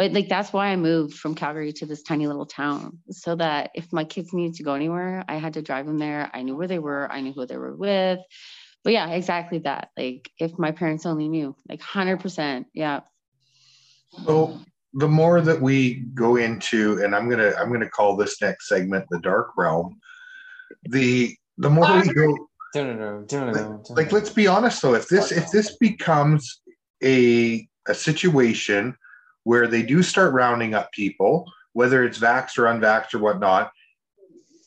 but 0.00 0.12
like 0.12 0.30
that's 0.30 0.50
why 0.50 0.68
I 0.68 0.76
moved 0.76 1.12
from 1.12 1.34
Calgary 1.34 1.74
to 1.74 1.84
this 1.84 2.02
tiny 2.02 2.26
little 2.26 2.46
town 2.46 3.00
so 3.10 3.36
that 3.36 3.70
if 3.74 3.92
my 3.92 4.02
kids 4.04 4.32
needed 4.32 4.54
to 4.54 4.62
go 4.62 4.72
anywhere, 4.72 5.26
I 5.28 5.34
had 5.34 5.52
to 5.54 5.62
drive 5.62 5.84
them 5.84 5.98
there. 5.98 6.30
I 6.32 6.40
knew 6.40 6.56
where 6.56 6.66
they 6.66 6.78
were, 6.78 7.12
I 7.12 7.20
knew 7.20 7.34
who 7.34 7.44
they 7.44 7.58
were 7.58 7.76
with. 7.76 8.18
But 8.82 8.94
yeah, 8.94 9.10
exactly 9.10 9.58
that. 9.58 9.90
Like 9.98 10.30
if 10.38 10.58
my 10.58 10.70
parents 10.70 11.04
only 11.04 11.28
knew, 11.28 11.54
like 11.68 11.82
100%. 11.82 12.64
Yeah. 12.72 13.00
So 14.24 14.58
the 14.94 15.06
more 15.06 15.42
that 15.42 15.60
we 15.60 15.96
go 16.14 16.36
into, 16.36 17.04
and 17.04 17.14
I'm 17.14 17.28
gonna 17.28 17.52
I'm 17.58 17.70
gonna 17.70 17.90
call 17.90 18.16
this 18.16 18.40
next 18.40 18.68
segment 18.68 19.04
the 19.10 19.20
dark 19.20 19.50
realm. 19.58 20.00
The 20.84 21.36
the 21.58 21.68
more 21.68 22.00
we 22.00 22.10
go, 22.14 22.48
like 23.90 24.12
let's 24.12 24.30
be 24.30 24.46
honest 24.46 24.80
though, 24.80 24.94
if 24.94 25.08
this 25.08 25.30
if 25.30 25.50
this 25.50 25.76
becomes 25.76 26.62
a 27.04 27.68
a 27.86 27.94
situation 27.94 28.96
where 29.44 29.66
they 29.66 29.82
do 29.82 30.02
start 30.02 30.32
rounding 30.32 30.74
up 30.74 30.92
people, 30.92 31.50
whether 31.72 32.04
it's 32.04 32.18
vaxxed 32.18 32.58
or 32.58 32.64
unvaxxed 32.64 33.14
or 33.14 33.18
whatnot. 33.18 33.72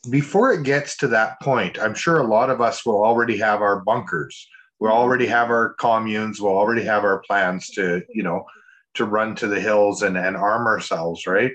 Before 0.10 0.52
it 0.52 0.64
gets 0.64 0.98
to 0.98 1.08
that 1.10 1.40
point, 1.42 1.80
I'm 1.80 1.94
sure 1.94 2.20
a 2.20 2.28
lot 2.28 2.50
of 2.50 2.60
us 2.60 2.86
will 2.86 3.04
already 3.04 3.38
have 3.38 3.62
our 3.62 3.80
bunkers. 3.82 4.48
We'll 4.80 4.92
already 4.92 5.28
have 5.28 5.50
our 5.50 5.76
communes. 5.76 6.42
We'll 6.42 6.58
already 6.58 6.84
have 6.84 7.04
our 7.04 7.20
plans 7.20 7.70
to, 7.70 8.02
you 8.14 8.24
know, 8.24 8.46
to 8.96 9.06
run 9.06 9.36
to 9.36 9.48
the 9.48 9.60
hills 9.60 10.02
and, 10.02 10.18
and 10.18 10.36
arm 10.36 10.68
ourselves, 10.68 11.26
right? 11.26 11.52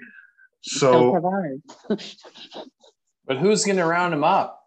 So, 0.62 1.20
but 3.26 3.36
who's 3.36 3.64
going 3.64 3.76
to 3.76 3.84
round 3.84 4.12
them 4.12 4.24
up? 4.24 4.60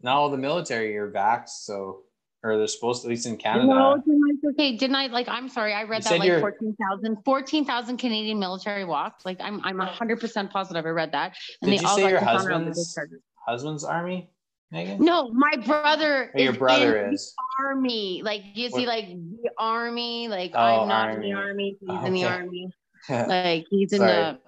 Not 0.00 0.16
all 0.16 0.30
the 0.30 0.38
military 0.38 0.96
are 0.96 1.10
vaxxed, 1.10 1.64
so 1.64 2.04
or 2.42 2.58
they're 2.58 2.66
supposed 2.66 3.02
to, 3.02 3.08
at 3.08 3.10
least 3.10 3.26
in 3.26 3.36
Canada. 3.36 3.66
No, 3.66 4.02
didn't 4.04 4.40
okay, 4.50 4.76
didn't 4.76 4.96
I 4.96 5.06
like? 5.06 5.28
I'm 5.28 5.48
sorry, 5.48 5.72
I 5.72 5.84
read 5.84 6.04
you 6.04 6.10
that 6.10 6.18
like 6.18 6.40
14,000 6.40 7.18
14,000 7.24 7.96
Canadian 7.96 8.38
military 8.38 8.84
walked. 8.84 9.24
Like 9.24 9.40
I'm 9.40 9.60
I'm 9.64 9.78
100 9.78 10.20
percent 10.20 10.50
positive 10.50 10.84
I 10.84 10.88
read 10.90 11.12
that. 11.12 11.36
And 11.60 11.70
Did 11.70 11.78
they 11.78 11.82
you 11.82 11.88
all 11.88 11.96
say 11.96 12.08
your 12.08 12.20
husband's 12.20 12.98
husband's 13.46 13.84
army? 13.84 14.28
Megan? 14.72 15.04
No, 15.04 15.30
my 15.32 15.56
brother. 15.66 16.32
Oh, 16.34 16.40
your 16.40 16.54
brother 16.54 17.10
is 17.10 17.34
army. 17.62 18.22
Like 18.24 18.42
you 18.54 18.70
what? 18.70 18.80
see, 18.80 18.86
like 18.86 19.06
the 19.08 19.50
army. 19.58 20.28
Like 20.28 20.52
oh, 20.54 20.82
I'm 20.82 20.88
not 20.88 21.10
army. 21.10 21.14
in 21.14 21.34
the 21.34 21.40
army. 21.40 21.76
He's 21.78 21.88
oh, 21.90 21.96
okay. 21.98 22.06
in 22.06 22.12
the 22.14 22.24
army. 22.24 22.68
like 23.08 23.66
he's 23.70 23.92
in 23.92 24.00
the 24.00 24.38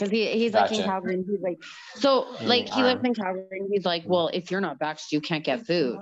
because 0.00 0.10
he, 0.10 0.26
he's 0.32 0.52
gotcha. 0.52 0.74
like 0.74 0.80
in 0.80 0.88
Calgary 0.88 1.14
and 1.14 1.26
he's 1.28 1.40
like 1.40 1.62
so 1.96 2.26
like 2.42 2.68
he 2.70 2.82
lives 2.82 3.04
in 3.04 3.14
Calgary 3.14 3.58
and 3.60 3.68
he's 3.70 3.84
like 3.84 4.04
well 4.06 4.30
if 4.32 4.50
you're 4.50 4.60
not 4.60 4.78
vaxxed 4.78 5.12
you 5.12 5.20
can't 5.20 5.44
get 5.44 5.66
food. 5.66 5.98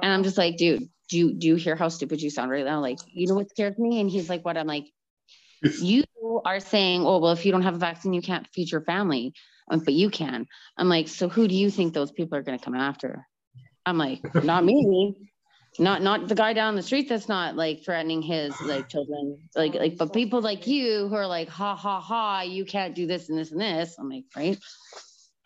And 0.00 0.12
I'm 0.12 0.22
just 0.22 0.38
like 0.38 0.56
dude 0.56 0.88
do 1.08 1.18
you 1.18 1.34
do 1.34 1.48
you 1.48 1.54
hear 1.56 1.74
how 1.74 1.88
stupid 1.88 2.22
you 2.22 2.30
sound 2.30 2.50
right 2.50 2.64
now? 2.64 2.80
Like 2.80 2.98
you 3.06 3.26
know 3.26 3.34
what 3.34 3.50
scares 3.50 3.76
me? 3.78 4.00
And 4.00 4.08
he's 4.08 4.28
like 4.28 4.44
what? 4.44 4.56
I'm 4.56 4.66
like 4.66 4.86
you 5.80 6.04
are 6.44 6.60
saying 6.60 7.04
oh 7.04 7.18
well 7.18 7.32
if 7.32 7.44
you 7.44 7.52
don't 7.52 7.62
have 7.62 7.74
a 7.74 7.78
vaccine 7.78 8.12
you 8.12 8.22
can't 8.22 8.46
feed 8.54 8.70
your 8.70 8.82
family. 8.82 9.34
Um, 9.70 9.80
but 9.80 9.94
you 9.94 10.10
can. 10.10 10.46
I'm 10.76 10.88
like 10.88 11.08
so 11.08 11.28
who 11.28 11.48
do 11.48 11.54
you 11.54 11.70
think 11.70 11.94
those 11.94 12.12
people 12.12 12.38
are 12.38 12.42
going 12.42 12.58
to 12.58 12.64
come 12.64 12.74
after? 12.74 13.26
I'm 13.84 13.98
like 13.98 14.20
not 14.44 14.64
me 14.64 15.14
not 15.78 16.02
not 16.02 16.28
the 16.28 16.34
guy 16.34 16.52
down 16.52 16.76
the 16.76 16.82
street 16.82 17.08
that's 17.08 17.28
not 17.28 17.56
like 17.56 17.84
threatening 17.84 18.20
his 18.20 18.54
like 18.62 18.88
children 18.88 19.38
like 19.54 19.74
like 19.74 19.96
but 19.96 20.12
people 20.12 20.40
like 20.40 20.66
you 20.66 21.08
who 21.08 21.14
are 21.14 21.26
like 21.26 21.48
ha 21.48 21.74
ha 21.74 22.00
ha 22.00 22.42
you 22.42 22.64
can't 22.64 22.94
do 22.94 23.06
this 23.06 23.28
and 23.28 23.38
this 23.38 23.52
and 23.52 23.60
this 23.60 23.96
i'm 23.98 24.10
like 24.10 24.24
right 24.36 24.58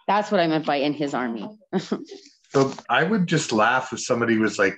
that's 0.09 0.31
what 0.31 0.41
i 0.41 0.47
meant 0.47 0.67
by 0.67 0.77
in 0.77 0.93
his 0.93 1.15
army 1.15 1.49
so 2.51 2.73
i 2.89 3.05
would 3.05 3.27
just 3.27 3.53
laugh 3.53 3.93
if 3.93 4.01
somebody 4.01 4.37
was 4.37 4.59
like 4.59 4.77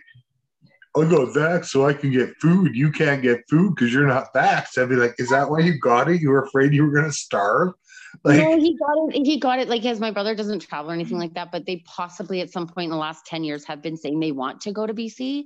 "I 0.96 1.08
go 1.08 1.26
vax 1.26 1.66
so 1.66 1.86
I 1.86 1.92
can 1.92 2.10
get 2.10 2.34
food. 2.40 2.74
You 2.74 2.90
can't 2.90 3.22
get 3.22 3.44
food 3.48 3.74
because 3.74 3.92
you're 3.92 4.06
not 4.06 4.34
vaxxed. 4.34 4.78
I'd 4.78 4.88
be 4.88 4.96
like, 4.96 5.14
is 5.18 5.28
that 5.28 5.48
why 5.48 5.60
you 5.60 5.78
got 5.78 6.10
it? 6.10 6.20
You 6.20 6.30
were 6.30 6.42
afraid 6.42 6.72
you 6.72 6.84
were 6.84 6.92
going 6.92 7.04
to 7.04 7.12
starve? 7.12 7.74
Like, 8.24 8.38
no, 8.38 8.58
he 8.58 8.76
got 8.76 9.14
it. 9.14 9.26
He 9.26 9.38
got 9.38 9.58
it. 9.58 9.68
Like, 9.68 9.84
as 9.84 10.00
my 10.00 10.10
brother 10.10 10.34
doesn't 10.34 10.60
travel 10.60 10.90
or 10.90 10.94
anything 10.94 11.18
like 11.18 11.34
that, 11.34 11.52
but 11.52 11.66
they 11.66 11.82
possibly 11.86 12.40
at 12.40 12.50
some 12.50 12.66
point 12.66 12.86
in 12.86 12.90
the 12.90 12.96
last 12.96 13.26
10 13.26 13.44
years 13.44 13.64
have 13.64 13.82
been 13.82 13.96
saying 13.96 14.20
they 14.20 14.32
want 14.32 14.62
to 14.62 14.72
go 14.72 14.86
to 14.86 14.94
BC. 14.94 15.44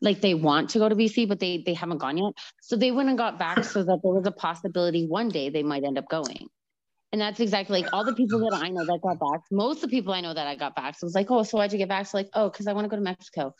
Like 0.00 0.20
they 0.20 0.34
want 0.34 0.70
to 0.70 0.78
go 0.78 0.88
to 0.88 0.94
BC, 0.94 1.26
but 1.26 1.40
they 1.40 1.62
they 1.64 1.72
haven't 1.72 1.98
gone 1.98 2.18
yet. 2.18 2.32
So 2.60 2.76
they 2.76 2.90
went 2.90 3.08
and 3.08 3.16
got 3.16 3.38
back 3.38 3.64
so 3.64 3.82
that 3.82 4.00
there 4.02 4.12
was 4.12 4.26
a 4.26 4.30
possibility 4.30 5.06
one 5.06 5.28
day 5.28 5.48
they 5.48 5.62
might 5.62 5.84
end 5.84 5.96
up 5.96 6.08
going. 6.08 6.48
And 7.12 7.20
that's 7.20 7.40
exactly 7.40 7.80
like 7.80 7.92
all 7.94 8.04
the 8.04 8.14
people 8.14 8.40
that 8.40 8.60
I 8.62 8.68
know 8.68 8.84
that 8.84 9.00
got 9.02 9.18
back. 9.18 9.40
Most 9.50 9.76
of 9.76 9.82
the 9.82 9.96
people 9.96 10.12
I 10.12 10.20
know 10.20 10.34
that 10.34 10.46
I 10.46 10.54
got 10.54 10.76
back. 10.76 10.98
So 10.98 11.04
it 11.04 11.08
was 11.08 11.14
like, 11.14 11.30
oh, 11.30 11.42
so 11.44 11.56
why'd 11.56 11.72
you 11.72 11.78
get 11.78 11.88
back? 11.88 12.06
So 12.06 12.18
like, 12.18 12.28
oh, 12.34 12.50
because 12.50 12.66
I 12.66 12.74
want 12.74 12.84
to 12.84 12.88
go 12.90 12.96
to 12.96 13.02
Mexico. 13.02 13.54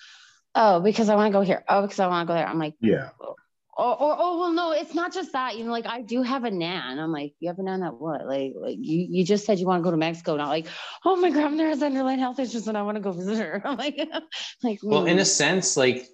Oh, 0.54 0.80
because 0.80 1.08
I 1.08 1.14
want 1.16 1.32
to 1.32 1.38
go 1.38 1.42
here. 1.42 1.64
Oh, 1.68 1.82
because 1.82 2.00
I 2.00 2.06
want 2.06 2.26
to 2.26 2.30
go 2.30 2.36
there. 2.36 2.46
I'm 2.46 2.58
like, 2.58 2.74
yeah. 2.80 3.10
Oh, 3.20 3.34
or, 3.76 4.02
or 4.02 4.16
oh 4.18 4.40
well 4.40 4.52
no 4.52 4.72
it's 4.72 4.94
not 4.94 5.12
just 5.12 5.32
that 5.32 5.56
you 5.56 5.64
know 5.64 5.70
like 5.70 5.86
i 5.86 6.00
do 6.00 6.22
have 6.22 6.44
a 6.44 6.50
nan. 6.50 6.98
I'm 6.98 7.12
like 7.12 7.34
you 7.40 7.48
have 7.48 7.58
a 7.58 7.62
nan 7.62 7.80
that 7.80 7.94
what? 7.94 8.26
Like 8.26 8.52
like 8.56 8.76
you 8.80 9.06
you 9.10 9.24
just 9.24 9.44
said 9.44 9.58
you 9.58 9.66
want 9.66 9.80
to 9.80 9.84
go 9.84 9.90
to 9.90 9.96
mexico 9.96 10.36
not 10.36 10.48
like 10.48 10.66
oh 11.04 11.16
my 11.16 11.30
grandmother 11.30 11.68
has 11.68 11.82
underlying 11.82 12.18
health 12.18 12.38
issues 12.38 12.66
and 12.68 12.76
i 12.76 12.82
want 12.82 12.96
to 12.96 13.00
go 13.00 13.12
visit 13.12 13.38
her. 13.38 13.62
I'm 13.66 13.76
like 13.76 13.96
like 14.62 14.78
well 14.82 15.04
mm. 15.04 15.10
in 15.10 15.18
a 15.18 15.24
sense 15.24 15.76
like 15.76 16.06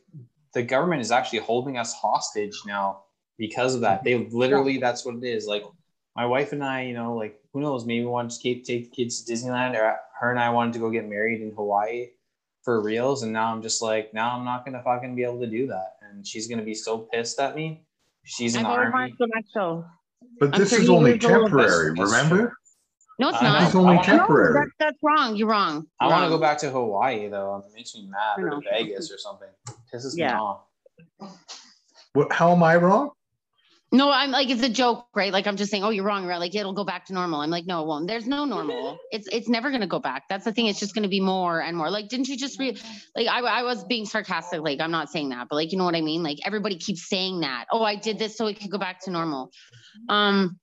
the 0.55 0.63
government 0.63 1.01
is 1.01 1.11
actually 1.11 1.39
holding 1.41 1.79
us 1.79 1.95
hostage 1.95 2.61
now 2.67 3.05
because 3.39 3.75
of 3.75 3.81
that. 3.81 4.05
They 4.05 4.29
literally 4.31 4.77
that's 4.77 5.05
what 5.05 5.15
it 5.15 5.25
is. 5.25 5.47
Like 5.47 5.65
my 6.15 6.27
wife 6.27 6.53
and 6.53 6.63
i 6.65 6.83
you 6.83 6.95
know 6.95 7.15
like 7.15 7.41
who 7.53 7.61
knows 7.61 7.85
maybe 7.85 8.05
we 8.05 8.11
want 8.11 8.31
to 8.31 8.39
take 8.41 8.65
the 8.65 8.83
kids 8.95 9.23
to 9.23 9.33
disneyland 9.33 9.75
or 9.75 9.97
her 10.19 10.31
and 10.31 10.39
i 10.39 10.51
wanted 10.51 10.73
to 10.73 10.79
go 10.79 10.91
get 10.91 11.09
married 11.09 11.41
in 11.41 11.53
hawaii 11.53 12.07
for 12.63 12.81
reals 12.81 13.23
and 13.23 13.33
now 13.33 13.53
i'm 13.53 13.63
just 13.63 13.83
like 13.83 14.15
now 14.15 14.37
i'm 14.37 14.45
not 14.45 14.65
gonna 14.65 14.83
fucking 14.83 15.15
be 15.17 15.25
able 15.25 15.41
to 15.41 15.47
do 15.47 15.67
that 15.67 15.97
and 16.13 16.27
she's 16.27 16.47
gonna 16.47 16.63
be 16.63 16.75
so 16.75 16.99
pissed 16.99 17.39
at 17.41 17.57
me. 17.57 17.85
She's 18.25 18.55
in 18.55 18.63
the 18.63 18.69
army. 18.69 19.15
But 20.39 20.55
this 20.55 20.73
is 20.73 20.89
only 20.89 21.19
temporary, 21.19 21.93
remember? 21.93 22.57
No, 23.19 23.29
it's 23.29 23.43
not. 23.43 23.63
It's 23.65 23.75
only 23.75 24.03
temporary. 24.03 24.55
No, 24.55 24.61
that's, 24.61 24.73
that's 24.79 24.99
wrong. 25.03 25.37
You're 25.37 25.49
wrong. 25.49 25.87
I 26.01 26.09
want 26.09 26.25
to 26.25 26.29
go 26.29 26.39
back 26.39 26.59
to 26.59 26.71
Hawaii 26.71 27.29
though. 27.29 27.63
It 27.67 27.75
makes 27.75 27.95
me 27.95 28.09
mad. 28.09 28.43
Or 28.43 28.61
Vegas 28.71 29.13
or 29.13 29.19
something. 29.19 29.49
Pisses 29.93 30.15
yeah. 30.17 30.35
me 30.35 30.41
off. 30.41 30.61
What? 32.15 32.33
How 32.33 32.53
am 32.53 32.63
I 32.63 32.77
wrong? 32.77 33.11
No, 33.95 34.11
I'm 34.11 34.31
like 34.31 34.49
it's 34.49 34.63
a 34.63 34.71
joke, 34.71 35.07
right? 35.15 35.31
Like 35.31 35.47
I'm 35.47 35.57
just 35.57 35.71
saying, 35.71 35.85
oh, 35.85 35.91
you're 35.91 36.05
wrong, 36.05 36.25
right? 36.27 36.41
Like 36.41 36.55
it'll 36.55 36.73
go 36.73 36.83
back 36.83 37.05
to 37.07 37.13
normal. 37.13 37.43
I'm 37.43 37.51
like, 37.51 37.67
no, 37.67 37.83
it 37.83 37.87
won't. 37.87 38.09
There's 38.09 38.27
no 38.27 38.47
normal. 38.47 38.99
It's 39.13 39.29
it's 39.31 39.47
never 39.47 39.71
gonna 39.71 39.87
go 39.87 39.99
back. 39.99 40.23
That's 40.31 40.47
the 40.47 40.53
thing. 40.53 40.67
It's 40.67 40.81
just 40.81 40.95
gonna 40.95 41.09
be 41.09 41.21
more 41.21 41.61
and 41.61 41.77
more. 41.77 41.91
Like, 41.91 42.09
didn't 42.09 42.29
you 42.29 42.39
just 42.39 42.59
read? 42.59 42.81
Like 43.15 43.29
I, 43.29 43.41
I 43.41 43.63
was 43.63 43.85
being 43.85 44.07
sarcastic. 44.07 44.63
Like 44.63 44.81
I'm 44.81 44.91
not 44.91 45.11
saying 45.11 45.29
that, 45.29 45.49
but 45.51 45.57
like 45.57 45.71
you 45.71 45.77
know 45.77 45.85
what 45.85 45.95
I 45.95 46.01
mean. 46.01 46.23
Like 46.23 46.39
everybody 46.47 46.79
keeps 46.79 47.07
saying 47.07 47.41
that. 47.41 47.67
Oh, 47.71 47.83
I 47.83 47.97
did 47.97 48.19
this 48.19 48.39
so 48.39 48.47
it 48.47 48.59
could 48.59 48.71
go 48.71 48.79
back 48.79 49.01
to 49.05 49.11
normal. 49.11 49.51
Um, 50.09 50.59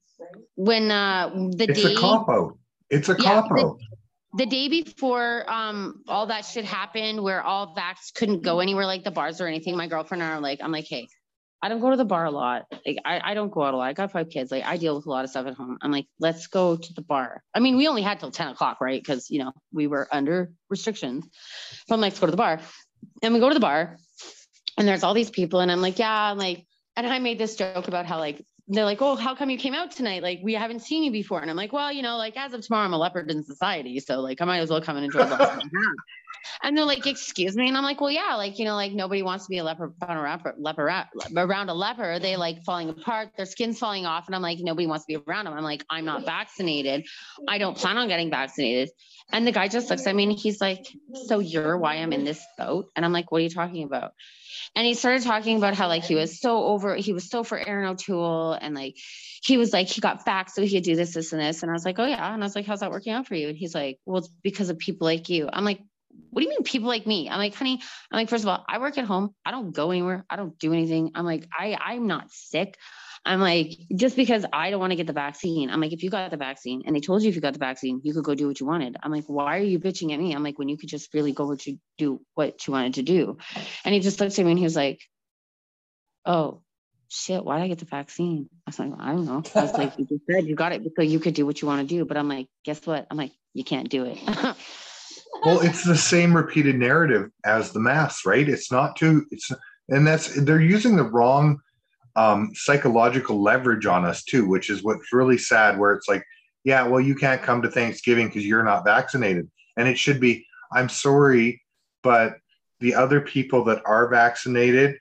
when 0.56 0.89
uh 0.89 1.30
the 1.30 1.68
it's 1.69 1.84
day, 1.84 1.93
a 1.93 1.97
cop 1.97 2.27
out. 2.27 2.57
It's 2.89 3.10
a 3.10 3.15
yeah, 3.19 3.41
cop 3.41 3.51
out. 3.51 3.77
The, 4.34 4.45
the 4.45 4.45
day 4.47 4.68
before 4.68 5.45
um 5.47 6.01
all 6.07 6.26
that 6.27 6.45
shit 6.45 6.65
happened, 6.65 7.22
where 7.22 7.43
all 7.43 7.76
vax 7.76 8.11
couldn't 8.15 8.41
go 8.41 8.60
anywhere, 8.61 8.88
like 8.88 9.03
the 9.03 9.11
bars 9.11 9.39
or 9.39 9.45
anything. 9.45 9.77
My 9.77 9.85
girlfriend 9.85 10.23
and 10.23 10.31
I 10.31 10.35
are 10.38 10.41
like, 10.41 10.61
I'm 10.64 10.72
like, 10.72 10.88
hey 10.89 11.07
I 11.61 11.69
don't 11.69 11.81
go 11.81 11.90
to 11.90 11.98
the 11.98 12.06
bar 12.06 12.26
a 12.26 12.31
lot. 12.31 12.65
Like 12.86 12.99
I, 13.03 13.31
I 13.31 13.34
don't 13.34 13.52
go 13.52 13.64
out 13.64 13.73
a 13.73 13.77
lot. 13.77 13.84
I 13.84 13.94
got 13.94 14.11
five 14.11 14.30
kids. 14.30 14.52
Like 14.52 14.65
I 14.65 14.77
deal 14.77 14.95
with 14.95 15.06
a 15.06 15.10
lot 15.10 15.26
of 15.26 15.30
stuff 15.30 15.45
at 15.45 15.56
home. 15.56 15.77
I'm 15.81 15.91
like, 15.91 16.07
let's 16.19 16.48
go 16.48 16.77
to 16.77 16.94
the 16.94 17.02
bar. 17.02 17.44
I 17.53 17.60
mean, 17.60 17.76
we 17.76 17.88
only 17.88 18.02
had 18.02 18.19
till 18.19 18.31
10 18.31 18.49
o'clock, 18.49 18.80
right? 18.80 19.02
Because 19.02 19.30
you 19.30 19.40
know, 19.40 19.52
we 19.73 19.88
were 19.88 20.07
under 20.11 20.52
restrictions. 20.69 21.27
So 21.88 21.95
I'm 21.95 22.02
like, 22.02 22.11
let's 22.11 22.19
go 22.19 22.27
to 22.27 22.31
the 22.31 22.38
bar. 22.38 22.61
And 23.22 23.34
we 23.34 23.40
go 23.40 23.49
to 23.49 23.53
the 23.53 23.60
bar 23.60 23.98
and 24.77 24.88
there's 24.88 25.03
all 25.03 25.14
these 25.14 25.30
people. 25.30 25.60
And 25.60 25.72
I'm 25.72 25.81
like, 25.81 25.99
yeah, 25.99 26.31
I'm 26.31 26.38
like, 26.38 26.65
and 26.95 27.06
I 27.06 27.19
made 27.19 27.38
this 27.38 27.56
joke 27.56 27.88
about 27.88 28.06
how 28.06 28.19
like 28.19 28.44
they're 28.68 28.86
like, 28.86 29.02
oh, 29.02 29.15
how 29.15 29.36
come 29.36 29.49
you 29.49 29.57
came 29.57 29.73
out 29.73 29.91
tonight? 29.91 30.22
Like, 30.22 30.41
we 30.44 30.53
haven't 30.53 30.81
seen 30.81 31.03
you 31.03 31.11
before. 31.11 31.41
And 31.41 31.49
I'm 31.49 31.57
like, 31.57 31.73
well, 31.73 31.91
you 31.91 32.03
know, 32.03 32.18
like 32.18 32.38
as 32.38 32.53
of 32.53 32.61
tomorrow, 32.61 32.86
I'm 32.86 32.94
a 32.94 32.98
leopard 32.98 33.31
in 33.31 33.44
society. 33.44 33.99
So 33.99 34.22
like 34.22 34.41
I 34.41 34.45
might 34.45 34.60
as 34.60 34.69
well 34.69 34.81
come 34.81 34.95
and 34.95 35.06
enjoy 35.06 35.26
the 35.26 35.69
And 36.61 36.77
they're 36.77 36.85
like, 36.85 37.07
excuse 37.07 37.56
me. 37.56 37.68
And 37.68 37.77
I'm 37.77 37.84
like, 37.84 38.01
well, 38.01 38.11
yeah, 38.11 38.35
like, 38.35 38.60
you 38.60 38.65
know, 38.65 38.76
like 38.76 38.91
nobody 38.91 39.22
wants 39.22 39.45
to 39.45 39.49
be 39.49 39.60
a 39.60 39.64
leper 39.64 39.93
around, 40.01 40.41
leper, 40.57 41.06
around 41.35 41.69
a 41.69 41.73
leper. 41.73 42.19
They 42.19 42.35
like 42.35 42.64
falling 42.64 42.89
apart, 42.89 43.30
their 43.38 43.45
skin's 43.45 43.80
falling 43.80 44.06
off. 44.06 44.27
And 44.27 44.35
I'm 44.35 44.41
like, 44.41 44.60
nobody 44.60 44.88
wants 44.88 45.06
to 45.06 45.14
be 45.14 45.23
around 45.27 45.45
them. 45.45 45.53
I'm 45.53 45.64
like, 45.64 45.85
I'm 45.89 46.06
not 46.06 46.26
vaccinated. 46.26 47.06
I 47.47 47.57
don't 47.57 47.77
plan 47.77 47.97
on 47.97 48.07
getting 48.07 48.30
vaccinated. 48.30 48.89
And 49.31 49.45
the 49.45 49.51
guy 49.51 49.68
just 49.68 49.89
looks 49.89 50.07
at 50.07 50.15
me 50.15 50.23
and 50.23 50.34
he's 50.34 50.60
like, 50.60 50.88
so 51.27 51.39
you're 51.39 51.77
why 51.77 51.95
I'm 51.95 52.14
in 52.14 52.26
this 52.26 52.43
boat? 52.57 52.89
And 52.95 53.06
I'm 53.06 53.14
like, 53.14 53.31
what 53.31 53.39
are 53.39 53.43
you 53.43 53.49
talking 53.49 53.84
about? 53.84 54.14
And 54.76 54.85
he 54.85 54.95
started 54.95 55.23
talking 55.23 55.57
about 55.57 55.76
how 55.76 55.88
like 55.88 56.03
he 56.03 56.15
was 56.15 56.41
so 56.41 56.64
over, 56.65 56.95
he 56.95 57.14
was 57.14 57.30
so 57.30 57.43
for 57.43 57.57
Erin 57.57 57.88
O'Toole 57.88 58.53
and 58.53 58.73
like 58.73 58.95
he 59.43 59.57
was 59.57 59.72
like, 59.72 59.88
he 59.88 60.01
got 60.01 60.26
back 60.26 60.49
so 60.49 60.61
he 60.61 60.69
could 60.69 60.84
do 60.84 60.95
this, 60.95 61.14
this, 61.14 61.31
and 61.31 61.41
this. 61.41 61.61
And 61.61 61.72
I 61.72 61.73
was 61.73 61.85
like, 61.85 61.99
oh 61.99 62.06
yeah. 62.06 62.34
And 62.34 62.43
I 62.43 62.45
was 62.45 62.56
like, 62.56 62.65
how's 62.65 62.81
that 62.81 62.91
working 62.91 63.14
out 63.14 63.27
for 63.27 63.35
you? 63.35 63.49
And 63.49 63.57
he's 63.57 63.76
like, 63.76 63.99
well, 64.06 64.18
it's 64.18 64.30
because 64.43 64.69
of 64.69 64.77
people 64.80 65.06
like 65.06 65.30
you. 65.30 65.47
I'm 65.51 65.64
like, 65.64 65.81
what 66.29 66.41
do 66.41 66.45
you 66.45 66.49
mean 66.49 66.63
people 66.63 66.87
like 66.87 67.05
me? 67.07 67.29
I'm 67.29 67.37
like, 67.37 67.55
honey, 67.55 67.81
I'm 68.11 68.17
like, 68.17 68.29
first 68.29 68.43
of 68.43 68.49
all, 68.49 68.63
I 68.67 68.77
work 68.79 68.97
at 68.97 69.05
home. 69.05 69.33
I 69.45 69.51
don't 69.51 69.71
go 69.71 69.91
anywhere. 69.91 70.25
I 70.29 70.35
don't 70.35 70.57
do 70.59 70.73
anything. 70.73 71.11
I'm 71.15 71.25
like, 71.25 71.47
I, 71.57 71.77
I'm 71.79 72.07
not 72.07 72.31
sick. 72.31 72.77
I'm 73.25 73.41
like, 73.41 73.77
just 73.95 74.15
because 74.15 74.45
I 74.53 74.69
don't 74.69 74.79
want 74.79 74.91
to 74.91 74.95
get 74.95 75.07
the 75.07 75.13
vaccine, 75.13 75.69
I'm 75.69 75.81
like, 75.81 75.91
if 75.91 76.03
you 76.03 76.09
got 76.09 76.31
the 76.31 76.37
vaccine 76.37 76.83
and 76.85 76.95
they 76.95 77.01
told 77.01 77.21
you 77.21 77.29
if 77.29 77.35
you 77.35 77.41
got 77.41 77.53
the 77.53 77.59
vaccine, 77.59 77.99
you 78.03 78.13
could 78.13 78.23
go 78.23 78.33
do 78.33 78.47
what 78.47 78.59
you 78.59 78.65
wanted. 78.65 78.95
I'm 79.03 79.11
like, 79.11 79.25
why 79.25 79.57
are 79.57 79.63
you 79.63 79.79
bitching 79.79 80.13
at 80.13 80.19
me? 80.19 80.33
I'm 80.33 80.43
like, 80.43 80.57
when 80.57 80.69
you 80.69 80.77
could 80.77 80.89
just 80.89 81.13
really 81.13 81.33
go 81.33 81.45
what 81.45 81.65
you 81.67 81.79
do 81.97 82.21
what 82.35 82.65
you 82.65 82.73
wanted 82.73 82.95
to 82.95 83.03
do. 83.03 83.37
And 83.83 83.93
he 83.93 83.99
just 83.99 84.19
looked 84.19 84.39
at 84.39 84.45
me 84.45 84.51
and 84.51 84.59
he 84.59 84.63
was 84.63 84.75
like, 84.75 85.01
Oh, 86.25 86.61
shit, 87.09 87.43
why 87.43 87.57
did 87.57 87.63
I 87.63 87.67
get 87.67 87.79
the 87.79 87.85
vaccine? 87.85 88.49
I 88.67 88.69
was 88.69 88.79
like, 88.79 88.91
I 88.99 89.11
don't 89.11 89.25
know. 89.25 89.43
I 89.55 89.61
was 89.61 89.73
like, 89.73 89.97
you 89.97 90.05
just 90.05 90.23
said 90.29 90.45
you 90.45 90.55
got 90.55 90.73
it 90.73 90.83
because 90.83 91.11
you 91.11 91.19
could 91.19 91.33
do 91.33 91.45
what 91.45 91.61
you 91.61 91.67
want 91.67 91.87
to 91.87 91.95
do. 91.95 92.05
But 92.05 92.17
I'm 92.17 92.29
like, 92.29 92.47
guess 92.63 92.85
what? 92.85 93.07
I'm 93.09 93.17
like, 93.17 93.31
you 93.53 93.63
can't 93.63 93.89
do 93.89 94.05
it. 94.05 94.19
well, 95.43 95.61
it's 95.61 95.83
the 95.83 95.97
same 95.97 96.35
repeated 96.35 96.75
narrative 96.75 97.31
as 97.45 97.71
the 97.71 97.79
mass, 97.79 98.25
right? 98.25 98.47
It's 98.47 98.71
not 98.71 98.95
too, 98.95 99.25
it's, 99.31 99.51
and 99.89 100.05
that's, 100.05 100.35
they're 100.43 100.61
using 100.61 100.95
the 100.95 101.03
wrong 101.03 101.59
um, 102.15 102.51
psychological 102.53 103.41
leverage 103.41 103.85
on 103.85 104.05
us 104.05 104.23
too, 104.23 104.47
which 104.47 104.69
is 104.69 104.83
what's 104.83 105.13
really 105.13 105.37
sad. 105.37 105.79
Where 105.79 105.93
it's 105.93 106.07
like, 106.07 106.23
yeah, 106.63 106.85
well, 106.85 106.99
you 106.99 107.15
can't 107.15 107.41
come 107.41 107.61
to 107.61 107.71
Thanksgiving 107.71 108.27
because 108.27 108.45
you're 108.45 108.63
not 108.63 108.83
vaccinated, 108.83 109.49
and 109.77 109.87
it 109.87 109.97
should 109.97 110.19
be, 110.19 110.45
I'm 110.73 110.89
sorry, 110.89 111.61
but 112.03 112.37
the 112.79 112.93
other 112.93 113.21
people 113.21 113.63
that 113.65 113.81
are 113.85 114.09
vaccinated 114.09 114.97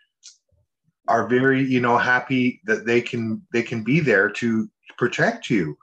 are 1.09 1.27
very, 1.27 1.65
you 1.65 1.81
know, 1.81 1.98
happy 1.98 2.60
that 2.65 2.86
they 2.86 3.01
can 3.01 3.43
they 3.52 3.62
can 3.62 3.82
be 3.82 4.01
there 4.01 4.31
to 4.31 4.69
protect 4.97 5.51
you 5.51 5.77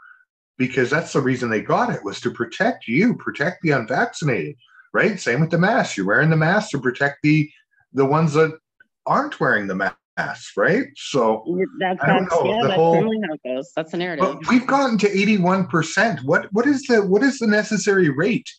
because 0.58 0.90
that's 0.90 1.14
the 1.14 1.22
reason 1.22 1.50
they 1.50 1.62
got 1.62 1.94
it 1.94 2.04
was 2.04 2.22
to 2.22 2.32
protect 2.32 2.88
you, 2.88 3.16
protect 3.16 3.62
the 3.62 3.72
unvaccinated, 3.72 4.56
right? 4.94 5.20
Same 5.20 5.42
with 5.42 5.52
the 5.52 5.58
mask. 5.58 5.98
You're 5.98 6.06
wearing 6.06 6.30
the 6.30 6.38
mask 6.38 6.72
to 6.72 6.80
protect 6.80 7.20
the 7.24 7.50
the 7.94 8.06
ones 8.06 8.34
that 8.34 8.58
aren't 9.06 9.40
wearing 9.40 9.68
the 9.68 9.76
mask 9.76 9.98
right? 10.56 10.88
So 10.96 11.44
that's, 11.80 12.00
don't 12.06 12.30
know, 12.32 12.46
yeah, 12.46 12.62
the 12.62 12.68
that's 12.70 12.76
whole, 12.76 12.96
how 12.96 13.34
it 13.34 13.42
goes. 13.44 13.72
That's 13.76 13.92
the 13.92 13.98
narrative. 13.98 14.26
But 14.26 14.48
we've 14.48 14.66
gotten 14.66 14.98
to 15.00 15.10
81%. 15.10 16.24
What 16.24 16.48
what 16.54 16.66
is 16.66 16.84
the 16.84 17.06
what 17.06 17.24
is 17.24 17.40
the 17.40 17.48
necessary 17.48 18.10
rate? 18.10 18.50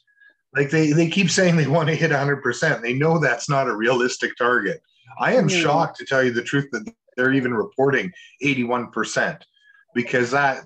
Like 0.55 0.71
they 0.71 0.93
they 0.93 1.09
keep 1.09 1.31
saying 1.31 1.57
they 1.57 1.67
want 1.67 1.89
to 1.89 1.95
hit 1.95 2.11
100%. 2.11 2.83
They 2.83 2.93
know 2.93 3.19
that's 3.19 3.49
not 3.49 3.69
a 3.69 3.77
realistic 3.77 4.37
target. 4.37 4.81
I 5.21 5.35
am 5.35 5.49
mm. 5.49 5.63
shocked 5.63 5.99
to 5.99 6.07
tell 6.07 6.23
you 6.23 6.31
the 6.31 6.43
truth 6.43 6.69
that 6.73 6.93
they're 7.17 7.33
even 7.33 7.55
reporting 7.55 8.13
81% 8.43 9.41
because 9.97 10.31
that 10.31 10.65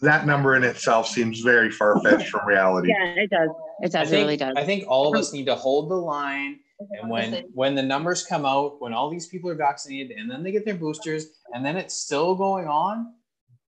that 0.00 0.24
number 0.24 0.56
in 0.56 0.64
itself 0.64 1.08
seems 1.08 1.40
very 1.40 1.70
far 1.70 2.00
fetched 2.00 2.28
from 2.28 2.46
reality. 2.46 2.88
Yeah, 2.88 3.22
it 3.22 3.28
does. 3.28 3.50
It 3.82 3.92
does. 3.92 4.08
Think, 4.08 4.20
it 4.20 4.22
really 4.22 4.36
does. 4.38 4.54
I 4.56 4.64
think 4.64 4.84
all 4.88 5.12
of 5.12 5.20
us 5.20 5.30
um, 5.30 5.36
need 5.36 5.46
to 5.46 5.54
hold 5.54 5.90
the 5.90 5.96
line 5.96 6.60
and 6.92 7.10
when 7.10 7.44
when 7.52 7.74
the 7.74 7.82
numbers 7.82 8.24
come 8.24 8.46
out, 8.46 8.80
when 8.80 8.94
all 8.94 9.10
these 9.10 9.26
people 9.26 9.50
are 9.50 9.54
vaccinated 9.54 10.16
and 10.16 10.30
then 10.30 10.42
they 10.42 10.52
get 10.52 10.64
their 10.64 10.76
boosters 10.76 11.26
and 11.52 11.64
then 11.64 11.76
it's 11.76 11.94
still 11.94 12.34
going 12.34 12.66
on, 12.66 13.12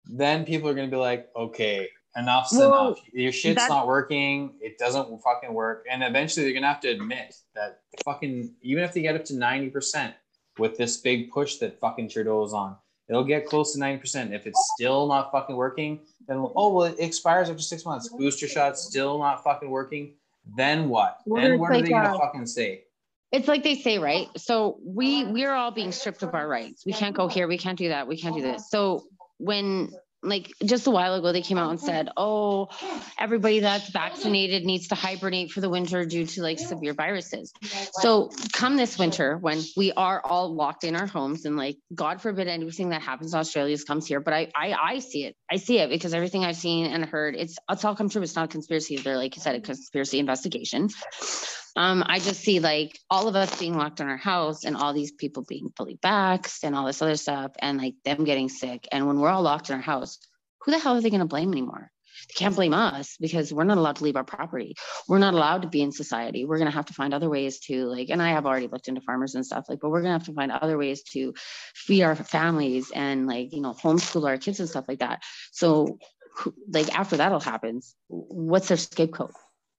then 0.07 0.45
people 0.45 0.69
are 0.69 0.75
going 0.75 0.91
to 0.91 0.95
be 0.95 0.99
like, 0.99 1.29
okay, 1.37 1.89
enough's 2.17 2.49
well, 2.53 2.89
enough. 2.89 2.99
Your 3.13 3.33
shit's 3.33 3.69
not 3.69 3.87
working. 3.87 4.55
It 4.61 4.79
doesn't 4.79 5.23
fucking 5.23 5.53
work. 5.53 5.85
And 5.91 6.03
eventually 6.03 6.45
they're 6.45 6.53
going 6.53 6.63
to 6.63 6.69
have 6.69 6.81
to 6.81 6.89
admit 6.89 7.35
that 7.55 7.81
fucking, 8.05 8.55
even 8.63 8.83
if 8.83 8.93
they 8.93 9.03
get 9.03 9.15
up 9.15 9.25
to 9.27 9.35
90% 9.35 10.15
with 10.59 10.77
this 10.77 10.97
big 10.97 11.31
push 11.31 11.57
that 11.57 11.79
fucking 11.79 12.09
Trudeau 12.09 12.45
is 12.45 12.53
on, 12.53 12.77
it'll 13.09 13.25
get 13.25 13.47
close 13.47 13.73
to 13.73 13.79
90%. 13.79 14.33
If 14.33 14.47
it's 14.47 14.73
still 14.77 15.07
not 15.07 15.31
fucking 15.33 15.57
working, 15.57 16.01
then, 16.27 16.39
oh, 16.39 16.75
well, 16.75 16.87
it 16.87 16.97
expires 16.99 17.51
after 17.51 17.63
six 17.63 17.85
months. 17.85 18.09
Booster 18.09 18.49
shots 18.49 18.83
still 18.83 19.19
not 19.19 19.43
fucking 19.45 19.71
working. 19.71 20.15
Then 20.57 20.89
what? 20.89 21.19
Well, 21.27 21.43
then 21.43 21.59
what 21.59 21.73
are 21.73 21.81
they 21.81 21.89
going 21.89 22.05
to 22.05 22.19
fucking 22.19 22.47
say? 22.47 22.85
it's 23.33 23.49
like 23.49 23.63
they 23.63 23.75
say 23.75 23.99
right 23.99 24.29
so 24.37 24.79
we 24.85 25.25
we're 25.25 25.53
all 25.53 25.71
being 25.71 25.93
stripped 25.93 26.23
of 26.23 26.35
our 26.35 26.47
rights 26.47 26.87
we 26.87 26.93
can't 26.93 27.15
go 27.15 27.29
here 27.29 27.49
we 27.49 27.59
can't 27.59 27.79
do 27.79 27.89
that 27.89 28.07
we 28.07 28.17
can't 28.17 28.37
do 28.37 28.43
this 28.43 28.71
so 28.71 29.05
when 29.39 29.93
like 30.27 30.53
just 30.65 30.87
a 30.87 30.91
while 30.91 31.15
ago 31.15 31.33
they 31.33 31.43
came 31.43 31.59
out 31.59 31.71
and 31.71 31.81
said 31.81 32.09
oh 32.17 32.69
everybody 33.19 33.61
that's 33.61 33.89
vaccinated 33.91 34.65
needs 34.65 34.89
to 34.89 34.95
hibernate 34.95 35.51
for 35.51 35.61
the 35.61 35.71
winter 35.71 36.05
due 36.05 36.27
to 36.27 36.43
like 36.43 36.59
severe 36.59 36.95
viruses. 36.95 37.53
So 37.93 38.31
come 38.53 38.77
this 38.77 38.99
winter 38.99 39.37
when 39.37 39.63
we 39.77 39.93
are 39.93 40.21
all 40.25 40.55
locked 40.55 40.85
in 40.85 40.97
our 40.97 41.07
homes 41.07 41.45
and 41.45 41.57
like 41.57 41.77
god 41.95 42.21
forbid 42.21 42.49
anything 42.49 42.91
that 42.91 43.03
happens 43.03 43.33
in 43.33 43.39
australia 43.39 43.77
comes 43.87 44.07
here 44.07 44.21
but 44.21 44.33
I, 44.35 44.49
I 44.55 44.73
i 44.73 44.99
see 44.99 45.25
it. 45.25 45.37
I 45.51 45.57
see 45.57 45.79
it 45.79 45.91
because 45.91 46.15
everything 46.15 46.45
i've 46.45 46.57
seen 46.57 46.87
and 46.87 47.05
heard 47.05 47.37
it's 47.37 47.57
it's 47.71 47.85
all 47.85 47.95
come 47.95 48.09
true. 48.09 48.23
It's 48.23 48.37
not 48.37 48.47
a 48.47 48.49
conspiracy. 48.49 48.97
They're 48.97 49.17
like 49.17 49.37
you 49.37 49.43
said 49.43 49.55
a 49.55 49.61
conspiracy 49.61 50.19
investigation 50.19 50.89
um, 51.77 52.03
I 52.07 52.19
just 52.19 52.41
see 52.41 52.59
like 52.59 52.99
all 53.11 53.29
of 53.29 53.37
us 53.37 53.59
being 53.59 53.77
locked 53.77 54.01
in 54.01 54.09
our 54.09 54.17
house 54.17 54.65
and 54.65 54.77
all 54.77 54.95
these 54.95 55.13
people 55.13 55.45
being 55.45 55.71
fully 55.77 55.99
vaxxed 56.03 56.65
and 56.65 56.75
all 56.75 56.87
this 56.87 57.03
other 57.03 57.17
stuff 57.17 57.53
and 57.59 57.79
like 57.79 57.95
them 58.05 58.25
getting 58.25 58.49
sick. 58.49 58.89
And 58.91 59.07
when 59.07 59.21
we're 59.21 59.29
all 59.29 59.43
locked 59.43 59.69
in 59.69 59.77
our 59.77 59.83
house, 59.83 60.19
who 60.63 60.71
the 60.71 60.79
hell 60.79 60.97
are 60.97 61.01
they 61.01 61.11
going 61.11 61.21
to 61.21 61.27
blame 61.27 61.53
anymore? 61.53 61.91
They 62.29 62.35
can't 62.35 62.57
blame 62.57 62.73
us 62.73 63.17
because 63.21 63.53
we're 63.53 63.65
not 63.65 63.77
allowed 63.77 63.97
to 63.97 64.05
leave 64.05 64.17
our 64.17 64.25
property. 64.25 64.75
We're 65.07 65.19
not 65.19 65.35
allowed 65.35 65.63
to 65.63 65.69
be 65.69 65.83
in 65.83 65.93
society. 65.93 66.47
We're 66.47 66.57
going 66.57 66.71
to 66.71 66.75
have 66.75 66.87
to 66.87 66.95
find 66.95 67.13
other 67.13 67.29
ways 67.29 67.61
to 67.67 67.85
like, 67.85 68.09
and 68.09 68.23
I 68.23 68.31
have 68.31 68.47
already 68.47 68.69
looked 68.69 68.89
into 68.89 69.03
farmers 69.03 69.35
and 69.35 69.45
stuff 69.45 69.67
like, 69.69 69.81
but 69.81 69.91
we're 69.91 70.01
going 70.01 70.15
to 70.15 70.19
have 70.19 70.27
to 70.27 70.33
find 70.33 70.51
other 70.51 70.79
ways 70.79 71.03
to 71.13 71.35
feed 71.75 72.03
our 72.03 72.17
families 72.17 72.91
and 72.91 73.27
like, 73.27 73.53
you 73.53 73.61
know, 73.61 73.75
homeschool 73.75 74.27
our 74.27 74.39
kids 74.39 74.61
and 74.61 74.69
stuff 74.69 74.87
like 74.89 75.01
that. 75.01 75.23
So 75.53 75.99
like 76.69 76.93
after 76.99 77.19
that 77.19 77.33
all 77.33 77.41
happens, 77.41 77.95
what's 78.09 78.69
their 78.69 78.77
scapegoat? 78.79 79.33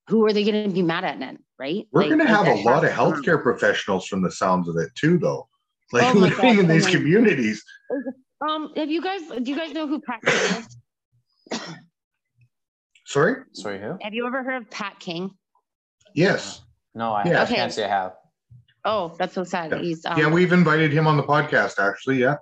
Who 0.07 0.25
are 0.25 0.33
they 0.33 0.43
going 0.43 0.67
to 0.67 0.73
be 0.73 0.81
mad 0.81 1.03
at 1.03 1.19
then, 1.19 1.39
right? 1.59 1.87
We're 1.91 2.01
like, 2.01 2.09
going 2.09 2.21
to 2.21 2.27
have 2.27 2.47
a 2.47 2.61
lot 2.61 2.83
of 2.85 2.91
healthcare 2.91 3.41
professionals 3.41 4.07
from 4.07 4.21
the 4.21 4.31
sounds 4.31 4.69
of 4.69 4.77
it 4.77 4.89
too, 4.95 5.17
though. 5.17 5.47
Like 5.91 6.15
oh 6.15 6.17
living 6.17 6.37
God, 6.37 6.59
in 6.59 6.67
these 6.67 6.87
communities. 6.87 7.63
Um, 8.47 8.71
have 8.75 8.89
you 8.89 9.01
guys? 9.01 9.21
Do 9.21 9.49
you 9.49 9.55
guys 9.57 9.71
know 9.73 9.87
who 9.87 10.01
Pat 10.01 10.21
King 10.21 10.63
is? 11.51 11.61
Sorry. 13.05 13.43
Sorry, 13.53 13.79
who? 13.79 13.97
Have 14.01 14.13
you 14.13 14.27
ever 14.27 14.43
heard 14.43 14.63
of 14.63 14.69
Pat 14.69 14.99
King? 14.99 15.31
Yes. 16.13 16.61
No, 16.93 17.13
I, 17.13 17.23
yeah. 17.25 17.43
I 17.43 17.45
can't 17.45 17.71
say 17.71 17.85
I 17.85 17.87
have. 17.87 18.13
Oh, 18.83 19.15
that's 19.17 19.33
so 19.33 19.43
sad. 19.43 19.71
Yeah. 19.71 19.79
He's 19.79 20.05
um, 20.05 20.17
yeah, 20.17 20.27
we've 20.27 20.51
invited 20.51 20.91
him 20.91 21.07
on 21.07 21.15
the 21.15 21.23
podcast 21.23 21.79
actually. 21.79 22.17
Yeah. 22.17 22.35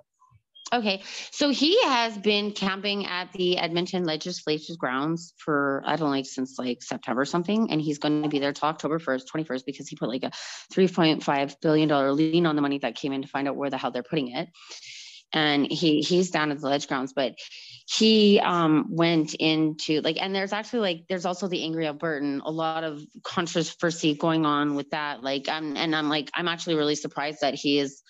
Okay, 0.72 1.04
so 1.30 1.50
he 1.50 1.80
has 1.84 2.18
been 2.18 2.50
camping 2.50 3.06
at 3.06 3.32
the 3.32 3.56
Edmonton 3.56 4.04
Legislature's 4.04 4.76
grounds 4.76 5.32
for 5.36 5.80
I 5.86 5.94
don't 5.94 6.06
know, 6.08 6.10
like 6.10 6.26
since 6.26 6.58
like 6.58 6.82
September 6.82 7.24
something, 7.24 7.70
and 7.70 7.80
he's 7.80 7.98
going 7.98 8.24
to 8.24 8.28
be 8.28 8.40
there 8.40 8.52
till 8.52 8.68
October 8.68 8.98
first, 8.98 9.28
twenty 9.28 9.44
first, 9.44 9.64
because 9.64 9.86
he 9.86 9.94
put 9.94 10.08
like 10.08 10.24
a 10.24 10.32
three 10.72 10.88
point 10.88 11.22
five 11.22 11.54
billion 11.60 11.88
dollar 11.88 12.12
lien 12.12 12.46
on 12.46 12.56
the 12.56 12.62
money 12.62 12.78
that 12.78 12.96
came 12.96 13.12
in 13.12 13.22
to 13.22 13.28
find 13.28 13.46
out 13.46 13.54
where 13.54 13.70
the 13.70 13.78
hell 13.78 13.92
they're 13.92 14.02
putting 14.02 14.32
it, 14.32 14.48
and 15.32 15.70
he 15.70 16.00
he's 16.00 16.32
down 16.32 16.50
at 16.50 16.58
the 16.60 16.66
ledge 16.66 16.88
grounds, 16.88 17.12
but 17.12 17.36
he 17.88 18.40
um 18.40 18.86
went 18.90 19.34
into 19.34 20.00
like, 20.00 20.20
and 20.20 20.34
there's 20.34 20.52
actually 20.52 20.80
like 20.80 21.04
there's 21.08 21.26
also 21.26 21.46
the 21.46 21.62
angry 21.62 21.84
Albertan, 21.84 22.40
a 22.44 22.50
lot 22.50 22.82
of 22.82 23.00
controversy 23.22 24.14
going 24.14 24.44
on 24.44 24.74
with 24.74 24.90
that, 24.90 25.22
like, 25.22 25.48
um, 25.48 25.76
and 25.76 25.94
I'm 25.94 26.08
like 26.08 26.28
I'm 26.34 26.48
actually 26.48 26.74
really 26.74 26.96
surprised 26.96 27.42
that 27.42 27.54
he 27.54 27.78
is 27.78 28.02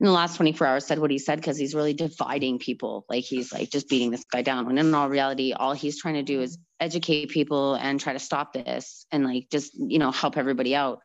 in 0.00 0.06
the 0.06 0.12
last 0.12 0.36
24 0.36 0.66
hours 0.66 0.86
said 0.86 0.98
what 0.98 1.10
he 1.10 1.18
said 1.18 1.36
because 1.36 1.56
he's 1.56 1.74
really 1.74 1.94
dividing 1.94 2.58
people. 2.58 3.06
Like 3.08 3.24
he's 3.24 3.52
like 3.52 3.70
just 3.70 3.88
beating 3.88 4.10
this 4.10 4.24
guy 4.24 4.42
down. 4.42 4.66
When 4.66 4.76
in 4.78 4.94
all 4.94 5.08
reality, 5.08 5.52
all 5.52 5.72
he's 5.72 6.00
trying 6.00 6.14
to 6.14 6.22
do 6.22 6.42
is 6.42 6.58
educate 6.78 7.30
people 7.30 7.74
and 7.74 7.98
try 7.98 8.12
to 8.12 8.18
stop 8.18 8.52
this 8.52 9.06
and 9.10 9.24
like 9.24 9.48
just, 9.50 9.72
you 9.74 9.98
know, 9.98 10.10
help 10.10 10.36
everybody 10.36 10.74
out. 10.74 11.00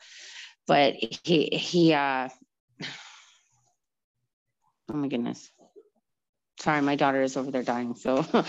But 0.68 0.96
he 1.24 1.46
he 1.54 1.94
uh 1.94 2.28
oh 4.92 4.94
my 4.94 5.08
goodness. 5.08 5.50
Sorry, 6.60 6.82
my 6.82 6.96
daughter 6.96 7.22
is 7.22 7.38
over 7.38 7.50
there 7.50 7.64
dying. 7.64 7.96
So 7.96 8.26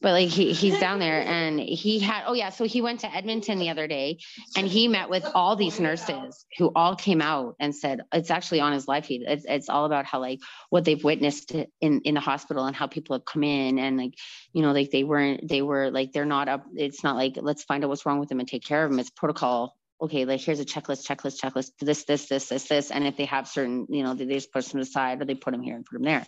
but 0.00 0.12
like 0.12 0.28
he 0.28 0.52
he's 0.52 0.78
down 0.78 0.98
there 0.98 1.22
and 1.22 1.60
he 1.60 1.98
had 1.98 2.24
oh 2.26 2.32
yeah 2.32 2.50
so 2.50 2.64
he 2.64 2.80
went 2.80 3.00
to 3.00 3.14
edmonton 3.14 3.58
the 3.58 3.70
other 3.70 3.86
day 3.86 4.18
and 4.56 4.66
he 4.66 4.88
met 4.88 5.10
with 5.10 5.24
all 5.34 5.56
these 5.56 5.78
nurses 5.78 6.44
who 6.58 6.70
all 6.74 6.96
came 6.96 7.20
out 7.20 7.54
and 7.60 7.74
said 7.74 8.00
it's 8.12 8.30
actually 8.30 8.60
on 8.60 8.72
his 8.72 8.88
live 8.88 9.06
feed 9.06 9.22
it's, 9.26 9.44
it's 9.48 9.68
all 9.68 9.84
about 9.84 10.04
how 10.06 10.20
like 10.20 10.40
what 10.70 10.84
they've 10.84 11.04
witnessed 11.04 11.52
in 11.80 12.00
in 12.00 12.14
the 12.14 12.20
hospital 12.20 12.64
and 12.64 12.76
how 12.76 12.86
people 12.86 13.14
have 13.14 13.24
come 13.24 13.44
in 13.44 13.78
and 13.78 13.96
like 13.96 14.14
you 14.52 14.62
know 14.62 14.72
like 14.72 14.90
they 14.90 15.04
weren't 15.04 15.46
they 15.48 15.62
were 15.62 15.90
like 15.90 16.12
they're 16.12 16.24
not 16.24 16.48
up 16.48 16.64
it's 16.74 17.04
not 17.04 17.16
like 17.16 17.34
let's 17.36 17.64
find 17.64 17.84
out 17.84 17.88
what's 17.88 18.06
wrong 18.06 18.18
with 18.18 18.28
them 18.28 18.40
and 18.40 18.48
take 18.48 18.64
care 18.64 18.84
of 18.84 18.90
them 18.90 18.98
it's 18.98 19.10
protocol 19.10 19.76
okay, 20.02 20.24
like 20.24 20.40
here's 20.40 20.60
a 20.60 20.64
checklist, 20.64 21.06
checklist, 21.06 21.40
checklist, 21.40 21.72
this, 21.80 22.04
this, 22.04 22.26
this, 22.26 22.48
this, 22.48 22.68
this. 22.68 22.90
And 22.90 23.06
if 23.06 23.16
they 23.16 23.26
have 23.26 23.46
certain, 23.46 23.86
you 23.90 24.02
know, 24.02 24.14
they 24.14 24.24
just 24.24 24.52
push 24.52 24.68
them 24.68 24.80
aside 24.80 25.20
or 25.20 25.24
they 25.24 25.34
put 25.34 25.52
them 25.52 25.62
here 25.62 25.76
and 25.76 25.84
put 25.84 25.94
them 25.94 26.04
there. 26.04 26.24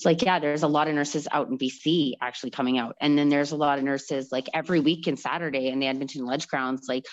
It's 0.00 0.06
like, 0.06 0.22
yeah, 0.22 0.38
there's 0.38 0.62
a 0.62 0.66
lot 0.66 0.88
of 0.88 0.94
nurses 0.94 1.28
out 1.30 1.50
in 1.50 1.58
BC 1.58 2.14
actually 2.22 2.52
coming 2.52 2.78
out. 2.78 2.96
And 3.02 3.18
then 3.18 3.28
there's 3.28 3.52
a 3.52 3.56
lot 3.56 3.76
of 3.76 3.84
nurses 3.84 4.32
like 4.32 4.48
every 4.54 4.80
week 4.80 5.06
and 5.06 5.18
Saturday 5.18 5.68
in 5.68 5.78
the 5.78 5.86
Edmonton 5.86 6.24
Ledge 6.24 6.48
Grounds, 6.48 6.86
like 6.88 7.04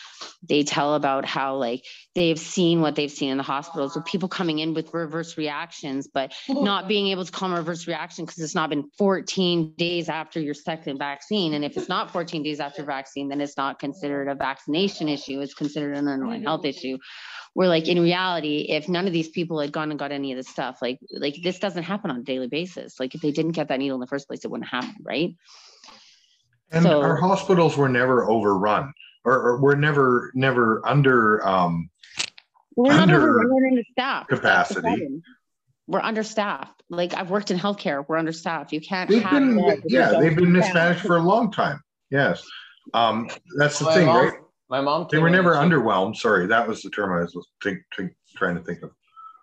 they 0.41 0.63
tell 0.63 0.93
about 0.93 1.25
how 1.25 1.57
like 1.57 1.83
they've 2.15 2.39
seen 2.39 2.79
what 2.79 2.95
they've 2.95 3.11
seen 3.11 3.31
in 3.31 3.35
the 3.35 3.43
hospitals 3.43 3.93
with 3.93 4.05
people 4.05 4.29
coming 4.29 4.59
in 4.59 4.73
with 4.73 4.93
reverse 4.93 5.37
reactions, 5.37 6.07
but 6.07 6.31
not 6.47 6.87
being 6.87 7.07
able 7.07 7.25
to 7.25 7.31
calm 7.33 7.51
a 7.51 7.57
reverse 7.57 7.87
reaction 7.87 8.23
because 8.23 8.41
it's 8.41 8.55
not 8.55 8.69
been 8.69 8.89
14 8.97 9.73
days 9.75 10.07
after 10.07 10.39
your 10.39 10.53
second 10.53 10.97
vaccine. 10.97 11.55
And 11.55 11.65
if 11.65 11.75
it's 11.75 11.89
not 11.89 12.11
14 12.11 12.41
days 12.41 12.61
after 12.61 12.85
vaccine, 12.85 13.27
then 13.27 13.41
it's 13.41 13.57
not 13.57 13.79
considered 13.79 14.29
a 14.29 14.35
vaccination 14.35 15.09
issue. 15.09 15.41
It's 15.41 15.53
considered 15.53 15.97
an 15.97 16.07
underlying 16.07 16.43
health 16.43 16.63
issue. 16.63 16.99
Where 17.57 17.67
like 17.67 17.87
in 17.87 17.99
reality, 17.99 18.67
if 18.69 18.87
none 18.87 19.07
of 19.07 19.13
these 19.13 19.29
people 19.29 19.59
had 19.59 19.71
gone 19.71 19.89
and 19.89 19.97
got 19.97 20.11
any 20.11 20.31
of 20.31 20.37
this 20.37 20.47
stuff, 20.47 20.77
like 20.79 20.99
like 21.11 21.37
this 21.41 21.57
doesn't 21.57 21.81
happen 21.81 22.11
on 22.11 22.17
a 22.17 22.21
daily 22.21 22.47
basis. 22.47 22.99
Like 22.99 23.15
if 23.15 23.21
they 23.21 23.31
didn't 23.31 23.53
get 23.53 23.69
that 23.69 23.79
needle 23.79 23.95
in 23.95 23.99
the 23.99 24.05
first 24.05 24.27
place, 24.27 24.45
it 24.45 24.51
wouldn't 24.51 24.69
happen, 24.69 24.93
right? 25.01 25.35
And 26.71 26.83
So- 26.83 27.01
our 27.01 27.15
hospitals 27.15 27.75
were 27.75 27.89
never 27.89 28.29
overrun 28.29 28.93
or, 29.25 29.33
or 29.33 29.59
were 29.59 29.75
never 29.75 30.31
never 30.35 30.87
under 30.87 31.43
um 31.47 31.89
We're 32.75 32.93
not 32.93 33.09
Under 33.09 33.17
over, 33.17 33.51
we're 33.51 33.67
understaffed. 33.69 34.29
That's 34.29 34.69
the 34.69 34.81
capacity. 34.81 35.21
We're 35.87 36.01
understaffed. 36.01 36.83
Like 36.91 37.15
I've 37.15 37.31
worked 37.31 37.49
in 37.49 37.57
healthcare, 37.57 38.05
we're 38.07 38.17
understaffed. 38.17 38.71
You 38.71 38.81
can't 38.81 39.09
they've 39.09 39.23
have. 39.23 39.31
been 39.31 39.57
beds 39.57 39.81
if 39.83 39.91
you 39.91 39.97
yeah, 39.97 40.19
they've 40.19 40.35
been 40.35 40.51
mismanaged 40.51 40.99
for 40.99 41.17
a 41.17 41.23
long 41.23 41.51
time. 41.51 41.81
Yes. 42.11 42.45
Um 42.93 43.31
that's 43.57 43.79
the 43.79 43.85
my 43.85 43.93
thing, 43.95 44.05
mom, 44.05 44.25
right? 44.25 44.33
My 44.69 44.81
mom. 44.81 45.07
They 45.09 45.17
were 45.17 45.27
in 45.27 45.33
never 45.33 45.53
she- 45.53 45.59
underwhelmed. 45.59 46.15
Sorry, 46.17 46.45
that 46.47 46.67
was 46.67 46.81
the 46.81 46.89
term 46.89 47.11
I 47.13 47.21
was 47.21 47.47
think, 47.63 47.79
think, 47.95 48.13
trying 48.35 48.55
to 48.55 48.61
think 48.63 48.81
of. 48.83 48.91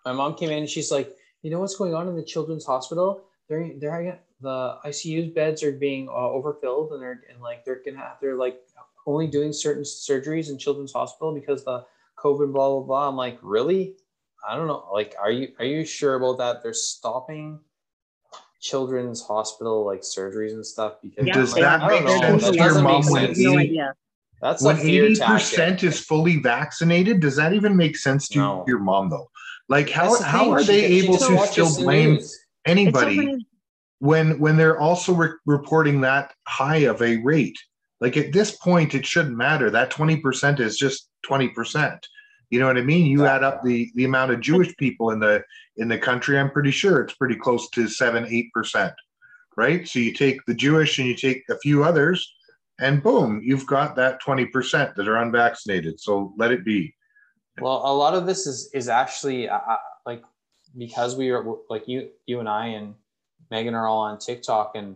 my 0.05 0.11
mom 0.13 0.35
came 0.35 0.51
in 0.51 0.59
and 0.59 0.69
she's 0.69 0.91
like, 0.91 1.15
you 1.41 1.49
know 1.51 1.59
what's 1.59 1.75
going 1.75 1.93
on 1.95 2.07
in 2.07 2.15
the 2.15 2.23
children's 2.23 2.65
hospital? 2.65 3.23
They're 3.49 3.71
they're 3.79 4.19
the 4.41 4.77
ICU 4.85 5.33
beds 5.33 5.63
are 5.63 5.71
being 5.71 6.09
uh, 6.09 6.11
overfilled 6.11 6.91
and 6.91 7.01
they're 7.01 7.21
and 7.31 7.41
like 7.41 7.63
they're 7.65 7.81
gonna 7.85 7.97
have 7.99 8.17
they're 8.21 8.35
like 8.35 8.59
only 9.07 9.27
doing 9.27 9.53
certain 9.53 9.83
surgeries 9.83 10.49
in 10.49 10.57
children's 10.57 10.91
hospital 10.93 11.33
because 11.33 11.63
the 11.63 11.85
COVID 12.17 12.51
blah 12.53 12.69
blah 12.69 12.81
blah. 12.81 13.07
I'm 13.09 13.15
like, 13.15 13.39
really? 13.41 13.95
I 14.47 14.55
don't 14.55 14.67
know. 14.67 14.87
Like, 14.93 15.15
are 15.19 15.31
you 15.31 15.49
are 15.59 15.65
you 15.65 15.85
sure 15.85 16.15
about 16.15 16.37
that? 16.39 16.61
They're 16.63 16.73
stopping 16.73 17.59
children's 18.59 19.21
hospital 19.21 19.85
like 19.85 20.01
surgeries 20.01 20.51
and 20.53 20.65
stuff 20.65 20.95
because 21.01 21.25
Yeah, 21.27 21.33
Does 21.33 21.53
they 21.53 21.61
that 21.61 21.81
make 21.87 22.07
sense 22.07 22.21
doing 22.21 22.39
to 22.39 22.45
a 22.45 22.63
lot 22.63 22.73
your 22.73 22.81
mom 22.81 23.01
things. 23.03 23.11
when 23.11 23.23
I 23.23 23.27
have 23.27 23.37
no 23.37 23.57
idea. 23.57 23.93
That's 24.45 24.61
when 24.63 24.79
eighty 24.79 25.19
percent 25.19 25.83
is 25.83 25.99
fully 25.99 26.37
vaccinated, 26.37 27.19
does 27.19 27.35
that 27.37 27.53
even 27.53 27.75
make 27.75 27.97
sense 27.97 28.27
to 28.29 28.37
No. 28.39 28.63
your 28.67 28.79
mom 28.79 29.09
though? 29.09 29.29
Like 29.69 29.89
how 29.89 30.11
That's 30.11 30.23
how 30.23 30.43
thing, 30.43 30.53
are 30.53 30.63
they 30.63 30.87
she 30.87 30.99
able 31.05 31.17
just 31.17 31.29
to 31.29 31.65
still 31.65 31.83
blame 31.83 32.13
news. 32.15 32.39
Anybody 32.65 33.15
funny. 33.17 33.47
when 33.99 34.39
when 34.39 34.57
they're 34.57 34.79
also 34.79 35.13
re- 35.13 35.29
reporting 35.45 36.01
that 36.01 36.33
high 36.47 36.83
of 36.91 37.01
a 37.01 37.17
rate? 37.17 37.57
Like 38.01 38.17
at 38.17 38.33
this 38.33 38.55
point, 38.57 38.93
it 38.93 39.05
shouldn't 39.05 39.37
matter. 39.37 39.69
That 39.71 39.89
twenty 39.89 40.17
percent 40.17 40.59
is 40.59 40.77
just 40.77 41.09
twenty 41.25 41.49
percent. 41.49 42.05
You 42.51 42.59
know 42.59 42.67
what 42.67 42.77
I 42.77 42.83
mean? 42.83 43.07
You 43.07 43.25
add 43.25 43.43
up 43.43 43.63
the 43.63 43.91
the 43.95 44.05
amount 44.05 44.31
of 44.31 44.39
Jewish 44.41 44.75
people 44.77 45.09
in 45.09 45.19
the 45.19 45.43
in 45.77 45.87
the 45.87 45.97
country. 45.97 46.37
I'm 46.37 46.51
pretty 46.51 46.71
sure 46.71 47.01
it's 47.01 47.15
pretty 47.15 47.35
close 47.35 47.69
to 47.71 47.87
seven 47.87 48.25
eight 48.29 48.51
percent, 48.53 48.93
right? 49.57 49.87
So 49.87 49.97
you 49.99 50.13
take 50.13 50.45
the 50.45 50.53
Jewish 50.53 50.99
and 50.99 51.07
you 51.07 51.15
take 51.15 51.43
a 51.49 51.57
few 51.57 51.83
others, 51.83 52.19
and 52.79 53.01
boom, 53.01 53.41
you've 53.43 53.65
got 53.65 53.95
that 53.95 54.19
twenty 54.21 54.45
percent 54.45 54.95
that 54.95 55.07
are 55.07 55.17
unvaccinated. 55.17 55.99
So 55.99 56.33
let 56.37 56.51
it 56.51 56.65
be. 56.65 56.93
Well, 57.59 57.81
a 57.85 57.93
lot 57.93 58.13
of 58.15 58.25
this 58.25 58.47
is 58.47 58.69
is 58.73 58.89
actually 58.89 59.47
uh, 59.49 59.57
uh, 59.57 59.77
like 60.05 60.23
because 60.77 61.15
we 61.15 61.29
are 61.31 61.45
like 61.69 61.87
you 61.87 62.09
you 62.25 62.39
and 62.39 62.49
I 62.49 62.67
and 62.67 62.95
Megan 63.51 63.73
are 63.75 63.87
all 63.87 63.99
on 63.99 64.19
TikTok 64.19 64.73
and 64.75 64.95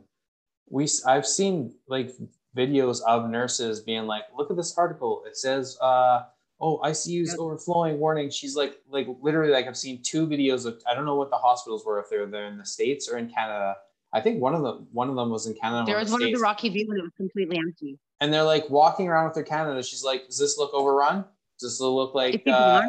we 0.69 0.87
I've 1.05 1.25
seen 1.25 1.73
like 1.87 2.11
videos 2.55 3.01
of 3.07 3.29
nurses 3.29 3.79
being 3.79 4.05
like, 4.07 4.23
look 4.37 4.51
at 4.51 4.57
this 4.57 4.77
article. 4.77 5.23
It 5.25 5.37
says 5.37 5.77
uh 5.81 6.23
oh 6.59 6.79
ICU's 6.83 7.29
Yep. 7.29 7.39
overflowing 7.39 7.97
warning. 7.99 8.29
She's 8.29 8.55
like 8.55 8.75
like 8.89 9.07
literally 9.21 9.53
like 9.53 9.67
I've 9.67 9.77
seen 9.77 10.01
two 10.03 10.27
videos 10.27 10.65
of 10.65 10.81
I 10.89 10.93
don't 10.93 11.05
know 11.05 11.15
what 11.15 11.29
the 11.29 11.37
hospitals 11.37 11.85
were 11.85 11.99
if 11.99 12.09
they're 12.09 12.25
there 12.25 12.47
in 12.47 12.57
the 12.57 12.65
states 12.65 13.07
or 13.09 13.17
in 13.17 13.29
Canada. 13.29 13.77
I 14.11 14.21
think 14.21 14.41
one 14.41 14.55
of 14.55 14.63
them 14.63 14.87
one 14.91 15.09
of 15.09 15.15
them 15.15 15.29
was 15.29 15.45
in 15.47 15.53
Canada. 15.55 15.85
There 15.85 15.99
was 15.99 16.11
one 16.11 16.23
of 16.23 16.31
the 16.31 16.39
Rocky 16.39 16.69
View 16.69 16.87
and 16.89 16.99
it 16.99 17.03
was 17.03 17.11
completely 17.15 17.57
empty. 17.57 17.99
and 18.21 18.33
they're 18.33 18.43
like 18.43 18.69
walking 18.69 19.07
around 19.07 19.25
with 19.25 19.35
their 19.35 19.43
Canada. 19.43 19.81
She's 19.83 20.03
like, 20.03 20.27
"Does 20.27 20.37
this 20.37 20.57
look 20.57 20.73
overrun? 20.73 21.25
Does 21.59 21.73
this 21.73 21.79
look 21.81 22.13
like?" 22.15 22.43
Uh, 22.47 22.81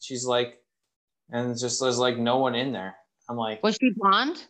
she's 0.00 0.24
like, 0.24 0.58
and 1.30 1.56
just 1.58 1.80
there's 1.80 1.98
like 1.98 2.16
no 2.16 2.38
one 2.38 2.54
in 2.54 2.72
there. 2.72 2.96
I'm 3.28 3.36
like, 3.36 3.62
Was 3.62 3.76
she 3.80 3.90
blonde? 3.96 4.44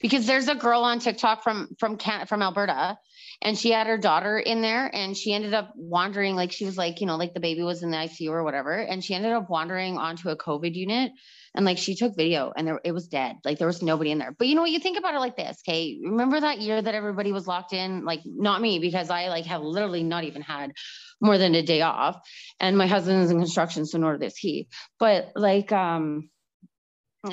Because 0.00 0.26
there's 0.26 0.48
a 0.48 0.54
girl 0.54 0.82
on 0.82 0.98
TikTok 0.98 1.42
from 1.42 1.68
from 1.78 1.96
Can 1.96 2.26
from 2.26 2.42
Alberta, 2.42 2.98
and 3.42 3.58
she 3.58 3.70
had 3.70 3.86
her 3.86 3.98
daughter 3.98 4.38
in 4.38 4.60
there, 4.62 4.90
and 4.92 5.16
she 5.16 5.32
ended 5.32 5.54
up 5.54 5.72
wandering 5.76 6.36
like 6.36 6.52
she 6.52 6.64
was 6.64 6.76
like 6.76 7.00
you 7.00 7.06
know 7.06 7.16
like 7.16 7.34
the 7.34 7.40
baby 7.40 7.62
was 7.62 7.82
in 7.82 7.90
the 7.90 7.96
ICU 7.96 8.30
or 8.30 8.44
whatever, 8.44 8.72
and 8.72 9.02
she 9.02 9.14
ended 9.14 9.32
up 9.32 9.48
wandering 9.48 9.98
onto 9.98 10.28
a 10.28 10.36
COVID 10.36 10.74
unit, 10.74 11.12
and 11.54 11.64
like 11.64 11.78
she 11.78 11.94
took 11.96 12.16
video, 12.16 12.52
and 12.56 12.66
there 12.66 12.80
it 12.84 12.92
was 12.92 13.08
dead, 13.08 13.36
like 13.44 13.58
there 13.58 13.66
was 13.66 13.82
nobody 13.82 14.10
in 14.10 14.18
there. 14.18 14.34
But 14.38 14.48
you 14.48 14.54
know 14.54 14.62
what? 14.62 14.70
You 14.70 14.78
think 14.78 14.98
about 14.98 15.14
it 15.14 15.20
like 15.20 15.36
this, 15.36 15.58
okay? 15.66 15.98
Remember 16.02 16.40
that 16.40 16.60
year 16.60 16.80
that 16.80 16.94
everybody 16.94 17.32
was 17.32 17.46
locked 17.46 17.72
in? 17.72 18.04
Like 18.04 18.20
not 18.24 18.60
me 18.60 18.78
because 18.78 19.10
I 19.10 19.28
like 19.28 19.46
have 19.46 19.62
literally 19.62 20.02
not 20.02 20.24
even 20.24 20.42
had 20.42 20.72
more 21.20 21.38
than 21.38 21.54
a 21.54 21.62
day 21.62 21.82
off, 21.82 22.20
and 22.60 22.76
my 22.76 22.86
husband 22.86 23.22
is 23.22 23.30
in 23.30 23.38
construction, 23.38 23.86
so 23.86 23.98
nor 23.98 24.18
does 24.18 24.36
he. 24.36 24.68
But 24.98 25.32
like 25.34 25.72
um 25.72 26.28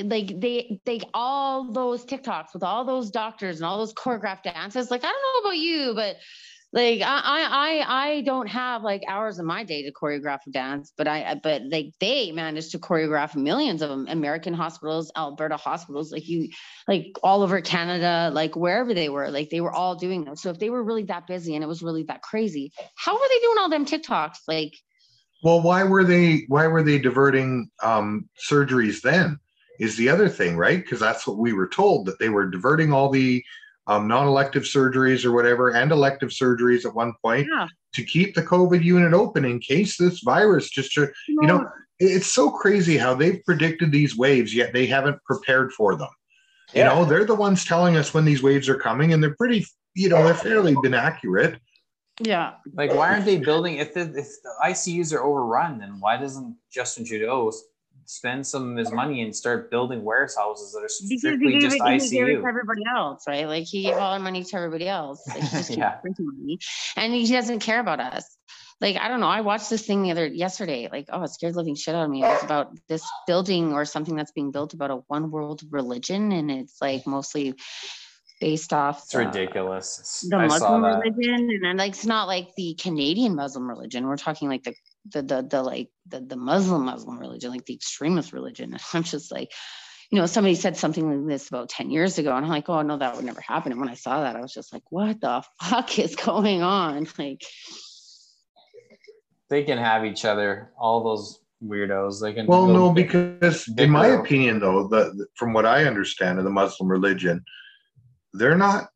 like 0.09 0.39
they 0.39 0.79
they 0.85 1.01
all 1.13 1.71
those 1.71 2.05
TikToks 2.05 2.53
with 2.53 2.63
all 2.63 2.85
those 2.85 3.11
doctors 3.11 3.57
and 3.57 3.65
all 3.65 3.77
those 3.77 3.93
choreographed 3.93 4.43
dances. 4.43 4.91
Like 4.91 5.03
I 5.03 5.07
don't 5.07 5.43
know 5.43 5.49
about 5.49 5.57
you, 5.57 5.93
but 5.95 6.17
like 6.73 7.01
I 7.01 7.21
I 7.85 7.85
I 7.87 8.21
don't 8.21 8.47
have 8.47 8.81
like 8.81 9.03
hours 9.07 9.37
of 9.37 9.45
my 9.45 9.63
day 9.63 9.83
to 9.83 9.91
choreograph 9.91 10.39
a 10.47 10.51
dance, 10.51 10.91
but 10.97 11.07
I 11.07 11.23
I- 11.23 11.35
but 11.35 11.61
like 11.69 11.93
they 11.99 12.31
managed 12.31 12.71
to 12.71 12.79
choreograph 12.79 13.35
millions 13.35 13.81
of 13.83 13.89
them. 13.89 14.07
American 14.09 14.53
hospitals, 14.55 15.11
Alberta 15.15 15.57
hospitals, 15.57 16.11
like 16.11 16.27
you 16.27 16.49
like 16.87 17.07
all 17.23 17.43
over 17.43 17.61
Canada, 17.61 18.31
like 18.33 18.55
wherever 18.55 18.93
they 18.93 19.09
were, 19.09 19.29
like 19.29 19.49
they 19.51 19.61
were 19.61 19.73
all 19.73 19.95
doing 19.95 20.25
them. 20.25 20.35
So 20.35 20.49
if 20.49 20.57
they 20.59 20.69
were 20.71 20.83
really 20.83 21.03
that 21.03 21.27
busy 21.27 21.53
and 21.55 21.63
it 21.63 21.67
was 21.67 21.83
really 21.83 22.03
that 22.03 22.23
crazy, 22.23 22.71
how 22.95 23.13
were 23.13 23.27
they 23.29 23.39
doing 23.39 23.57
all 23.59 23.69
them 23.69 23.85
TikToks? 23.85 24.37
Like 24.47 24.73
Well, 25.43 25.61
why 25.61 25.83
were 25.83 26.03
they 26.03 26.45
why 26.47 26.67
were 26.67 26.83
they 26.83 26.97
diverting 26.99 27.69
um, 27.83 28.29
surgeries 28.51 29.01
then? 29.01 29.39
Is 29.83 29.95
the 29.97 30.09
other 30.09 30.29
thing, 30.29 30.55
right? 30.65 30.81
Because 30.81 30.99
that's 30.99 31.25
what 31.27 31.37
we 31.37 31.51
were 31.53 31.67
told 31.67 32.05
that 32.07 32.17
they 32.19 32.29
were 32.29 32.45
diverting 32.49 32.93
all 32.93 33.09
the 33.09 33.43
um, 33.87 34.07
non-elective 34.07 34.63
surgeries 34.63 35.25
or 35.25 35.31
whatever 35.33 35.69
and 35.79 35.91
elective 35.91 36.29
surgeries 36.29 36.85
at 36.85 36.95
one 36.95 37.13
point 37.23 37.45
yeah, 37.51 37.67
to 37.95 38.03
keep 38.03 38.33
the 38.33 38.41
COVID 38.53 38.81
unit 38.81 39.13
open 39.13 39.43
in 39.43 39.59
case 39.59 39.97
this 39.97 40.21
virus 40.21 40.69
just 40.69 40.95
you 40.95 41.47
know 41.49 41.59
it- 41.99 42.11
it's 42.17 42.27
so 42.39 42.49
crazy 42.49 42.95
how 42.97 43.13
they've 43.13 43.41
predicted 43.49 43.91
these 43.91 44.15
waves 44.25 44.55
yet 44.55 44.71
they 44.73 44.85
haven't 44.85 45.19
prepared 45.25 45.71
for 45.73 45.95
them. 45.95 46.13
You 46.73 46.85
know, 46.89 47.05
they're 47.05 47.25
the 47.25 47.35
ones 47.47 47.65
telling 47.65 47.97
us 47.97 48.13
when 48.13 48.25
these 48.25 48.41
waves 48.41 48.67
are 48.69 48.79
coming 48.89 49.11
and 49.13 49.21
they're 49.21 49.35
pretty 49.43 49.65
you 49.95 50.07
know 50.09 50.23
they're 50.23 50.33
fairly 50.49 50.73
been 50.81 50.93
accurate. 51.09 51.53
yeah. 52.33 52.47
like 52.81 52.91
why 52.93 53.09
aren't 53.11 53.25
they 53.25 53.37
building? 53.49 53.75
If 53.83 53.93
the 53.95 54.01
if 54.23 54.29
the 54.45 54.53
ICUs 54.71 55.13
are 55.13 55.23
overrun, 55.29 55.79
then 55.79 55.99
why 55.99 56.15
doesn't 56.23 56.55
Justin 56.71 57.03
Trudeau 57.05 57.49
s- 57.49 57.61
spend 58.05 58.45
some 58.45 58.71
of 58.71 58.77
his 58.77 58.91
money 58.91 59.21
and 59.21 59.35
start 59.35 59.71
building 59.71 60.03
warehouses 60.03 60.71
that 60.73 60.83
are 60.83 60.89
strictly 60.89 61.59
just 61.59 61.75
it, 61.75 61.81
it 61.81 62.09
to 62.09 62.15
ICU? 62.15 62.47
everybody 62.47 62.81
else, 62.93 63.23
right? 63.27 63.47
Like 63.47 63.65
he 63.65 63.83
gave 63.83 63.95
all 63.95 64.13
the 64.17 64.23
money 64.23 64.43
to 64.43 64.55
everybody 64.55 64.87
else. 64.87 65.25
Like 65.27 65.43
he 65.43 65.57
just 65.57 65.69
Yeah. 65.77 65.97
money, 66.03 66.59
and 66.95 67.13
he 67.13 67.31
doesn't 67.31 67.59
care 67.59 67.79
about 67.79 67.99
us. 67.99 68.25
Like 68.81 68.97
I 68.97 69.07
don't 69.07 69.19
know. 69.21 69.27
I 69.27 69.41
watched 69.41 69.69
this 69.69 69.85
thing 69.85 70.03
the 70.03 70.11
other 70.11 70.25
yesterday. 70.27 70.89
Like 70.91 71.07
oh, 71.11 71.23
it 71.23 71.29
scared 71.29 71.55
living 71.55 71.75
shit 71.75 71.95
out 71.95 72.03
of 72.05 72.09
me. 72.09 72.23
It 72.23 72.27
was 72.27 72.43
about 72.43 72.77
this 72.89 73.05
building 73.27 73.73
or 73.73 73.85
something 73.85 74.15
that's 74.15 74.31
being 74.31 74.51
built 74.51 74.73
about 74.73 74.91
a 74.91 74.95
one 75.07 75.31
world 75.31 75.61
religion, 75.69 76.31
and 76.31 76.51
it's 76.51 76.77
like 76.81 77.07
mostly 77.07 77.53
based 78.41 78.73
off 78.73 79.03
It's 79.03 79.13
the- 79.13 79.19
ridiculous. 79.19 80.25
The 80.29 80.35
I 80.35 80.47
Muslim 80.47 80.83
religion, 80.83 81.49
and 81.49 81.63
then 81.63 81.77
like 81.77 81.91
it's 81.93 82.05
not 82.05 82.27
like 82.27 82.49
the 82.57 82.73
Canadian 82.75 83.35
Muslim 83.35 83.69
religion. 83.69 84.05
We're 84.07 84.17
talking 84.17 84.49
like 84.49 84.63
the 84.63 84.73
the 85.11 85.21
the, 85.21 85.41
the 85.49 85.61
like 85.63 85.89
the, 86.07 86.21
the 86.21 86.35
Muslim 86.35 86.85
Muslim 86.85 87.19
religion, 87.19 87.51
like 87.51 87.65
the 87.65 87.73
extremist 87.73 88.33
religion. 88.33 88.71
And 88.73 88.81
I'm 88.93 89.03
just 89.03 89.31
like, 89.31 89.51
you 90.11 90.19
know, 90.19 90.25
somebody 90.25 90.55
said 90.55 90.77
something 90.77 91.09
like 91.09 91.27
this 91.27 91.47
about 91.49 91.69
10 91.69 91.89
years 91.89 92.17
ago, 92.19 92.35
and 92.35 92.45
I'm 92.45 92.51
like, 92.51 92.69
oh 92.69 92.81
no, 92.81 92.97
that 92.97 93.15
would 93.15 93.25
never 93.25 93.41
happen. 93.41 93.71
And 93.71 93.81
when 93.81 93.89
I 93.89 93.95
saw 93.95 94.21
that, 94.21 94.35
I 94.35 94.41
was 94.41 94.53
just 94.53 94.71
like, 94.73 94.83
what 94.91 95.19
the 95.21 95.43
fuck 95.61 95.97
is 96.05 96.15
going 96.15 96.61
on? 96.61 97.07
Like, 97.17 97.41
They 99.49 99.63
can 99.63 99.77
have 99.77 100.05
each 100.05 100.25
other. 100.25 100.71
All 100.79 101.03
those 101.03 101.39
weirdos. 101.63 102.21
They 102.21 102.33
can. 102.33 102.47
Well, 102.47 102.67
no, 102.67 102.91
big- 102.91 103.07
because 103.07 103.65
big 103.65 103.85
in 103.85 103.91
my 103.91 104.07
girl. 104.09 104.21
opinion, 104.21 104.59
though, 104.59 104.87
the, 104.87 105.13
the- 105.15 105.27
from 105.35 105.53
what 105.53 105.65
I 105.65 105.85
understand 105.85 106.37
of 106.39 106.43
the 106.45 106.49
Muslim 106.51 106.89
religion, 106.89 107.43
they're 108.33 108.57
not 108.57 108.89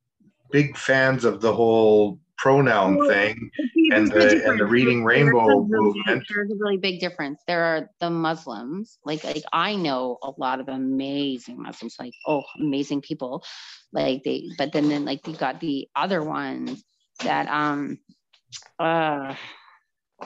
big 0.51 0.77
fans 0.77 1.25
of 1.25 1.41
the 1.41 1.53
whole 1.53 2.19
pronoun 2.37 2.97
Well, 2.97 3.09
thing. 3.09 3.51
And 3.91 4.11
the- 4.11 4.43
and 4.45 4.59
the 4.59 4.65
Reading 4.65 5.03
There's 5.03 5.23
Rainbow 5.23 5.63
movement. 5.63 6.25
There's 6.29 6.51
a 6.51 6.55
really 6.55 6.77
big 6.77 6.99
difference. 6.99 7.41
There 7.47 7.63
are 7.63 7.89
the 7.99 8.09
Muslims, 8.09 8.97
like 9.05 9.23
like 9.23 9.43
I 9.51 9.75
know 9.75 10.17
a 10.21 10.31
lot 10.37 10.59
of 10.59 10.67
amazing 10.67 11.61
Muslims, 11.61 11.95
like 11.99 12.13
oh, 12.25 12.43
amazing 12.59 13.01
people, 13.01 13.43
like 13.91 14.23
they. 14.23 14.49
But 14.57 14.73
then 14.73 14.89
then 14.89 15.05
like 15.05 15.27
you 15.27 15.33
got 15.33 15.59
the 15.59 15.87
other 15.95 16.21
ones 16.21 16.83
that 17.23 17.47
um, 17.47 17.99
uh, 18.79 19.35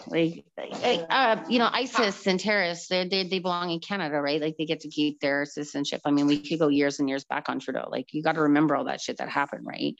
like 0.08 0.46
like, 0.58 1.06
uh, 1.10 1.44
you 1.50 1.60
know, 1.60 1.70
ISIS 1.72 2.26
and 2.28 2.40
terrorists. 2.40 2.88
They 2.88 3.08
they 3.08 3.28
they 3.28 3.40
belong 3.40 3.72
in 3.72 3.80
Canada, 3.80 4.22
right? 4.22 4.42
Like 4.42 4.56
they 4.58 4.66
get 4.66 4.82
to 4.82 4.90
keep 4.90 5.20
their 5.20 5.46
citizenship. 5.46 6.02
I 6.06 6.12
mean, 6.12 6.28
we 6.28 6.42
could 6.42 6.60
go 6.60 6.70
years 6.70 7.00
and 7.00 7.10
years 7.10 7.26
back 7.26 7.50
on 7.50 7.60
Trudeau. 7.60 7.88
Like 7.90 8.14
you 8.14 8.24
got 8.24 8.36
to 8.36 8.42
remember 8.44 8.76
all 8.76 8.86
that 8.86 9.02
shit 9.02 9.18
that 9.18 9.30
happened, 9.30 9.66
right? 9.66 9.96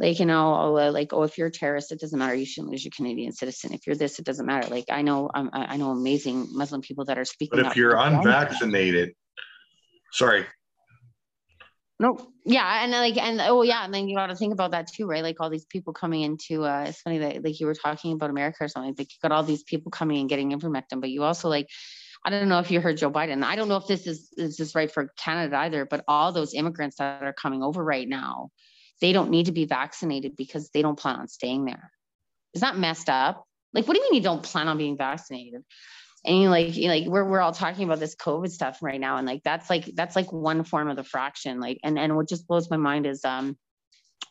Like 0.00 0.18
you 0.18 0.26
know 0.26 0.56
oh, 0.56 0.90
like 0.90 1.12
oh 1.12 1.22
if 1.22 1.36
you're 1.36 1.48
a 1.48 1.52
terrorist 1.52 1.92
it 1.92 2.00
doesn't 2.00 2.18
matter. 2.18 2.34
You 2.34 2.46
shouldn't 2.46 2.72
lose 2.72 2.84
your 2.84 2.92
canadian 2.96 3.32
citizen. 3.32 3.74
If 3.74 3.86
you're 3.86 3.94
this 3.94 4.18
it 4.18 4.24
doesn't 4.24 4.46
matter. 4.46 4.68
Like 4.68 4.86
i 4.90 5.02
know 5.02 5.30
um, 5.34 5.50
i 5.52 5.76
know 5.76 5.90
amazing 5.90 6.48
muslim 6.52 6.80
people 6.80 7.04
that 7.04 7.18
are 7.18 7.24
speaking 7.24 7.62
But 7.62 7.70
if 7.70 7.76
you're 7.76 7.96
unvaccinated, 7.96 9.12
sorry, 10.12 10.46
no 12.00 12.32
yeah 12.46 12.82
and 12.82 12.92
then, 12.92 13.00
like 13.02 13.18
and 13.18 13.40
oh 13.42 13.62
yeah 13.62 13.84
and 13.84 13.92
then 13.92 14.08
you 14.08 14.16
got 14.16 14.28
to 14.28 14.36
think 14.36 14.54
about 14.54 14.70
that 14.70 14.88
too 14.90 15.06
right? 15.06 15.22
Like 15.22 15.36
all 15.38 15.50
these 15.50 15.66
people 15.66 15.92
coming 15.92 16.22
into 16.22 16.64
uh 16.64 16.86
it's 16.88 17.02
funny 17.02 17.18
that 17.18 17.44
like 17.44 17.60
you 17.60 17.66
were 17.66 17.74
talking 17.74 18.12
about 18.12 18.30
america 18.30 18.64
or 18.64 18.68
something 18.68 18.94
like 18.96 19.12
you 19.12 19.18
got 19.22 19.32
all 19.32 19.42
these 19.42 19.62
people 19.62 19.90
coming 19.90 20.18
and 20.18 20.28
getting 20.28 20.50
ivermectin 20.52 21.00
but 21.00 21.10
you 21.10 21.22
also 21.22 21.48
like 21.48 21.68
I 22.22 22.28
don't 22.28 22.48
know 22.48 22.58
if 22.58 22.70
you 22.70 22.82
heard 22.82 22.98
Joe 22.98 23.10
Biden. 23.10 23.42
I 23.42 23.56
don't 23.56 23.68
know 23.68 23.76
if 23.76 23.86
this 23.86 24.06
is 24.06 24.28
this 24.36 24.60
is 24.60 24.74
right 24.74 24.90
for 24.90 25.10
Canada 25.16 25.56
either, 25.56 25.86
but 25.86 26.04
all 26.06 26.32
those 26.32 26.52
immigrants 26.52 26.96
that 26.96 27.22
are 27.22 27.32
coming 27.32 27.62
over 27.62 27.82
right 27.82 28.06
now, 28.06 28.50
they 29.00 29.12
don't 29.12 29.30
need 29.30 29.46
to 29.46 29.52
be 29.52 29.64
vaccinated 29.64 30.36
because 30.36 30.70
they 30.70 30.82
don't 30.82 30.98
plan 30.98 31.16
on 31.16 31.28
staying 31.28 31.64
there. 31.64 31.90
Is 32.54 32.60
that 32.62 32.78
messed 32.78 33.08
up? 33.08 33.44
Like, 33.72 33.86
what 33.86 33.94
do 33.94 34.00
you 34.00 34.06
mean 34.10 34.14
you 34.14 34.24
don't 34.24 34.42
plan 34.42 34.68
on 34.68 34.78
being 34.78 34.96
vaccinated? 34.96 35.62
And 36.24 36.42
you 36.42 36.50
like, 36.50 36.76
you 36.76 36.88
like 36.88 37.06
we're 37.06 37.24
we're 37.24 37.40
all 37.40 37.52
talking 37.52 37.84
about 37.84 37.98
this 37.98 38.14
COVID 38.14 38.50
stuff 38.50 38.82
right 38.82 39.00
now, 39.00 39.16
and 39.16 39.26
like 39.26 39.42
that's 39.42 39.70
like 39.70 39.86
that's 39.94 40.16
like 40.16 40.30
one 40.32 40.64
form 40.64 40.90
of 40.90 40.96
the 40.96 41.04
fraction. 41.04 41.60
Like, 41.60 41.78
and 41.82 41.98
and 41.98 42.14
what 42.14 42.28
just 42.28 42.46
blows 42.46 42.68
my 42.68 42.76
mind 42.76 43.06
is 43.06 43.24
um 43.24 43.56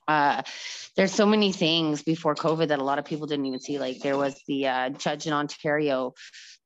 uh, 0.10 0.42
there's 0.96 1.14
so 1.14 1.28
many 1.28 1.52
things 1.52 2.02
before 2.02 2.34
COVID 2.34 2.70
that 2.70 2.80
a 2.80 2.84
lot 2.84 2.98
of 2.98 3.06
people 3.06 3.28
didn't 3.28 3.46
even 3.46 3.60
see. 3.60 3.78
Like 3.78 4.00
there 4.00 4.18
was 4.18 4.42
the 4.48 4.68
uh, 4.68 4.90
judge 4.90 5.28
in 5.28 5.34
Ontario 5.34 6.16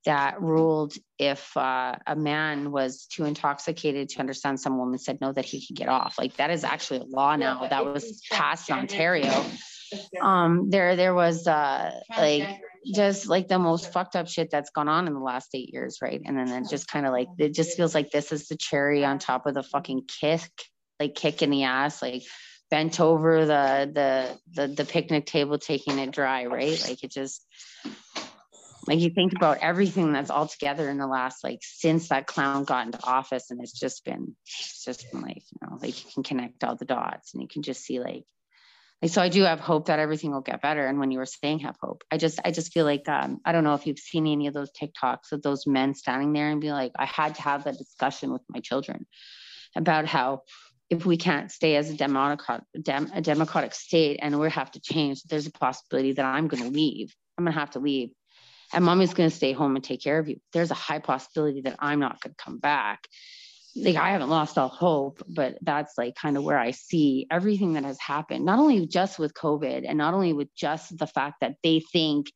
that 0.05 0.41
ruled 0.41 0.93
if 1.17 1.55
uh, 1.55 1.95
a 2.05 2.15
man 2.15 2.71
was 2.71 3.05
too 3.05 3.25
intoxicated 3.25 4.09
to 4.09 4.19
understand 4.19 4.59
some 4.59 4.77
woman 4.77 4.99
said 4.99 5.19
no, 5.21 5.31
that 5.31 5.45
he 5.45 5.65
could 5.65 5.75
get 5.75 5.89
off. 5.89 6.15
Like 6.17 6.35
that 6.37 6.49
is 6.49 6.63
actually 6.63 6.99
a 6.99 7.05
law 7.05 7.35
now 7.35 7.67
that 7.67 7.85
was 7.85 8.21
passed 8.31 8.69
in 8.69 8.75
Ontario. 8.75 9.45
Um, 10.21 10.69
there, 10.69 10.95
there 10.95 11.13
was 11.13 11.47
uh, 11.47 11.99
like 12.17 12.47
just 12.93 13.27
like 13.27 13.47
the 13.47 13.59
most 13.59 13.93
fucked 13.93 14.15
up 14.15 14.27
shit 14.27 14.49
that's 14.49 14.71
gone 14.71 14.89
on 14.89 15.07
in 15.07 15.13
the 15.13 15.19
last 15.19 15.49
eight 15.53 15.71
years, 15.71 15.99
right? 16.01 16.21
And 16.25 16.37
then 16.37 16.49
it 16.49 16.69
just 16.69 16.87
kind 16.87 17.05
of 17.05 17.11
like 17.11 17.27
it 17.37 17.53
just 17.53 17.77
feels 17.77 17.95
like 17.95 18.11
this 18.11 18.31
is 18.31 18.47
the 18.47 18.57
cherry 18.57 19.05
on 19.05 19.19
top 19.19 19.45
of 19.45 19.53
the 19.53 19.63
fucking 19.63 20.03
kick, 20.07 20.49
like 20.99 21.15
kick 21.15 21.41
in 21.41 21.49
the 21.49 21.63
ass, 21.63 22.01
like 22.01 22.23
bent 22.69 22.99
over 22.99 23.45
the 23.45 23.91
the 23.93 24.37
the, 24.53 24.67
the 24.67 24.85
picnic 24.85 25.25
table 25.25 25.57
taking 25.57 25.99
it 25.99 26.11
dry, 26.11 26.45
right? 26.45 26.83
Like 26.87 27.03
it 27.03 27.11
just 27.11 27.45
like 28.87 28.99
you 28.99 29.09
think 29.09 29.33
about 29.33 29.59
everything 29.59 30.11
that's 30.11 30.29
all 30.29 30.47
together 30.47 30.89
in 30.89 30.97
the 30.97 31.07
last 31.07 31.43
like 31.43 31.59
since 31.61 32.09
that 32.09 32.27
clown 32.27 32.63
got 32.63 32.85
into 32.85 33.03
office 33.03 33.51
and 33.51 33.61
it's 33.61 33.77
just 33.77 34.03
been 34.05 34.35
it's 34.45 34.83
just 34.83 35.11
been 35.11 35.21
like 35.21 35.43
you 35.51 35.67
know 35.67 35.77
like 35.81 36.03
you 36.03 36.11
can 36.13 36.23
connect 36.23 36.63
all 36.63 36.75
the 36.75 36.85
dots 36.85 37.33
and 37.33 37.41
you 37.41 37.47
can 37.47 37.61
just 37.61 37.83
see 37.83 37.99
like 37.99 38.25
like 39.01 39.11
so 39.11 39.21
i 39.21 39.29
do 39.29 39.43
have 39.43 39.59
hope 39.59 39.87
that 39.87 39.99
everything 39.99 40.31
will 40.31 40.41
get 40.41 40.61
better 40.61 40.85
and 40.85 40.99
when 40.99 41.11
you 41.11 41.17
were 41.17 41.25
saying 41.25 41.59
have 41.59 41.77
hope 41.81 42.03
i 42.11 42.17
just 42.17 42.39
i 42.43 42.51
just 42.51 42.73
feel 42.73 42.85
like 42.85 43.07
um 43.07 43.39
i 43.45 43.51
don't 43.51 43.63
know 43.63 43.75
if 43.75 43.87
you've 43.87 43.99
seen 43.99 44.27
any 44.27 44.47
of 44.47 44.53
those 44.53 44.71
tiktoks 44.71 45.31
of 45.31 45.41
those 45.41 45.65
men 45.65 45.93
standing 45.93 46.33
there 46.33 46.49
and 46.49 46.61
be 46.61 46.71
like 46.71 46.91
i 46.97 47.05
had 47.05 47.35
to 47.35 47.41
have 47.41 47.63
that 47.63 47.77
discussion 47.77 48.31
with 48.31 48.41
my 48.49 48.59
children 48.59 49.05
about 49.75 50.05
how 50.05 50.41
if 50.89 51.05
we 51.05 51.17
can't 51.17 51.51
stay 51.51 51.75
as 51.75 51.89
a 51.89 51.95
democratic, 51.95 52.65
dem, 52.79 53.11
a 53.13 53.21
democratic 53.21 53.73
state 53.73 54.19
and 54.21 54.39
we 54.39 54.49
have 54.49 54.69
to 54.71 54.79
change, 54.79 55.23
there's 55.23 55.47
a 55.47 55.51
possibility 55.51 56.11
that 56.13 56.25
I'm 56.25 56.47
going 56.47 56.63
to 56.63 56.69
leave. 56.69 57.15
I'm 57.37 57.45
going 57.45 57.53
to 57.53 57.59
have 57.59 57.71
to 57.71 57.79
leave. 57.79 58.11
And 58.73 58.85
mommy's 58.85 59.13
going 59.13 59.29
to 59.29 59.35
stay 59.35 59.53
home 59.53 59.75
and 59.75 59.83
take 59.83 60.01
care 60.01 60.19
of 60.19 60.27
you. 60.27 60.39
There's 60.51 60.71
a 60.71 60.75
high 60.75 60.99
possibility 60.99 61.61
that 61.61 61.77
I'm 61.79 61.99
not 61.99 62.21
going 62.21 62.33
to 62.35 62.43
come 62.43 62.59
back. 62.59 63.07
Like 63.75 63.95
I 63.95 64.11
haven't 64.11 64.29
lost 64.29 64.57
all 64.57 64.67
hope, 64.67 65.23
but 65.27 65.57
that's 65.61 65.97
like 65.97 66.15
kind 66.15 66.37
of 66.37 66.43
where 66.43 66.59
I 66.59 66.71
see 66.71 67.25
everything 67.31 67.73
that 67.73 67.83
has 67.83 67.99
happened, 67.99 68.45
not 68.45 68.59
only 68.59 68.85
just 68.85 69.17
with 69.17 69.33
COVID 69.33 69.83
and 69.87 69.97
not 69.97 70.13
only 70.13 70.31
with 70.31 70.53
just 70.55 70.95
the 70.97 71.07
fact 71.07 71.37
that 71.41 71.55
they 71.63 71.79
think 71.79 72.31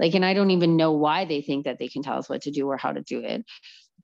like, 0.00 0.14
and 0.14 0.24
I 0.24 0.34
don't 0.34 0.50
even 0.50 0.76
know 0.76 0.92
why 0.92 1.26
they 1.26 1.42
think 1.42 1.66
that 1.66 1.78
they 1.78 1.86
can 1.86 2.02
tell 2.02 2.18
us 2.18 2.28
what 2.28 2.42
to 2.42 2.50
do 2.50 2.66
or 2.66 2.76
how 2.76 2.90
to 2.90 3.02
do 3.02 3.20
it 3.20 3.44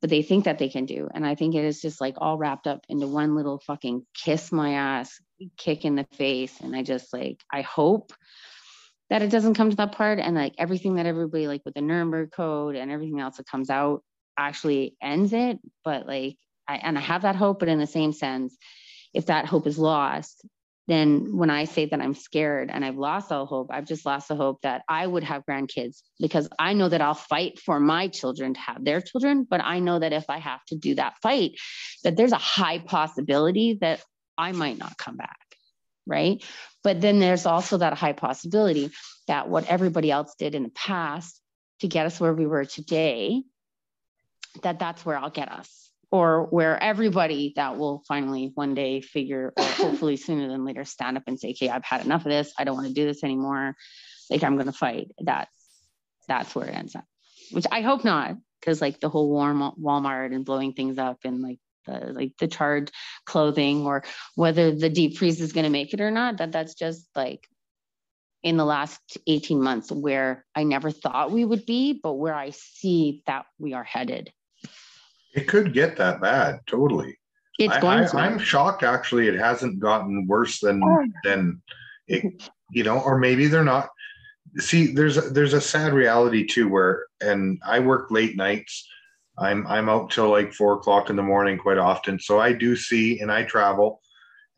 but 0.00 0.10
they 0.10 0.22
think 0.22 0.44
that 0.44 0.58
they 0.58 0.68
can 0.68 0.86
do. 0.86 1.08
And 1.14 1.26
I 1.26 1.34
think 1.34 1.54
it 1.54 1.64
is 1.64 1.80
just 1.80 2.00
like 2.00 2.14
all 2.18 2.38
wrapped 2.38 2.66
up 2.66 2.84
into 2.88 3.06
one 3.06 3.34
little 3.34 3.58
fucking 3.58 4.04
kiss 4.14 4.52
my 4.52 4.74
ass, 4.74 5.20
kick 5.56 5.84
in 5.84 5.94
the 5.94 6.06
face. 6.14 6.60
And 6.60 6.74
I 6.74 6.82
just 6.82 7.12
like, 7.12 7.42
I 7.52 7.62
hope 7.62 8.12
that 9.10 9.22
it 9.22 9.30
doesn't 9.30 9.54
come 9.54 9.70
to 9.70 9.76
that 9.76 9.92
part. 9.92 10.18
And 10.18 10.34
like 10.34 10.54
everything 10.58 10.96
that 10.96 11.06
everybody, 11.06 11.46
like 11.48 11.62
with 11.64 11.74
the 11.74 11.80
Nuremberg 11.80 12.32
Code 12.32 12.76
and 12.76 12.90
everything 12.90 13.20
else 13.20 13.36
that 13.36 13.46
comes 13.46 13.70
out, 13.70 14.02
actually 14.36 14.96
ends 15.02 15.32
it. 15.32 15.58
But 15.84 16.06
like, 16.06 16.36
I, 16.68 16.76
and 16.76 16.98
I 16.98 17.00
have 17.00 17.22
that 17.22 17.36
hope, 17.36 17.60
but 17.60 17.68
in 17.68 17.78
the 17.78 17.86
same 17.86 18.12
sense, 18.12 18.56
if 19.14 19.26
that 19.26 19.46
hope 19.46 19.66
is 19.66 19.78
lost, 19.78 20.44
then 20.88 21.36
when 21.36 21.50
I 21.50 21.64
say 21.64 21.86
that 21.86 22.00
I'm 22.00 22.14
scared 22.14 22.70
and 22.72 22.84
I've 22.84 22.96
lost 22.96 23.32
all 23.32 23.46
hope, 23.46 23.68
I've 23.70 23.86
just 23.86 24.06
lost 24.06 24.28
the 24.28 24.36
hope 24.36 24.60
that 24.62 24.82
I 24.88 25.06
would 25.06 25.24
have 25.24 25.44
grandkids 25.48 26.02
because 26.20 26.48
I 26.58 26.74
know 26.74 26.88
that 26.88 27.00
I'll 27.00 27.14
fight 27.14 27.58
for 27.58 27.80
my 27.80 28.08
children 28.08 28.54
to 28.54 28.60
have 28.60 28.84
their 28.84 29.00
children. 29.00 29.46
But 29.48 29.62
I 29.62 29.80
know 29.80 29.98
that 29.98 30.12
if 30.12 30.26
I 30.28 30.38
have 30.38 30.64
to 30.66 30.76
do 30.76 30.94
that 30.94 31.14
fight, 31.22 31.52
that 32.04 32.16
there's 32.16 32.32
a 32.32 32.36
high 32.36 32.78
possibility 32.78 33.78
that 33.80 34.02
I 34.38 34.52
might 34.52 34.78
not 34.78 34.96
come 34.96 35.16
back. 35.16 35.45
Right. 36.06 36.42
But 36.84 37.00
then 37.00 37.18
there's 37.18 37.46
also 37.46 37.78
that 37.78 37.94
high 37.94 38.12
possibility 38.12 38.90
that 39.26 39.48
what 39.48 39.66
everybody 39.66 40.10
else 40.10 40.34
did 40.38 40.54
in 40.54 40.62
the 40.62 40.70
past 40.70 41.40
to 41.80 41.88
get 41.88 42.06
us 42.06 42.20
where 42.20 42.32
we 42.32 42.46
were 42.46 42.64
today, 42.64 43.42
that 44.62 44.78
that's 44.78 45.04
where 45.04 45.18
I'll 45.18 45.30
get 45.30 45.50
us 45.50 45.86
or 46.10 46.44
where 46.44 46.80
everybody 46.82 47.52
that 47.56 47.76
will 47.78 48.02
finally 48.06 48.52
one 48.54 48.74
day 48.74 49.00
figure, 49.00 49.52
or 49.56 49.64
hopefully 49.64 50.16
sooner 50.16 50.48
than 50.48 50.64
later, 50.64 50.84
stand 50.84 51.16
up 51.16 51.24
and 51.26 51.38
say, 51.38 51.50
"Okay, 51.50 51.68
I've 51.68 51.84
had 51.84 52.04
enough 52.04 52.24
of 52.24 52.30
this. 52.30 52.52
I 52.58 52.64
don't 52.64 52.76
want 52.76 52.88
to 52.88 52.94
do 52.94 53.04
this 53.04 53.24
anymore. 53.24 53.74
Like 54.30 54.42
I'm 54.42 54.54
going 54.54 54.66
to 54.66 54.72
fight." 54.72 55.10
That's 55.18 55.50
that's 56.28 56.54
where 56.54 56.66
it 56.66 56.74
ends 56.74 56.94
up. 56.94 57.04
Which 57.50 57.66
I 57.70 57.80
hope 57.80 58.04
not, 58.04 58.36
because 58.60 58.80
like 58.80 59.00
the 59.00 59.08
whole 59.08 59.28
warm 59.28 59.72
Walmart 59.80 60.34
and 60.34 60.44
blowing 60.44 60.72
things 60.72 60.98
up 60.98 61.18
and 61.24 61.42
like 61.42 61.58
the 61.86 62.12
like 62.12 62.32
the 62.38 62.48
charred 62.48 62.90
clothing 63.24 63.86
or 63.86 64.04
whether 64.34 64.72
the 64.72 64.90
deep 64.90 65.16
freeze 65.16 65.40
is 65.40 65.52
going 65.52 65.64
to 65.64 65.70
make 65.70 65.94
it 65.94 66.00
or 66.00 66.10
not. 66.10 66.38
That 66.38 66.52
that's 66.52 66.74
just 66.74 67.08
like 67.14 67.48
in 68.42 68.56
the 68.56 68.64
last 68.64 69.18
18 69.26 69.60
months 69.60 69.90
where 69.90 70.44
I 70.54 70.62
never 70.62 70.90
thought 70.90 71.32
we 71.32 71.44
would 71.44 71.66
be, 71.66 71.98
but 72.00 72.14
where 72.14 72.34
I 72.34 72.50
see 72.50 73.22
that 73.26 73.46
we 73.58 73.72
are 73.72 73.82
headed. 73.82 74.30
It 75.34 75.48
could 75.48 75.72
get 75.72 75.96
that 75.96 76.20
bad, 76.20 76.60
totally. 76.66 77.18
It's 77.58 77.76
going 77.78 78.04
I, 78.04 78.26
am 78.26 78.38
shocked 78.38 78.82
actually 78.82 79.28
it 79.28 79.34
hasn't 79.34 79.80
gotten 79.80 80.26
worse 80.26 80.60
than 80.60 80.82
Oh. 80.82 81.06
than 81.24 81.62
it, 82.06 82.48
you 82.70 82.84
know, 82.84 83.00
or 83.00 83.18
maybe 83.18 83.46
they're 83.46 83.64
not. 83.64 83.88
See, 84.58 84.92
there's 84.92 85.16
a, 85.16 85.22
there's 85.22 85.52
a 85.52 85.60
sad 85.60 85.92
reality 85.92 86.46
too 86.46 86.68
where, 86.68 87.06
and 87.20 87.60
I 87.66 87.80
work 87.80 88.10
late 88.10 88.36
nights. 88.36 88.86
I'm 89.38 89.66
I'm 89.66 89.88
out 89.88 90.10
till 90.10 90.30
like 90.30 90.52
four 90.52 90.74
o'clock 90.74 91.10
in 91.10 91.16
the 91.16 91.22
morning 91.22 91.58
quite 91.58 91.78
often, 91.78 92.18
so 92.18 92.40
I 92.40 92.52
do 92.52 92.76
see 92.76 93.20
and 93.20 93.30
I 93.30 93.44
travel, 93.44 94.00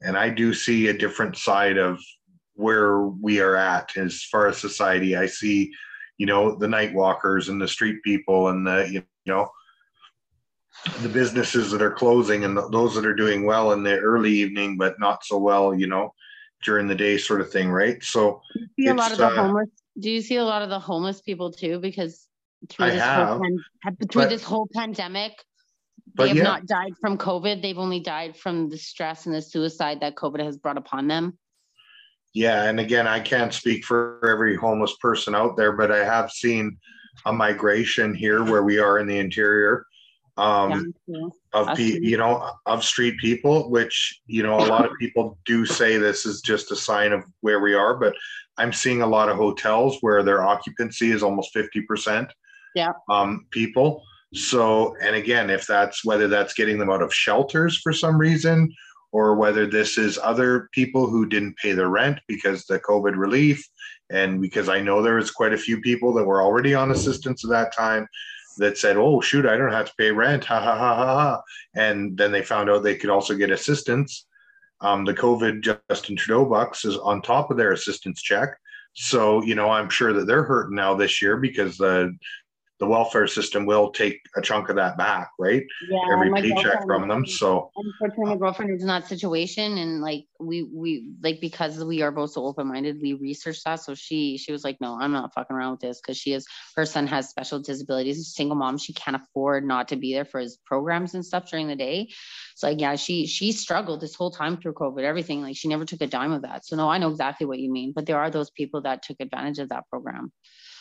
and 0.02 0.16
I 0.16 0.30
do 0.30 0.54
see 0.54 0.88
a 0.88 0.96
different 0.96 1.36
side 1.36 1.78
of 1.78 2.00
where 2.54 3.02
we 3.02 3.40
are 3.40 3.56
at 3.56 3.96
as 3.96 4.22
far 4.24 4.48
as 4.48 4.58
society. 4.58 5.16
I 5.16 5.26
see, 5.26 5.72
you 6.16 6.26
know, 6.26 6.56
the 6.56 6.68
night 6.68 6.94
walkers 6.94 7.48
and 7.48 7.60
the 7.60 7.68
street 7.68 8.02
people 8.04 8.48
and 8.48 8.66
the 8.66 8.88
you 8.90 9.02
know 9.26 9.48
the 11.02 11.08
businesses 11.08 11.72
that 11.72 11.82
are 11.82 11.90
closing 11.90 12.44
and 12.44 12.56
th- 12.56 12.70
those 12.70 12.94
that 12.94 13.04
are 13.04 13.14
doing 13.14 13.44
well 13.44 13.72
in 13.72 13.82
the 13.82 13.98
early 13.98 14.30
evening 14.30 14.76
but 14.78 14.98
not 15.00 15.24
so 15.24 15.36
well 15.36 15.74
you 15.74 15.88
know 15.88 16.14
during 16.62 16.86
the 16.86 16.94
day 16.94 17.18
sort 17.18 17.40
of 17.40 17.50
thing 17.50 17.68
right 17.68 18.02
so 18.04 18.40
see 18.78 18.86
a 18.86 18.94
lot 18.94 19.12
of 19.12 19.18
the 19.18 19.26
uh, 19.26 19.34
homeless. 19.34 19.68
Do 19.98 20.10
you 20.10 20.22
see 20.22 20.36
a 20.36 20.44
lot 20.44 20.62
of 20.62 20.68
the 20.68 20.78
homeless 20.78 21.20
people 21.20 21.52
too? 21.52 21.78
Because 21.80 22.27
through 22.68 22.86
I 22.86 22.90
this 22.90 23.02
have, 23.02 23.28
whole 23.28 23.40
pan, 23.40 23.96
through 24.10 24.22
but- 24.22 24.28
this 24.30 24.42
whole 24.42 24.68
pandemic, 24.74 25.32
they 26.16 26.28
have 26.28 26.36
yeah. 26.38 26.42
not 26.42 26.66
died 26.66 26.92
from 27.00 27.16
COVID. 27.18 27.62
They've 27.62 27.78
only 27.78 28.00
died 28.00 28.36
from 28.36 28.68
the 28.70 28.78
stress 28.78 29.26
and 29.26 29.34
the 29.34 29.42
suicide 29.42 30.00
that 30.00 30.16
COVID 30.16 30.42
has 30.44 30.56
brought 30.56 30.78
upon 30.78 31.06
them. 31.06 31.38
yeah 32.34 32.64
and 32.68 32.78
again 32.78 33.06
i 33.08 33.18
can't 33.18 33.54
speak 33.54 33.84
for 33.84 34.20
every 34.32 34.54
homeless 34.54 34.94
person 35.00 35.34
out 35.34 35.56
there 35.56 35.72
but 35.72 35.90
i 35.90 36.04
have 36.04 36.30
seen 36.30 36.76
a 37.24 37.32
migration 37.32 38.14
here 38.14 38.44
where 38.44 38.62
we 38.62 38.78
are 38.78 38.98
in 38.98 39.06
the 39.06 39.18
interior 39.18 39.86
um, 40.36 40.92
Yeah. 41.06 41.28
of 41.54 41.76
pe- 41.76 42.00
you 42.10 42.16
know 42.18 42.34
of 42.66 42.84
street 42.84 43.16
people 43.18 43.70
which 43.70 44.20
you 44.26 44.42
know 44.42 44.56
a 44.58 44.68
lot 44.74 44.84
of 44.84 44.92
people 45.00 45.38
do 45.46 45.64
say 45.64 45.96
this 45.96 46.26
is 46.26 46.42
just 46.42 46.70
a 46.70 46.76
sign 46.76 47.12
of 47.12 47.24
where 47.40 47.60
we 47.60 47.72
are 47.74 47.94
but 47.96 48.14
i'm 48.58 48.72
seeing 48.74 49.00
a 49.02 49.06
lot 49.16 49.28
of 49.30 49.36
hotels 49.36 49.96
where 50.02 50.22
their 50.22 50.42
occupancy 50.44 51.10
is 51.16 51.22
almost 51.22 51.54
50% 51.54 52.28
Yeah. 52.78 52.92
um 53.10 53.46
people 53.50 54.02
so 54.34 54.94
and 55.02 55.14
again 55.16 55.50
if 55.50 55.66
that's 55.66 56.04
whether 56.04 56.28
that's 56.28 56.54
getting 56.54 56.78
them 56.78 56.90
out 56.90 57.02
of 57.02 57.12
shelters 57.14 57.78
for 57.78 57.92
some 57.92 58.16
reason 58.18 58.72
or 59.10 59.36
whether 59.36 59.66
this 59.66 59.96
is 59.96 60.18
other 60.22 60.68
people 60.72 61.08
who 61.08 61.26
didn't 61.26 61.56
pay 61.56 61.72
their 61.72 61.88
rent 61.88 62.18
because 62.28 62.64
the 62.64 62.78
covid 62.80 63.16
relief 63.16 63.66
and 64.10 64.40
because 64.40 64.68
i 64.68 64.80
know 64.80 65.02
there 65.02 65.16
was 65.16 65.30
quite 65.30 65.54
a 65.54 65.64
few 65.66 65.80
people 65.80 66.12
that 66.12 66.24
were 66.24 66.42
already 66.42 66.74
on 66.74 66.90
assistance 66.90 67.44
at 67.44 67.50
that 67.50 67.74
time 67.74 68.06
that 68.58 68.76
said, 68.76 68.96
"Oh 68.96 69.20
shoot, 69.20 69.46
I 69.46 69.56
don't 69.56 69.72
have 69.72 69.86
to 69.86 69.94
pay 69.96 70.10
rent." 70.10 70.44
Ha 70.48 70.60
ha 70.60 70.76
ha 70.76 70.94
ha 70.96 71.14
ha. 71.20 71.42
And 71.74 72.16
then 72.18 72.32
they 72.32 72.42
found 72.42 72.68
out 72.68 72.82
they 72.82 72.96
could 72.96 73.10
also 73.10 73.34
get 73.34 73.50
assistance. 73.50 74.26
Um, 74.80 75.04
the 75.04 75.14
COVID 75.14 75.62
Justin 75.88 76.16
Trudeau 76.16 76.44
bucks 76.44 76.84
is 76.84 76.96
on 76.96 77.22
top 77.22 77.50
of 77.50 77.56
their 77.56 77.72
assistance 77.72 78.22
check. 78.22 78.50
So 78.94 79.42
you 79.42 79.54
know, 79.54 79.70
I'm 79.70 79.88
sure 79.88 80.12
that 80.12 80.26
they're 80.26 80.44
hurting 80.44 80.76
now 80.76 80.94
this 80.94 81.22
year 81.22 81.36
because 81.36 81.76
the 81.78 82.12
the 82.78 82.86
welfare 82.86 83.26
system 83.26 83.66
will 83.66 83.90
take 83.90 84.20
a 84.36 84.40
chunk 84.40 84.68
of 84.68 84.76
that 84.76 84.96
back, 84.96 85.30
right? 85.38 85.64
Yeah, 85.90 86.12
Every 86.12 86.30
paycheck 86.40 86.84
from 86.86 87.08
them. 87.08 87.26
So 87.26 87.70
Unfortunately, 87.76 88.34
my 88.34 88.36
girlfriend 88.36 88.70
is 88.70 88.82
in 88.82 88.88
that 88.88 89.06
situation, 89.06 89.78
and 89.78 90.00
like 90.00 90.26
we 90.38 90.62
we 90.62 91.10
like 91.22 91.40
because 91.40 91.82
we 91.82 92.02
are 92.02 92.12
both 92.12 92.30
so 92.32 92.44
open 92.46 92.68
minded, 92.68 92.98
we 93.02 93.14
researched 93.14 93.64
that. 93.64 93.80
So 93.80 93.94
she 93.94 94.38
she 94.38 94.52
was 94.52 94.62
like, 94.62 94.80
no, 94.80 94.96
I'm 95.00 95.12
not 95.12 95.34
fucking 95.34 95.54
around 95.56 95.72
with 95.72 95.80
this 95.80 96.00
because 96.00 96.16
she 96.16 96.32
is 96.32 96.46
her 96.76 96.86
son 96.86 97.06
has 97.08 97.28
special 97.28 97.60
disabilities, 97.60 98.32
single 98.34 98.56
mom. 98.56 98.78
She 98.78 98.92
can't 98.92 99.16
afford 99.16 99.64
not 99.64 99.88
to 99.88 99.96
be 99.96 100.14
there 100.14 100.24
for 100.24 100.38
his 100.38 100.58
programs 100.64 101.14
and 101.14 101.24
stuff 101.24 101.50
during 101.50 101.66
the 101.66 101.76
day. 101.76 102.10
So 102.54 102.68
like, 102.68 102.80
yeah, 102.80 102.94
she 102.94 103.26
she 103.26 103.50
struggled 103.50 104.00
this 104.00 104.14
whole 104.14 104.30
time 104.30 104.56
through 104.56 104.74
COVID, 104.74 105.02
everything. 105.02 105.42
Like 105.42 105.56
she 105.56 105.68
never 105.68 105.84
took 105.84 106.00
a 106.00 106.06
dime 106.06 106.32
of 106.32 106.42
that. 106.42 106.64
So 106.64 106.76
no, 106.76 106.88
I 106.88 106.98
know 106.98 107.10
exactly 107.10 107.46
what 107.46 107.58
you 107.58 107.72
mean. 107.72 107.92
But 107.92 108.06
there 108.06 108.18
are 108.18 108.30
those 108.30 108.50
people 108.50 108.82
that 108.82 109.02
took 109.02 109.16
advantage 109.18 109.58
of 109.58 109.70
that 109.70 109.88
program. 109.90 110.32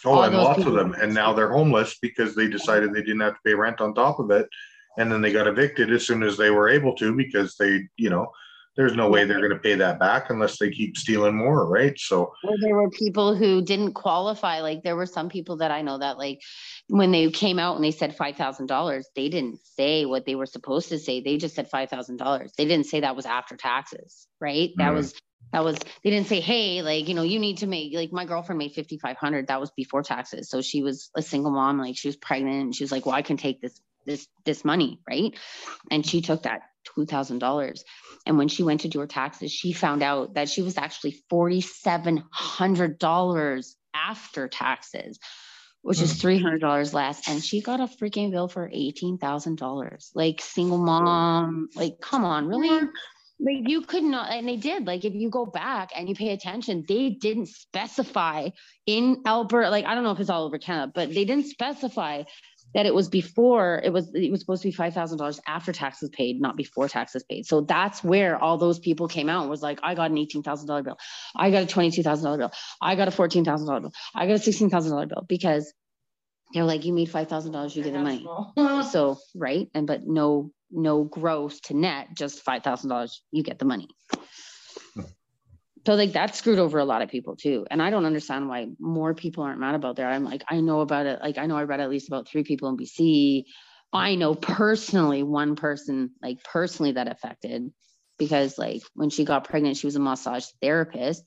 Oh, 0.06 0.22
and 0.22 0.36
lots 0.36 0.66
of 0.66 0.74
them, 0.74 0.94
and 0.94 1.14
now 1.14 1.34
they're 1.34 1.52
homeless 1.52 1.98
because 2.02 2.36
they 2.36 2.48
decided 2.48 2.94
they 2.94 3.02
didn't 3.02 3.22
have 3.22 3.34
to 3.36 3.40
pay 3.46 3.54
rent 3.54 3.82
on 3.82 3.94
top 3.94 4.20
of 4.20 4.32
it, 4.32 4.48
and 4.98 5.12
then 5.12 5.22
they 5.22 5.32
got 5.32 5.48
evicted 5.48 5.92
as 5.92 6.06
soon 6.06 6.24
as 6.24 6.38
they 6.38 6.50
were 6.50 6.70
able 6.70 6.96
to 6.96 7.16
because 7.16 7.56
they, 7.58 7.88
you 7.98 8.10
know, 8.10 8.28
there's 8.76 8.96
no 8.96 9.10
way 9.10 9.26
they're 9.26 9.40
going 9.40 9.52
to 9.52 9.58
pay 9.58 9.74
that 9.76 10.00
back 10.00 10.30
unless 10.30 10.60
they 10.60 10.70
keep 10.70 10.96
stealing 10.96 11.36
more, 11.36 11.68
right? 11.68 11.98
So 11.98 12.32
Or 12.44 12.56
there 12.60 12.76
were 12.76 12.92
people 12.92 13.36
who 13.36 13.64
didn't 13.64 13.94
qualify. 13.94 14.62
Like 14.62 14.84
there 14.84 14.96
were 14.96 15.08
some 15.08 15.30
people 15.30 15.58
that 15.58 15.72
I 15.72 15.82
know 15.82 15.98
that 15.98 16.20
like 16.20 16.42
when 16.88 17.12
they 17.12 17.30
came 17.32 17.58
out 17.58 17.76
and 17.76 17.84
they 17.84 17.92
said 17.92 18.16
five 18.16 18.36
thousand 18.36 18.68
dollars, 18.68 19.10
they 19.16 19.30
didn't 19.30 19.60
say 19.66 20.06
what 20.06 20.26
they 20.26 20.36
were 20.36 20.46
supposed 20.46 20.90
to 20.90 21.00
say. 21.00 21.22
They 21.22 21.38
just 21.38 21.56
said 21.56 21.70
five 21.70 21.90
thousand 21.90 22.18
dollars. 22.18 22.54
They 22.56 22.66
didn't 22.66 22.86
say 22.86 23.00
that 23.00 23.16
was 23.16 23.26
after 23.26 23.58
taxes, 23.58 24.28
right? 24.40 24.70
That 24.78 24.92
Mhm. 24.92 24.96
was 24.96 25.14
that 25.54 25.64
was 25.64 25.78
they 26.04 26.10
didn't 26.10 26.28
say, 26.28 26.42
hey, 26.42 26.82
like 26.82 27.08
you 27.08 27.14
know, 27.14 27.24
you 27.24 27.40
need 27.40 27.60
to 27.60 27.68
make 27.68 27.94
like 27.94 28.12
my 28.12 28.26
girlfriend 28.26 28.60
made 28.60 28.74
fifty 28.74 28.98
five 28.98 29.18
hundred. 29.18 29.48
That 29.48 29.60
was 29.60 29.72
before 29.72 30.04
taxes. 30.04 30.50
So 30.50 30.62
she 30.62 30.82
was 30.82 31.10
a 31.16 31.22
single 31.22 31.52
mom, 31.52 31.80
like 31.80 31.98
she 31.98 32.08
was 32.08 32.18
pregnant, 32.18 32.62
and 32.62 32.76
she 32.76 32.84
was 32.84 32.92
like, 32.92 33.06
well, 33.06 33.16
I 33.16 33.22
can 33.22 33.38
take 33.38 33.62
this 33.62 33.80
this 34.06 34.28
this 34.46 34.66
money, 34.66 35.00
right? 35.10 35.34
And 35.90 36.06
she 36.06 36.22
took 36.22 36.44
that 36.44 36.62
two 36.96 37.06
thousand 37.06 37.40
dollars. 37.40 37.84
And 38.28 38.38
when 38.38 38.50
she 38.50 38.64
went 38.64 38.82
to 38.82 38.90
do 38.90 39.00
her 39.00 39.08
taxes, 39.08 39.54
she 39.54 39.72
found 39.72 40.04
out 40.04 40.34
that 40.34 40.50
she 40.50 40.62
was 40.62 40.78
actually 40.78 41.24
$4,700 41.32 43.76
after 43.94 44.50
taxes, 44.50 45.18
which 45.82 46.02
is 46.02 46.22
mm. 46.22 46.60
$300 46.60 46.94
less. 46.94 47.26
And 47.30 47.42
she 47.42 47.62
got 47.62 47.80
a 47.80 47.88
freaking 47.88 48.32
bill 48.32 48.50
for 48.50 48.70
$18,000. 48.70 50.10
Like, 50.14 50.42
single 50.42 50.78
mom, 50.78 51.70
like, 51.74 52.02
come 52.02 52.26
on, 52.26 52.48
really? 52.48 52.86
Like, 53.40 53.70
you 53.70 53.82
could 53.82 54.04
not, 54.04 54.32
and 54.32 54.48
they 54.48 54.58
did. 54.58 54.88
Like, 54.88 55.06
if 55.06 55.14
you 55.14 55.30
go 55.30 55.46
back 55.46 55.92
and 55.96 56.10
you 56.10 56.16
pay 56.16 56.30
attention, 56.30 56.84
they 56.88 57.12
didn't 57.12 57.48
specify 57.48 58.50
in 58.88 59.22
Alberta, 59.28 59.70
like, 59.70 59.86
I 59.86 59.94
don't 59.94 60.04
know 60.04 60.12
if 60.12 60.20
it's 60.20 60.30
all 60.30 60.46
over 60.46 60.58
Canada, 60.58 60.92
but 60.94 61.14
they 61.14 61.24
didn't 61.24 61.46
specify 61.46 62.24
that 62.74 62.86
it 62.86 62.94
was 62.94 63.10
before 63.10 63.82
it 63.84 63.94
was 63.94 64.12
it 64.14 64.30
was 64.30 64.42
supposed 64.42 64.62
to 64.62 64.68
be 64.68 64.74
five 64.74 64.94
thousand 64.94 65.18
dollars 65.18 65.40
after 65.48 65.72
taxes 65.72 66.10
paid, 66.10 66.42
not 66.42 66.58
before 66.58 66.90
taxes 66.90 67.24
paid. 67.24 67.46
So 67.46 67.62
that's 67.62 68.04
where 68.04 68.38
all 68.38 68.58
those 68.58 68.80
people 68.80 69.08
came 69.08 69.30
out 69.30 69.42
and 69.42 69.50
was 69.50 69.62
like, 69.62 69.80
I 69.84 69.96
got 69.96 70.12
an 70.12 70.18
eighteen 70.18 70.44
thousand 70.44 70.68
dollar 70.68 70.84
bill, 70.84 70.98
I 71.36 71.50
got 71.50 71.64
a 71.64 71.66
twenty 71.66 71.92
two 71.92 72.04
thousand 72.04 72.26
dollar 72.26 72.38
bill, 72.38 72.52
I 72.82 72.96
got 72.96 73.08
a 73.08 73.12
fourteen 73.12 73.46
thousand 73.46 73.68
dollar 73.68 73.82
bill, 73.82 73.94
I 74.14 74.28
got 74.28 74.34
a 74.34 74.40
sixteen 74.40 74.70
thousand 74.70 74.92
dollar 74.92 75.06
bill 75.06 75.26
because 75.28 75.74
they're 76.54 76.66
like, 76.66 76.86
you 76.86 76.94
made 76.94 77.10
five 77.10 77.30
thousand 77.30 77.54
dollars, 77.54 77.76
you 77.76 77.84
get 77.84 77.94
the 77.94 78.00
money. 78.00 78.28
So 78.92 79.18
right, 79.34 79.70
and 79.74 79.88
but 79.88 80.06
no 80.06 80.52
no 80.72 81.04
gross 81.04 81.60
to 81.62 81.74
net, 81.74 82.10
just 82.16 82.42
five 82.44 82.64
thousand 82.64 82.90
dollars, 82.90 83.22
you 83.32 83.44
get 83.44 83.60
the 83.60 83.66
money. 83.66 83.88
So 85.88 85.96
like 85.96 86.12
that 86.14 86.36
screwed 86.36 86.60
over 86.60 86.80
a 86.80 86.86
lot 86.86 87.02
of 87.02 87.08
people 87.08 87.38
too. 87.38 87.66
And 87.72 87.82
I 87.82 87.90
don't 87.90 88.04
understand 88.04 88.50
why 88.50 88.68
more 88.78 89.14
people 89.14 89.46
aren't 89.46 89.62
mad 89.62 89.74
about 89.74 89.96
that. 89.96 90.12
I'm 90.12 90.26
like, 90.26 90.44
I 90.50 90.60
know 90.60 90.82
about 90.82 91.06
it. 91.06 91.20
Like 91.22 91.38
I 91.38 91.46
know 91.46 91.56
I 91.56 91.64
read 91.64 91.80
at 91.80 91.90
least 91.90 92.10
about 92.10 92.28
three 92.28 92.44
people 92.44 92.68
in 92.68 92.76
BC. 92.76 93.46
I 93.94 94.16
know 94.16 94.36
personally 94.36 95.24
one 95.24 95.56
person, 95.56 96.12
like 96.22 96.44
personally 96.44 96.92
that 96.94 97.08
affected 97.08 97.72
because 98.18 98.58
like 98.58 98.82
when 98.96 99.10
she 99.10 99.24
got 99.24 99.46
pregnant, 99.46 99.78
she 99.78 99.88
was 99.88 99.96
a 99.96 100.02
massage 100.02 100.48
therapist 100.62 101.24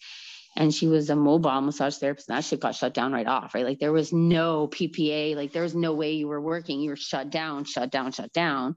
and 0.56 0.74
she 0.74 0.88
was 0.88 1.08
a 1.08 1.16
mobile 1.16 1.62
massage 1.62 1.96
therapist. 1.96 2.28
And 2.28 2.36
that 2.36 2.44
shit 2.44 2.60
got 2.60 2.74
shut 2.74 2.92
down 2.92 3.12
right 3.12 3.26
off, 3.26 3.54
right? 3.54 3.64
Like 3.64 3.78
there 3.78 3.92
was 3.92 4.12
no 4.12 4.68
PPE, 4.68 5.36
like 5.36 5.52
there 5.52 5.62
was 5.62 5.74
no 5.74 5.94
way 5.94 6.12
you 6.12 6.28
were 6.28 6.40
working. 6.40 6.80
You 6.80 6.90
were 6.90 6.96
shut 6.96 7.30
down, 7.30 7.64
shut 7.64 7.90
down, 7.90 8.12
shut 8.12 8.32
down. 8.34 8.76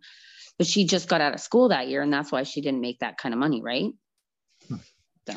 But 0.57 0.67
she 0.67 0.85
just 0.85 1.09
got 1.09 1.21
out 1.21 1.33
of 1.33 1.39
school 1.39 1.69
that 1.69 1.87
year, 1.87 2.01
and 2.01 2.13
that's 2.13 2.31
why 2.31 2.43
she 2.43 2.61
didn't 2.61 2.81
make 2.81 2.99
that 2.99 3.17
kind 3.17 3.33
of 3.33 3.39
money, 3.39 3.61
right? 3.61 3.91
Hmm. 4.67 4.75
So 5.27 5.35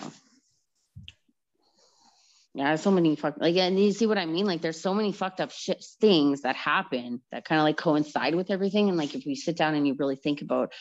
yeah, 2.57 2.77
so 2.77 2.91
many 2.91 3.17
fuck 3.17 3.35
like 3.39 3.55
and 3.57 3.79
you 3.79 3.93
see 3.93 4.07
what 4.07 4.17
I 4.17 4.25
mean? 4.25 4.47
Like 4.47 4.63
there's 4.63 4.81
so 4.81 4.95
many 4.95 5.13
fucked 5.13 5.43
up 5.43 5.51
shit 5.51 5.85
things 6.01 6.41
that 6.41 6.57
happen 6.57 7.21
that 7.31 7.45
kind 7.45 7.61
of 7.61 7.65
like 7.65 7.77
coincide 7.77 8.35
with 8.35 8.51
everything. 8.51 8.89
And 8.89 8.97
like 8.97 9.15
if 9.15 9.27
you 9.27 9.37
sit 9.37 9.59
down 9.59 9.75
and 9.75 9.87
you 9.87 9.95
really 9.99 10.17
think 10.17 10.41
about 10.41 10.73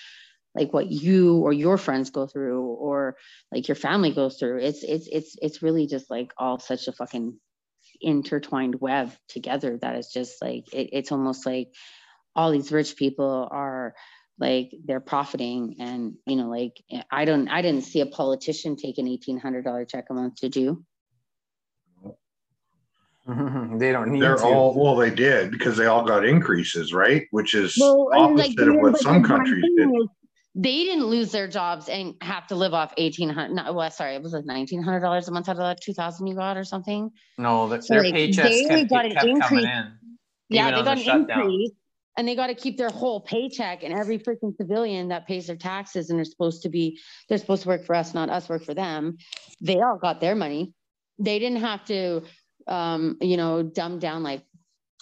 like 0.56 0.72
what 0.72 0.90
you 0.90 1.40
or 1.40 1.52
your 1.52 1.78
friends 1.78 2.12
go 2.12 2.28
through 2.28 2.62
or 2.62 3.18
like 3.52 3.68
your 3.68 3.76
family 3.76 4.14
goes 4.14 4.38
through, 4.38 4.60
it's 4.60 4.84
it's 4.84 5.10
it's 5.12 5.36
it's 5.42 5.62
really 5.62 5.86
just 5.86 6.10
like 6.10 6.32
all 6.38 6.60
such 6.60 6.88
a 6.88 6.94
fucking 6.94 7.38
intertwined 8.00 8.80
web 8.80 9.12
together 9.28 9.78
that 9.82 9.96
it's 9.96 10.14
just 10.14 10.42
like 10.42 10.74
it, 10.74 10.92
it's 10.94 11.12
almost 11.12 11.46
like 11.46 11.68
all 12.38 12.52
these 12.52 12.72
rich 12.72 12.96
people 12.96 13.50
are 13.52 13.96
like 14.38 14.72
they're 14.86 15.00
profiting 15.00 15.76
and 15.80 16.16
you 16.28 16.36
know 16.36 16.50
like 16.50 16.82
i 17.12 17.24
don't 17.26 17.48
i 17.48 17.62
didn't 17.62 17.84
see 17.84 18.02
a 18.02 18.06
politician 18.06 18.76
take 18.76 18.98
an 18.98 19.06
$1800 19.06 19.90
check 19.90 20.06
a 20.10 20.14
month 20.14 20.36
to 20.36 20.50
do 20.50 20.84
mm-hmm. 23.28 23.78
they 23.78 23.92
don't 23.92 24.12
need 24.12 24.22
they're 24.22 24.36
to. 24.36 24.44
all 24.44 24.74
well, 24.76 24.96
they 24.96 25.10
did 25.10 25.52
because 25.52 25.78
they 25.78 25.86
all 25.86 26.04
got 26.06 26.26
increases, 26.26 26.94
right? 26.94 27.26
Which 27.32 27.54
is 27.56 27.76
Well, 27.80 28.10
opposite 28.14 28.58
like, 28.60 28.68
of 28.68 28.76
what 28.76 28.98
some 29.00 29.24
countries 29.24 29.64
did. 29.78 29.90
They 30.58 30.84
didn't 30.86 31.08
lose 31.08 31.32
their 31.32 31.48
jobs 31.50 31.90
and 31.90 32.16
have 32.22 32.48
to 32.48 32.56
live 32.56 32.74
off 32.74 32.94
eighteen 32.98 33.30
hundred. 33.30 33.56
No, 33.56 33.74
well, 33.74 33.92
sorry, 33.92 34.16
it 34.16 34.22
was 34.22 34.32
like 34.32 34.46
nineteen 34.46 34.82
hundred 34.82 35.02
dollars 35.02 35.28
a 35.28 35.32
month 35.32 35.50
out 35.50 35.58
of 35.58 35.64
that 35.64 35.82
two 35.82 35.94
thousand 35.94 36.28
you 36.28 36.36
got 36.36 36.56
or 36.56 36.64
something. 36.64 37.12
no, 37.38 37.68
that 37.70 37.84
So, 37.84 37.96
their 37.96 38.04
like, 38.04 38.14
paychecks 38.14 38.68
they 38.70 38.86
kept, 38.86 38.90
got 38.90 39.06
an 39.06 39.12
kept 39.14 39.26
increase. 39.26 39.66
in. 39.66 39.98
Yeah, 40.50 40.72
they 40.72 40.84
got 40.84 40.86
the 40.86 40.92
an 40.92 40.98
shutdown. 41.00 41.40
increase, 41.42 41.72
and 42.18 42.28
they 42.28 42.36
got 42.36 42.48
to 42.48 42.56
keep 42.56 42.78
their 42.78 42.90
whole 42.90 43.20
paycheck. 43.20 43.84
And 43.84 43.94
every 43.94 44.18
freaking 44.20 44.56
civilian 44.56 45.10
that 45.10 45.28
pays 45.28 45.48
their 45.48 45.56
taxes 45.56 46.10
and 46.10 46.18
they're 46.18 46.26
supposed 46.26 46.62
to 46.64 46.70
be, 46.70 47.00
they're 47.28 47.38
supposed 47.38 47.64
to 47.64 47.70
work 47.70 47.86
for 47.86 47.96
us, 47.96 48.14
not 48.14 48.30
us 48.30 48.48
work 48.50 48.64
for 48.64 48.74
them. 48.74 49.18
They 49.62 49.82
all 49.82 49.98
got 49.98 50.22
their 50.22 50.36
money. 50.36 50.74
They 51.20 51.40
didn't 51.40 51.60
have 51.62 51.84
to, 51.86 52.22
um, 52.68 53.18
you 53.22 53.38
know, 53.38 53.64
dumb 53.64 54.00
down 54.00 54.24
like. 54.24 54.44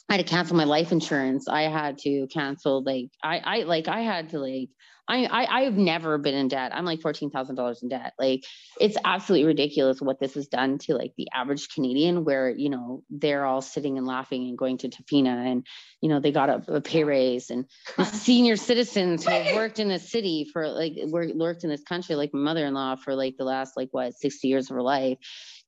I 0.10 0.18
had 0.18 0.28
to 0.28 0.30
cancel 0.30 0.58
my 0.58 0.66
life 0.66 0.92
insurance. 0.92 1.48
I 1.48 1.62
had 1.64 1.98
to 2.00 2.28
cancel 2.28 2.84
like 2.84 3.10
I 3.24 3.40
I 3.40 3.64
like 3.64 3.88
I 3.88 4.02
had 4.02 4.30
to 4.32 4.40
like 4.40 4.70
I 5.08 5.26
I 5.26 5.62
I've 5.62 5.74
never 5.74 6.18
been 6.18 6.36
in 6.36 6.48
debt. 6.48 6.72
I'm 6.74 6.86
like 6.86 7.02
fourteen 7.02 7.30
thousand 7.30 7.56
dollars 7.56 7.84
in 7.84 7.90
debt. 7.90 8.14
Like 8.18 8.46
it's 8.80 8.98
absolutely 9.04 9.46
ridiculous 9.48 10.02
what 10.02 10.20
this 10.20 10.36
has 10.36 10.48
done 10.48 10.78
to 10.80 10.96
like 10.96 11.14
the 11.18 11.28
average 11.34 11.70
Canadian, 11.70 12.24
where 12.24 12.50
you 12.50 12.70
know 12.70 13.04
they're 13.10 13.46
all 13.46 13.62
sitting 13.62 13.98
and 13.98 14.08
laughing 14.08 14.48
and 14.48 14.58
going 14.58 14.78
to 14.80 14.90
Tofino, 14.90 15.52
and 15.52 15.66
you 16.02 16.10
know 16.10 16.20
they 16.20 16.32
got 16.32 16.50
a, 16.50 16.76
a 16.76 16.82
pay 16.82 17.04
raise, 17.04 17.50
and 17.50 17.66
the 17.98 18.06
senior 18.06 18.56
citizens 18.56 19.26
who 19.26 19.32
have 19.32 19.56
worked 19.56 19.80
in 19.80 19.90
the 19.90 20.00
city 20.00 20.48
for 20.52 20.70
like 20.70 20.94
wor- 20.96 21.36
worked 21.36 21.64
in 21.64 21.70
this 21.70 21.84
country, 21.84 22.16
like 22.16 22.34
my 22.34 22.40
mother-in-law 22.40 22.96
for 22.98 23.16
like 23.16 23.36
the 23.38 23.46
last 23.46 23.76
like 23.76 23.90
what 23.92 24.14
sixty 24.14 24.48
years 24.48 24.70
of 24.70 24.76
her 24.76 24.82
life, 24.82 25.18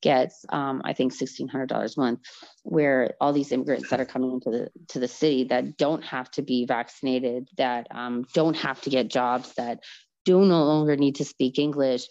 gets 0.01 0.45
um 0.49 0.81
I 0.85 0.93
think 0.93 1.13
sixteen 1.13 1.47
hundred 1.47 1.69
dollars 1.69 1.97
a 1.97 2.01
month, 2.01 2.19
where 2.63 3.15
all 3.19 3.33
these 3.33 3.51
immigrants 3.51 3.89
that 3.89 3.99
are 3.99 4.05
coming 4.05 4.31
into 4.33 4.51
the 4.51 4.69
to 4.89 4.99
the 4.99 5.07
city 5.07 5.45
that 5.45 5.77
don't 5.77 6.03
have 6.03 6.29
to 6.31 6.41
be 6.41 6.65
vaccinated, 6.65 7.49
that 7.57 7.87
um 7.91 8.25
don't 8.33 8.55
have 8.57 8.81
to 8.81 8.89
get 8.89 9.09
jobs, 9.09 9.53
that 9.55 9.83
do 10.25 10.45
no 10.45 10.63
longer 10.63 10.95
need 10.95 11.15
to 11.15 11.25
speak 11.25 11.59
English 11.59 12.07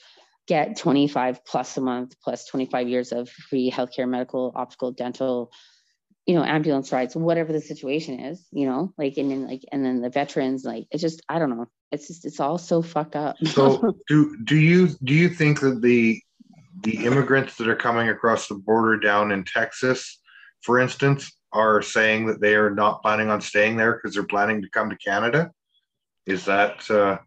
get 0.47 0.77
25 0.77 1.43
plus 1.47 1.75
a 1.79 1.81
month 1.81 2.15
plus 2.23 2.45
25 2.45 2.87
years 2.87 3.13
of 3.13 3.31
free 3.31 3.71
healthcare 3.71 4.07
medical 4.07 4.53
optical 4.55 4.93
dental 4.93 5.51
you 6.27 6.35
know, 6.35 6.45
ambulance 6.45 6.91
rides, 6.91 7.15
whatever 7.15 7.53
the 7.53 7.61
situation 7.61 8.19
is, 8.19 8.47
you 8.51 8.67
know, 8.67 8.93
like 8.97 9.19
and 9.19 9.31
then 9.31 9.47
like 9.47 9.63
and 9.71 9.85
then 9.85 10.01
the 10.01 10.09
veterans, 10.09 10.65
like 10.65 10.87
it's 10.91 11.03
just 11.03 11.23
I 11.29 11.39
don't 11.39 11.51
know. 11.51 11.67
It's 11.93 12.09
just 12.09 12.25
it's 12.25 12.41
all 12.41 12.57
so 12.57 12.81
fucked 12.81 13.15
up. 13.15 13.37
So 13.45 13.95
do 14.09 14.37
do 14.43 14.57
you 14.57 14.89
do 15.05 15.13
you 15.13 15.29
think 15.29 15.61
that 15.61 15.83
the 15.83 16.23
the 16.85 17.05
immigrants 17.05 17.57
that 17.57 17.69
are 17.69 17.77
coming 17.77 18.11
across 18.11 18.47
the 18.47 18.55
border 18.55 18.99
down 18.99 19.33
in 19.33 19.45
Texas, 19.45 20.21
for 20.63 20.79
instance, 20.79 21.33
are 21.53 21.83
saying 21.83 22.27
that 22.27 22.41
they 22.41 22.55
are 22.55 22.71
not 22.71 23.03
planning 23.03 23.31
on 23.31 23.41
staying 23.41 23.77
there 23.77 23.95
because 23.95 24.15
they're 24.15 24.25
planning 24.25 24.63
to 24.63 24.71
come 24.71 24.91
to 24.91 24.97
Canada? 24.97 25.51
Is 26.27 26.45
that 26.45 26.89
uh, 26.91 27.19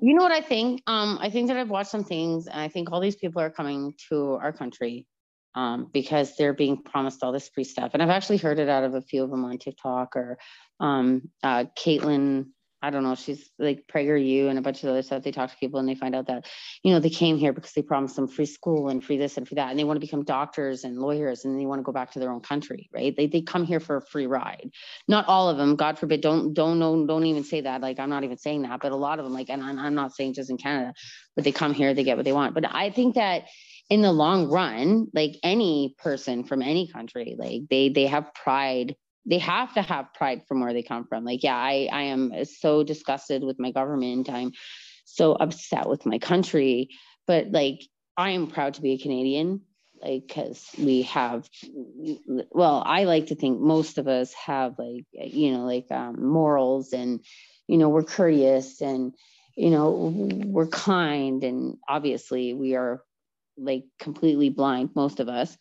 you 0.00 0.14
know 0.14 0.22
what 0.22 0.32
I 0.32 0.40
think? 0.40 0.82
Um, 0.86 1.18
I 1.20 1.30
think 1.30 1.48
that 1.48 1.56
I've 1.56 1.70
watched 1.70 1.90
some 1.90 2.04
things, 2.04 2.46
and 2.46 2.60
I 2.60 2.68
think 2.68 2.90
all 2.90 3.00
these 3.00 3.16
people 3.16 3.42
are 3.42 3.50
coming 3.50 3.94
to 4.08 4.34
our 4.34 4.52
country 4.52 5.06
um, 5.54 5.88
because 5.92 6.36
they're 6.36 6.54
being 6.54 6.82
promised 6.82 7.22
all 7.22 7.32
this 7.32 7.48
free 7.48 7.64
stuff. 7.64 7.90
And 7.94 8.02
I've 8.02 8.10
actually 8.10 8.38
heard 8.38 8.58
it 8.58 8.68
out 8.68 8.84
of 8.84 8.94
a 8.94 9.02
few 9.02 9.24
of 9.24 9.30
them 9.30 9.44
on 9.44 9.58
TikTok 9.58 10.16
or 10.16 10.38
um, 10.80 11.30
uh, 11.42 11.64
Caitlin 11.78 12.46
I 12.80 12.90
don't 12.90 13.02
know, 13.02 13.16
she's 13.16 13.50
like 13.58 13.84
PragerU 13.92 14.48
and 14.48 14.58
a 14.58 14.62
bunch 14.62 14.84
of 14.84 14.90
other 14.90 15.02
stuff. 15.02 15.24
They 15.24 15.32
talk 15.32 15.50
to 15.50 15.56
people 15.56 15.80
and 15.80 15.88
they 15.88 15.96
find 15.96 16.14
out 16.14 16.28
that, 16.28 16.46
you 16.84 16.92
know, 16.92 17.00
they 17.00 17.10
came 17.10 17.36
here 17.36 17.52
because 17.52 17.72
they 17.72 17.82
promised 17.82 18.14
them 18.14 18.28
free 18.28 18.46
school 18.46 18.88
and 18.88 19.02
free 19.04 19.18
this 19.18 19.36
and 19.36 19.48
free 19.48 19.56
that. 19.56 19.70
And 19.70 19.78
they 19.78 19.84
want 19.84 19.96
to 19.96 20.06
become 20.06 20.24
doctors 20.24 20.84
and 20.84 20.96
lawyers 20.96 21.44
and 21.44 21.58
they 21.58 21.66
want 21.66 21.80
to 21.80 21.82
go 21.82 21.90
back 21.90 22.12
to 22.12 22.20
their 22.20 22.30
own 22.30 22.40
country, 22.40 22.88
right? 22.94 23.16
They, 23.16 23.26
they 23.26 23.42
come 23.42 23.64
here 23.64 23.80
for 23.80 23.96
a 23.96 24.02
free 24.02 24.26
ride. 24.26 24.70
Not 25.08 25.26
all 25.26 25.48
of 25.48 25.58
them, 25.58 25.74
God 25.74 25.98
forbid, 25.98 26.20
don't, 26.20 26.54
don't, 26.54 26.78
don't, 26.78 27.06
don't 27.06 27.26
even 27.26 27.42
say 27.42 27.62
that. 27.62 27.80
Like, 27.80 27.98
I'm 27.98 28.10
not 28.10 28.22
even 28.22 28.38
saying 28.38 28.62
that, 28.62 28.78
but 28.80 28.92
a 28.92 28.96
lot 28.96 29.18
of 29.18 29.24
them, 29.24 29.34
like, 29.34 29.50
and 29.50 29.62
I'm, 29.62 29.78
I'm 29.78 29.94
not 29.94 30.14
saying 30.14 30.34
just 30.34 30.50
in 30.50 30.56
Canada, 30.56 30.94
but 31.34 31.44
they 31.44 31.52
come 31.52 31.74
here, 31.74 31.94
they 31.94 32.04
get 32.04 32.16
what 32.16 32.24
they 32.24 32.32
want. 32.32 32.54
But 32.54 32.72
I 32.72 32.90
think 32.90 33.16
that 33.16 33.46
in 33.90 34.02
the 34.02 34.12
long 34.12 34.50
run, 34.50 35.08
like 35.12 35.36
any 35.42 35.96
person 35.98 36.44
from 36.44 36.62
any 36.62 36.88
country, 36.92 37.34
like 37.36 37.62
they, 37.70 37.88
they 37.88 38.06
have 38.06 38.32
pride 38.34 38.94
they 39.28 39.38
have 39.38 39.74
to 39.74 39.82
have 39.82 40.14
pride 40.14 40.42
from 40.48 40.60
where 40.60 40.72
they 40.72 40.82
come 40.82 41.04
from. 41.04 41.24
Like, 41.24 41.42
yeah, 41.42 41.56
I, 41.56 41.88
I 41.92 42.02
am 42.02 42.32
so 42.44 42.82
disgusted 42.82 43.44
with 43.44 43.58
my 43.60 43.70
government. 43.70 44.30
I'm 44.30 44.52
so 45.04 45.32
upset 45.32 45.88
with 45.88 46.06
my 46.06 46.18
country, 46.18 46.88
but 47.26 47.52
like, 47.52 47.82
I 48.16 48.30
am 48.30 48.46
proud 48.46 48.74
to 48.74 48.82
be 48.82 48.92
a 48.92 48.98
Canadian, 48.98 49.60
like, 50.02 50.26
because 50.26 50.66
we 50.78 51.02
have, 51.02 51.48
well, 52.50 52.82
I 52.84 53.04
like 53.04 53.26
to 53.26 53.36
think 53.36 53.60
most 53.60 53.98
of 53.98 54.08
us 54.08 54.32
have, 54.34 54.74
like, 54.78 55.04
you 55.12 55.52
know, 55.52 55.64
like 55.66 55.86
um, 55.92 56.26
morals 56.26 56.92
and, 56.92 57.20
you 57.66 57.78
know, 57.78 57.90
we're 57.90 58.02
courteous 58.02 58.80
and, 58.80 59.12
you 59.56 59.70
know, 59.70 59.90
we're 60.46 60.68
kind. 60.68 61.44
And 61.44 61.76
obviously, 61.88 62.54
we 62.54 62.74
are 62.76 63.02
like 63.56 63.84
completely 63.98 64.48
blind, 64.48 64.90
most 64.94 65.20
of 65.20 65.28
us. 65.28 65.56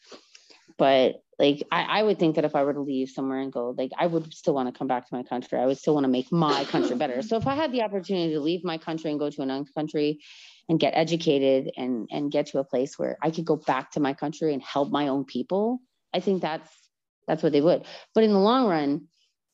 But 0.77 1.21
like 1.39 1.63
I, 1.71 1.99
I 1.99 2.03
would 2.03 2.17
think 2.17 2.35
that 2.35 2.45
if 2.45 2.55
I 2.55 2.63
were 2.63 2.73
to 2.73 2.81
leave 2.81 3.09
somewhere 3.09 3.39
and 3.39 3.51
go, 3.51 3.75
like 3.77 3.91
I 3.97 4.07
would 4.07 4.33
still 4.33 4.55
want 4.55 4.73
to 4.73 4.77
come 4.77 4.87
back 4.87 5.07
to 5.07 5.15
my 5.15 5.23
country. 5.23 5.59
I 5.59 5.65
would 5.65 5.77
still 5.77 5.93
want 5.93 6.05
to 6.05 6.09
make 6.09 6.31
my 6.31 6.65
country 6.65 6.95
better. 6.95 7.21
So 7.21 7.37
if 7.37 7.45
I 7.45 7.55
had 7.55 7.71
the 7.71 7.83
opportunity 7.83 8.33
to 8.33 8.39
leave 8.39 8.63
my 8.63 8.77
country 8.77 9.11
and 9.11 9.19
go 9.19 9.29
to 9.29 9.41
another 9.41 9.65
country 9.75 10.19
and 10.67 10.79
get 10.79 10.93
educated 10.95 11.71
and 11.77 12.07
and 12.11 12.31
get 12.31 12.47
to 12.47 12.59
a 12.59 12.63
place 12.63 12.97
where 12.97 13.17
I 13.21 13.31
could 13.31 13.45
go 13.45 13.55
back 13.55 13.91
to 13.91 13.99
my 13.99 14.13
country 14.13 14.53
and 14.53 14.61
help 14.63 14.91
my 14.91 15.09
own 15.09 15.25
people, 15.25 15.79
I 16.13 16.19
think 16.19 16.41
that's 16.41 16.69
that's 17.27 17.43
what 17.43 17.51
they 17.51 17.61
would. 17.61 17.85
But 18.15 18.23
in 18.23 18.31
the 18.33 18.39
long 18.39 18.67
run, 18.67 19.07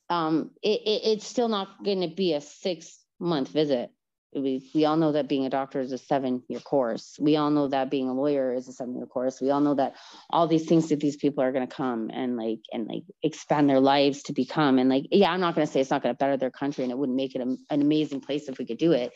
um, 0.10 0.52
it, 0.62 0.82
it, 0.86 1.02
it's 1.06 1.28
still 1.28 1.50
not 1.50 1.84
going 1.84 2.02
to 2.02 2.08
be 2.08 2.34
a 2.34 2.42
six 2.42 3.00
month 3.20 3.50
visit 3.50 3.90
we, 4.36 4.70
we 4.74 4.86
all 4.86 4.98
know 4.98 5.12
that 5.12 5.28
being 5.28 5.45
a 5.45 5.50
doctor 5.50 5.80
is 5.80 5.92
a 5.92 5.98
seven 5.98 6.44
year 6.48 6.60
course. 6.60 7.18
We 7.20 7.36
all 7.38 7.50
know 7.50 7.68
that 7.68 7.90
being 7.90 8.10
a 8.10 8.14
lawyer 8.14 8.53
is 8.53 8.68
a 8.68 8.74
seven 8.74 8.95
year 8.95 9.06
course. 9.06 9.42
We 9.42 9.50
all 9.50 9.62
know 9.62 9.76
that 9.76 9.95
all 10.30 10.48
these 10.48 10.66
things 10.66 10.90
that 10.90 11.00
these 11.00 11.18
people 11.18 11.44
are 11.44 11.52
going 11.52 11.68
to 11.68 11.76
come 11.76 12.10
and 12.14 12.38
like, 12.38 12.60
and 12.72 12.88
like 12.88 13.03
expand 13.22 13.70
their 13.70 13.80
lives 13.80 14.24
to 14.24 14.34
become. 14.34 14.80
And 14.80 14.90
like, 14.90 15.06
yeah, 15.12 15.32
I'm 15.32 15.40
not 15.40 15.56
going 15.56 15.68
to 15.68 15.72
say 15.72 15.82
it's 15.82 15.90
not 15.90 16.03
going 16.03 16.14
to 16.14 16.18
better 16.18 16.38
their 16.38 16.52
country 16.52 16.84
and 16.84 16.92
it 16.92 16.98
wouldn't 16.98 17.18
make 17.18 17.36
it 17.36 17.42
a, 17.42 17.56
an 17.70 17.82
amazing 17.82 18.22
place 18.22 18.48
if 18.48 18.58
we 18.58 18.66
could 18.66 18.78
do 18.78 18.92
it. 18.92 19.14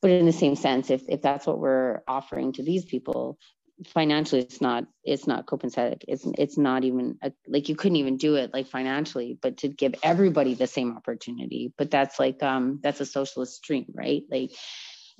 But 0.00 0.12
in 0.12 0.26
the 0.26 0.32
same 0.32 0.54
sense, 0.54 0.90
if, 0.90 1.02
if 1.08 1.22
that's 1.22 1.46
what 1.46 1.58
we're 1.58 2.02
offering 2.06 2.52
to 2.52 2.62
these 2.62 2.84
people, 2.84 3.38
financially 3.86 4.40
it's 4.40 4.60
not 4.60 4.84
it's 5.04 5.26
not 5.26 5.46
copacetic 5.46 6.02
it's 6.08 6.26
it's 6.36 6.58
not 6.58 6.84
even 6.84 7.16
a, 7.22 7.32
like 7.46 7.68
you 7.68 7.76
couldn't 7.76 7.96
even 7.96 8.16
do 8.16 8.34
it 8.34 8.52
like 8.52 8.66
financially 8.66 9.38
but 9.40 9.58
to 9.58 9.68
give 9.68 9.94
everybody 10.02 10.54
the 10.54 10.66
same 10.66 10.96
opportunity 10.96 11.72
but 11.78 11.90
that's 11.90 12.18
like 12.18 12.42
um 12.42 12.80
that's 12.82 13.00
a 13.00 13.06
socialist 13.06 13.62
dream 13.62 13.86
right 13.94 14.24
like 14.30 14.50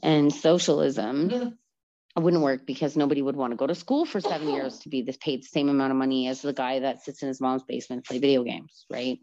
and 0.03 0.33
socialism 0.33 1.31
yeah. 1.31 1.49
wouldn't 2.17 2.43
work 2.43 2.67
because 2.67 2.97
nobody 2.97 3.23
would 3.23 3.37
want 3.37 3.53
to 3.53 3.57
go 3.57 3.67
to 3.67 3.75
school 3.75 4.05
for 4.05 4.21
seven 4.21 4.49
years 4.55 4.81
to 4.81 4.89
be 4.89 5.03
this 5.03 5.17
paid 5.19 5.43
the 5.43 5.49
same 5.49 5.69
amount 5.69 5.93
of 5.93 5.97
money 5.97 6.27
as 6.27 6.43
the 6.43 6.53
guy 6.53 6.81
that 6.81 7.05
sits 7.05 7.23
in 7.23 7.29
his 7.29 7.41
mom's 7.41 7.63
basement 7.63 8.05
play 8.05 8.19
video 8.19 8.43
games 8.43 8.87
right 8.91 9.21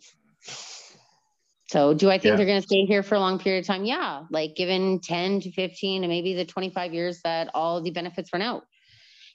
so 1.67 1.95
do 1.95 2.11
I 2.11 2.19
think 2.19 2.33
yeah. 2.33 2.35
they're 2.35 2.45
going 2.45 2.61
to 2.61 2.67
stay 2.67 2.85
here 2.85 3.01
for 3.01 3.15
a 3.15 3.19
long 3.19 3.39
period 3.39 3.61
of 3.61 3.65
time? 3.65 3.85
Yeah, 3.85 4.25
like 4.29 4.55
given 4.55 4.99
10 4.99 5.41
to 5.41 5.51
15 5.51 6.03
and 6.03 6.09
maybe 6.11 6.35
the 6.35 6.45
25 6.45 6.93
years 6.93 7.21
that 7.23 7.49
all 7.55 7.81
the 7.81 7.89
benefits 7.89 8.31
run 8.31 8.43
out 8.43 8.67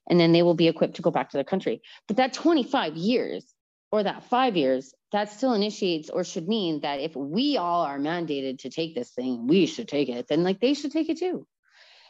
and 0.09 0.19
then 0.19 0.33
they 0.33 0.43
will 0.43 0.55
be 0.55 0.69
equipped 0.69 0.97
to 0.97 1.03
go 1.03 1.11
back 1.11 1.31
to 1.31 1.37
their 1.37 1.45
country. 1.45 1.83
But 2.09 2.17
that 2.17 2.33
25 2.33 2.97
years 2.97 3.45
or 3.93 4.03
that 4.03 4.25
five 4.25 4.57
years, 4.57 4.95
that 5.13 5.33
still 5.33 5.55
initiates 5.55 6.11
or 6.11 6.25
should 6.25 6.49
mean 6.49 6.81
that 6.81 7.01
if 7.01 7.17
we 7.17 7.57
all 7.57 7.83
are 7.83 7.99
mandated 7.99 8.61
to 8.61 8.71
take 8.71 8.95
this 8.95 9.11
thing, 9.11 9.47
we 9.47 9.67
should 9.67 9.89
take 9.89 10.09
it, 10.09 10.29
then 10.29 10.45
like 10.45 10.61
they 10.61 10.75
should 10.75 10.93
take 10.93 11.09
it 11.09 11.19
too. 11.19 11.47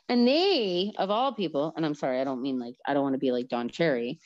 And 0.09 0.27
they, 0.27 0.93
of 0.99 1.11
all 1.11 1.33
people, 1.33 1.73
and 1.77 1.87
I'm 1.87 1.95
sorry, 1.95 2.21
I 2.21 2.25
don't 2.25 2.43
mean 2.43 2.59
like, 2.59 2.75
I 2.87 2.95
don't 2.95 3.03
want 3.03 3.15
to 3.15 3.21
be 3.21 3.33
like 3.33 3.49
Don 3.49 3.69
Cherry, 3.69 4.21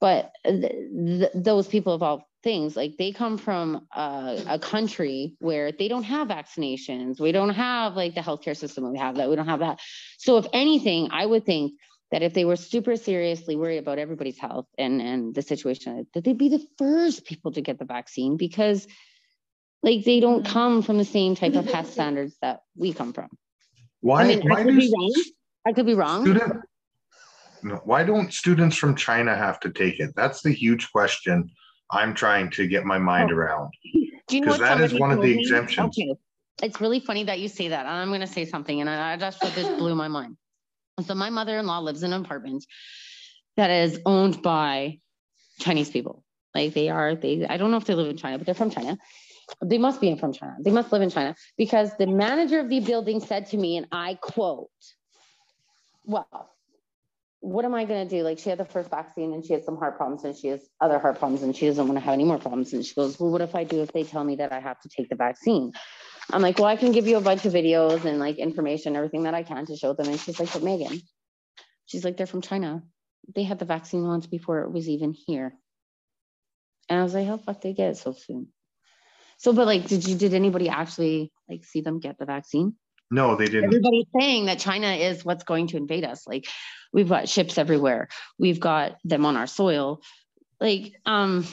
but 0.00 0.32
th- 0.44 0.60
th- 0.62 1.30
those 1.34 1.68
people 1.68 1.92
of 1.92 2.02
all 2.02 2.28
things, 2.42 2.76
like 2.76 2.96
they 2.98 3.12
come 3.12 3.38
from 3.38 3.86
a, 3.94 4.42
a 4.48 4.58
country 4.58 5.34
where 5.38 5.72
they 5.72 5.88
don't 5.88 6.04
have 6.04 6.28
vaccinations. 6.28 7.20
We 7.20 7.32
don't 7.32 7.50
have 7.50 7.94
like 7.94 8.14
the 8.14 8.20
healthcare 8.20 8.56
system 8.56 8.90
we 8.90 8.98
have 8.98 9.16
that. 9.16 9.30
We 9.30 9.36
don't 9.36 9.48
have 9.48 9.60
that. 9.60 9.80
So 10.18 10.38
if 10.38 10.46
anything, 10.52 11.08
I 11.12 11.24
would 11.24 11.44
think 11.46 11.72
that 12.10 12.22
if 12.22 12.32
they 12.34 12.44
were 12.44 12.56
super 12.56 12.96
seriously 12.96 13.56
worried 13.56 13.78
about 13.78 13.98
everybody's 13.98 14.38
health 14.38 14.66
and 14.78 15.00
and 15.00 15.34
the 15.34 15.42
situation 15.42 16.06
that 16.14 16.24
they'd 16.24 16.38
be 16.38 16.48
the 16.48 16.66
first 16.78 17.24
people 17.24 17.52
to 17.52 17.60
get 17.60 17.78
the 17.78 17.84
vaccine 17.84 18.36
because 18.36 18.86
like 19.82 20.04
they 20.04 20.20
don't 20.20 20.42
mm-hmm. 20.42 20.52
come 20.52 20.82
from 20.82 20.98
the 20.98 21.04
same 21.04 21.34
type 21.34 21.54
of 21.54 21.70
health 21.70 21.90
standards 21.90 22.36
that 22.42 22.60
we 22.76 22.92
come 22.92 23.12
from. 23.12 23.28
Why, 24.00 24.22
I, 24.22 24.26
mean, 24.26 24.48
why 24.48 24.60
I 24.60 24.64
could 24.64 24.76
be 24.76 24.92
wrong. 24.92 25.14
I 25.66 25.72
could 25.72 25.86
be 25.86 25.94
wrong. 25.94 26.22
Student, 26.22 26.62
why 27.84 28.04
don't 28.04 28.32
students 28.32 28.76
from 28.76 28.94
china 28.94 29.36
have 29.36 29.60
to 29.60 29.70
take 29.70 30.00
it? 30.00 30.10
That's 30.16 30.42
the 30.42 30.52
huge 30.52 30.90
question 30.92 31.50
i'm 31.90 32.14
trying 32.14 32.50
to 32.50 32.66
get 32.66 32.84
my 32.84 32.98
mind 32.98 33.30
oh. 33.32 33.36
around. 33.36 33.72
Because 34.28 34.58
that 34.58 34.80
is 34.80 34.98
one 34.98 35.10
of 35.10 35.22
the 35.22 35.38
exemptions. 35.38 35.96
Okay. 35.98 36.14
it's 36.62 36.80
really 36.80 37.00
funny 37.00 37.24
that 37.24 37.40
you 37.40 37.48
say 37.48 37.68
that 37.68 37.86
i'm 37.86 38.08
going 38.08 38.20
to 38.20 38.26
say 38.26 38.44
something 38.44 38.80
and 38.80 38.90
i 38.90 39.16
just 39.16 39.40
thought 39.40 39.54
this 39.54 39.68
blew 39.78 39.94
my 39.94 40.08
mind 40.08 40.36
so 41.04 41.14
my 41.14 41.30
mother-in-law 41.30 41.80
lives 41.80 42.02
in 42.02 42.12
an 42.12 42.24
apartment 42.24 42.64
that 43.56 43.70
is 43.70 44.00
owned 44.06 44.42
by 44.42 45.00
Chinese 45.60 45.90
people. 45.90 46.24
Like 46.54 46.74
they 46.74 46.88
are, 46.88 47.14
they 47.14 47.46
I 47.46 47.56
don't 47.56 47.70
know 47.70 47.76
if 47.76 47.84
they 47.84 47.94
live 47.94 48.08
in 48.08 48.16
China, 48.16 48.38
but 48.38 48.46
they're 48.46 48.54
from 48.54 48.70
China. 48.70 48.98
They 49.62 49.78
must 49.78 50.00
be 50.00 50.14
from 50.16 50.32
China. 50.32 50.56
They 50.60 50.70
must 50.70 50.92
live 50.92 51.02
in 51.02 51.10
China 51.10 51.34
because 51.56 51.96
the 51.96 52.06
manager 52.06 52.60
of 52.60 52.68
the 52.68 52.80
building 52.80 53.20
said 53.20 53.46
to 53.46 53.56
me, 53.56 53.76
and 53.76 53.86
I 53.90 54.14
quote, 54.20 54.70
well, 56.04 56.50
what 57.40 57.64
am 57.64 57.74
I 57.74 57.84
going 57.84 58.06
to 58.06 58.16
do? 58.16 58.22
Like 58.22 58.38
she 58.38 58.50
had 58.50 58.58
the 58.58 58.64
first 58.64 58.90
vaccine 58.90 59.32
and 59.32 59.44
she 59.44 59.52
had 59.52 59.64
some 59.64 59.76
heart 59.76 59.96
problems 59.96 60.24
and 60.24 60.36
she 60.36 60.48
has 60.48 60.60
other 60.80 60.98
heart 60.98 61.18
problems 61.18 61.42
and 61.42 61.54
she 61.54 61.66
doesn't 61.66 61.86
want 61.86 61.96
to 61.96 62.04
have 62.04 62.14
any 62.14 62.24
more 62.24 62.38
problems. 62.38 62.72
And 62.72 62.84
she 62.84 62.94
goes, 62.94 63.18
well, 63.18 63.30
what 63.30 63.40
if 63.40 63.54
I 63.54 63.64
do 63.64 63.82
if 63.82 63.92
they 63.92 64.04
tell 64.04 64.24
me 64.24 64.36
that 64.36 64.52
I 64.52 64.60
have 64.60 64.80
to 64.80 64.88
take 64.88 65.08
the 65.08 65.16
vaccine? 65.16 65.72
I'm 66.32 66.42
like, 66.42 66.58
well, 66.58 66.66
I 66.66 66.76
can 66.76 66.92
give 66.92 67.06
you 67.06 67.16
a 67.16 67.22
bunch 67.22 67.46
of 67.46 67.52
videos 67.52 68.04
and 68.04 68.18
like 68.18 68.38
information, 68.38 68.96
everything 68.96 69.22
that 69.22 69.34
I 69.34 69.42
can 69.42 69.64
to 69.66 69.76
show 69.76 69.94
them. 69.94 70.08
And 70.08 70.20
she's 70.20 70.38
like, 70.38 70.52
but 70.52 70.62
Megan, 70.62 71.00
she's 71.86 72.04
like, 72.04 72.16
they're 72.16 72.26
from 72.26 72.42
China. 72.42 72.82
They 73.34 73.44
had 73.44 73.58
the 73.58 73.64
vaccine 73.64 74.06
once 74.06 74.26
before 74.26 74.60
it 74.60 74.72
was 74.72 74.88
even 74.88 75.14
here. 75.14 75.54
And 76.88 77.00
I 77.00 77.02
was 77.02 77.14
like, 77.14 77.26
how 77.26 77.38
fuck 77.38 77.60
they 77.60 77.72
get 77.72 77.90
it 77.90 77.96
so 77.96 78.12
soon? 78.12 78.48
So, 79.38 79.52
but 79.52 79.66
like, 79.66 79.86
did 79.86 80.06
you, 80.06 80.16
did 80.16 80.34
anybody 80.34 80.68
actually 80.68 81.32
like 81.48 81.64
see 81.64 81.80
them 81.80 82.00
get 82.00 82.18
the 82.18 82.26
vaccine? 82.26 82.74
No, 83.10 83.36
they 83.36 83.46
didn't. 83.46 83.64
Everybody's 83.64 84.06
saying 84.18 84.46
that 84.46 84.58
China 84.58 84.88
is 84.88 85.24
what's 85.24 85.44
going 85.44 85.68
to 85.68 85.78
invade 85.78 86.04
us. 86.04 86.26
Like, 86.26 86.46
we've 86.92 87.08
got 87.08 87.28
ships 87.28 87.56
everywhere. 87.56 88.08
We've 88.38 88.60
got 88.60 88.98
them 89.04 89.24
on 89.24 89.36
our 89.36 89.46
soil. 89.46 90.02
Like, 90.60 90.92
um, 91.06 91.46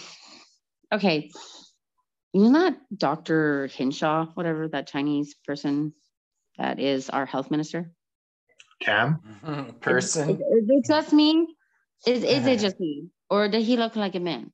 okay, 0.92 1.32
you 2.36 2.50
know 2.50 2.64
that 2.64 2.78
Dr. 2.96 3.68
Hinshaw, 3.68 4.26
whatever 4.34 4.68
that 4.68 4.88
Chinese 4.88 5.36
person 5.48 5.94
that 6.58 6.80
is 6.80 7.10
our 7.10 7.26
health 7.26 7.50
minister? 7.50 7.92
Cam? 8.82 9.22
person? 9.80 10.32
Is, 10.32 10.36
is, 10.36 10.70
it 10.70 10.86
just 10.86 11.14
me? 11.14 11.48
Is, 12.06 12.24
is 12.24 12.46
it 12.46 12.60
just 12.60 12.78
me? 12.78 13.08
Or 13.30 13.48
did 13.48 13.64
he 13.64 13.78
look 13.78 13.96
like 13.96 14.16
a 14.16 14.20
man? 14.20 14.52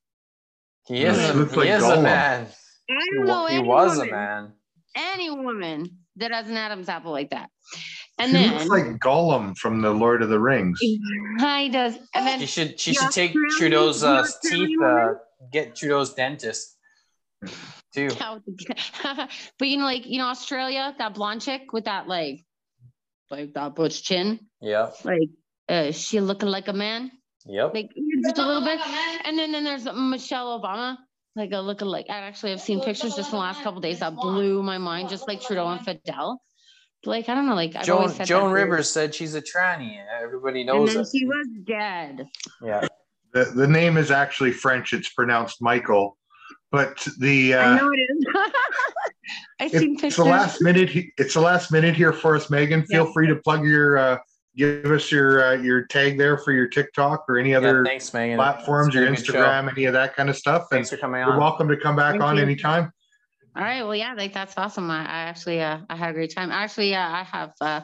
He 0.85 1.03
is, 1.03 1.17
a, 1.17 1.33
he 1.33 1.39
like 1.39 1.69
is 1.69 1.83
a 1.83 2.01
man. 2.01 2.47
I 2.89 3.07
don't 3.15 3.25
know 3.25 3.47
he, 3.47 3.55
he 3.55 3.61
was 3.61 3.97
woman, 3.97 4.09
a 4.09 4.11
man. 4.11 4.53
Any 4.95 5.31
woman 5.31 5.97
that 6.17 6.31
has 6.31 6.49
an 6.49 6.57
Adam's 6.57 6.87
apple 6.87 7.11
like 7.11 7.31
that. 7.31 7.49
And 8.19 8.29
he 8.31 8.37
then 8.37 8.53
looks 8.53 8.67
like 8.67 8.99
Gollum 8.99 9.57
from 9.57 9.81
the 9.81 9.91
Lord 9.91 10.21
of 10.21 10.29
the 10.29 10.39
Rings. 10.39 10.77
He 10.79 10.99
does. 11.69 11.97
And 12.13 12.27
then 12.27 12.39
she 12.39 12.45
should 12.45 12.79
she 12.79 12.93
should 12.93 13.11
take 13.11 13.33
Trudeau's 13.57 14.03
uh, 14.03 14.27
teeth 14.43 14.79
uh, 14.83 15.13
get 15.51 15.75
Trudeau's 15.75 16.13
dentist 16.13 16.77
too. 17.93 18.09
Yeah, 18.19 18.33
with 18.35 18.45
the- 18.45 19.29
but 19.59 19.67
you 19.67 19.77
know, 19.77 19.85
like 19.85 20.05
you 20.05 20.17
know, 20.17 20.27
Australia, 20.27 20.93
that 20.97 21.13
blonde 21.13 21.41
chick 21.41 21.73
with 21.73 21.85
that 21.85 22.07
like, 22.07 22.45
like 23.29 23.53
that 23.53 23.75
butch 23.75 24.03
chin, 24.03 24.39
Yep. 24.61 24.95
like, 25.03 25.29
uh, 25.69 25.91
she 25.91 26.19
looking 26.19 26.49
like 26.49 26.67
a 26.67 26.73
man, 26.73 27.11
Yep. 27.45 27.73
like 27.73 27.89
just 28.23 28.37
a 28.37 28.45
little 28.45 28.63
bit. 28.63 28.79
And 29.25 29.37
then 29.37 29.51
then 29.51 29.63
there's 29.63 29.85
Michelle 29.85 30.59
Obama, 30.61 30.97
like 31.35 31.51
a 31.53 31.59
looking 31.59 31.87
like. 31.87 32.07
I 32.09 32.17
actually 32.17 32.51
have 32.51 32.61
seen 32.61 32.81
pictures 32.81 33.15
just 33.15 33.29
in 33.29 33.35
the 33.35 33.41
last 33.41 33.61
couple 33.63 33.81
days 33.81 33.99
that 33.99 34.15
blew 34.15 34.61
my 34.63 34.77
mind, 34.77 35.09
just 35.09 35.27
like 35.27 35.41
Trudeau 35.41 35.67
and 35.67 35.81
Fidel. 35.83 36.41
Like 37.03 37.29
I 37.29 37.33
don't 37.35 37.47
know, 37.47 37.55
like 37.55 37.75
I've 37.75 37.85
Joan 37.85 38.09
said 38.09 38.27
Joan. 38.27 38.51
Rivers 38.51 38.87
said 38.89 39.15
she's 39.15 39.33
a 39.33 39.41
tranny. 39.41 39.97
Everybody 40.21 40.61
And 40.61 40.67
knows 40.67 40.93
then 40.93 41.01
it. 41.01 41.07
she 41.11 41.25
was 41.25 41.47
dead. 41.65 42.27
Yeah. 42.61 42.87
The, 43.33 43.45
the 43.45 43.65
name 43.67 43.97
is 43.97 44.11
actually 44.11 44.51
French. 44.51 44.93
It's 44.93 45.09
pronounced 45.09 45.61
Michael, 45.63 46.17
but 46.71 47.05
the 47.19 47.53
I 47.55 47.73
uh, 47.73 47.75
know 47.75 47.91
it 47.91 47.97
is. 47.99 48.25
I've 49.59 49.71
seen 49.71 49.97
it's 50.03 50.15
the 50.15 50.23
last 50.23 50.61
minute. 50.61 50.89
It's 51.17 51.33
the 51.35 51.41
last 51.41 51.71
minute 51.71 51.95
here 51.95 52.13
for 52.13 52.35
us, 52.35 52.49
Megan. 52.49 52.83
Feel 52.85 53.05
Yeah. 53.05 53.13
free 53.13 53.27
to 53.27 53.35
plug 53.35 53.63
your, 53.65 53.97
uh, 53.97 54.17
give 54.55 54.85
us 54.85 55.11
your 55.11 55.43
uh, 55.45 55.53
your 55.53 55.85
tag 55.85 56.17
there 56.17 56.37
for 56.37 56.51
your 56.51 56.67
TikTok 56.67 57.25
or 57.29 57.37
any 57.37 57.51
Yeah, 57.51 57.57
other 57.57 57.85
thanks, 57.85 58.13
Megan. 58.13 58.37
platforms, 58.37 58.95
your 58.95 59.05
been 59.05 59.15
show. 59.15 59.33
Instagram, 59.33 59.69
any 59.71 59.85
of 59.85 59.93
that 59.93 60.15
kind 60.15 60.29
of 60.29 60.35
stuff. 60.37 60.67
Thanks 60.69 60.71
And 60.71 60.79
Thanks 60.79 60.89
for 60.89 60.97
coming 60.97 61.21
on. 61.21 61.29
you're 61.29 61.39
welcome 61.39 61.67
to 61.67 61.77
come 61.77 61.95
back 61.95 62.13
Thank 62.13 62.23
on 62.23 62.37
you. 62.37 62.43
anytime. 62.43 62.91
All 63.55 63.63
right. 63.63 63.83
Well, 63.83 63.95
yeah, 63.95 64.13
like 64.13 64.33
that's 64.33 64.53
awesome. 64.57 64.89
I, 64.89 65.01
I 65.01 65.19
actually, 65.29 65.61
uh, 65.61 65.79
I 65.89 65.95
had 65.97 66.11
a 66.11 66.13
great 66.13 66.33
time. 66.33 66.51
Actually, 66.51 66.91
yeah, 66.91 67.07
I 67.11 67.23
have, 67.23 67.49
uh, 67.61 67.81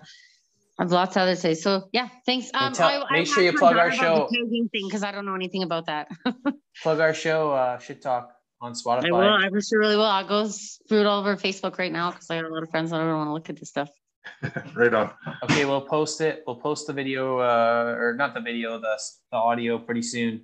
I 0.80 0.84
have 0.84 0.92
lots 0.92 1.16
of 1.18 1.24
other 1.24 1.36
say. 1.36 1.54
So 1.56 1.90
yeah, 1.92 2.08
thanks. 2.26 2.50
Um, 2.54 2.72
tell- 2.74 3.06
I, 3.10 3.12
make 3.12 3.28
sure 3.28 3.44
you 3.44 3.52
plug 3.54 3.76
our 3.76 3.92
show. 3.92 4.28
the 4.32 4.38
tagging 4.38 4.70
thing 4.72 4.88
because 4.88 5.04
I 5.04 5.12
don't 5.12 5.26
know 5.26 5.36
anything 5.36 5.64
about 5.64 5.86
that. 5.88 6.08
Plug 6.84 7.00
our 7.00 7.14
show, 7.14 7.52
uh, 7.52 7.80
Shit 7.80 8.02
Talk 8.04 8.32
on 8.62 8.74
Spotify. 8.74 9.08
I 9.08 9.12
will. 9.12 9.46
I 9.46 9.50
for 9.50 9.62
sure 9.62 9.80
really 9.80 9.96
will. 9.96 10.06
I'll 10.06 10.28
go 10.28 10.50
through 10.88 11.02
it 11.02 11.06
all 11.06 11.20
over 11.20 11.36
Facebook 11.36 11.78
right 11.78 11.92
now 11.92 12.12
because 12.12 12.30
I 12.30 12.42
got 12.42 12.50
a 12.50 12.54
lot 12.54 12.64
of 12.64 12.70
friends 12.70 12.92
that 12.92 12.98
don't 12.98 13.16
want 13.16 13.28
to 13.28 13.34
look 13.34 13.50
at 13.50 13.58
this 13.58 13.70
stuff. 13.70 13.90
right 14.76 14.94
on. 14.94 15.12
Okay, 15.44 15.66
we'll 15.66 15.82
post 15.82 16.22
it. 16.22 16.44
We'll 16.46 16.58
post 16.58 16.88
the 16.88 16.94
video, 16.94 17.40
uh, 17.40 17.96
or 17.98 18.14
not 18.16 18.34
the 18.34 18.42
video, 18.42 18.80
the 18.80 18.98
the 19.32 19.38
audio 19.38 19.78
pretty 19.78 20.02
soon. 20.02 20.42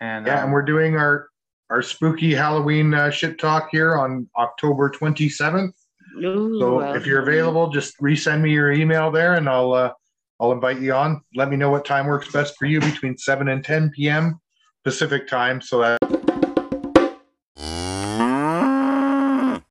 And 0.00 0.26
Yeah, 0.26 0.38
um, 0.38 0.44
and 0.44 0.52
we're 0.52 0.62
doing 0.62 0.96
our 0.96 1.28
our 1.68 1.82
spooky 1.82 2.34
Halloween 2.34 2.92
uh, 2.94 3.10
shit 3.10 3.38
talk 3.38 3.68
here 3.70 3.96
on 3.96 4.28
October 4.36 4.90
27th. 4.90 5.72
Ooh, 6.16 6.58
So 6.58 6.78
well, 6.78 6.94
if 6.94 7.06
you're 7.06 7.22
available, 7.22 7.70
just 7.70 7.96
resend 8.00 8.40
me 8.40 8.50
your 8.50 8.72
email 8.72 9.10
there, 9.12 9.34
and 9.34 9.48
I'll 9.48 9.72
uh, 9.72 9.92
I'll 10.40 10.52
invite 10.52 10.80
you 10.80 10.94
on. 10.94 11.20
Let 11.36 11.50
me 11.50 11.56
know 11.56 11.70
what 11.70 11.84
time 11.84 12.06
works 12.06 12.32
best 12.32 12.56
for 12.58 12.66
you 12.66 12.80
between 12.80 13.16
7 13.16 13.48
and 13.48 13.64
10 13.64 13.90
p.m. 13.90 14.40
Pacific 14.82 15.28
time, 15.28 15.60
so 15.60 15.80
that 15.80 15.99